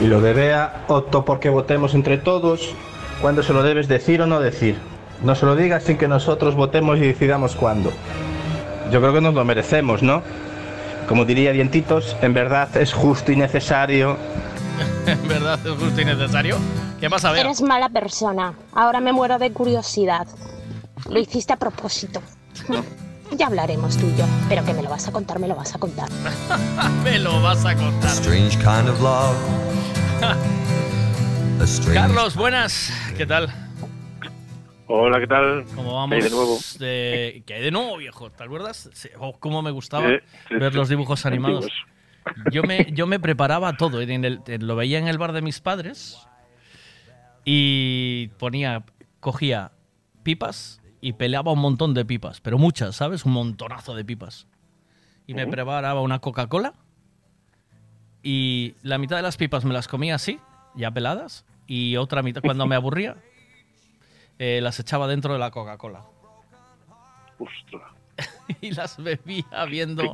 Y 0.00 0.06
lo 0.06 0.22
de 0.22 0.32
Bea, 0.32 0.84
opto 0.88 1.22
porque 1.24 1.50
votemos 1.50 1.92
entre 1.94 2.16
todos 2.16 2.70
cuándo 3.20 3.42
se 3.42 3.52
lo 3.52 3.62
debes 3.62 3.88
decir 3.88 4.22
o 4.22 4.26
no 4.26 4.40
decir. 4.40 4.76
No 5.22 5.34
se 5.34 5.44
lo 5.44 5.54
digas 5.54 5.84
sin 5.84 5.98
que 5.98 6.08
nosotros 6.08 6.54
votemos 6.54 6.96
y 6.96 7.02
decidamos 7.02 7.54
cuándo. 7.54 7.92
Yo 8.90 9.00
creo 9.00 9.12
que 9.12 9.20
nos 9.20 9.34
lo 9.34 9.44
merecemos, 9.44 10.02
¿no? 10.02 10.22
Como 11.06 11.26
diría 11.26 11.52
Dientitos, 11.52 12.16
en 12.22 12.32
verdad 12.32 12.74
es 12.78 12.94
justo 12.94 13.30
y 13.32 13.36
necesario. 13.36 14.16
¿En 15.06 15.28
verdad 15.28 15.60
es 15.62 15.72
justo 15.72 16.00
y 16.00 16.04
necesario? 16.06 16.56
¿Qué 17.00 17.10
más, 17.10 17.22
a 17.26 17.32
ver? 17.32 17.44
Eres 17.44 17.60
mala 17.60 17.90
persona. 17.90 18.54
Ahora 18.74 19.00
me 19.00 19.12
muero 19.12 19.36
de 19.38 19.52
curiosidad. 19.52 20.26
Lo 21.10 21.18
hiciste 21.18 21.52
a 21.52 21.56
propósito. 21.56 22.22
Ya 23.38 23.46
hablaremos 23.46 23.96
tuyo, 23.96 24.26
pero 24.48 24.64
que 24.64 24.74
me 24.74 24.82
lo 24.82 24.90
vas 24.90 25.06
a 25.06 25.12
contar, 25.12 25.38
me 25.38 25.46
lo 25.46 25.54
vas 25.54 25.74
a 25.74 25.78
contar. 25.78 26.08
me 27.04 27.18
lo 27.20 27.40
vas 27.40 27.64
a 27.64 27.76
contar. 27.76 28.10
Carlos, 31.94 32.34
buenas. 32.34 32.92
¿Qué 33.16 33.26
tal? 33.26 33.48
Hola, 34.88 35.20
¿qué 35.20 35.28
tal? 35.28 35.64
¿Cómo 35.76 35.94
vamos? 35.94 36.08
¿Qué 36.10 36.14
hay 36.16 36.22
de 36.22 36.30
nuevo? 36.30 36.58
de 36.80 37.70
nuevo, 37.70 37.96
viejo? 37.98 38.30
¿Te 38.30 38.42
acuerdas? 38.42 38.90
¿Cómo 39.38 39.62
me 39.62 39.70
gustaba 39.70 40.08
ver 40.48 40.74
los 40.74 40.88
dibujos 40.88 41.24
animados? 41.24 41.66
Yo 42.50 42.64
me, 42.64 42.88
yo 42.92 43.06
me 43.06 43.20
preparaba 43.20 43.76
todo. 43.76 44.00
lo 44.02 44.76
veía 44.76 44.98
en 44.98 45.06
el 45.08 45.18
bar 45.18 45.32
de 45.32 45.42
mis 45.42 45.60
padres 45.60 46.18
y 47.44 48.28
ponía, 48.38 48.84
cogía 49.20 49.70
pipas, 50.24 50.79
y 51.00 51.14
peleaba 51.14 51.52
un 51.52 51.60
montón 51.60 51.94
de 51.94 52.04
pipas, 52.04 52.40
pero 52.40 52.58
muchas, 52.58 52.96
¿sabes? 52.96 53.24
Un 53.24 53.32
montonazo 53.32 53.94
de 53.94 54.04
pipas. 54.04 54.46
Y 55.26 55.34
me 55.34 55.46
preparaba 55.46 56.00
una 56.02 56.18
Coca-Cola 56.18 56.74
y 58.22 58.74
la 58.82 58.98
mitad 58.98 59.16
de 59.16 59.22
las 59.22 59.36
pipas 59.36 59.64
me 59.64 59.72
las 59.72 59.86
comía 59.88 60.16
así, 60.16 60.40
ya 60.74 60.90
peladas, 60.90 61.46
y 61.66 61.96
otra 61.96 62.22
mitad, 62.22 62.42
cuando 62.42 62.66
me 62.66 62.74
aburría, 62.74 63.16
eh, 64.38 64.60
las 64.62 64.78
echaba 64.80 65.06
dentro 65.06 65.32
de 65.32 65.38
la 65.38 65.50
Coca-Cola. 65.50 66.02
y 68.60 68.72
las 68.72 68.98
bebía 69.02 69.64
viendo. 69.68 70.12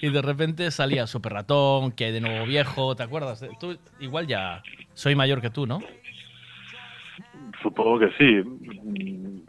Y 0.00 0.10
de 0.10 0.22
repente 0.22 0.70
salía 0.70 1.06
Super 1.08 1.32
Ratón, 1.32 1.90
que 1.92 2.12
de 2.12 2.20
nuevo 2.20 2.44
viejo, 2.46 2.94
¿te 2.94 3.02
acuerdas? 3.02 3.42
Eh, 3.42 3.50
tú 3.58 3.76
igual 3.98 4.28
ya 4.28 4.62
soy 4.94 5.16
mayor 5.16 5.40
que 5.40 5.50
tú, 5.50 5.66
¿no? 5.66 5.80
Supongo 7.62 7.98
que 7.98 8.08
sí. 8.18 8.40
Mm, 8.82 9.42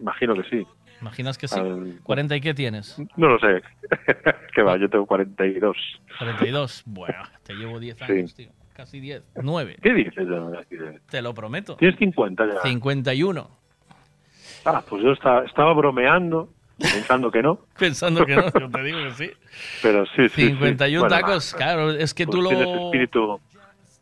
imagino 0.00 0.34
que 0.34 0.44
sí. 0.48 0.66
¿Imaginas 1.00 1.38
que 1.38 1.46
sí? 1.46 1.54
¿40 1.56 2.36
y 2.36 2.40
qué 2.40 2.54
tienes? 2.54 2.98
No 3.16 3.28
lo 3.28 3.38
sé. 3.38 3.62
¿Qué 4.54 4.62
va? 4.62 4.76
Yo 4.78 4.88
tengo 4.90 5.06
42. 5.06 5.76
¿42? 6.18 6.82
Bueno, 6.86 7.22
te 7.44 7.54
llevo 7.54 7.78
10 7.78 8.02
años, 8.02 8.34
tío. 8.34 8.48
Casi 8.72 8.98
10. 9.00 9.22
9. 9.42 9.76
¿Qué 9.82 9.94
dices? 9.94 10.26
Te 11.08 11.22
lo 11.22 11.34
prometo. 11.34 11.76
Tienes 11.76 11.98
50 11.98 12.46
ya. 12.46 12.60
51. 12.62 13.50
Ah, 14.64 14.82
pues 14.88 15.02
yo 15.02 15.12
estaba, 15.12 15.44
estaba 15.44 15.72
bromeando. 15.74 16.52
Pensando 16.76 17.30
que 17.30 17.42
no. 17.42 17.60
Pensando 17.78 18.24
que 18.26 18.36
no, 18.36 18.52
yo 18.52 18.68
te 18.70 18.82
digo 18.82 18.98
que 19.02 19.10
sí. 19.14 19.30
Pero 19.82 20.04
sí, 20.06 20.28
sí. 20.28 20.46
51 20.48 21.08
tacos, 21.08 21.52
claro, 21.54 21.90
es 21.90 22.14
que 22.14 22.24
pues 22.24 22.36
tú 22.36 22.42
lo. 22.42 22.84
espíritu, 22.86 23.40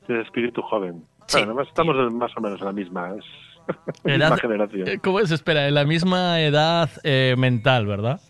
tienes 0.07 0.27
espíritu 0.27 0.61
joven 0.61 1.03
estamos 1.27 2.13
más 2.15 2.33
o 2.37 2.41
menos 2.41 2.61
en 2.61 2.67
la 2.67 2.73
misma, 2.73 3.11
edad, 4.05 4.39
generación. 4.39 4.89
Eh, 4.89 4.99
¿Cómo 5.03 5.21
se 5.27 5.35
espera? 5.35 5.67
En 5.69 5.75
la 5.75 5.85
misma 5.85 6.41
edad 6.41 6.89
eh, 7.03 7.35
mental, 7.37 7.87
¿verdad? 7.87 8.21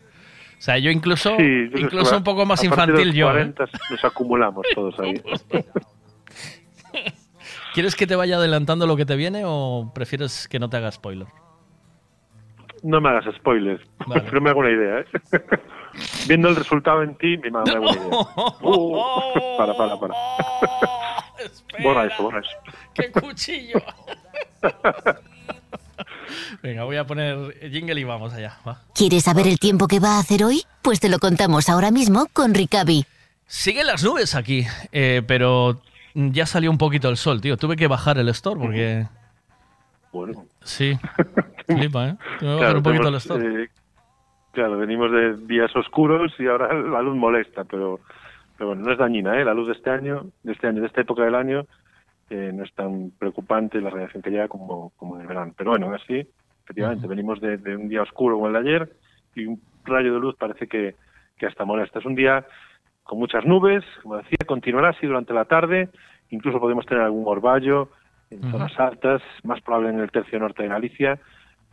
O 0.58 0.62
sea, 0.62 0.78
yo 0.78 0.90
incluso, 0.90 1.34
incluso 1.38 2.16
un 2.16 2.24
poco 2.24 2.46
más 2.46 2.64
infantil 2.64 3.08
los 3.08 3.14
yo. 3.14 3.36
¿eh? 3.38 3.52
Nos 3.90 4.04
acumulamos 4.04 4.66
todos 4.74 4.98
ahí. 5.00 5.20
¿Quieres 7.74 7.94
que 7.94 8.06
te 8.06 8.16
vaya 8.16 8.36
adelantando 8.36 8.86
lo 8.86 8.96
que 8.96 9.04
te 9.04 9.16
viene 9.16 9.42
o 9.44 9.92
prefieres 9.94 10.48
que 10.48 10.58
no 10.58 10.70
te 10.70 10.78
haga 10.78 10.90
spoiler? 10.90 11.26
No 12.82 13.02
me 13.02 13.10
hagas 13.10 13.26
spoiler. 13.34 13.86
No 14.32 14.40
me 14.40 14.50
hago 14.50 14.60
una 14.60 14.70
idea. 14.70 15.04
Viendo 16.26 16.48
el 16.48 16.56
resultado 16.56 17.02
en 17.02 17.14
ti, 17.16 17.36
me 17.36 17.48
hago 17.48 17.82
una 17.82 17.90
idea. 17.90 19.58
para, 19.58 19.74
para, 19.76 20.00
para. 20.00 20.14
borra 21.82 22.06
eso, 22.06 22.22
borra 22.22 22.40
eso. 22.40 22.65
¡Qué 22.96 23.10
cuchillo! 23.10 23.78
Venga, 26.62 26.84
voy 26.84 26.96
a 26.96 27.04
poner 27.04 27.58
jingle 27.70 28.00
y 28.00 28.04
vamos 28.04 28.32
allá. 28.32 28.56
¿Quieres 28.94 29.24
saber 29.24 29.46
el 29.46 29.58
tiempo 29.58 29.86
que 29.86 30.00
va 30.00 30.16
a 30.16 30.18
hacer 30.18 30.44
hoy? 30.44 30.62
Pues 30.82 31.00
te 31.00 31.08
lo 31.08 31.18
contamos 31.18 31.68
ahora 31.68 31.90
mismo 31.90 32.26
con 32.32 32.54
Ricavi. 32.54 33.04
Siguen 33.46 33.86
las 33.86 34.02
nubes 34.02 34.34
aquí, 34.34 34.66
eh, 34.92 35.22
pero 35.26 35.80
ya 36.14 36.46
salió 36.46 36.70
un 36.70 36.78
poquito 36.78 37.08
el 37.08 37.16
sol, 37.16 37.40
tío. 37.40 37.56
Tuve 37.56 37.76
que 37.76 37.86
bajar 37.86 38.18
el 38.18 38.28
store 38.30 38.58
porque... 38.60 39.06
Bueno. 40.12 40.46
Sí. 40.62 40.98
Flipa, 41.66 42.08
¿eh? 42.08 42.16
Tuve 42.38 42.38
que 42.38 42.38
claro, 42.38 42.58
bajar 42.58 42.76
un 42.76 42.82
poquito 42.82 43.08
el 43.08 43.14
store. 43.16 43.70
claro, 44.52 44.78
venimos 44.78 45.12
de 45.12 45.36
días 45.46 45.74
oscuros 45.76 46.32
y 46.38 46.46
ahora 46.46 46.72
la 46.74 47.02
luz 47.02 47.16
molesta, 47.16 47.64
pero, 47.64 48.00
pero 48.56 48.68
bueno, 48.68 48.82
no 48.84 48.92
es 48.92 48.98
dañina, 48.98 49.38
¿eh? 49.40 49.44
La 49.44 49.54
luz 49.54 49.68
de 49.68 49.74
este 49.74 49.90
año, 49.90 50.26
de 50.42 50.52
este 50.52 50.66
año, 50.66 50.80
de 50.80 50.86
esta 50.88 51.02
época 51.02 51.22
del 51.22 51.34
año, 51.36 51.66
eh, 52.28 52.50
no 52.52 52.64
es 52.64 52.74
tan 52.74 53.12
preocupante 53.18 53.80
la 53.80 53.90
radiación 53.90 54.20
que 54.20 54.30
llega 54.30 54.48
como, 54.48 54.92
como 54.96 55.14
en 55.14 55.20
el 55.22 55.26
verano. 55.28 55.52
Pero 55.56 55.70
bueno, 55.70 55.92
así, 55.94 56.26
efectivamente, 56.64 57.06
venimos 57.06 57.40
de, 57.40 57.54
un 57.76 57.88
día 57.88 58.02
oscuro 58.02 58.34
como 58.34 58.48
el 58.48 58.54
de 58.54 58.58
ayer 58.60 58.90
y 59.36 59.46
un 59.46 59.60
rayo 59.84 60.12
de 60.14 60.18
luz 60.20 60.34
parece 60.36 60.66
que, 60.66 60.96
hasta 61.46 61.64
molesta. 61.64 62.00
Es 62.00 62.04
un 62.04 62.16
día 62.16 62.44
con 63.04 63.20
muchas 63.20 63.44
nubes, 63.46 63.84
como 64.02 64.16
decía, 64.16 64.38
continuará 64.44 64.88
así 64.88 65.06
durante 65.06 65.32
la 65.32 65.44
tarde, 65.44 65.88
incluso 66.30 66.58
podemos 66.58 66.84
tener 66.86 67.04
algún 67.04 67.22
orvallo 67.28 67.90
en 68.30 68.40
zonas 68.50 68.72
altas, 68.80 69.22
más 69.44 69.60
probable 69.60 69.90
en 69.90 70.00
el 70.00 70.10
tercio 70.10 70.40
norte 70.40 70.64
de 70.64 70.70
Galicia, 70.70 71.20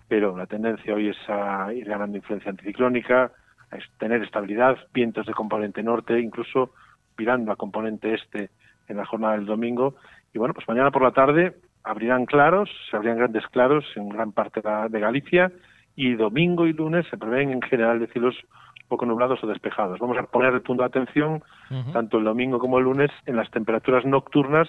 pero 0.08 0.38
la 0.38 0.46
tendencia 0.46 0.94
hoy 0.94 1.10
es 1.10 1.18
a 1.30 1.74
ir 1.74 1.88
ganando 1.88 2.18
influencia 2.18 2.52
anticiclónica, 2.52 3.32
a 3.72 3.78
tener 3.98 4.22
estabilidad, 4.22 4.78
vientos 4.94 5.26
de 5.26 5.34
componente 5.34 5.82
norte, 5.82 6.20
incluso 6.20 6.70
virando 7.18 7.52
a 7.52 7.56
componente 7.56 8.14
este 8.14 8.52
en 8.90 8.98
la 8.98 9.06
jornada 9.06 9.38
del 9.38 9.46
domingo 9.48 9.96
y 10.34 10.40
bueno, 10.40 10.54
pues 10.54 10.68
mañana 10.68 10.92
por 10.92 11.04
la 11.04 11.12
tarde 11.12 11.56
abrirán 11.84 12.26
claros, 12.26 12.70
se 12.90 12.96
abrirán 12.96 13.18
grandes 13.18 13.46
claros 13.48 13.86
en 13.96 14.10
gran 14.10 14.32
parte 14.32 14.62
de 14.90 15.00
Galicia 15.00 15.52
y 15.96 16.16
domingo 16.16 16.66
y 16.66 16.74
lunes 16.74 17.06
se 17.10 17.18
prevén 17.18 17.52
en 17.52 17.62
general 17.62 18.00
de 18.00 18.08
cielos 18.08 18.36
poco 18.88 19.06
nublados 19.06 19.44
o 19.44 19.48
despejados. 19.48 20.00
Vamos 20.00 20.18
a 20.18 20.24
poner 20.24 20.54
el 20.54 20.62
punto 20.62 20.84
de 20.84 20.88
atención 20.88 21.44
tanto 21.94 22.18
el 22.18 22.24
domingo 22.24 22.58
como 22.58 22.80
el 22.80 22.86
lunes 22.86 23.12
en 23.26 23.36
las 23.36 23.50
temperaturas 23.52 24.06
nocturnas, 24.06 24.68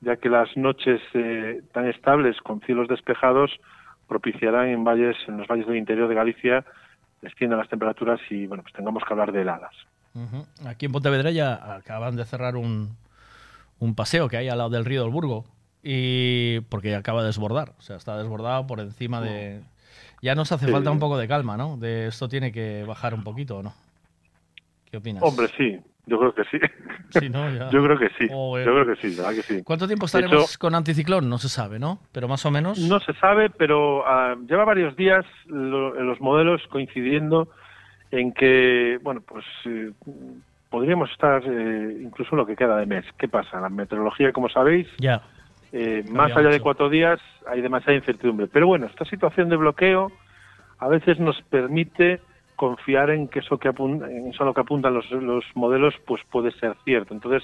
ya 0.00 0.16
que 0.16 0.30
las 0.30 0.54
noches 0.56 1.00
eh, 1.14 1.62
tan 1.72 1.86
estables 1.88 2.38
con 2.40 2.60
cielos 2.60 2.88
despejados 2.88 3.50
propiciarán 4.08 4.68
en 4.68 4.84
valles, 4.84 5.16
en 5.26 5.36
los 5.38 5.48
valles 5.48 5.66
del 5.66 5.76
interior 5.76 6.08
de 6.08 6.14
Galicia, 6.14 6.64
desciendan 7.22 7.58
las 7.58 7.68
temperaturas 7.68 8.20
y 8.30 8.46
bueno, 8.46 8.62
pues 8.62 8.74
tengamos 8.74 9.04
que 9.04 9.12
hablar 9.12 9.32
de 9.32 9.42
heladas. 9.42 9.74
Aquí 10.66 10.86
en 10.86 10.92
Pontevedra 10.92 11.30
ya 11.30 11.74
acaban 11.76 12.16
de 12.16 12.24
cerrar 12.24 12.56
un, 12.56 12.96
un 13.78 13.94
paseo 13.94 14.28
que 14.28 14.36
hay 14.36 14.48
al 14.48 14.58
lado 14.58 14.70
del 14.70 14.84
río 14.84 15.02
del 15.02 15.10
Burgo 15.12 15.44
y 15.82 16.60
porque 16.68 16.94
acaba 16.94 17.20
de 17.20 17.28
desbordar, 17.28 17.72
o 17.78 17.82
sea, 17.82 17.96
está 17.96 18.16
desbordado 18.18 18.66
por 18.66 18.80
encima 18.80 19.20
de... 19.20 19.62
Ya 20.22 20.34
nos 20.34 20.50
hace 20.50 20.66
falta 20.66 20.90
un 20.90 20.98
poco 20.98 21.18
de 21.18 21.28
calma, 21.28 21.56
¿no? 21.56 21.76
De 21.76 22.06
esto 22.08 22.28
tiene 22.28 22.50
que 22.50 22.84
bajar 22.84 23.14
un 23.14 23.22
poquito, 23.22 23.58
¿o 23.58 23.62
no? 23.62 23.74
¿Qué 24.90 24.96
opinas? 24.96 25.22
Hombre, 25.22 25.48
sí, 25.56 25.78
yo 26.06 26.18
creo 26.18 26.34
que 26.34 26.44
sí. 26.44 26.58
Yo 27.14 27.20
creo 27.84 27.96
que 27.98 28.08
sí, 28.18 28.26
oh, 28.32 28.58
yo 28.58 28.64
creo 28.64 28.84
que 28.84 28.96
sí, 29.08 29.16
¿verdad 29.16 29.32
que 29.32 29.42
sí? 29.42 29.62
¿Cuánto 29.62 29.86
tiempo 29.86 30.06
estaremos 30.06 30.58
con 30.58 30.74
anticiclón? 30.74 31.28
No 31.28 31.38
se 31.38 31.48
sabe, 31.48 31.78
¿no? 31.78 32.00
Pero 32.12 32.26
más 32.26 32.44
o 32.46 32.50
menos... 32.50 32.78
No 32.80 32.98
se 32.98 33.14
sabe, 33.14 33.48
pero 33.48 34.04
ah, 34.06 34.34
lleva 34.48 34.64
varios 34.64 34.96
días 34.96 35.24
los 35.46 36.20
modelos 36.20 36.60
coincidiendo 36.68 37.48
en 38.10 38.32
que, 38.32 38.98
bueno, 39.04 39.20
pues... 39.20 39.44
Eh, 39.66 39.92
podríamos 40.70 41.10
estar 41.12 41.42
eh, 41.44 41.98
incluso 42.02 42.36
lo 42.36 42.46
que 42.46 42.56
queda 42.56 42.76
de 42.76 42.86
mes. 42.86 43.04
¿Qué 43.18 43.28
pasa? 43.28 43.60
La 43.60 43.68
meteorología, 43.68 44.32
como 44.32 44.48
sabéis, 44.48 44.88
ya. 44.98 45.22
Eh, 45.72 46.04
más 46.10 46.34
allá 46.36 46.48
de 46.48 46.60
cuatro 46.60 46.88
días 46.88 47.20
hay 47.46 47.60
demasiada 47.60 47.98
incertidumbre. 47.98 48.46
Pero 48.46 48.66
bueno, 48.68 48.86
esta 48.86 49.04
situación 49.04 49.48
de 49.48 49.56
bloqueo 49.56 50.12
a 50.78 50.88
veces 50.88 51.18
nos 51.18 51.40
permite 51.42 52.20
confiar 52.54 53.10
en 53.10 53.28
que 53.28 53.40
eso 53.40 53.58
que 53.58 53.68
apunta, 53.68 54.10
en 54.10 54.28
eso 54.28 54.42
a 54.42 54.46
lo 54.46 54.54
que 54.54 54.60
apuntan 54.62 54.94
los, 54.94 55.06
modelos 55.54 55.94
pues 56.06 56.22
puede 56.30 56.52
ser 56.52 56.74
cierto. 56.84 57.12
Entonces, 57.12 57.42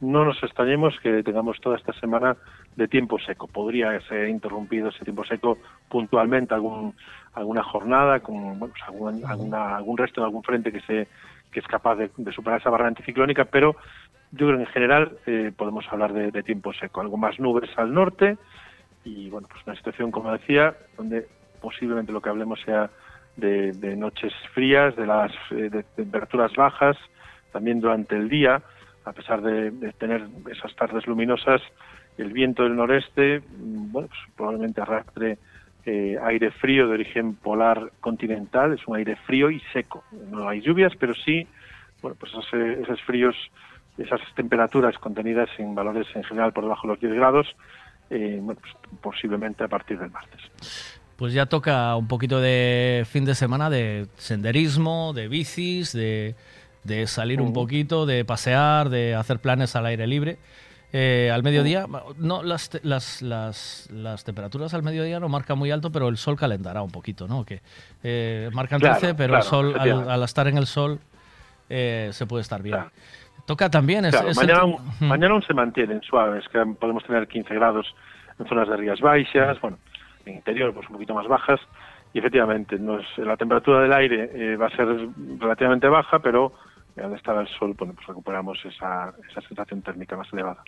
no 0.00 0.24
nos 0.24 0.42
extrañemos 0.42 0.98
que 1.00 1.22
tengamos 1.22 1.60
toda 1.60 1.76
esta 1.76 1.92
semana 1.94 2.36
de 2.76 2.88
tiempo 2.88 3.18
seco. 3.20 3.46
Podría 3.46 3.98
ser 4.02 4.28
interrumpido 4.28 4.88
ese 4.88 5.04
tiempo 5.04 5.24
seco 5.24 5.56
puntualmente 5.88 6.52
algún, 6.52 6.92
alguna 7.32 7.62
jornada, 7.62 8.20
con, 8.20 8.58
pues 8.58 8.72
algún, 8.86 9.22
algún 9.54 9.96
resto 9.96 10.20
en 10.20 10.24
algún 10.24 10.42
frente 10.42 10.72
que 10.72 10.80
se, 10.80 11.06
que 11.52 11.60
es 11.60 11.66
capaz 11.66 11.96
de, 11.96 12.10
superar 12.32 12.60
esa 12.60 12.70
barrera 12.70 12.88
anticiclónica, 12.88 13.44
pero 13.44 13.76
yo 14.32 14.46
creo 14.46 14.56
que 14.56 14.62
en 14.64 14.70
general 14.70 15.12
eh, 15.26 15.52
podemos 15.56 15.84
hablar 15.92 16.12
de, 16.14 16.42
tiempo 16.42 16.72
seco, 16.72 17.02
algo 17.02 17.18
más 17.18 17.38
nubes 17.38 17.70
al 17.76 17.92
norte 17.92 18.38
y 19.04 19.28
bueno, 19.28 19.46
pues 19.50 19.62
una 19.66 19.76
situación, 19.76 20.10
como 20.10 20.32
decía, 20.32 20.74
donde 20.96 21.28
posiblemente 21.60 22.10
lo 22.12 22.22
que 22.22 22.30
hablemos 22.30 22.60
sea 22.62 22.90
de, 23.36 23.94
noches 23.96 24.32
frías, 24.54 24.96
de 24.96 25.06
las 25.06 25.32
eh, 25.50 25.68
de 25.70 25.82
temperaturas 25.96 26.52
bajas, 26.56 26.96
también 27.52 27.80
durante 27.80 28.16
el 28.16 28.28
día, 28.28 28.62
a 29.04 29.12
pesar 29.12 29.42
de, 29.42 29.70
tener 29.98 30.26
esas 30.50 30.74
tardes 30.76 31.06
luminosas, 31.06 31.60
el 32.16 32.32
viento 32.32 32.62
del 32.62 32.76
noreste, 32.76 33.40
mm, 33.40 33.92
bueno, 33.92 34.08
pues 34.08 34.20
probablemente 34.36 34.80
arrastre 34.80 35.38
eh, 35.84 36.16
aire 36.22 36.52
frío 36.52 36.86
de 36.86 36.94
origen 36.94 37.34
polar 37.34 37.90
continental, 38.00 38.72
es 38.72 38.86
un 38.86 38.96
aire 38.96 39.16
frío 39.26 39.50
y 39.50 39.60
seco. 39.72 40.04
No 40.30 40.48
hay 40.48 40.60
lluvias, 40.60 40.92
pero 40.96 41.12
sí, 41.12 41.44
bueno, 42.00 42.16
pues 42.20 42.30
esos, 42.32 43.00
fríos, 43.02 43.34
esas 43.98 44.20
temperaturas 44.36 44.96
contenidas 44.98 45.50
en 45.58 45.74
valores 45.74 46.06
en 46.14 46.22
general 46.22 46.52
por 46.52 46.62
debajo 46.64 46.86
de 46.86 46.92
los 46.94 47.00
10 47.00 47.14
grados, 47.14 47.48
eh, 48.10 48.40
pues, 48.46 48.58
posiblemente 49.00 49.64
a 49.64 49.68
partir 49.68 49.98
del 49.98 50.12
martes. 50.12 50.40
Pues 51.16 51.32
ya 51.34 51.46
toca 51.46 51.96
un 51.96 52.06
poquito 52.06 52.40
de 52.40 53.04
fin 53.08 53.24
de 53.24 53.34
semana 53.34 53.68
de 53.68 54.06
senderismo, 54.18 55.12
de 55.12 55.26
bicis, 55.26 55.92
de, 55.92 56.36
de 56.84 57.08
salir 57.08 57.40
un 57.40 57.52
poquito, 57.52 58.06
de 58.06 58.24
pasear, 58.24 58.88
de 58.88 59.16
hacer 59.16 59.40
planes 59.40 59.74
al 59.74 59.86
aire 59.86 60.06
libre. 60.06 60.38
Eh, 60.94 61.30
al 61.32 61.42
mediodía, 61.42 61.86
no, 62.18 62.42
las, 62.42 62.68
temperaturas 64.24 64.74
al 64.74 64.82
mediodía 64.82 65.20
no 65.20 65.28
marcan 65.30 65.56
muy 65.58 65.70
alto, 65.70 65.90
pero 65.90 66.08
el 66.10 66.18
sol 66.18 66.36
calentará 66.36 66.82
un 66.82 66.90
poquito, 66.90 67.26
¿no? 67.26 67.46
Que, 67.46 67.62
eh, 68.02 68.50
marcan 68.52 68.78
13, 68.78 69.14
pero 69.14 69.40
sol, 69.40 69.74
al, 69.78 70.22
estar 70.22 70.48
en 70.48 70.58
el 70.58 70.66
sol, 70.66 70.98
eh, 71.70 72.10
se 72.12 72.26
puede 72.26 72.42
estar 72.42 72.62
bien. 72.62 72.76
Toca 73.46 73.70
también. 73.70 74.04
mañana, 75.00 75.28
aún 75.34 75.42
se 75.42 75.54
mantienen 75.54 76.02
suaves, 76.02 76.44
que 76.52 76.62
podemos 76.78 77.02
tener 77.04 77.26
15 77.26 77.54
grados 77.54 77.94
en 78.38 78.46
zonas 78.46 78.68
de 78.68 78.76
rías 78.76 79.00
baixas, 79.00 79.58
bueno, 79.62 79.78
en 80.26 80.34
interior, 80.34 80.74
pues 80.74 80.86
un 80.88 80.92
poquito 80.96 81.14
más 81.14 81.26
bajas, 81.26 81.58
y 82.12 82.18
efectivamente, 82.18 82.78
la 83.16 83.38
temperatura 83.38 83.80
del 83.80 83.94
aire 83.94 84.58
va 84.58 84.66
a 84.66 84.76
ser 84.76 84.86
relativamente 85.40 85.88
baja, 85.88 86.18
pero 86.18 86.52
...donde 87.00 87.16
estaba 87.16 87.40
el 87.40 87.48
sol, 87.58 87.74
bueno, 87.78 87.94
pues 87.94 88.06
recuperamos 88.06 88.58
esa, 88.64 89.12
esa 89.50 89.64
térmica 89.64 90.16
más 90.16 90.30
elevada. 90.32 90.62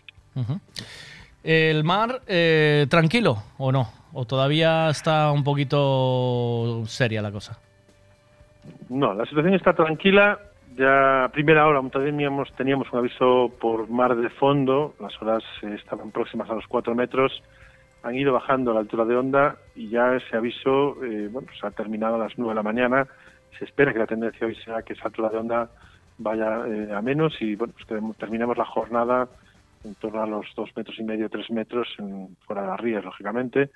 ¿El 1.42 1.84
mar 1.84 2.22
eh, 2.26 2.86
tranquilo 2.88 3.36
o 3.58 3.70
no? 3.70 3.88
¿O 4.12 4.24
todavía 4.24 4.88
está 4.88 5.30
un 5.30 5.44
poquito 5.44 6.82
seria 6.86 7.20
la 7.20 7.30
cosa? 7.30 7.58
No, 8.88 9.12
la 9.12 9.26
situación 9.26 9.54
está 9.54 9.74
tranquila. 9.74 10.38
Ya 10.76 11.24
a 11.24 11.28
primera 11.28 11.66
hora 11.66 11.80
teníamos, 11.92 12.50
teníamos 12.56 12.90
un 12.92 13.00
aviso 13.00 13.50
por 13.60 13.88
mar 13.90 14.16
de 14.16 14.28
fondo, 14.30 14.94
las 15.00 15.20
horas 15.22 15.44
eh, 15.62 15.74
estaban 15.78 16.10
próximas 16.10 16.48
a 16.50 16.54
los 16.54 16.66
4 16.66 16.94
metros, 16.96 17.42
han 18.02 18.16
ido 18.16 18.32
bajando 18.32 18.72
la 18.74 18.80
altura 18.80 19.04
de 19.04 19.14
onda 19.16 19.56
y 19.76 19.88
ya 19.88 20.14
ese 20.16 20.36
aviso 20.36 20.96
eh, 21.04 21.28
bueno, 21.30 21.46
se 21.52 21.60
pues 21.60 21.64
ha 21.64 21.70
terminado 21.70 22.16
a 22.16 22.18
las 22.18 22.32
9 22.38 22.50
de 22.52 22.56
la 22.56 22.62
mañana. 22.64 23.06
Se 23.58 23.66
espera 23.66 23.92
que 23.92 24.00
la 24.00 24.06
tendencia 24.06 24.46
hoy 24.48 24.56
sea 24.64 24.82
que 24.82 24.94
esa 24.94 25.04
altura 25.04 25.28
de 25.28 25.38
onda 25.38 25.70
vaya 26.18 26.66
eh, 26.66 26.92
a 26.94 27.02
menos 27.02 27.34
y 27.40 27.56
bueno, 27.56 27.72
pues 27.72 28.16
terminemos 28.16 28.56
la 28.56 28.64
jornada 28.64 29.28
en 29.84 29.94
torno 29.96 30.22
a 30.22 30.26
los 30.26 30.46
dos 30.56 30.70
metros 30.76 30.98
y 30.98 31.02
medio, 31.04 31.28
tres 31.28 31.50
metros 31.50 31.88
fuera 32.46 32.62
de 32.62 32.68
las 32.68 32.80
rías, 32.80 33.04
lógicamente. 33.04 33.70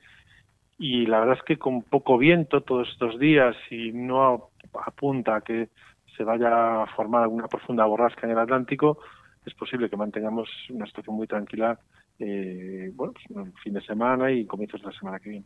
Y 0.79 1.05
la 1.07 1.21
verdad 1.21 1.37
es 1.39 1.45
que 1.45 1.57
con 1.59 1.83
poco 1.83 2.17
viento 2.17 2.63
todos 2.63 2.89
estos 2.89 3.19
días 3.19 3.55
y 3.71 3.93
no 3.93 4.49
apunta 4.87 5.37
a 5.37 5.41
que 5.43 5.69
se 6.17 6.25
vaya 6.25 6.83
a 6.83 6.87
formar 6.87 7.23
alguna 7.25 7.47
profunda 7.49 7.85
borrasca 7.85 8.27
en 8.27 8.33
el 8.33 8.39
Atlántico, 8.39 8.99
es 9.45 9.55
posible 9.55 9.91
que 9.91 9.97
mantengamos 9.97 10.49
una 10.71 10.87
situación 10.87 11.17
muy 11.17 11.27
tranquila 11.27 11.79
eh, 12.19 12.91
bueno, 12.95 13.13
pues, 13.33 13.49
fin 13.63 13.75
de 13.75 13.81
semana 13.83 14.31
y 14.31 14.45
comienzos 14.47 14.81
de 14.81 14.87
la 14.87 14.93
semana 14.99 15.19
que 15.19 15.31
viene. 15.31 15.45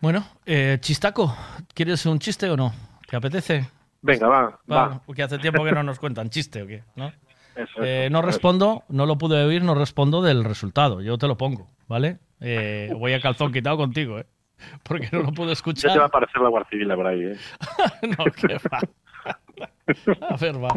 Bueno, 0.00 0.24
eh, 0.44 0.76
Chistaco, 0.80 1.34
¿quieres 1.74 2.04
un 2.06 2.18
chiste 2.18 2.48
o 2.50 2.56
no? 2.56 2.72
¿Te 3.08 3.16
apetece? 3.16 3.68
Venga, 4.02 4.28
va, 4.28 4.60
va. 4.70 5.00
Porque 5.06 5.22
hace 5.22 5.38
tiempo 5.38 5.64
que 5.64 5.72
no 5.72 5.82
nos 5.82 5.98
cuentan 5.98 6.30
chiste 6.30 6.62
o 6.62 6.66
qué, 6.66 6.82
¿no? 6.96 7.12
Eh, 7.82 8.06
no 8.12 8.22
respondo, 8.22 8.84
no 8.88 9.04
lo 9.04 9.18
pude 9.18 9.42
oír, 9.42 9.64
no 9.64 9.74
respondo 9.74 10.22
del 10.22 10.44
resultado. 10.44 11.00
Yo 11.00 11.18
te 11.18 11.26
lo 11.26 11.36
pongo, 11.36 11.66
¿vale? 11.88 12.18
Eh, 12.40 12.88
voy 12.96 13.12
a 13.14 13.20
calzón 13.20 13.52
quitado 13.52 13.76
contigo, 13.76 14.16
¿eh? 14.20 14.26
Porque 14.84 15.08
no 15.10 15.24
lo 15.24 15.32
pude 15.32 15.54
escuchar. 15.54 15.88
Ya 15.90 15.94
te 15.94 15.98
va 15.98 16.04
a 16.04 16.06
aparecer 16.06 16.40
la 16.40 16.50
Guardia 16.50 16.70
Civil 16.70 16.88
por 16.94 17.06
ahí, 17.08 17.20
¿eh? 17.20 17.36
no, 18.16 18.24
qué 18.26 18.58
va. 18.70 20.26
a 20.30 20.36
ver, 20.36 20.62
va. 20.64 20.68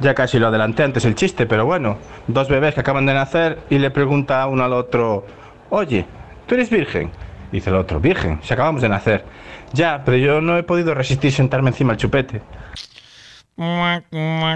Ya 0.00 0.12
casi 0.14 0.38
lo 0.38 0.48
adelanté 0.48 0.82
antes 0.82 1.06
el 1.06 1.14
chiste, 1.14 1.46
pero 1.46 1.64
bueno. 1.64 1.96
Dos 2.26 2.46
bebés 2.46 2.74
que 2.74 2.80
acaban 2.80 3.06
de 3.06 3.14
nacer 3.14 3.60
y 3.70 3.78
le 3.78 3.90
pregunta 3.90 4.46
uno 4.48 4.64
al 4.64 4.74
otro, 4.74 5.26
oye, 5.70 6.04
¿tú 6.46 6.56
eres 6.56 6.68
virgen? 6.68 7.10
Dice 7.50 7.70
el 7.70 7.76
otro, 7.76 8.00
virgen, 8.00 8.38
si 8.42 8.52
acabamos 8.52 8.82
de 8.82 8.90
nacer. 8.90 9.24
Ya, 9.74 10.02
pero 10.04 10.18
yo 10.18 10.40
no 10.42 10.58
he 10.58 10.62
podido 10.62 10.92
resistir 10.94 11.32
sentarme 11.32 11.70
encima 11.70 11.92
del 11.94 12.00
chupete. 12.00 12.42
Eh, 13.56 14.02
mm, 14.10 14.54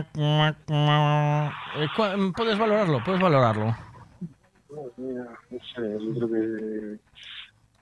puedes 2.32 2.58
valorarlo, 2.58 3.02
puedes 3.02 3.20
valorarlo. 3.22 3.74
No 4.70 4.82
sé, 5.48 5.96
yo 6.00 6.18
creo 6.28 6.28
que 6.28 6.98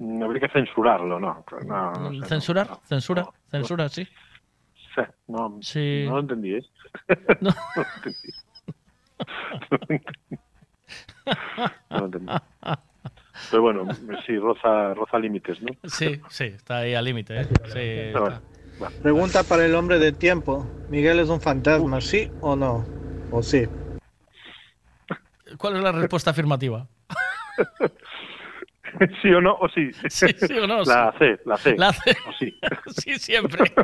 mm, 0.04 0.22
habría 0.22 0.40
que 0.46 0.52
censurarlo, 0.52 1.18
¿no? 1.18 1.44
Pues 1.48 1.66
no, 1.66 1.92
no 1.92 2.24
¿Censurar? 2.24 2.68
¿Censura? 2.88 3.26
¿Censura, 3.50 3.88
sí? 3.88 4.06
No, 5.26 5.58
sí. 5.60 6.04
no 6.06 6.12
lo 6.14 6.20
entendí, 6.20 6.54
¿eh? 6.54 6.64
No, 7.40 7.50
lo 7.74 7.82
entendí. 7.96 8.30
No 11.90 11.98
lo 11.98 12.04
entendí. 12.04 12.32
Pero 13.50 13.62
bueno, 13.62 13.86
sí, 14.26 14.36
roza, 14.38 14.92
roza 14.94 15.18
límites, 15.18 15.60
¿no? 15.62 15.74
Sí, 15.84 16.20
sí, 16.28 16.44
está 16.44 16.78
ahí 16.78 16.94
al 16.94 17.04
límite. 17.04 17.40
¿eh? 17.42 17.44
Sí, 17.66 18.12
Pregunta 19.02 19.42
para 19.44 19.64
el 19.66 19.74
hombre 19.74 19.98
de 19.98 20.12
tiempo. 20.12 20.66
¿Miguel 20.88 21.18
es 21.18 21.28
un 21.28 21.40
fantasma, 21.42 22.00
sí 22.00 22.30
o 22.40 22.54
no? 22.56 22.84
¿O 23.30 23.42
sí? 23.42 23.66
¿Cuál 25.56 25.76
es 25.76 25.82
la 25.82 25.92
respuesta 25.92 26.30
afirmativa? 26.30 26.86
¿Sí 29.22 29.28
o 29.32 29.40
no? 29.42 29.54
¿O 29.54 29.68
sí? 29.68 29.90
Sí, 30.08 30.26
o 30.60 30.66
no. 30.68 30.82
la 30.84 31.12
sí. 31.18 31.26
C, 31.36 31.40
la 31.44 31.56
C. 31.58 31.74
La 31.76 31.92
C. 31.92 32.16
sí. 32.38 32.56
sí, 33.02 33.18
siempre. 33.18 33.64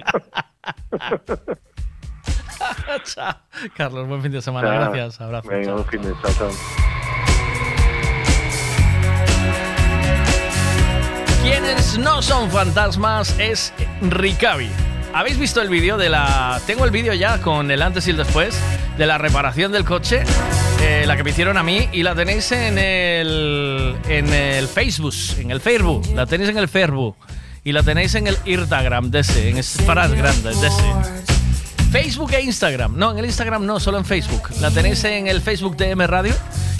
Carlos, 3.76 4.06
buen 4.08 4.22
fin 4.22 4.30
de 4.32 4.40
semana. 4.42 4.72
Gracias. 4.74 5.20
Abrazo. 5.20 5.48
Venga, 5.48 5.72
buen 5.72 5.86
fin 5.86 6.02
de 6.02 6.08
semana. 6.14 6.50
Quienes 11.42 11.96
no 11.96 12.20
son 12.20 12.50
fantasmas 12.50 13.34
es 13.38 13.72
Ricavi 14.02 14.68
¿Habéis 15.14 15.38
visto 15.38 15.62
el 15.62 15.68
vídeo 15.70 15.96
de 15.96 16.08
la... 16.10 16.60
Tengo 16.66 16.84
el 16.84 16.90
vídeo 16.90 17.14
ya 17.14 17.40
con 17.40 17.70
el 17.70 17.80
antes 17.82 18.06
y 18.06 18.10
el 18.10 18.16
después 18.18 18.54
de 18.98 19.06
la 19.06 19.18
reparación 19.18 19.72
del 19.72 19.84
coche, 19.84 20.22
eh, 20.82 21.02
la 21.06 21.16
que 21.16 21.24
me 21.24 21.30
hicieron 21.30 21.56
a 21.56 21.64
mí, 21.64 21.88
y 21.90 22.04
la 22.04 22.14
tenéis 22.14 22.52
en 22.52 22.78
el... 22.78 23.96
en 24.08 24.32
el 24.32 24.68
Facebook, 24.68 25.14
en 25.38 25.50
el 25.50 25.60
Facebook, 25.60 26.06
la 26.14 26.26
tenéis 26.26 26.50
en 26.50 26.58
el 26.58 26.68
Facebook, 26.68 27.16
y 27.64 27.72
la 27.72 27.82
tenéis 27.82 28.14
en 28.14 28.28
el 28.28 28.36
Instagram 28.44 29.10
de 29.10 29.18
ese, 29.20 29.48
en 29.50 29.56
Esparas 29.58 30.12
Grandes 30.12 30.60
de 30.60 30.66
ese. 30.68 31.39
Facebook 31.90 32.32
e 32.34 32.40
Instagram. 32.40 32.92
No, 32.96 33.10
en 33.10 33.18
el 33.18 33.24
Instagram 33.26 33.66
no, 33.66 33.80
solo 33.80 33.98
en 33.98 34.04
Facebook. 34.04 34.48
La 34.60 34.70
tenéis 34.70 35.02
en 35.04 35.26
el 35.26 35.40
Facebook 35.40 35.76
de 35.76 35.90
M 35.90 36.06
Radio 36.06 36.32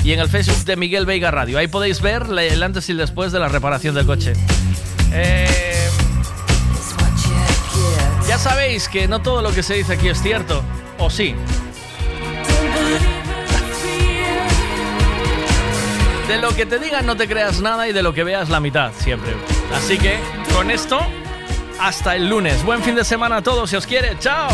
y 0.05 0.13
en 0.13 0.21
el 0.21 0.29
Facebook 0.29 0.65
de 0.65 0.77
Miguel 0.77 1.05
Veiga 1.05 1.31
Radio. 1.33 1.59
Ahí 1.59 1.67
podéis 1.67 2.01
ver 2.01 2.25
el 2.39 2.63
antes 2.63 2.89
y 2.89 2.93
el 2.93 2.99
después 2.99 3.33
de 3.33 3.41
la 3.41 3.49
reparación 3.49 3.95
del 3.97 4.07
coche. 4.07 4.35
Eh, 5.13 5.89
ya 8.29 8.39
sabéis 8.39 8.89
que 8.89 9.09
no 9.09 9.21
todo 9.21 9.43
lo 9.43 9.53
que 9.53 9.63
se 9.65 9.75
dice 9.75 9.95
aquí 9.95 10.09
es 10.09 10.23
cierto, 10.23 10.63
o 10.99 11.11
sí. 11.11 11.35
De 16.29 16.39
lo 16.41 16.55
que 16.55 16.65
te 16.65 16.79
digan 16.79 17.05
no 17.07 17.17
te 17.17 17.27
creas 17.27 17.61
nada 17.61 17.89
y 17.89 17.93
de 17.93 18.05
lo 18.05 18.15
que 18.15 18.23
veas 18.23 18.49
la 18.49 18.61
mitad 18.61 18.93
siempre. 19.01 19.33
Así 19.77 19.99
que 19.99 20.15
con 20.55 20.71
esto 20.71 21.01
hasta 21.81 22.15
el 22.15 22.29
lunes. 22.29 22.63
Buen 22.65 22.83
fin 22.83 22.95
de 22.95 23.05
semana 23.05 23.37
a 23.39 23.43
todos, 23.43 23.71
si 23.71 23.77
os 23.77 23.87
quiere. 23.87 24.19
Chao. 24.19 24.49